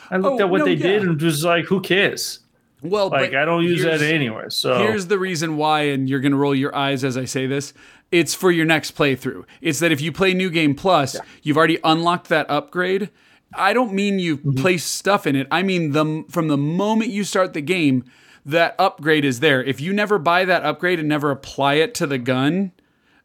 I 0.09 0.17
looked 0.17 0.41
Oh, 0.41 0.45
at 0.45 0.49
what 0.49 0.59
no, 0.59 0.65
they 0.65 0.73
yeah. 0.73 0.83
did 0.87 1.01
and 1.03 1.21
was 1.21 1.45
like, 1.45 1.65
who 1.65 1.79
cares? 1.79 2.39
Well, 2.81 3.09
Like 3.09 3.33
I 3.35 3.45
don't 3.45 3.63
use 3.63 3.83
that 3.83 4.01
anyway. 4.01 4.45
So 4.49 4.79
Here's 4.79 5.05
the 5.07 5.19
reason 5.19 5.55
why, 5.55 5.81
and 5.83 6.09
you're 6.09 6.19
going 6.19 6.31
to 6.31 6.37
roll 6.37 6.55
your 6.55 6.75
eyes 6.75 7.03
as 7.03 7.15
I 7.15 7.25
say 7.25 7.45
this. 7.45 7.73
It's 8.11 8.33
for 8.33 8.51
your 8.51 8.65
next 8.65 8.95
playthrough. 8.95 9.45
It's 9.61 9.79
that 9.79 9.91
if 9.91 10.01
you 10.01 10.11
play 10.11 10.33
New 10.33 10.49
Game 10.49 10.75
Plus, 10.75 11.15
you've 11.43 11.57
already 11.57 11.79
unlocked 11.83 12.27
that 12.29 12.49
upgrade. 12.49 13.09
I 13.53 13.73
don't 13.73 13.93
mean 13.93 14.19
you 14.19 14.37
Mm-hmm. 14.37 14.55
place 14.61 14.83
stuff 14.85 15.25
in 15.27 15.35
it. 15.35 15.47
I 15.51 15.63
mean 15.63 15.91
the 15.91 16.25
from 16.29 16.47
the 16.47 16.57
moment 16.57 17.11
you 17.11 17.23
start 17.23 17.53
the 17.53 17.61
game, 17.61 18.03
that 18.45 18.75
upgrade 18.79 19.23
is 19.25 19.39
there. 19.39 19.63
If 19.63 19.79
you 19.81 19.93
never 19.93 20.17
buy 20.19 20.45
that 20.45 20.63
upgrade 20.63 20.99
and 20.99 21.07
never 21.09 21.31
apply 21.31 21.75
it 21.75 21.93
to 21.95 22.07
the 22.07 22.17
gun, 22.17 22.71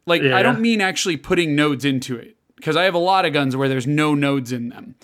like 0.05 0.21
I 0.21 0.41
don't 0.43 0.59
mean 0.61 0.79
actually 0.81 1.17
putting 1.17 1.55
nodes 1.55 1.83
into 1.85 2.15
it 2.17 2.35
because 2.55 2.75
I 2.75 2.83
have 2.83 2.93
a 2.93 2.99
lot 2.99 3.25
of 3.25 3.33
guns 3.33 3.55
where 3.55 3.69
there's 3.69 3.87
no 3.87 4.15
nodes 4.15 4.51
in 4.51 4.69
them. 4.69 4.95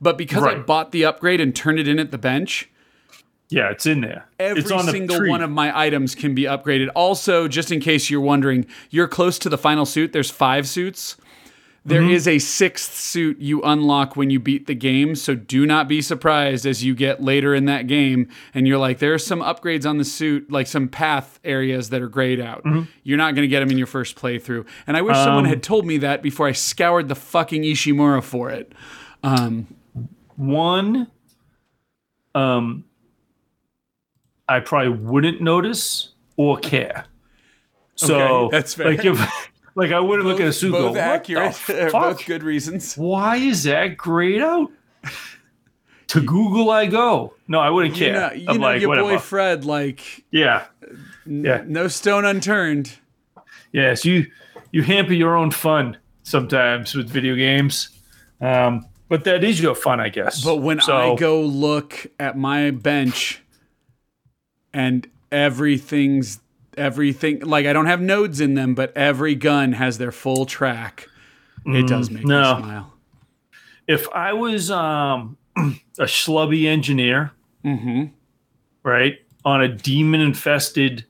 But 0.00 0.18
because 0.18 0.42
I 0.42 0.54
bought 0.56 0.90
the 0.92 1.04
upgrade 1.04 1.40
and 1.40 1.54
turned 1.54 1.78
it 1.78 1.86
in 1.86 1.98
at 2.00 2.10
the 2.10 2.18
bench, 2.18 2.68
yeah, 3.48 3.70
it's 3.70 3.86
in 3.86 4.00
there. 4.00 4.26
Every 4.38 4.62
single 4.62 5.18
tree. 5.18 5.28
one 5.30 5.42
of 5.42 5.50
my 5.50 5.76
items 5.78 6.14
can 6.14 6.34
be 6.34 6.44
upgraded. 6.44 6.88
Also, 6.94 7.48
just 7.48 7.70
in 7.70 7.80
case 7.80 8.08
you're 8.10 8.20
wondering, 8.20 8.66
you're 8.90 9.08
close 9.08 9.38
to 9.40 9.48
the 9.48 9.58
final 9.58 9.84
suit. 9.84 10.12
There's 10.12 10.30
five 10.30 10.66
suits. 10.68 11.16
There 11.84 12.00
Mm-hmm. 12.00 12.10
is 12.12 12.28
a 12.28 12.38
sixth 12.38 12.94
suit 12.94 13.40
you 13.40 13.60
unlock 13.62 14.14
when 14.16 14.30
you 14.30 14.38
beat 14.38 14.68
the 14.68 14.74
game. 14.74 15.16
So 15.16 15.34
do 15.34 15.66
not 15.66 15.88
be 15.88 16.00
surprised 16.00 16.64
as 16.64 16.84
you 16.84 16.94
get 16.94 17.20
later 17.20 17.56
in 17.56 17.64
that 17.64 17.88
game 17.88 18.28
and 18.54 18.68
you're 18.68 18.78
like, 18.78 19.00
there 19.00 19.12
are 19.14 19.18
some 19.18 19.40
upgrades 19.40 19.84
on 19.84 19.98
the 19.98 20.04
suit, 20.04 20.48
like 20.50 20.68
some 20.68 20.86
path 20.88 21.40
areas 21.42 21.90
that 21.90 22.00
are 22.00 22.08
grayed 22.08 22.38
out. 22.38 22.62
Mm-hmm. 22.62 22.82
You're 23.02 23.18
not 23.18 23.34
going 23.34 23.42
to 23.42 23.48
get 23.48 23.60
them 23.60 23.70
in 23.72 23.78
your 23.78 23.88
first 23.88 24.14
playthrough. 24.16 24.64
And 24.86 24.96
I 24.96 25.02
wish 25.02 25.16
someone 25.16 25.44
Um, 25.44 25.48
had 25.50 25.64
told 25.64 25.84
me 25.84 25.98
that 25.98 26.22
before 26.22 26.46
I 26.46 26.52
scoured 26.52 27.08
the 27.08 27.16
fucking 27.16 27.62
Ishimura 27.64 28.22
for 28.22 28.48
it. 28.50 28.72
Um, 29.24 29.66
one 30.36 31.08
um 32.34 32.84
I 34.52 34.60
probably 34.60 34.90
wouldn't 34.90 35.40
notice 35.40 36.10
or 36.36 36.58
care. 36.58 37.04
So 37.96 38.16
Okay, 38.46 38.56
that's 38.56 38.74
fair. 38.74 38.90
like 38.90 39.04
if 39.04 39.50
like 39.74 39.92
I 39.92 40.00
wouldn't 40.00 40.26
look 40.28 40.40
at 40.40 40.48
a 40.48 40.52
suit 40.52 40.72
go, 40.72 40.82
both 40.88 40.90
"What 40.92 40.98
accurate, 41.00 41.56
both 41.92 42.24
good 42.26 42.42
reasons. 42.42 42.96
Why 42.96 43.36
is 43.36 43.62
that 43.64 43.96
grayed 43.96 44.42
out? 44.42 44.70
to 46.08 46.20
Google 46.20 46.70
I 46.70 46.86
go. 46.86 47.34
No, 47.48 47.58
I 47.60 47.70
wouldn't 47.70 47.96
You 47.96 48.06
care. 48.06 48.12
know, 48.12 48.32
you 48.34 48.44
I'm 48.48 48.56
know 48.58 48.62
like, 48.66 48.80
your 48.80 48.88
whatever. 48.90 49.08
boy 49.12 49.18
Fred, 49.18 49.64
like 49.64 50.24
yeah. 50.30 50.66
n- 51.26 51.44
Yeah. 51.44 51.62
no 51.66 51.88
stone 51.88 52.24
unturned. 52.24 52.98
Yes, 53.72 54.04
you 54.04 54.26
you 54.72 54.82
hamper 54.82 55.14
your 55.14 55.36
own 55.36 55.50
fun 55.50 55.96
sometimes 56.22 56.94
with 56.94 57.08
video 57.08 57.34
games. 57.34 57.88
Um, 58.40 58.86
but 59.08 59.24
that 59.24 59.44
is 59.44 59.60
your 59.60 59.74
fun, 59.74 60.00
I 60.00 60.08
guess. 60.08 60.42
But 60.44 60.56
when 60.56 60.80
So- 60.80 60.96
I 61.14 61.16
go 61.16 61.40
look 61.42 62.06
at 62.18 62.36
my 62.36 62.70
bench 62.72 63.41
and 64.72 65.06
everything's 65.30 66.40
everything 66.76 67.40
like 67.40 67.66
I 67.66 67.72
don't 67.72 67.86
have 67.86 68.00
nodes 68.00 68.40
in 68.40 68.54
them, 68.54 68.74
but 68.74 68.96
every 68.96 69.34
gun 69.34 69.72
has 69.72 69.98
their 69.98 70.12
full 70.12 70.46
track. 70.46 71.08
It 71.66 71.86
does 71.86 72.10
make 72.10 72.24
Mm, 72.24 72.28
no. 72.28 72.54
me 72.56 72.62
smile. 72.62 72.92
if 73.86 74.08
I 74.12 74.32
was 74.32 74.70
um, 74.70 75.36
a 75.56 76.04
schlubby 76.04 76.66
engineer, 76.66 77.32
mm-hmm. 77.64 78.04
right, 78.82 79.18
on 79.44 79.60
a 79.62 79.68
demon 79.68 80.20
infested 80.20 81.04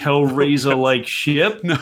Hellraiser 0.00 0.76
like 0.80 1.06
ship, 1.06 1.62
No. 1.62 1.76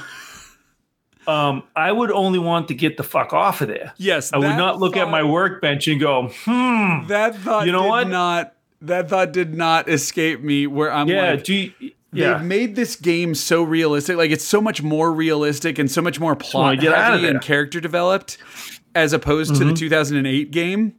um, 1.27 1.63
I 1.75 1.91
would 1.93 2.11
only 2.11 2.39
want 2.39 2.69
to 2.69 2.75
get 2.75 2.97
the 2.99 3.03
fuck 3.03 3.33
off 3.33 3.61
of 3.63 3.69
there. 3.69 3.95
Yes, 3.97 4.33
I 4.33 4.39
would 4.39 4.57
not 4.57 4.79
look 4.79 4.97
at 4.97 5.09
my 5.09 5.23
workbench 5.23 5.89
and 5.89 5.99
go, 6.01 6.29
hmm. 6.45 7.07
That 7.07 7.35
thought 7.37 7.65
You 7.67 7.73
know 7.73 7.83
did 7.85 7.89
what? 7.89 8.09
not 8.09 8.54
that 8.87 9.09
thought 9.09 9.33
did 9.33 9.55
not 9.55 9.89
escape 9.89 10.41
me. 10.41 10.67
Where 10.67 10.93
I'm 10.93 11.09
Yeah, 11.09 11.33
like, 11.33 11.45
do 11.45 11.55
you, 11.55 11.73
yeah. 12.13 12.35
They've 12.39 12.47
made 12.47 12.77
this 12.77 12.95
game 12.97 13.35
so 13.35 13.63
realistic. 13.63 14.17
Like 14.17 14.31
it's 14.31 14.45
so 14.45 14.61
much 14.61 14.83
more 14.83 15.13
realistic 15.13 15.79
and 15.79 15.91
so 15.91 16.01
much 16.01 16.21
more 16.21 16.37
plot 16.37 16.79
get 16.81 16.93
out 16.93 17.15
of 17.15 17.21
heavy 17.21 17.31
and 17.31 17.41
character 17.41 17.81
developed 17.81 18.39
as 18.95 19.13
opposed 19.13 19.57
to 19.57 19.65
the 19.65 19.73
2008 19.75 20.51
game. 20.53 20.95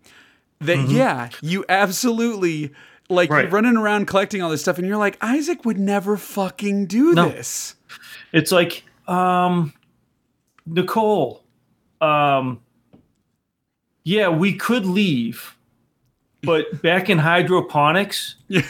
That 0.59 0.89
yeah, 0.89 1.29
you 1.41 1.63
absolutely 1.69 2.71
like 3.09 3.29
you're 3.29 3.47
running 3.49 3.77
around 3.77 4.07
collecting 4.07 4.41
all 4.41 4.49
this 4.49 4.61
stuff 4.61 4.77
and 4.77 4.87
you're 4.87 4.97
like 4.97 5.17
Isaac 5.21 5.63
would 5.63 5.79
never 5.79 6.17
fucking 6.17 6.87
do 6.87 7.13
No. 7.13 7.29
this. 7.29 7.75
It's 8.33 8.51
like, 8.51 8.83
um, 9.07 9.73
Nicole, 10.65 11.43
um, 12.01 12.59
yeah, 14.03 14.27
we 14.29 14.53
could 14.53 14.85
leave, 14.85 15.54
but 16.45 16.81
back 16.81 17.09
in 17.09 17.17
hydroponics, 17.17 18.35
Yeah. 18.47 18.61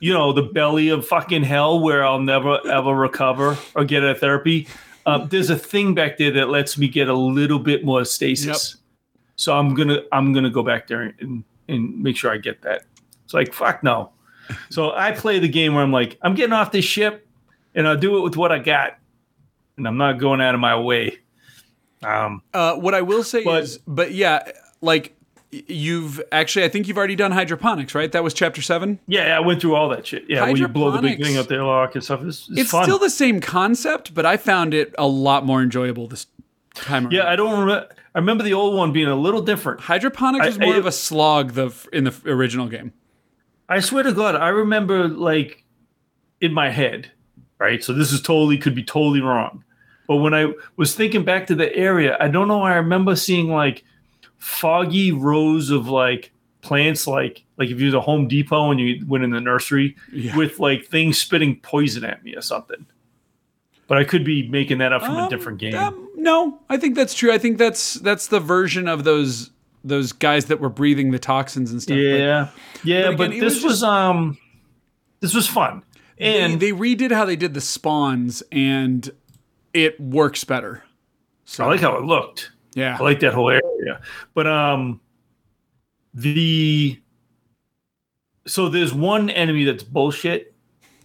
you 0.00 0.12
know, 0.12 0.32
the 0.32 0.42
belly 0.42 0.88
of 0.90 1.06
fucking 1.06 1.42
hell 1.44 1.80
where 1.80 2.04
I'll 2.04 2.20
never 2.20 2.58
ever 2.66 2.94
recover 2.94 3.56
or 3.74 3.84
get 3.84 4.02
a 4.04 4.14
therapy. 4.14 4.68
Uh, 5.06 5.18
there's 5.26 5.50
a 5.50 5.56
thing 5.58 5.94
back 5.94 6.16
there 6.18 6.30
that 6.32 6.48
lets 6.48 6.78
me 6.78 6.88
get 6.88 7.08
a 7.08 7.14
little 7.14 7.58
bit 7.58 7.84
more 7.84 8.04
stasis. 8.04 8.76
So 9.36 9.56
I'm 9.56 9.74
gonna 9.74 9.98
I'm 10.12 10.32
gonna 10.32 10.50
go 10.50 10.62
back 10.62 10.86
there 10.86 11.12
and, 11.20 11.44
and 11.68 12.02
make 12.02 12.16
sure 12.16 12.30
I 12.32 12.38
get 12.38 12.62
that. 12.62 12.84
It's 13.24 13.34
like 13.34 13.52
fuck 13.52 13.82
no. 13.82 14.10
So 14.70 14.92
I 14.92 15.12
play 15.12 15.38
the 15.38 15.48
game 15.48 15.74
where 15.74 15.82
I'm 15.82 15.92
like 15.92 16.18
I'm 16.22 16.34
getting 16.34 16.52
off 16.52 16.70
this 16.72 16.84
ship 16.84 17.26
and 17.74 17.86
I'll 17.88 17.96
do 17.98 18.16
it 18.18 18.20
with 18.22 18.36
what 18.36 18.52
I 18.52 18.58
got, 18.60 18.98
and 19.76 19.86
I'm 19.88 19.96
not 19.96 20.18
going 20.18 20.40
out 20.40 20.54
of 20.54 20.60
my 20.60 20.78
way. 20.78 21.18
Um, 22.02 22.42
Uh, 22.52 22.74
what 22.76 22.94
I 22.94 23.00
will 23.02 23.24
say 23.24 23.42
But- 23.44 23.62
is, 23.64 23.78
but 23.86 24.12
yeah, 24.12 24.52
like 24.80 25.16
you've 25.68 26.20
actually, 26.32 26.64
I 26.64 26.68
think 26.68 26.88
you've 26.88 26.96
already 26.98 27.16
done 27.16 27.30
hydroponics, 27.32 27.94
right? 27.94 28.10
That 28.12 28.22
was 28.24 28.34
chapter 28.34 28.62
seven. 28.62 28.98
yeah, 29.06 29.36
I 29.36 29.40
went 29.40 29.60
through 29.60 29.74
all 29.74 29.88
that 29.90 30.06
shit. 30.06 30.24
Yeah, 30.28 30.44
when 30.44 30.56
you 30.56 30.68
blow 30.68 30.90
the 30.90 31.00
big 31.02 31.22
thing 31.22 31.36
up 31.36 31.46
there, 31.48 31.62
lock 31.62 31.94
and 31.94 32.02
stuff. 32.04 32.22
It's, 32.22 32.48
it's, 32.50 32.58
It's 32.60 32.68
still 32.70 32.98
the 32.98 33.10
same 33.10 33.40
concept, 33.40 34.14
but 34.14 34.26
I 34.26 34.36
found 34.36 34.74
it 34.74 34.94
a 34.98 35.06
lot 35.06 35.44
more 35.44 35.62
enjoyable 35.62 36.06
this 36.08 36.26
time. 36.74 37.10
yeah, 37.10 37.20
around. 37.20 37.28
I 37.32 37.36
don't 37.36 37.60
remember. 37.60 37.88
I 38.14 38.18
remember 38.20 38.44
the 38.44 38.54
old 38.54 38.76
one 38.76 38.92
being 38.92 39.08
a 39.08 39.16
little 39.16 39.42
different. 39.42 39.80
hydroponics 39.80 40.44
I- 40.44 40.48
was 40.48 40.58
more 40.58 40.74
I- 40.74 40.78
of 40.78 40.86
a 40.86 40.92
slog 40.92 41.52
the 41.54 41.72
in 41.92 42.04
the 42.04 42.14
original 42.26 42.68
game. 42.68 42.92
I 43.68 43.80
swear 43.80 44.02
to 44.04 44.12
God, 44.12 44.34
I 44.36 44.48
remember 44.48 45.08
like 45.08 45.64
in 46.40 46.52
my 46.52 46.70
head, 46.70 47.10
right? 47.58 47.82
So 47.82 47.92
this 47.92 48.12
is 48.12 48.20
totally 48.22 48.58
could 48.58 48.74
be 48.74 48.84
totally 48.84 49.20
wrong. 49.20 49.64
But 50.06 50.16
when 50.16 50.34
I 50.34 50.52
was 50.76 50.94
thinking 50.94 51.24
back 51.24 51.46
to 51.46 51.54
the 51.54 51.74
area, 51.74 52.16
I 52.20 52.28
don't 52.28 52.46
know. 52.46 52.60
I 52.62 52.74
remember 52.74 53.16
seeing 53.16 53.48
like 53.48 53.82
foggy 54.44 55.10
rows 55.10 55.70
of 55.70 55.88
like 55.88 56.30
plants, 56.60 57.06
like 57.06 57.44
like 57.56 57.70
if 57.70 57.78
you 57.80 57.86
was 57.86 57.94
a 57.94 58.00
Home 58.00 58.28
Depot 58.28 58.70
and 58.70 58.78
you 58.78 59.04
went 59.06 59.24
in 59.24 59.30
the 59.30 59.40
nursery 59.40 59.96
Yeah. 60.12 60.36
with 60.36 60.58
like 60.60 60.84
things 60.84 61.18
spitting 61.18 61.56
poison 61.60 62.04
at 62.04 62.22
me 62.22 62.34
or 62.34 62.40
something. 62.42 62.86
But 63.86 63.98
I 63.98 64.04
could 64.04 64.24
be 64.24 64.48
making 64.48 64.78
that 64.78 64.92
up 64.92 65.02
from 65.02 65.16
a 65.16 65.22
Um, 65.24 65.28
different 65.30 65.58
game. 65.58 65.74
um, 65.74 66.08
no, 66.16 66.60
I 66.68 66.76
think 66.76 66.94
that's 66.94 67.14
true. 67.14 67.32
I 67.32 67.38
think 67.38 67.58
that's 67.58 67.94
that's 67.94 68.26
the 68.28 68.40
version 68.40 68.86
of 68.88 69.04
those 69.04 69.50
those 69.82 70.12
guys 70.12 70.46
that 70.46 70.60
were 70.60 70.70
breathing 70.70 71.10
the 71.10 71.18
toxins 71.18 71.70
and 71.70 71.82
stuff. 71.82 71.94
But 71.96 72.00
yeah, 72.00 72.48
yeah. 72.84 73.08
but 73.10 73.16
But, 73.18 73.26
again, 73.30 73.38
it 73.38 73.40
this 73.44 73.54
was 73.56 73.64
was, 73.64 73.82
um, 73.82 74.38
this 75.20 75.34
was 75.34 75.46
fun. 75.46 75.82
And 76.18 76.60
they, 76.60 76.70
they 76.70 76.76
redid 76.78 77.12
how 77.12 77.24
they 77.24 77.36
did 77.36 77.54
the 77.54 77.60
spawns, 77.60 78.42
and 78.52 79.10
it 79.74 79.98
works 80.00 80.44
better. 80.44 80.84
So 81.44 81.64
I 81.64 81.66
like 81.68 81.80
how 81.80 81.96
it 81.98 82.04
looked. 82.04 82.52
Yeah, 82.74 82.96
I 82.98 83.02
like 83.02 83.20
that 83.20 83.32
whole 83.34 83.50
area. 83.50 84.00
But 84.34 84.46
um 84.46 85.00
the 86.12 87.00
so 88.46 88.68
there's 88.68 88.92
one 88.92 89.30
enemy 89.30 89.64
that's 89.64 89.82
bullshit. 89.82 90.54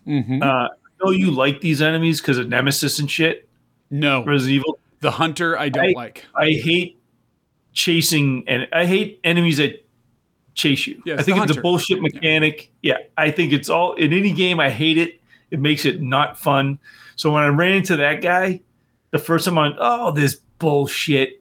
Mhm. 0.07 0.41
Uh 0.43 0.69
I 1.01 1.05
know 1.05 1.11
you 1.11 1.31
like 1.31 1.61
these 1.61 1.81
enemies 1.81 2.19
because 2.19 2.37
of 2.37 2.49
Nemesis 2.49 2.99
and 2.99 3.09
shit, 3.09 3.47
no, 3.89 4.23
Resident 4.25 4.55
Evil. 4.57 4.79
the 4.99 5.11
hunter 5.11 5.57
I 5.57 5.69
don't 5.69 5.85
I- 5.89 5.93
like. 5.93 6.25
I 6.35 6.51
hate 6.51 6.99
chasing 7.73 8.43
and 8.47 8.67
I 8.73 8.85
hate 8.85 9.19
enemies 9.23 9.57
that 9.57 9.85
chase 10.55 10.85
you. 10.87 11.01
Yeah, 11.05 11.13
I 11.13 11.17
it's 11.17 11.25
think 11.25 11.37
the 11.37 11.43
it's 11.45 11.57
a 11.57 11.61
bullshit 11.61 12.01
mechanic. 12.01 12.69
Yeah, 12.81 12.97
I 13.17 13.31
think 13.31 13.53
it's 13.53 13.69
all 13.69 13.93
in 13.93 14.11
any 14.11 14.33
game. 14.33 14.59
I 14.59 14.69
hate 14.69 14.97
it. 14.97 15.21
It 15.51 15.59
makes 15.61 15.85
it 15.85 16.01
not 16.01 16.37
fun. 16.37 16.79
So 17.15 17.31
when 17.31 17.43
I 17.43 17.47
ran 17.47 17.71
into 17.73 17.95
that 17.95 18.21
guy, 18.21 18.59
the 19.11 19.19
first 19.19 19.45
time 19.45 19.57
I 19.57 19.63
went, 19.69 19.75
oh, 19.79 20.11
this 20.11 20.35
bullshit, 20.59 21.38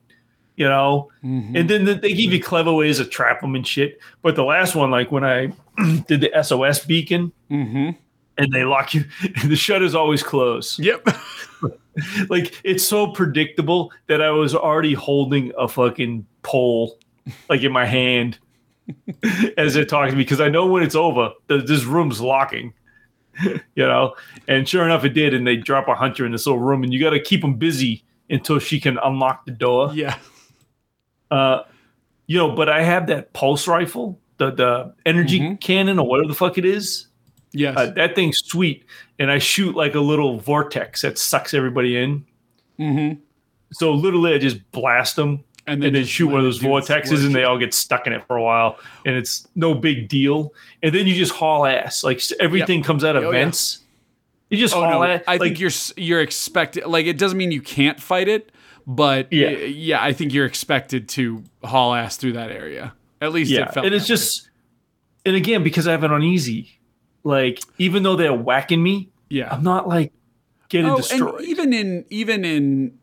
you 0.58 0.68
know. 0.68 1.08
Mhm. 1.24 1.58
And 1.58 1.70
then 1.70 1.84
they 1.86 2.12
give 2.12 2.32
you 2.32 2.42
clever 2.42 2.72
ways 2.72 2.98
to 2.98 3.04
trap 3.06 3.40
them 3.40 3.54
and 3.54 3.66
shit. 3.66 3.98
But 4.22 4.36
the 4.36 4.44
last 4.44 4.74
one, 4.74 4.90
like 4.90 5.10
when 5.12 5.24
I 5.24 5.52
did 6.08 6.20
the 6.20 6.30
SOS 6.42 6.84
beacon 6.84 7.32
Mhm. 7.50 7.96
and 8.36 8.52
they 8.52 8.64
lock 8.64 8.92
you, 8.92 9.04
the 9.46 9.56
shutter's 9.56 9.94
always 9.94 10.22
closed. 10.22 10.78
Yep. 10.80 11.08
Like 12.28 12.54
it's 12.62 12.84
so 12.84 13.08
predictable 13.08 13.90
that 14.06 14.22
I 14.22 14.30
was 14.30 14.54
already 14.54 14.94
holding 14.94 15.52
a 15.58 15.66
fucking 15.66 16.24
pole, 16.42 16.96
like 17.48 17.62
in 17.62 17.72
my 17.72 17.84
hand, 17.86 18.38
as 19.56 19.74
they're 19.74 19.84
talking 19.84 20.12
to 20.12 20.16
me 20.16 20.22
because 20.22 20.40
I 20.40 20.48
know 20.48 20.66
when 20.66 20.84
it's 20.84 20.94
over, 20.94 21.32
th- 21.48 21.66
this 21.66 21.84
room's 21.84 22.20
locking. 22.20 22.72
you 23.42 23.58
know, 23.86 24.14
and 24.46 24.68
sure 24.68 24.84
enough, 24.84 25.04
it 25.04 25.10
did. 25.14 25.34
And 25.34 25.44
they 25.44 25.56
drop 25.56 25.88
a 25.88 25.94
hunter 25.96 26.24
in 26.24 26.30
this 26.32 26.46
little 26.46 26.60
room, 26.60 26.84
and 26.84 26.92
you 26.92 27.00
got 27.00 27.10
to 27.10 27.20
keep 27.20 27.40
them 27.40 27.54
busy 27.54 28.04
until 28.30 28.58
she 28.60 28.78
can 28.78 28.96
unlock 29.02 29.44
the 29.44 29.52
door. 29.52 29.90
yeah. 29.92 30.16
Uh, 31.30 31.62
you 32.26 32.36
know, 32.38 32.50
but 32.54 32.68
I 32.68 32.82
have 32.82 33.06
that 33.08 33.32
pulse 33.32 33.66
rifle, 33.68 34.18
the 34.38 34.50
the 34.50 34.94
energy 35.06 35.40
Mhm. 35.40 35.60
cannon 35.60 35.98
or 35.98 36.06
whatever 36.06 36.28
the 36.28 36.34
fuck 36.34 36.58
it 36.58 36.64
is. 36.64 37.06
Yes. 37.52 37.76
Uh, 37.76 37.86
that 37.96 38.14
thing's 38.14 38.38
sweet, 38.44 38.84
and 39.18 39.30
I 39.30 39.38
shoot 39.38 39.74
like 39.74 39.94
a 39.94 40.00
little 40.00 40.38
vortex 40.38 41.02
that 41.02 41.16
sucks 41.18 41.54
everybody 41.54 41.96
in. 41.96 42.24
hmm 42.78 43.12
So 43.72 43.92
literally, 43.92 44.34
I 44.34 44.38
just 44.38 44.70
blast 44.72 45.16
them 45.16 45.44
and 45.66 45.82
then 45.82 45.92
just 45.94 46.10
shoot 46.10 46.28
one 46.28 46.38
of 46.40 46.44
those 46.44 46.60
vortexes, 46.60 47.24
and 47.26 47.34
they 47.34 47.44
all 47.44 47.58
get 47.58 47.74
stuck 47.74 48.06
in 48.06 48.12
it 48.14 48.22
for 48.26 48.36
a 48.36 48.42
while, 48.42 48.78
and 49.04 49.14
it's 49.16 49.46
no 49.54 49.74
big 49.74 50.08
deal. 50.08 50.52
And 50.82 50.94
then 50.94 51.06
you 51.06 51.14
just 51.14 51.32
haul 51.32 51.66
ass, 51.66 52.02
like 52.04 52.22
everything 52.40 52.82
comes 52.82 53.04
out 53.04 53.16
of 53.16 53.24
Oh, 53.24 53.30
yeah. 53.30 53.38
vents. 53.44 53.78
You 54.50 54.56
just 54.56 54.74
Oh 54.74 54.80
haul 54.80 54.90
no, 55.00 55.02
ass. 55.02 55.22
I 55.26 55.32
like, 55.32 55.40
think 55.42 55.60
you're 55.60 55.70
you're 55.96 56.20
expected. 56.22 56.86
Like 56.86 57.04
it 57.06 57.18
doesn't 57.18 57.36
mean 57.36 57.50
you 57.52 57.60
can't 57.62 58.00
fight 58.00 58.28
it, 58.28 58.50
but 58.88 59.30
Yeah. 59.32 59.50
yeah, 59.50 59.64
yeah, 59.66 60.02
I 60.02 60.12
think 60.12 60.32
you're 60.32 60.46
expected 60.46 61.08
to 61.10 61.44
haul 61.62 61.94
ass 61.94 62.16
through 62.16 62.32
that 62.32 62.50
area. 62.50 62.94
At 63.20 63.32
least 63.32 63.50
yeah, 63.50 63.68
it 63.68 63.74
felt. 63.74 63.84
and 63.86 63.94
it's 63.94 64.06
that 64.06 64.12
way. 64.14 64.16
just, 64.16 64.50
and 65.26 65.36
again 65.36 65.62
because 65.62 65.86
I 65.86 65.92
have 65.92 66.02
it 66.04 66.10
on 66.10 66.22
easy, 66.22 66.80
like 67.22 67.60
even 67.78 68.02
though 68.02 68.16
they're 68.16 68.32
whacking 68.34 68.82
me, 68.82 69.10
yeah. 69.28 69.52
I'm 69.54 69.62
not 69.62 69.86
like 69.86 70.12
getting 70.70 70.90
Oh, 70.90 70.96
destroyed. 70.96 71.40
and 71.40 71.48
even 71.48 71.72
in 71.72 72.04
even 72.10 72.44
in 72.44 72.98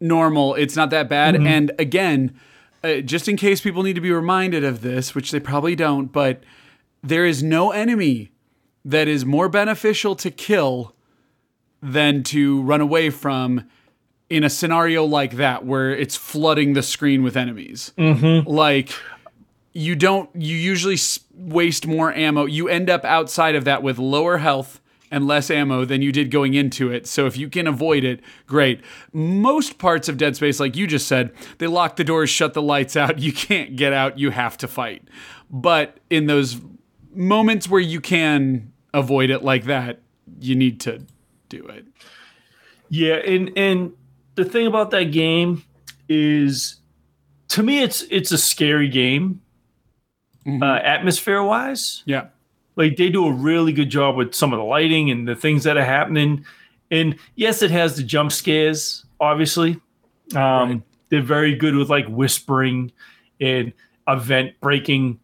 normal, 0.00 0.54
it's 0.54 0.76
not 0.76 0.90
that 0.90 1.08
bad. 1.08 1.34
Mm-hmm. 1.34 1.46
And 1.46 1.72
again, 1.78 2.38
uh, 2.84 2.96
just 3.00 3.28
in 3.28 3.36
case 3.36 3.60
people 3.60 3.82
need 3.82 3.94
to 3.94 4.00
be 4.00 4.12
reminded 4.12 4.62
of 4.64 4.82
this, 4.82 5.14
which 5.14 5.30
they 5.32 5.40
probably 5.40 5.74
don't, 5.74 6.12
but 6.12 6.42
there 7.02 7.26
is 7.26 7.42
no 7.42 7.70
enemy 7.72 8.30
that 8.84 9.08
is 9.08 9.24
more 9.24 9.48
beneficial 9.48 10.14
to 10.16 10.30
kill 10.30 10.94
than 11.82 12.22
to 12.24 12.60
run 12.62 12.80
away 12.82 13.08
from 13.10 13.64
in 14.34 14.42
a 14.42 14.50
scenario 14.50 15.04
like 15.04 15.36
that 15.36 15.64
where 15.64 15.94
it's 15.94 16.16
flooding 16.16 16.72
the 16.72 16.82
screen 16.82 17.22
with 17.22 17.36
enemies. 17.36 17.92
Mm-hmm. 17.96 18.48
Like 18.50 18.90
you 19.72 19.94
don't 19.94 20.28
you 20.34 20.56
usually 20.56 20.96
waste 21.32 21.86
more 21.86 22.12
ammo. 22.12 22.44
You 22.44 22.68
end 22.68 22.90
up 22.90 23.04
outside 23.04 23.54
of 23.54 23.64
that 23.66 23.84
with 23.84 23.96
lower 23.96 24.38
health 24.38 24.80
and 25.08 25.28
less 25.28 25.52
ammo 25.52 25.84
than 25.84 26.02
you 26.02 26.10
did 26.10 26.32
going 26.32 26.54
into 26.54 26.90
it. 26.90 27.06
So 27.06 27.26
if 27.26 27.36
you 27.36 27.48
can 27.48 27.68
avoid 27.68 28.02
it, 28.02 28.22
great. 28.48 28.80
Most 29.12 29.78
parts 29.78 30.08
of 30.08 30.16
Dead 30.16 30.34
Space 30.34 30.58
like 30.58 30.74
you 30.74 30.88
just 30.88 31.06
said, 31.06 31.32
they 31.58 31.68
lock 31.68 31.94
the 31.94 32.02
doors, 32.02 32.28
shut 32.28 32.54
the 32.54 32.62
lights 32.62 32.96
out. 32.96 33.18
You 33.24 33.32
can't 33.32 33.76
get 33.76 33.92
out, 33.92 34.18
you 34.18 34.30
have 34.30 34.58
to 34.58 34.66
fight. 34.66 35.06
But 35.48 36.00
in 36.10 36.26
those 36.26 36.60
moments 37.14 37.68
where 37.68 37.80
you 37.80 38.00
can 38.00 38.72
avoid 38.92 39.30
it 39.30 39.44
like 39.44 39.66
that, 39.66 40.00
you 40.40 40.56
need 40.56 40.80
to 40.80 41.06
do 41.48 41.64
it. 41.68 41.86
Yeah, 42.88 43.14
and 43.14 43.52
and 43.56 43.92
the 44.34 44.44
thing 44.44 44.66
about 44.66 44.90
that 44.92 45.04
game 45.12 45.62
is, 46.08 46.76
to 47.48 47.62
me, 47.62 47.82
it's 47.82 48.02
it's 48.10 48.32
a 48.32 48.38
scary 48.38 48.88
game, 48.88 49.40
uh, 50.46 50.64
atmosphere 50.82 51.42
wise. 51.42 52.02
Yeah. 52.06 52.26
Like 52.76 52.96
they 52.96 53.08
do 53.08 53.26
a 53.26 53.32
really 53.32 53.72
good 53.72 53.88
job 53.90 54.16
with 54.16 54.34
some 54.34 54.52
of 54.52 54.58
the 54.58 54.64
lighting 54.64 55.10
and 55.10 55.28
the 55.28 55.36
things 55.36 55.62
that 55.64 55.76
are 55.76 55.84
happening. 55.84 56.44
And 56.90 57.16
yes, 57.36 57.62
it 57.62 57.70
has 57.70 57.96
the 57.96 58.02
jump 58.02 58.32
scares. 58.32 59.04
Obviously, 59.20 59.80
um, 60.34 60.40
Right. 60.70 60.82
they're 61.08 61.22
very 61.22 61.54
good 61.54 61.76
with 61.76 61.88
like 61.88 62.06
whispering 62.08 62.90
and 63.40 63.72
a 64.08 64.18
vent 64.18 64.58
breaking 64.60 65.18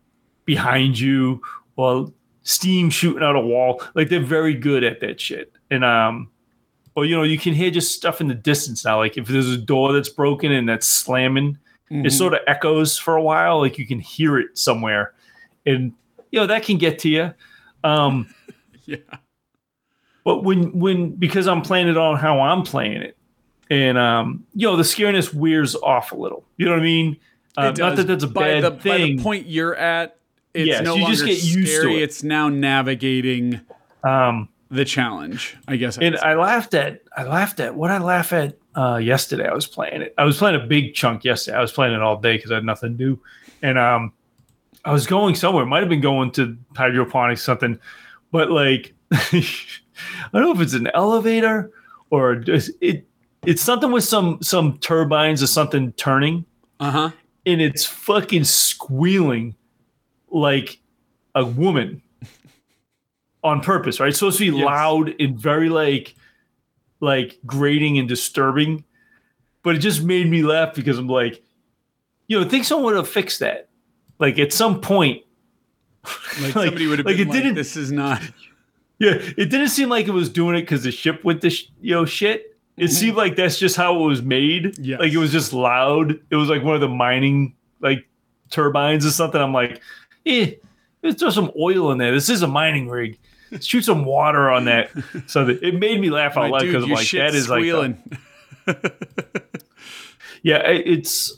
behind 0.45 0.99
you 0.99 1.43
or 1.77 2.12
steam 2.45 2.89
shooting 2.89 3.23
out 3.23 3.35
a 3.37 3.41
wall. 3.41 3.82
Like 3.95 4.09
they're 4.09 4.20
very 4.20 4.55
good 4.55 4.85
at 4.85 5.01
that 5.01 5.20
shit. 5.20 5.53
And 5.70 5.85
um, 5.85 6.31
or 7.01 7.05
you 7.06 7.16
know, 7.16 7.22
you 7.22 7.39
can 7.39 7.55
hear 7.55 7.70
just 7.70 7.94
stuff 7.94 8.20
in 8.20 8.28
the 8.28 8.35
distance 8.35 8.85
now. 8.85 8.98
Like 8.98 9.16
if 9.16 9.27
there's 9.27 9.48
a 9.48 9.56
door 9.56 9.93
that's 9.93 10.09
broken 10.09 10.52
and 10.52 10.68
that's 10.68 10.86
slamming, 10.86 11.59
Mm-hmm. 11.90 12.06
it 12.06 12.10
sort 12.12 12.35
of 12.35 12.40
echoes 12.47 12.97
for 12.97 13.16
a 13.16 13.22
while. 13.22 13.59
Like 13.59 13.77
you 13.77 13.85
can 13.85 13.98
hear 13.98 14.39
it 14.39 14.56
somewhere, 14.56 15.12
and 15.66 15.93
you 16.31 16.39
know 16.39 16.47
that 16.47 16.62
can 16.62 16.78
get 16.78 17.01
to 17.01 17.09
you. 17.09 17.35
Um, 17.82 18.32
Yeah. 18.85 18.98
but 20.24 20.44
when 20.44 20.78
when 20.78 21.10
because 21.16 21.48
I'm 21.48 21.62
playing 21.62 21.89
it 21.89 21.97
on 21.97 22.16
how 22.16 22.40
I'm 22.40 22.62
playing 22.62 23.02
it, 23.02 23.16
and 23.70 23.98
um, 23.98 24.47
you 24.55 24.68
know 24.68 24.77
the 24.77 24.85
scariness 24.85 25.35
wears 25.35 25.74
off 25.74 26.12
a 26.12 26.16
little. 26.16 26.44
You 26.59 26.66
know 26.66 26.72
what 26.72 26.81
I 26.81 26.85
mean? 26.85 27.16
Uh, 27.56 27.72
not 27.77 27.97
that 27.97 28.06
that's 28.06 28.22
a 28.22 28.28
by 28.28 28.60
bad 28.60 28.62
the, 28.62 28.70
By 28.70 28.78
thing. 28.82 29.16
the 29.16 29.22
point 29.24 29.47
you're 29.47 29.74
at, 29.74 30.16
it's 30.55 30.68
Yes, 30.68 30.85
no 30.85 30.94
you 30.94 31.02
longer 31.02 31.16
just 31.16 31.27
get 31.27 31.43
used 31.43 31.82
to 31.82 31.89
it. 31.90 32.02
It's 32.02 32.22
now 32.22 32.48
navigating 32.48 33.60
um, 34.05 34.48
the 34.71 34.85
challenge. 34.85 35.57
I 35.69 35.77
guess. 35.77 35.99
I 35.99 36.03
and. 36.05 36.17
I 36.19 36.35
laughed 36.35 36.75
at 36.75 37.03
I 37.17 37.25
laughed 37.25 37.61
at 37.61 37.75
what 37.75 37.91
I 37.91 37.99
laugh 37.99 38.33
at 38.33 38.57
uh, 38.77 38.97
yesterday. 38.97 39.49
I 39.49 39.55
was 39.55 39.67
playing 39.67 40.03
it. 40.03 40.15
I 40.17 40.25
was 40.25 40.39
playing 40.39 40.61
a 40.61 40.65
big 40.67 40.95
chunk 40.95 41.25
yesterday. 41.25 41.57
I 41.57 41.61
was 41.61 41.73
playing 41.73 41.95
it 41.95 42.01
all 42.03 42.17
day 42.21 42.37
because 42.37 42.51
I 42.53 42.57
had 42.57 42.65
nothing 42.65 42.97
to 42.97 43.05
do, 43.05 43.21
and 43.63 43.79
um, 43.79 44.13
I 44.85 44.93
was 44.93 45.07
going 45.07 45.35
somewhere. 45.35 45.67
Might 45.67 45.81
have 45.81 45.89
been 45.89 46.01
going 46.01 46.31
to 46.33 46.57
hydroponics 46.77 47.43
something, 47.43 47.79
but 48.31 48.51
like 48.51 48.95
I 49.13 49.43
don't 50.33 50.43
know 50.43 50.53
if 50.53 50.61
it's 50.61 50.75
an 50.75 50.89
elevator 50.95 51.71
or 52.11 52.37
just, 52.37 52.71
it. 52.81 53.07
It's 53.47 53.63
something 53.63 53.91
with 53.91 54.05
some 54.05 54.39
some 54.43 54.79
turbines 54.79 55.43
or 55.43 55.47
something 55.47 55.93
turning, 55.95 56.45
Uh 56.79 56.91
huh. 56.91 57.11
and 57.47 57.61
it's 57.61 57.87
fucking 57.87 58.45
squealing 58.45 59.57
like 60.31 60.79
a 61.35 61.45
woman 61.45 62.03
on 63.43 63.61
purpose, 63.61 64.01
right? 64.01 64.09
It's 64.11 64.19
supposed 64.19 64.39
to 64.39 64.51
be 64.51 64.57
Yes. 64.57 64.65
loud 64.67 65.15
and 65.21 65.39
very 65.39 65.69
like 65.69 66.15
like 67.01 67.39
grating 67.47 67.99
and 67.99 68.09
disturbing. 68.09 68.85
but 69.62 69.75
it 69.77 69.79
just 69.81 70.03
made 70.03 70.29
me 70.29 70.43
laugh 70.43 70.75
because 70.75 70.97
I'm 70.99 71.07
like, 71.07 71.43
you 72.29 72.39
know, 72.39 72.47
I 72.47 72.49
think 72.49 72.65
someone 72.65 72.87
would 72.87 72.97
have 72.97 73.09
fixed 73.09 73.41
that. 73.41 73.69
Like 74.19 74.39
at 74.39 74.53
some 74.53 74.81
point, 74.81 75.23
Like, 76.05 76.55
Like- 76.55 76.65
somebody 76.67 76.87
would 76.87 76.99
have 77.01 77.07
like 77.07 77.17
been 77.17 77.29
it 77.29 77.31
like, 77.31 77.43
didn't- 77.43 77.55
"This 77.57 77.77
is 77.77 77.91
not." 77.93 78.23
yeah, 78.99 79.12
it 79.15 79.51
didn't 79.51 79.69
seem 79.69 79.89
like 79.89 80.09
it 80.09 80.12
was 80.12 80.29
doing 80.31 80.57
it 80.57 80.62
because 80.62 80.83
the 80.83 80.91
ship 80.93 81.23
went 81.25 81.41
to 81.43 81.51
sh- 81.51 81.67
you 81.81 81.95
know 81.95 82.05
shit. 82.05 82.47
It 82.77 82.89
seemed 82.89 83.17
like 83.19 83.37
that's 83.37 83.59
just 83.59 83.77
how 83.77 84.03
it 84.03 84.07
was 84.07 84.23
made. 84.23 84.79
Yes. 84.79 85.01
Like 85.01 85.12
it 85.12 85.19
was 85.19 85.31
just 85.33 85.53
loud. 85.53 86.19
It 86.31 86.37
was 86.37 86.49
like 86.49 86.62
one 86.62 86.75
of 86.75 86.81
the 86.81 86.89
mining 86.89 87.55
like 87.81 88.09
turbines 88.51 89.05
or 89.05 89.11
something. 89.11 89.39
I'm 89.41 89.53
like, 89.53 89.83
eh, 90.25 90.53
let's 91.03 91.21
throw 91.21 91.29
some 91.29 91.51
oil 91.61 91.93
in 91.93 91.99
there. 91.99 92.12
This 92.12 92.31
is 92.31 92.41
a 92.43 92.47
mining 92.47 92.89
rig. 92.89 93.19
Shoot 93.60 93.82
some 93.85 94.05
water 94.05 94.48
on 94.51 94.66
that. 94.66 94.90
So 95.27 95.44
that 95.47 95.62
it 95.62 95.74
made 95.74 96.01
me 96.01 96.10
laugh 96.10 96.36
out 96.36 96.51
loud 96.51 96.62
because 96.62 96.86
like, 96.86 97.10
that 97.10 97.35
is 97.35 97.48
like, 97.48 97.62
the- 97.64 97.97
yeah, 100.43 100.59
it's. 100.66 101.32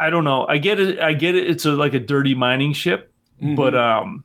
I 0.00 0.10
don't 0.10 0.24
know. 0.24 0.46
I 0.46 0.58
get 0.58 0.80
it. 0.80 0.98
I 0.98 1.12
get 1.12 1.34
it. 1.36 1.48
It's 1.48 1.64
a, 1.64 1.72
like 1.72 1.94
a 1.94 2.00
dirty 2.00 2.34
mining 2.34 2.72
ship, 2.72 3.12
Mm-hmm. 3.40 3.54
but 3.56 3.74
um, 3.74 4.24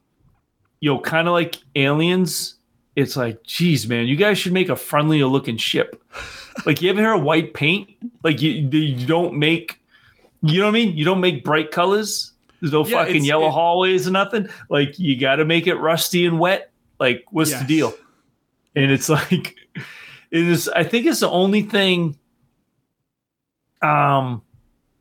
you 0.79 0.91
know, 0.93 0.99
kind 0.99 1.27
of 1.27 1.33
like 1.33 1.57
aliens. 1.75 2.55
It's 2.95 3.15
like, 3.15 3.43
geez, 3.43 3.87
man, 3.87 4.07
you 4.07 4.15
guys 4.15 4.39
should 4.39 4.53
make 4.53 4.69
a 4.69 4.75
friendlier 4.75 5.25
looking 5.27 5.57
ship. 5.57 6.01
like, 6.65 6.81
you 6.81 6.89
ever 6.89 6.99
hear 6.99 7.13
of 7.13 7.21
white 7.21 7.53
paint? 7.53 7.89
Like, 8.23 8.41
you 8.41 8.51
you 8.51 9.05
don't 9.05 9.35
make, 9.37 9.79
you 10.41 10.59
know 10.59 10.65
what 10.65 10.71
I 10.71 10.73
mean? 10.85 10.97
You 10.97 11.05
don't 11.05 11.21
make 11.21 11.43
bright 11.43 11.69
colors. 11.69 12.31
There's 12.59 12.73
no 12.73 12.83
Yeah, 12.87 13.03
fucking 13.05 13.23
yellow 13.23 13.49
it- 13.49 13.51
hallways 13.51 14.07
or 14.07 14.11
nothing. 14.11 14.49
Like, 14.69 14.97
you 14.97 15.15
got 15.19 15.35
to 15.35 15.45
make 15.45 15.67
it 15.67 15.75
rusty 15.75 16.25
and 16.25 16.39
wet. 16.39 16.71
Like, 16.99 17.26
what's 17.32 17.52
the 17.61 17.68
deal? 17.68 17.94
And 18.76 18.91
it's 18.91 19.10
like, 19.10 19.56
it 20.32 20.48
is. 20.48 20.68
I 20.69 20.84
think 20.84 21.06
it's 21.06 21.19
the 21.22 21.30
only 21.30 21.61
thing. 21.61 22.18
Um, 23.82 24.41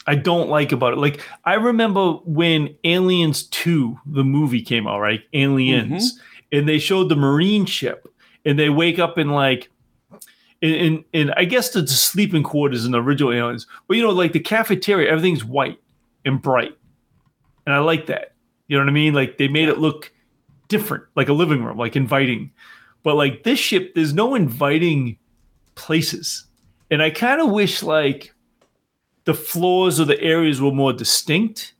I 0.06 0.14
don't 0.14 0.48
like 0.48 0.72
about 0.72 0.92
it. 0.92 0.98
Like 0.98 1.20
I 1.44 1.54
remember 1.54 2.12
when 2.24 2.76
Aliens 2.84 3.44
2, 3.44 3.98
the 4.06 4.24
movie 4.24 4.62
came 4.62 4.86
out, 4.86 5.00
right? 5.00 5.22
Aliens, 5.32 6.20
and 6.52 6.68
they 6.68 6.78
showed 6.78 7.08
the 7.08 7.16
Marine 7.16 7.66
ship, 7.66 8.06
and 8.44 8.58
they 8.58 8.68
wake 8.68 8.98
up 8.98 9.18
in 9.18 9.30
like 9.30 9.68
in, 10.62 10.74
in, 10.74 11.04
in 11.12 11.30
I 11.36 11.44
guess 11.44 11.70
the 11.70 11.86
sleeping 11.86 12.42
quarters 12.42 12.84
in 12.84 12.92
the 12.92 13.02
original 13.02 13.32
Aliens. 13.32 13.66
But 13.88 13.96
you 13.96 14.02
know, 14.02 14.10
like 14.10 14.32
the 14.32 14.40
cafeteria, 14.40 15.10
everything's 15.10 15.44
white 15.44 15.80
and 16.24 16.40
bright. 16.40 16.76
And 17.66 17.74
I 17.74 17.78
like 17.78 18.06
that. 18.06 18.34
You 18.68 18.76
know 18.76 18.84
what 18.84 18.90
I 18.90 18.92
mean? 18.92 19.14
Like 19.14 19.38
they 19.38 19.48
made 19.48 19.68
it 19.68 19.78
look 19.78 20.12
different, 20.68 21.04
like 21.16 21.28
a 21.28 21.32
living 21.32 21.62
room, 21.64 21.78
like 21.78 21.96
inviting. 21.96 22.50
But 23.02 23.14
like 23.16 23.44
this 23.44 23.58
ship, 23.58 23.94
there's 23.94 24.12
no 24.14 24.34
inviting 24.34 25.18
places. 25.74 26.44
And 26.90 27.02
I 27.02 27.10
kind 27.10 27.40
of 27.40 27.50
wish 27.50 27.82
like 27.82 28.34
the 29.24 29.34
floors 29.34 30.00
or 30.00 30.04
the 30.04 30.20
areas 30.20 30.60
were 30.60 30.72
more 30.72 30.92
distinct. 30.92 31.74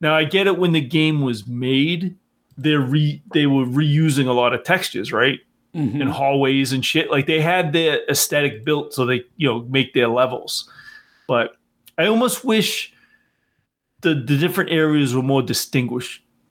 Now 0.00 0.14
I 0.14 0.24
get 0.24 0.46
it 0.46 0.58
when 0.58 0.72
the 0.72 0.80
game 0.80 1.22
was 1.22 1.46
made, 1.46 2.16
they're 2.56 2.80
re 2.80 3.22
they 3.32 3.46
were 3.46 3.64
reusing 3.64 4.26
a 4.28 4.32
lot 4.32 4.52
of 4.52 4.64
textures, 4.64 5.12
right? 5.12 5.38
Mhm. 5.74 6.00
And 6.02 6.10
hallways 6.10 6.72
and 6.72 6.84
shit. 6.84 7.10
Like 7.10 7.26
they 7.26 7.40
had 7.40 7.72
their 7.72 8.00
aesthetic 8.10 8.64
built 8.64 8.92
so 8.92 9.06
they, 9.06 9.24
you 9.36 9.48
know, 9.48 9.62
make 9.62 9.94
their 9.94 10.08
levels. 10.08 10.68
But 11.26 11.56
I 11.96 12.06
almost 12.06 12.44
wish 12.44 12.92
the 14.02 14.14
the 14.14 14.36
different 14.36 14.70
areas 14.70 15.14
were 15.14 15.22
more 15.22 15.42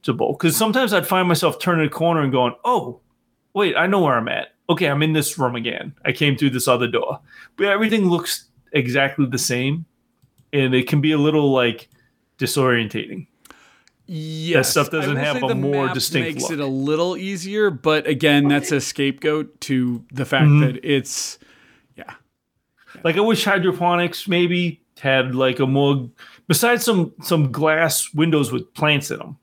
distinguishable. 0.03 0.33
Because 0.33 0.55
sometimes 0.57 0.93
I'd 0.93 1.07
find 1.07 1.27
myself 1.27 1.59
turning 1.59 1.85
a 1.85 1.89
corner 1.89 2.21
and 2.21 2.31
going, 2.31 2.53
oh, 2.65 3.01
wait, 3.53 3.75
I 3.75 3.87
know 3.87 4.01
where 4.01 4.15
I'm 4.17 4.27
at. 4.27 4.49
Okay, 4.69 4.87
I'm 4.87 5.03
in 5.03 5.13
this 5.13 5.37
room 5.37 5.55
again. 5.55 5.93
I 6.05 6.11
came 6.11 6.37
through 6.37 6.51
this 6.51 6.67
other 6.67 6.87
door. 6.87 7.19
But 7.57 7.67
everything 7.67 8.07
looks 8.09 8.45
exactly 8.71 9.25
the 9.25 9.37
same. 9.37 9.85
And 10.53 10.73
it 10.73 10.87
can 10.87 11.01
be 11.01 11.11
a 11.11 11.17
little 11.17 11.51
like 11.51 11.89
disorientating. 12.37 13.27
Yes, 14.13 14.69
stuff 14.71 14.89
doesn't 14.89 15.15
have 15.15 15.41
a 15.41 15.55
more 15.55 15.87
distinct 15.89 16.27
Makes 16.35 16.43
look. 16.43 16.51
it 16.51 16.59
a 16.59 16.65
little 16.65 17.15
easier, 17.15 17.71
but 17.71 18.05
again, 18.07 18.49
that's 18.49 18.71
a 18.73 18.81
scapegoat 18.81 19.61
to 19.61 20.03
the 20.11 20.25
fact 20.25 20.47
Mhm. 20.47 20.61
that 20.73 20.83
it's 20.83 21.39
yeah. 21.95 22.15
Like 23.05 23.15
I 23.15 23.21
wish 23.21 23.45
hydroponics 23.45 24.27
maybe 24.27 24.81
had 24.99 25.33
like 25.33 25.59
a 25.61 25.65
more 25.67 26.09
besides 26.49 26.83
some 26.83 27.13
some 27.21 27.53
glass 27.53 28.13
windows 28.13 28.51
with 28.51 28.73
plants 28.73 29.11
in 29.11 29.19
them. 29.19 29.37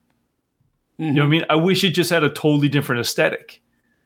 You 0.98 1.12
know 1.12 1.12
what 1.12 1.18
I 1.20 1.22
mm-hmm. 1.22 1.30
mean? 1.30 1.44
I 1.48 1.54
wish 1.54 1.84
it 1.84 1.90
just 1.90 2.10
had 2.10 2.24
a 2.24 2.28
totally 2.28 2.68
different 2.68 3.00
aesthetic. 3.00 3.62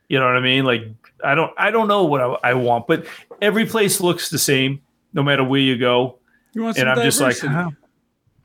You 0.08 0.18
know 0.18 0.26
what 0.26 0.36
I 0.36 0.40
mean? 0.40 0.64
Like 0.64 0.82
I 1.24 1.34
don't 1.34 1.52
I 1.56 1.70
don't 1.70 1.88
know 1.88 2.04
what 2.04 2.20
I, 2.20 2.50
I 2.50 2.54
want, 2.54 2.86
but 2.86 3.06
every 3.40 3.64
place 3.64 4.00
looks 4.00 4.28
the 4.28 4.38
same 4.38 4.82
no 5.14 5.22
matter 5.22 5.42
where 5.42 5.60
you 5.60 5.78
go. 5.78 6.18
You 6.52 6.64
want 6.64 6.76
And 6.76 6.82
some 6.82 6.98
I'm 6.98 7.02
just 7.02 7.20
like, 7.20 7.38
huh? 7.38 7.70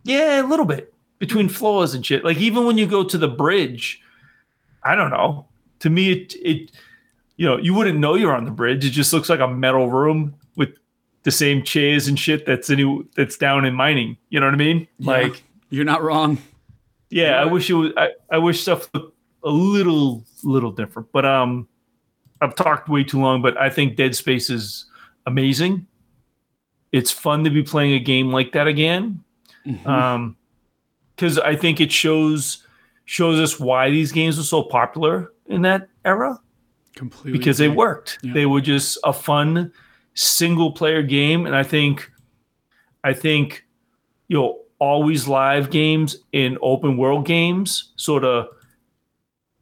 yeah, 0.03 0.41
a 0.41 0.47
little 0.47 0.65
bit 0.65 0.93
between 1.19 1.49
floors 1.49 1.93
and 1.93 2.05
shit. 2.05 2.23
Like 2.23 2.37
even 2.37 2.65
when 2.65 2.77
you 2.77 2.87
go 2.87 3.03
to 3.03 3.17
the 3.17 3.27
bridge, 3.27 4.01
I 4.83 4.95
don't 4.95 5.09
know. 5.09 5.45
To 5.79 5.89
me, 5.89 6.11
it 6.13 6.35
it 6.35 6.71
you 7.35 7.45
know 7.45 7.57
you 7.57 7.73
wouldn't 7.73 7.99
know 7.99 8.15
you're 8.15 8.33
on 8.33 8.45
the 8.45 8.51
bridge. 8.51 8.85
It 8.85 8.91
just 8.91 9.11
looks 9.11 9.27
like 9.27 9.41
a 9.41 9.47
metal 9.47 9.89
room 9.89 10.35
with 10.55 10.69
the 11.23 11.31
same 11.31 11.63
chairs 11.63 12.07
and 12.07 12.17
shit 12.17 12.45
that's 12.45 12.69
in 12.69 13.09
that's 13.17 13.37
down 13.37 13.65
in 13.65 13.73
mining. 13.73 14.15
You 14.29 14.39
know 14.39 14.45
what 14.45 14.53
I 14.53 14.57
mean? 14.57 14.87
Yeah. 14.99 15.11
Like 15.11 15.43
You're 15.69 15.83
not 15.83 16.01
wrong. 16.01 16.37
Yeah, 17.09 17.41
I 17.41 17.45
wish 17.45 17.69
it 17.69 17.73
was. 17.73 17.91
I, 17.97 18.09
I 18.29 18.37
wish 18.37 18.61
stuff 18.61 18.89
looked 18.93 19.17
a 19.43 19.49
little 19.49 20.25
little 20.43 20.71
different. 20.71 21.11
But 21.11 21.25
um, 21.25 21.67
I've 22.41 22.55
talked 22.55 22.89
way 22.89 23.03
too 23.03 23.19
long. 23.19 23.41
But 23.41 23.57
I 23.57 23.69
think 23.69 23.95
Dead 23.95 24.15
Space 24.15 24.49
is 24.49 24.85
amazing. 25.25 25.87
It's 26.91 27.11
fun 27.11 27.43
to 27.43 27.49
be 27.49 27.63
playing 27.63 27.93
a 27.93 27.99
game 27.99 28.31
like 28.31 28.53
that 28.53 28.67
again. 28.67 29.23
Mhm. 29.65 29.85
Um, 29.85 30.37
because 31.15 31.39
I 31.39 31.55
think 31.55 31.81
it 31.81 31.91
shows 31.91 32.65
shows 33.05 33.39
us 33.39 33.59
why 33.59 33.89
these 33.89 34.11
games 34.11 34.37
were 34.37 34.43
so 34.43 34.61
popular 34.61 35.33
in 35.47 35.61
that 35.63 35.87
era 36.05 36.39
Completely 36.95 37.37
because 37.37 37.57
they 37.57 37.69
worked. 37.69 38.19
Yeah. 38.21 38.33
They 38.33 38.45
were 38.45 38.61
just 38.61 38.97
a 39.03 39.13
fun 39.13 39.71
single 40.13 40.71
player 40.71 41.01
game, 41.01 41.45
and 41.45 41.55
I 41.55 41.63
think, 41.63 42.11
I 43.03 43.13
think, 43.13 43.65
you 44.27 44.37
know, 44.37 44.59
always 44.79 45.27
live 45.27 45.69
games 45.71 46.17
in 46.31 46.57
open 46.61 46.97
world 46.97 47.25
games 47.25 47.91
sort 47.95 48.23
of, 48.23 48.47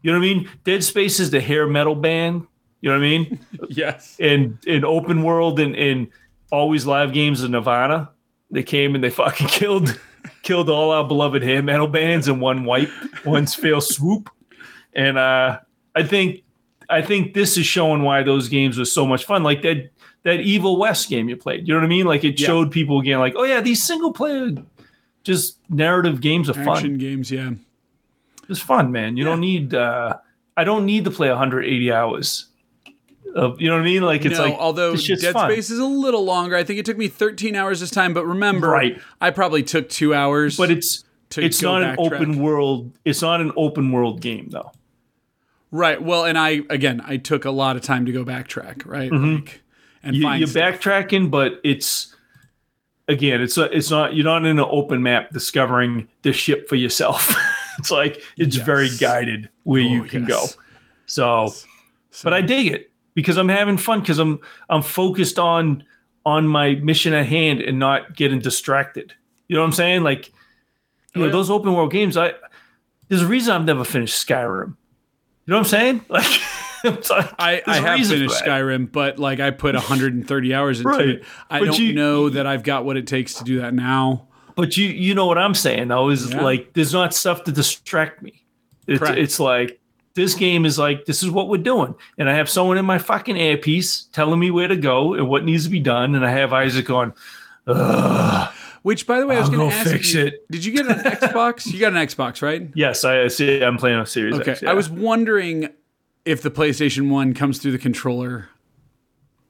you 0.02 0.12
know 0.12 0.20
what 0.20 0.26
I 0.26 0.34
mean? 0.34 0.50
Dead 0.64 0.84
Space 0.84 1.20
is 1.20 1.32
the 1.32 1.40
hair 1.42 1.68
metal 1.68 1.96
band. 1.96 2.46
You 2.82 2.90
know 2.92 2.98
what 3.00 3.06
I 3.06 3.10
mean? 3.10 3.40
Yes. 3.70 4.16
And 4.20 4.58
in 4.68 4.86
open 4.86 5.24
world 5.24 5.60
and 5.60 5.76
in 5.76 6.10
always 6.52 6.86
live 6.86 7.14
games 7.14 7.44
in 7.44 7.52
Nirvana, 7.52 8.10
they 8.52 8.62
came 8.64 8.94
and 8.96 9.04
they 9.04 9.10
fucking 9.10 9.48
killed 9.60 10.00
killed 10.44 10.70
all 10.70 10.92
our 10.92 11.08
beloved 11.08 11.42
hair 11.44 11.64
metal 11.64 11.88
bands 11.88 12.28
in 12.28 12.40
one 12.40 12.64
wipe, 12.66 12.90
one 13.24 13.48
fail 13.48 13.82
swoop. 13.82 14.30
And 14.94 15.18
uh 15.18 15.60
I 15.96 16.04
think 16.04 16.44
I 16.90 17.02
think 17.02 17.34
this 17.34 17.58
is 17.58 17.66
showing 17.66 18.04
why 18.04 18.22
those 18.22 18.48
games 18.50 18.78
were 18.78 18.86
so 18.86 19.08
much 19.08 19.26
fun. 19.26 19.42
Like 19.44 19.64
that 19.64 19.90
that 20.24 20.42
Evil 20.42 20.78
West 20.78 21.10
game 21.10 21.28
you 21.30 21.38
played. 21.38 21.68
You 21.68 21.74
know 21.74 21.80
what 21.80 21.86
I 21.86 21.90
mean? 21.90 22.06
Like 22.06 22.24
it 22.24 22.40
Yeah. 22.40 22.46
showed 22.48 22.72
people 22.72 23.00
again, 23.00 23.20
like, 23.20 23.34
oh 23.36 23.44
yeah, 23.44 23.62
these 23.62 23.84
single 23.84 24.14
player 24.14 24.52
just 25.26 25.57
narrative 25.69 26.22
games 26.22 26.49
are 26.49 26.53
Action 26.57 26.65
fun. 26.91 26.97
games, 26.97 27.30
yeah. 27.31 27.52
It's 28.47 28.60
fun, 28.60 28.91
man. 28.91 29.18
You 29.18 29.26
don't 29.26 29.41
need 29.41 29.73
uh 29.73 30.18
I 30.56 30.64
don't 30.64 30.85
need 30.85 31.03
to 31.06 31.11
play 31.11 31.27
180 31.30 31.91
hours. 31.91 32.45
Of, 33.35 33.60
you 33.60 33.68
know 33.68 33.73
what 33.76 33.81
I 33.81 33.85
mean? 33.85 34.02
Like 34.03 34.23
it's 34.23 34.38
no, 34.38 34.45
like 34.45 34.53
although 34.53 34.95
Dead 34.95 35.34
fun. 35.34 35.52
Space 35.52 35.69
is 35.69 35.80
a 35.80 35.85
little 35.85 36.23
longer. 36.23 36.56
I 36.56 36.64
think 36.64 36.80
it 36.80 36.85
took 36.85 36.97
me 36.97 37.10
13 37.10 37.53
hours 37.53 37.81
this 37.81 37.89
time, 37.91 38.14
but 38.14 38.26
remember, 38.26 38.69
Right. 38.69 39.02
I 39.19 39.31
probably 39.31 39.61
took 39.64 39.89
two 39.89 40.14
hours. 40.14 40.56
but 40.56 40.72
it's 40.72 41.03
it's 41.35 41.61
not 41.61 41.81
an 41.84 41.95
open 41.99 42.39
world 42.39 42.93
it's 43.03 43.22
not 43.22 43.41
an 43.41 43.52
open 43.57 43.91
world 43.91 44.22
game 44.22 44.47
though 44.52 44.72
right. 45.72 46.02
Well, 46.02 46.23
and 46.23 46.38
I 46.38 46.61
again, 46.69 47.02
I 47.03 47.18
took 47.18 47.43
a 47.43 47.52
lot 47.52 47.76
of 47.76 47.81
time 47.81 48.06
to 48.06 48.14
go 48.14 48.23
backtrack, 48.23 48.85
right? 48.85 49.11
Like, 49.11 49.61
and 50.02 50.15
you, 50.15 50.47
stuff. 50.47 50.80
backtracking 50.80 51.30
but 51.31 51.60
it's 51.64 52.15
again 53.07 53.41
it's 53.41 53.57
a, 53.57 53.64
it's 53.76 53.91
not 53.91 54.15
you're 54.15 54.26
not 54.26 54.45
in 54.45 54.57
an 54.60 54.65
open 54.69 55.02
map 55.03 55.30
discovering 55.32 56.07
the 56.23 56.34
ship 56.34 56.68
for 56.69 56.76
yourself. 56.76 57.36
It's 57.77 57.91
like 57.91 58.22
it's 58.38 58.56
Yes. 58.56 58.65
very 58.65 58.90
guided 58.90 59.49
where 59.64 59.82
you 59.82 60.03
Oh, 60.06 60.07
can 60.07 60.26
yes. 60.26 60.30
go 60.56 60.61
so 61.07 61.48
So- 62.10 62.23
but 62.23 62.34
i 62.34 62.40
dig 62.40 62.68
it 62.68 62.90
because 63.15 63.36
i'm 63.36 63.49
having 63.49 63.76
fun 63.77 63.99
because 63.99 64.18
i'm 64.18 64.40
i'm 64.69 64.82
focused 64.82 65.38
on 65.38 65.84
on 66.26 66.48
my 66.48 66.76
mission 66.76 67.14
at 67.14 67.26
hand 67.26 67.60
and 67.60 67.77
not 67.77 68.15
getting 68.15 68.40
distracted. 68.40 69.14
You 69.49 69.56
know 69.57 69.61
what 69.61 69.68
i'm 69.68 69.73
saying? 69.73 70.03
Like 70.03 70.32
you 71.14 71.22
know 71.22 71.30
those 71.30 71.49
open 71.49 71.73
world 71.73 71.91
games 71.91 72.15
i 72.15 72.32
there's 73.10 73.22
a 73.23 73.27
reason 73.27 73.53
i've 73.53 73.65
never 73.65 73.84
finished 73.84 74.26
skyrim. 74.26 74.68
You 75.45 75.52
know 75.52 75.56
what 75.57 75.65
i'm 75.65 75.65
saying? 75.65 76.06
Like 76.10 76.41
I, 76.84 77.61
I 77.65 77.76
have 77.80 78.07
finished. 78.07 78.35
Skyrim, 78.43 78.91
but 78.91 79.19
like 79.19 79.39
I 79.39 79.52
put 79.52 79.76
130 79.76 80.53
hours 80.53 80.80
into 80.80 80.89
Right. 80.89 81.07
it. 81.10 81.23
I 81.49 81.60
But 81.60 81.65
don't 81.65 81.80
you- 81.80 81.93
know 81.93 82.30
that 82.30 82.45
I've 82.47 82.64
got 82.64 82.85
what 82.85 82.97
it 82.97 83.07
takes 83.07 83.35
to 83.35 83.43
do 83.43 83.61
that 83.61 83.73
now. 83.73 84.27
But 84.56 84.77
you 84.77 84.88
you 84.88 85.14
know 85.15 85.26
what 85.26 85.38
I'm 85.38 85.53
saying 85.53 85.89
though 85.89 86.10
is 86.10 86.31
Yeah. 86.34 86.41
like 86.41 86.73
there's 86.73 86.93
not 86.93 87.14
stuff 87.14 87.43
to 87.45 87.52
distract 87.52 88.22
me. 88.22 88.43
It's 88.88 88.99
Correct. 88.99 89.18
it's 89.18 89.39
like 89.39 89.80
this 90.14 90.34
game 90.34 90.65
is 90.65 90.80
like 90.80 91.06
this 91.06 91.23
is 91.23 91.30
what 91.30 91.49
we're 91.49 91.57
doing, 91.61 91.93
and 92.18 92.30
I 92.30 92.35
have 92.35 92.49
someone 92.49 92.77
in 92.77 92.85
my 92.85 92.97
fucking 92.99 93.35
earpiece 93.35 94.03
telling 94.14 94.39
me 94.39 94.52
where 94.52 94.68
to 94.69 94.77
go 94.77 95.14
and 95.14 95.27
what 95.27 95.43
needs 95.43 95.65
to 95.65 95.69
be 95.69 95.81
done, 95.81 96.15
and 96.15 96.26
I 96.26 96.31
have 96.31 96.53
Isaac 96.53 96.89
on. 96.89 97.14
Which, 98.84 99.07
by 99.07 99.19
the 99.19 99.26
way, 99.26 99.35
I 99.35 99.39
was 99.39 99.49
going 99.49 99.68
to 99.68 99.76
ask 99.76 99.89
fix 99.89 100.14
you, 100.14 100.26
it. 100.27 100.49
did 100.52 100.64
you 100.64 100.72
get 100.72 100.85
an 100.85 100.99
Xbox? 101.11 101.65
you 101.65 101.80
got 101.80 101.93
an 101.93 102.07
Xbox, 102.07 102.43
right? 102.43 102.69
Yes, 102.76 103.03
I 103.03 103.27
see. 103.30 103.61
I'm 103.64 103.77
playing 103.77 103.97
on 103.97 104.06
Series 104.06 104.35
Okay. 104.35 104.52
X. 104.52 104.61
yeah. 104.61 104.69
I 104.69 104.73
was 104.73 104.89
wondering 104.91 105.69
if 106.26 106.41
the 106.41 106.52
PlayStation 106.52 107.10
1 107.10 107.34
comes 107.34 107.60
through 107.60 107.72
the 107.72 107.77
controller. 107.77 108.49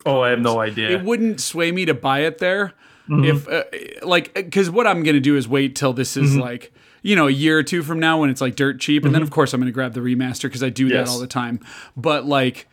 Oh, 0.05 0.21
I 0.21 0.29
have 0.29 0.39
no 0.39 0.59
idea. 0.59 0.89
It 0.91 1.03
wouldn't 1.03 1.39
sway 1.41 1.71
me 1.71 1.85
to 1.85 1.93
buy 1.93 2.19
it 2.19 2.37
there. 2.37 2.73
Mm-hmm. 3.09 3.23
If, 3.23 3.47
uh, 3.47 3.63
like, 4.07 4.33
because 4.33 4.69
what 4.69 4.85
I'm 4.85 5.01
going 5.03 5.15
to 5.15 5.19
do 5.21 5.35
is 5.37 5.47
wait 5.47 5.75
till 5.75 5.93
this 5.93 6.15
Mm-hmm. 6.15 6.25
is 6.25 6.35
like, 6.37 6.71
you 7.01 7.15
know, 7.15 7.27
a 7.27 7.31
year 7.31 7.57
or 7.57 7.63
two 7.63 7.81
from 7.83 7.99
now 7.99 8.19
when 8.21 8.29
it's 8.29 8.41
like 8.41 8.55
dirt 8.55 8.79
cheap. 8.79 9.05
And 9.05 9.13
then, 9.15 9.21
of 9.21 9.29
course, 9.31 9.53
I'm 9.53 9.59
going 9.61 9.67
to 9.71 9.73
grab 9.73 9.93
the 9.93 9.99
remaster 10.01 10.43
because 10.43 10.63
I 10.63 10.69
do 10.69 10.89
that 10.89 11.07
all 11.07 11.19
the 11.19 11.27
time. 11.27 11.59
But, 11.95 12.25
like, 12.25 12.67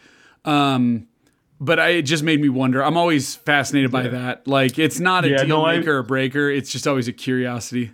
um, 0.44 1.06
but 1.60 1.78
I, 1.78 1.88
it 1.90 2.02
just 2.02 2.22
made 2.22 2.40
me 2.40 2.48
wonder. 2.48 2.82
I'm 2.82 2.96
always 2.96 3.36
fascinated 3.36 3.90
by 3.90 4.08
that. 4.08 4.46
Like, 4.48 4.78
it's 4.78 4.98
not 4.98 5.24
a 5.24 5.28
Yeah, 5.30 5.36
deal 5.38 5.48
no, 5.48 5.66
I- 5.66 5.78
maker 5.78 5.98
or 5.98 6.02
breaker. 6.02 6.50
It's 6.50 6.70
just 6.72 6.86
always 6.86 7.08
a 7.08 7.12
curiosity. 7.12 7.92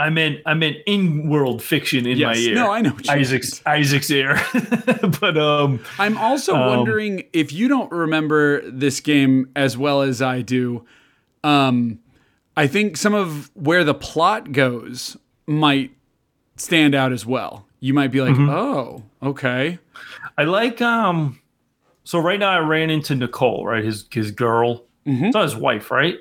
I 0.00 0.08
meant 0.10 0.40
I 0.46 0.54
meant 0.54 0.78
in 0.86 1.28
world 1.28 1.62
fiction 1.62 2.06
in 2.06 2.18
my 2.18 2.32
Yes. 2.34 2.38
ear. 2.38 2.54
No, 2.54 2.70
I 2.70 2.80
know 2.80 2.90
what 2.90 3.06
you 3.06 3.12
Isaac's 3.12 3.60
Isaac's 3.66 4.10
ear. 4.10 4.40
but 5.20 5.36
um 5.36 5.80
I'm 5.98 6.16
also 6.18 6.54
wondering 6.54 7.24
if 7.32 7.52
you 7.52 7.68
don't 7.68 7.90
remember 7.92 8.68
this 8.70 9.00
game 9.00 9.50
as 9.54 9.76
well 9.76 10.02
as 10.02 10.22
I 10.22 10.40
do. 10.42 10.84
Um, 11.44 11.98
I 12.56 12.66
think 12.66 12.96
some 12.96 13.14
of 13.14 13.50
where 13.54 13.84
the 13.84 13.94
plot 13.94 14.52
goes 14.52 15.16
might 15.46 15.90
stand 16.56 16.94
out 16.94 17.12
as 17.12 17.24
well. 17.26 17.66
You 17.80 17.94
might 17.94 18.10
be 18.10 18.20
like, 18.20 18.34
Mm-hmm. 18.34 18.50
"Oh, 18.50 19.02
okay." 19.22 19.78
I 20.38 20.44
like 20.44 20.80
um 20.82 21.38
so 22.04 22.18
right 22.18 22.38
now 22.40 22.50
I 22.50 22.58
ran 22.58 22.90
into 22.90 23.14
Nicole, 23.14 23.66
right? 23.66 23.84
His 23.84 24.06
his 24.10 24.30
girl. 24.30 24.84
It's 25.06 25.34
not 25.34 25.42
his 25.44 25.56
wife, 25.56 25.90
right? 25.90 26.16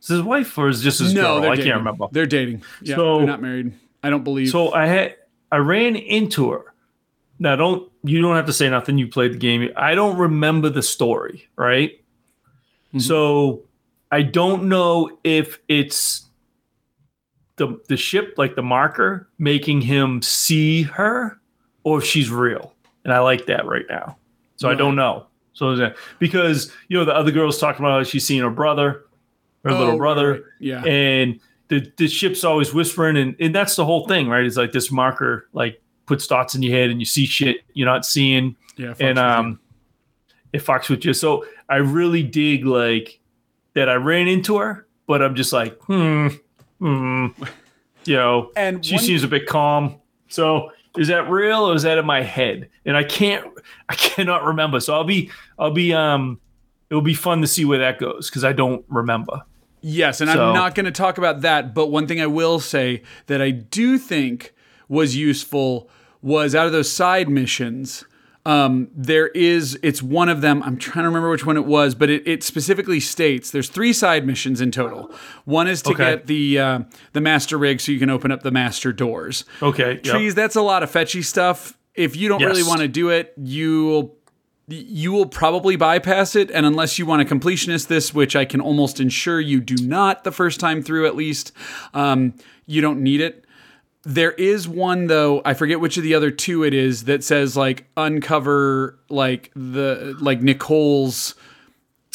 Is 0.00 0.08
his 0.08 0.22
wife 0.22 0.56
or 0.56 0.68
is 0.68 0.82
just 0.82 1.00
his 1.00 1.14
no, 1.14 1.40
girl? 1.40 1.50
I 1.50 1.56
dating. 1.56 1.64
can't 1.64 1.78
remember. 1.78 2.06
They're 2.12 2.26
dating. 2.26 2.62
Yeah, 2.82 2.96
So- 2.96 3.18
they're 3.18 3.26
not 3.26 3.42
married. 3.42 3.72
I 4.02 4.10
don't 4.10 4.24
believe. 4.24 4.50
So 4.50 4.72
I 4.72 4.86
had 4.86 5.16
I 5.50 5.56
ran 5.56 5.96
into 5.96 6.50
her. 6.52 6.72
Now 7.38 7.56
don't 7.56 7.90
you 8.04 8.20
don't 8.22 8.36
have 8.36 8.46
to 8.46 8.52
say 8.52 8.70
nothing. 8.70 8.98
You 8.98 9.08
played 9.08 9.32
the 9.32 9.38
game. 9.38 9.70
I 9.76 9.94
don't 9.94 10.16
remember 10.16 10.68
the 10.68 10.82
story, 10.82 11.48
right? 11.56 11.92
Mm-hmm. 12.88 13.00
So 13.00 13.64
I 14.10 14.22
don't 14.22 14.68
know 14.68 15.18
if 15.24 15.58
it's 15.68 16.26
the 17.56 17.80
the 17.88 17.96
ship, 17.96 18.34
like 18.36 18.54
the 18.54 18.62
marker, 18.62 19.28
making 19.38 19.80
him 19.80 20.22
see 20.22 20.82
her, 20.82 21.38
or 21.82 21.98
if 21.98 22.04
she's 22.04 22.30
real. 22.30 22.74
And 23.04 23.12
I 23.12 23.18
like 23.18 23.46
that 23.46 23.66
right 23.66 23.84
now. 23.88 24.16
So 24.56 24.68
I 24.68 24.74
don't 24.74 24.96
know. 24.96 25.26
So 25.52 25.92
because 26.18 26.72
you 26.88 26.96
know 26.96 27.04
the 27.04 27.14
other 27.14 27.30
girl's 27.32 27.58
talking 27.58 27.84
about 27.84 27.98
how 27.98 28.02
she's 28.04 28.24
seeing 28.24 28.42
her 28.42 28.50
brother, 28.50 29.04
her 29.64 29.70
Oh, 29.70 29.78
little 29.78 29.96
brother, 29.96 30.32
right. 30.32 30.42
Yeah. 30.60 30.84
and 30.84 31.40
the 31.68 31.90
the 31.96 32.08
ship's 32.08 32.44
always 32.44 32.72
whispering, 32.72 33.16
and, 33.16 33.36
and 33.40 33.54
that's 33.54 33.76
the 33.76 33.84
whole 33.84 34.06
thing, 34.06 34.28
right? 34.28 34.44
It's 34.44 34.56
like 34.56 34.72
this 34.72 34.90
marker 34.90 35.48
like 35.52 35.80
puts 36.06 36.26
thoughts 36.26 36.54
in 36.54 36.62
your 36.62 36.72
head, 36.76 36.90
and 36.90 37.00
you 37.00 37.06
see 37.06 37.26
shit 37.26 37.58
you're 37.74 37.86
not 37.86 38.06
seeing, 38.06 38.56
yeah. 38.76 38.94
and 39.00 39.18
um, 39.18 39.60
it 40.52 40.64
fucks 40.64 40.88
with 40.88 41.04
you. 41.04 41.12
So 41.12 41.44
I 41.68 41.76
really 41.76 42.22
dig 42.22 42.64
like 42.64 43.20
that. 43.74 43.88
I 43.88 43.94
ran 43.96 44.28
into 44.28 44.56
her, 44.56 44.86
but 45.06 45.20
I'm 45.22 45.34
just 45.34 45.52
like, 45.52 45.78
hmm, 45.82 46.28
hmm, 46.78 47.26
you 48.04 48.16
know, 48.16 48.50
And 48.56 48.84
she 48.84 48.96
seems 48.98 49.22
a 49.22 49.28
bit 49.28 49.46
calm. 49.46 49.96
So 50.28 50.72
is 50.96 51.08
that 51.08 51.28
real 51.28 51.68
or 51.70 51.74
is 51.74 51.82
that 51.82 51.98
in 51.98 52.06
my 52.06 52.22
head? 52.22 52.70
And 52.86 52.96
I 52.96 53.04
can't, 53.04 53.46
I 53.88 53.94
cannot 53.96 54.44
remember. 54.44 54.80
So 54.80 54.94
I'll 54.94 55.04
be, 55.04 55.30
I'll 55.58 55.70
be, 55.70 55.92
um, 55.92 56.40
it'll 56.90 57.02
be 57.02 57.14
fun 57.14 57.40
to 57.40 57.46
see 57.46 57.64
where 57.64 57.78
that 57.78 57.98
goes 57.98 58.28
because 58.30 58.44
I 58.44 58.52
don't 58.52 58.84
remember. 58.88 59.42
Yes, 59.80 60.20
and 60.20 60.30
So- 60.30 60.48
I'm 60.48 60.54
not 60.54 60.74
going 60.74 60.86
to 60.86 60.92
talk 60.92 61.18
about 61.18 61.42
that, 61.42 61.74
but 61.74 61.86
one 61.88 62.06
thing 62.06 62.20
I 62.20 62.26
will 62.26 62.58
say 62.60 63.02
that 63.26 63.40
I 63.40 63.50
do 63.50 63.96
think 63.98 64.52
was 64.88 65.14
useful 65.16 65.88
was 66.22 66.54
out 66.54 66.66
of 66.66 66.72
those 66.72 66.90
side 66.90 67.28
missions. 67.28 68.04
Um, 68.46 68.88
there 68.96 69.28
is, 69.28 69.78
it's 69.82 70.02
one 70.02 70.28
of 70.30 70.40
them. 70.40 70.62
I'm 70.62 70.78
trying 70.78 71.02
to 71.02 71.08
remember 71.08 71.30
which 71.30 71.44
one 71.44 71.56
it 71.58 71.66
was, 71.66 71.94
but 71.94 72.08
it, 72.08 72.26
it 72.26 72.42
specifically 72.42 72.98
states 72.98 73.50
there's 73.50 73.68
three 73.68 73.92
side 73.92 74.26
missions 74.26 74.60
in 74.62 74.70
total. 74.70 75.12
One 75.44 75.68
is 75.68 75.82
to 75.82 75.90
Okay. 75.90 76.12
get 76.14 76.26
the 76.26 76.58
uh, 76.58 76.80
the 77.12 77.20
master 77.20 77.58
rig 77.58 77.80
so 77.80 77.92
you 77.92 77.98
can 77.98 78.08
open 78.08 78.32
up 78.32 78.42
the 78.42 78.50
master 78.50 78.90
doors. 78.92 79.44
Okay. 79.62 79.94
yep. 79.94 80.02
Trees, 80.02 80.34
that's 80.34 80.56
a 80.56 80.62
lot 80.62 80.82
of 80.82 80.90
fetchy 80.90 81.20
stuff. 81.20 81.76
If 81.94 82.16
you 82.16 82.28
don't 82.28 82.42
really 82.42 82.62
want 82.62 82.80
to 82.80 82.88
do 82.88 83.10
it, 83.10 83.34
you'll 83.36 84.16
you 84.68 85.12
will 85.12 85.26
probably 85.26 85.76
bypass 85.76 86.36
it 86.36 86.50
and 86.50 86.66
unless 86.66 86.98
you 86.98 87.06
want 87.06 87.26
to 87.26 87.34
completionist 87.34 87.86
this 87.86 88.12
which 88.12 88.36
i 88.36 88.44
can 88.44 88.60
almost 88.60 89.00
ensure 89.00 89.40
you 89.40 89.60
do 89.60 89.76
not 89.86 90.24
the 90.24 90.32
first 90.32 90.60
time 90.60 90.82
through 90.82 91.06
at 91.06 91.16
least 91.16 91.52
um, 91.94 92.34
you 92.66 92.82
don't 92.82 93.00
need 93.02 93.20
it. 93.20 93.44
There 94.04 94.32
is 94.32 94.68
one 94.68 95.06
though 95.06 95.42
i 95.44 95.54
forget 95.54 95.80
which 95.80 95.96
of 95.96 96.02
the 96.02 96.14
other 96.14 96.30
two 96.30 96.64
it 96.64 96.72
is 96.74 97.04
that 97.04 97.24
says 97.24 97.56
like 97.56 97.86
uncover 97.96 98.98
like 99.08 99.50
the 99.54 100.16
like 100.20 100.40
nicole's 100.40 101.34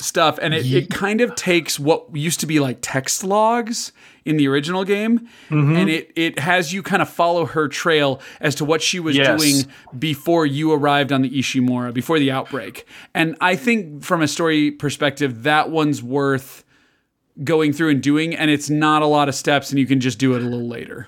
stuff 0.04 0.38
and 0.42 0.54
it, 0.54 0.66
it 0.72 0.90
kind 0.90 1.22
of 1.22 1.34
takes 1.36 1.80
what 1.80 2.06
used 2.16 2.40
to 2.42 2.46
be 2.46 2.60
like 2.60 2.78
text 2.82 3.24
logs 3.24 3.92
in 4.26 4.38
the 4.38 4.48
original 4.48 4.84
game 4.84 5.28
Mm-hmm. 5.50 5.76
and 5.76 5.90
it 5.90 6.12
it 6.16 6.40
has 6.40 6.72
you 6.74 6.84
kind 6.84 7.02
of 7.02 7.10
follow 7.10 7.46
her 7.46 7.68
trail 7.68 8.22
as 8.40 8.56
to 8.56 8.66
what 8.66 8.82
she 8.82 9.00
was 9.00 9.16
Yes. 9.16 9.40
doing 9.42 9.66
before 9.98 10.46
you 10.46 10.72
arrived 10.72 11.12
on 11.12 11.22
the 11.22 11.30
Ishimura 11.30 11.94
before 11.94 12.20
the 12.20 12.32
outbreak 12.32 12.86
and 13.14 13.36
I 13.42 13.56
think 13.56 14.04
from 14.04 14.22
a 14.22 14.28
story 14.28 14.72
perspective 14.72 15.44
that 15.44 15.70
one's 15.70 16.02
worth 16.04 16.64
going 17.44 17.74
through 17.74 17.90
and 17.90 18.02
doing 18.04 18.36
and 18.36 18.52
it's 18.52 18.70
not 18.70 19.02
a 19.02 19.08
lot 19.08 19.28
of 19.30 19.36
steps 19.36 19.72
and 19.72 19.80
you 19.80 19.88
can 19.88 20.00
just 20.00 20.20
do 20.20 20.36
it 20.36 20.42
a 20.42 20.46
little 20.46 20.68
later 20.68 21.08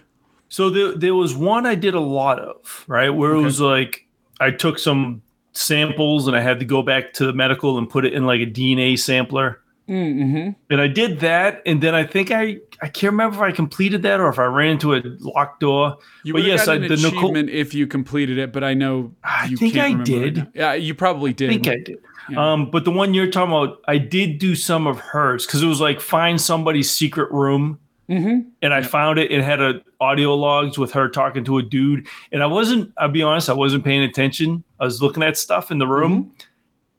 So 0.50 0.70
there, 0.70 0.96
there 0.96 1.16
was 1.16 1.36
one 1.36 1.66
I 1.66 1.76
did 1.76 1.94
a 1.96 2.00
lot 2.00 2.40
of, 2.40 2.86
right? 2.88 3.10
Where 3.10 3.34
it 3.34 3.42
was 3.42 3.60
like 3.62 4.08
I 4.40 4.52
took 4.52 4.80
some 4.80 5.22
samples 5.58 6.28
and 6.28 6.36
I 6.36 6.42
had 6.42 6.60
to 6.60 6.66
go 6.66 6.82
back 6.84 7.14
to 7.14 7.26
the 7.26 7.34
medical 7.34 7.78
and 7.78 7.90
put 7.90 8.06
it 8.06 8.14
in 8.14 8.26
like 8.26 8.42
a 8.42 8.46
DNA 8.46 8.98
sampler. 9.00 9.62
mm-hmm. 9.90 10.50
And 10.70 10.82
I 10.82 10.88
did 10.88 11.20
that, 11.20 11.62
and 11.66 11.82
then 11.82 11.94
I 11.96 12.04
think 12.06 12.32
I 12.32 12.58
I 12.82 12.88
can't 12.90 13.14
remember 13.14 13.36
if 13.36 13.42
I 13.42 13.52
completed 13.52 14.02
that 14.04 14.20
or 14.20 14.30
if 14.30 14.40
I 14.40 14.46
ran 14.46 14.70
into 14.72 14.94
a 14.96 15.02
locked 15.20 15.60
door. 15.62 15.98
you 16.24 16.34
but 16.34 16.42
would 16.42 16.50
have 16.52 16.60
yes, 16.60 16.68
I 16.68 16.78
gotten 16.78 16.88
the 16.90 16.94
an 16.96 17.02
Nicole. 17.02 17.20
achievement 17.20 17.50
if 17.52 17.74
you 17.74 17.88
completed 17.88 18.38
it 18.38 18.52
but 18.52 18.64
I 18.64 18.74
know 18.74 19.14
I 19.24 19.46
you 19.46 19.58
think 19.58 19.74
can't 19.74 19.86
I 19.86 19.90
remember 19.92 20.20
right 20.26 20.34
did. 20.34 20.48
yeah 20.54 20.74
you 20.74 20.94
probably 20.96 21.34
did 21.34 21.50
I 21.50 21.54
think 21.54 21.68
I 21.68 21.78
did. 21.84 21.98
Um, 22.36 22.72
but 22.72 22.86
the 22.86 22.92
one 22.92 23.14
you're 23.14 23.30
talking 23.30 23.52
about, 23.54 23.82
I 23.88 24.00
did 24.00 24.40
do 24.40 24.56
some 24.56 24.88
of 24.88 25.00
hers 25.00 25.46
because 25.46 25.62
it 25.62 25.68
was 25.68 25.80
like 25.80 26.02
find 26.02 26.42
somebody's 26.42 26.90
secret 26.90 27.32
room, 27.32 27.78
mm-hmm. 28.10 28.50
and 28.62 28.74
I 28.74 28.82
found 28.82 29.20
it. 29.20 29.32
It 29.32 29.44
had 29.44 29.62
a 29.62 29.82
audio 30.00 30.36
logs 30.36 30.78
with 30.78 30.92
her 30.94 31.10
talking 31.10 31.44
to 31.46 31.58
a 31.58 31.64
dude, 31.64 32.08
and 32.32 32.44
I 32.44 32.46
wasn't. 32.46 32.94
I'll 32.98 33.10
be 33.10 33.24
honest, 33.24 33.50
I 33.50 33.54
wasn't 33.54 33.84
paying 33.84 34.04
attention. 34.04 34.64
I 34.80 34.86
was 34.86 35.02
looking 35.02 35.24
at 35.24 35.38
stuff 35.38 35.72
in 35.72 35.78
the 35.78 35.88
room, 35.88 36.34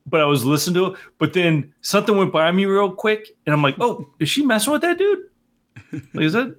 but 0.06 0.20
I 0.20 0.24
was 0.24 0.44
listening 0.44 0.74
to 0.74 0.92
it. 0.92 0.98
But 1.18 1.32
then 1.32 1.72
something 1.80 2.16
went 2.16 2.32
by 2.32 2.50
me 2.52 2.64
real 2.66 2.90
quick, 2.90 3.28
and 3.46 3.52
I'm 3.54 3.62
like, 3.62 3.76
"Oh, 3.80 4.08
is 4.18 4.28
she 4.28 4.44
messing 4.44 4.72
with 4.72 4.82
that 4.82 4.98
dude? 4.98 5.24
Like, 6.14 6.24
is 6.24 6.32
that?" 6.32 6.56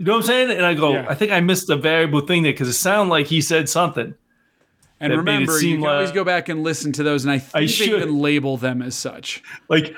You 0.00 0.06
know 0.06 0.12
what 0.12 0.18
I'm 0.20 0.26
saying? 0.28 0.50
And 0.56 0.64
I 0.64 0.72
go, 0.72 0.94
Yeah. 0.94 1.04
I 1.10 1.14
think 1.14 1.30
I 1.30 1.40
missed 1.40 1.68
a 1.68 1.76
variable 1.76 2.22
thing 2.22 2.42
there 2.42 2.52
because 2.52 2.68
it 2.68 2.72
sounded 2.72 3.10
like 3.10 3.26
he 3.26 3.42
said 3.42 3.68
something. 3.68 4.14
And 4.98 5.12
That 5.12 5.16
made 5.16 5.32
it 5.32 5.34
remember, 5.34 5.52
you 5.52 5.58
seem 5.58 5.80
can 5.82 5.90
always 5.90 6.10
go 6.10 6.24
back 6.24 6.48
and 6.48 6.62
listen 6.62 6.90
to 6.92 7.02
those, 7.02 7.24
and 7.24 7.30
I 7.30 7.38
think 7.38 7.54
I 7.54 7.60
they 7.60 7.66
should. 7.66 7.88
even 7.88 8.18
label 8.18 8.56
them 8.56 8.80
as 8.80 8.94
such. 8.94 9.42
like 9.68 9.94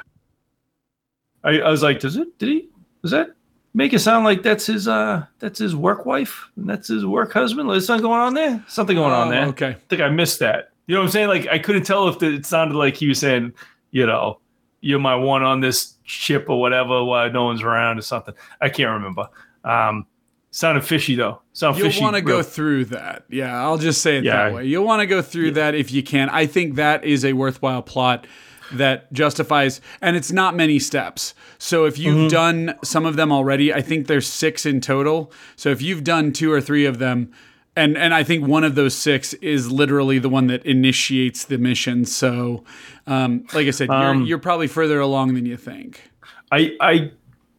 I, 1.44 1.60
I 1.60 1.70
was 1.70 1.84
like, 1.84 2.00
does 2.00 2.16
it 2.16 2.36
did 2.38 2.48
he 2.48 2.68
Is 3.04 3.12
that 3.12 3.30
make 3.74 3.92
it 3.92 4.00
sound 4.00 4.24
like 4.24 4.42
that's 4.42 4.66
his 4.66 4.86
uh 4.88 5.24
that's 5.38 5.58
his 5.58 5.74
work 5.74 6.04
wife 6.06 6.48
and 6.56 6.68
that's 6.68 6.88
his 6.88 7.04
work 7.06 7.32
husband? 7.32 7.70
There's 7.70 7.86
something 7.86 8.02
going 8.04 8.20
on 8.20 8.34
there? 8.34 8.64
Something 8.68 8.96
going 8.96 9.12
on 9.12 9.28
Oh, 9.28 9.30
there. 9.30 9.46
Okay. 9.46 9.68
I 9.68 9.76
think 9.88 10.02
I 10.02 10.08
missed 10.10 10.38
that. 10.40 10.70
You 10.86 10.94
know 10.94 11.00
what 11.00 11.06
I'm 11.06 11.12
saying? 11.12 11.28
Like 11.28 11.46
I 11.48 11.58
couldn't 11.58 11.84
tell 11.84 12.08
if 12.08 12.18
the, 12.18 12.34
it 12.34 12.46
sounded 12.46 12.76
like 12.76 12.96
he 12.96 13.08
was 13.08 13.18
saying, 13.18 13.52
you 13.90 14.04
know, 14.06 14.40
you're 14.80 14.98
my 14.98 15.14
one 15.14 15.42
on 15.42 15.60
this 15.60 15.94
ship 16.04 16.46
or 16.50 16.60
whatever 16.60 17.04
while 17.04 17.30
no 17.30 17.44
one's 17.44 17.62
around 17.62 17.98
or 17.98 18.02
something. 18.02 18.34
I 18.60 18.68
can't 18.68 18.90
remember. 18.90 19.28
Um 19.64 20.06
sounded 20.50 20.84
fishy 20.84 21.14
though. 21.14 21.40
Sound 21.54 21.78
You'll 21.78 21.92
want 22.02 22.14
to 22.16 22.20
go 22.20 22.42
through 22.42 22.86
that. 22.86 23.24
Yeah, 23.30 23.58
I'll 23.62 23.78
just 23.78 24.02
say 24.02 24.18
it 24.18 24.24
Yeah. 24.24 24.48
that 24.48 24.54
way. 24.54 24.66
You'll 24.66 24.84
want 24.84 25.00
to 25.00 25.06
go 25.06 25.22
through 25.22 25.52
that 25.52 25.74
if 25.74 25.90
you 25.92 26.02
can. 26.02 26.28
I 26.28 26.44
think 26.46 26.74
that 26.74 27.04
is 27.04 27.24
a 27.24 27.32
worthwhile 27.32 27.80
plot 27.82 28.26
that 28.74 29.12
justifies, 29.12 29.80
and 30.00 30.16
it's 30.16 30.32
not 30.32 30.54
many 30.56 30.78
steps. 30.78 31.34
So 31.58 31.84
if 31.84 31.98
you've 31.98 32.16
Mm-hmm. 32.16 32.28
done 32.28 32.74
some 32.84 33.06
of 33.06 33.16
them 33.16 33.30
already, 33.32 33.72
I 33.72 33.80
think 33.82 34.06
there's 34.06 34.26
six 34.26 34.66
in 34.66 34.80
total. 34.80 35.32
So 35.56 35.70
if 35.70 35.80
you've 35.82 36.04
done 36.04 36.32
two 36.32 36.50
or 36.52 36.60
three 36.60 36.84
of 36.86 36.98
them, 36.98 37.30
and 37.74 37.96
and 37.96 38.12
I 38.12 38.22
think 38.22 38.46
one 38.46 38.64
of 38.64 38.74
those 38.74 38.94
six 38.94 39.32
is 39.34 39.70
literally 39.72 40.18
the 40.18 40.28
one 40.28 40.46
that 40.48 40.64
initiates 40.66 41.44
the 41.44 41.56
mission. 41.58 42.04
So, 42.04 42.64
um, 43.06 43.46
like 43.54 43.66
I 43.66 43.70
said, 43.70 43.88
Um, 43.90 44.18
you're 44.18 44.26
you're 44.28 44.38
probably 44.38 44.66
further 44.66 45.00
along 45.00 45.34
than 45.34 45.46
you 45.46 45.56
think. 45.56 46.10
I 46.50 46.76
I 46.80 47.12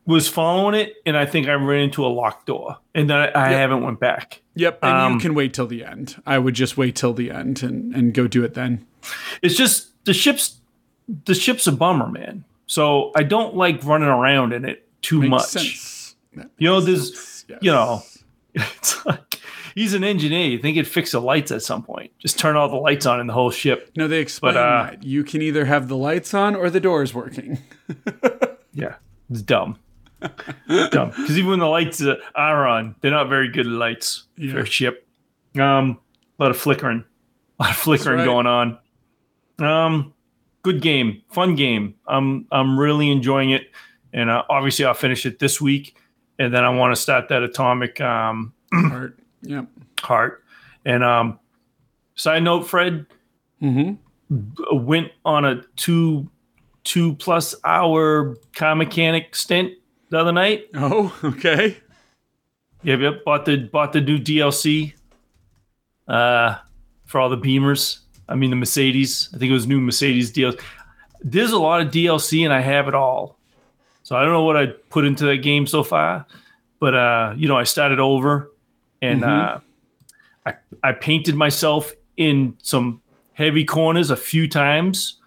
was 0.05 0.27
following 0.27 0.75
it 0.79 0.95
and 1.05 1.15
I 1.17 1.25
think 1.25 1.47
I 1.47 1.53
ran 1.53 1.83
into 1.83 2.05
a 2.05 2.11
locked 2.11 2.45
door 2.47 2.77
and 2.93 3.09
then 3.09 3.17
I, 3.17 3.31
I 3.33 3.49
haven't 3.53 3.83
went 3.83 3.99
back. 4.01 4.41
Yep, 4.55 4.79
and 4.83 4.91
Um, 4.97 5.13
you 5.13 5.19
can 5.19 5.33
wait 5.33 5.53
till 5.53 5.65
the 5.65 5.83
end. 5.85 6.21
I 6.25 6.37
would 6.39 6.55
just 6.55 6.77
wait 6.77 6.95
till 6.97 7.13
the 7.13 7.31
end 7.31 7.63
and 7.63 7.95
and 7.95 8.13
go 8.13 8.27
do 8.27 8.43
it 8.43 8.53
then. 8.53 8.85
It's 9.41 9.55
just 9.55 9.91
the 10.05 10.13
ship's 10.13 10.59
the 11.25 11.33
ship's 11.33 11.67
a 11.67 11.71
bummer, 11.71 12.09
man. 12.09 12.43
So 12.65 13.11
I 13.15 13.23
don't 13.23 13.55
like 13.55 13.83
running 13.83 14.07
around 14.07 14.53
in 14.53 14.65
it 14.65 14.87
too 15.01 15.19
Makes 15.19 15.29
much. 15.29 15.45
sense. 15.45 16.15
You 16.57 16.67
know, 16.67 16.81
there's. 16.81 17.45
Yes. 17.47 17.59
you 17.61 17.71
know, 17.71 18.01
it's 18.53 19.05
like 19.05 19.39
he's 19.75 19.93
an 19.93 20.03
engineer. 20.03 20.47
You 20.47 20.59
think 20.59 20.77
he'd 20.77 20.87
fix 20.87 21.11
the 21.11 21.19
lights 21.19 21.51
at 21.51 21.61
some 21.61 21.83
point? 21.83 22.11
Just 22.19 22.39
turn 22.39 22.55
all 22.55 22.69
the 22.69 22.75
lights 22.77 23.05
on 23.05 23.19
in 23.19 23.27
the 23.27 23.33
whole 23.33 23.51
ship. 23.51 23.91
No, 23.95 24.07
they 24.07 24.19
explain 24.19 24.55
uh, 24.55 24.89
that 24.91 25.03
you 25.03 25.23
can 25.23 25.41
either 25.41 25.65
have 25.65 25.87
the 25.89 25.97
lights 25.97 26.33
on 26.33 26.55
or 26.55 26.69
the 26.69 26.79
doors 26.79 27.13
working. 27.13 27.59
Yeah, 28.73 28.95
it's 29.29 29.41
dumb. 29.41 29.77
dumb. 30.19 31.09
Because 31.09 31.37
even 31.37 31.51
when 31.51 31.59
the 31.59 31.67
lights 31.67 32.01
uh, 32.01 32.15
are 32.33 32.67
on, 32.67 32.95
they're 33.01 33.11
not 33.11 33.29
very 33.29 33.49
good 33.49 33.67
lights 33.67 34.23
for 34.51 34.59
a 34.59 34.65
ship. 34.65 35.07
Um, 35.55 35.99
a 36.39 36.43
lot 36.43 36.51
of 36.51 36.57
flickering, 36.57 37.03
a 37.59 37.63
lot 37.63 37.71
of 37.71 37.77
flickering 37.77 38.17
right. 38.17 38.25
going 38.25 38.47
on. 38.47 38.79
Um, 39.59 40.13
good 40.63 40.81
game, 40.81 41.21
fun 41.31 41.55
game. 41.55 41.95
I'm 42.07 42.47
I'm 42.51 42.79
really 42.79 43.11
enjoying 43.11 43.51
it, 43.51 43.69
and 44.13 44.29
uh, 44.29 44.43
obviously 44.49 44.85
I'll 44.85 44.93
finish 44.93 45.25
it 45.25 45.39
this 45.39 45.61
week, 45.61 45.95
and 46.39 46.53
then 46.53 46.63
I 46.63 46.69
want 46.69 46.95
to 46.95 47.01
start 47.01 47.29
that 47.29 47.43
atomic 47.43 48.01
um, 48.01 48.53
Part. 48.71 49.19
Yep. 49.43 49.67
heart. 50.01 50.43
And 50.85 51.03
um, 51.03 51.39
side 52.15 52.43
note, 52.43 52.63
Fred 52.67 53.05
Mm-hmm. 53.61 54.85
went 54.85 55.11
on 55.23 55.45
a 55.45 55.61
two 55.77 56.29
two 56.83 57.15
plus 57.15 57.55
hour 57.63 58.35
car 58.53 58.75
mechanic 58.75 59.35
stint 59.35 59.71
the 60.09 60.19
other 60.19 60.33
night. 60.33 60.65
Oh, 60.73 61.17
okay. 61.23 61.77
Yep, 62.83 62.99
yep. 62.99 63.23
Bought 63.23 63.45
the 63.45 63.57
bought 63.57 63.93
the 63.93 64.01
new 64.01 64.17
DLC 64.17 64.93
uh, 66.09 66.55
for 67.05 67.21
all 67.21 67.29
the 67.29 67.37
Beamers. 67.37 67.99
I 68.29 68.35
mean 68.35 68.49
the 68.49 68.55
Mercedes. 68.55 69.29
I 69.33 69.37
think 69.37 69.49
it 69.49 69.53
was 69.53 69.67
new 69.67 69.79
Mercedes 69.79 70.31
DLC. 70.31 70.59
There's 71.21 71.51
a 71.51 71.59
lot 71.59 71.81
of 71.81 71.91
DLC, 71.91 72.43
and 72.43 72.53
I 72.53 72.59
have 72.59 72.87
it 72.87 72.95
all. 72.95 73.37
So 74.03 74.15
I 74.15 74.23
don't 74.23 74.33
know 74.33 74.43
what 74.43 74.57
I 74.57 74.67
put 74.67 75.05
into 75.05 75.25
that 75.25 75.37
game 75.37 75.65
so 75.65 75.83
far, 75.83 76.25
but 76.79 76.93
uh, 76.93 77.33
you 77.37 77.47
know, 77.47 77.57
I 77.57 77.63
started 77.63 77.99
over, 77.99 78.51
and 79.01 79.23
uh, 79.23 79.59
I 80.45 80.53
I 80.83 80.91
painted 80.91 81.35
myself 81.35 81.93
in 82.17 82.57
some 82.61 83.01
heavy 83.33 83.63
corners 83.63 84.09
a 84.09 84.17
few 84.17 84.47
times, 84.47 85.19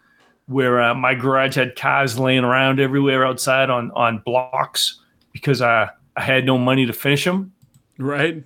where 0.46 0.82
uh, 0.82 0.94
my 0.94 1.14
garage 1.14 1.56
had 1.56 1.76
cars 1.76 2.18
laying 2.18 2.44
around 2.44 2.78
everywhere 2.78 3.24
outside 3.24 3.70
on 3.70 3.90
on 3.92 4.18
blocks 4.18 5.00
because 5.32 5.62
I 5.62 5.88
I 6.16 6.22
had 6.22 6.44
no 6.44 6.58
money 6.58 6.86
to 6.86 6.92
finish 6.92 7.24
them. 7.24 7.52
Right. 7.98 8.44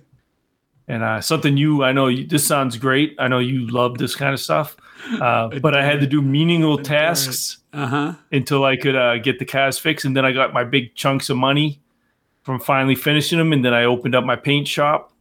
And 0.91 1.03
uh, 1.03 1.21
something 1.21 1.55
you, 1.55 1.83
I 1.83 1.93
know 1.93 2.07
you, 2.07 2.27
this 2.27 2.45
sounds 2.45 2.75
great. 2.77 3.15
I 3.17 3.27
know 3.29 3.39
you 3.39 3.65
love 3.67 3.97
this 3.97 4.13
kind 4.15 4.33
of 4.33 4.39
stuff, 4.41 4.75
uh, 5.21 5.47
but 5.61 5.73
I 5.75 5.85
had 5.85 6.01
to 6.01 6.07
do 6.07 6.21
meaningful 6.21 6.77
tasks 6.79 7.59
Uh 7.71 7.87
huh. 7.87 8.13
until 8.31 8.65
I 8.65 8.75
could 8.75 8.95
uh, 8.97 9.17
get 9.19 9.39
the 9.39 9.45
cars 9.45 9.79
fixed. 9.79 10.03
And 10.05 10.17
then 10.17 10.25
I 10.25 10.33
got 10.33 10.51
my 10.53 10.65
big 10.65 10.93
chunks 10.95 11.29
of 11.29 11.37
money 11.37 11.79
from 12.43 12.59
finally 12.59 12.95
finishing 12.95 13.37
them. 13.39 13.53
And 13.53 13.63
then 13.63 13.73
I 13.73 13.85
opened 13.85 14.15
up 14.15 14.25
my 14.25 14.35
paint 14.35 14.67
shop, 14.67 15.13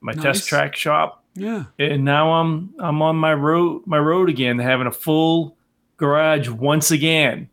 my 0.00 0.12
Nice. 0.12 0.22
test 0.22 0.48
track 0.48 0.76
shop, 0.76 1.24
Yeah. 1.34 1.64
and 1.80 2.04
now 2.04 2.32
I'm 2.34 2.72
I'm 2.78 3.02
on 3.02 3.16
my 3.16 3.34
road 3.34 3.82
my 3.86 3.98
road 3.98 4.28
again, 4.28 4.58
having 4.60 4.86
a 4.86 4.92
full 4.92 5.56
garage 5.96 6.48
once 6.48 6.90
again. 6.92 7.48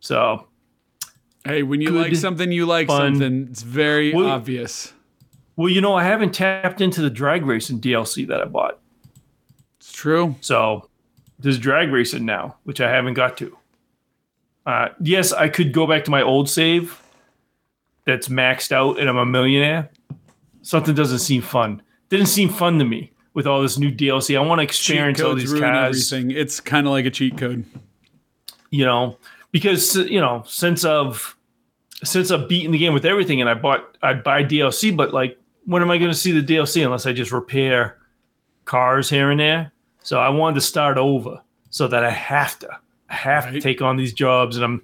So 0.00 0.46
Hey, 1.44 1.64
when 1.64 1.80
you 1.80 1.90
like 1.90 2.14
something, 2.14 2.52
you 2.52 2.64
like 2.66 2.86
fun- 2.86 3.14
something. 3.16 3.48
It's 3.50 3.62
very 3.62 4.14
Well- 4.14 4.28
obvious. 4.28 4.92
Well, 5.56 5.68
you 5.68 5.80
know, 5.80 5.94
I 5.94 6.04
haven't 6.04 6.34
tapped 6.34 6.80
into 6.80 7.02
the 7.02 7.10
drag 7.10 7.44
racing 7.44 7.80
DLC 7.80 8.26
that 8.28 8.40
I 8.40 8.44
bought. 8.46 8.78
It's 9.78 9.92
true. 9.92 10.36
So 10.40 10.88
there's 11.38 11.58
drag 11.58 11.90
racing 11.90 12.24
now, 12.24 12.56
which 12.64 12.80
I 12.80 12.90
haven't 12.90 13.14
got 13.14 13.36
to. 13.38 13.56
Uh, 14.64 14.88
yes, 15.00 15.32
I 15.32 15.48
could 15.48 15.72
go 15.72 15.86
back 15.86 16.04
to 16.04 16.10
my 16.10 16.22
old 16.22 16.48
save 16.48 17.02
that's 18.04 18.28
maxed 18.28 18.72
out 18.72 18.98
and 18.98 19.08
I'm 19.08 19.16
a 19.16 19.26
millionaire. 19.26 19.90
Something 20.62 20.94
doesn't 20.94 21.18
seem 21.18 21.42
fun. 21.42 21.82
Didn't 22.08 22.26
seem 22.26 22.48
fun 22.48 22.78
to 22.78 22.84
me 22.84 23.12
with 23.34 23.46
all 23.46 23.62
this 23.62 23.78
new 23.78 23.90
DLC. 23.90 24.36
I 24.36 24.40
want 24.40 24.60
to 24.60 24.62
experience 24.62 25.20
all 25.20 25.34
these 25.34 25.52
cars, 25.52 26.12
everything. 26.12 26.30
It's 26.36 26.60
kind 26.60 26.86
of 26.86 26.92
like 26.92 27.06
a 27.06 27.10
cheat 27.10 27.36
code. 27.36 27.64
you 28.70 28.84
know, 28.84 29.18
because 29.50 29.96
you 29.96 30.20
know, 30.20 30.44
since 30.46 30.84
I've 30.84 31.36
since 32.04 32.30
I've 32.30 32.48
beaten 32.48 32.70
the 32.70 32.78
game 32.78 32.94
with 32.94 33.04
everything 33.04 33.40
and 33.40 33.50
I 33.50 33.54
bought 33.54 33.96
I'd 34.02 34.22
buy 34.22 34.44
DLC, 34.44 34.96
but 34.96 35.12
like 35.12 35.38
when 35.64 35.82
am 35.82 35.90
I 35.90 35.98
going 35.98 36.10
to 36.10 36.16
see 36.16 36.38
the 36.38 36.54
DLC 36.54 36.84
unless 36.84 37.06
I 37.06 37.12
just 37.12 37.32
repair 37.32 37.98
cars 38.64 39.08
here 39.08 39.30
and 39.30 39.40
there? 39.40 39.72
So 40.02 40.18
I 40.18 40.28
wanted 40.28 40.56
to 40.56 40.60
start 40.62 40.98
over 40.98 41.40
so 41.70 41.88
that 41.88 42.04
I 42.04 42.10
have 42.10 42.58
to 42.60 42.68
I 43.08 43.14
have 43.14 43.52
to 43.52 43.60
take 43.60 43.82
on 43.82 43.96
these 43.96 44.12
jobs 44.12 44.56
and 44.56 44.64
I'm 44.64 44.82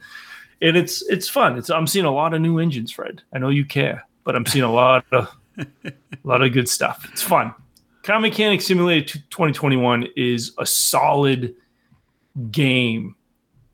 and 0.61 0.77
it's 0.77 1.03
it's 1.09 1.29
fun. 1.29 1.57
It's 1.57 1.71
I'm 1.71 1.87
seeing 1.87 2.05
a 2.05 2.11
lot 2.11 2.35
of 2.35 2.41
new 2.41 2.59
engines, 2.59 2.91
Fred. 2.91 3.23
I 3.33 3.39
know 3.39 3.49
you 3.49 3.65
care, 3.65 4.07
but 4.25 4.37
I'm 4.37 4.47
seeing 4.47 4.65
a 4.65 4.73
lot 4.73 5.05
of 5.13 5.35
a 5.85 5.93
lot 6.25 6.43
of 6.43 6.53
good 6.53 6.69
stuff. 6.69 7.09
It's 7.13 7.23
fun. 7.23 7.55
Car 8.03 8.21
Mechanic 8.21 8.63
Simulator 8.63 9.19
2021 9.31 10.09
is 10.17 10.53
a 10.59 10.67
solid 10.67 11.55
game. 12.51 13.15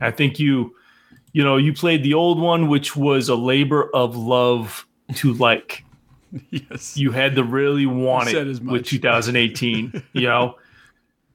I 0.01 0.11
think 0.11 0.39
you 0.39 0.75
you 1.33 1.43
know, 1.43 1.57
you 1.57 1.73
played 1.73 2.03
the 2.03 2.15
old 2.15 2.41
one 2.41 2.69
which 2.69 2.97
was 2.97 3.29
a 3.29 3.35
labor 3.35 3.91
of 3.95 4.17
love 4.17 4.87
to 5.17 5.33
like. 5.35 5.84
Yes. 6.51 6.97
You 6.97 7.11
had 7.13 7.37
to 7.37 7.45
really 7.45 7.87
want 7.87 8.29
it 8.29 8.47
with 8.47 8.63
much. 8.63 8.89
2018, 8.89 10.03
you 10.13 10.23
know. 10.23 10.57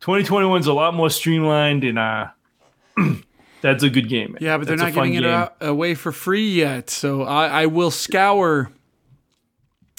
2021 0.02 0.62
is 0.62 0.68
a 0.68 0.74
lot 0.74 0.94
more 0.94 1.10
streamlined 1.10 1.84
and 1.84 2.00
uh 2.00 2.28
that's 3.62 3.84
a 3.84 3.90
good 3.90 4.08
game. 4.10 4.32
man. 4.34 4.40
yeah, 4.42 4.58
but 4.58 4.68
they're 4.68 4.78
not 4.78 4.94
giving 4.94 5.14
it 5.16 5.22
game. 5.22 5.30
out, 5.30 5.56
away 5.62 5.94
for 5.96 6.12
free 6.12 6.50
yet. 6.50 6.90
So 6.90 7.24
I, 7.24 7.64
I 7.64 7.66
will 7.66 7.92
scour 7.92 8.72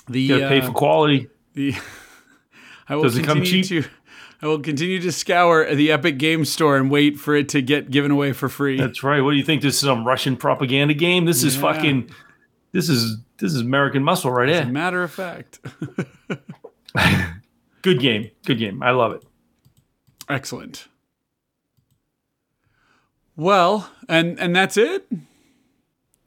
the. 0.09 0.21
You 0.21 0.39
gotta 0.39 0.49
pay 0.49 0.61
uh, 0.61 0.67
for 0.67 0.73
quality. 0.73 1.29
the 1.55 1.75
I 2.89 2.97
will 2.97 3.05
Does 3.05 3.17
it 3.17 3.25
come 3.25 3.39
continue 3.39 3.63
cheap? 3.63 3.85
to. 3.85 3.91
I 4.43 4.47
will 4.47 4.61
continue 4.61 5.01
to 5.01 5.13
scour 5.13 5.75
the 5.75 5.93
Epic 5.93 6.17
Game 6.19 6.47
Store 6.47 6.77
and 6.79 6.91
wait 6.91 7.19
for 7.19 7.37
it 7.37 7.51
to 7.51 7.61
get 7.61 7.91
given 7.91 8.11
away 8.11 8.33
for 8.33 8.49
free. 8.49 8.79
That's 8.79 9.03
right. 9.03 9.21
What 9.21 9.33
do 9.33 9.37
you 9.37 9.45
think? 9.45 9.61
This 9.61 9.75
is 9.75 9.81
some 9.81 10.07
Russian 10.07 10.37
propaganda 10.37 10.95
game? 10.95 11.27
This 11.27 11.43
is 11.43 11.57
fucking. 11.57 12.11
This 12.73 12.89
is 12.89 13.19
this 13.41 13.55
is 13.55 13.61
American 13.61 14.05
muscle 14.05 14.31
right 14.31 14.49
As 14.49 14.67
a 14.67 14.71
matter 14.71 15.03
of 15.03 15.11
fact. 15.11 15.59
Good 17.83 18.01
game. 18.01 18.31
Good 18.45 18.59
game. 18.59 18.83
I 18.83 18.91
love 18.91 19.13
it. 19.13 19.25
Excellent. 20.29 20.87
Well, 23.37 23.91
and 24.09 24.39
and 24.39 24.55
that's 24.55 24.77
it. 24.77 25.07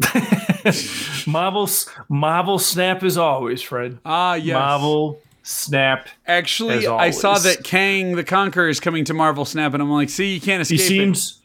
Marvel 1.27 1.69
Marvel 2.09 2.57
Snap 2.59 3.03
as 3.03 3.17
always, 3.17 3.61
Fred. 3.61 3.99
Ah, 4.03 4.33
yes. 4.33 4.55
Marvel 4.55 5.21
Snap. 5.43 6.09
Actually, 6.25 6.87
I 6.87 7.11
saw 7.11 7.37
that 7.37 7.63
Kang 7.63 8.15
the 8.15 8.23
Conqueror 8.23 8.69
is 8.69 8.79
coming 8.79 9.05
to 9.05 9.13
Marvel 9.13 9.45
Snap, 9.45 9.73
and 9.73 9.83
I'm 9.83 9.91
like, 9.91 10.09
see, 10.09 10.33
you 10.33 10.41
can't 10.41 10.61
escape. 10.61 10.79
He 10.79 10.85
seems 10.85 11.41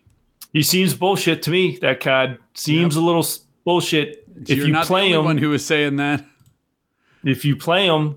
he 0.53 0.63
seems 0.63 0.95
bullshit 0.95 1.43
to 1.43 1.51
me. 1.51 1.77
That 1.79 2.01
card 2.01 2.39
seems 2.55 2.97
a 2.97 3.01
little 3.01 3.27
bullshit. 3.65 4.25
If 4.43 4.51
You're 4.59 4.67
you 4.67 4.73
not 4.73 4.87
play 4.87 5.11
the 5.13 5.19
him, 5.19 5.25
one 5.25 5.39
who 5.39 5.51
was 5.51 5.65
saying 5.65 5.97
that. 5.97 6.25
if 7.25 7.45
you 7.45 7.57
play 7.57 7.87
him, 7.87 8.17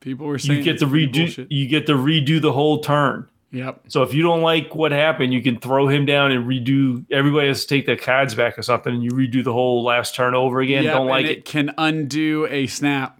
People 0.00 0.26
were 0.26 0.38
saying 0.38 0.58
you 0.58 0.64
get 0.64 0.78
to 0.78 0.86
redo. 0.86 1.12
bullshit. 1.24 1.50
You 1.50 1.66
get 1.66 1.86
to 1.86 1.94
redo 1.94 2.40
the 2.40 2.52
whole 2.52 2.80
turn. 2.80 3.28
Yep. 3.50 3.84
So 3.88 4.02
if 4.02 4.12
you 4.14 4.22
don't 4.22 4.42
like 4.42 4.74
what 4.74 4.92
happened, 4.92 5.32
you 5.32 5.42
can 5.42 5.58
throw 5.58 5.88
him 5.88 6.04
down 6.04 6.30
and 6.30 6.46
redo. 6.46 7.04
Everybody 7.10 7.48
has 7.48 7.62
to 7.62 7.66
take 7.68 7.86
their 7.86 7.96
cards 7.96 8.34
back 8.34 8.58
or 8.58 8.62
something, 8.62 8.92
and 8.94 9.02
you 9.02 9.10
redo 9.10 9.42
the 9.42 9.52
whole 9.52 9.82
last 9.82 10.14
turn 10.14 10.34
over 10.34 10.60
again. 10.60 10.84
Yep, 10.84 10.94
don't 10.94 11.06
like 11.08 11.24
it. 11.26 11.30
it 11.38 11.44
can 11.44 11.72
undo 11.78 12.46
a 12.50 12.66
snap. 12.66 13.18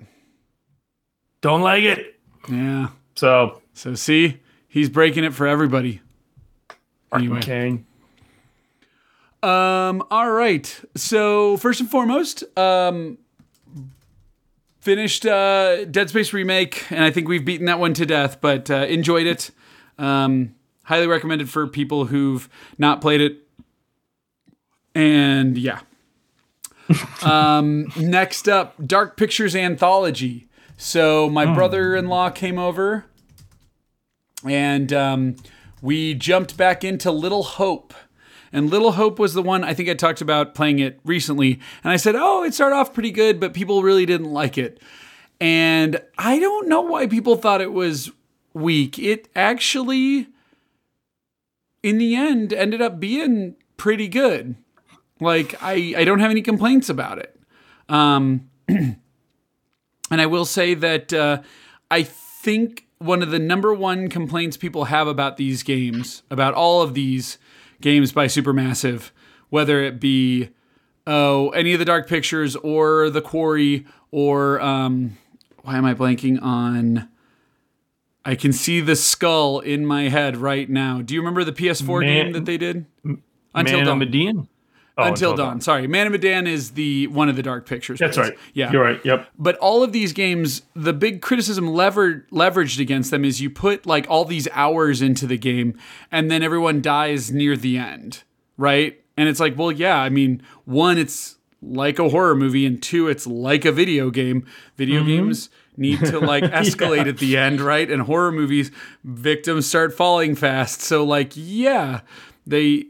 Don't 1.41 1.62
like 1.62 1.85
it. 1.85 2.20
Yeah. 2.49 2.89
So 3.15 3.62
So 3.73 3.94
see, 3.94 4.41
he's 4.68 4.89
breaking 4.89 5.25
it 5.25 5.35
for 5.35 5.47
everybody. 5.47 6.02
Anyway. 7.15 7.39
okay. 7.39 7.83
Um, 9.42 10.02
all 10.10 10.31
right. 10.31 10.81
So 10.97 11.56
first 11.58 11.81
and 11.81 11.90
foremost, 11.90 12.44
um, 12.58 13.18
finished 14.81 15.26
uh, 15.26 15.84
Dead 15.84 16.08
Space 16.08 16.32
remake, 16.32 16.90
and 16.90 17.02
I 17.05 17.10
think 17.10 17.28
we've 17.28 17.44
beaten 17.44 17.66
that 17.66 17.78
one 17.78 17.92
to 17.94 18.06
death, 18.06 18.40
but 18.40 18.70
uh, 18.70 18.86
enjoyed 18.86 19.26
it. 19.26 19.50
Um, 19.98 20.55
highly 20.84 21.06
recommended 21.06 21.48
for 21.50 21.66
people 21.66 22.06
who've 22.06 22.48
not 22.78 23.00
played 23.00 23.20
it. 23.20 23.39
And 24.94 25.58
yeah. 25.58 25.81
um, 27.23 27.92
next 27.98 28.48
up, 28.48 28.74
Dark 28.86 29.16
Pictures 29.16 29.56
Anthology. 29.56 30.47
So 30.76 31.28
my 31.28 31.52
brother-in-law 31.52 32.31
came 32.31 32.58
over, 32.58 33.06
and 34.44 34.92
um, 34.92 35.36
we 35.81 36.15
jumped 36.15 36.56
back 36.56 36.84
into 36.84 37.10
Little 37.10 37.42
Hope. 37.42 37.94
And 38.52 38.70
Little 38.70 38.92
Hope 38.92 39.18
was 39.18 39.34
the 39.34 39.42
one 39.42 39.65
I 39.65 39.75
think 39.75 39.89
I 39.89 39.94
talked 39.94 40.20
about 40.20 40.55
playing 40.55 40.78
it 40.78 41.00
recently. 41.05 41.60
And 41.84 41.92
I 41.92 41.97
said, 41.97 42.15
oh, 42.16 42.44
it 42.44 42.55
started 42.55 42.76
off 42.76 42.94
pretty 42.94 43.10
good, 43.10 43.41
but 43.41 43.55
people 43.55 43.83
really 43.83 44.07
didn't 44.07 44.33
like 44.33 44.57
it. 44.57 44.81
And 45.41 46.00
I 46.16 46.39
don't 46.39 46.68
know 46.68 46.81
why 46.81 47.07
people 47.07 47.36
thought 47.36 47.60
it 47.60 47.73
was 47.73 48.10
weak. 48.55 48.99
It 48.99 49.28
actually, 49.36 50.28
in 51.83 51.99
the 51.99 52.16
end, 52.16 52.52
ended 52.52 52.81
up 52.81 52.99
being 52.99 53.57
pretty 53.76 54.08
good. 54.08 54.57
Like 55.20 55.55
I, 55.62 55.94
I 55.97 56.05
don't 56.05 56.20
have 56.20 56.31
any 56.31 56.42
complaints 56.42 56.89
about 56.89 57.18
it. 57.18 57.39
Um, 57.89 58.50
and 58.68 58.97
I 60.10 60.26
will 60.26 60.44
say 60.44 60.75
that 60.75 61.12
uh, 61.12 61.42
I 61.91 62.02
think 62.02 62.86
one 62.99 63.23
of 63.23 63.31
the 63.31 63.39
number 63.39 63.75
one 63.75 64.08
complaints 64.08 64.57
people 64.57 64.84
have 64.86 65.07
about 65.07 65.36
these 65.36 65.62
games, 65.62 66.23
about 66.31 66.55
all 66.55 66.83
of 66.83 66.94
these 66.94 67.39
games 67.86 68.10
by 68.10 68.26
Supermassive, 68.26 69.12
whether 69.48 69.81
it 69.81 70.00
be 70.00 70.48
oh 71.06 71.50
any 71.50 71.73
of 71.73 71.78
the 71.78 71.84
Dark 71.84 72.08
Pictures 72.08 72.56
or 72.56 73.10
the 73.10 73.23
Quarry 73.23 73.86
or 74.10 74.60
um, 74.60 75.16
why 75.62 75.76
am 75.76 75.84
I 75.84 75.94
blanking 75.94 76.42
on? 76.42 77.08
I 78.24 78.34
can 78.34 78.52
see 78.52 78.81
the 78.81 78.97
skull 78.97 79.60
in 79.60 79.86
my 79.86 80.08
head 80.08 80.36
right 80.36 80.68
now. 80.68 81.00
Do 81.00 81.15
you 81.15 81.20
remember 81.20 81.44
the 81.44 81.52
PS4 81.52 82.00
Man- 82.00 82.24
game 82.24 82.32
that 82.32 82.44
they 82.44 82.58
did? 82.58 82.86
Until 83.55 83.78
Man 83.78 83.86
Dawn. 83.86 83.98
Medan? 84.00 84.48
Oh, 84.99 85.05
Until, 85.05 85.36
Dawn. 85.36 85.60
Sorry, 85.60 85.86
Man 85.86 86.07
of 86.07 86.12
Medan 86.12 86.47
is 86.47 86.70
the 86.70 87.07
one 87.08 87.28
of 87.28 87.36
the 87.36 87.42
Dark 87.42 87.68
Pictures. 87.68 87.99
That's 87.99 88.16
right. 88.16 88.33
Yeah, 88.55 88.73
You're 88.73 88.83
right. 88.83 89.05
Yep. 89.05 89.28
but 89.39 89.57
all 89.58 89.83
of 89.83 89.92
these 89.92 90.15
games, 90.15 90.62
the 90.75 90.94
big 90.94 91.20
criticism 91.20 91.68
levered 91.68 92.26
leveraged 92.31 92.81
against 92.81 93.10
them 93.10 93.23
is 93.23 93.39
you 93.39 93.50
put 93.50 93.84
like 93.84 94.07
all 94.08 94.25
these 94.25 94.49
hours 94.52 95.02
into 95.02 95.26
the 95.26 95.36
game, 95.36 95.78
and 96.10 96.31
then 96.31 96.42
everyone 96.42 96.81
dies 96.81 97.31
near 97.31 97.58
the 97.58 97.76
end, 97.76 98.23
right? 98.57 98.99
And 99.18 99.28
it's 99.28 99.39
like, 99.39 99.58
well, 99.58 99.70
yeah, 99.70 99.99
I 99.99 100.08
mean, 100.08 100.42
one, 100.65 100.97
it's 100.97 101.36
like 101.60 101.99
a 101.99 102.08
horror 102.08 102.34
movie, 102.34 102.65
and 102.65 102.83
two, 102.83 103.08
it's 103.08 103.26
like 103.26 103.66
a 103.66 103.73
video 103.73 104.08
game. 104.08 104.47
Video 104.76 105.00
mm-hmm. 105.00 105.08
games 105.08 105.50
need 105.76 106.00
to 106.07 106.18
like 106.18 106.44
escalate 106.44 107.07
at 107.07 107.18
the 107.18 107.36
end, 107.36 107.60
right? 107.60 107.91
And 107.91 108.02
horror 108.02 108.33
movies, 108.33 108.70
victims 109.05 109.66
start 109.66 109.92
falling 109.92 110.34
fast. 110.34 110.81
So 110.81 111.05
like, 111.05 111.33
yeah, 111.34 112.00
they 112.47 112.86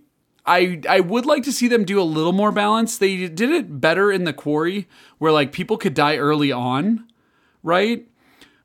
I 0.46 0.80
I 0.88 1.00
would 1.00 1.26
like 1.26 1.42
to 1.44 1.52
see 1.52 1.68
them 1.68 1.84
do 1.84 2.00
a 2.00 2.02
little 2.02 2.32
more 2.32 2.52
balance. 2.52 2.98
They 2.98 3.28
did 3.28 3.50
it 3.50 3.80
better 3.80 4.12
in 4.12 4.24
the 4.24 4.32
quarry 4.32 4.88
where 5.18 5.32
like 5.32 5.52
people 5.52 5.76
could 5.76 5.94
die 5.94 6.16
early 6.16 6.52
on, 6.52 7.06
right? 7.62 8.06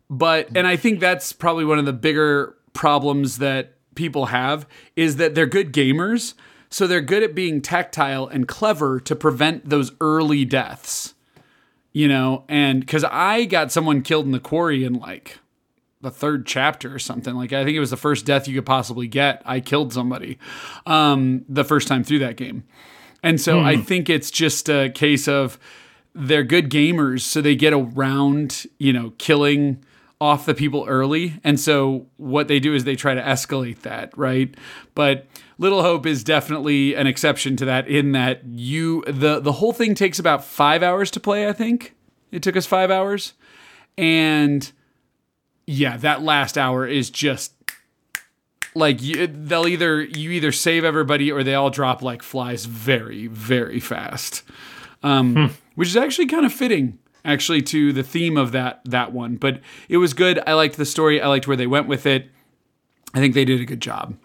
But 0.10 0.50
and 0.56 0.68
I 0.68 0.76
think 0.76 1.00
that's 1.00 1.34
probably 1.34 1.66
one 1.66 1.80
of 1.80 1.86
the 1.86 1.94
bigger 1.94 2.58
problems 2.74 3.38
that 3.40 3.76
people 3.96 4.28
have 4.28 4.68
is 4.96 5.18
that 5.18 5.36
they're 5.36 5.46
good 5.46 5.74
gamers, 5.74 6.36
so 6.70 6.86
they're 6.86 7.02
good 7.02 7.24
at 7.24 7.36
being 7.36 7.62
tactile 7.62 8.28
and 8.28 8.48
clever 8.48 9.00
to 9.00 9.16
prevent 9.16 9.70
those 9.70 9.92
early 10.00 10.46
deaths. 10.46 11.16
You 11.94 12.08
know, 12.08 12.46
and 12.48 12.88
cuz 12.88 13.04
I 13.04 13.46
got 13.46 13.72
someone 13.72 14.02
killed 14.02 14.26
in 14.26 14.32
the 14.32 14.40
quarry 14.40 14.84
in 14.84 14.94
like 14.94 15.40
the 16.02 16.12
third 16.12 16.46
chapter 16.46 16.94
or 16.94 17.00
something. 17.00 17.36
Like 17.36 17.54
I 17.54 17.64
think 17.64 17.76
it 17.76 17.80
was 17.80 17.92
the 17.92 17.98
first 17.98 18.26
death 18.26 18.48
you 18.48 18.56
could 18.56 18.66
possibly 18.66 19.08
get. 19.08 19.42
I 19.46 19.60
killed 19.60 19.94
somebody 19.94 20.38
um, 20.86 21.46
the 21.48 21.64
first 21.64 21.88
time 21.88 22.04
through 22.04 22.20
that 22.20 22.38
game, 22.38 22.64
and 23.24 23.40
so 23.40 23.60
I 23.60 23.78
think 23.78 24.10
it's 24.10 24.32
just 24.32 24.70
a 24.70 24.90
case 24.90 25.28
of 25.28 25.60
they're 26.14 26.44
good 26.44 26.70
gamers, 26.70 27.22
so 27.22 27.42
they 27.42 27.56
get 27.56 27.74
around 27.74 28.66
you 28.78 28.94
know 28.94 29.14
killing 29.18 29.84
off 30.20 30.46
the 30.46 30.54
people 30.54 30.86
early, 30.88 31.40
and 31.44 31.60
so 31.60 32.06
what 32.18 32.48
they 32.48 32.60
do 32.60 32.76
is 32.76 32.84
they 32.84 32.96
try 32.96 33.16
to 33.16 33.22
escalate 33.22 33.82
that, 33.82 34.16
right? 34.16 34.54
But 34.94 35.26
Little 35.58 35.82
Hope 35.82 36.06
is 36.06 36.24
definitely 36.24 36.96
an 36.96 37.08
exception 37.08 37.56
to 37.58 37.66
that 37.66 37.88
in 37.88 38.12
that 38.12 38.44
you 38.46 39.04
the 39.08 39.40
the 39.40 39.54
whole 39.54 39.74
thing 39.74 39.96
takes 39.96 40.20
about 40.20 40.44
five 40.44 40.84
hours 40.84 41.12
to 41.12 41.20
play. 41.20 41.48
I 41.48 41.54
think 41.54 41.96
it 42.32 42.44
took 42.44 42.56
us 42.56 42.66
five 42.66 42.92
hours, 42.92 43.34
and 43.98 44.72
yeah, 45.66 45.98
that 45.98 46.22
last 46.22 46.58
hour 46.58 46.86
is 46.88 47.10
just 47.10 47.54
like 48.74 49.02
you, 49.02 49.28
they'll 49.28 49.68
either 49.68 50.02
you 50.02 50.32
either 50.32 50.52
save 50.52 50.84
everybody 50.84 51.32
or 51.32 51.44
they 51.44 51.54
all 51.56 51.70
drop 51.70 52.02
like 52.02 52.24
flies 52.24 52.66
very 52.66 53.28
very 53.28 53.80
fast, 53.80 54.44
um, 55.04 55.54
which 55.76 55.90
is 55.90 55.98
actually 55.98 56.28
kind 56.28 56.46
of 56.46 56.54
fitting 56.54 56.98
actually 57.24 57.62
to 57.62 57.94
the 57.94 58.04
theme 58.04 58.38
of 58.38 58.52
that 58.52 58.82
that 58.86 59.12
one. 59.12 59.36
But 59.36 59.62
it 59.90 59.98
was 59.98 60.14
good. 60.14 60.40
I 60.48 60.54
liked 60.54 60.78
the 60.78 60.86
story. 60.86 61.22
I 61.22 61.28
liked 61.28 61.48
where 61.48 61.58
they 61.58 61.68
went 61.68 61.88
with 61.88 62.06
it. 62.06 62.30
I 63.14 63.20
think 63.20 63.34
they 63.34 63.46
did 63.46 63.60
a 63.60 63.66
good 63.66 63.82
job. 63.82 64.18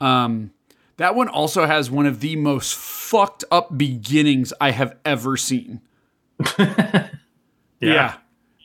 Um, 0.00 0.52
that 0.96 1.14
one 1.14 1.28
also 1.28 1.66
has 1.66 1.90
one 1.90 2.06
of 2.06 2.20
the 2.20 2.36
most 2.36 2.74
fucked 2.74 3.44
up 3.50 3.76
beginnings 3.76 4.52
I 4.60 4.70
have 4.70 4.96
ever 5.04 5.36
seen. 5.36 5.80
Yeah. 7.82 7.94
Yeah, 7.94 8.14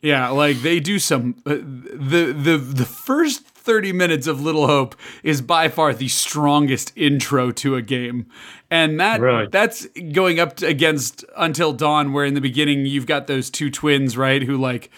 like 0.04 0.62
they 0.62 0.80
do 0.80 1.00
some 1.00 1.36
uh, 1.46 1.56
the 1.56 2.34
the 2.38 2.58
the 2.58 2.86
first 2.86 3.46
30 3.46 3.92
minutes 3.92 4.28
of 4.28 4.40
Little 4.40 4.68
Hope 4.68 4.96
is 5.24 5.42
by 5.42 5.68
far 5.68 5.94
the 5.94 6.08
strongest 6.08 6.94
intro 6.96 7.52
to 7.52 7.76
a 7.76 7.82
game. 7.82 8.28
And 8.72 9.00
that 9.00 9.20
Really? 9.20 9.48
that's 9.52 9.86
going 10.14 10.40
up 10.40 10.62
against 10.62 11.26
Until 11.36 11.74
Dawn 11.74 12.14
where 12.14 12.26
in 12.26 12.34
the 12.34 12.42
beginning 12.42 12.86
you've 12.86 13.06
got 13.08 13.28
those 13.28 13.50
two 13.50 13.70
twins, 13.70 14.16
right, 14.16 14.42
who 14.44 14.58
like 14.58 14.90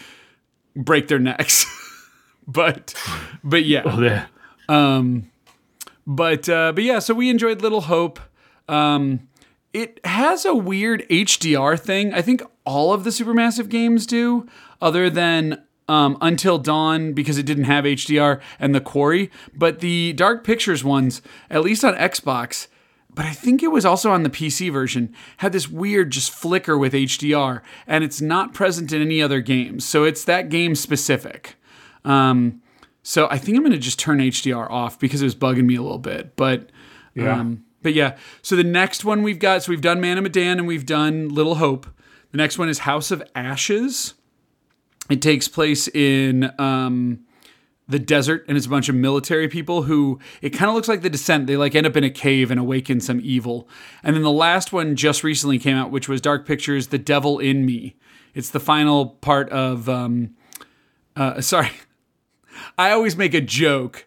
break 0.75 1.07
their 1.07 1.19
necks. 1.19 1.65
but 2.47 2.93
but 3.43 3.65
yeah. 3.65 3.83
Oh, 3.85 3.99
there. 3.99 4.29
But 6.05 6.49
uh, 6.49 6.71
but 6.73 6.83
yeah, 6.83 6.99
so 6.99 7.13
we 7.13 7.29
enjoyed 7.29 7.61
Little 7.61 7.81
Hope. 7.81 8.19
Um, 8.67 9.27
it 9.73 9.99
has 10.03 10.45
a 10.45 10.55
weird 10.55 11.07
HDR 11.09 11.79
thing. 11.79 12.13
I 12.13 12.21
think 12.23 12.41
all 12.65 12.93
of 12.93 13.03
the 13.03 13.11
Supermassive 13.11 13.69
games 13.69 14.07
do, 14.07 14.47
other 14.81 15.09
than 15.09 15.63
um, 15.87 16.17
Until 16.21 16.57
Dawn 16.59 17.13
because 17.13 17.37
it 17.37 17.45
didn't 17.45 17.63
have 17.65 17.83
HDR 17.85 18.39
and 18.59 18.75
the 18.75 18.81
Quarry. 18.81 19.31
But 19.55 19.79
the 19.79 20.13
Dark 20.13 20.43
Pictures 20.43 20.83
ones, 20.83 21.21
at 21.49 21.61
least 21.63 21.83
on 21.83 21.95
Xbox, 21.95 22.67
but 23.11 23.25
I 23.25 23.31
think 23.33 23.63
it 23.63 23.69
was 23.71 23.85
also 23.85 24.11
on 24.11 24.21
the 24.23 24.29
PC 24.29 24.71
version, 24.71 25.13
had 25.37 25.51
this 25.51 25.67
weird 25.67 26.11
just 26.11 26.31
flicker 26.31 26.77
with 26.77 26.93
HDR, 26.93 27.61
and 27.87 28.03
it's 28.03 28.21
not 28.21 28.53
present 28.53 28.93
in 28.93 29.01
any 29.01 29.21
other 29.21 29.41
games. 29.41 29.83
So 29.83 30.03
it's 30.03 30.23
that 30.25 30.49
game 30.49 30.75
specific. 30.75 31.55
Um, 32.05 32.61
so 33.01 33.27
I 33.31 33.37
think 33.39 33.57
I'm 33.57 33.63
going 33.63 33.73
to 33.73 33.79
just 33.79 33.97
turn 33.99 34.19
HDR 34.19 34.69
off 34.69 34.99
because 34.99 35.21
it 35.21 35.25
was 35.25 35.35
bugging 35.35 35.65
me 35.65 35.75
a 35.75 35.81
little 35.81 35.97
bit. 35.97 36.35
But 36.35 36.69
Yeah. 37.15 37.39
um, 37.39 37.63
but 37.81 37.93
yeah. 37.93 38.15
So 38.41 38.55
the 38.55 38.63
next 38.63 39.03
one 39.03 39.23
we've 39.23 39.39
got, 39.39 39.63
so 39.63 39.71
we've 39.71 39.81
done 39.81 39.99
Man 39.99 40.17
of 40.17 40.23
Medan 40.23 40.59
and 40.59 40.67
we've 40.67 40.85
done 40.85 41.29
Little 41.29 41.55
Hope. 41.55 41.87
The 42.31 42.37
next 42.37 42.57
one 42.59 42.69
is 42.69 42.79
House 42.79 43.09
of 43.09 43.23
Ashes. 43.33 44.13
It 45.09 45.21
takes 45.21 45.47
place 45.47 45.87
in 45.87 46.51
um, 46.59 47.21
the 47.87 47.99
desert, 47.99 48.45
and 48.47 48.55
it's 48.55 48.67
a 48.67 48.69
bunch 48.69 48.89
of 48.89 48.95
military 48.95 49.47
people 49.47 49.83
who 49.83 50.19
it 50.41 50.51
kind 50.51 50.69
of 50.69 50.75
looks 50.75 50.87
like 50.87 51.01
the 51.01 51.09
Descent. 51.09 51.47
They 51.47 51.57
like 51.57 51.73
end 51.73 51.87
up 51.87 51.97
in 51.97 52.03
a 52.03 52.11
cave 52.11 52.51
and 52.51 52.59
awaken 52.59 53.01
some 53.01 53.19
evil. 53.23 53.67
And 54.03 54.15
then 54.15 54.23
the 54.23 54.31
last 54.31 54.71
one 54.71 54.95
just 54.95 55.23
recently 55.23 55.57
came 55.57 55.75
out, 55.75 55.89
which 55.89 56.07
was 56.07 56.21
Dark 56.21 56.45
Pictures, 56.45 56.87
The 56.87 56.99
Devil 56.99 57.39
in 57.39 57.65
Me. 57.65 57.95
It's 58.35 58.51
the 58.51 58.59
final 58.59 59.07
part 59.07 59.49
of. 59.49 59.89
Um, 59.89 60.35
uh, 61.15 61.41
sorry, 61.41 61.71
I 62.77 62.91
always 62.91 63.17
make 63.17 63.33
a 63.33 63.41
joke 63.41 64.05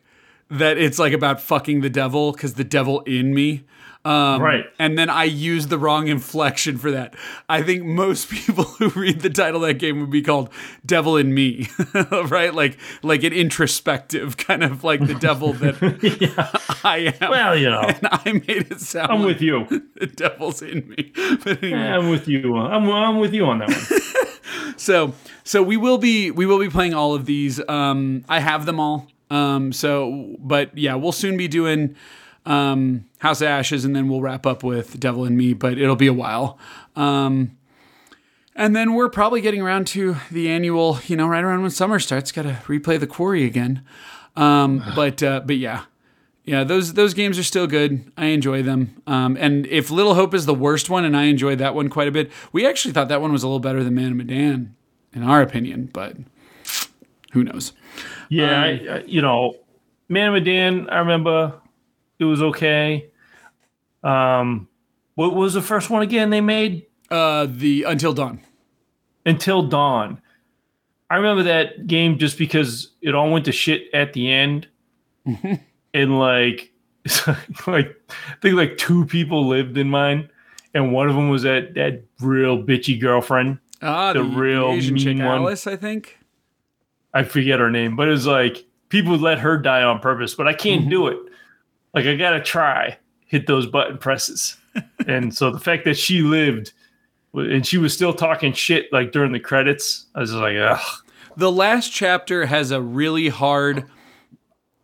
that 0.49 0.79
it's 0.79 0.99
like 0.99 1.13
about 1.13 1.41
fucking 1.41 1.81
the 1.81 1.91
devil 1.91 2.33
because 2.33 2.55
the 2.55 2.65
devil 2.65 3.01
in 3.01 3.35
me. 3.35 3.65
Um, 4.05 4.43
Right. 4.43 4.65
And 4.79 4.99
then 4.99 5.09
I 5.09 5.25
used 5.25 5.69
the 5.69 5.79
wrong 5.79 6.09
inflection 6.09 6.77
for 6.77 6.91
that. 6.91 7.15
I 7.49 7.63
think 7.63 7.85
most 7.85 8.29
people 8.31 8.65
who 8.65 8.89
read 8.89 9.21
the 9.21 9.31
title 9.31 9.63
of 9.63 9.69
that 9.69 9.75
game 9.75 10.01
would 10.01 10.11
be 10.11 10.23
called 10.23 10.51
Devil 10.85 11.17
in 11.17 11.33
Me, 11.35 11.69
right? 12.11 12.53
Like 12.53 12.79
like 13.03 13.23
an 13.23 13.33
introspective 13.33 14.37
kind 14.49 14.65
of 14.65 14.83
like 14.85 15.07
the 15.07 15.15
devil 15.15 15.53
that 15.55 15.81
yeah. 16.21 16.51
I 16.85 17.15
am. 17.21 17.31
Well, 17.31 17.57
you 17.57 17.71
know, 17.71 17.83
and 17.83 18.09
I 18.11 18.33
made 18.33 18.71
it 18.71 18.81
sound 18.81 19.13
I'm 19.13 19.19
like 19.21 19.27
with 19.29 19.43
you. 19.43 19.67
the 19.97 20.07
devil's 20.07 20.63
in 20.63 20.89
me. 20.89 21.13
But 21.45 21.63
anyway. 21.63 21.81
I'm 21.81 22.11
with 22.11 22.27
you. 22.27 22.57
I'm, 22.57 22.89
I'm 22.91 23.19
with 23.19 23.33
you 23.33 23.47
on 23.47 23.59
that 23.61 23.69
one. 23.69 24.79
so 24.79 25.15
so 25.45 25.63
we 25.63 25.77
will 25.77 25.99
be 25.99 26.31
we 26.31 26.47
will 26.47 26.59
be 26.59 26.69
playing 26.69 26.95
all 26.95 27.15
of 27.15 27.27
these 27.27 27.61
um 27.69 28.25
i 28.29 28.39
have 28.41 28.67
them 28.67 28.81
all 28.81 29.07
um 29.31 29.73
so 29.73 30.37
but 30.39 30.77
yeah 30.77 30.95
we'll 30.95 31.13
soon 31.13 31.37
be 31.37 31.49
doing 31.49 31.95
um 32.45 33.05
house 33.19 33.41
of 33.41 33.49
ashes 33.49 33.85
and 33.85 33.95
then 33.95 34.09
we'll 34.09 34.21
wrap 34.21 34.47
up 34.47 34.63
with 34.63 34.99
devil 34.99 35.25
and 35.25 35.37
me 35.37 35.53
but 35.53 35.79
it'll 35.79 35.97
be 35.97 36.07
a 36.07 36.13
while 36.13 36.59
um 36.97 37.57
and 38.55 38.77
then 38.77 38.95
we're 38.95 39.09
probably 39.09 39.41
getting 39.41 39.63
around 39.63 39.87
to 39.87 40.17
the 40.31 40.49
annual 40.49 40.99
you 41.07 41.17
know 41.17 41.27
right 41.27 41.45
around 41.45 41.63
when 41.63 41.71
summer 41.71 41.99
starts 41.99 42.33
gotta 42.33 42.59
replay 42.67 42.99
the 42.99 43.07
quarry 43.07 43.45
again 43.45 43.85
um 44.37 44.83
but 44.97 45.23
uh 45.23 45.41
but 45.45 45.57
yeah 45.57 45.85
yeah, 46.45 46.65
those 46.65 46.95
those 46.95 47.15
games 47.15 47.39
are 47.39 47.45
still 47.45 47.67
good. 47.67 48.11
I 48.17 48.27
enjoy 48.27 48.63
them. 48.63 49.01
Um, 49.07 49.37
and 49.39 49.67
if 49.69 49.91
Little 49.91 50.15
Hope 50.15 50.35
is 50.35 50.45
the 50.45 50.55
worst 50.55 50.91
one, 50.91 51.05
and 51.05 51.17
I 51.17 51.25
enjoyed 51.25 51.59
that 51.59 51.75
one 51.75 51.89
quite 51.89 52.09
a 52.09 52.11
bit, 52.11 52.33
we 52.53 52.67
actually 52.67 52.93
thought 52.93 53.09
that 53.09 53.21
one 53.21 53.33
was 53.33 53.45
a 53.45 53.47
little 53.47 53.61
better 53.61 53.85
than 53.85 53.95
Man 53.95 54.11
of 54.11 54.17
Medan, 54.17 54.75
in 55.13 55.23
our 55.23 55.41
opinion. 55.41 55.89
But 55.93 56.17
who 57.33 57.45
knows? 57.45 57.73
Yeah, 58.29 58.61
I, 58.61 58.67
I, 58.67 59.03
you 59.07 59.23
know, 59.23 59.55
Man 60.09 60.29
of 60.29 60.35
Medan, 60.35 60.89
I 60.91 60.99
remember 60.99 61.55
it 62.23 62.27
was 62.27 62.43
okay. 62.43 63.11
Um, 64.03 64.69
what 65.15 65.35
was 65.35 65.55
the 65.55 65.63
first 65.63 65.91
one 65.91 66.03
again 66.03 66.31
they 66.31 66.41
made? 66.41 66.87
Uh, 67.11 67.47
the 67.49 67.83
Until 67.85 68.13
Dawn. 68.13 68.41
Until 69.27 69.63
Dawn. 69.63 70.21
I 71.11 71.17
remember 71.17 71.43
that 71.43 71.87
game 71.87 72.19
just 72.19 72.39
because 72.39 72.91
it 73.03 73.15
all 73.15 73.31
went 73.31 73.45
to 73.45 73.53
shit 73.53 73.83
at 73.93 74.15
the 74.15 74.31
end. 74.33 74.67
and 75.95 76.19
like, 76.19 76.73
like 77.67 77.95
I 78.09 78.35
think 78.41 78.57
like 78.57 78.79
two 78.79 79.05
people 79.07 79.47
lived 79.47 79.77
in 79.77 79.91
mine. 79.91 80.31
and 80.73 80.93
one 80.93 81.09
of 81.11 81.15
them 81.15 81.29
was 81.29 81.43
that 81.43 81.75
that 81.75 82.05
real 82.21 82.63
bitchy 82.63 82.99
girlfriend. 82.99 83.59
Ah, 83.83 84.13
The 84.15 84.23
real 84.23 84.71
Asian 84.71 84.97
chick, 84.97 85.17
mean 85.17 85.27
one. 85.27 85.39
Alice, 85.43 85.67
I 85.67 85.77
think. 85.77 86.19
I 87.13 87.25
forget 87.25 87.61
her 87.61 87.71
name, 87.71 87.95
but 87.95 88.09
it 88.09 88.13
was 88.13 88.27
like 88.27 88.65
people 88.89 89.17
let 89.19 89.39
her 89.41 89.59
die 89.59 89.83
on 89.83 89.99
purpose, 90.01 90.35
but 90.35 90.49
I 90.49 90.55
can't 90.55 90.89
do 90.89 91.09
it. 91.09 91.19
Like 91.95 92.07
I 92.07 92.17
gotta 92.17 92.41
try 92.41 92.99
hit 93.27 93.47
those 93.47 93.67
button 93.67 93.99
presses, 93.99 94.57
and 95.07 95.35
so 95.35 95.51
the 95.51 95.61
fact 95.61 95.85
that 95.85 95.97
she 95.97 96.23
lived 96.23 96.73
and 97.35 97.67
she 97.67 97.79
was 97.79 97.95
still 97.95 98.13
talking 98.13 98.53
shit 98.53 98.93
like 98.93 99.13
during 99.13 99.33
the 99.33 99.41
credits, 99.41 100.07
I 100.15 100.21
was 100.21 100.31
just 100.31 100.41
like, 100.41 100.57
ugh. 100.57 100.81
The 101.37 101.51
last 101.51 101.93
chapter 101.93 102.47
has 102.47 102.71
a 102.71 102.81
really 102.81 103.29
hard, 103.29 103.87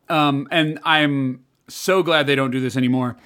um, 0.09 0.49
and 0.51 0.79
I'm 0.83 1.45
so 1.69 2.03
glad 2.03 2.27
they 2.27 2.35
don't 2.35 2.51
do 2.51 2.61
this 2.61 2.77
anymore. 2.77 3.17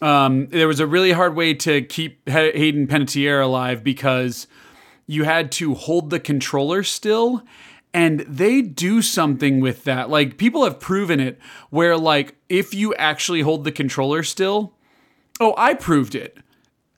Um, 0.00 0.46
there 0.46 0.66
was 0.66 0.80
a 0.80 0.86
really 0.86 1.12
hard 1.12 1.34
way 1.34 1.52
to 1.52 1.82
keep 1.82 2.26
Hay- 2.28 2.56
Hayden 2.56 2.86
Panettiere 2.86 3.44
alive 3.44 3.84
because 3.84 4.46
you 5.06 5.24
had 5.24 5.52
to 5.52 5.74
hold 5.74 6.08
the 6.08 6.18
controller 6.18 6.82
still, 6.82 7.42
and 7.92 8.20
they 8.20 8.62
do 8.62 9.02
something 9.02 9.60
with 9.60 9.84
that. 9.84 10.08
Like 10.08 10.38
people 10.38 10.64
have 10.64 10.80
proven 10.80 11.20
it, 11.20 11.38
where 11.68 11.98
like 11.98 12.36
if 12.50 12.74
you 12.74 12.94
actually 12.96 13.40
hold 13.40 13.64
the 13.64 13.72
controller 13.72 14.22
still, 14.22 14.74
oh, 15.40 15.54
I 15.56 15.72
proved 15.74 16.14
it. 16.14 16.36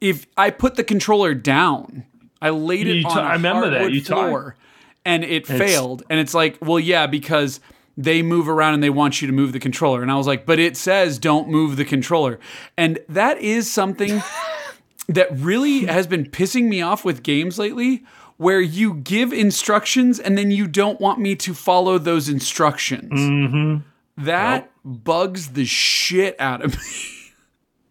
If 0.00 0.26
I 0.36 0.50
put 0.50 0.74
the 0.74 0.82
controller 0.82 1.32
down, 1.34 2.04
I 2.40 2.50
laid 2.50 2.88
it 2.88 2.96
You 2.96 3.06
on 3.06 3.12
ta- 3.14 3.20
a 3.20 3.22
I 3.22 3.32
remember 3.34 3.66
that. 3.70 3.76
hardwood 3.82 3.94
You 3.94 4.00
taught- 4.02 4.26
floor, 4.28 4.56
and 5.04 5.22
it 5.22 5.46
failed. 5.46 6.02
And 6.10 6.18
it's 6.18 6.34
like, 6.34 6.58
well, 6.60 6.80
yeah, 6.80 7.06
because 7.06 7.60
they 7.96 8.22
move 8.22 8.48
around 8.48 8.74
and 8.74 8.82
they 8.82 8.90
want 8.90 9.20
you 9.20 9.26
to 9.28 9.32
move 9.32 9.52
the 9.52 9.60
controller. 9.60 10.02
And 10.02 10.10
I 10.10 10.16
was 10.16 10.26
like, 10.26 10.46
but 10.46 10.58
it 10.58 10.76
says 10.76 11.18
don't 11.18 11.48
move 11.48 11.76
the 11.76 11.84
controller. 11.84 12.40
And 12.76 12.98
that 13.08 13.38
is 13.38 13.70
something 13.70 14.22
that 15.08 15.28
really 15.36 15.84
has 15.84 16.06
been 16.06 16.24
pissing 16.30 16.64
me 16.68 16.80
off 16.80 17.04
with 17.04 17.22
games 17.22 17.58
lately, 17.58 18.02
where 18.38 18.60
you 18.60 18.94
give 18.94 19.32
instructions 19.32 20.18
and 20.18 20.36
then 20.38 20.50
you 20.50 20.66
don't 20.66 21.00
want 21.00 21.18
me 21.20 21.36
to 21.36 21.52
follow 21.54 21.98
those 21.98 22.28
instructions. 22.28 23.12
Mm-hmm. 23.12 23.86
That 24.16 24.70
bugs 24.84 25.50
the 25.50 25.64
shit 25.64 26.38
out 26.38 26.64
of 26.64 26.76
me. 26.76 27.22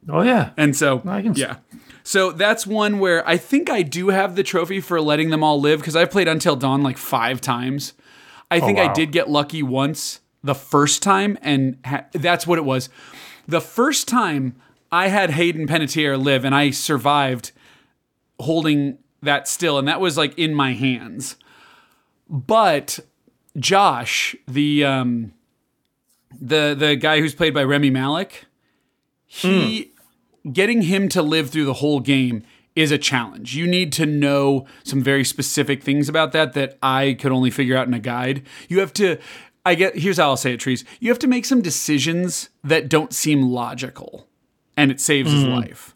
Oh 0.10 0.22
yeah, 0.22 0.52
And 0.58 0.76
so, 0.76 1.02
I 1.06 1.22
can 1.22 1.34
yeah. 1.36 1.58
So 2.04 2.32
that's 2.32 2.66
one 2.66 2.98
where 3.00 3.28
I 3.28 3.38
think 3.38 3.70
I 3.70 3.84
do 3.84 4.10
have 4.10 4.36
the 4.36 4.44
trophy 4.44 4.82
for 4.82 5.00
letting 5.00 5.30
them 5.30 5.44
all 5.44 5.62
live 5.62 5.80
because 5.80 5.96
I've 5.96 6.10
played 6.10 6.28
Until 6.28 6.56
Dawn 6.56 6.82
like 6.82 6.98
five 6.98 7.40
times. 7.40 7.94
I 8.50 8.60
think 8.60 8.80
I 8.80 8.88
wow. 8.88 8.94
did 8.94 9.12
get 9.12 9.30
lucky 9.30 9.64
once 9.64 10.20
the 10.44 10.56
first 10.56 11.04
time, 11.04 11.38
and 11.42 11.78
ha- 11.86 12.06
that's 12.12 12.48
what 12.48 12.58
it 12.58 12.66
was. 12.66 12.90
The 13.48 13.62
first 13.62 14.08
time 14.08 14.56
I 14.92 15.08
had 15.08 15.32
Hayden 15.32 15.68
Panettiere 15.68 16.22
live, 16.22 16.44
and 16.44 16.54
I 16.54 16.72
survived 16.72 17.52
holding 18.40 18.98
that 19.22 19.48
still, 19.48 19.78
and 19.78 19.88
that 19.88 20.02
was 20.02 20.18
like 20.18 20.38
in 20.38 20.54
my 20.54 20.74
hands. 20.74 21.38
But 22.28 23.00
Josh, 23.58 24.36
the 24.48 24.84
um, 24.84 25.34
the 26.40 26.76
the 26.78 26.96
guy 26.96 27.20
who's 27.20 27.36
played 27.36 27.54
by 27.54 27.64
Rami 27.64 27.90
Malek, 27.90 28.46
he 29.26 29.92
hmm. 30.44 30.52
getting 30.52 30.84
him 30.84 31.10
to 31.10 31.22
live 31.22 31.50
through 31.50 31.66
the 31.66 31.74
whole 31.74 32.00
game 32.00 32.44
is 32.76 32.92
a 32.92 32.98
challenge. 32.98 33.56
You 33.56 33.68
need 33.68 33.92
to 33.94 34.06
know 34.06 34.66
some 34.84 35.04
very 35.04 35.24
specific 35.24 35.84
things 35.84 36.08
about 36.08 36.32
that 36.32 36.54
that 36.54 36.78
I 36.82 37.18
could 37.20 37.32
only 37.32 37.52
figure 37.52 37.76
out 37.76 37.88
in 37.88 37.94
a 37.94 38.00
guide. 38.00 38.44
You 38.70 38.80
have 38.80 38.94
to 38.94 39.18
I 39.66 39.76
get 39.76 39.98
here's 39.98 40.18
how 40.18 40.30
I'll 40.30 40.38
say 40.38 40.54
it, 40.54 40.60
Trees. 40.60 40.86
You 41.00 41.10
have 41.10 41.20
to 41.20 41.28
make 41.28 41.46
some 41.46 41.62
decisions 41.62 42.50
that 42.64 42.90
don't 42.90 43.14
seem 43.14 43.44
logical 43.44 44.28
and 44.78 44.92
it 44.92 45.00
saves 45.00 45.32
his 45.32 45.44
hmm. 45.44 45.50
life. 45.50 45.96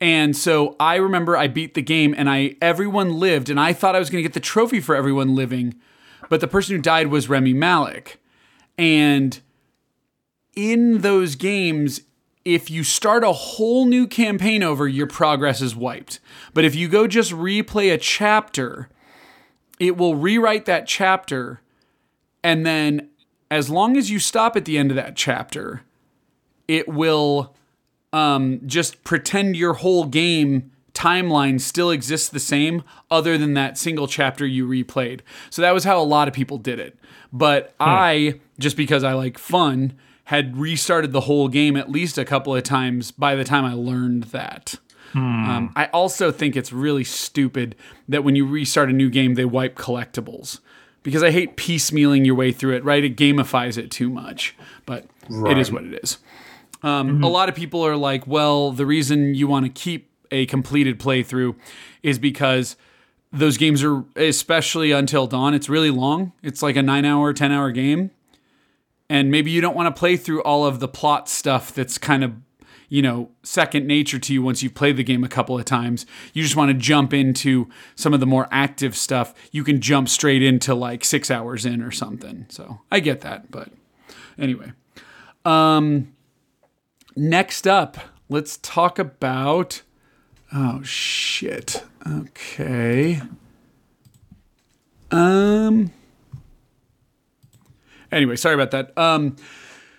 And 0.00 0.34
so 0.34 0.76
I 0.80 0.96
remember 0.96 1.36
I 1.36 1.46
beat 1.46 1.74
the 1.74 1.82
game 1.82 2.14
and 2.16 2.28
I 2.28 2.56
everyone 2.62 3.18
lived 3.18 3.50
and 3.50 3.60
I 3.60 3.72
thought 3.72 3.94
I 3.94 3.98
was 3.98 4.08
going 4.08 4.22
to 4.22 4.28
get 4.28 4.32
the 4.32 4.40
trophy 4.40 4.80
for 4.80 4.96
everyone 4.96 5.34
living, 5.34 5.74
but 6.28 6.40
the 6.40 6.48
person 6.48 6.74
who 6.76 6.82
died 6.82 7.08
was 7.08 7.28
Rami 7.28 7.52
Malek. 7.52 8.18
And 8.78 9.38
in 10.60 10.98
those 10.98 11.36
games, 11.36 12.02
if 12.44 12.70
you 12.70 12.84
start 12.84 13.24
a 13.24 13.32
whole 13.32 13.86
new 13.86 14.06
campaign 14.06 14.62
over, 14.62 14.86
your 14.86 15.06
progress 15.06 15.62
is 15.62 15.74
wiped. 15.74 16.20
But 16.52 16.66
if 16.66 16.74
you 16.74 16.86
go 16.86 17.06
just 17.06 17.32
replay 17.32 17.92
a 17.92 17.96
chapter, 17.96 18.90
it 19.78 19.96
will 19.96 20.16
rewrite 20.16 20.66
that 20.66 20.86
chapter. 20.86 21.62
And 22.44 22.66
then, 22.66 23.08
as 23.50 23.70
long 23.70 23.96
as 23.96 24.10
you 24.10 24.18
stop 24.18 24.54
at 24.54 24.66
the 24.66 24.76
end 24.76 24.90
of 24.90 24.96
that 24.96 25.16
chapter, 25.16 25.82
it 26.68 26.86
will 26.88 27.56
um, 28.12 28.60
just 28.66 29.02
pretend 29.02 29.56
your 29.56 29.74
whole 29.74 30.04
game 30.04 30.72
timeline 30.92 31.58
still 31.58 31.90
exists 31.90 32.28
the 32.28 32.38
same, 32.38 32.82
other 33.10 33.38
than 33.38 33.54
that 33.54 33.78
single 33.78 34.06
chapter 34.06 34.46
you 34.46 34.68
replayed. 34.68 35.20
So 35.48 35.62
that 35.62 35.72
was 35.72 35.84
how 35.84 35.98
a 35.98 36.04
lot 36.04 36.28
of 36.28 36.34
people 36.34 36.58
did 36.58 36.78
it. 36.78 36.98
But 37.32 37.74
I, 37.80 38.40
just 38.58 38.76
because 38.76 39.04
I 39.04 39.14
like 39.14 39.38
fun, 39.38 39.94
had 40.30 40.56
restarted 40.56 41.10
the 41.10 41.22
whole 41.22 41.48
game 41.48 41.76
at 41.76 41.90
least 41.90 42.16
a 42.16 42.24
couple 42.24 42.54
of 42.54 42.62
times 42.62 43.10
by 43.10 43.34
the 43.34 43.42
time 43.42 43.64
I 43.64 43.72
learned 43.72 44.24
that. 44.24 44.76
Um, 45.12 45.72
I 45.74 45.86
also 45.86 46.30
think 46.30 46.54
it's 46.54 46.72
really 46.72 47.02
stupid 47.02 47.74
that 48.08 48.22
when 48.22 48.36
you 48.36 48.46
restart 48.46 48.88
a 48.90 48.92
new 48.92 49.10
game, 49.10 49.34
they 49.34 49.44
wipe 49.44 49.76
collectibles. 49.76 50.60
Because 51.02 51.24
I 51.24 51.32
hate 51.32 51.56
piecemealing 51.56 52.24
your 52.24 52.36
way 52.36 52.52
through 52.52 52.76
it, 52.76 52.84
right? 52.84 53.02
It 53.02 53.16
gamifies 53.16 53.76
it 53.76 53.90
too 53.90 54.08
much. 54.08 54.54
But 54.86 55.06
it 55.50 55.58
is 55.58 55.72
what 55.72 55.82
it 55.82 55.98
is. 56.00 56.18
Um, 56.84 57.24
A 57.24 57.28
lot 57.28 57.48
of 57.48 57.56
people 57.56 57.84
are 57.84 57.96
like, 57.96 58.24
well, 58.24 58.70
the 58.70 58.86
reason 58.86 59.34
you 59.34 59.48
want 59.48 59.66
to 59.66 59.72
keep 59.72 60.10
a 60.30 60.46
completed 60.46 61.00
playthrough 61.00 61.56
is 62.04 62.20
because 62.20 62.76
those 63.32 63.56
games 63.56 63.82
are, 63.82 64.04
especially 64.14 64.92
Until 64.92 65.26
Dawn, 65.26 65.54
it's 65.54 65.68
really 65.68 65.90
long. 65.90 66.32
It's 66.40 66.62
like 66.62 66.76
a 66.76 66.82
nine 66.82 67.04
hour, 67.04 67.32
10 67.32 67.50
hour 67.50 67.72
game. 67.72 68.12
And 69.10 69.30
maybe 69.30 69.50
you 69.50 69.60
don't 69.60 69.74
want 69.74 69.94
to 69.94 69.98
play 69.98 70.16
through 70.16 70.40
all 70.44 70.64
of 70.64 70.78
the 70.78 70.86
plot 70.86 71.28
stuff 71.28 71.74
that's 71.74 71.98
kind 71.98 72.22
of, 72.22 72.32
you 72.88 73.02
know, 73.02 73.32
second 73.42 73.86
nature 73.86 74.20
to 74.20 74.32
you 74.32 74.40
once 74.40 74.62
you've 74.62 74.76
played 74.76 74.96
the 74.96 75.02
game 75.02 75.24
a 75.24 75.28
couple 75.28 75.58
of 75.58 75.64
times. 75.64 76.06
You 76.32 76.44
just 76.44 76.54
want 76.54 76.70
to 76.70 76.78
jump 76.78 77.12
into 77.12 77.68
some 77.96 78.14
of 78.14 78.20
the 78.20 78.26
more 78.26 78.46
active 78.52 78.96
stuff. 78.96 79.34
You 79.50 79.64
can 79.64 79.80
jump 79.80 80.08
straight 80.08 80.44
into 80.44 80.76
like 80.76 81.04
six 81.04 81.28
hours 81.28 81.66
in 81.66 81.82
or 81.82 81.90
something. 81.90 82.46
So 82.50 82.80
I 82.92 83.00
get 83.00 83.20
that. 83.22 83.50
But 83.50 83.70
anyway. 84.38 84.72
Um, 85.44 86.14
next 87.16 87.66
up, 87.66 87.98
let's 88.28 88.58
talk 88.58 88.98
about. 88.98 89.82
Oh 90.52 90.82
shit. 90.82 91.82
Okay. 92.06 93.20
Um. 95.10 95.92
Anyway, 98.12 98.36
sorry 98.36 98.54
about 98.54 98.70
that. 98.72 98.96
Um. 98.98 99.36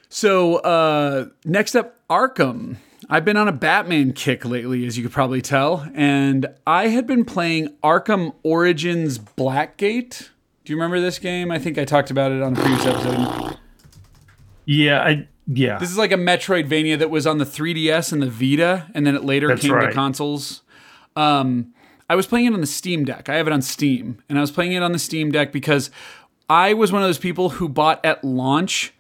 So 0.10 0.58
uh, 0.58 1.28
next 1.46 1.76
up, 1.76 1.98
Arkham. 2.10 2.78
I've 3.10 3.26
been 3.26 3.38
on 3.38 3.48
a 3.48 3.54
Batman 3.54 4.14
kick 4.14 4.46
lately, 4.46 4.86
as 4.86 4.98
you 4.98 5.04
could 5.04 5.12
probably 5.12 5.42
tell, 5.42 5.90
and 5.94 6.48
I 6.66 6.88
had 6.88 7.08
been 7.08 7.26
playing 7.26 7.76
Arkham 7.84 8.34
Origins 8.44 9.20
Blackgate. 9.20 10.30
Do 10.64 10.72
you 10.72 10.78
remember 10.78 11.02
this 11.02 11.20
game? 11.20 11.52
I 11.52 11.60
think 11.60 11.78
I 11.78 11.84
talked 11.84 12.12
about 12.12 12.32
it 12.32 12.42
on 12.42 12.54
a 12.54 12.56
previous 12.56 12.86
episode. 12.86 13.58
yeah, 14.66 15.02
I 15.02 15.28
yeah. 15.48 15.78
This 15.80 15.92
is 15.92 15.98
like 15.98 16.12
a 16.12 16.18
Metroidvania 16.18 17.00
that 17.00 17.10
was 17.10 17.28
on 17.28 17.38
the 17.38 17.46
3DS 17.46 18.14
and 18.14 18.22
the 18.22 18.30
Vita, 18.30 18.88
and 18.94 19.06
then 19.06 19.16
it 19.16 19.24
later 19.26 19.48
That's 19.48 19.62
came 19.62 19.72
to 19.72 19.76
right. 19.76 19.94
consoles. 19.94 20.62
Um, 21.16 21.74
I 22.10 22.16
was 22.16 22.28
playing 22.28 22.46
it 22.48 22.54
on 22.54 22.62
the 22.62 22.68
Steam 22.68 23.04
Deck. 23.04 23.28
I 23.30 23.36
have 23.36 23.48
it 23.48 23.54
on 23.54 23.62
Steam, 23.62 24.22
and 24.30 24.38
I 24.38 24.42
was 24.42 24.52
playing 24.52 24.74
it 24.74 24.84
on 24.84 24.92
the 24.92 25.00
Steam 25.00 25.32
Deck 25.32 25.52
because 25.52 25.92
I 26.52 26.74
was 26.74 26.92
one 26.92 27.02
of 27.02 27.08
those 27.08 27.18
people 27.18 27.52
who 27.52 27.70
bought 27.70 28.06
at 28.06 28.26
launch 28.26 28.94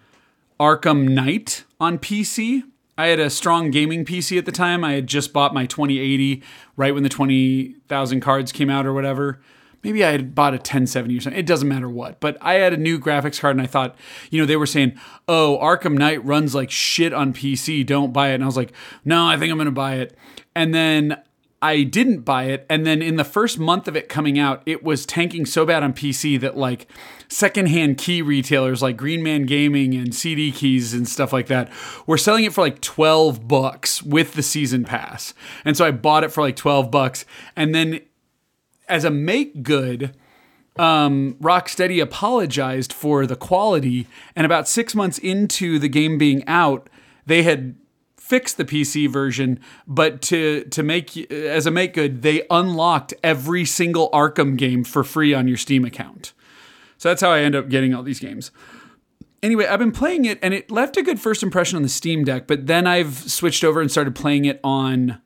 Arkham 0.57 1.09
Knight 1.09 1.65
on 1.81 1.99
PC. 1.99 2.63
I 2.97 3.07
had 3.07 3.19
a 3.19 3.29
strong 3.29 3.71
gaming 3.71 4.05
PC 4.05 4.37
at 4.37 4.45
the 4.45 4.53
time. 4.53 4.85
I 4.85 4.93
had 4.93 5.05
just 5.05 5.33
bought 5.33 5.53
my 5.53 5.65
2080 5.65 6.41
right 6.77 6.93
when 6.93 7.03
the 7.03 7.09
20,000 7.09 8.21
cards 8.21 8.53
came 8.53 8.69
out 8.69 8.85
or 8.85 8.93
whatever. 8.93 9.41
Maybe 9.83 10.01
I 10.01 10.11
had 10.11 10.33
bought 10.33 10.53
a 10.53 10.63
1070 10.63 11.17
or 11.17 11.19
something. 11.19 11.37
It 11.37 11.45
doesn't 11.45 11.67
matter 11.67 11.89
what. 11.89 12.21
But 12.21 12.37
I 12.39 12.53
had 12.53 12.71
a 12.71 12.77
new 12.77 12.97
graphics 12.97 13.41
card 13.41 13.57
and 13.57 13.61
I 13.61 13.67
thought, 13.67 13.97
you 14.29 14.39
know, 14.39 14.45
they 14.45 14.55
were 14.55 14.65
saying, 14.65 14.97
oh, 15.27 15.59
Arkham 15.61 15.97
Knight 15.97 16.23
runs 16.23 16.55
like 16.55 16.71
shit 16.71 17.11
on 17.11 17.33
PC. 17.33 17.85
Don't 17.85 18.13
buy 18.13 18.29
it. 18.29 18.35
And 18.35 18.43
I 18.43 18.45
was 18.45 18.55
like, 18.55 18.71
no, 19.03 19.27
I 19.27 19.35
think 19.35 19.51
I'm 19.51 19.57
going 19.57 19.65
to 19.65 19.71
buy 19.71 19.95
it. 19.95 20.17
And 20.55 20.73
then 20.73 21.21
I 21.61 21.83
didn't 21.83 22.21
buy 22.21 22.45
it. 22.45 22.65
And 22.69 22.85
then 22.85 23.01
in 23.03 23.17
the 23.17 23.23
first 23.23 23.59
month 23.59 23.87
of 23.87 23.95
it 23.95 24.09
coming 24.09 24.39
out, 24.39 24.63
it 24.65 24.83
was 24.83 25.05
tanking 25.05 25.45
so 25.45 25.63
bad 25.65 25.83
on 25.83 25.93
PC 25.93 26.39
that 26.39 26.57
like 26.57 26.87
secondhand 27.27 27.99
key 27.99 28.21
retailers 28.21 28.81
like 28.81 28.97
Green 28.97 29.21
Man 29.21 29.43
Gaming 29.43 29.93
and 29.93 30.13
CD 30.13 30.51
Keys 30.51 30.93
and 30.93 31.07
stuff 31.07 31.31
like 31.31 31.47
that 31.47 31.71
were 32.07 32.17
selling 32.17 32.45
it 32.45 32.53
for 32.53 32.61
like 32.61 32.81
12 32.81 33.47
bucks 33.47 34.01
with 34.01 34.33
the 34.33 34.41
season 34.41 34.83
pass. 34.83 35.35
And 35.63 35.77
so 35.77 35.85
I 35.85 35.91
bought 35.91 36.23
it 36.23 36.31
for 36.31 36.41
like 36.41 36.55
12 36.55 36.89
bucks. 36.89 37.25
And 37.55 37.75
then 37.75 38.01
as 38.89 39.05
a 39.05 39.11
make 39.11 39.61
good, 39.61 40.15
um, 40.77 41.35
Rocksteady 41.41 42.01
apologized 42.01 42.91
for 42.91 43.27
the 43.27 43.35
quality. 43.35 44.07
And 44.35 44.45
about 44.45 44.67
six 44.67 44.95
months 44.95 45.19
into 45.19 45.77
the 45.77 45.89
game 45.89 46.17
being 46.17 46.45
out, 46.47 46.89
they 47.27 47.43
had 47.43 47.75
fix 48.31 48.53
the 48.53 48.63
PC 48.63 49.09
version, 49.09 49.59
but 49.85 50.21
to 50.21 50.63
to 50.63 50.81
make 50.83 51.29
as 51.29 51.65
a 51.65 51.71
make 51.71 51.93
good, 51.93 52.21
they 52.21 52.43
unlocked 52.49 53.13
every 53.21 53.65
single 53.65 54.09
Arkham 54.11 54.55
game 54.55 54.85
for 54.85 55.03
free 55.03 55.33
on 55.33 55.49
your 55.49 55.57
Steam 55.57 55.83
account. 55.83 56.31
So 56.97 57.09
that's 57.09 57.21
how 57.21 57.31
I 57.31 57.41
end 57.41 57.55
up 57.55 57.67
getting 57.67 57.93
all 57.93 58.03
these 58.03 58.21
games. 58.21 58.49
Anyway, 59.43 59.65
I've 59.65 59.79
been 59.79 59.91
playing 59.91 60.23
it 60.23 60.39
and 60.41 60.53
it 60.53 60.71
left 60.71 60.95
a 60.95 61.03
good 61.03 61.19
first 61.19 61.43
impression 61.43 61.75
on 61.75 61.83
the 61.83 61.89
Steam 61.89 62.23
Deck, 62.23 62.47
but 62.47 62.67
then 62.67 62.87
I've 62.87 63.17
switched 63.29 63.65
over 63.65 63.81
and 63.81 63.91
started 63.91 64.15
playing 64.15 64.45
it 64.45 64.61
on 64.63 65.19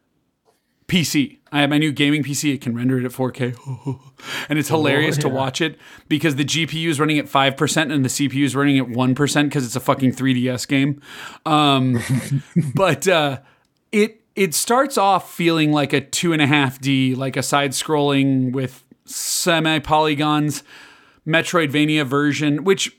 PC. 0.87 1.39
I 1.51 1.61
have 1.61 1.69
my 1.69 1.77
new 1.77 1.91
gaming 1.91 2.23
PC. 2.23 2.53
It 2.53 2.61
can 2.61 2.75
render 2.75 2.99
it 2.99 3.05
at 3.05 3.11
4K. 3.11 3.99
and 4.49 4.59
it's 4.59 4.69
hilarious 4.69 5.15
oh, 5.15 5.19
yeah. 5.19 5.21
to 5.21 5.29
watch 5.29 5.61
it 5.61 5.79
because 6.07 6.35
the 6.35 6.45
GPU 6.45 6.89
is 6.89 6.99
running 6.99 7.17
at 7.17 7.25
5% 7.25 7.93
and 7.93 8.03
the 8.03 8.09
CPU 8.09 8.43
is 8.43 8.55
running 8.55 8.77
at 8.77 8.87
1% 8.87 9.43
because 9.45 9.65
it's 9.65 9.75
a 9.75 9.79
fucking 9.79 10.11
3DS 10.11 10.67
game. 10.67 11.01
Um, 11.45 11.99
but 12.75 13.07
uh, 13.07 13.39
it 13.91 14.21
it 14.35 14.53
starts 14.53 14.97
off 14.97 15.33
feeling 15.33 15.71
like 15.71 15.93
a 15.93 16.01
2.5D, 16.01 17.15
like 17.15 17.37
a 17.37 17.43
side 17.43 17.71
scrolling 17.71 18.51
with 18.51 18.83
semi 19.05 19.79
polygons 19.79 20.61
Metroidvania 21.25 22.05
version, 22.05 22.63
which 22.63 22.95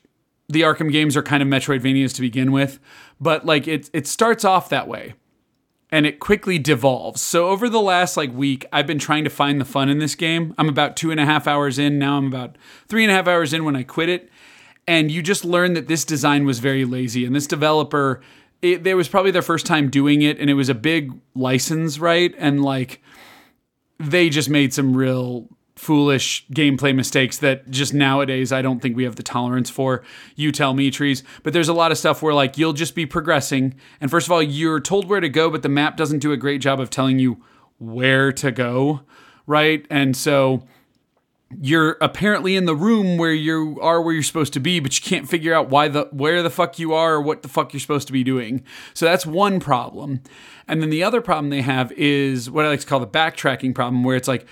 the 0.49 0.61
Arkham 0.61 0.91
games 0.91 1.15
are 1.15 1.23
kind 1.23 1.43
of 1.43 1.47
Metroidvanias 1.47 2.13
to 2.15 2.21
begin 2.21 2.51
with. 2.51 2.79
But 3.21 3.45
like 3.45 3.67
it, 3.67 3.89
it 3.93 4.07
starts 4.07 4.43
off 4.43 4.69
that 4.69 4.87
way 4.87 5.13
and 5.91 6.05
it 6.05 6.19
quickly 6.19 6.59
devolves. 6.59 7.21
So 7.21 7.47
over 7.47 7.69
the 7.69 7.81
last 7.81 8.17
like 8.17 8.33
week, 8.33 8.65
I've 8.73 8.87
been 8.87 8.99
trying 8.99 9.23
to 9.23 9.29
find 9.29 9.61
the 9.61 9.65
fun 9.65 9.89
in 9.89 9.99
this 9.99 10.15
game. 10.15 10.53
I'm 10.57 10.67
about 10.67 10.97
two 10.97 11.11
and 11.11 11.19
a 11.19 11.25
half 11.25 11.47
hours 11.47 11.79
in 11.79 11.97
now. 11.97 12.17
I'm 12.17 12.27
about 12.27 12.57
three 12.87 13.03
and 13.03 13.11
a 13.11 13.15
half 13.15 13.27
hours 13.27 13.53
in 13.53 13.63
when 13.63 13.75
I 13.75 13.83
quit 13.83 14.09
it, 14.09 14.29
and 14.87 15.09
you 15.11 15.21
just 15.21 15.45
learn 15.45 15.73
that 15.73 15.87
this 15.87 16.03
design 16.03 16.45
was 16.45 16.59
very 16.59 16.85
lazy, 16.85 17.25
and 17.25 17.35
this 17.35 17.47
developer. 17.47 18.21
It, 18.61 18.83
there 18.83 18.97
was 18.97 19.07
probably 19.07 19.29
their 19.29 19.43
first 19.43 19.67
time 19.67 19.89
doing 19.89 20.23
it, 20.23 20.39
and 20.39 20.49
it 20.49 20.55
was 20.55 20.67
a 20.67 20.73
big 20.73 21.13
license, 21.35 21.99
right? 21.99 22.33
And 22.39 22.63
like, 22.63 23.03
they 23.99 24.29
just 24.29 24.49
made 24.49 24.73
some 24.73 24.97
real 24.97 25.47
foolish 25.77 26.45
gameplay 26.47 26.93
mistakes 26.93 27.37
that 27.37 27.69
just 27.69 27.93
nowadays 27.93 28.51
I 28.51 28.61
don't 28.61 28.81
think 28.81 28.97
we 28.97 29.03
have 29.03 29.15
the 29.15 29.23
tolerance 29.23 29.69
for. 29.69 30.03
You 30.35 30.51
tell 30.51 30.73
me, 30.73 30.91
trees. 30.91 31.23
But 31.43 31.53
there's 31.53 31.69
a 31.69 31.73
lot 31.73 31.91
of 31.91 31.97
stuff 31.97 32.21
where 32.21 32.33
like 32.33 32.57
you'll 32.57 32.73
just 32.73 32.95
be 32.95 33.05
progressing, 33.05 33.75
and 34.01 34.11
first 34.11 34.27
of 34.27 34.31
all, 34.31 34.41
you're 34.41 34.79
told 34.79 35.07
where 35.07 35.19
to 35.19 35.29
go, 35.29 35.49
but 35.49 35.61
the 35.61 35.69
map 35.69 35.97
doesn't 35.97 36.19
do 36.19 36.31
a 36.31 36.37
great 36.37 36.61
job 36.61 36.79
of 36.79 36.89
telling 36.89 37.19
you 37.19 37.43
where 37.77 38.31
to 38.33 38.51
go, 38.51 39.01
right? 39.45 39.85
And 39.89 40.17
so 40.17 40.63
you're 41.61 41.97
apparently 42.01 42.55
in 42.55 42.65
the 42.65 42.75
room 42.75 43.17
where 43.17 43.31
you 43.31 43.79
are 43.81 44.01
where 44.01 44.13
you're 44.13 44.23
supposed 44.23 44.53
to 44.53 44.59
be, 44.59 44.79
but 44.79 44.97
you 44.97 45.03
can't 45.03 45.29
figure 45.29 45.53
out 45.53 45.69
why 45.69 45.87
the 45.87 46.09
where 46.11 46.43
the 46.43 46.49
fuck 46.49 46.77
you 46.77 46.93
are 46.93 47.15
or 47.15 47.21
what 47.21 47.41
the 47.41 47.47
fuck 47.47 47.71
you're 47.71 47.79
supposed 47.79 48.07
to 48.07 48.13
be 48.13 48.23
doing. 48.23 48.63
So 48.93 49.05
that's 49.05 49.25
one 49.25 49.59
problem. 49.59 50.21
And 50.67 50.81
then 50.81 50.89
the 50.89 51.03
other 51.03 51.21
problem 51.21 51.49
they 51.49 51.61
have 51.61 51.91
is 51.93 52.51
what 52.51 52.65
I 52.65 52.69
like 52.69 52.81
to 52.81 52.85
call 52.85 52.99
the 52.99 53.07
backtracking 53.07 53.73
problem, 53.73 54.03
where 54.03 54.17
it's 54.17 54.27
like 54.27 54.45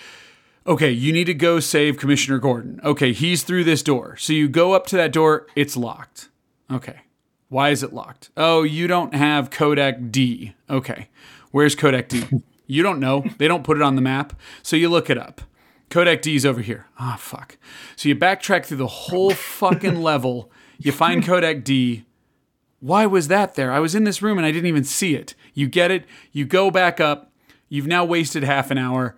okay, 0.68 0.92
you 0.92 1.14
need 1.14 1.26
to 1.26 1.34
go 1.34 1.60
save 1.60 1.98
Commissioner 1.98 2.40
Gordon. 2.40 2.80
Okay, 2.84 3.14
he's 3.14 3.44
through 3.44 3.64
this 3.64 3.84
door. 3.84 4.18
So 4.18 4.34
you 4.34 4.48
go 4.48 4.74
up 4.74 4.88
to 4.88 4.96
that 4.98 5.12
door, 5.12 5.48
it's 5.56 5.78
locked. 5.78 6.30
Okay. 6.72 7.02
Why 7.50 7.70
is 7.70 7.84
it 7.84 7.94
locked? 7.94 8.32
Oh, 8.36 8.64
you 8.64 8.88
don't 8.88 9.14
have 9.14 9.52
Kodak 9.52 10.12
D. 10.12 10.56
Okay. 10.70 11.10
Where's 11.52 11.76
Kodak 11.76 12.10
D? 12.10 12.24
You 12.68 12.82
don't 12.82 13.00
know. 13.00 13.24
They 13.38 13.48
don't 13.48 13.64
put 13.64 13.78
it 13.78 13.84
on 13.84 13.96
the 13.96 14.02
map. 14.02 14.34
So 14.64 14.76
you 14.76 14.90
look 14.90 15.12
it 15.12 15.20
up. 15.20 15.42
Kodak 15.92 16.24
D 16.24 16.36
is 16.36 16.48
over 16.48 16.62
here. 16.62 16.88
Ah, 16.98 17.14
oh, 17.14 17.18
fuck. 17.18 17.58
So 17.96 18.10
you 18.10 18.16
backtrack 18.16 18.66
through 18.66 18.78
the 18.78 18.88
whole 18.88 19.32
fucking 19.32 20.02
level. 20.02 20.52
You 20.80 20.92
find 20.92 21.24
Kodak 21.24 21.64
D. 21.64 22.06
Why 22.80 23.06
was 23.06 23.28
that 23.28 23.56
there? 23.56 23.72
I 23.72 23.80
was 23.80 23.96
in 23.96 24.04
this 24.04 24.22
room 24.22 24.38
and 24.38 24.46
I 24.46 24.52
didn't 24.52 24.66
even 24.66 24.84
see 24.84 25.16
it. 25.16 25.36
You 25.54 25.68
get 25.68 25.92
it. 25.92 26.06
You 26.32 26.46
go 26.46 26.72
back 26.72 27.00
up. 27.00 27.32
You've 27.70 27.88
now 27.88 28.04
wasted 28.04 28.44
half 28.44 28.72
an 28.72 28.78
hour. 28.78 29.16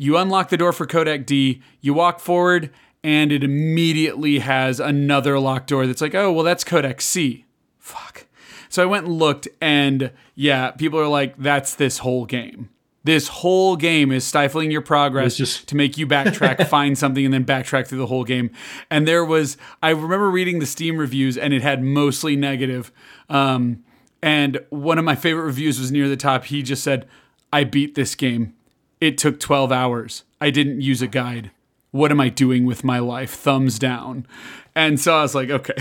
You 0.00 0.16
unlock 0.16 0.48
the 0.48 0.56
door 0.56 0.72
for 0.72 0.86
codec 0.86 1.26
D, 1.26 1.60
you 1.82 1.92
walk 1.92 2.20
forward, 2.20 2.70
and 3.04 3.30
it 3.30 3.44
immediately 3.44 4.38
has 4.38 4.80
another 4.80 5.38
locked 5.38 5.66
door 5.66 5.86
that's 5.86 6.00
like, 6.00 6.14
oh, 6.14 6.32
well, 6.32 6.42
that's 6.42 6.64
codec 6.64 7.02
C. 7.02 7.44
Fuck. 7.78 8.26
So 8.70 8.82
I 8.82 8.86
went 8.86 9.04
and 9.04 9.18
looked, 9.18 9.46
and 9.60 10.10
yeah, 10.34 10.70
people 10.70 10.98
are 10.98 11.06
like, 11.06 11.36
that's 11.36 11.74
this 11.74 11.98
whole 11.98 12.24
game. 12.24 12.70
This 13.04 13.28
whole 13.28 13.76
game 13.76 14.10
is 14.10 14.24
stifling 14.24 14.70
your 14.70 14.80
progress 14.80 15.36
just... 15.36 15.68
to 15.68 15.76
make 15.76 15.98
you 15.98 16.06
backtrack, 16.06 16.66
find 16.70 16.96
something, 16.96 17.22
and 17.22 17.34
then 17.34 17.44
backtrack 17.44 17.86
through 17.86 17.98
the 17.98 18.06
whole 18.06 18.24
game. 18.24 18.52
And 18.90 19.06
there 19.06 19.22
was, 19.22 19.58
I 19.82 19.90
remember 19.90 20.30
reading 20.30 20.60
the 20.60 20.66
Steam 20.66 20.96
reviews, 20.96 21.36
and 21.36 21.52
it 21.52 21.60
had 21.60 21.82
mostly 21.82 22.36
negative. 22.36 22.90
Um, 23.28 23.84
and 24.22 24.60
one 24.70 24.96
of 24.96 25.04
my 25.04 25.14
favorite 25.14 25.44
reviews 25.44 25.78
was 25.78 25.92
near 25.92 26.08
the 26.08 26.16
top. 26.16 26.44
He 26.44 26.62
just 26.62 26.82
said, 26.82 27.06
I 27.52 27.64
beat 27.64 27.96
this 27.96 28.14
game 28.14 28.54
it 29.00 29.18
took 29.18 29.40
12 29.40 29.72
hours. 29.72 30.24
I 30.40 30.50
didn't 30.50 30.80
use 30.80 31.02
a 31.02 31.06
guide. 31.06 31.50
What 31.90 32.10
am 32.10 32.20
I 32.20 32.28
doing 32.28 32.66
with 32.66 32.84
my 32.84 32.98
life? 32.98 33.30
Thumbs 33.30 33.78
down. 33.78 34.26
And 34.74 35.00
so 35.00 35.16
I 35.16 35.22
was 35.22 35.34
like, 35.34 35.50
okay, 35.50 35.74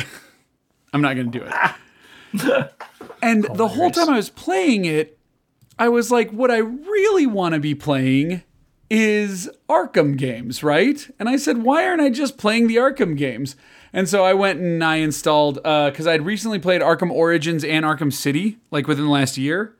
I'm 0.93 1.01
not 1.01 1.15
going 1.15 1.31
to 1.31 1.39
do 1.39 1.45
it. 1.45 2.71
and 3.21 3.43
the 3.43 3.67
whole 3.67 3.91
time 3.91 4.09
I 4.09 4.15
was 4.15 4.29
playing 4.29 4.85
it, 4.85 5.17
I 5.77 5.89
was 5.89 6.11
like, 6.11 6.31
what 6.31 6.51
I 6.51 6.57
really 6.57 7.25
want 7.25 7.53
to 7.53 7.59
be 7.59 7.75
playing 7.75 8.43
is 8.89 9.49
Arkham 9.69 10.17
games, 10.17 10.63
right? 10.63 11.09
And 11.19 11.29
I 11.29 11.37
said, 11.37 11.63
why 11.63 11.85
aren't 11.85 12.01
I 12.01 12.09
just 12.09 12.37
playing 12.37 12.67
the 12.67 12.77
Arkham 12.77 13.15
games? 13.15 13.55
And 13.93 14.09
so 14.09 14.23
I 14.23 14.33
went 14.33 14.59
and 14.59 14.83
I 14.83 14.97
installed, 14.97 15.55
because 15.55 16.07
uh, 16.07 16.11
I'd 16.11 16.25
recently 16.25 16.59
played 16.59 16.81
Arkham 16.81 17.11
Origins 17.11 17.63
and 17.63 17.85
Arkham 17.85 18.11
City, 18.11 18.57
like 18.71 18.87
within 18.87 19.05
the 19.05 19.11
last 19.11 19.37
year. 19.37 19.75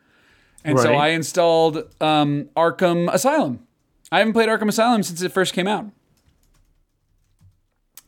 And 0.63 0.77
right. 0.77 0.83
so 0.83 0.93
I 0.93 1.09
installed 1.09 1.83
um, 2.01 2.49
Arkham 2.55 3.11
Asylum. 3.13 3.65
I 4.11 4.19
haven't 4.19 4.33
played 4.33 4.49
Arkham 4.49 4.67
Asylum 4.67 5.03
since 5.03 5.21
it 5.21 5.29
first 5.29 5.53
came 5.53 5.67
out. 5.67 5.89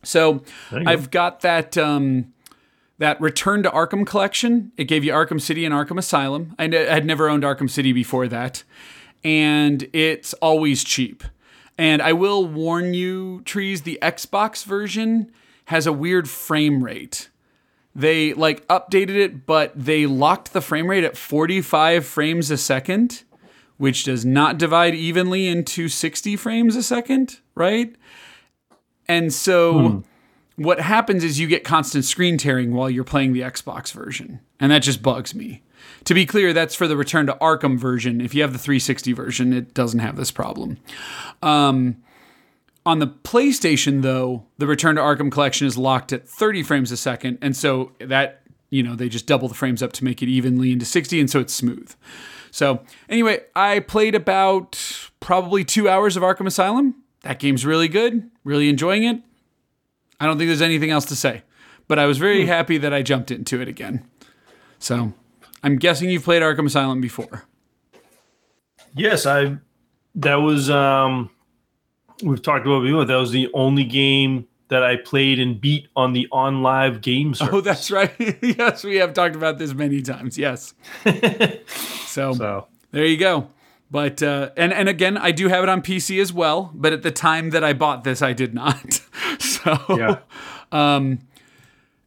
So 0.02 0.42
I've 0.70 1.10
go. 1.10 1.18
got 1.18 1.40
that 1.42 1.78
um, 1.78 2.32
that 2.98 3.20
Return 3.20 3.62
to 3.62 3.70
Arkham 3.70 4.06
collection. 4.06 4.72
It 4.76 4.84
gave 4.84 5.04
you 5.04 5.12
Arkham 5.12 5.40
City 5.40 5.64
and 5.64 5.74
Arkham 5.74 5.98
Asylum. 5.98 6.54
I 6.58 6.64
had 6.64 7.06
never 7.06 7.28
owned 7.28 7.44
Arkham 7.44 7.70
City 7.70 7.92
before 7.92 8.28
that, 8.28 8.64
and 9.22 9.88
it's 9.92 10.34
always 10.34 10.84
cheap. 10.84 11.22
And 11.78 12.02
I 12.02 12.12
will 12.12 12.46
warn 12.46 12.94
you, 12.94 13.42
trees. 13.44 13.82
The 13.82 13.98
Xbox 14.02 14.64
version 14.64 15.30
has 15.66 15.86
a 15.86 15.92
weird 15.92 16.28
frame 16.28 16.84
rate 16.84 17.28
they 17.94 18.32
like 18.34 18.66
updated 18.68 19.16
it, 19.16 19.46
but 19.46 19.72
they 19.74 20.06
locked 20.06 20.52
the 20.52 20.60
frame 20.60 20.88
rate 20.88 21.04
at 21.04 21.16
45 21.16 22.06
frames 22.06 22.50
a 22.50 22.56
second, 22.56 23.24
which 23.76 24.04
does 24.04 24.24
not 24.24 24.58
divide 24.58 24.94
evenly 24.94 25.46
into 25.46 25.88
60 25.88 26.36
frames 26.36 26.76
a 26.76 26.82
second, 26.82 27.40
right? 27.54 27.94
And 29.08 29.32
so 29.32 29.88
hmm. 29.88 29.98
what 30.56 30.80
happens 30.80 31.22
is 31.22 31.38
you 31.38 31.46
get 31.46 31.64
constant 31.64 32.04
screen 32.04 32.38
tearing 32.38 32.72
while 32.72 32.88
you're 32.88 33.04
playing 33.04 33.34
the 33.34 33.40
Xbox 33.40 33.92
version, 33.92 34.40
and 34.58 34.72
that 34.72 34.82
just 34.82 35.02
bugs 35.02 35.34
me. 35.34 35.62
To 36.04 36.14
be 36.14 36.26
clear, 36.26 36.52
that's 36.52 36.74
for 36.74 36.86
the 36.88 36.96
Return 36.96 37.26
to 37.26 37.34
Arkham 37.34 37.78
version. 37.78 38.20
If 38.20 38.34
you 38.34 38.42
have 38.42 38.52
the 38.52 38.58
360 38.58 39.12
version, 39.12 39.52
it 39.52 39.74
doesn't 39.74 40.00
have 40.00 40.16
this 40.16 40.30
problem. 40.30 40.78
Um, 41.42 41.96
on 42.84 42.98
the 42.98 43.06
PlayStation, 43.06 44.02
though, 44.02 44.46
the 44.58 44.66
Return 44.66 44.96
to 44.96 45.02
Arkham 45.02 45.30
collection 45.30 45.66
is 45.66 45.78
locked 45.78 46.12
at 46.12 46.28
30 46.28 46.62
frames 46.62 46.90
a 46.90 46.96
second. 46.96 47.38
And 47.40 47.56
so 47.56 47.92
that, 47.98 48.42
you 48.70 48.82
know, 48.82 48.96
they 48.96 49.08
just 49.08 49.26
double 49.26 49.48
the 49.48 49.54
frames 49.54 49.82
up 49.82 49.92
to 49.94 50.04
make 50.04 50.22
it 50.22 50.28
evenly 50.28 50.72
into 50.72 50.84
60. 50.84 51.20
And 51.20 51.30
so 51.30 51.40
it's 51.40 51.54
smooth. 51.54 51.94
So 52.50 52.82
anyway, 53.08 53.40
I 53.54 53.80
played 53.80 54.14
about 54.14 55.10
probably 55.20 55.64
two 55.64 55.88
hours 55.88 56.16
of 56.16 56.22
Arkham 56.22 56.46
Asylum. 56.46 56.96
That 57.22 57.38
game's 57.38 57.64
really 57.64 57.88
good, 57.88 58.30
really 58.44 58.68
enjoying 58.68 59.04
it. 59.04 59.22
I 60.20 60.26
don't 60.26 60.38
think 60.38 60.48
there's 60.48 60.62
anything 60.62 60.90
else 60.90 61.04
to 61.06 61.16
say, 61.16 61.42
but 61.88 61.98
I 61.98 62.06
was 62.06 62.18
very 62.18 62.42
hmm. 62.42 62.48
happy 62.48 62.78
that 62.78 62.92
I 62.92 63.02
jumped 63.02 63.30
into 63.30 63.60
it 63.60 63.68
again. 63.68 64.04
So 64.78 65.14
I'm 65.62 65.76
guessing 65.76 66.10
you've 66.10 66.24
played 66.24 66.42
Arkham 66.42 66.66
Asylum 66.66 67.00
before. 67.00 67.44
Yes, 68.94 69.26
I. 69.26 69.56
That 70.14 70.36
was 70.36 70.68
um 70.68 71.30
we've 72.22 72.42
talked 72.42 72.66
about 72.66 72.82
before. 72.82 73.04
That 73.04 73.16
was 73.16 73.30
the 73.30 73.50
only 73.54 73.84
game 73.84 74.46
that 74.68 74.82
I 74.82 74.96
played 74.96 75.38
and 75.38 75.60
beat 75.60 75.88
on 75.94 76.14
the 76.14 76.26
OnLive 76.32 77.02
game 77.02 77.34
service. 77.34 77.54
Oh, 77.54 77.60
that's 77.60 77.90
right. 77.90 78.12
yes, 78.42 78.84
we 78.84 78.96
have 78.96 79.12
talked 79.12 79.36
about 79.36 79.58
this 79.58 79.74
many 79.74 80.00
times. 80.00 80.38
Yes. 80.38 80.74
so, 82.06 82.32
so, 82.32 82.68
there 82.90 83.04
you 83.04 83.18
go. 83.18 83.48
But 83.90 84.22
uh, 84.22 84.50
and 84.56 84.72
and 84.72 84.88
again, 84.88 85.18
I 85.18 85.32
do 85.32 85.48
have 85.48 85.62
it 85.62 85.68
on 85.68 85.82
PC 85.82 86.20
as 86.22 86.32
well. 86.32 86.70
But 86.72 86.94
at 86.94 87.02
the 87.02 87.10
time 87.10 87.50
that 87.50 87.62
I 87.62 87.74
bought 87.74 88.04
this, 88.04 88.22
I 88.22 88.32
did 88.32 88.54
not. 88.54 89.02
so 89.38 89.76
yeah. 89.90 90.20
Um, 90.72 91.18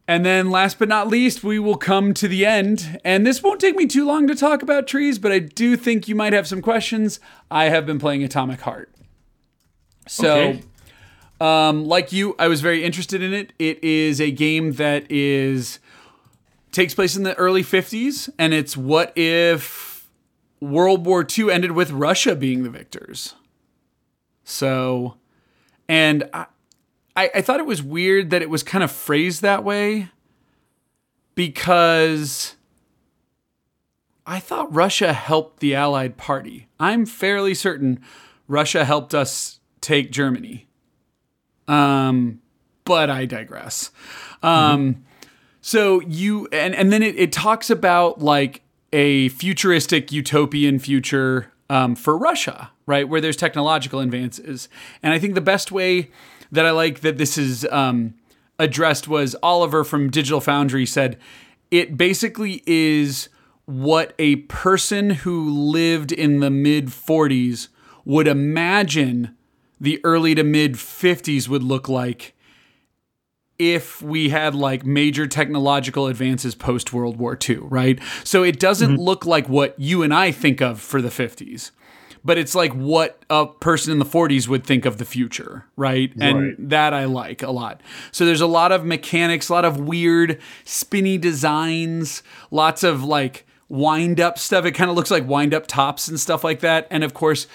and 0.08 0.24
then 0.24 0.50
last 0.50 0.78
but 0.78 0.88
not 0.88 1.08
least, 1.08 1.44
we 1.44 1.60
will 1.60 1.76
come 1.76 2.14
to 2.14 2.26
the 2.26 2.44
end. 2.44 3.00
And 3.04 3.26
this 3.26 3.42
won't 3.42 3.60
take 3.60 3.76
me 3.76 3.86
too 3.86 4.04
long 4.04 4.26
to 4.26 4.34
talk 4.34 4.62
about 4.62 4.86
trees, 4.86 5.18
but 5.18 5.30
I 5.32 5.40
do 5.40 5.76
think 5.76 6.08
you 6.08 6.14
might 6.14 6.32
have 6.32 6.46
some 6.46 6.62
questions. 6.62 7.18
I 7.50 7.64
have 7.66 7.86
been 7.86 7.98
playing 7.98 8.22
Atomic 8.22 8.60
Heart. 8.60 8.90
So, 10.06 10.34
okay. 10.34 10.62
um, 11.40 11.84
like 11.86 12.12
you, 12.12 12.34
I 12.38 12.48
was 12.48 12.60
very 12.60 12.84
interested 12.84 13.22
in 13.22 13.32
it. 13.32 13.52
It 13.58 13.82
is 13.82 14.20
a 14.20 14.30
game 14.30 14.72
that 14.72 15.10
is 15.10 15.78
takes 16.72 16.94
place 16.94 17.16
in 17.16 17.22
the 17.22 17.34
early 17.36 17.62
50s, 17.62 18.28
and 18.38 18.52
it's 18.52 18.76
what 18.76 19.16
if 19.16 20.08
World 20.60 21.06
War 21.06 21.26
II 21.26 21.50
ended 21.50 21.72
with 21.72 21.90
Russia 21.90 22.36
being 22.36 22.62
the 22.62 22.70
victors. 22.70 23.34
So, 24.44 25.16
and 25.88 26.28
I, 26.32 26.46
I, 27.16 27.30
I 27.36 27.40
thought 27.40 27.60
it 27.60 27.66
was 27.66 27.82
weird 27.82 28.30
that 28.30 28.42
it 28.42 28.50
was 28.50 28.62
kind 28.62 28.84
of 28.84 28.92
phrased 28.92 29.42
that 29.42 29.64
way 29.64 30.10
because 31.34 32.56
I 34.26 34.38
thought 34.38 34.72
Russia 34.74 35.12
helped 35.12 35.60
the 35.60 35.74
Allied 35.74 36.16
party. 36.16 36.68
I'm 36.78 37.06
fairly 37.06 37.54
certain 37.54 38.00
Russia 38.48 38.84
helped 38.84 39.14
us 39.14 39.55
take 39.86 40.10
Germany. 40.10 40.66
Um, 41.68 42.40
but 42.84 43.08
I 43.08 43.24
digress. 43.24 43.90
Um, 44.42 44.94
mm-hmm. 44.94 45.00
so 45.60 46.00
you 46.00 46.48
and 46.52 46.74
and 46.74 46.92
then 46.92 47.02
it, 47.02 47.16
it 47.16 47.32
talks 47.32 47.70
about 47.70 48.20
like 48.20 48.62
a 48.92 49.28
futuristic 49.30 50.12
utopian 50.12 50.78
future 50.78 51.52
um, 51.70 51.94
for 51.96 52.16
Russia, 52.16 52.70
right, 52.86 53.08
where 53.08 53.20
there's 53.20 53.36
technological 53.36 54.00
advances, 54.00 54.68
and 55.02 55.12
I 55.12 55.18
think 55.18 55.34
the 55.34 55.40
best 55.40 55.72
way 55.72 56.10
that 56.52 56.66
I 56.66 56.70
like 56.70 57.00
that 57.00 57.18
this 57.18 57.38
is 57.38 57.64
um, 57.70 58.14
addressed 58.58 59.08
was 59.08 59.34
Oliver 59.42 59.84
from 59.84 60.10
Digital 60.10 60.40
Foundry 60.40 60.86
said 60.86 61.18
it 61.70 61.96
basically 61.96 62.62
is 62.66 63.28
what 63.64 64.14
a 64.18 64.36
person 64.36 65.10
who 65.10 65.50
lived 65.50 66.12
in 66.12 66.38
the 66.38 66.50
mid 66.50 66.86
40s 66.86 67.68
would 68.04 68.28
imagine 68.28 69.36
the 69.80 70.00
early 70.04 70.34
to 70.34 70.44
mid 70.44 70.74
50s 70.74 71.48
would 71.48 71.62
look 71.62 71.88
like 71.88 72.34
if 73.58 74.02
we 74.02 74.28
had 74.28 74.54
like 74.54 74.84
major 74.84 75.26
technological 75.26 76.06
advances 76.06 76.54
post 76.54 76.92
World 76.92 77.16
War 77.16 77.38
II, 77.48 77.56
right? 77.62 77.98
So 78.24 78.42
it 78.42 78.58
doesn't 78.58 78.92
mm-hmm. 78.92 79.02
look 79.02 79.24
like 79.24 79.48
what 79.48 79.78
you 79.78 80.02
and 80.02 80.12
I 80.12 80.30
think 80.30 80.60
of 80.60 80.80
for 80.80 81.00
the 81.00 81.08
50s, 81.08 81.70
but 82.24 82.36
it's 82.36 82.54
like 82.54 82.72
what 82.72 83.24
a 83.30 83.46
person 83.46 83.92
in 83.92 83.98
the 83.98 84.04
40s 84.04 84.46
would 84.48 84.64
think 84.64 84.84
of 84.84 84.98
the 84.98 85.04
future, 85.04 85.64
right? 85.76 86.12
right? 86.16 86.36
And 86.36 86.70
that 86.70 86.92
I 86.92 87.04
like 87.06 87.42
a 87.42 87.50
lot. 87.50 87.80
So 88.12 88.26
there's 88.26 88.42
a 88.42 88.46
lot 88.46 88.72
of 88.72 88.84
mechanics, 88.84 89.48
a 89.48 89.54
lot 89.54 89.64
of 89.64 89.80
weird 89.80 90.40
spinny 90.64 91.16
designs, 91.16 92.22
lots 92.50 92.82
of 92.82 93.04
like 93.04 93.46
wind 93.68 94.20
up 94.20 94.38
stuff. 94.38 94.64
It 94.64 94.72
kind 94.72 94.90
of 94.90 94.96
looks 94.96 95.10
like 95.10 95.26
wind 95.26 95.54
up 95.54 95.66
tops 95.66 96.08
and 96.08 96.20
stuff 96.20 96.44
like 96.44 96.60
that. 96.60 96.86
And 96.90 97.04
of 97.04 97.14
course, 97.14 97.46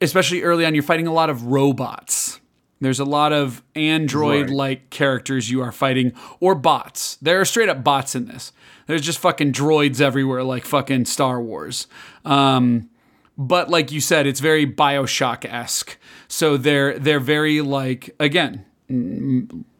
especially 0.00 0.42
early 0.42 0.64
on, 0.64 0.74
you're 0.74 0.82
fighting 0.82 1.06
a 1.06 1.12
lot 1.12 1.30
of 1.30 1.46
robots. 1.46 2.40
There's 2.80 3.00
a 3.00 3.04
lot 3.04 3.32
of 3.32 3.62
android 3.74 4.50
like 4.50 4.78
right. 4.78 4.90
characters 4.90 5.50
you 5.50 5.60
are 5.62 5.72
fighting, 5.72 6.12
or 6.38 6.54
bots. 6.54 7.16
There 7.16 7.40
are 7.40 7.44
straight 7.44 7.68
up 7.68 7.82
bots 7.82 8.14
in 8.14 8.26
this. 8.26 8.52
There's 8.86 9.02
just 9.02 9.18
fucking 9.18 9.52
droids 9.52 10.00
everywhere, 10.00 10.44
like 10.44 10.64
fucking 10.64 11.06
Star 11.06 11.42
Wars. 11.42 11.88
Um, 12.24 12.88
but 13.36 13.68
like 13.68 13.90
you 13.90 14.00
said, 14.00 14.26
it's 14.26 14.40
very 14.40 14.66
Bioshock 14.66 15.44
esque. 15.44 15.98
So 16.28 16.56
they're 16.56 16.98
they're 16.98 17.20
very 17.20 17.60
like 17.60 18.14
again 18.20 18.64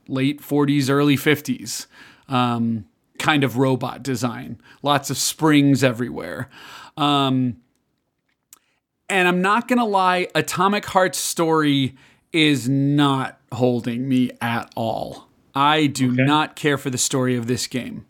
late 0.09 0.43
40s, 0.43 0.91
early 0.91 1.17
50s. 1.17 1.87
Um, 2.29 2.87
kind 3.19 3.45
of 3.45 3.57
robot 3.57 4.03
design. 4.03 4.61
Lots 4.83 5.11
of 5.11 5.19
springs 5.19 5.83
everywhere. 5.83 6.49
Um, 6.97 7.57
and 9.09 9.29
I'm 9.29 9.43
not 9.43 9.69
going 9.69 9.79
to 9.79 9.85
lie, 9.85 10.29
Atomic 10.35 10.87
Heart's 10.87 11.19
story 11.19 11.97
is 12.33 12.69
not 12.69 13.39
holding 13.53 14.09
me 14.09 14.31
at 14.41 14.71
all. 14.77 15.29
I 15.55 15.87
do 15.87 16.13
okay. 16.13 16.25
not 16.25 16.57
care 16.57 16.79
for 16.79 16.91
the 16.91 16.99
story 16.99 17.37
of 17.37 17.47
this 17.47 17.67
game. 17.67 18.07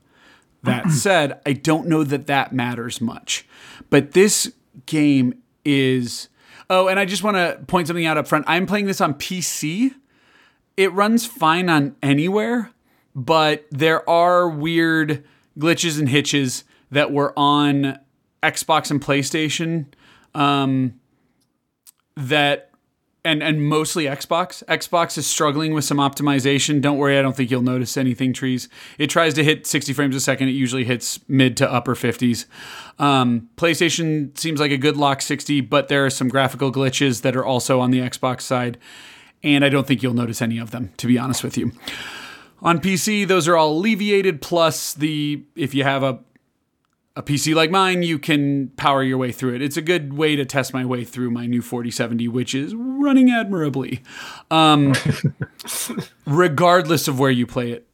That 0.63 0.91
said, 0.91 1.41
I 1.47 1.53
don't 1.53 1.87
know 1.89 2.05
that 2.05 2.27
that 2.27 2.53
matters 2.53 3.01
much. 3.01 3.47
But 3.91 4.13
this 4.13 4.53
game 4.87 5.35
is. 5.65 6.29
Oh, 6.71 6.89
and 6.89 7.01
I 7.01 7.07
just 7.07 7.23
want 7.23 7.37
to 7.37 7.65
point 7.67 7.87
something 7.87 8.05
out 8.05 8.19
up 8.19 8.27
front. 8.27 8.45
I'm 8.47 8.67
playing 8.67 8.87
this 8.87 9.01
on 9.01 9.15
PC. 9.15 9.95
It 10.77 10.93
runs 10.93 11.25
fine 11.25 11.71
on 11.71 11.97
anywhere 12.03 12.73
but 13.19 13.67
there 13.73 14.09
are 14.09 14.49
weird 14.49 15.25
glitches 15.59 15.99
and 15.99 16.09
hitches 16.09 16.63
that 16.93 17.13
were 17.13 17.37
on 17.37 17.99
Xbox 18.45 18.93
and 18.93 19.01
PlayStation 19.05 19.87
um, 20.35 21.01
that 22.17 22.69
and 23.25 23.43
and 23.43 23.63
mostly 23.63 24.05
Xbox. 24.05 24.65
Xbox 24.65 25.19
is 25.19 25.27
struggling 25.27 25.75
with 25.75 25.85
some 25.85 25.99
optimization. 25.99 26.81
Don't 26.81 26.99
worry, 26.99 27.19
I 27.19 27.23
don't 27.23 27.37
think 27.37 27.51
you'll 27.51 27.63
notice 27.63 27.97
anything. 27.97 28.33
Trees. 28.33 28.69
It 28.97 29.09
tries 29.11 29.35
to 29.35 29.45
hit 29.45 29.67
60 29.67 29.93
frames 29.93 30.17
a 30.17 30.21
second. 30.21 30.49
It 30.49 30.53
usually 30.53 30.85
hits 30.85 31.21
mid 31.29 31.57
to 31.59 31.71
upper 31.71 31.95
50s. 31.95 32.47
Um, 32.99 33.49
PlayStation 33.57 34.37
seems 34.39 34.61
like 34.61 34.71
a 34.71 34.79
good 34.79 34.97
lock 34.97 35.21
60, 35.21 35.61
but 35.63 35.89
there 35.89 36.05
are 36.07 36.11
some 36.11 36.29
graphical 36.29 36.73
glitches 36.73 37.23
that 37.23 37.37
are 37.37 37.45
also 37.45 37.81
on 37.81 37.91
the 37.91 38.01
Xbox 38.01 38.43
side, 38.43 38.79
and 39.43 39.65
I 39.65 39.69
don't 39.69 39.87
think 39.87 40.03
you'll 40.03 40.15
notice 40.15 40.41
any 40.41 40.59
of 40.59 40.71
them. 40.71 40.93
To 40.97 41.07
be 41.07 41.19
honest 41.19 41.45
with 41.45 41.59
you. 41.59 41.73
On 42.61 42.81
PC, 42.81 43.27
those 43.27 43.47
are 43.47 43.57
all 43.57 43.73
alleviated. 43.73 44.41
Plus, 44.41 44.95
the 44.95 45.45
if 45.55 45.75
you 45.75 45.85
have 45.85 46.03
a 46.03 46.19
a 47.19 47.23
PC 47.23 47.53
like 47.53 47.69
mine, 47.69 48.05
you 48.05 48.17
can 48.17 48.69
power 48.77 49.03
your 49.03 49.19
way 49.19 49.33
through 49.33 49.57
it. 49.57 49.61
It's 49.61 49.77
a 49.77 49.83
good 49.83 50.13
way 50.13 50.37
to 50.37 50.45
test 50.45 50.73
my 50.73 50.85
way 50.85 51.03
through 51.03 51.33
my 51.33 51.47
new 51.47 51.61
4070, 51.61 52.29
which 52.29 52.55
is 52.55 52.77
running 52.77 53.29
admirably. 53.29 54.03
Um, 54.53 54.95
regardless 56.27 57.09
of 57.09 57.19
where 57.19 57.33
you 57.33 57.45
play 57.45 57.73
it, 57.73 57.89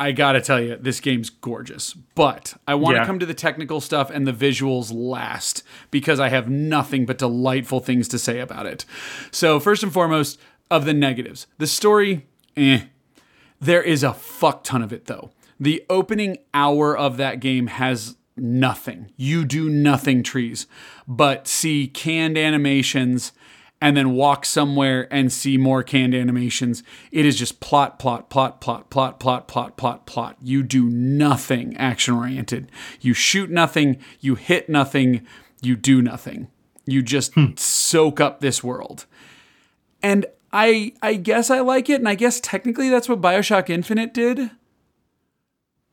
I 0.00 0.10
gotta 0.10 0.40
tell 0.40 0.60
you, 0.60 0.76
this 0.76 0.98
game's 0.98 1.30
gorgeous. 1.30 1.92
But 1.92 2.54
I 2.66 2.74
want 2.74 2.96
to 2.96 3.02
yeah. 3.02 3.06
come 3.06 3.20
to 3.20 3.26
the 3.26 3.34
technical 3.34 3.80
stuff 3.80 4.10
and 4.10 4.26
the 4.26 4.32
visuals 4.32 4.92
last 4.92 5.62
because 5.92 6.18
I 6.18 6.28
have 6.28 6.50
nothing 6.50 7.06
but 7.06 7.18
delightful 7.18 7.78
things 7.78 8.08
to 8.08 8.18
say 8.18 8.40
about 8.40 8.66
it. 8.66 8.84
So, 9.30 9.60
first 9.60 9.84
and 9.84 9.92
foremost, 9.92 10.40
of 10.72 10.86
the 10.86 10.92
negatives, 10.92 11.46
the 11.58 11.68
story, 11.68 12.26
eh 12.56 12.86
there 13.60 13.82
is 13.82 14.02
a 14.02 14.14
fuck 14.14 14.64
ton 14.64 14.82
of 14.82 14.92
it 14.92 15.06
though. 15.06 15.30
The 15.60 15.84
opening 15.90 16.38
hour 16.54 16.96
of 16.96 17.16
that 17.16 17.40
game 17.40 17.66
has 17.66 18.16
nothing. 18.36 19.10
You 19.16 19.44
do 19.44 19.68
nothing 19.68 20.22
trees, 20.22 20.66
but 21.06 21.48
see 21.48 21.88
canned 21.88 22.38
animations 22.38 23.32
and 23.80 23.96
then 23.96 24.12
walk 24.12 24.44
somewhere 24.44 25.12
and 25.12 25.32
see 25.32 25.56
more 25.56 25.82
canned 25.82 26.14
animations. 26.14 26.82
It 27.12 27.24
is 27.24 27.38
just 27.38 27.60
plot, 27.60 27.98
plot, 27.98 28.28
plot, 28.28 28.60
plot, 28.60 28.90
plot, 28.90 29.20
plot, 29.20 29.46
plot, 29.48 29.76
plot, 29.76 30.06
plot. 30.06 30.36
You 30.42 30.62
do 30.62 30.88
nothing 30.88 31.76
action 31.76 32.14
oriented. 32.14 32.70
You 33.00 33.14
shoot 33.14 33.50
nothing, 33.50 33.98
you 34.20 34.34
hit 34.34 34.68
nothing, 34.68 35.26
you 35.60 35.76
do 35.76 36.02
nothing. 36.02 36.48
You 36.86 37.02
just 37.02 37.34
hmm. 37.34 37.52
soak 37.56 38.20
up 38.20 38.40
this 38.40 38.64
world. 38.64 39.06
And 40.02 40.26
I 40.52 40.94
I 41.02 41.14
guess 41.14 41.50
I 41.50 41.60
like 41.60 41.90
it, 41.90 42.00
and 42.00 42.08
I 42.08 42.14
guess 42.14 42.40
technically 42.40 42.88
that's 42.88 43.08
what 43.08 43.20
Bioshock 43.20 43.68
Infinite 43.68 44.14
did. 44.14 44.50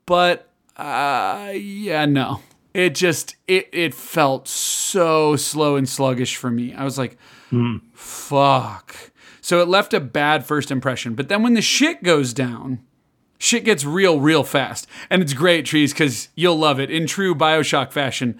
But 0.06 0.48
uh, 0.76 1.52
yeah, 1.54 2.06
no, 2.06 2.40
it 2.72 2.94
just 2.94 3.36
it 3.46 3.68
it 3.72 3.94
felt 3.94 4.48
so 4.48 5.36
slow 5.36 5.76
and 5.76 5.88
sluggish 5.88 6.36
for 6.36 6.50
me. 6.50 6.72
I 6.74 6.84
was 6.84 6.96
like, 6.96 7.18
mm. 7.50 7.80
fuck. 7.92 9.10
So 9.40 9.60
it 9.60 9.68
left 9.68 9.94
a 9.94 10.00
bad 10.00 10.44
first 10.44 10.70
impression. 10.70 11.14
But 11.14 11.28
then 11.28 11.42
when 11.42 11.54
the 11.54 11.62
shit 11.62 12.02
goes 12.02 12.32
down, 12.32 12.80
shit 13.38 13.64
gets 13.64 13.84
real, 13.84 14.18
real 14.18 14.42
fast, 14.42 14.88
and 15.08 15.22
it's 15.22 15.34
great, 15.34 15.66
trees, 15.66 15.92
because 15.92 16.28
you'll 16.34 16.58
love 16.58 16.80
it 16.80 16.90
in 16.90 17.06
true 17.06 17.34
Bioshock 17.34 17.92
fashion 17.92 18.38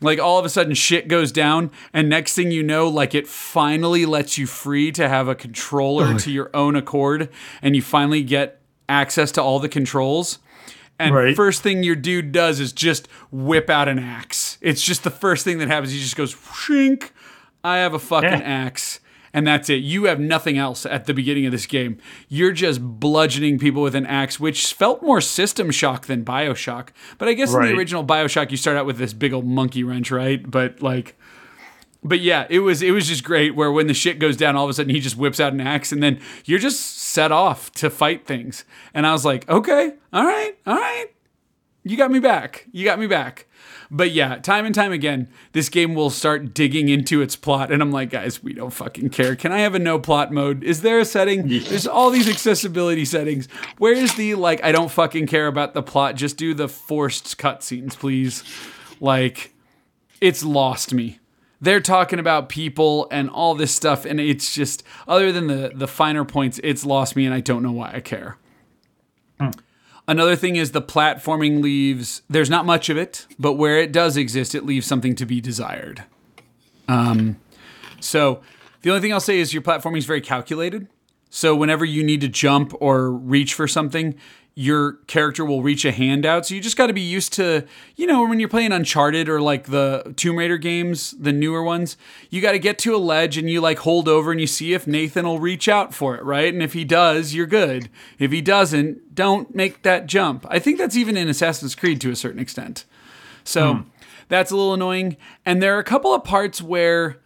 like 0.00 0.18
all 0.18 0.38
of 0.38 0.44
a 0.44 0.48
sudden 0.48 0.74
shit 0.74 1.08
goes 1.08 1.32
down 1.32 1.70
and 1.92 2.08
next 2.08 2.34
thing 2.34 2.50
you 2.50 2.62
know 2.62 2.88
like 2.88 3.14
it 3.14 3.26
finally 3.26 4.04
lets 4.04 4.36
you 4.36 4.46
free 4.46 4.92
to 4.92 5.08
have 5.08 5.28
a 5.28 5.34
controller 5.34 6.18
to 6.18 6.30
your 6.30 6.50
own 6.54 6.76
accord 6.76 7.30
and 7.62 7.74
you 7.74 7.82
finally 7.82 8.22
get 8.22 8.60
access 8.88 9.32
to 9.32 9.42
all 9.42 9.58
the 9.58 9.68
controls 9.68 10.38
and 10.98 11.14
right. 11.14 11.36
first 11.36 11.62
thing 11.62 11.82
your 11.82 11.96
dude 11.96 12.32
does 12.32 12.60
is 12.60 12.72
just 12.72 13.06
whip 13.30 13.70
out 13.70 13.88
an 13.88 13.98
axe 13.98 14.58
it's 14.60 14.82
just 14.82 15.04
the 15.04 15.10
first 15.10 15.44
thing 15.44 15.58
that 15.58 15.68
happens 15.68 15.92
he 15.92 15.98
just 15.98 16.16
goes 16.16 16.34
shink 16.34 17.10
i 17.62 17.78
have 17.78 17.94
a 17.94 17.98
fucking 17.98 18.30
yeah. 18.30 18.38
axe 18.40 19.00
and 19.36 19.46
that's 19.46 19.68
it. 19.68 19.82
You 19.82 20.04
have 20.04 20.18
nothing 20.18 20.56
else 20.56 20.86
at 20.86 21.04
the 21.04 21.12
beginning 21.12 21.44
of 21.44 21.52
this 21.52 21.66
game. 21.66 21.98
You're 22.26 22.52
just 22.52 22.80
bludgeoning 22.80 23.58
people 23.58 23.82
with 23.82 23.94
an 23.94 24.06
axe, 24.06 24.40
which 24.40 24.72
felt 24.72 25.02
more 25.02 25.20
System 25.20 25.70
Shock 25.70 26.06
than 26.06 26.24
Bioshock. 26.24 26.88
But 27.18 27.28
I 27.28 27.34
guess 27.34 27.52
right. 27.52 27.66
in 27.66 27.72
the 27.74 27.78
original 27.78 28.02
Bioshock, 28.02 28.50
you 28.50 28.56
start 28.56 28.78
out 28.78 28.86
with 28.86 28.96
this 28.96 29.12
big 29.12 29.34
old 29.34 29.44
monkey 29.44 29.84
wrench, 29.84 30.10
right? 30.10 30.50
But 30.50 30.80
like, 30.80 31.18
but 32.06 32.20
yeah, 32.20 32.46
it 32.48 32.60
was 32.60 32.82
it 32.82 32.92
was 32.92 33.08
just 33.08 33.24
great. 33.24 33.54
Where 33.54 33.70
when 33.70 33.86
the 33.86 33.94
shit 33.94 34.18
goes 34.18 34.36
down, 34.36 34.56
all 34.56 34.64
of 34.64 34.70
a 34.70 34.74
sudden 34.74 34.94
he 34.94 35.00
just 35.00 35.16
whips 35.16 35.40
out 35.40 35.52
an 35.52 35.60
axe, 35.60 35.92
and 35.92 36.02
then 36.02 36.20
you're 36.44 36.58
just 36.58 36.98
set 36.98 37.32
off 37.32 37.70
to 37.72 37.90
fight 37.90 38.26
things. 38.26 38.64
And 38.94 39.06
I 39.06 39.12
was 39.12 39.24
like, 39.24 39.48
okay, 39.48 39.92
all 40.12 40.24
right, 40.24 40.56
all 40.66 40.76
right, 40.76 41.06
you 41.84 41.96
got 41.96 42.10
me 42.10 42.18
back. 42.18 42.66
You 42.72 42.84
got 42.84 42.98
me 42.98 43.06
back. 43.06 43.46
But 43.88 44.10
yeah, 44.10 44.38
time 44.38 44.66
and 44.66 44.74
time 44.74 44.90
again, 44.90 45.28
this 45.52 45.68
game 45.68 45.94
will 45.94 46.10
start 46.10 46.52
digging 46.52 46.88
into 46.88 47.22
its 47.22 47.36
plot. 47.36 47.70
And 47.70 47.80
I'm 47.80 47.92
like, 47.92 48.10
guys, 48.10 48.42
we 48.42 48.52
don't 48.52 48.72
fucking 48.72 49.10
care. 49.10 49.36
Can 49.36 49.52
I 49.52 49.60
have 49.60 49.76
a 49.76 49.78
no 49.78 50.00
plot 50.00 50.32
mode? 50.32 50.64
Is 50.64 50.82
there 50.82 50.98
a 50.98 51.04
setting? 51.04 51.46
Yeah. 51.46 51.60
There's 51.68 51.86
all 51.86 52.10
these 52.10 52.28
accessibility 52.28 53.04
settings. 53.04 53.46
Where 53.78 53.92
is 53.92 54.16
the, 54.16 54.34
like, 54.34 54.62
I 54.64 54.72
don't 54.72 54.90
fucking 54.90 55.28
care 55.28 55.46
about 55.46 55.74
the 55.74 55.84
plot. 55.84 56.16
Just 56.16 56.36
do 56.36 56.52
the 56.52 56.68
forced 56.68 57.38
cutscenes, 57.38 57.96
please. 57.96 58.42
Like, 58.98 59.54
it's 60.20 60.42
lost 60.42 60.92
me. 60.92 61.20
They're 61.60 61.80
talking 61.80 62.18
about 62.18 62.48
people 62.48 63.08
and 63.10 63.30
all 63.30 63.54
this 63.54 63.74
stuff, 63.74 64.04
and 64.04 64.20
it's 64.20 64.54
just 64.54 64.82
other 65.08 65.32
than 65.32 65.46
the 65.46 65.72
the 65.74 65.88
finer 65.88 66.24
points, 66.24 66.60
it's 66.62 66.84
lost 66.84 67.16
me, 67.16 67.24
and 67.24 67.34
I 67.34 67.40
don't 67.40 67.62
know 67.62 67.72
why 67.72 67.92
I 67.94 68.00
care. 68.00 68.36
Another 70.08 70.36
thing 70.36 70.56
is 70.56 70.70
the 70.70 70.82
platforming 70.82 71.62
leaves. 71.62 72.22
There's 72.30 72.50
not 72.50 72.64
much 72.64 72.88
of 72.88 72.96
it, 72.96 73.26
but 73.38 73.54
where 73.54 73.78
it 73.78 73.90
does 73.90 74.16
exist, 74.16 74.54
it 74.54 74.64
leaves 74.64 74.86
something 74.86 75.14
to 75.16 75.26
be 75.26 75.40
desired. 75.40 76.04
Um, 76.88 77.38
so 77.98 78.40
the 78.82 78.90
only 78.90 79.00
thing 79.00 79.12
I'll 79.12 79.18
say 79.18 79.40
is 79.40 79.52
your 79.52 79.62
platforming 79.62 79.98
is 79.98 80.06
very 80.06 80.20
calculated. 80.20 80.86
So 81.28 81.56
whenever 81.56 81.84
you 81.84 82.04
need 82.04 82.20
to 82.20 82.28
jump 82.28 82.72
or 82.80 83.10
reach 83.10 83.52
for 83.54 83.66
something, 83.66 84.14
your 84.58 84.94
character 85.06 85.44
will 85.44 85.62
reach 85.62 85.84
a 85.84 85.92
hand 85.92 86.24
out. 86.24 86.46
So 86.46 86.54
you 86.54 86.62
just 86.62 86.78
got 86.78 86.86
to 86.86 86.94
be 86.94 87.02
used 87.02 87.34
to, 87.34 87.66
you 87.94 88.06
know, 88.06 88.26
when 88.26 88.40
you're 88.40 88.48
playing 88.48 88.72
Uncharted 88.72 89.28
or 89.28 89.38
like 89.38 89.64
the 89.64 90.14
Tomb 90.16 90.36
Raider 90.36 90.56
games, 90.56 91.10
the 91.20 91.32
newer 91.32 91.62
ones, 91.62 91.98
you 92.30 92.40
got 92.40 92.52
to 92.52 92.58
get 92.58 92.78
to 92.78 92.96
a 92.96 92.98
ledge 92.98 93.36
and 93.36 93.50
you 93.50 93.60
like 93.60 93.80
hold 93.80 94.08
over 94.08 94.32
and 94.32 94.40
you 94.40 94.46
see 94.46 94.72
if 94.72 94.86
Nathan 94.86 95.26
will 95.26 95.40
reach 95.40 95.68
out 95.68 95.92
for 95.92 96.16
it, 96.16 96.24
right? 96.24 96.52
And 96.52 96.62
if 96.62 96.72
he 96.72 96.84
does, 96.84 97.34
you're 97.34 97.46
good. 97.46 97.90
If 98.18 98.32
he 98.32 98.40
doesn't, 98.40 99.14
don't 99.14 99.54
make 99.54 99.82
that 99.82 100.06
jump. 100.06 100.46
I 100.48 100.58
think 100.58 100.78
that's 100.78 100.96
even 100.96 101.18
in 101.18 101.28
Assassin's 101.28 101.74
Creed 101.74 102.00
to 102.00 102.10
a 102.10 102.16
certain 102.16 102.40
extent. 102.40 102.86
So 103.44 103.74
hmm. 103.74 103.82
that's 104.28 104.50
a 104.50 104.56
little 104.56 104.72
annoying. 104.72 105.18
And 105.44 105.62
there 105.62 105.76
are 105.76 105.80
a 105.80 105.84
couple 105.84 106.14
of 106.14 106.24
parts 106.24 106.62
where. 106.62 107.18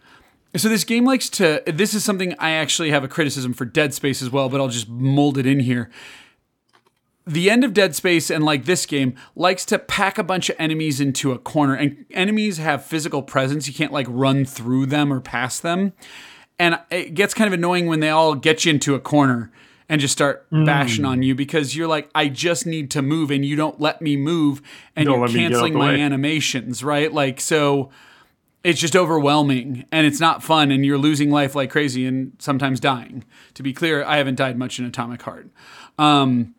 So 0.57 0.67
this 0.67 0.83
game 0.83 1.05
likes 1.05 1.29
to. 1.29 1.63
This 1.65 1.93
is 1.93 2.03
something 2.03 2.35
I 2.37 2.49
actually 2.49 2.91
have 2.91 3.05
a 3.05 3.07
criticism 3.07 3.53
for 3.53 3.63
Dead 3.63 3.93
Space 3.93 4.21
as 4.21 4.29
well, 4.29 4.49
but 4.49 4.59
I'll 4.59 4.67
just 4.67 4.89
mold 4.89 5.37
it 5.37 5.45
in 5.45 5.61
here 5.61 5.89
the 7.33 7.49
end 7.49 7.63
of 7.63 7.73
Dead 7.73 7.95
Space 7.95 8.29
and 8.29 8.43
like 8.43 8.65
this 8.65 8.85
game 8.85 9.15
likes 9.35 9.65
to 9.65 9.79
pack 9.79 10.17
a 10.17 10.23
bunch 10.23 10.49
of 10.49 10.55
enemies 10.59 10.99
into 10.99 11.31
a 11.31 11.37
corner 11.37 11.73
and 11.75 12.05
enemies 12.11 12.57
have 12.57 12.85
physical 12.85 13.21
presence. 13.23 13.67
You 13.67 13.73
can't 13.73 13.91
like 13.93 14.07
run 14.09 14.45
through 14.45 14.87
them 14.87 15.11
or 15.11 15.19
past 15.19 15.61
them. 15.63 15.93
And 16.59 16.79
it 16.91 17.13
gets 17.15 17.33
kind 17.33 17.47
of 17.47 17.53
annoying 17.53 17.87
when 17.87 18.01
they 18.01 18.09
all 18.09 18.35
get 18.35 18.65
you 18.65 18.71
into 18.73 18.93
a 18.93 18.99
corner 18.99 19.51
and 19.89 19.99
just 19.99 20.11
start 20.13 20.45
bashing 20.51 21.03
on 21.05 21.21
you 21.21 21.35
because 21.35 21.75
you're 21.75 21.87
like, 21.87 22.09
I 22.15 22.29
just 22.29 22.65
need 22.65 22.89
to 22.91 23.01
move 23.01 23.29
and 23.31 23.43
you 23.43 23.55
don't 23.55 23.79
let 23.81 24.01
me 24.01 24.15
move 24.15 24.61
and 24.95 25.05
Don't 25.05 25.15
you're 25.17 25.27
let 25.27 25.33
me 25.33 25.39
get 25.41 25.45
out 25.47 25.49
canceling 25.51 25.73
my 25.73 25.87
way. 25.93 25.99
animations, 26.01 26.81
right? 26.83 27.11
Like, 27.11 27.41
so 27.41 27.89
it's 28.63 28.79
just 28.79 28.95
overwhelming 28.95 29.85
and 29.91 30.05
it's 30.07 30.19
not 30.19 30.43
fun 30.43 30.71
and 30.71 30.85
you're 30.85 30.97
losing 30.99 31.29
life 31.31 31.55
like 31.55 31.71
crazy 31.71 32.05
and 32.05 32.33
sometimes 32.39 32.79
dying. 32.79 33.25
To 33.55 33.63
be 33.63 33.73
clear, 33.73 34.03
I 34.05 34.17
haven't 34.17 34.35
died 34.35 34.57
much 34.57 34.79
in 34.79 34.85
Atomic 34.85 35.21
Heart. 35.23 35.49
Um, 35.97 36.53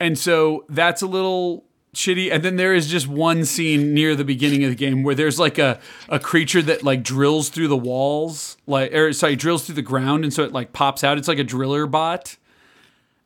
and 0.00 0.18
so 0.18 0.64
that's 0.68 1.02
a 1.02 1.06
little 1.06 1.64
shitty. 1.94 2.30
And 2.30 2.42
then 2.42 2.56
there 2.56 2.74
is 2.74 2.88
just 2.88 3.06
one 3.06 3.44
scene 3.44 3.94
near 3.94 4.14
the 4.14 4.24
beginning 4.24 4.64
of 4.64 4.70
the 4.70 4.76
game 4.76 5.02
where 5.02 5.14
there's 5.14 5.38
like 5.38 5.58
a, 5.58 5.80
a 6.08 6.18
creature 6.18 6.62
that 6.62 6.82
like 6.82 7.02
drills 7.02 7.48
through 7.48 7.68
the 7.68 7.76
walls, 7.76 8.56
like 8.66 8.92
or 8.92 9.12
sorry, 9.12 9.36
drills 9.36 9.64
through 9.64 9.76
the 9.76 9.82
ground, 9.82 10.24
and 10.24 10.32
so 10.32 10.42
it 10.42 10.52
like 10.52 10.72
pops 10.72 11.04
out. 11.04 11.18
It's 11.18 11.28
like 11.28 11.38
a 11.38 11.44
driller 11.44 11.86
bot. 11.86 12.36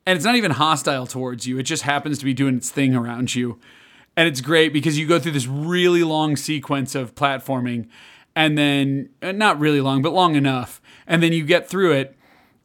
And 0.05 0.15
it's 0.15 0.25
not 0.25 0.35
even 0.35 0.51
hostile 0.51 1.05
towards 1.05 1.45
you. 1.45 1.59
It 1.59 1.63
just 1.63 1.83
happens 1.83 2.17
to 2.19 2.25
be 2.25 2.33
doing 2.33 2.57
its 2.57 2.71
thing 2.71 2.95
around 2.95 3.35
you. 3.35 3.59
And 4.17 4.27
it's 4.27 4.41
great 4.41 4.73
because 4.73 4.97
you 4.97 5.05
go 5.05 5.19
through 5.19 5.33
this 5.33 5.45
really 5.45 6.03
long 6.03 6.35
sequence 6.35 6.95
of 6.95 7.13
platforming 7.13 7.87
and 8.35 8.57
then 8.57 9.09
uh, 9.21 9.31
not 9.31 9.59
really 9.59 9.81
long, 9.81 10.01
but 10.01 10.13
long 10.13 10.35
enough. 10.35 10.81
And 11.05 11.21
then 11.21 11.31
you 11.31 11.45
get 11.45 11.69
through 11.69 11.93
it 11.93 12.17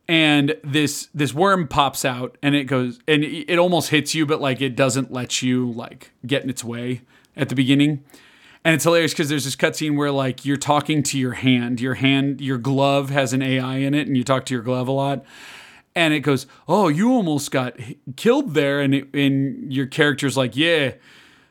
and 0.08 0.56
this 0.62 1.08
this 1.14 1.32
worm 1.32 1.66
pops 1.66 2.04
out 2.04 2.36
and 2.42 2.54
it 2.54 2.64
goes 2.64 2.98
and 3.08 3.24
it 3.24 3.58
almost 3.58 3.88
hits 3.88 4.14
you 4.14 4.26
but 4.26 4.40
like 4.40 4.60
it 4.60 4.76
doesn't 4.76 5.10
let 5.10 5.42
you 5.42 5.70
like 5.70 6.10
get 6.26 6.42
in 6.42 6.50
its 6.50 6.62
way 6.62 7.02
at 7.36 7.48
the 7.48 7.54
beginning. 7.54 8.04
And 8.66 8.74
it's 8.74 8.84
hilarious 8.84 9.12
because 9.12 9.28
there's 9.28 9.44
this 9.44 9.56
cutscene 9.56 9.96
where 9.96 10.10
like 10.10 10.44
you're 10.44 10.56
talking 10.56 11.02
to 11.04 11.18
your 11.18 11.32
hand. 11.32 11.80
Your 11.80 11.94
hand 11.94 12.40
your 12.40 12.58
glove 12.58 13.10
has 13.10 13.32
an 13.32 13.42
ai 13.42 13.76
in 13.76 13.94
it 13.94 14.06
and 14.06 14.16
you 14.16 14.24
talk 14.24 14.44
to 14.46 14.54
your 14.54 14.62
glove 14.62 14.88
a 14.88 14.92
lot. 14.92 15.24
And 15.94 16.12
it 16.12 16.20
goes 16.20 16.46
oh 16.68 16.88
you 16.88 17.10
almost 17.10 17.50
got 17.50 17.78
killed 18.16 18.52
there. 18.54 18.80
And 18.80 18.94
it, 18.94 19.14
and 19.14 19.72
your 19.72 19.86
character's 19.86 20.36
like 20.36 20.54
yeah 20.54 20.94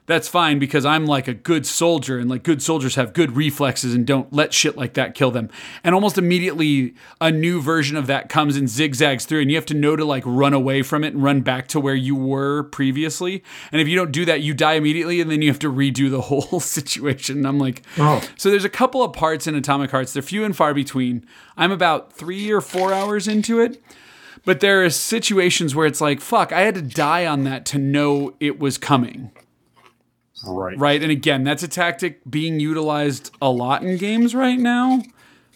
that's 0.06 0.28
fine 0.28 0.60
because 0.60 0.86
I'm 0.86 1.06
like 1.06 1.30
a 1.30 1.34
good 1.34 1.66
soldier 1.66 2.20
and 2.20 2.30
like 2.30 2.44
good 2.44 2.62
soldiers 2.62 2.96
have 2.96 3.14
good 3.14 3.38
reflexes 3.38 3.94
and 3.94 4.06
don't 4.06 4.32
let 4.34 4.54
shit 4.54 4.76
like 4.76 4.96
that 4.96 5.16
kill 5.16 5.32
them. 5.32 5.50
And 5.82 5.96
almost 5.96 6.18
immediately 6.18 6.94
a 7.22 7.32
new 7.32 7.62
version 7.62 7.96
of 7.96 8.08
that 8.08 8.28
comes 8.28 8.58
and 8.58 8.68
zigzags 8.68 9.26
through 9.26 9.42
and 9.42 9.50
you 9.50 9.56
have 9.56 9.66
to 9.68 9.74
know 9.74 9.96
to 9.96 10.04
like 10.04 10.24
run 10.26 10.54
away 10.54 10.82
from 10.84 11.06
it 11.06 11.14
and 11.14 11.24
run 11.24 11.40
back 11.42 11.68
to 11.70 11.80
where 11.80 11.96
you 11.96 12.16
were 12.16 12.64
previously. 12.64 13.44
And 13.72 13.80
if 13.80 13.88
you 13.88 13.96
don't 13.96 14.12
do 14.12 14.26
that, 14.26 14.42
you 14.42 14.54
die 14.54 14.74
immediately 14.74 15.22
and 15.22 15.32
then 15.32 15.42
you 15.42 15.48
have 15.50 15.60
to 15.60 15.72
redo 15.72 16.12
the 16.12 16.22
whole 16.30 16.60
situation. 16.60 17.38
And 17.38 17.48
I'm 17.48 17.60
like, 17.60 17.84
Oh. 17.98 18.22
so 18.38 18.50
there's 18.50 18.66
a 18.66 18.70
couple 18.70 19.04
of 19.04 19.14
parts 19.14 19.48
in 19.48 19.56
Atomic 19.56 19.92
Hearts. 19.92 20.12
They're 20.12 20.22
few 20.22 20.44
and 20.44 20.56
far 20.56 20.74
between. 20.74 21.26
I'm 21.56 21.72
about 21.72 22.12
three 22.12 22.52
or 22.52 22.60
four 22.60 22.92
hours 22.94 23.28
into 23.28 23.62
it. 23.62 23.82
But 24.46 24.60
there 24.60 24.84
are 24.84 24.90
situations 24.90 25.74
where 25.74 25.88
it's 25.88 26.02
like, 26.02 26.20
fuck, 26.20 26.52
I 26.52 26.62
had 26.62 26.76
to 26.76 26.82
die 26.82 27.26
on 27.26 27.46
that 27.46 27.66
to 27.68 27.78
know 27.78 28.34
it 28.42 28.60
was 28.60 28.78
coming 28.78 29.32
Right. 30.46 30.78
right? 30.78 31.02
And 31.02 31.12
again, 31.12 31.44
that's 31.44 31.64
a 31.64 31.68
tactic 31.68 32.22
being 32.30 32.60
utilized 32.60 33.32
a 33.42 33.50
lot 33.50 33.84
in 33.84 33.98
games 33.98 34.36
right 34.36 34.60
now, 34.60 35.02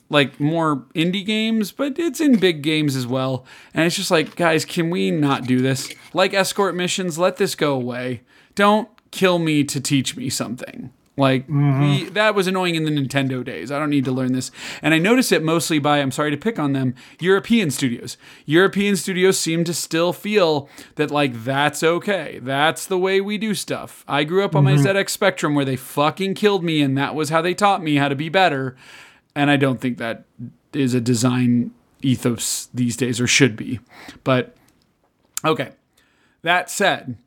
like 0.10 0.40
more 0.40 0.86
indie 0.96 1.26
games, 1.26 1.72
but 1.72 2.00
it's 2.00 2.22
in 2.22 2.40
big 2.40 2.62
games 2.62 2.96
as 2.96 3.06
well. 3.06 3.46
And 3.74 3.86
it's 3.86 3.96
just 3.96 4.12
like, 4.12 4.36
guys, 4.36 4.66
can 4.66 4.90
we 4.90 5.12
not 5.12 5.44
do 5.46 5.62
this? 5.62 5.94
Like 6.14 6.34
escort 6.34 6.76
missions, 6.76 7.18
let 7.18 7.38
this 7.38 7.56
go 7.56 7.74
away. 7.74 8.22
Don't 8.56 8.90
kill 9.12 9.40
me 9.40 9.64
to 9.66 9.80
teach 9.82 10.16
me 10.16 10.30
something. 10.30 10.92
Like 11.18 11.48
mm-hmm. 11.48 11.82
we, 11.82 12.04
that 12.12 12.36
was 12.36 12.46
annoying 12.46 12.76
in 12.76 12.86
the 12.86 12.92
Nintendo 12.92 13.44
days. 13.44 13.72
I 13.72 13.80
don't 13.80 13.90
need 13.90 14.06
to 14.06 14.12
learn 14.12 14.34
this. 14.34 14.52
And 14.84 14.94
I 14.94 15.00
notice 15.00 15.32
it 15.32 15.44
mostly 15.44 15.80
by 15.80 15.98
I'm 15.98 16.12
sorry 16.12 16.30
to 16.30 16.38
pick 16.38 16.60
on 16.60 16.74
them, 16.74 16.94
European 17.20 17.72
studios. 17.72 18.18
European 18.46 18.96
studios 18.96 19.40
seem 19.40 19.64
to 19.64 19.74
still 19.74 20.14
feel 20.14 20.70
that 20.96 21.10
like 21.10 21.44
that's 21.44 21.82
okay. 21.82 22.40
That's 22.42 22.86
the 22.86 23.00
way 23.00 23.20
we 23.20 23.40
do 23.40 23.56
stuff. 23.56 24.06
I 24.08 24.24
grew 24.26 24.46
up 24.46 24.56
on 24.56 24.64
my 24.64 24.74
mm-hmm. 24.74 24.86
ZX 24.86 25.10
Spectrum 25.10 25.56
where 25.56 25.66
they 25.66 25.76
fucking 25.76 26.36
killed 26.36 26.64
me 26.64 26.84
and 26.84 26.96
that 27.00 27.16
was 27.16 27.30
how 27.30 27.42
they 27.42 27.56
taught 27.56 27.82
me 27.82 27.96
how 27.96 28.10
to 28.10 28.16
be 28.16 28.30
better. 28.30 28.78
And 29.36 29.50
I 29.50 29.58
don't 29.58 29.82
think 29.82 29.98
that 29.98 30.26
is 30.74 30.94
a 30.94 31.02
design 31.02 31.72
ethos 32.04 32.70
these 32.76 32.96
days 32.96 33.20
or 33.20 33.26
should 33.26 33.56
be. 33.56 33.80
But 34.24 34.56
okay. 35.44 35.72
That 36.44 36.70
said, 36.70 37.18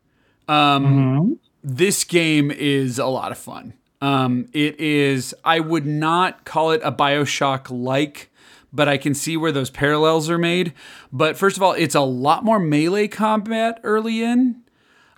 um, 0.46 0.86
mm-hmm. 0.86 1.32
this 1.64 2.04
game 2.04 2.52
is 2.52 3.00
a 3.00 3.06
lot 3.06 3.32
of 3.32 3.38
fun. 3.38 3.74
Um, 4.00 4.48
it 4.52 4.80
is, 4.80 5.34
I 5.44 5.60
would 5.60 5.86
not 5.86 6.44
call 6.44 6.70
it 6.70 6.80
a 6.82 6.90
Bioshock 6.90 7.66
like, 7.70 8.30
but 8.72 8.88
I 8.88 8.96
can 8.96 9.14
see 9.14 9.36
where 9.36 9.52
those 9.52 9.70
parallels 9.70 10.30
are 10.30 10.38
made. 10.38 10.72
But 11.12 11.36
first 11.36 11.56
of 11.56 11.62
all, 11.62 11.72
it's 11.72 11.94
a 11.94 12.00
lot 12.00 12.44
more 12.44 12.58
melee 12.58 13.08
combat 13.08 13.78
early 13.82 14.22
in. 14.22 14.62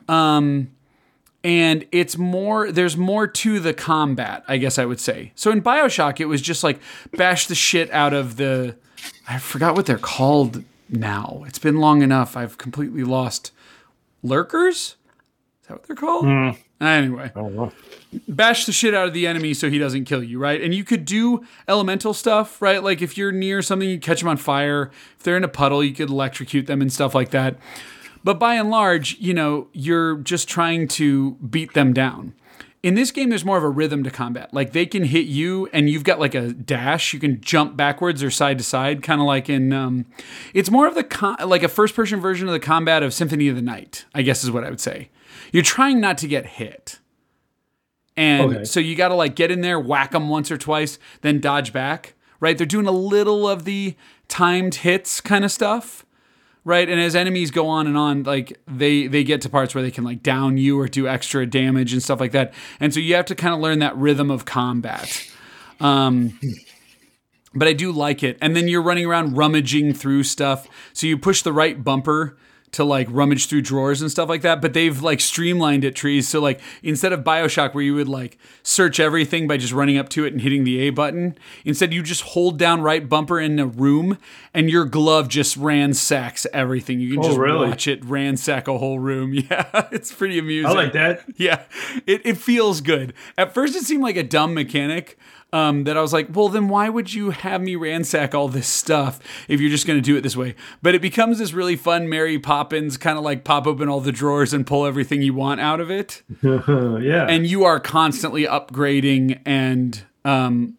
Um, 0.09 0.73
and 1.45 1.87
it's 1.91 2.17
more 2.17 2.71
there's 2.71 2.97
more 2.97 3.27
to 3.27 3.59
the 3.59 3.75
combat 3.75 4.45
i 4.47 4.57
guess 4.57 4.79
i 4.79 4.85
would 4.85 5.01
say. 5.01 5.33
So 5.35 5.51
in 5.51 5.63
bioshock 5.63 6.21
it 6.21 6.27
was 6.27 6.41
just 6.41 6.63
like 6.63 6.79
bash 7.17 7.47
the 7.47 7.55
shit 7.55 7.91
out 7.91 8.13
of 8.13 8.37
the 8.37 8.77
i 9.29 9.39
forgot 9.39 9.75
what 9.75 9.87
they're 9.87 9.99
called 9.99 10.63
now. 10.89 11.43
It's 11.47 11.59
been 11.59 11.79
long 11.79 12.03
enough 12.03 12.37
i've 12.37 12.59
completely 12.59 13.03
lost. 13.05 13.51
Lurkers? 14.23 14.77
Is 15.63 15.69
that 15.69 15.75
what 15.75 15.83
they're 15.85 15.97
called 15.97 16.27
anyway 16.83 17.31
bash 18.29 18.67
the 18.67 18.73
shit 18.73 18.95
out 18.95 19.09
of 19.09 19.15
the 19.15 19.27
enemy 19.27 19.55
so 19.55 19.71
he 19.71 19.79
doesn't 19.79 20.05
kill 20.05 20.23
you, 20.23 20.39
right? 20.39 20.61
And 20.61 20.75
you 20.75 20.85
could 20.85 21.05
do 21.05 21.45
elemental 21.67 22.15
stuff, 22.15 22.61
right? 22.61 22.83
Like 22.83 23.01
if 23.01 23.17
you're 23.17 23.33
near 23.33 23.63
something, 23.63 23.89
you 23.89 23.99
catch 23.99 24.21
them 24.21 24.29
on 24.29 24.37
fire. 24.37 24.91
If 25.17 25.25
they're 25.25 25.37
in 25.37 25.45
a 25.45 25.49
puddle, 25.49 25.83
you 25.83 25.95
could 25.95 26.11
electrocute 26.11 26.67
them 26.67 26.81
and 26.83 26.93
stuff 26.93 27.15
like 27.15 27.31
that. 27.31 27.57
But 28.25 28.39
by 28.39 28.55
and 28.55 28.71
large, 28.71 29.19
you 29.19 29.35
know, 29.35 29.69
you're 29.73 30.17
just 30.17 30.49
trying 30.49 30.89
to 30.89 31.33
beat 31.33 31.75
them 31.75 31.93
down. 31.93 32.35
In 32.83 32.95
this 32.95 33.13
game, 33.13 33.29
there's 33.29 33.45
more 33.45 33.57
of 33.57 33.63
a 33.63 33.69
rhythm 33.69 34.03
to 34.03 34.11
combat. 34.11 34.53
Like 34.53 34.73
they 34.73 34.87
can 34.87 35.05
hit 35.05 35.27
you, 35.27 35.69
and 35.73 35.89
you've 35.89 36.03
got 36.03 36.19
like 36.19 36.35
a 36.35 36.53
dash. 36.53 37.15
You 37.15 37.21
can 37.21 37.41
jump 37.41 37.77
backwards 37.77 38.25
or 38.25 38.31
side 38.31 38.59
to 38.59 38.65
side, 38.65 39.05
kind 39.05 39.21
of 39.21 39.27
like 39.27 39.49
in. 39.49 39.73
Um, 39.73 40.07
it's 40.53 40.69
more 40.69 40.89
of 40.89 40.97
the 40.97 41.05
con- 41.05 41.37
like 41.45 41.63
a 41.63 41.69
first-person 41.69 42.21
version 42.21 42.49
of 42.49 42.53
the 42.53 42.61
combat 42.61 43.05
of 43.05 43.15
Symphony 43.15 43.47
of 43.47 43.55
the 43.55 43.63
Night. 43.63 44.05
I 44.17 44.23
guess 44.23 44.43
is 44.43 44.51
what 44.51 44.65
I 44.65 44.71
would 44.71 44.81
say. 44.81 45.11
You're 45.53 45.63
trying 45.63 46.01
not 46.01 46.19
to 46.19 46.27
get 46.27 46.45
hit. 46.47 46.99
And 48.17 48.53
Okay. 48.57 48.65
so 48.65 48.81
you 48.81 48.97
got 48.97 49.09
to 49.09 49.15
like 49.15 49.35
get 49.37 49.51
in 49.51 49.61
there, 49.61 49.79
whack 49.79 50.11
them 50.11 50.29
once 50.29 50.51
or 50.51 50.59
twice, 50.59 50.99
then 51.23 51.41
dodge 51.41 51.73
back, 51.73 52.15
right? 52.41 52.59
They're 52.59 52.67
doing 52.67 52.87
a 52.87 52.91
little 52.93 53.49
of 53.49 53.65
the 53.65 53.95
timed 54.29 54.77
hits 54.77 55.21
kind 55.21 55.45
of 55.45 55.53
stuff, 55.53 56.05
right? 56.65 56.89
And 56.89 57.01
as 57.01 57.15
enemies 57.17 57.51
go 57.51 57.69
on 57.69 57.87
and 57.87 57.97
on, 57.97 58.23
like 58.25 58.59
they 58.67 59.07
they 59.07 59.25
get 59.25 59.41
to 59.43 59.49
parts 59.49 59.75
where 59.75 59.83
they 59.83 59.91
can 59.91 60.05
like 60.05 60.23
down 60.23 60.59
you 60.59 60.79
or 60.79 60.89
do 60.89 61.07
extra 61.09 61.47
damage 61.47 61.93
and 61.93 62.03
stuff 62.03 62.21
like 62.21 62.33
that. 62.33 62.53
And 62.81 62.93
so 62.93 63.01
you 63.01 63.15
have 63.15 63.27
to 63.27 63.35
kind 63.35 63.55
of 63.55 63.61
learn 63.61 63.79
that 63.79 63.97
rhythm 63.97 64.31
of 64.31 64.45
combat. 64.45 65.27
Um 65.81 66.39
but 67.55 67.69
I 67.69 67.73
do 67.75 67.93
like 67.93 68.23
it. 68.23 68.39
And 68.41 68.57
then 68.57 68.67
you're 68.69 68.83
running 68.83 69.05
around 69.07 69.37
rummaging 69.37 69.93
through 69.95 70.23
stuff. 70.23 70.67
So 70.95 71.07
you 71.07 71.19
push 71.19 71.43
the 71.43 71.53
right 71.53 71.83
bumper 71.83 72.37
to 72.73 72.85
like 72.85 73.07
rummage 73.11 73.47
through 73.49 73.61
drawers 73.61 74.01
and 74.01 74.11
stuff 74.11 74.29
like 74.31 74.41
that, 74.43 74.63
but 74.63 74.73
they've 74.73 75.03
like 75.03 75.21
streamlined 75.21 75.85
it 75.85 75.95
trees. 75.95 76.27
So 76.27 76.41
like 76.41 76.59
instead 76.83 77.13
of 77.13 77.21
Bioshock 77.21 77.75
where 77.75 77.85
you 77.85 77.95
would 77.95 78.09
like 78.09 78.39
search 78.63 78.99
everything 78.99 79.47
by 79.47 79.59
just 79.59 79.75
running 79.75 79.99
up 79.99 80.09
to 80.11 80.25
it 80.25 80.33
and 80.33 80.41
hitting 80.41 80.65
the 80.65 80.79
A 80.81 80.91
button, 80.91 81.37
instead 81.67 81.93
you 81.93 82.03
just 82.03 82.23
hold 82.23 82.59
down 82.59 82.81
right 82.81 83.07
bumper 83.07 83.39
in 83.39 83.59
a 83.59 83.67
room 83.67 84.17
and 84.55 84.71
your 84.71 84.87
glove 84.87 85.29
just 85.29 85.57
ransacks 85.59 86.47
everything. 86.53 86.99
You 86.99 87.11
can 87.11 87.19
Oh, 87.21 87.29
just 87.29 87.39
really? 87.39 87.69
watch 87.69 87.87
it 87.87 88.03
ransack 88.05 88.67
a 88.69 88.79
whole 88.79 88.99
room. 88.99 89.33
Yeah, 89.51 89.89
it's 89.93 90.13
pretty 90.13 90.39
amusing. 90.39 90.71
I 90.71 90.73
like 90.73 90.93
that. 90.95 91.25
Yeah, 91.37 91.63
it, 92.07 92.23
it 92.25 92.39
feels 92.39 92.81
good. 92.81 93.13
At 93.37 93.53
first, 93.53 93.75
it 93.77 93.85
seemed 93.85 94.03
like 94.03 94.17
a 94.17 94.23
dumb 94.23 94.55
mechanic 94.55 95.19
um, 95.53 95.85
that 95.85 95.97
I 95.97 96.01
was 96.01 96.13
like, 96.13 96.29
well, 96.35 96.49
then 96.49 96.69
why 96.69 96.89
would 96.89 97.13
you 97.13 97.31
have 97.31 97.61
me 97.61 97.77
ransack 97.77 98.35
all 98.35 98.49
this 98.49 98.67
stuff 98.67 99.21
if 99.49 99.61
you're 99.61 99.71
just 99.71 99.87
going 99.87 99.99
to 99.99 100.03
do 100.03 100.17
it 100.17 100.23
this 100.23 100.37
way? 100.37 100.55
But 100.81 100.95
it 100.95 101.03
becomes 101.03 101.39
this 101.39 101.53
really 101.53 101.77
fun 101.77 102.09
Mary 102.09 102.39
Poppins 102.39 102.97
kind 102.97 103.19
of 103.19 103.25
like 103.25 103.45
pop 103.45 103.67
open 103.67 103.89
all 103.89 104.01
the 104.01 104.13
drawers 104.13 104.53
and 104.53 104.67
pull 104.67 104.87
everything 104.87 105.23
you 105.23 105.35
want 105.35 105.61
out 105.61 105.81
of 105.81 105.91
it. 105.91 106.23
yeah. 106.43 107.27
And 107.29 107.47
you 107.47 107.65
are 107.65 107.79
constantly 107.79 108.45
upgrading 108.45 109.41
and 109.45 110.03
um, 110.25 110.79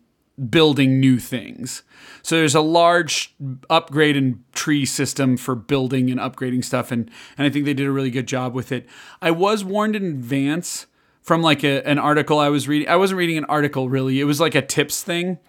building 0.50 1.00
new 1.00 1.20
things. 1.20 1.84
So 2.24 2.38
there's 2.38 2.56
a 2.56 2.62
large 2.62 3.36
upgrade 3.70 4.18
and 4.18 4.44
tree 4.54 4.86
system 4.86 5.38
for 5.38 5.56
building 5.56 6.10
and 6.10 6.20
upgrading 6.20 6.64
stuff, 6.64 6.92
and 6.92 7.12
and 7.38 7.46
I 7.46 7.50
think 7.50 7.66
they 7.66 7.74
did 7.74 7.86
a 7.86 7.92
really 7.92 8.12
good 8.12 8.28
job 8.28 8.54
with 8.54 8.72
it. 8.72 8.88
I 9.22 9.32
was 9.32 9.64
warned 9.64 9.96
in 9.96 10.06
advance 10.06 10.88
from 11.24 11.42
like 11.42 11.64
a, 11.64 11.86
an 11.88 11.98
article 11.98 12.38
I 12.38 12.50
was 12.50 12.68
reading. 12.68 12.88
I 12.88 12.98
wasn't 12.98 13.18
reading 13.18 13.38
an 13.38 13.46
article 13.46 13.90
really. 13.90 14.20
It 14.20 14.26
was 14.26 14.40
like 14.40 14.54
a 14.54 14.62
tips 14.62 15.02
thing 15.02 15.40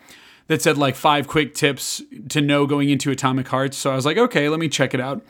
that 0.46 0.62
said 0.62 0.78
like 0.78 0.94
five 0.94 1.26
quick 1.26 1.54
tips 1.54 2.02
to 2.28 2.40
know 2.40 2.66
going 2.66 2.88
into 2.90 3.10
Atomic 3.10 3.48
Hearts. 3.48 3.76
So 3.76 3.90
I 3.90 3.96
was 3.96 4.06
like, 4.06 4.16
okay, 4.16 4.48
let 4.48 4.60
me 4.60 4.68
check 4.68 4.94
it 4.94 5.00
out. 5.00 5.22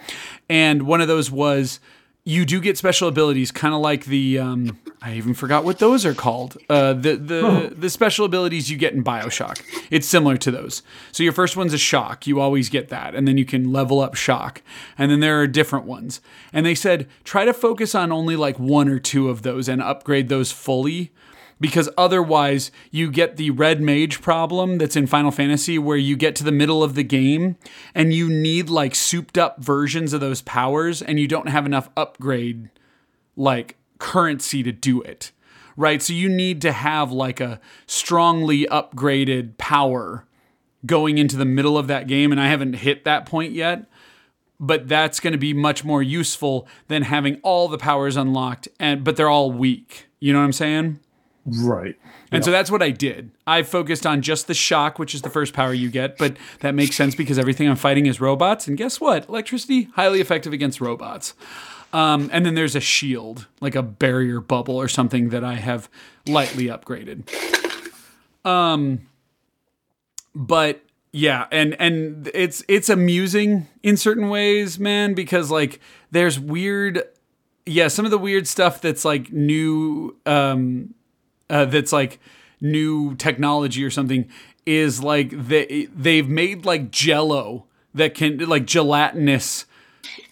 And 0.49 0.83
one 0.83 1.01
of 1.01 1.09
those 1.09 1.31
was 1.31 1.81
you 2.27 2.47
do 2.47 2.61
get 2.61 2.78
special 2.78 3.07
abilities, 3.07 3.51
kind 3.51 3.75
of 3.75 3.81
like 3.81 4.07
the 4.07 4.39
um, 4.39 4.78
I 5.03 5.15
even 5.15 5.35
forgot 5.35 5.65
what 5.65 5.78
those 5.78 6.07
are 6.07 6.15
called. 6.15 6.57
Uh, 6.70 6.94
the 6.94 7.17
the 7.17 7.75
the 7.77 7.91
special 7.91 8.25
abilities 8.25 8.70
you 8.70 8.78
get 8.78 8.94
in 8.94 9.05
Bioshock. 9.05 9.62
It's 9.91 10.07
similar 10.07 10.39
to 10.39 10.51
those. 10.51 10.83
So 11.12 11.23
your 11.23 11.35
first 11.35 11.57
one's 11.57 11.75
a 11.75 11.78
shock. 11.78 12.27
You 12.27 12.41
always 12.41 12.70
get 12.70 12.89
that, 12.89 13.15
and 13.15 13.28
then 13.28 13.36
you 13.36 13.44
can 13.44 13.70
level 13.73 14.01
up 14.01 14.15
shock. 14.15 14.62
And 14.97 15.11
then 15.11 15.20
there 15.20 15.39
are 15.41 15.47
different 15.47 15.85
ones. 15.85 16.23
And 16.53 16.65
they 16.65 16.75
said 16.75 17.09
try 17.25 17.44
to 17.44 17.53
focus 17.53 17.94
on 17.94 18.11
only 18.11 18.36
like 18.36 18.59
one 18.59 18.89
or 18.89 18.99
two 18.99 19.28
of 19.28 19.43
those 19.43 19.69
and 19.69 19.83
upgrade 19.83 20.31
those 20.31 20.51
fully 20.51 21.12
because 21.60 21.89
otherwise 21.97 22.70
you 22.91 23.10
get 23.10 23.36
the 23.36 23.50
red 23.50 23.81
mage 23.81 24.20
problem 24.20 24.78
that's 24.78 24.97
in 24.97 25.07
Final 25.07 25.31
Fantasy 25.31 25.78
where 25.78 25.97
you 25.97 26.16
get 26.16 26.34
to 26.36 26.44
the 26.44 26.52
middle 26.52 26.83
of 26.83 26.94
the 26.94 27.05
game 27.05 27.57
and 27.94 28.12
you 28.12 28.28
need 28.28 28.68
like 28.68 28.94
souped 28.94 29.39
up 29.39 29.62
versions 29.62 30.12
of 30.12 30.20
those 30.20 30.42
powers 30.42 31.00
and 31.00 31.20
you 31.20 31.28
don't 31.28 31.49
have 31.49 31.66
enough 31.66 31.89
upgrade 31.97 32.70
like 33.36 33.76
currency 33.99 34.62
to 34.62 34.73
do 34.73 35.02
it. 35.02 35.33
Right? 35.76 36.00
So 36.00 36.12
you 36.12 36.28
need 36.28 36.60
to 36.62 36.73
have 36.73 37.10
like 37.10 37.41
a 37.41 37.60
strongly 37.86 38.66
upgraded 38.66 39.57
power 39.58 40.24
going 40.86 41.18
into 41.18 41.36
the 41.36 41.44
middle 41.44 41.76
of 41.76 41.89
that 41.89 42.07
game 42.07 42.31
and 42.31 42.41
I 42.41 42.49
haven't 42.49 42.74
hit 42.74 43.05
that 43.05 43.26
point 43.26 43.52
yet. 43.52 43.86
But 44.60 44.89
that's 44.89 45.18
going 45.18 45.33
to 45.33 45.39
be 45.39 45.52
much 45.52 45.84
more 45.84 46.02
useful 46.02 46.68
than 46.86 47.02
having 47.02 47.41
all 47.42 47.66
the 47.66 47.76
powers 47.76 48.16
unlocked 48.16 48.68
and 48.78 49.02
but 49.02 49.16
they're 49.16 49.28
all 49.28 49.50
weak. 49.50 50.07
You 50.20 50.33
know 50.33 50.39
what 50.39 50.44
I'm 50.44 50.52
saying? 50.52 51.00
Right. 51.47 51.97
And 52.33 52.45
so 52.45 52.51
that's 52.51 52.71
what 52.71 52.83
I 52.83 52.91
did. 52.91 53.31
I 53.47 53.63
focused 53.63 54.07
on 54.07 54.23
just 54.23 54.47
the 54.47 54.55
shock, 54.55 54.99
which 54.99 55.15
is 55.15 55.23
the 55.23 55.31
first 55.31 55.53
power 55.53 55.73
you 55.73 55.91
get, 55.91 56.19
but 56.19 56.37
that 56.61 56.75
makes 56.75 56.97
sense 56.97 57.15
because 57.15 57.39
everything 57.39 57.69
I'm 57.69 57.77
fighting 57.77 58.07
is 58.07 58.21
robots. 58.21 58.67
And 58.67 58.77
guess 58.77 59.01
what? 59.01 59.29
Electricity, 59.29 59.85
highly 59.95 60.21
effective 60.21 60.53
against 60.53 60.81
robots. 60.81 61.35
Um, 61.93 62.29
and 62.33 62.45
then 62.45 62.57
there's 62.57 62.75
a 62.75 62.81
shield, 62.81 63.47
like 63.61 63.77
a 63.77 63.83
barrier 63.83 64.41
bubble 64.41 64.77
or 64.77 64.89
something 64.89 65.29
that 65.29 65.45
I 65.45 65.55
have 65.55 65.89
lightly 66.27 66.67
upgraded. 66.67 67.29
Um, 68.45 69.07
but 70.35 70.83
yeah, 71.13 71.47
and 71.53 71.77
and 71.79 72.29
it's 72.35 72.65
it's 72.69 72.89
amusing 72.89 73.69
in 73.85 73.97
certain 73.97 74.29
ways, 74.29 74.81
man, 74.81 75.15
because 75.15 75.51
like 75.51 75.79
there's 76.11 76.41
weird, 76.41 77.03
yeah, 77.65 77.87
some 77.87 78.05
of 78.05 78.11
the 78.11 78.19
weird 78.19 78.49
stuff 78.49 78.81
that's 78.81 79.05
like 79.05 79.33
new, 79.33 80.17
um, 80.27 80.95
uh, 81.51 81.65
that's 81.67 81.93
like 81.93 82.19
new 82.61 83.15
technology 83.17 83.85
or 83.85 83.91
something 83.91 84.29
is 84.67 85.03
like 85.03 85.31
they 85.31 85.89
they've 85.95 86.29
made 86.29 86.65
like 86.65 86.91
jello 86.91 87.67
that 87.95 88.15
can 88.15 88.39
like 88.39 88.65
gelatinous 88.67 89.67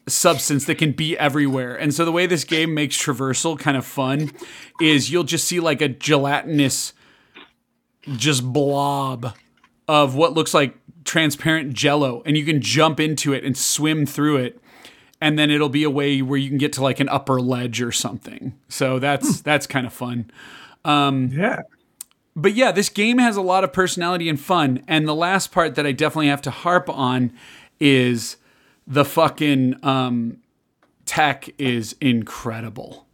substance 0.08 0.64
that 0.64 0.76
can 0.76 0.92
be 0.92 1.16
everywhere. 1.16 1.76
And 1.76 1.94
so 1.94 2.04
the 2.04 2.12
way 2.12 2.26
this 2.26 2.44
game 2.44 2.74
makes 2.74 2.96
traversal 2.96 3.58
kind 3.58 3.76
of 3.76 3.86
fun 3.86 4.32
is 4.80 5.10
you'll 5.10 5.24
just 5.24 5.46
see 5.46 5.60
like 5.60 5.80
a 5.80 5.88
gelatinous 5.88 6.92
just 8.08 8.42
blob 8.44 9.36
of 9.86 10.14
what 10.14 10.32
looks 10.32 10.54
like 10.54 10.76
transparent 11.04 11.72
jello 11.72 12.22
and 12.26 12.36
you 12.36 12.44
can 12.44 12.60
jump 12.60 12.98
into 12.98 13.32
it 13.32 13.44
and 13.44 13.56
swim 13.56 14.06
through 14.06 14.36
it 14.36 14.60
and 15.20 15.38
then 15.38 15.50
it'll 15.50 15.68
be 15.68 15.84
a 15.84 15.90
way 15.90 16.20
where 16.20 16.38
you 16.38 16.48
can 16.48 16.58
get 16.58 16.72
to 16.72 16.82
like 16.82 16.98
an 16.98 17.08
upper 17.08 17.40
ledge 17.40 17.80
or 17.80 17.92
something. 17.92 18.58
So 18.68 18.98
that's 18.98 19.40
that's 19.40 19.68
kind 19.68 19.86
of 19.86 19.92
fun. 19.92 20.30
Yeah. 21.32 21.62
But 22.34 22.54
yeah, 22.54 22.72
this 22.72 22.88
game 22.88 23.18
has 23.18 23.36
a 23.36 23.42
lot 23.42 23.64
of 23.64 23.72
personality 23.72 24.28
and 24.28 24.40
fun. 24.40 24.82
And 24.88 25.06
the 25.06 25.14
last 25.14 25.52
part 25.52 25.74
that 25.74 25.86
I 25.86 25.92
definitely 25.92 26.28
have 26.28 26.42
to 26.42 26.50
harp 26.50 26.88
on 26.88 27.32
is 27.78 28.36
the 28.86 29.04
fucking 29.04 29.76
um, 29.84 30.38
tech 31.04 31.50
is 31.58 31.94
incredible. 32.00 33.06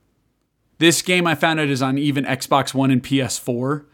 This 0.78 1.02
game 1.02 1.26
I 1.26 1.34
found 1.34 1.58
out 1.58 1.68
is 1.68 1.82
on 1.82 1.98
even 1.98 2.24
Xbox 2.24 2.72
One 2.72 2.90
and 2.90 3.02
PS4, 3.02 3.84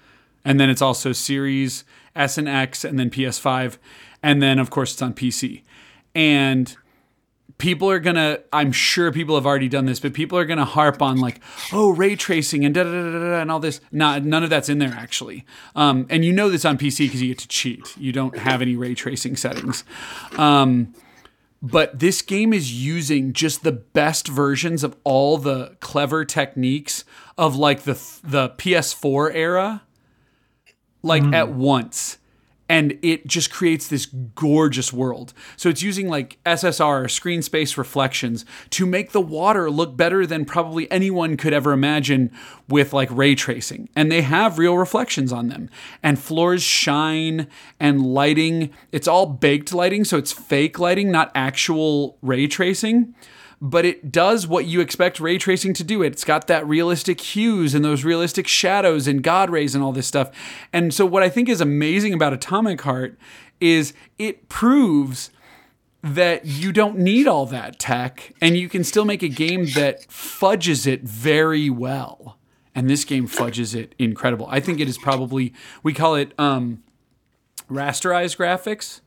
and 0.44 0.60
then 0.60 0.68
it's 0.68 0.82
also 0.82 1.12
Series 1.12 1.84
S 2.14 2.36
and 2.36 2.46
X, 2.46 2.84
and 2.84 2.98
then 2.98 3.08
PS5, 3.08 3.78
and 4.22 4.42
then 4.42 4.58
of 4.58 4.68
course 4.68 4.92
it's 4.92 5.00
on 5.00 5.14
PC. 5.14 5.62
And 6.14 6.76
people 7.58 7.89
are 7.89 8.00
gonna 8.00 8.39
i'm 8.52 8.73
sure 8.73 9.12
people 9.12 9.36
have 9.36 9.47
already 9.47 9.68
done 9.68 9.86
this 9.86 10.00
but 10.00 10.12
people 10.12 10.36
are 10.36 10.44
gonna 10.44 10.65
harp 10.65 11.00
on 11.00 11.18
like 11.18 11.41
oh 11.73 11.91
ray 11.91 12.16
tracing 12.16 12.65
and 12.65 12.74
da 12.74 12.83
da 12.83 12.91
da 12.91 13.12
da 13.12 13.18
da 13.18 13.41
and 13.44 13.50
all 13.50 13.60
this. 13.60 13.81
Not 13.92 14.24
none 14.24 14.42
of 14.42 14.50
that's 14.50 14.68
in 14.68 14.78
there 14.78 14.94
actually. 14.97 15.44
Um, 15.76 16.07
and 16.10 16.24
you 16.24 16.33
know 16.33 16.49
this 16.49 16.65
on 16.65 16.78
pc 16.78 17.07
because 17.07 17.23
you 17.23 17.28
get 17.28 17.39
to 17.39 17.49
cheat. 17.49 17.97
You 17.97 18.12
don't 18.12 18.36
have 18.39 18.62
any 18.62 18.74
ray 18.74 18.94
tracing 18.94 19.36
settings. 19.36 19.84
Um, 20.36 20.94
but 21.62 21.99
this 21.99 22.23
game 22.23 22.52
is 22.52 22.73
using 22.73 23.33
just 23.33 23.62
the 23.62 23.73
best 23.73 24.28
versions 24.28 24.83
of 24.83 24.97
all 25.05 25.39
the 25.39 25.76
clever 25.81 26.24
techniques 26.24 27.05
of 27.39 27.57
like 27.57 27.83
the 27.83 27.94
the 28.23 28.50
ps4 28.50 29.34
era 29.34 29.83
like 31.02 31.23
at 31.23 31.50
once 31.50 32.18
and 32.68 32.98
it 33.02 33.26
just 33.26 33.52
creates 33.52 33.88
this 33.88 34.06
gorgeous 34.06 34.92
world. 34.92 35.34
So 35.56 35.68
it's 35.68 35.82
using 35.82 36.08
like 36.08 36.38
SSR, 36.44 37.10
screen 37.10 37.42
space 37.42 37.76
reflections, 37.76 38.44
to 38.70 38.86
make 38.86 39.12
the 39.12 39.20
water 39.20 39.70
look 39.70 39.96
better 39.96 40.26
than 40.26 40.44
probably 40.44 40.90
anyone 40.90 41.36
could 41.36 41.52
ever 41.52 41.72
imagine 41.72 42.30
with 42.68 42.92
like 42.92 43.10
ray 43.10 43.34
tracing. 43.34 43.88
And 43.94 44.10
they 44.10 44.22
have 44.22 44.58
real 44.58 44.78
reflections 44.78 45.32
on 45.32 45.48
them. 45.48 45.68
And 46.02 46.18
floors 46.18 46.62
shine 46.62 47.48
and 47.78 48.04
lighting, 48.04 48.70
it's 48.92 49.08
all 49.08 49.26
baked 49.26 49.74
lighting, 49.74 50.04
so 50.04 50.16
it's 50.16 50.32
fake 50.32 50.78
lighting, 50.78 51.10
not 51.10 51.30
actual 51.34 52.18
ray 52.22 52.46
tracing 52.46 53.14
but 53.64 53.86
it 53.86 54.12
does 54.12 54.46
what 54.46 54.66
you 54.66 54.82
expect 54.82 55.18
ray 55.18 55.38
tracing 55.38 55.72
to 55.72 55.82
do. 55.82 56.02
It's 56.02 56.22
got 56.22 56.48
that 56.48 56.66
realistic 56.68 57.18
hues 57.18 57.74
and 57.74 57.82
those 57.82 58.04
realistic 58.04 58.46
shadows 58.46 59.08
and 59.08 59.22
God 59.22 59.48
rays 59.48 59.74
and 59.74 59.82
all 59.82 59.90
this 59.90 60.06
stuff. 60.06 60.30
And 60.70 60.92
so, 60.92 61.06
what 61.06 61.22
I 61.22 61.30
think 61.30 61.48
is 61.48 61.62
amazing 61.62 62.12
about 62.12 62.34
Atomic 62.34 62.82
Heart 62.82 63.16
is 63.62 63.94
it 64.18 64.50
proves 64.50 65.30
that 66.02 66.44
you 66.44 66.72
don't 66.72 66.98
need 66.98 67.26
all 67.26 67.46
that 67.46 67.78
tech 67.78 68.34
and 68.42 68.54
you 68.54 68.68
can 68.68 68.84
still 68.84 69.06
make 69.06 69.22
a 69.22 69.28
game 69.28 69.64
that 69.74 70.10
fudges 70.10 70.86
it 70.86 71.00
very 71.02 71.70
well. 71.70 72.36
And 72.74 72.90
this 72.90 73.06
game 73.06 73.26
fudges 73.26 73.74
it 73.74 73.94
incredible. 73.98 74.46
I 74.50 74.60
think 74.60 74.78
it 74.78 74.88
is 74.88 74.98
probably, 74.98 75.54
we 75.82 75.94
call 75.94 76.16
it 76.16 76.38
um, 76.38 76.82
rasterized 77.70 78.36
graphics. 78.36 79.00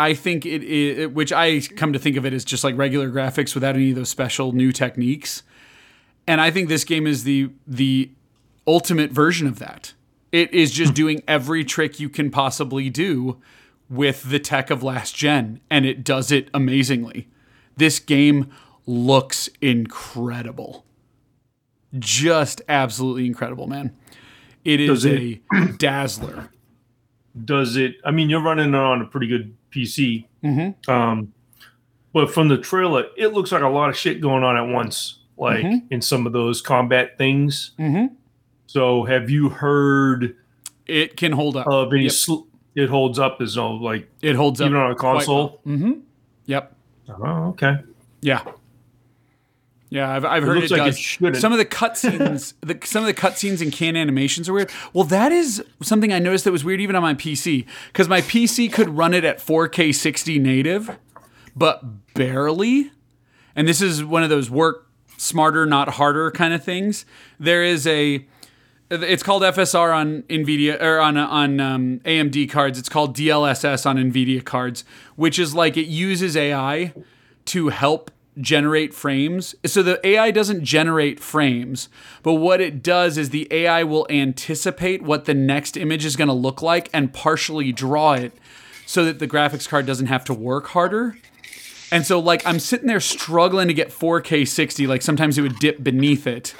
I 0.00 0.14
think 0.14 0.46
it, 0.46 0.64
it, 0.64 1.12
which 1.12 1.30
I 1.30 1.60
come 1.60 1.92
to 1.92 1.98
think 1.98 2.16
of 2.16 2.24
it 2.24 2.32
as 2.32 2.42
just 2.42 2.64
like 2.64 2.74
regular 2.74 3.10
graphics 3.10 3.54
without 3.54 3.74
any 3.74 3.90
of 3.90 3.96
those 3.96 4.08
special 4.08 4.52
new 4.52 4.72
techniques. 4.72 5.42
And 6.26 6.40
I 6.40 6.50
think 6.50 6.70
this 6.70 6.84
game 6.84 7.06
is 7.06 7.24
the 7.24 7.50
the 7.66 8.10
ultimate 8.66 9.10
version 9.10 9.46
of 9.46 9.58
that. 9.58 9.92
It 10.32 10.54
is 10.54 10.70
just 10.70 10.92
hmm. 10.92 10.94
doing 10.94 11.22
every 11.28 11.66
trick 11.66 12.00
you 12.00 12.08
can 12.08 12.30
possibly 12.30 12.88
do 12.88 13.42
with 13.90 14.30
the 14.30 14.38
tech 14.38 14.70
of 14.70 14.82
last 14.82 15.14
gen, 15.14 15.60
and 15.68 15.84
it 15.84 16.02
does 16.02 16.32
it 16.32 16.48
amazingly. 16.54 17.28
This 17.76 17.98
game 17.98 18.50
looks 18.86 19.50
incredible. 19.60 20.86
Just 21.98 22.62
absolutely 22.70 23.26
incredible, 23.26 23.66
man. 23.66 23.94
It 24.64 24.80
is 24.80 25.04
it- 25.04 25.42
a 25.52 25.72
dazzler. 25.76 26.48
Does 27.44 27.76
it? 27.76 27.94
I 28.04 28.10
mean, 28.10 28.28
you're 28.28 28.42
running 28.42 28.70
it 28.70 28.74
on 28.74 29.00
a 29.00 29.04
pretty 29.04 29.28
good 29.28 29.56
PC. 29.70 30.26
Mm-hmm. 30.44 30.90
Um, 30.90 31.32
but 32.12 32.32
from 32.32 32.48
the 32.48 32.58
trailer, 32.58 33.04
it 33.16 33.28
looks 33.28 33.52
like 33.52 33.62
a 33.62 33.68
lot 33.68 33.88
of 33.90 33.96
shit 33.96 34.20
going 34.20 34.42
on 34.42 34.56
at 34.56 34.62
once, 34.72 35.18
like 35.36 35.64
Mhm. 35.64 35.82
in 35.90 36.00
some 36.02 36.26
of 36.26 36.32
those 36.32 36.60
combat 36.60 37.16
things. 37.18 37.72
Mm-hmm. 37.78 38.14
So, 38.66 39.04
have 39.04 39.30
you 39.30 39.48
heard 39.48 40.36
It 40.86 41.16
can 41.16 41.32
hold 41.32 41.56
up. 41.56 41.66
of 41.68 41.92
any? 41.92 42.04
Yep. 42.04 42.12
Sl- 42.12 42.40
it 42.76 42.88
holds 42.88 43.18
up 43.18 43.40
as 43.40 43.56
no 43.56 43.72
like 43.72 44.08
it 44.22 44.36
holds 44.36 44.60
up. 44.60 44.66
even 44.66 44.78
on 44.78 44.90
a 44.92 44.94
console. 44.94 45.60
Mm-hmm. 45.66 45.92
Yep. 46.46 46.76
Oh, 47.08 47.48
okay. 47.48 47.78
Yeah. 48.22 48.42
Yeah, 49.90 50.08
I've, 50.08 50.24
I've 50.24 50.44
It 50.44 50.46
heard 50.46 50.62
it, 50.62 50.70
like 50.70 50.84
does. 50.84 50.98
shouldn't. 50.98 51.36
some 51.38 51.50
of 51.52 51.58
the 51.58 51.64
cutscenes, 51.64 52.54
the 52.60 52.78
some 52.86 53.02
of 53.02 53.06
the 53.06 53.14
cutscenes 53.20 53.60
and 53.60 53.72
can 53.72 53.96
animations 53.96 54.48
are 54.48 54.52
weird. 54.52 54.70
Well, 54.92 55.04
that 55.04 55.32
is 55.32 55.62
something 55.82 56.12
I 56.12 56.20
noticed 56.20 56.44
that 56.44 56.52
was 56.52 56.64
weird 56.64 56.80
even 56.80 56.94
on 56.94 57.02
my 57.02 57.14
PC 57.14 57.66
because 57.88 58.08
my 58.08 58.20
PC 58.20 58.72
could 58.72 58.88
run 58.88 59.12
it 59.14 59.24
at 59.24 59.38
4K 59.38 59.92
60 59.92 60.38
native, 60.38 60.96
but 61.56 62.14
barely. 62.14 62.92
And 63.56 63.66
this 63.66 63.82
is 63.82 64.04
one 64.04 64.22
of 64.22 64.30
those 64.30 64.48
work 64.48 64.86
smarter, 65.16 65.66
not 65.66 65.88
harder 65.90 66.30
kind 66.30 66.54
of 66.54 66.62
things. 66.62 67.04
There 67.40 67.64
is 67.64 67.84
a 67.86 68.24
it's 68.92 69.22
called 69.22 69.42
FSR 69.42 69.94
on 69.94 70.22
Nvidia 70.22 70.80
or 70.80 71.00
on 71.00 71.16
on 71.16 71.58
um, 71.60 71.98
AMD 72.04 72.48
cards. 72.50 72.78
It's 72.78 72.88
called 72.88 73.16
DLSS 73.16 73.86
on 73.86 73.96
Nvidia 73.96 74.44
cards, 74.44 74.84
which 75.16 75.38
is 75.38 75.52
like 75.52 75.76
it 75.76 75.86
uses 75.86 76.36
AI 76.36 76.92
to 77.46 77.68
help 77.70 78.10
generate 78.42 78.94
frames. 78.94 79.54
So 79.64 79.82
the 79.82 80.04
AI 80.06 80.30
doesn't 80.30 80.64
generate 80.64 81.20
frames, 81.20 81.88
but 82.22 82.34
what 82.34 82.60
it 82.60 82.82
does 82.82 83.18
is 83.18 83.30
the 83.30 83.48
AI 83.50 83.84
will 83.84 84.06
anticipate 84.10 85.02
what 85.02 85.24
the 85.24 85.34
next 85.34 85.76
image 85.76 86.04
is 86.04 86.16
going 86.16 86.28
to 86.28 86.34
look 86.34 86.62
like 86.62 86.88
and 86.92 87.12
partially 87.12 87.72
draw 87.72 88.12
it 88.12 88.32
so 88.86 89.04
that 89.04 89.18
the 89.18 89.28
graphics 89.28 89.68
card 89.68 89.86
doesn't 89.86 90.06
have 90.06 90.24
to 90.24 90.34
work 90.34 90.68
harder. 90.68 91.16
And 91.92 92.06
so 92.06 92.18
like 92.20 92.46
I'm 92.46 92.58
sitting 92.58 92.86
there 92.86 93.00
struggling 93.00 93.68
to 93.68 93.74
get 93.74 93.88
4K 93.88 94.46
60, 94.46 94.86
like 94.86 95.02
sometimes 95.02 95.38
it 95.38 95.42
would 95.42 95.58
dip 95.58 95.82
beneath 95.82 96.26
it. 96.26 96.54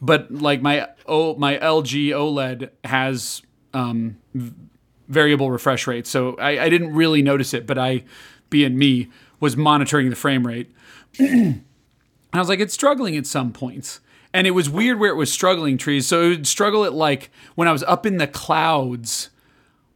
But 0.00 0.30
like 0.30 0.62
my 0.62 0.88
oh 1.06 1.36
my 1.36 1.56
LG 1.56 2.10
OLED 2.10 2.70
has 2.84 3.42
um, 3.72 4.18
variable 5.08 5.50
refresh 5.50 5.86
rate, 5.86 6.06
so 6.06 6.36
I, 6.36 6.64
I 6.64 6.68
didn't 6.68 6.94
really 6.94 7.22
notice 7.22 7.54
it. 7.54 7.66
But 7.66 7.78
I, 7.78 8.04
being 8.50 8.76
me, 8.76 9.08
was 9.40 9.56
monitoring 9.56 10.10
the 10.10 10.16
frame 10.16 10.46
rate, 10.46 10.70
and 11.18 11.64
I 12.32 12.38
was 12.38 12.48
like, 12.48 12.60
it's 12.60 12.74
struggling 12.74 13.16
at 13.16 13.26
some 13.26 13.52
points. 13.52 14.00
And 14.32 14.46
it 14.46 14.50
was 14.50 14.68
weird 14.68 14.98
where 14.98 15.10
it 15.10 15.16
was 15.16 15.32
struggling 15.32 15.78
trees. 15.78 16.06
So 16.06 16.22
it 16.22 16.28
would 16.28 16.46
struggle 16.46 16.84
at 16.84 16.92
like 16.92 17.30
when 17.54 17.68
I 17.68 17.72
was 17.72 17.82
up 17.84 18.04
in 18.04 18.18
the 18.18 18.26
clouds 18.26 19.30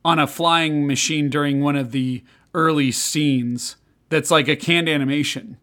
on 0.05 0.19
a 0.19 0.27
flying 0.27 0.87
machine 0.87 1.29
during 1.29 1.61
one 1.61 1.77
of 1.77 1.93
the 1.93 2.23
early 2.55 2.91
scenes 2.91 3.77
that's 4.09 4.31
like 4.31 4.49
a 4.49 4.57
canned 4.57 4.89
animation. 4.89 5.59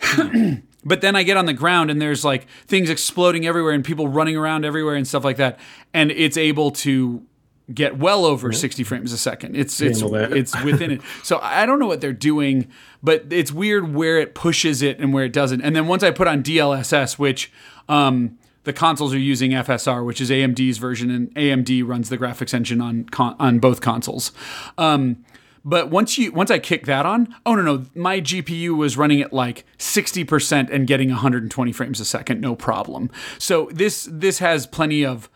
but 0.84 1.00
then 1.00 1.16
I 1.16 1.24
get 1.24 1.36
on 1.36 1.46
the 1.46 1.52
ground 1.52 1.90
and 1.90 2.00
there's 2.00 2.24
like 2.24 2.46
things 2.66 2.90
exploding 2.90 3.46
everywhere 3.46 3.72
and 3.72 3.84
people 3.84 4.08
running 4.08 4.36
around 4.36 4.64
everywhere 4.64 4.94
and 4.94 5.06
stuff 5.06 5.24
like 5.24 5.36
that. 5.38 5.58
And 5.92 6.10
it's 6.12 6.36
able 6.36 6.70
to 6.72 7.26
get 7.72 7.98
well 7.98 8.24
over 8.24 8.52
60 8.52 8.84
frames 8.84 9.12
a 9.12 9.18
second. 9.18 9.56
It's 9.56 9.80
it's 9.80 10.00
it's 10.32 10.62
within 10.62 10.92
it. 10.92 11.00
So 11.22 11.38
I 11.42 11.66
don't 11.66 11.78
know 11.78 11.86
what 11.86 12.00
they're 12.00 12.12
doing, 12.12 12.68
but 13.02 13.24
it's 13.30 13.52
weird 13.52 13.94
where 13.94 14.18
it 14.18 14.34
pushes 14.34 14.82
it 14.82 14.98
and 14.98 15.12
where 15.12 15.24
it 15.24 15.32
doesn't. 15.32 15.60
And 15.60 15.74
then 15.74 15.86
once 15.86 16.02
I 16.02 16.10
put 16.10 16.28
on 16.28 16.42
DLSS, 16.42 17.18
which 17.18 17.52
um, 17.88 18.38
the 18.64 18.72
consoles 18.72 19.14
are 19.14 19.18
using 19.18 19.52
FSR, 19.52 20.04
which 20.04 20.20
is 20.20 20.30
AMD's 20.30 20.78
version, 20.78 21.10
and 21.10 21.34
AMD 21.34 21.86
runs 21.86 22.08
the 22.08 22.18
graphics 22.18 22.54
engine 22.54 22.80
on 22.80 23.04
con- 23.04 23.36
on 23.38 23.58
both 23.58 23.80
consoles. 23.80 24.32
Um, 24.78 25.24
but 25.64 25.90
once 25.90 26.16
you 26.16 26.30
once 26.30 26.52
I 26.52 26.60
kick 26.60 26.86
that 26.86 27.04
on, 27.04 27.34
oh 27.44 27.56
no 27.56 27.62
no, 27.62 27.86
my 27.96 28.20
GPU 28.20 28.76
was 28.76 28.96
running 28.96 29.20
at 29.20 29.32
like 29.32 29.64
60% 29.78 30.70
and 30.70 30.86
getting 30.86 31.08
120 31.08 31.72
frames 31.72 31.98
a 31.98 32.04
second, 32.04 32.40
no 32.40 32.54
problem. 32.54 33.10
So 33.38 33.68
this 33.72 34.08
this 34.10 34.38
has 34.38 34.66
plenty 34.68 35.04
of 35.04 35.28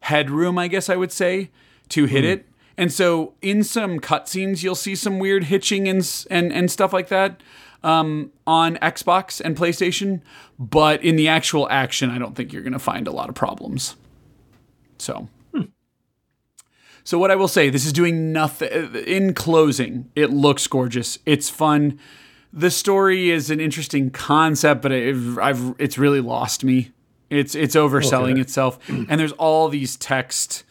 headroom, 0.00 0.58
I 0.58 0.68
guess 0.68 0.88
I 0.88 0.96
would 0.96 1.12
say, 1.12 1.50
to 1.90 2.04
hit 2.06 2.24
it. 2.24 2.46
And 2.76 2.92
so 2.92 3.34
in 3.40 3.62
some 3.62 4.00
cutscenes, 4.00 4.62
you'll 4.62 4.74
see 4.74 4.94
some 4.94 5.18
weird 5.18 5.44
hitching 5.44 5.86
and 5.88 6.26
and 6.30 6.52
and 6.52 6.70
stuff 6.70 6.92
like 6.92 7.08
that 7.08 7.40
um, 7.84 8.32
on 8.46 8.76
Xbox 8.76 9.40
and 9.40 9.56
PlayStation. 9.56 10.22
But 10.58 11.02
in 11.04 11.16
the 11.16 11.28
actual 11.28 11.68
action, 11.70 12.10
I 12.10 12.18
don't 12.18 12.34
think 12.34 12.52
you're 12.52 12.62
going 12.62 12.72
to 12.72 12.78
find 12.78 13.06
a 13.06 13.12
lot 13.12 13.28
of 13.28 13.34
problems. 13.34 13.96
So. 14.98 15.28
So 17.06 17.18
what 17.18 17.30
I 17.30 17.36
will 17.36 17.48
say, 17.48 17.68
this 17.68 17.84
is 17.84 17.92
doing 17.92 18.32
nothing. 18.32 18.94
In 19.06 19.34
closing, 19.34 20.10
it 20.16 20.30
looks 20.30 20.66
gorgeous. 20.66 21.18
It's 21.26 21.50
fun. 21.50 21.98
The 22.50 22.70
story 22.70 23.30
is 23.30 23.50
an 23.50 23.60
interesting 23.60 24.10
concept, 24.10 24.80
but 24.80 24.90
I've 24.90 25.74
it's 25.78 25.98
really 25.98 26.22
lost 26.22 26.64
me. 26.64 26.92
It's 27.28 27.54
it's 27.54 27.74
overselling 27.76 28.32
Okay. 28.32 28.40
itself, 28.40 28.78
and 28.88 29.20
there's 29.20 29.32
all 29.32 29.68
these 29.68 29.96
text 29.96 30.64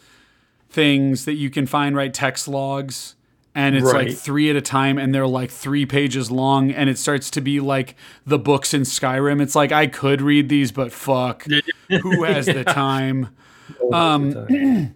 things 0.74 1.26
that 1.26 1.34
you 1.34 1.50
can 1.50 1.66
find, 1.66 1.96
right? 1.96 2.14
Text 2.14 2.48
logs, 2.48 3.16
and 3.56 3.76
it's 3.76 3.94
like 3.94 4.12
three 4.14 4.50
at 4.50 4.56
a 4.56 4.62
time, 4.62 4.98
and 4.98 5.14
they're 5.14 5.28
like 5.28 5.52
three 5.52 5.86
pages 5.86 6.32
long, 6.32 6.72
and 6.72 6.90
it 6.90 6.98
starts 6.98 7.30
to 7.32 7.42
be 7.42 7.60
like 7.60 7.96
the 8.26 8.40
books 8.40 8.74
in 8.74 8.82
Skyrim. 8.82 9.42
It's 9.42 9.56
like 9.56 9.72
I 9.72 9.88
could 9.88 10.22
read 10.22 10.50
these, 10.50 10.72
but 10.72 10.92
fuck, 10.92 11.46
who 11.90 12.24
has 12.24 12.48
the 12.48 12.64
time? 12.64 13.30
Um, 13.92 14.96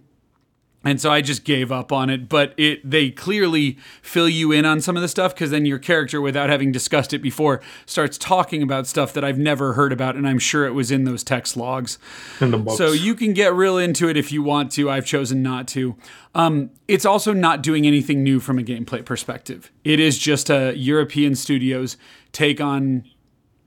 and 0.84 1.00
so 1.00 1.10
I 1.10 1.20
just 1.20 1.44
gave 1.44 1.72
up 1.72 1.92
on 1.92 2.08
it. 2.08 2.28
But 2.28 2.54
it 2.56 2.88
they 2.88 3.10
clearly 3.10 3.78
fill 4.00 4.28
you 4.28 4.52
in 4.52 4.64
on 4.64 4.80
some 4.80 4.96
of 4.96 5.02
the 5.02 5.08
stuff 5.08 5.34
because 5.34 5.50
then 5.50 5.66
your 5.66 5.78
character, 5.78 6.20
without 6.20 6.48
having 6.50 6.70
discussed 6.72 7.12
it 7.12 7.18
before, 7.18 7.60
starts 7.84 8.16
talking 8.16 8.62
about 8.62 8.86
stuff 8.86 9.12
that 9.12 9.24
I've 9.24 9.38
never 9.38 9.72
heard 9.72 9.92
about, 9.92 10.16
and 10.16 10.26
I'm 10.26 10.38
sure 10.38 10.66
it 10.66 10.72
was 10.72 10.90
in 10.90 11.04
those 11.04 11.24
text 11.24 11.56
logs. 11.56 11.98
in 12.40 12.52
the 12.52 12.58
books. 12.58 12.78
So 12.78 12.92
you 12.92 13.14
can 13.14 13.32
get 13.32 13.54
real 13.54 13.76
into 13.76 14.08
it 14.08 14.16
if 14.16 14.30
you 14.30 14.42
want 14.42 14.70
to. 14.72 14.90
I've 14.90 15.06
chosen 15.06 15.42
not 15.42 15.66
to. 15.68 15.96
Um, 16.34 16.70
it's 16.86 17.04
also 17.04 17.32
not 17.32 17.62
doing 17.62 17.86
anything 17.86 18.22
new 18.22 18.38
from 18.38 18.58
a 18.58 18.62
gameplay 18.62 19.04
perspective. 19.04 19.72
It 19.84 19.98
is 19.98 20.18
just 20.18 20.48
a 20.48 20.76
European 20.76 21.34
studios 21.34 21.96
take 22.32 22.60
on 22.60 23.04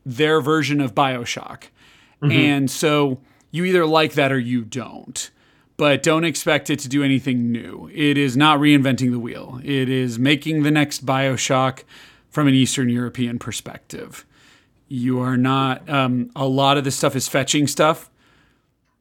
their 0.06 0.40
version 0.42 0.80
of 0.80 0.96
Bioshock. 0.96 1.66
And 2.32 2.70
so 2.70 3.20
you 3.50 3.66
either 3.66 3.86
like 3.86 4.14
that 4.14 4.32
or 4.32 4.40
you 4.40 4.64
don't. 4.64 5.30
But 5.82 6.04
don't 6.04 6.26
expect 6.26 6.70
it 6.70 6.78
to 6.82 6.88
do 6.88 7.02
anything 7.02 7.52
new. 7.52 7.90
It 7.92 8.16
is 8.16 8.38
not 8.38 8.60
reinventing 8.60 9.10
the 9.10 9.18
wheel. 9.18 9.60
It 9.64 9.90
is 9.90 10.20
making 10.20 10.62
the 10.62 10.70
next 10.70 11.08
Bioshock 11.08 11.86
from 12.30 12.48
an 12.48 12.54
Eastern 12.54 12.88
European 12.88 13.40
perspective. 13.40 14.24
You 14.88 15.20
are 15.22 15.38
not, 15.38 15.90
um, 15.90 16.30
a 16.36 16.46
lot 16.46 16.78
of 16.78 16.84
this 16.84 16.96
stuff 16.96 17.16
is 17.16 17.28
fetching 17.28 17.66
stuff. 17.66 18.12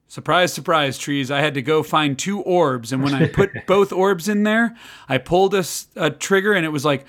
Surprise, 0.08 0.54
surprise, 0.54 0.96
trees. 0.96 1.30
I 1.30 1.40
had 1.40 1.52
to 1.52 1.60
go 1.60 1.82
find 1.82 2.18
two 2.18 2.40
orbs. 2.40 2.92
And 2.92 3.02
when 3.02 3.12
I 3.12 3.26
put 3.28 3.50
both 3.66 3.92
orbs 3.92 4.26
in 4.26 4.44
there, 4.44 4.74
I 5.06 5.18
pulled 5.18 5.54
a 5.54 6.10
trigger 6.12 6.54
and 6.54 6.64
it 6.64 6.70
was 6.70 6.86
like, 6.86 7.04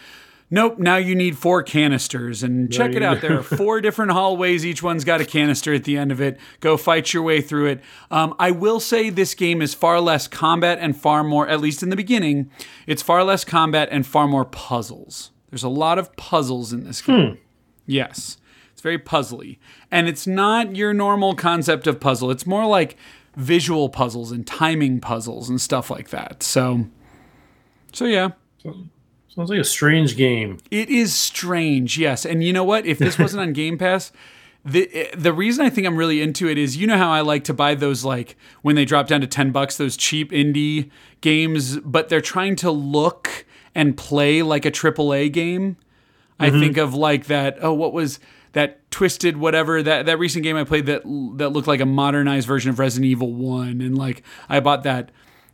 nope, 0.52 0.78
now 0.78 0.98
you 0.98 1.16
need 1.16 1.38
four 1.38 1.64
canisters. 1.64 2.44
And 2.44 2.72
check 2.72 2.94
it 2.94 3.02
out. 3.02 3.22
There 3.22 3.40
are 3.40 3.44
four 3.44 3.82
different 3.82 4.12
hallways. 4.12 4.64
Each 4.66 4.84
one's 4.84 5.04
got 5.04 5.22
a 5.22 5.26
canister 5.26 5.74
at 5.74 5.86
the 5.86 5.98
end 5.98 6.12
of 6.12 6.22
it. 6.22 6.40
Go 6.60 6.78
fight 6.78 7.14
your 7.14 7.24
way 7.24 7.42
through 7.42 7.68
it. 7.68 7.82
Um, 8.12 8.36
I 8.38 8.52
will 8.52 8.80
say 8.80 9.10
this 9.10 9.34
game 9.34 9.62
is 9.62 9.74
far 9.74 10.00
less 10.00 10.28
combat 10.28 10.78
and 10.80 10.96
far 10.96 11.24
more, 11.24 11.48
at 11.48 11.60
least 11.60 11.82
in 11.82 11.90
the 11.90 11.96
beginning, 11.96 12.52
it's 12.86 13.02
far 13.02 13.24
less 13.24 13.44
combat 13.44 13.90
and 13.92 14.06
far 14.06 14.28
more 14.28 14.46
puzzles. 14.46 15.32
There's 15.50 15.64
a 15.64 15.70
lot 15.70 15.98
of 15.98 16.16
puzzles 16.16 16.72
in 16.72 16.84
this 16.84 17.02
game. 17.02 17.38
Yes. 17.88 18.38
It's 18.72 18.82
very 18.82 19.00
puzzly. 19.00 19.58
And 19.90 20.08
it's 20.08 20.26
not 20.26 20.76
your 20.76 20.94
normal 20.94 21.36
concept 21.36 21.88
of 21.88 22.00
puzzle. 22.00 22.32
It's 22.32 22.46
more 22.46 22.66
like 22.66 22.96
visual 23.36 23.90
puzzles 23.90 24.32
and 24.32 24.46
timing 24.46 25.00
puzzles 25.00 25.50
and 25.50 25.60
stuff 25.60 25.90
like 25.90 26.10
that. 26.10 26.44
So 26.44 26.88
so 27.94 28.06
yeah. 28.06 28.30
Sounds 29.36 29.50
like 29.50 29.60
a 29.60 29.64
strange 29.64 30.18
game. 30.18 30.58
It 30.70 30.90
is 30.90 31.16
strange, 31.16 31.98
yes. 31.98 32.26
And 32.26 32.44
you 32.44 32.52
know 32.52 32.66
what? 32.66 32.86
If 32.86 33.00
this 33.00 33.18
wasn't 33.18 33.42
on 33.42 33.54
Game 33.54 33.78
Pass, 33.78 34.12
the 34.64 35.10
the 35.16 35.34
reason 35.34 35.66
I 35.66 35.70
think 35.70 35.88
I'm 35.88 35.96
really 35.96 36.22
into 36.22 36.48
it 36.48 36.58
is 36.58 36.78
you 36.78 36.86
know 36.86 36.98
how 36.98 37.12
I 37.12 37.22
like 37.22 37.44
to 37.46 37.54
buy 37.54 37.74
those 37.74 38.04
like 38.04 38.36
when 38.62 38.76
they 38.76 38.86
drop 38.86 39.08
down 39.08 39.22
to 39.22 39.28
10 39.28 39.52
bucks 39.52 39.78
those 39.78 39.98
cheap 39.98 40.32
indie 40.32 40.92
games 41.22 41.78
but 41.80 42.10
they're 42.10 42.22
trying 42.22 42.56
to 42.58 42.70
look 42.70 43.46
and 43.74 43.98
play 43.98 44.44
like 44.44 44.66
a 44.66 44.72
AAA 44.72 45.32
game. 45.32 45.78
I 46.40 46.50
mm-hmm. 46.50 46.60
think 46.60 46.78
of 46.78 46.94
like 46.94 47.26
that 47.26 47.58
oh 47.62 47.74
what 47.74 47.92
was 47.94 48.20
that 48.54 48.92
twisted 48.92 49.38
whatever 49.38 49.82
that 49.82 50.06
that 50.06 50.20
recent 50.20 50.44
game 50.44 50.58
I 50.58 50.64
played 50.64 50.86
that 50.86 51.02
that 51.38 51.50
looked 51.50 51.68
like 51.68 51.80
a 51.80 51.86
modernized 51.86 52.48
version 52.48 52.70
of 52.70 52.78
Resident 52.78 53.10
Evil 53.10 53.34
1 53.34 53.82
and 53.82 53.98
like 53.98 54.22
I 54.48 54.60
bought 54.60 54.84
that 54.84 55.10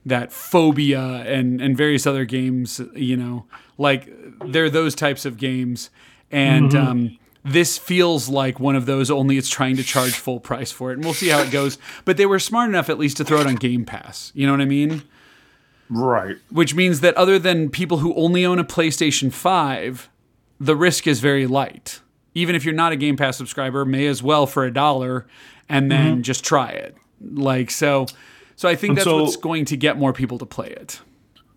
that 0.05 0.33
phobia 0.33 0.99
and 0.99 1.61
and 1.61 1.77
various 1.77 2.05
other 2.05 2.25
games 2.25 2.81
you 2.93 3.15
know 3.15 3.45
like 3.77 4.09
they're 4.47 4.69
those 4.69 4.95
types 4.95 5.25
of 5.25 5.37
games 5.37 5.89
and 6.31 6.73
um 6.75 7.17
this 7.43 7.77
feels 7.77 8.27
like 8.27 8.59
one 8.59 8.75
of 8.75 8.85
those 8.85 9.09
only 9.09 9.37
it's 9.37 9.47
trying 9.49 9.77
to 9.77 9.83
charge 9.83 10.13
full 10.13 10.39
price 10.39 10.71
for 10.71 10.91
it 10.91 10.95
and 10.95 11.05
we'll 11.05 11.13
see 11.13 11.29
how 11.29 11.39
it 11.39 11.49
goes 11.51 11.77
but 12.05 12.17
they 12.17 12.25
were 12.25 12.39
smart 12.39 12.69
enough 12.69 12.89
at 12.89 12.97
least 12.99 13.17
to 13.17 13.23
throw 13.23 13.39
it 13.39 13.47
on 13.47 13.55
game 13.55 13.85
pass 13.85 14.31
you 14.35 14.45
know 14.45 14.51
what 14.53 14.61
i 14.61 14.65
mean 14.65 15.03
Right. 15.89 16.35
which 16.51 16.75
means 16.75 16.99
that 16.99 17.15
other 17.15 17.39
than 17.39 17.69
people 17.69 17.99
who 17.99 18.13
only 18.15 18.45
own 18.45 18.59
a 18.59 18.65
playstation 18.65 19.31
5 19.31 20.09
the 20.59 20.75
risk 20.75 21.05
is 21.07 21.19
very 21.19 21.45
light. 21.47 22.01
Even 22.33 22.55
if 22.55 22.65
you're 22.65 22.73
not 22.73 22.91
a 22.91 22.95
Game 22.95 23.15
Pass 23.15 23.37
subscriber, 23.37 23.85
may 23.85 24.07
as 24.07 24.21
well 24.23 24.47
for 24.47 24.65
a 24.65 24.73
dollar 24.73 25.27
and 25.69 25.91
then 25.91 26.13
Mm-hmm. 26.15 26.21
just 26.23 26.43
try 26.43 26.69
it. 26.69 26.97
Like 27.21 27.71
so 27.71 28.07
so 28.55 28.67
I 28.67 28.75
think 28.75 28.95
that's 28.95 29.05
so- 29.05 29.21
what's 29.23 29.35
going 29.37 29.65
to 29.65 29.77
get 29.77 29.97
more 29.97 30.11
people 30.13 30.37
to 30.39 30.45
play 30.45 30.67
it. 30.69 30.99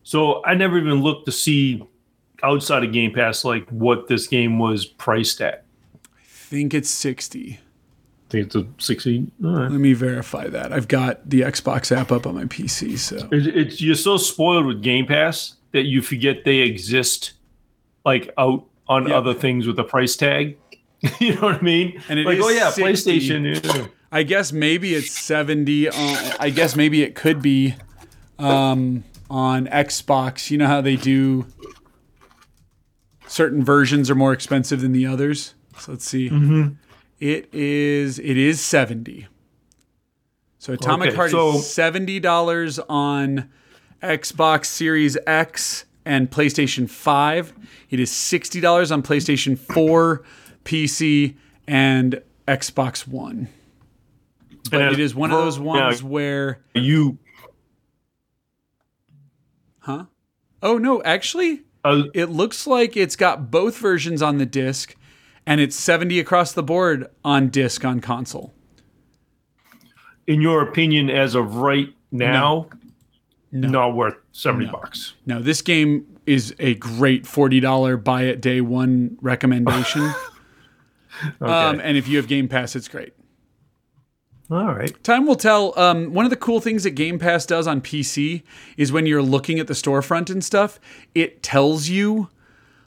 So 0.05 0.45
I 0.45 0.55
never 0.55 0.79
even 0.79 1.03
looked 1.03 1.27
to 1.27 1.33
see 1.33 1.83
outside 2.43 2.85
of 2.85 2.93
Game 2.93 3.13
Pass 3.13 3.45
like 3.45 3.69
what 3.71 4.09
this 4.09 4.27
game 4.27 4.59
was 4.59 4.85
priced 4.87 5.41
at. 5.41 5.65
I 5.95 6.09
think 6.25 6.75
it's 6.75 6.91
60. 6.91 7.61
I 7.61 8.31
think 8.31 8.47
it's 8.47 8.55
a 8.55 8.65
sixty. 8.79 9.27
All 9.45 9.51
right. 9.51 9.71
Let 9.73 9.81
me 9.81 9.93
verify 9.93 10.47
that. 10.49 10.73
I've 10.73 10.87
got 10.87 11.29
the 11.29 11.41
Xbox 11.41 11.91
app 11.97 12.13
up 12.13 12.29
on 12.29 12.37
my 12.37 12.45
PC, 12.45 12.97
so 12.97 13.17
It, 13.33 13.47
it's 13.49 13.81
you're 13.81 13.97
so 13.97 14.17
spoiled 14.19 14.67
with 14.67 14.83
Game 14.83 15.05
Pass 15.07 15.55
that 15.73 15.83
you 15.87 16.01
forget 16.01 16.45
they 16.45 16.59
exist, 16.59 17.33
like 18.05 18.33
out 18.39 18.67
on 18.89 19.09
Yeah. 19.09 19.17
other 19.17 19.35
things 19.35 19.67
with 19.67 19.79
a 19.81 19.85
price 19.85 20.15
tag. 20.15 20.57
you 21.19 21.35
know 21.35 21.41
what 21.41 21.55
I 21.57 21.61
mean? 21.61 22.01
And 22.09 22.21
it 22.21 22.27
like, 22.27 22.39
is 22.39 22.45
oh 22.45 22.51
yeah, 22.51 22.71
60. 22.71 22.85
PlayStation. 23.21 23.65
yeah. 23.77 23.87
I 24.13 24.23
guess 24.23 24.53
maybe 24.53 24.95
it's 24.95 25.11
70 25.11 25.89
on 25.89 25.95
I 26.39 26.51
guess 26.51 26.77
maybe 26.77 27.03
it 27.03 27.17
could 27.17 27.43
be 27.43 27.75
um 28.39 29.03
on 29.29 29.67
Xbox. 29.67 30.53
You 30.53 30.59
know 30.59 30.67
how 30.69 30.81
they 30.81 30.95
do 30.97 31.47
certain 33.31 33.65
versions 33.65 34.11
are 34.11 34.15
more 34.15 34.33
expensive 34.33 34.81
than 34.81 34.93
the 34.93 35.07
others. 35.07 35.55
So 35.79 35.93
let's 35.93 36.05
see. 36.05 36.29
Mm-hmm. 36.29 36.75
It 37.21 37.49
is 37.53 38.19
it 38.19 38.37
is 38.37 38.61
70. 38.61 39.27
So 40.59 40.73
Atomic 40.75 41.09
Okay, 41.09 41.17
Heart 41.17 41.31
so- 41.31 41.51
is 41.55 41.63
$70 41.63 42.81
on 42.89 43.49
Xbox 44.03 44.67
Series 44.67 45.17
X 45.27 45.85
and 46.05 46.31
PlayStation 46.31 46.89
5. 46.89 47.53
It 47.91 48.01
is 48.01 48.11
$60 48.11 48.91
on 48.93 49.03
PlayStation 49.03 49.59
4, 49.59 50.23
PC, 50.65 51.37
and 51.67 52.21
Xbox 52.49 53.07
One. 53.07 53.49
But 54.71 54.83
And 54.83 54.93
it 54.93 55.01
is 55.01 55.15
one 55.15 55.31
of 55.31 55.39
those 55.39 55.59
ones 55.59 56.03
where 56.03 56.61
You 56.75 57.19
Huh? 59.81 60.05
Oh 60.63 60.77
no, 60.79 61.03
actually, 61.03 61.63
uh, 61.85 62.03
it 62.15 62.27
looks 62.27 62.67
like 62.67 62.97
it's 62.97 63.17
got 63.17 63.51
both 63.51 63.77
versions 63.79 64.21
on 64.23 64.39
the 64.39 64.47
disc 64.47 64.95
and 65.47 65.61
it's 65.61 65.75
70 65.77 66.19
across 66.21 66.53
the 66.53 66.63
board 66.63 67.07
on 67.25 67.49
disc 67.49 67.85
on 67.85 68.01
console. 68.01 68.53
in 70.27 70.41
your 70.41 70.63
opinion, 70.63 71.11
as 71.11 71.35
of 71.35 71.57
right 71.57 71.93
now, 72.13 72.69
not 73.51 73.95
worth 73.95 74.15
seventy 74.33 74.67
No. 74.67 74.73
bucks. 74.73 75.15
No, 75.27 75.41
this 75.41 75.61
game 75.63 76.07
is 76.27 76.55
a 76.61 76.75
great 76.75 77.25
$40 77.25 78.05
buy 78.05 78.23
it 78.25 78.41
day 78.41 78.61
one 78.61 79.17
recommendation. 79.21 80.13
Okay. 81.43 81.53
um, 81.53 81.81
and 81.81 81.99
if 81.99 82.09
you 82.09 82.17
have 82.17 82.29
Game 82.29 82.49
Pass, 82.49 82.75
it's 82.75 82.89
great. 82.89 83.13
All 84.51 84.75
right. 84.75 85.03
Time 85.05 85.27
will 85.27 85.37
tell. 85.37 85.79
Um, 85.79 86.13
one 86.13 86.25
of 86.27 86.31
the 86.31 86.37
cool 86.37 86.61
things 86.61 86.83
that 86.83 86.91
Game 86.93 87.19
Pass 87.21 87.47
does 87.47 87.67
on 87.69 87.81
PC 87.81 88.43
is 88.77 88.91
when 88.91 89.07
you're 89.07 89.23
looking 89.23 89.61
at 89.61 89.69
the 89.69 89.75
storefront 89.75 90.29
and 90.29 90.43
stuff, 90.45 90.81
it 91.15 91.43
tells 91.43 91.89
you 91.89 92.29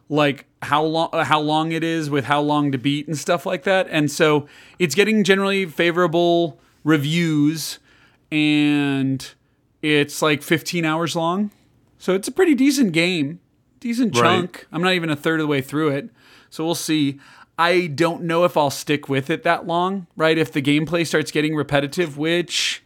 like 0.09 0.45
how 0.61 0.83
long 0.83 1.09
how 1.13 1.39
long 1.39 1.71
it 1.71 1.83
is 1.83 2.09
with 2.09 2.25
how 2.25 2.41
long 2.41 2.71
to 2.73 2.77
beat 2.77 3.07
and 3.07 3.17
stuff 3.17 3.45
like 3.45 3.63
that. 3.63 3.87
And 3.89 4.11
so 4.11 4.47
it's 4.77 4.93
getting 4.93 5.23
generally 5.23 5.65
favorable 5.65 6.59
reviews 6.83 7.79
and 8.29 9.33
it's 9.81 10.21
like 10.21 10.41
15 10.41 10.83
hours 10.83 11.15
long. 11.15 11.51
So 11.97 12.13
it's 12.13 12.27
a 12.27 12.31
pretty 12.31 12.55
decent 12.55 12.91
game. 12.91 13.39
Decent 13.79 14.15
Right. 14.15 14.21
chunk. 14.21 14.67
I'm 14.71 14.81
not 14.81 14.93
even 14.93 15.09
a 15.09 15.15
third 15.15 15.39
of 15.39 15.45
the 15.45 15.47
way 15.47 15.61
through 15.61 15.89
it. 15.89 16.09
So 16.49 16.65
we'll 16.65 16.75
see. 16.75 17.19
I 17.57 17.87
don't 17.87 18.23
know 18.23 18.45
if 18.45 18.57
I'll 18.57 18.69
stick 18.69 19.07
with 19.07 19.29
it 19.29 19.43
that 19.43 19.67
long, 19.67 20.07
right? 20.15 20.37
If 20.37 20.51
the 20.51 20.61
gameplay 20.61 21.05
starts 21.05 21.31
getting 21.31 21.55
repetitive, 21.55 22.17
which 22.17 22.83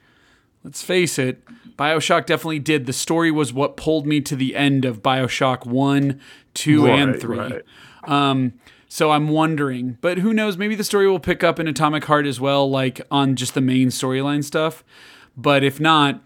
let's 0.64 0.82
face 0.82 1.18
it, 1.18 1.44
BioShock 1.78 2.26
definitely 2.26 2.60
did. 2.60 2.86
The 2.86 2.94
story 2.94 3.32
was 3.32 3.54
what 3.54 3.78
pulled 3.78 4.06
me 4.06 4.20
to 4.22 4.36
the 4.36 4.56
end 4.56 4.84
of 4.84 5.02
BioShock 5.02 5.66
1, 5.66 6.20
2, 6.54 6.88
and 6.88 7.20
3. 7.20 7.38
right. 7.38 7.62
Um, 8.04 8.54
so 8.90 9.12
I'm 9.12 9.30
wondering, 9.30 9.98
but 10.02 10.20
who 10.20 10.34
knows? 10.34 10.58
Maybe 10.58 10.76
the 10.76 10.84
story 10.84 11.08
will 11.10 11.20
pick 11.20 11.44
up 11.44 11.60
in 11.60 11.68
Atomic 11.68 12.06
Heart 12.06 12.26
as 12.26 12.40
well, 12.40 12.70
like 12.70 13.02
on 13.12 13.36
just 13.36 13.54
the 13.54 13.62
main 13.62 13.90
storyline 13.90 14.44
stuff. 14.44 14.84
But 15.36 15.64
if 15.64 15.80
not, 15.80 16.22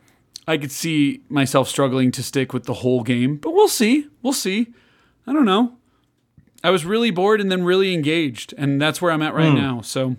I 0.47 0.57
could 0.57 0.71
see 0.71 1.21
myself 1.27 1.67
struggling 1.67 2.11
to 2.11 2.23
stick 2.23 2.53
with 2.53 2.63
the 2.63 2.75
whole 2.75 3.03
game. 3.03 3.37
But 3.37 3.51
we'll 3.51 3.67
see. 3.67 4.07
We'll 4.21 4.33
see. 4.33 4.73
I 5.27 5.33
don't 5.33 5.45
know. 5.45 5.77
I 6.63 6.69
was 6.69 6.85
really 6.85 7.11
bored 7.11 7.41
and 7.41 7.51
then 7.51 7.63
really 7.63 7.93
engaged, 7.93 8.53
and 8.57 8.81
that's 8.81 9.01
where 9.01 9.11
I'm 9.11 9.21
at 9.21 9.33
right 9.33 9.53
now. 9.53 9.81
So 9.81 10.15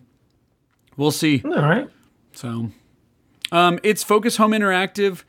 we'll 0.97 1.11
see. 1.13 1.43
All 1.45 1.51
right. 1.53 1.89
So, 2.33 2.71
um, 3.53 3.79
it's 3.83 4.03
Focus 4.03 4.37
Home 4.39 4.53
Interactive. 4.53 5.25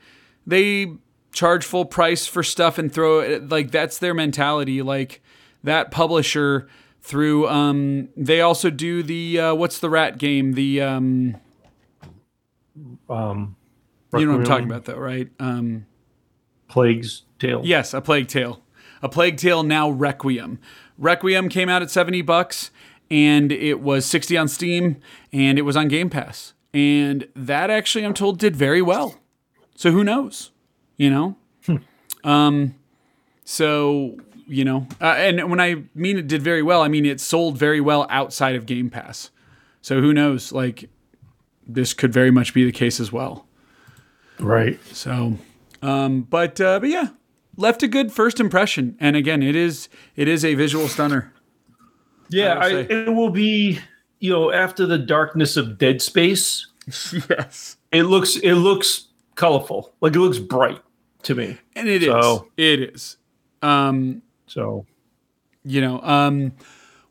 They 0.46 0.92
charge 1.32 1.64
full 1.64 1.84
price 1.84 2.26
for 2.26 2.42
stuff 2.42 2.78
and 2.78 2.92
throw 2.92 3.20
it 3.20 3.48
like 3.48 3.70
that's 3.70 3.98
their 3.98 4.14
mentality. 4.14 4.82
Like 4.82 5.22
that 5.62 5.90
publisher 5.90 6.68
through. 7.02 7.48
Um, 7.48 8.08
they 8.16 8.40
also 8.40 8.70
do 8.70 9.02
the 9.02 9.38
uh, 9.38 9.54
what's 9.54 9.78
the 9.78 9.90
rat 9.90 10.18
game? 10.18 10.54
The 10.54 10.80
um, 10.80 11.36
Um, 13.08 13.56
you 14.16 14.26
know 14.26 14.32
what 14.32 14.40
I'm 14.40 14.44
talking 14.44 14.66
about 14.66 14.84
though, 14.84 14.96
right? 14.96 15.28
Um, 15.38 15.86
Plague's 16.68 17.22
Tale. 17.38 17.62
Yes, 17.64 17.94
a 17.94 18.00
Plague 18.00 18.28
Tale. 18.28 18.60
A 19.02 19.08
Plague 19.08 19.36
Tale 19.36 19.62
now 19.62 19.90
Requiem. 19.90 20.58
Requiem 20.98 21.48
came 21.48 21.68
out 21.68 21.82
at 21.82 21.90
70 21.90 22.22
bucks 22.22 22.70
and 23.10 23.52
it 23.52 23.80
was 23.80 24.06
60 24.06 24.36
on 24.36 24.48
Steam 24.48 24.96
and 25.32 25.58
it 25.58 25.62
was 25.62 25.76
on 25.76 25.88
Game 25.88 26.10
Pass. 26.10 26.52
And 26.72 27.28
that 27.34 27.70
actually 27.70 28.04
I'm 28.04 28.14
told 28.14 28.38
did 28.38 28.56
very 28.56 28.82
well. 28.82 29.20
So 29.76 29.90
who 29.90 30.04
knows? 30.04 30.50
You 30.96 31.10
know? 31.10 31.36
um 32.24 32.74
so, 33.46 34.16
you 34.46 34.64
know, 34.64 34.86
uh, 35.00 35.14
and 35.18 35.50
when 35.50 35.60
I 35.60 35.84
mean 35.94 36.18
it 36.18 36.26
did 36.26 36.42
very 36.42 36.62
well, 36.62 36.82
I 36.82 36.88
mean 36.88 37.04
it 37.04 37.20
sold 37.20 37.58
very 37.58 37.80
well 37.80 38.06
outside 38.08 38.56
of 38.56 38.66
Game 38.66 38.90
Pass. 38.90 39.30
So 39.82 40.00
who 40.00 40.14
knows? 40.14 40.50
Like 40.50 40.88
this 41.66 41.92
could 41.94 42.12
very 42.12 42.30
much 42.30 42.54
be 42.54 42.64
the 42.64 42.72
case 42.72 43.00
as 43.00 43.12
well. 43.12 43.46
Right. 44.38 44.80
So, 44.94 45.38
um, 45.82 46.22
but 46.22 46.60
uh, 46.60 46.80
but 46.80 46.88
yeah, 46.88 47.08
left 47.56 47.82
a 47.82 47.88
good 47.88 48.12
first 48.12 48.40
impression. 48.40 48.96
And 49.00 49.16
again, 49.16 49.42
it 49.42 49.56
is 49.56 49.88
it 50.16 50.28
is 50.28 50.44
a 50.44 50.54
visual 50.54 50.88
stunner. 50.88 51.32
Yeah, 52.30 52.54
I 52.54 52.66
I, 52.66 52.70
it 52.88 53.14
will 53.14 53.30
be. 53.30 53.78
You 54.20 54.30
know, 54.30 54.50
after 54.52 54.86
the 54.86 54.96
darkness 54.96 55.56
of 55.58 55.76
Dead 55.76 56.00
Space, 56.00 56.68
Yes, 57.28 57.76
it 57.92 58.04
looks 58.04 58.36
it 58.36 58.54
looks 58.54 59.08
colorful. 59.34 59.92
Like 60.00 60.14
it 60.16 60.18
looks 60.20 60.38
bright 60.38 60.80
to 61.24 61.34
me. 61.34 61.58
and 61.76 61.88
it 61.88 62.02
is. 62.02 62.08
So- 62.08 62.48
It 62.56 62.80
is. 62.94 63.16
Um, 63.62 64.22
So 64.46 64.86
you 65.64 65.80
know, 65.80 66.00
um, 66.02 66.52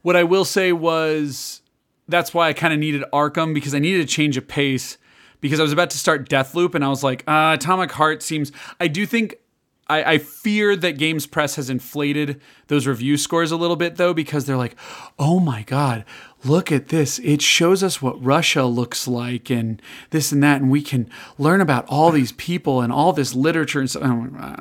what 0.01 0.15
I 0.15 0.23
will 0.23 0.45
say 0.45 0.71
was 0.71 1.61
that's 2.07 2.33
why 2.33 2.47
I 2.49 2.53
kind 2.53 2.73
of 2.73 2.79
needed 2.79 3.03
Arkham 3.13 3.53
because 3.53 3.73
I 3.75 3.79
needed 3.79 4.01
a 4.01 4.05
change 4.07 4.35
of 4.37 4.47
pace 4.47 4.97
because 5.41 5.59
I 5.59 5.63
was 5.63 5.71
about 5.71 5.89
to 5.91 5.97
start 5.97 6.29
Deathloop 6.29 6.73
and 6.75 6.83
I 6.83 6.87
was 6.89 7.03
like, 7.03 7.23
uh, 7.27 7.51
Atomic 7.59 7.91
Heart 7.91 8.23
seems. 8.23 8.51
I 8.79 8.87
do 8.87 9.05
think. 9.05 9.35
I, 9.87 10.13
I 10.13 10.17
fear 10.17 10.75
that 10.77 10.97
Games 10.97 11.25
Press 11.27 11.55
has 11.57 11.69
inflated 11.69 12.39
those 12.67 12.87
review 12.87 13.17
scores 13.17 13.51
a 13.51 13.57
little 13.57 13.75
bit 13.75 13.97
though 13.97 14.13
because 14.13 14.45
they're 14.45 14.57
like, 14.57 14.75
oh 15.19 15.39
my 15.39 15.63
god, 15.63 16.05
look 16.45 16.71
at 16.71 16.87
this! 16.87 17.19
It 17.19 17.41
shows 17.41 17.83
us 17.83 18.01
what 18.01 18.23
Russia 18.23 18.63
looks 18.65 19.07
like 19.07 19.49
and 19.49 19.81
this 20.11 20.31
and 20.31 20.41
that, 20.43 20.61
and 20.61 20.71
we 20.71 20.81
can 20.81 21.09
learn 21.37 21.59
about 21.61 21.85
all 21.89 22.11
these 22.11 22.31
people 22.31 22.81
and 22.81 22.93
all 22.93 23.11
this 23.13 23.35
literature 23.35 23.79
and 23.81 23.89
stuff. 23.89 24.03
I'm 24.03 24.33
like, 24.33 24.41
I 24.41 24.55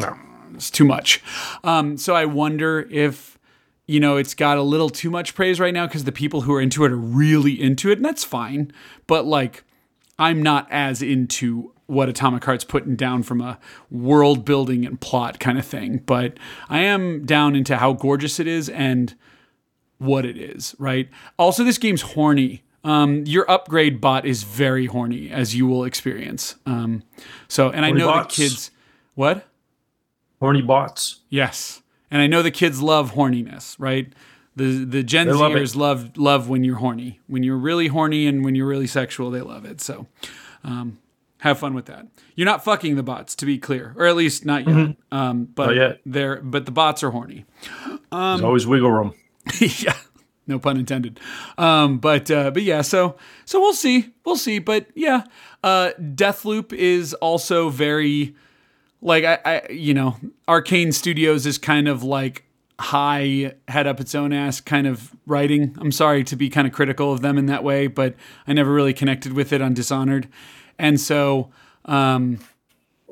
don't- 0.00 0.18
it's 0.54 0.70
too 0.70 0.84
much. 0.84 1.22
Um, 1.62 1.96
so 1.96 2.16
I 2.16 2.24
wonder 2.24 2.88
if 2.90 3.38
you 3.86 4.00
know 4.00 4.16
it's 4.16 4.34
got 4.34 4.58
a 4.58 4.62
little 4.62 4.90
too 4.90 5.10
much 5.10 5.34
praise 5.36 5.60
right 5.60 5.72
now 5.72 5.86
because 5.86 6.02
the 6.04 6.10
people 6.12 6.40
who 6.42 6.52
are 6.54 6.60
into 6.60 6.84
it 6.84 6.90
are 6.90 6.96
really 6.96 7.60
into 7.60 7.90
it, 7.90 7.98
and 7.98 8.04
that's 8.04 8.24
fine. 8.24 8.72
But 9.06 9.24
like, 9.24 9.62
I'm 10.18 10.42
not 10.42 10.66
as 10.70 11.00
into 11.02 11.72
what 11.88 12.08
Atomic 12.08 12.44
Heart's 12.44 12.64
putting 12.64 12.96
down 12.96 13.22
from 13.22 13.40
a 13.40 13.58
world 13.90 14.44
building 14.44 14.86
and 14.86 15.00
plot 15.00 15.40
kind 15.40 15.58
of 15.58 15.64
thing. 15.64 16.02
But 16.06 16.38
I 16.68 16.80
am 16.80 17.24
down 17.24 17.56
into 17.56 17.78
how 17.78 17.94
gorgeous 17.94 18.38
it 18.38 18.46
is 18.46 18.68
and 18.68 19.14
what 19.96 20.24
it 20.24 20.36
is. 20.36 20.76
Right. 20.78 21.08
Also, 21.38 21.64
this 21.64 21.78
game's 21.78 22.02
horny. 22.02 22.62
Um, 22.84 23.24
your 23.26 23.50
upgrade 23.50 24.00
bot 24.00 24.24
is 24.24 24.44
very 24.44 24.86
horny, 24.86 25.30
as 25.30 25.56
you 25.56 25.66
will 25.66 25.84
experience. 25.84 26.56
Um, 26.66 27.02
so, 27.48 27.70
and 27.70 27.84
I 27.84 27.90
know 27.90 28.06
bots? 28.06 28.36
the 28.36 28.42
kids. 28.42 28.70
What? 29.14 29.48
Horny 30.40 30.62
bots. 30.62 31.20
Yes, 31.28 31.82
and 32.10 32.22
I 32.22 32.28
know 32.28 32.42
the 32.42 32.52
kids 32.52 32.80
love 32.80 33.12
horniness, 33.14 33.74
right? 33.78 34.12
The 34.54 34.84
the 34.84 35.02
Gen 35.02 35.26
They 35.26 35.32
love 35.32 35.52
Zers 35.52 35.74
love 35.74 36.16
love 36.16 36.48
when 36.48 36.64
you're 36.64 36.76
horny, 36.76 37.20
when 37.26 37.42
you're 37.42 37.56
really 37.56 37.88
horny, 37.88 38.26
and 38.26 38.44
when 38.44 38.54
you're 38.54 38.68
really 38.68 38.86
sexual, 38.86 39.30
they 39.30 39.40
love 39.40 39.64
it. 39.64 39.80
So, 39.80 40.06
um, 40.62 40.98
have 41.38 41.58
fun 41.58 41.74
with 41.74 41.86
that. 41.86 42.06
You're 42.34 42.46
not 42.46 42.64
fucking 42.64 42.96
the 42.96 43.02
bots, 43.02 43.34
to 43.36 43.46
be 43.46 43.58
clear, 43.58 43.94
or 43.96 44.06
at 44.06 44.16
least 44.16 44.44
not 44.44 44.66
yet. 44.66 44.96
Um, 45.12 45.44
but 45.44 45.66
Not 45.66 45.76
yet. 45.76 46.00
they're 46.04 46.40
but 46.40 46.66
the 46.66 46.72
bots 46.72 47.02
are 47.02 47.10
horny. 47.10 47.44
There's 48.10 48.40
always 48.42 48.66
wiggle 48.66 48.90
room. 48.90 49.14
yeah, 49.60 49.94
no 50.46 50.58
pun 50.58 50.76
intended. 50.78 51.20
Um, 51.56 51.98
but 51.98 52.30
uh, 52.30 52.50
but 52.50 52.62
yeah, 52.62 52.82
so 52.82 53.16
so 53.44 53.60
we'll 53.60 53.72
see, 53.74 54.12
we'll 54.24 54.36
see. 54.36 54.58
But 54.58 54.86
yeah, 54.94 55.24
uh, 55.62 55.92
Deathloop 56.00 56.72
is 56.72 57.14
also 57.14 57.68
very 57.70 58.34
like 59.00 59.24
I, 59.24 59.38
I 59.44 59.72
you 59.72 59.94
know 59.94 60.16
Arkane 60.48 60.92
Studios 60.92 61.46
is 61.46 61.58
kind 61.58 61.88
of 61.88 62.02
like 62.02 62.44
high 62.80 63.54
head 63.66 63.86
up 63.86 64.00
its 64.00 64.14
own 64.14 64.32
ass 64.32 64.60
kind 64.60 64.86
of 64.86 65.14
writing. 65.26 65.76
I'm 65.80 65.92
sorry 65.92 66.22
to 66.24 66.36
be 66.36 66.48
kind 66.48 66.66
of 66.66 66.72
critical 66.72 67.12
of 67.12 67.22
them 67.22 67.36
in 67.36 67.46
that 67.46 67.64
way, 67.64 67.86
but 67.88 68.14
I 68.46 68.52
never 68.52 68.72
really 68.72 68.92
connected 68.94 69.32
with 69.32 69.52
it 69.52 69.60
on 69.60 69.74
Dishonored, 69.74 70.28
and 70.78 71.00
so. 71.00 71.50
Um, 71.84 72.38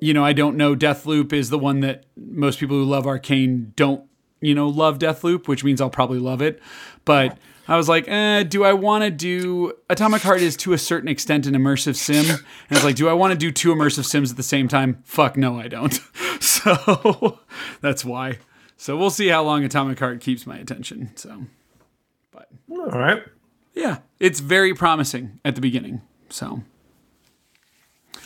you 0.01 0.13
know, 0.13 0.25
I 0.25 0.33
don't 0.33 0.57
know. 0.57 0.77
Deathloop 0.77 1.33
is 1.33 1.51
the 1.51 1.59
one 1.59 1.81
that 1.81 2.05
most 2.17 2.59
people 2.61 2.77
who 2.77 2.85
love 2.85 3.05
Arkane 3.05 3.75
don't, 3.77 4.05
you 4.41 4.55
know, 4.55 4.69
love 4.69 4.99
Deathloop, 4.99 5.49
which 5.49 5.65
means 5.65 5.81
I'll 5.81 5.91
probably 5.91 6.19
love 6.19 6.43
it. 6.43 6.61
But 7.05 7.39
I 7.69 7.77
was 7.77 7.89
like, 7.89 8.07
eh, 8.09 8.43
do 8.43 8.65
I 8.65 8.75
want 8.75 9.05
to 9.05 9.11
do 9.11 9.73
Atomic 9.89 10.23
Heart 10.23 10.41
is 10.43 10.57
to 10.59 10.73
a 10.73 10.79
certain 10.79 11.09
extent 11.09 11.47
an 11.47 11.55
immersive 11.55 11.97
sim, 11.97 12.27
and 12.29 12.77
it's 12.77 12.85
like, 12.85 12.97
do 12.97 13.09
I 13.09 13.15
want 13.15 13.33
to 13.33 13.39
do 13.39 13.51
two 13.51 13.75
immersive 13.75 14.05
sims 14.05 14.31
at 14.31 14.37
the 14.37 14.43
same 14.43 14.69
time? 14.69 15.03
Fuck 15.05 15.37
no, 15.37 15.59
I 15.59 15.69
don't. 15.69 15.99
so 16.41 17.39
that's 17.81 18.05
why. 18.05 18.39
So 18.77 18.97
we'll 18.97 19.11
see 19.11 19.29
how 19.29 19.43
long 19.43 19.65
Atomic 19.65 19.99
Heart 19.99 20.21
keeps 20.21 20.47
my 20.47 20.59
attention. 20.59 21.11
So, 21.17 21.45
but 22.31 22.49
All 22.71 22.91
right. 22.91 23.23
yeah, 23.75 24.01
it's 24.21 24.41
very 24.41 24.75
promising 24.75 25.41
at 25.45 25.55
the 25.55 25.63
beginning. 25.63 26.03
So. 26.29 26.63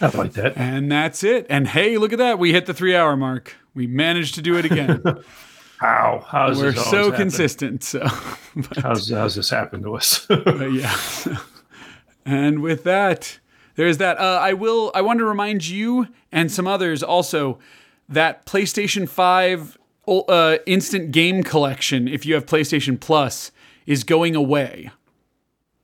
I 0.01 0.09
like 0.17 0.33
that. 0.33 0.57
And 0.57 0.91
that's 0.91 1.23
it. 1.23 1.47
And 1.51 1.69
hey, 1.69 1.99
look 1.99 2.13
at 2.13 2.19
that. 2.19 2.39
We 2.39 2.53
hit 2.53 2.67
the 2.67 2.75
three 2.75 2.95
hour 2.97 3.17
mark. 3.17 3.55
We 3.75 3.87
managed 3.87 4.35
to 4.37 4.43
do 4.43 4.57
it 4.57 4.65
again. 4.65 5.03
How? 5.79 6.25
How's 6.29 6.61
We're 6.61 6.75
so 6.75 7.05
happen? 7.05 7.17
consistent. 7.17 7.83
So, 7.83 8.01
but, 8.57 8.77
How's, 8.79 9.11
how's 9.11 9.35
this 9.35 9.49
happened 9.49 9.85
to 9.85 9.95
us? 9.95 10.27
yeah. 10.71 10.95
and 12.27 12.61
with 12.61 12.85
that, 12.85 13.39
there's 13.77 13.97
that. 13.97 14.19
Uh, 14.19 14.39
I 14.43 14.53
will, 14.53 14.93
I 14.95 15.01
want 15.01 15.21
to 15.21 15.25
remind 15.25 15.67
you 15.67 16.09
and 16.31 16.53
some 16.53 16.67
others 16.67 17.03
also 17.03 17.59
that 18.11 18.45
PlayStation 18.45 19.09
5 19.09 19.79
uh, 20.07 20.59
instant 20.67 21.13
game 21.13 21.43
collection, 21.43 22.09
if 22.09 22.27
you 22.27 22.35
have 22.35 22.45
PlayStation 22.45 23.01
Plus, 23.01 23.51
is 23.87 24.05
going 24.05 24.37
away. 24.37 24.91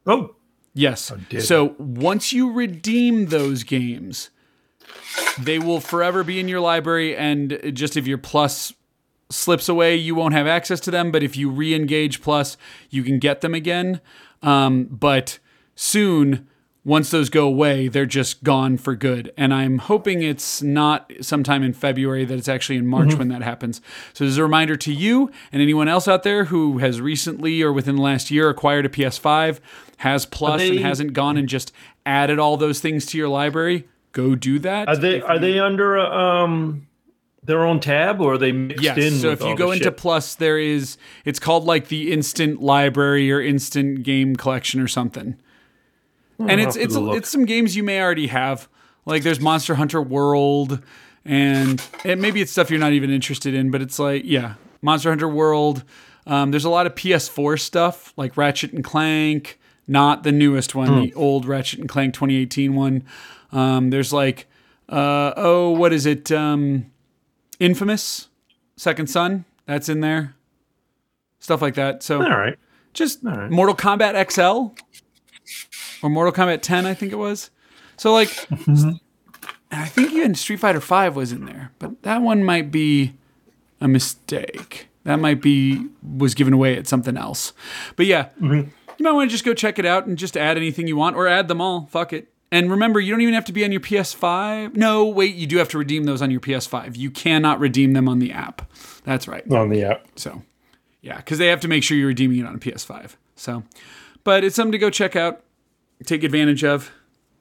oh, 0.07 0.36
Yes. 0.77 1.11
So 1.47 1.75
once 1.79 2.33
you 2.33 2.53
redeem 2.53 3.27
those 3.27 3.63
games, 3.63 4.31
they 5.41 5.59
will 5.59 5.81
forever 5.81 6.23
be 6.23 6.39
in 6.39 6.49
your 6.49 6.61
library. 6.61 7.17
And 7.17 7.59
just 7.73 7.97
if 7.97 8.07
your 8.07 8.19
Plus 8.19 8.75
slips 9.31 9.69
away, 9.69 9.97
you 9.97 10.15
won't 10.15 10.35
have 10.35 10.47
access 10.47 10.79
to 10.81 10.91
them. 10.91 11.11
But 11.11 11.23
if 11.23 11.37
you 11.37 11.51
re 11.51 11.75
engage 11.75 12.21
Plus, 12.21 12.57
you 12.91 13.03
can 13.03 13.19
get 13.19 13.41
them 13.41 13.55
again. 13.55 14.01
Um, 14.43 14.85
but 14.85 15.39
soon, 15.75 16.47
once 16.87 17.11
those 17.11 17.31
go 17.31 17.49
away, 17.49 17.89
they're 17.89 18.07
just 18.07 18.45
gone 18.45 18.77
for 18.77 18.95
good. 18.95 19.33
And 19.37 19.53
I'm 19.53 19.79
hoping 19.79 20.23
it's 20.23 20.63
not 20.63 21.13
sometime 21.21 21.65
in 21.65 21.73
February, 21.73 22.25
that 22.25 22.39
it's 22.39 22.49
actually 22.49 22.77
in 22.77 22.87
March 22.87 23.15
when 23.15 23.27
that 23.29 23.43
happens. 23.43 23.81
So, 24.13 24.25
as 24.25 24.39
a 24.39 24.43
reminder 24.45 24.77
to 24.77 24.93
you 24.93 25.33
and 25.51 25.61
anyone 25.61 25.89
else 25.89 26.07
out 26.07 26.23
there 26.23 26.45
who 26.45 26.79
has 26.79 27.01
recently 27.01 27.61
or 27.61 27.73
within 27.73 27.97
the 27.97 28.03
last 28.03 28.31
year 28.31 28.49
acquired 28.49 28.87
a 28.87 28.89
PS5, 28.89 29.59
has 29.99 30.27
Plus 30.27 30.63
and 30.63 30.79
they- 30.79 30.83
hasn't 30.83 31.13
gone 31.13 31.37
and 31.37 31.49
just 31.49 31.73
added 32.05 32.39
all 32.39 32.57
those 32.57 32.81
things 32.81 33.07
to 33.07 33.19
your 33.19 33.29
library, 33.29 33.87
go 34.13 34.35
do 34.35 34.59
that. 34.61 34.89
are 34.89 34.97
they 34.97 35.21
are 35.21 35.39
they 35.39 35.59
under 35.59 35.99
um 35.99 36.87
their 37.43 37.65
own 37.65 37.79
tab 37.79 38.21
or 38.21 38.33
are 38.35 38.39
they 38.39 38.51
mixed 38.51 38.83
Yes. 38.83 38.99
in? 38.99 39.13
So 39.21 39.31
with 39.31 39.41
if 39.41 39.45
you 39.45 39.51
all 39.53 39.57
go 39.57 39.71
into 39.71 39.85
shit? 39.85 39.97
Plus, 39.97 40.35
there 40.35 40.59
is 40.59 40.97
it's 41.25 41.39
called 41.39 41.65
like 41.65 41.89
the 41.89 42.13
Instant 42.13 42.61
Library 42.61 43.31
or 43.31 43.41
Instant 43.41 44.03
Game 44.03 44.35
Collection 44.37 44.81
or 44.81 44.89
something. 44.89 45.37
and 46.39 46.51
I'll 46.61 46.67
it's 46.67 46.77
it's 46.77 46.95
it's 46.97 47.29
some 47.29 47.45
games 47.45 47.77
you 47.77 47.83
may 47.83 48.01
already 48.01 48.27
have. 48.27 48.69
Like 49.07 49.23
there's 49.23 49.39
Monster 49.41 49.77
Hunter 49.77 50.03
World, 50.03 50.83
and 51.25 51.81
and 52.05 52.21
maybe 52.21 52.41
it's 52.41 52.51
stuff 52.51 52.69
you're 52.71 52.81
not 52.81 52.93
even 52.93 53.11
interested 53.11 53.55
in, 53.55 53.71
but 53.71 53.81
it's 53.81 53.99
like 54.01 54.23
yeah, 54.25 54.55
Monster 54.83 55.11
Hunter 55.11 55.29
World. 55.29 55.85
Um, 56.27 56.51
there's 56.51 56.65
a 56.65 56.71
lot 56.71 56.87
of 56.87 56.97
PS4 56.97 57.61
stuff 57.61 58.13
like 58.17 58.37
Ratchet 58.37 58.73
and 58.73 58.83
Clank, 58.83 59.61
not 59.87 60.23
the 60.23 60.33
newest 60.33 60.75
one, 60.75 60.89
Hmm. 60.89 61.01
the 61.03 61.15
old 61.15 61.45
Ratchet 61.47 61.79
and 61.81 61.89
Clank 61.89 62.15
2018 62.15 62.75
one. 62.75 63.05
Um, 63.53 63.91
there's 63.91 64.13
like 64.13 64.47
uh, 64.89 65.33
oh, 65.37 65.71
what 65.71 65.93
is 65.93 66.07
it? 66.07 66.31
Um, 66.31 66.87
Infamous, 67.59 68.29
Second 68.77 69.09
Son, 69.09 69.45
that's 69.67 69.89
in 69.89 70.01
there. 70.01 70.35
Stuff 71.41 71.61
like 71.63 71.75
that. 71.75 72.03
So 72.03 72.23
all 72.23 72.29
right. 72.31 72.57
just 72.93 73.21
right. 73.25 73.51
Mortal 73.51 73.75
Kombat 73.75 74.31
XL 74.31 74.75
or 76.05 76.11
Mortal 76.11 76.33
Kombat 76.33 76.61
10, 76.63 76.87
I 76.87 76.95
think 76.95 77.13
it 77.13 77.17
was. 77.17 77.51
So 77.97 78.13
like, 78.13 78.29
Mm-hmm. 78.29 78.91
I 79.73 79.87
think 79.87 80.13
even 80.13 80.35
Street 80.37 80.61
Fighter 80.61 80.81
5 80.81 81.17
was 81.17 81.33
in 81.33 81.45
there, 81.47 81.73
but 81.81 82.03
that 82.03 82.23
one 82.23 82.45
might 82.45 82.71
be 82.71 83.15
a 83.81 83.89
mistake. 83.89 84.89
That 85.05 85.17
might 85.17 85.43
be 85.43 85.87
was 86.03 86.35
given 86.35 86.53
away 86.53 86.77
at 86.77 86.87
something 86.87 87.17
else. 87.17 87.53
But 87.97 88.07
yeah, 88.07 88.29
Mm-hmm. 88.41 88.71
You 88.99 89.05
might 89.05 89.13
want 89.13 89.29
to 89.31 89.33
just 89.33 89.45
go 89.45 89.55
check 89.55 89.79
it 89.79 89.87
out 89.87 90.07
and 90.07 90.17
just 90.19 90.37
add 90.37 90.57
anything 90.57 90.87
you 90.89 90.97
want 90.97 91.17
or 91.17 91.27
add 91.27 91.49
them 91.49 91.61
all. 91.61 91.87
Fuck 91.91 92.13
it. 92.13 92.33
And 92.53 92.71
remember, 92.71 93.01
you 93.01 93.11
don't 93.13 93.21
even 93.21 93.35
have 93.35 93.45
to 93.47 93.53
be 93.53 93.65
on 93.65 93.73
your 93.73 93.81
PS5. 93.81 94.77
No, 94.77 95.05
wait, 95.07 95.35
you 95.35 95.47
do 95.47 95.57
have 95.59 95.69
to 95.71 95.79
redeem 95.79 96.05
those 96.05 96.23
on 96.23 96.31
your 96.31 96.41
PS5. 96.41 96.97
You 96.97 97.11
cannot 97.11 97.59
redeem 97.59 97.93
them 97.93 98.09
on 98.09 98.21
the 98.21 98.31
app. 98.33 98.71
That's 99.05 99.27
right. 99.27 99.51
On 99.51 99.69
the 99.69 99.83
app. 99.83 100.07
So, 100.17 100.43
yeah, 101.03 101.17
because 101.17 101.39
they 101.39 101.49
have 101.49 101.61
to 101.61 101.69
make 101.69 101.83
sure 101.83 101.97
you're 101.97 102.07
redeeming 102.09 102.39
it 102.39 102.47
on 102.47 102.55
a 102.55 102.59
PS5. 102.59 103.17
So, 103.35 103.65
but 104.25 104.45
it's 104.45 104.55
something 104.57 104.73
to 104.73 104.79
go 104.79 104.91
check 104.91 105.17
out, 105.17 105.43
take 106.05 106.23
advantage 106.23 106.63
of. 106.65 106.91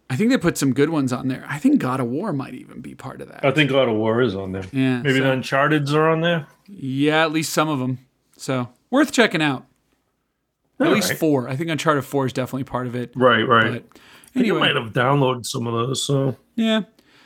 I 0.09 0.15
think 0.15 0.29
they 0.31 0.37
put 0.37 0.57
some 0.57 0.73
good 0.73 0.89
ones 0.89 1.11
on 1.13 1.27
there. 1.29 1.45
I 1.47 1.57
think 1.59 1.79
God 1.79 1.99
of 1.99 2.07
War 2.07 2.31
might 2.33 2.53
even 2.53 2.81
be 2.81 2.93
part 2.93 3.21
of 3.21 3.27
that. 3.29 3.43
I 3.45 3.51
think 3.51 3.71
God 3.71 3.87
of 3.89 3.95
War 3.95 4.21
is 4.21 4.35
on 4.35 4.51
there. 4.51 4.65
Yeah, 4.71 5.01
Maybe 5.01 5.17
so- 5.17 5.23
the 5.23 5.31
Uncharted's 5.31 5.93
are 5.93 6.09
on 6.09 6.21
there. 6.21 6.47
Yeah, 6.67 7.23
at 7.23 7.31
least 7.31 7.53
some 7.53 7.69
of 7.69 7.79
them. 7.79 7.99
So 8.37 8.69
worth 8.89 9.11
checking 9.11 9.41
out. 9.41 9.65
At 10.79 10.87
All 10.87 10.93
least 10.93 11.09
right. 11.11 11.17
four. 11.19 11.47
I 11.47 11.55
think 11.55 11.69
Uncharted 11.69 12.03
Four 12.05 12.25
is 12.25 12.33
definitely 12.33 12.65
part 12.65 12.85
of 12.87 12.95
it. 12.95 13.11
Right, 13.15 13.43
right. 13.43 13.83
But 14.33 14.39
anyway, 14.39 14.59
might 14.59 14.75
have 14.75 14.91
downloaded 14.91 15.45
some 15.45 15.67
of 15.67 15.73
those. 15.73 16.03
So 16.03 16.35
yeah. 16.55 16.81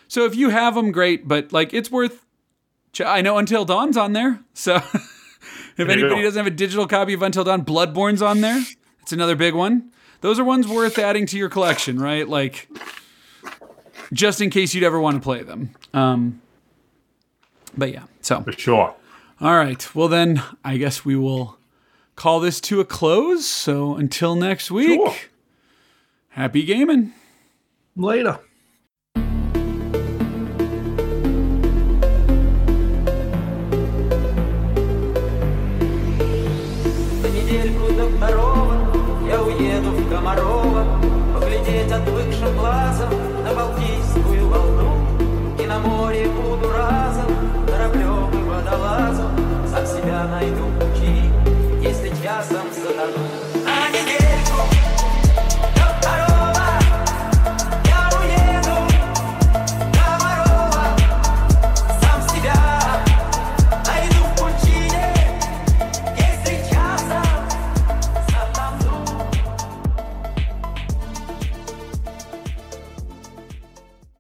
So 0.08 0.26
if 0.26 0.36
you 0.36 0.50
have 0.50 0.76
them, 0.76 0.92
great. 0.92 1.28
But 1.28 1.52
like, 1.52 1.74
it's 1.74 1.90
worth. 1.92 2.26
Ch- 2.94 3.02
I 3.02 3.22
know 3.22 3.38
Until 3.38 3.66
Dawn's 3.66 3.98
on 3.98 4.14
there. 4.14 4.40
So 4.54 4.76
if 4.94 5.78
you 5.78 5.86
anybody 5.86 6.22
doesn't 6.24 6.38
have 6.40 6.48
a 6.52 6.56
digital 6.56 6.88
copy 6.88 7.14
of 7.14 7.22
Until 7.22 7.44
Dawn, 7.44 7.64
Bloodborne's 7.66 8.22
on 8.22 8.42
there. 8.42 8.64
It's 9.02 9.12
another 9.12 9.36
big 9.36 9.54
one. 9.56 9.92
Those 10.22 10.38
are 10.40 10.44
ones 10.44 10.68
worth 10.68 11.00
adding 11.00 11.26
to 11.28 11.38
your 11.38 11.50
collection, 11.50 11.98
right? 12.00 12.28
Like, 12.28 12.68
just 14.12 14.42
in 14.42 14.50
case 14.50 14.74
you'd 14.74 14.84
ever 14.84 15.00
want 15.00 15.16
to 15.16 15.22
play 15.22 15.44
them. 15.44 15.72
Um, 15.94 16.42
but 17.78 17.92
yeah. 17.94 18.04
So 18.22 18.42
for 18.42 18.52
sure. 18.52 18.96
all 19.40 19.56
right. 19.56 19.96
Well 19.96 20.08
then, 20.08 20.44
I 20.66 20.78
guess 20.78 21.06
we 21.06 21.16
will 21.16 21.58
call 22.20 22.42
this 22.42 22.60
to 22.60 22.82
a 22.82 22.86
close. 22.86 23.46
So 23.46 23.96
until 23.96 24.36
next 24.36 24.70
week, 24.70 25.00
Sure. 25.00 25.16
happy 26.30 26.64
gaming. 26.64 27.14
Later. 27.96 28.40